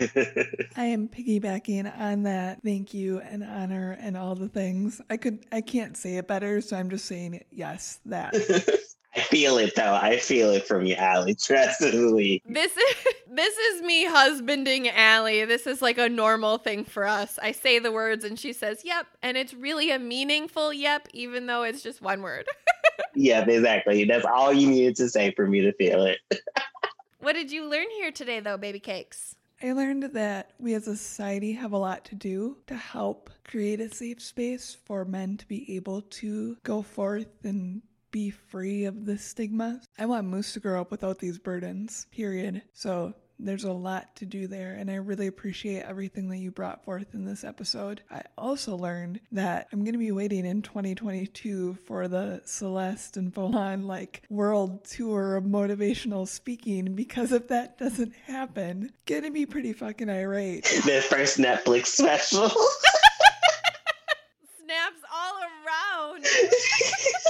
I 0.76 0.84
am 0.84 1.08
piggybacking 1.08 1.98
on 1.98 2.24
that 2.24 2.62
thank 2.62 2.92
you 2.92 3.20
and 3.20 3.42
honor 3.42 3.96
and 3.98 4.14
all 4.14 4.34
the 4.34 4.48
things. 4.48 5.00
I 5.08 5.16
could 5.16 5.46
I 5.50 5.62
can't 5.62 5.96
say 5.96 6.18
it 6.18 6.28
better, 6.28 6.60
so 6.60 6.76
I'm 6.76 6.90
just 6.90 7.06
saying 7.06 7.42
yes, 7.50 8.00
that. 8.04 8.34
I 9.26 9.28
feel 9.28 9.58
it 9.58 9.74
though. 9.74 9.94
I 9.94 10.18
feel 10.18 10.50
it 10.50 10.68
from 10.68 10.86
you, 10.86 10.94
Allie. 10.94 11.34
Trust 11.40 11.80
me. 11.80 12.42
This 12.46 12.76
is 12.76 12.94
this 13.28 13.56
is 13.56 13.82
me 13.82 14.04
husbanding 14.04 14.88
Allie. 14.88 15.44
This 15.44 15.66
is 15.66 15.82
like 15.82 15.98
a 15.98 16.08
normal 16.08 16.58
thing 16.58 16.84
for 16.84 17.04
us. 17.04 17.38
I 17.42 17.50
say 17.50 17.80
the 17.80 17.90
words 17.90 18.24
and 18.24 18.38
she 18.38 18.52
says 18.52 18.82
yep, 18.84 19.06
and 19.22 19.36
it's 19.36 19.52
really 19.52 19.90
a 19.90 19.98
meaningful 19.98 20.72
yep, 20.72 21.08
even 21.12 21.46
though 21.46 21.64
it's 21.64 21.82
just 21.82 22.00
one 22.00 22.22
word. 22.22 22.46
Yep, 23.14 23.48
exactly. 23.48 24.04
That's 24.04 24.26
all 24.26 24.52
you 24.52 24.68
needed 24.68 24.96
to 24.96 25.08
say 25.08 25.32
for 25.32 25.46
me 25.46 25.62
to 25.62 25.72
feel 25.72 26.02
it. 26.02 26.18
what 27.20 27.32
did 27.32 27.50
you 27.50 27.66
learn 27.66 27.86
here 27.96 28.12
today, 28.12 28.40
though, 28.40 28.58
baby 28.58 28.78
cakes? 28.78 29.36
I 29.62 29.72
learned 29.72 30.02
that 30.12 30.52
we 30.58 30.74
as 30.74 30.86
a 30.86 30.96
society 30.96 31.52
have 31.52 31.72
a 31.72 31.78
lot 31.78 32.04
to 32.06 32.14
do 32.14 32.58
to 32.66 32.74
help 32.74 33.30
create 33.44 33.80
a 33.80 33.94
safe 33.94 34.20
space 34.22 34.76
for 34.84 35.06
men 35.06 35.38
to 35.38 35.48
be 35.48 35.76
able 35.76 36.02
to 36.02 36.58
go 36.62 36.82
forth 36.82 37.42
and 37.42 37.80
be 38.16 38.30
free 38.30 38.86
of 38.86 39.04
the 39.04 39.18
stigma. 39.18 39.78
I 39.98 40.06
want 40.06 40.26
Moose 40.26 40.54
to 40.54 40.60
grow 40.60 40.80
up 40.80 40.90
without 40.90 41.18
these 41.18 41.38
burdens, 41.38 42.06
period. 42.10 42.62
So 42.72 43.12
there's 43.38 43.64
a 43.64 43.72
lot 43.72 44.16
to 44.16 44.24
do 44.24 44.46
there, 44.46 44.72
and 44.72 44.90
I 44.90 44.94
really 44.94 45.26
appreciate 45.26 45.82
everything 45.82 46.30
that 46.30 46.38
you 46.38 46.50
brought 46.50 46.82
forth 46.82 47.12
in 47.12 47.26
this 47.26 47.44
episode. 47.44 48.00
I 48.10 48.22
also 48.38 48.74
learned 48.74 49.20
that 49.32 49.68
I'm 49.70 49.84
going 49.84 49.92
to 49.92 49.98
be 49.98 50.12
waiting 50.12 50.46
in 50.46 50.62
2022 50.62 51.76
for 51.84 52.08
the 52.08 52.40
Celeste 52.46 53.18
and 53.18 53.34
Volan 53.34 53.84
like 53.84 54.22
world 54.30 54.86
tour 54.86 55.36
of 55.36 55.44
motivational 55.44 56.26
speaking 56.26 56.94
because 56.94 57.32
if 57.32 57.48
that 57.48 57.76
doesn't 57.76 58.14
happen, 58.24 58.92
gonna 59.04 59.30
be 59.30 59.44
pretty 59.44 59.74
fucking 59.74 60.08
irate. 60.08 60.64
The 60.86 61.02
first 61.02 61.36
Netflix 61.36 61.88
special. 61.88 62.48
Snaps 64.64 65.02
all 65.12 65.34
around. 65.42 66.24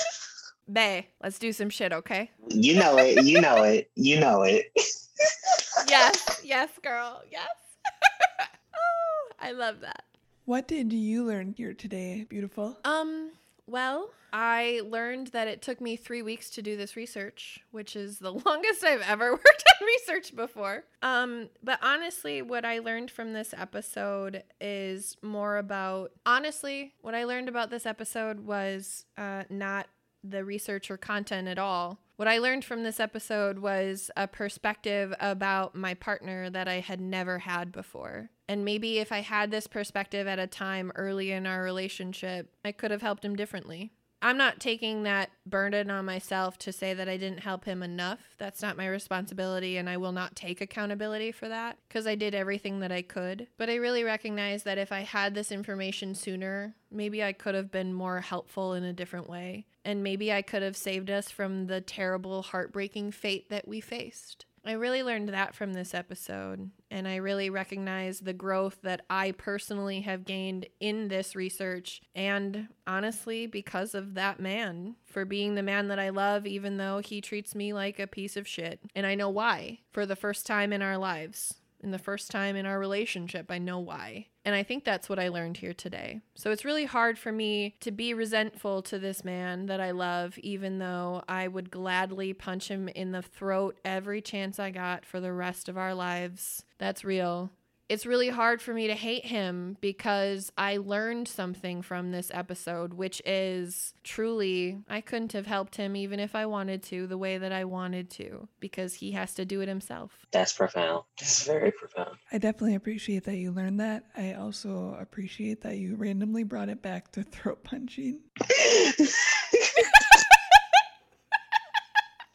Bay, 0.70 1.08
let's 1.22 1.38
do 1.38 1.52
some 1.52 1.70
shit, 1.70 1.92
okay? 1.92 2.30
You 2.48 2.74
know 2.74 2.98
it. 2.98 3.24
You 3.24 3.40
know 3.40 3.62
it. 3.62 3.90
You 3.94 4.18
know 4.18 4.42
it. 4.42 4.66
yes, 5.88 6.40
yes, 6.44 6.70
girl. 6.82 7.22
Yes. 7.30 7.48
oh, 8.74 9.30
I 9.38 9.52
love 9.52 9.80
that. 9.80 10.02
What 10.44 10.66
did 10.66 10.92
you 10.92 11.24
learn 11.24 11.54
here 11.56 11.72
today, 11.72 12.26
beautiful? 12.28 12.78
Um, 12.84 13.30
well, 13.66 14.10
I 14.32 14.82
learned 14.84 15.28
that 15.28 15.48
it 15.48 15.62
took 15.62 15.80
me 15.80 15.96
three 15.96 16.22
weeks 16.22 16.50
to 16.50 16.62
do 16.62 16.76
this 16.76 16.96
research, 16.96 17.60
which 17.70 17.96
is 17.96 18.18
the 18.18 18.32
longest 18.44 18.84
I've 18.84 19.02
ever 19.02 19.32
worked 19.32 19.64
on 19.80 19.86
research 19.86 20.34
before. 20.34 20.84
Um, 21.02 21.48
but 21.62 21.78
honestly, 21.82 22.42
what 22.42 22.64
I 22.64 22.80
learned 22.80 23.10
from 23.10 23.32
this 23.32 23.54
episode 23.56 24.42
is 24.60 25.16
more 25.22 25.56
about 25.56 26.12
honestly, 26.24 26.92
what 27.00 27.14
I 27.14 27.24
learned 27.24 27.48
about 27.48 27.70
this 27.70 27.86
episode 27.86 28.40
was 28.40 29.04
uh, 29.16 29.44
not 29.48 29.86
the 30.30 30.44
research 30.44 30.90
or 30.90 30.96
content 30.96 31.48
at 31.48 31.58
all. 31.58 31.98
What 32.16 32.28
I 32.28 32.38
learned 32.38 32.64
from 32.64 32.82
this 32.82 32.98
episode 32.98 33.58
was 33.58 34.10
a 34.16 34.26
perspective 34.26 35.12
about 35.20 35.74
my 35.74 35.94
partner 35.94 36.48
that 36.48 36.66
I 36.66 36.80
had 36.80 37.00
never 37.00 37.40
had 37.40 37.72
before. 37.72 38.30
And 38.48 38.64
maybe 38.64 38.98
if 38.98 39.12
I 39.12 39.20
had 39.20 39.50
this 39.50 39.66
perspective 39.66 40.26
at 40.26 40.38
a 40.38 40.46
time 40.46 40.92
early 40.94 41.32
in 41.32 41.46
our 41.46 41.62
relationship, 41.62 42.54
I 42.64 42.72
could 42.72 42.90
have 42.90 43.02
helped 43.02 43.24
him 43.24 43.36
differently. 43.36 43.92
I'm 44.22 44.38
not 44.38 44.60
taking 44.60 45.02
that 45.02 45.30
burden 45.44 45.90
on 45.90 46.06
myself 46.06 46.56
to 46.60 46.72
say 46.72 46.94
that 46.94 47.08
I 47.08 47.18
didn't 47.18 47.40
help 47.40 47.66
him 47.66 47.82
enough. 47.82 48.20
That's 48.38 48.62
not 48.62 48.78
my 48.78 48.88
responsibility, 48.88 49.76
and 49.76 49.90
I 49.90 49.98
will 49.98 50.12
not 50.12 50.34
take 50.34 50.60
accountability 50.60 51.32
for 51.32 51.48
that 51.48 51.76
because 51.86 52.06
I 52.06 52.14
did 52.14 52.34
everything 52.34 52.80
that 52.80 52.90
I 52.90 53.02
could. 53.02 53.46
But 53.58 53.68
I 53.68 53.74
really 53.74 54.04
recognize 54.04 54.62
that 54.62 54.78
if 54.78 54.90
I 54.90 55.00
had 55.00 55.34
this 55.34 55.52
information 55.52 56.14
sooner, 56.14 56.74
maybe 56.90 57.22
I 57.22 57.34
could 57.34 57.54
have 57.54 57.70
been 57.70 57.92
more 57.92 58.20
helpful 58.20 58.72
in 58.72 58.84
a 58.84 58.92
different 58.92 59.28
way. 59.28 59.66
And 59.86 60.02
maybe 60.02 60.32
I 60.32 60.42
could 60.42 60.62
have 60.62 60.76
saved 60.76 61.10
us 61.10 61.30
from 61.30 61.68
the 61.68 61.80
terrible, 61.80 62.42
heartbreaking 62.42 63.12
fate 63.12 63.50
that 63.50 63.68
we 63.68 63.80
faced. 63.80 64.44
I 64.64 64.72
really 64.72 65.04
learned 65.04 65.28
that 65.28 65.54
from 65.54 65.74
this 65.74 65.94
episode, 65.94 66.70
and 66.90 67.06
I 67.06 67.16
really 67.16 67.50
recognize 67.50 68.18
the 68.18 68.32
growth 68.32 68.78
that 68.82 69.02
I 69.08 69.30
personally 69.30 70.00
have 70.00 70.24
gained 70.24 70.66
in 70.80 71.06
this 71.06 71.36
research, 71.36 72.02
and 72.16 72.66
honestly, 72.84 73.46
because 73.46 73.94
of 73.94 74.14
that 74.14 74.40
man, 74.40 74.96
for 75.04 75.24
being 75.24 75.54
the 75.54 75.62
man 75.62 75.86
that 75.86 76.00
I 76.00 76.08
love, 76.08 76.48
even 76.48 76.78
though 76.78 76.98
he 76.98 77.20
treats 77.20 77.54
me 77.54 77.72
like 77.72 78.00
a 78.00 78.08
piece 78.08 78.36
of 78.36 78.48
shit. 78.48 78.80
And 78.96 79.06
I 79.06 79.14
know 79.14 79.30
why, 79.30 79.78
for 79.92 80.04
the 80.04 80.16
first 80.16 80.46
time 80.46 80.72
in 80.72 80.82
our 80.82 80.98
lives 80.98 81.54
in 81.86 81.92
the 81.92 81.98
first 81.98 82.30
time 82.30 82.56
in 82.56 82.66
our 82.66 82.78
relationship. 82.78 83.50
I 83.50 83.58
know 83.58 83.78
why. 83.78 84.26
And 84.44 84.54
I 84.54 84.62
think 84.62 84.84
that's 84.84 85.08
what 85.08 85.18
I 85.18 85.28
learned 85.28 85.56
here 85.56 85.72
today. 85.72 86.20
So 86.34 86.50
it's 86.50 86.64
really 86.64 86.84
hard 86.84 87.18
for 87.18 87.32
me 87.32 87.76
to 87.80 87.90
be 87.90 88.12
resentful 88.12 88.82
to 88.82 88.98
this 88.98 89.24
man 89.24 89.66
that 89.66 89.80
I 89.80 89.92
love, 89.92 90.38
even 90.38 90.78
though 90.78 91.22
I 91.28 91.48
would 91.48 91.70
gladly 91.70 92.32
punch 92.34 92.68
him 92.68 92.88
in 92.88 93.12
the 93.12 93.22
throat 93.22 93.78
every 93.84 94.20
chance 94.20 94.58
I 94.58 94.70
got 94.70 95.06
for 95.06 95.20
the 95.20 95.32
rest 95.32 95.68
of 95.68 95.78
our 95.78 95.94
lives. 95.94 96.64
That's 96.78 97.04
real 97.04 97.50
it's 97.88 98.06
really 98.06 98.28
hard 98.28 98.60
for 98.60 98.74
me 98.74 98.88
to 98.88 98.94
hate 98.94 99.24
him 99.24 99.76
because 99.80 100.50
I 100.58 100.78
learned 100.78 101.28
something 101.28 101.82
from 101.82 102.10
this 102.10 102.30
episode, 102.34 102.94
which 102.94 103.22
is 103.24 103.94
truly, 104.02 104.78
I 104.88 105.00
couldn't 105.00 105.32
have 105.32 105.46
helped 105.46 105.76
him 105.76 105.94
even 105.94 106.18
if 106.18 106.34
I 106.34 106.46
wanted 106.46 106.82
to, 106.84 107.06
the 107.06 107.18
way 107.18 107.38
that 107.38 107.52
I 107.52 107.64
wanted 107.64 108.10
to, 108.12 108.48
because 108.60 108.94
he 108.94 109.12
has 109.12 109.34
to 109.34 109.44
do 109.44 109.60
it 109.60 109.68
himself. 109.68 110.26
That's 110.32 110.52
profound. 110.52 111.04
That's 111.18 111.44
very 111.44 111.70
profound. 111.70 112.16
I 112.32 112.38
definitely 112.38 112.74
appreciate 112.74 113.24
that 113.24 113.36
you 113.36 113.52
learned 113.52 113.80
that. 113.80 114.04
I 114.16 114.34
also 114.34 114.96
appreciate 115.00 115.62
that 115.62 115.76
you 115.76 115.94
randomly 115.94 116.42
brought 116.42 116.68
it 116.68 116.82
back 116.82 117.12
to 117.12 117.22
throat 117.22 117.62
punching. 117.62 118.20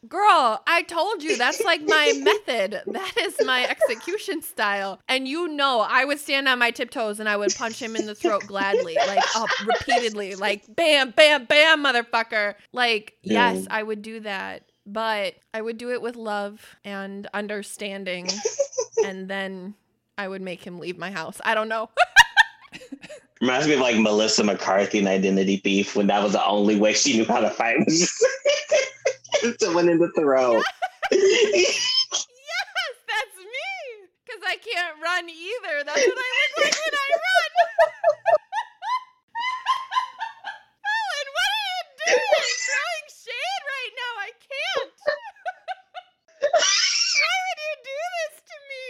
Girl, 0.08 0.60
I 0.66 0.82
told 0.82 1.22
you 1.22 1.36
that's 1.36 1.62
like 1.62 1.80
my 1.86 2.12
method. 2.18 2.82
That 2.86 3.12
is 3.20 3.36
my 3.44 3.68
execution 3.68 4.42
style. 4.42 5.00
And 5.08 5.28
you 5.28 5.48
know, 5.48 5.80
I 5.80 6.04
would 6.04 6.18
stand 6.18 6.48
on 6.48 6.58
my 6.58 6.70
tiptoes 6.72 7.20
and 7.20 7.28
I 7.28 7.36
would 7.36 7.54
punch 7.54 7.80
him 7.80 7.94
in 7.94 8.06
the 8.06 8.14
throat 8.14 8.44
gladly, 8.46 8.96
like 9.06 9.24
up 9.36 9.48
repeatedly, 9.66 10.34
like 10.34 10.64
bam, 10.74 11.10
bam, 11.10 11.44
bam, 11.44 11.84
motherfucker. 11.84 12.54
Like, 12.72 13.14
yes, 13.22 13.66
I 13.70 13.82
would 13.82 14.02
do 14.02 14.20
that. 14.20 14.64
But 14.84 15.34
I 15.54 15.62
would 15.62 15.78
do 15.78 15.92
it 15.92 16.02
with 16.02 16.16
love 16.16 16.60
and 16.84 17.28
understanding. 17.32 18.28
and 19.04 19.28
then 19.28 19.74
I 20.18 20.26
would 20.26 20.42
make 20.42 20.64
him 20.64 20.80
leave 20.80 20.98
my 20.98 21.12
house. 21.12 21.40
I 21.44 21.54
don't 21.54 21.68
know. 21.68 21.90
Reminds 23.40 23.68
me 23.68 23.74
of 23.74 23.80
like 23.80 23.98
Melissa 23.98 24.42
McCarthy 24.42 24.98
in 24.98 25.06
Identity 25.06 25.56
Thief 25.58 25.94
when 25.94 26.08
that 26.08 26.22
was 26.22 26.32
the 26.32 26.44
only 26.44 26.76
way 26.76 26.92
she 26.92 27.16
knew 27.16 27.24
how 27.24 27.40
to 27.40 27.50
fight 27.50 27.78
someone 29.60 29.88
in 29.88 29.98
the 29.98 30.10
throat. 30.16 30.64
yes, 31.10 31.80
that's 33.08 33.36
me. 33.38 33.74
Because 34.24 34.42
I 34.46 34.56
can't 34.56 34.96
run 35.02 35.28
either. 35.28 35.84
That's 35.84 36.06
what 36.06 36.18
I 36.18 36.30
look 36.30 36.64
like 36.64 36.78
when 36.78 36.94
I 36.94 37.08
run. 37.12 37.50
Ellen, 40.86 41.28
what 41.34 41.50
are 41.52 41.66
you 41.68 41.82
doing? 42.06 42.48
Throwing 42.62 43.08
shade 43.10 43.62
right 43.66 43.92
now. 43.98 44.12
I 44.22 44.30
can't. 44.40 44.94
Why 46.42 47.34
would 47.42 47.60
you 47.60 47.74
do 47.82 47.98
this 48.14 48.34
to 48.46 48.56
me? 48.68 48.82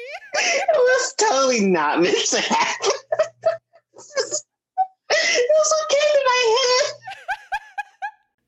it 0.60 0.76
was 0.76 1.04
totally 1.18 1.64
not 1.66 2.00
meant 2.02 2.26
to 2.28 2.40
happen. 2.40 2.92
it 5.10 5.48
was 5.56 5.70
came 5.90 6.12
to 6.12 6.22
my 6.26 6.42
head. 6.56 7.01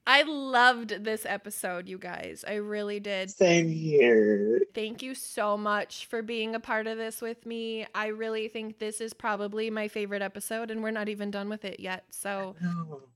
I 0.06 0.22
loved 0.22 1.04
this 1.04 1.24
episode, 1.24 1.88
you 1.88 1.98
guys. 1.98 2.44
I 2.46 2.54
really 2.54 3.00
did. 3.00 3.30
Same 3.30 3.68
here. 3.68 4.60
Thank 4.74 5.02
you 5.02 5.14
so 5.14 5.56
much 5.56 6.06
for 6.06 6.20
being 6.20 6.54
a 6.54 6.60
part 6.60 6.86
of 6.86 6.98
this 6.98 7.22
with 7.22 7.46
me. 7.46 7.86
I 7.94 8.08
really 8.08 8.48
think 8.48 8.78
this 8.78 9.00
is 9.00 9.14
probably 9.14 9.70
my 9.70 9.88
favorite 9.88 10.20
episode, 10.20 10.70
and 10.70 10.82
we're 10.82 10.90
not 10.90 11.08
even 11.08 11.30
done 11.30 11.48
with 11.48 11.64
it 11.64 11.80
yet. 11.80 12.04
So, 12.10 12.54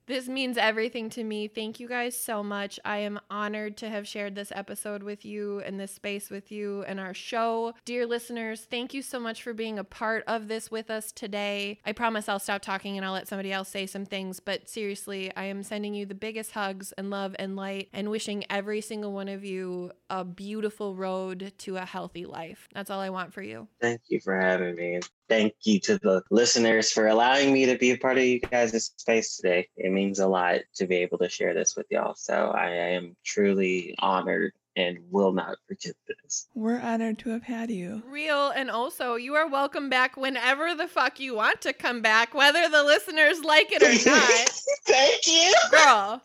this 0.06 0.26
means 0.26 0.56
everything 0.56 1.10
to 1.10 1.22
me. 1.22 1.48
Thank 1.48 1.78
you 1.78 1.86
guys 1.86 2.16
so 2.16 2.42
much. 2.42 2.80
I 2.84 2.98
am 2.98 3.20
honored 3.30 3.76
to 3.78 3.90
have 3.90 4.08
shared 4.08 4.34
this 4.34 4.50
episode 4.54 5.02
with 5.02 5.26
you 5.26 5.60
and 5.60 5.78
this 5.78 5.92
space 5.92 6.30
with 6.30 6.50
you 6.50 6.82
and 6.84 6.98
our 6.98 7.12
show. 7.12 7.74
Dear 7.84 8.06
listeners, 8.06 8.66
thank 8.70 8.94
you 8.94 9.02
so 9.02 9.20
much 9.20 9.42
for 9.42 9.52
being 9.52 9.78
a 9.78 9.84
part 9.84 10.24
of 10.26 10.48
this 10.48 10.70
with 10.70 10.90
us 10.90 11.12
today. 11.12 11.78
I 11.84 11.92
promise 11.92 12.26
I'll 12.26 12.38
stop 12.38 12.62
talking 12.62 12.96
and 12.96 13.04
I'll 13.04 13.12
let 13.12 13.28
somebody 13.28 13.52
else 13.52 13.68
say 13.68 13.84
some 13.84 14.06
things, 14.06 14.40
but 14.40 14.68
seriously, 14.70 15.30
I 15.36 15.44
am 15.44 15.62
sending 15.62 15.92
you 15.92 16.06
the 16.06 16.14
biggest 16.14 16.52
hugs 16.78 16.92
and 16.96 17.10
love 17.10 17.34
and 17.38 17.56
light 17.56 17.88
and 17.92 18.10
wishing 18.10 18.44
every 18.50 18.80
single 18.80 19.12
one 19.12 19.28
of 19.28 19.44
you 19.44 19.90
a 20.10 20.24
beautiful 20.24 20.94
road 20.94 21.52
to 21.58 21.76
a 21.76 21.84
healthy 21.84 22.24
life. 22.24 22.68
That's 22.72 22.90
all 22.90 23.00
I 23.00 23.10
want 23.10 23.32
for 23.32 23.42
you. 23.42 23.66
Thank 23.80 24.02
you 24.08 24.20
for 24.20 24.38
having 24.38 24.76
me. 24.76 25.00
Thank 25.28 25.54
you 25.64 25.80
to 25.80 25.98
the 25.98 26.22
listeners 26.30 26.90
for 26.90 27.08
allowing 27.08 27.52
me 27.52 27.66
to 27.66 27.76
be 27.76 27.90
a 27.90 27.98
part 27.98 28.16
of 28.16 28.24
you 28.24 28.40
guys' 28.40 28.92
space 28.96 29.36
today. 29.36 29.68
It 29.76 29.92
means 29.92 30.20
a 30.20 30.28
lot 30.28 30.60
to 30.76 30.86
be 30.86 30.96
able 30.96 31.18
to 31.18 31.28
share 31.28 31.52
this 31.52 31.76
with 31.76 31.86
y'all. 31.90 32.14
So 32.14 32.50
I 32.54 32.70
am 32.70 33.16
truly 33.24 33.94
honored 33.98 34.52
and 34.78 34.98
will 35.10 35.32
not 35.32 35.56
forget 35.66 35.94
this. 36.06 36.46
We're 36.54 36.80
honored 36.80 37.18
to 37.20 37.30
have 37.30 37.42
had 37.42 37.70
you. 37.70 38.02
Real, 38.06 38.50
and 38.50 38.70
also 38.70 39.16
you 39.16 39.34
are 39.34 39.48
welcome 39.48 39.90
back 39.90 40.16
whenever 40.16 40.74
the 40.74 40.86
fuck 40.86 41.18
you 41.18 41.34
want 41.34 41.60
to 41.62 41.72
come 41.72 42.00
back, 42.00 42.32
whether 42.32 42.68
the 42.68 42.84
listeners 42.84 43.40
like 43.42 43.72
it 43.72 43.82
or 43.82 44.10
not. 44.10 44.50
Thank 44.86 45.26
you. 45.26 45.52
Girl, 45.70 46.22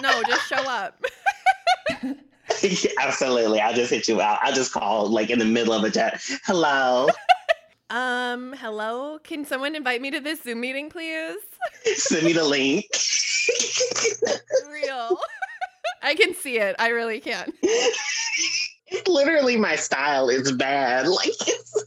no, 0.00 0.22
just 0.24 0.48
show 0.48 0.68
up. 0.68 1.02
Absolutely. 3.00 3.60
I'll 3.60 3.74
just 3.74 3.90
hit 3.90 4.08
you 4.08 4.20
out. 4.20 4.38
I'll 4.42 4.54
just 4.54 4.72
call 4.72 5.08
like 5.08 5.30
in 5.30 5.38
the 5.38 5.44
middle 5.44 5.72
of 5.72 5.84
a 5.84 5.90
chat. 5.90 6.22
Hello. 6.44 7.08
Um, 7.90 8.54
hello? 8.54 9.18
Can 9.18 9.44
someone 9.44 9.76
invite 9.76 10.00
me 10.00 10.10
to 10.12 10.18
this 10.18 10.42
Zoom 10.42 10.62
meeting, 10.62 10.88
please? 10.88 11.36
Send 11.84 12.24
me 12.24 12.32
the 12.32 12.42
link. 12.42 12.86
Real. 14.70 15.18
I 16.02 16.14
can 16.14 16.34
see 16.34 16.58
it. 16.58 16.74
I 16.78 16.88
really 16.88 17.20
can. 17.20 17.52
It's 17.60 19.06
literally 19.06 19.58
my 19.58 19.76
style. 19.76 20.30
It's 20.30 20.52
bad. 20.52 21.06
Like 21.06 21.28
it's, 21.28 21.84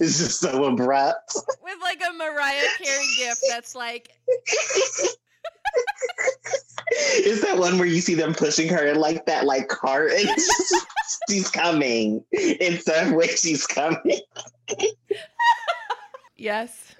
it's 0.00 0.18
just 0.18 0.40
so 0.40 0.64
abrupt. 0.64 1.36
With 1.62 1.78
like 1.80 2.02
a 2.02 2.12
Mariah 2.12 2.66
Carey 2.78 3.06
gift 3.16 3.44
that's 3.48 3.76
like, 3.76 4.10
Is 6.90 7.42
that 7.42 7.58
one 7.58 7.78
where 7.78 7.86
you 7.86 8.00
see 8.00 8.14
them 8.14 8.34
pushing 8.34 8.68
her 8.68 8.94
like 8.94 9.26
that 9.26 9.44
like 9.44 9.68
cart 9.68 10.12
she's 11.28 11.50
coming. 11.50 12.24
In 12.32 12.80
some 12.80 13.12
way 13.14 13.28
she's 13.28 13.66
coming. 13.66 14.20
yes, 16.36 16.94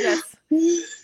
yes. 0.00 0.36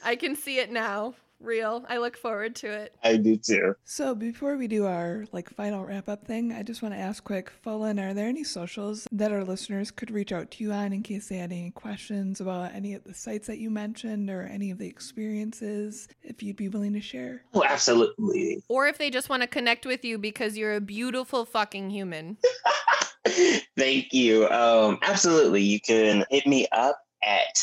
I 0.04 0.16
can 0.16 0.36
see 0.36 0.58
it 0.58 0.72
now. 0.72 1.14
Real. 1.42 1.84
I 1.88 1.98
look 1.98 2.16
forward 2.16 2.54
to 2.56 2.70
it. 2.70 2.94
I 3.02 3.16
do 3.16 3.36
too. 3.36 3.74
So 3.84 4.14
before 4.14 4.56
we 4.56 4.68
do 4.68 4.86
our 4.86 5.26
like 5.32 5.50
final 5.50 5.84
wrap 5.84 6.08
up 6.08 6.26
thing, 6.26 6.52
I 6.52 6.62
just 6.62 6.82
want 6.82 6.94
to 6.94 7.00
ask 7.00 7.24
quick, 7.24 7.50
Folan, 7.64 8.00
are 8.00 8.14
there 8.14 8.28
any 8.28 8.44
socials 8.44 9.06
that 9.12 9.32
our 9.32 9.44
listeners 9.44 9.90
could 9.90 10.10
reach 10.10 10.32
out 10.32 10.50
to 10.52 10.64
you 10.64 10.72
on 10.72 10.92
in 10.92 11.02
case 11.02 11.28
they 11.28 11.38
had 11.38 11.52
any 11.52 11.70
questions 11.70 12.40
about 12.40 12.74
any 12.74 12.94
of 12.94 13.04
the 13.04 13.14
sites 13.14 13.46
that 13.48 13.58
you 13.58 13.70
mentioned 13.70 14.30
or 14.30 14.42
any 14.42 14.70
of 14.70 14.78
the 14.78 14.86
experiences, 14.86 16.08
if 16.22 16.42
you'd 16.42 16.56
be 16.56 16.68
willing 16.68 16.92
to 16.92 17.00
share? 17.00 17.42
Oh, 17.54 17.64
absolutely. 17.64 18.62
Or 18.68 18.86
if 18.86 18.98
they 18.98 19.10
just 19.10 19.28
want 19.28 19.42
to 19.42 19.48
connect 19.48 19.86
with 19.86 20.04
you 20.04 20.18
because 20.18 20.56
you're 20.56 20.74
a 20.74 20.80
beautiful 20.80 21.44
fucking 21.44 21.90
human. 21.90 22.36
Thank 23.76 24.12
you. 24.12 24.48
Um, 24.48 24.98
absolutely. 25.02 25.62
You 25.62 25.80
can 25.80 26.24
hit 26.30 26.46
me 26.46 26.66
up 26.72 27.01
at 27.22 27.56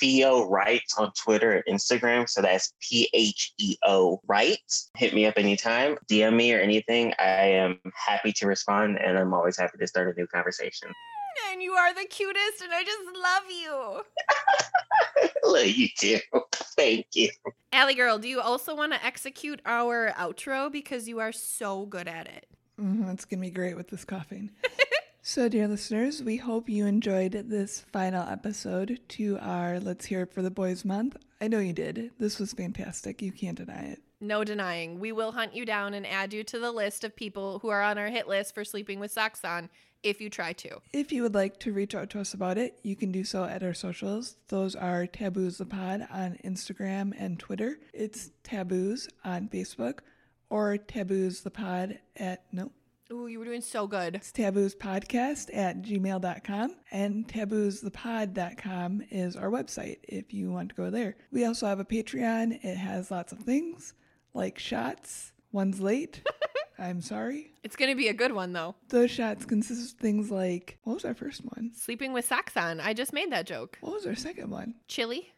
Pheo 0.00 0.48
Wright 0.48 0.82
on 0.98 1.12
Twitter 1.12 1.62
and 1.66 1.78
Instagram. 1.78 2.28
So 2.28 2.42
that's 2.42 2.72
P 2.80 3.08
H 3.12 3.52
E 3.58 3.76
O 3.84 4.20
Wright. 4.26 4.58
Hit 4.96 5.14
me 5.14 5.26
up 5.26 5.34
anytime, 5.36 5.96
DM 6.10 6.34
me 6.34 6.52
or 6.54 6.60
anything. 6.60 7.12
I 7.18 7.48
am 7.50 7.78
happy 7.94 8.32
to 8.34 8.46
respond 8.46 8.98
and 8.98 9.18
I'm 9.18 9.34
always 9.34 9.56
happy 9.56 9.78
to 9.78 9.86
start 9.86 10.14
a 10.14 10.18
new 10.18 10.26
conversation. 10.26 10.90
And 11.52 11.62
you 11.62 11.72
are 11.72 11.92
the 11.94 12.06
cutest, 12.08 12.62
and 12.62 12.72
I 12.72 12.82
just 12.82 13.04
love 13.14 13.42
you. 13.50 14.02
Love 15.44 15.66
you 15.66 15.88
too. 15.96 16.18
Thank 16.76 17.06
you. 17.14 17.30
Allie 17.72 17.94
girl, 17.94 18.18
do 18.18 18.28
you 18.28 18.40
also 18.40 18.74
want 18.74 18.92
to 18.92 19.04
execute 19.04 19.60
our 19.64 20.12
outro 20.16 20.70
because 20.70 21.08
you 21.08 21.20
are 21.20 21.32
so 21.32 21.86
good 21.86 22.08
at 22.08 22.26
it? 22.26 22.46
hmm 22.78 23.08
it's 23.08 23.24
going 23.24 23.40
to 23.40 23.46
be 23.46 23.50
great 23.50 23.76
with 23.76 23.88
this 23.88 24.04
coughing. 24.04 24.50
so, 25.28 25.48
dear 25.48 25.66
listeners, 25.66 26.22
we 26.22 26.36
hope 26.36 26.68
you 26.68 26.86
enjoyed 26.86 27.32
this 27.32 27.80
final 27.92 28.28
episode 28.28 29.00
to 29.08 29.36
our 29.40 29.80
Let's 29.80 30.04
Hear 30.04 30.22
It 30.22 30.32
for 30.32 30.40
the 30.40 30.52
Boys 30.52 30.84
month. 30.84 31.16
I 31.40 31.48
know 31.48 31.58
you 31.58 31.72
did. 31.72 32.12
This 32.16 32.38
was 32.38 32.52
fantastic. 32.52 33.20
You 33.20 33.32
can't 33.32 33.58
deny 33.58 33.86
it. 33.86 34.02
No 34.20 34.44
denying. 34.44 35.00
We 35.00 35.10
will 35.10 35.32
hunt 35.32 35.52
you 35.52 35.66
down 35.66 35.94
and 35.94 36.06
add 36.06 36.32
you 36.32 36.44
to 36.44 36.60
the 36.60 36.70
list 36.70 37.02
of 37.02 37.16
people 37.16 37.58
who 37.58 37.70
are 37.70 37.82
on 37.82 37.98
our 37.98 38.06
hit 38.06 38.28
list 38.28 38.54
for 38.54 38.62
sleeping 38.64 39.00
with 39.00 39.10
socks 39.10 39.44
on 39.44 39.68
if 40.04 40.20
you 40.20 40.30
try 40.30 40.52
to. 40.52 40.78
If 40.92 41.10
you 41.10 41.24
would 41.24 41.34
like 41.34 41.58
to 41.58 41.72
reach 41.72 41.96
out 41.96 42.08
to 42.10 42.20
us 42.20 42.32
about 42.32 42.56
it, 42.56 42.78
you 42.84 42.94
can 42.94 43.10
do 43.10 43.24
so 43.24 43.42
at 43.42 43.64
our 43.64 43.74
socials. 43.74 44.36
Those 44.46 44.76
are 44.76 45.08
Taboos 45.08 45.58
the 45.58 45.66
Pod 45.66 46.06
on 46.08 46.38
Instagram 46.44 47.12
and 47.18 47.36
Twitter. 47.36 47.80
It's 47.92 48.30
Taboos 48.44 49.08
on 49.24 49.48
Facebook 49.48 49.98
or 50.50 50.76
Taboos 50.76 51.40
the 51.40 51.50
Pod 51.50 51.98
at, 52.14 52.44
no, 52.52 52.70
Ooh, 53.12 53.28
you 53.28 53.38
were 53.38 53.44
doing 53.44 53.60
so 53.60 53.86
good. 53.86 54.16
it's 54.16 54.32
Taboos 54.32 54.74
Podcast 54.74 55.56
at 55.56 55.80
gmail.com 55.80 56.74
and 56.90 57.28
taboosthepod.com 57.28 59.02
is 59.10 59.36
our 59.36 59.48
website 59.48 59.98
if 60.02 60.34
you 60.34 60.50
want 60.50 60.70
to 60.70 60.74
go 60.74 60.90
there. 60.90 61.14
We 61.30 61.44
also 61.44 61.66
have 61.66 61.78
a 61.78 61.84
Patreon. 61.84 62.64
It 62.64 62.76
has 62.76 63.12
lots 63.12 63.32
of 63.32 63.38
things 63.38 63.94
like 64.34 64.58
shots. 64.58 65.32
One's 65.52 65.80
late. 65.80 66.22
I'm 66.80 67.00
sorry. 67.00 67.52
It's 67.62 67.76
going 67.76 67.90
to 67.90 67.96
be 67.96 68.08
a 68.08 68.12
good 68.12 68.32
one, 68.32 68.52
though. 68.52 68.74
Those 68.88 69.12
shots 69.12 69.44
consist 69.46 69.94
of 69.94 69.98
things 70.00 70.30
like 70.30 70.78
what 70.82 70.94
was 70.94 71.04
our 71.04 71.14
first 71.14 71.42
one? 71.44 71.70
Sleeping 71.76 72.12
with 72.12 72.24
socks 72.26 72.56
on. 72.56 72.80
I 72.80 72.92
just 72.92 73.12
made 73.12 73.30
that 73.30 73.46
joke. 73.46 73.78
What 73.80 73.92
was 73.94 74.06
our 74.06 74.16
second 74.16 74.50
one? 74.50 74.74
Chili 74.88 75.32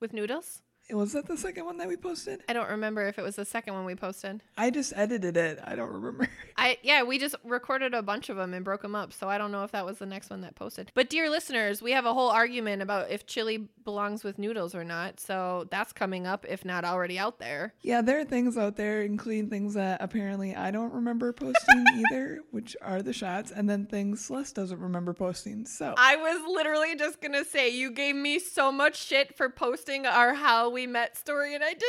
with 0.00 0.12
noodles. 0.12 0.62
Was 0.90 1.12
that 1.12 1.26
the 1.26 1.36
second 1.36 1.64
one 1.64 1.78
that 1.78 1.88
we 1.88 1.96
posted? 1.96 2.42
I 2.46 2.52
don't 2.52 2.68
remember 2.68 3.06
if 3.06 3.18
it 3.18 3.22
was 3.22 3.36
the 3.36 3.44
second 3.44 3.72
one 3.72 3.86
we 3.86 3.94
posted. 3.94 4.42
I 4.58 4.70
just 4.70 4.92
edited 4.94 5.36
it. 5.36 5.58
I 5.64 5.74
don't 5.74 5.90
remember. 5.90 6.28
I 6.58 6.76
yeah, 6.82 7.02
we 7.02 7.18
just 7.18 7.34
recorded 7.42 7.94
a 7.94 8.02
bunch 8.02 8.28
of 8.28 8.36
them 8.36 8.52
and 8.52 8.64
broke 8.64 8.82
them 8.82 8.94
up, 8.94 9.12
so 9.12 9.28
I 9.28 9.38
don't 9.38 9.50
know 9.50 9.64
if 9.64 9.72
that 9.72 9.86
was 9.86 9.98
the 9.98 10.06
next 10.06 10.28
one 10.28 10.42
that 10.42 10.54
posted. 10.54 10.92
But 10.94 11.08
dear 11.08 11.30
listeners, 11.30 11.80
we 11.80 11.92
have 11.92 12.04
a 12.04 12.12
whole 12.12 12.28
argument 12.28 12.82
about 12.82 13.10
if 13.10 13.26
chili 13.26 13.68
belongs 13.84 14.24
with 14.24 14.38
noodles 14.38 14.74
or 14.74 14.84
not. 14.84 15.20
So 15.20 15.66
that's 15.70 15.92
coming 15.92 16.26
up 16.26 16.44
if 16.46 16.64
not 16.66 16.84
already 16.84 17.18
out 17.18 17.38
there. 17.38 17.72
Yeah, 17.80 18.02
there 18.02 18.20
are 18.20 18.24
things 18.24 18.58
out 18.58 18.76
there, 18.76 19.02
including 19.02 19.48
things 19.48 19.74
that 19.74 20.02
apparently 20.02 20.54
I 20.54 20.70
don't 20.70 20.92
remember 20.92 21.32
posting 21.32 21.84
either, 21.94 22.40
which 22.50 22.76
are 22.82 23.00
the 23.00 23.12
shots, 23.14 23.50
and 23.50 23.68
then 23.68 23.86
things 23.86 24.26
Celeste 24.26 24.54
doesn't 24.54 24.80
remember 24.80 25.14
posting. 25.14 25.64
So 25.64 25.94
I 25.96 26.16
was 26.16 26.42
literally 26.46 26.94
just 26.94 27.22
going 27.22 27.32
to 27.32 27.44
say 27.44 27.70
you 27.70 27.90
gave 27.90 28.14
me 28.14 28.38
so 28.38 28.70
much 28.70 29.02
shit 29.02 29.34
for 29.36 29.48
posting 29.48 30.04
our 30.04 30.34
how 30.34 30.73
we 30.74 30.86
met 30.88 31.16
story 31.16 31.54
and 31.54 31.62
I 31.62 31.72
didn't 31.72 31.82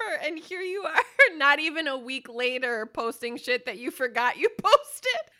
remember 0.00 0.24
and 0.26 0.38
here 0.38 0.62
you 0.62 0.82
are 0.82 1.02
not 1.36 1.60
even 1.60 1.86
a 1.86 1.98
week 1.98 2.26
later 2.28 2.86
posting 2.86 3.36
shit 3.36 3.66
that 3.66 3.78
you 3.78 3.90
forgot 3.90 4.38
you 4.38 4.48
posted. 4.58 5.20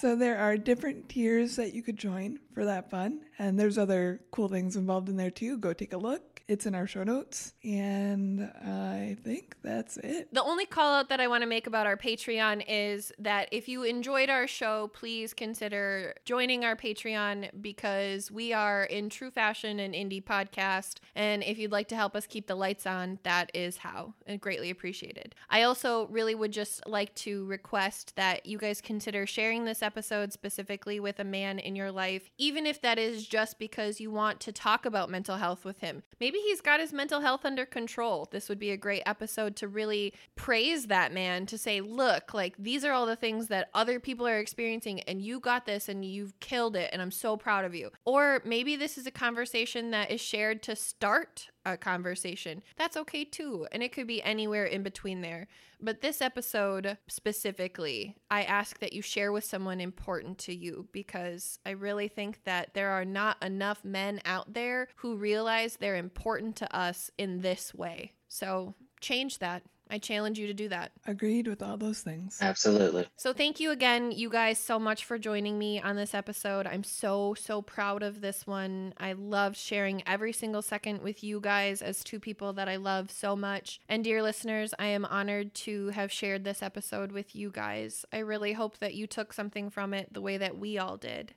So 0.00 0.14
there 0.14 0.36
are 0.36 0.58
different 0.58 1.08
tiers 1.08 1.56
that 1.56 1.72
you 1.72 1.82
could 1.82 1.96
join 1.96 2.38
for 2.52 2.66
that 2.66 2.90
fun, 2.90 3.20
and 3.38 3.58
there's 3.58 3.78
other 3.78 4.20
cool 4.32 4.48
things 4.48 4.76
involved 4.76 5.08
in 5.08 5.16
there 5.16 5.30
too. 5.30 5.56
Go 5.56 5.72
take 5.72 5.94
a 5.94 5.96
look. 5.96 6.33
It's 6.46 6.66
in 6.66 6.74
our 6.74 6.86
show 6.86 7.04
notes, 7.04 7.54
and 7.64 8.42
I 8.42 9.16
think 9.24 9.56
that's 9.62 9.96
it. 9.96 10.28
The 10.34 10.42
only 10.42 10.66
call 10.66 10.94
out 10.94 11.08
that 11.08 11.18
I 11.18 11.26
want 11.26 11.42
to 11.42 11.46
make 11.46 11.66
about 11.66 11.86
our 11.86 11.96
Patreon 11.96 12.64
is 12.68 13.10
that 13.18 13.48
if 13.50 13.66
you 13.66 13.82
enjoyed 13.82 14.28
our 14.28 14.46
show, 14.46 14.88
please 14.88 15.32
consider 15.32 16.14
joining 16.26 16.62
our 16.62 16.76
Patreon 16.76 17.62
because 17.62 18.30
we 18.30 18.52
are 18.52 18.84
in 18.84 19.08
true 19.08 19.30
fashion 19.30 19.80
an 19.80 19.92
indie 19.92 20.22
podcast. 20.22 20.98
And 21.14 21.42
if 21.42 21.56
you'd 21.56 21.72
like 21.72 21.88
to 21.88 21.96
help 21.96 22.14
us 22.14 22.26
keep 22.26 22.46
the 22.46 22.54
lights 22.54 22.86
on, 22.86 23.20
that 23.22 23.50
is 23.54 23.78
how, 23.78 24.12
and 24.26 24.38
greatly 24.38 24.68
appreciated. 24.68 25.34
I 25.48 25.62
also 25.62 26.08
really 26.08 26.34
would 26.34 26.52
just 26.52 26.86
like 26.86 27.14
to 27.16 27.46
request 27.46 28.16
that 28.16 28.44
you 28.44 28.58
guys 28.58 28.82
consider 28.82 29.26
sharing 29.26 29.64
this 29.64 29.82
episode 29.82 30.34
specifically 30.34 31.00
with 31.00 31.18
a 31.18 31.24
man 31.24 31.58
in 31.58 31.74
your 31.74 31.90
life, 31.90 32.28
even 32.36 32.66
if 32.66 32.82
that 32.82 32.98
is 32.98 33.26
just 33.26 33.58
because 33.58 33.98
you 33.98 34.10
want 34.10 34.40
to 34.40 34.52
talk 34.52 34.84
about 34.84 35.08
mental 35.08 35.38
health 35.38 35.64
with 35.64 35.78
him. 35.78 36.02
Maybe 36.20 36.33
he's 36.42 36.60
got 36.60 36.80
his 36.80 36.92
mental 36.92 37.20
health 37.20 37.44
under 37.44 37.66
control. 37.66 38.28
This 38.30 38.48
would 38.48 38.58
be 38.58 38.70
a 38.70 38.76
great 38.76 39.02
episode 39.06 39.56
to 39.56 39.68
really 39.68 40.12
praise 40.36 40.86
that 40.86 41.12
man, 41.12 41.46
to 41.46 41.58
say, 41.58 41.80
look, 41.80 42.34
like 42.34 42.54
these 42.58 42.84
are 42.84 42.92
all 42.92 43.06
the 43.06 43.16
things 43.16 43.48
that 43.48 43.70
other 43.74 44.00
people 44.00 44.26
are 44.26 44.38
experiencing, 44.38 45.00
and 45.00 45.22
you 45.22 45.40
got 45.40 45.66
this 45.66 45.88
and 45.88 46.04
you've 46.04 46.38
killed 46.40 46.76
it, 46.76 46.90
and 46.92 47.00
I'm 47.00 47.10
so 47.10 47.36
proud 47.36 47.64
of 47.64 47.74
you. 47.74 47.90
Or 48.04 48.42
maybe 48.44 48.76
this 48.76 48.98
is 48.98 49.06
a 49.06 49.10
conversation 49.10 49.90
that 49.90 50.10
is 50.10 50.20
shared 50.20 50.62
to 50.64 50.76
start 50.76 51.48
a 51.64 51.76
conversation. 51.76 52.62
That's 52.76 52.96
okay 52.96 53.24
too. 53.24 53.66
And 53.72 53.82
it 53.82 53.92
could 53.92 54.06
be 54.06 54.22
anywhere 54.22 54.64
in 54.64 54.82
between 54.82 55.20
there. 55.20 55.46
But 55.80 56.00
this 56.00 56.22
episode 56.22 56.96
specifically, 57.08 58.16
I 58.30 58.42
ask 58.42 58.78
that 58.78 58.92
you 58.92 59.02
share 59.02 59.32
with 59.32 59.44
someone 59.44 59.80
important 59.80 60.38
to 60.38 60.54
you 60.54 60.88
because 60.92 61.58
I 61.66 61.70
really 61.70 62.08
think 62.08 62.44
that 62.44 62.74
there 62.74 62.90
are 62.90 63.04
not 63.04 63.42
enough 63.42 63.84
men 63.84 64.20
out 64.24 64.54
there 64.54 64.88
who 64.96 65.16
realize 65.16 65.76
they're 65.76 65.96
important 65.96 66.56
to 66.56 66.76
us 66.76 67.10
in 67.18 67.40
this 67.40 67.74
way. 67.74 68.12
So 68.28 68.74
change 69.00 69.38
that. 69.38 69.62
I 69.94 69.98
challenge 69.98 70.40
you 70.40 70.48
to 70.48 70.54
do 70.54 70.68
that. 70.70 70.90
Agreed 71.06 71.46
with 71.46 71.62
all 71.62 71.76
those 71.76 72.00
things. 72.00 72.38
Absolutely. 72.40 73.06
So, 73.14 73.32
thank 73.32 73.60
you 73.60 73.70
again, 73.70 74.10
you 74.10 74.28
guys, 74.28 74.58
so 74.58 74.76
much 74.76 75.04
for 75.04 75.18
joining 75.18 75.56
me 75.56 75.80
on 75.80 75.94
this 75.94 76.14
episode. 76.14 76.66
I'm 76.66 76.82
so, 76.82 77.34
so 77.34 77.62
proud 77.62 78.02
of 78.02 78.20
this 78.20 78.44
one. 78.44 78.94
I 78.98 79.12
loved 79.12 79.56
sharing 79.56 80.02
every 80.04 80.32
single 80.32 80.62
second 80.62 81.00
with 81.00 81.22
you 81.22 81.38
guys 81.38 81.80
as 81.80 82.02
two 82.02 82.18
people 82.18 82.52
that 82.54 82.68
I 82.68 82.74
love 82.74 83.12
so 83.12 83.36
much. 83.36 83.78
And, 83.88 84.02
dear 84.02 84.20
listeners, 84.20 84.74
I 84.80 84.86
am 84.86 85.04
honored 85.04 85.54
to 85.54 85.90
have 85.90 86.10
shared 86.10 86.42
this 86.42 86.60
episode 86.60 87.12
with 87.12 87.36
you 87.36 87.52
guys. 87.52 88.04
I 88.12 88.18
really 88.18 88.54
hope 88.54 88.78
that 88.78 88.94
you 88.94 89.06
took 89.06 89.32
something 89.32 89.70
from 89.70 89.94
it 89.94 90.12
the 90.12 90.20
way 90.20 90.38
that 90.38 90.58
we 90.58 90.76
all 90.76 90.96
did. 90.96 91.34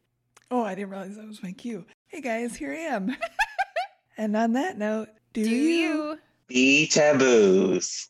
Oh, 0.49 0.63
I 0.63 0.73
didn't 0.73 0.89
realize 0.89 1.15
that 1.15 1.27
was 1.27 1.43
my 1.43 1.51
cue. 1.51 1.85
Hey 2.07 2.21
guys, 2.21 2.55
here 2.55 2.71
I 2.71 2.95
am. 2.95 3.15
and 4.17 4.35
on 4.35 4.53
that 4.53 4.79
note, 4.79 5.09
do, 5.33 5.43
Do 5.43 5.51
you? 5.51 5.59
you? 5.59 6.19
Be 6.47 6.87
taboos. 6.87 8.09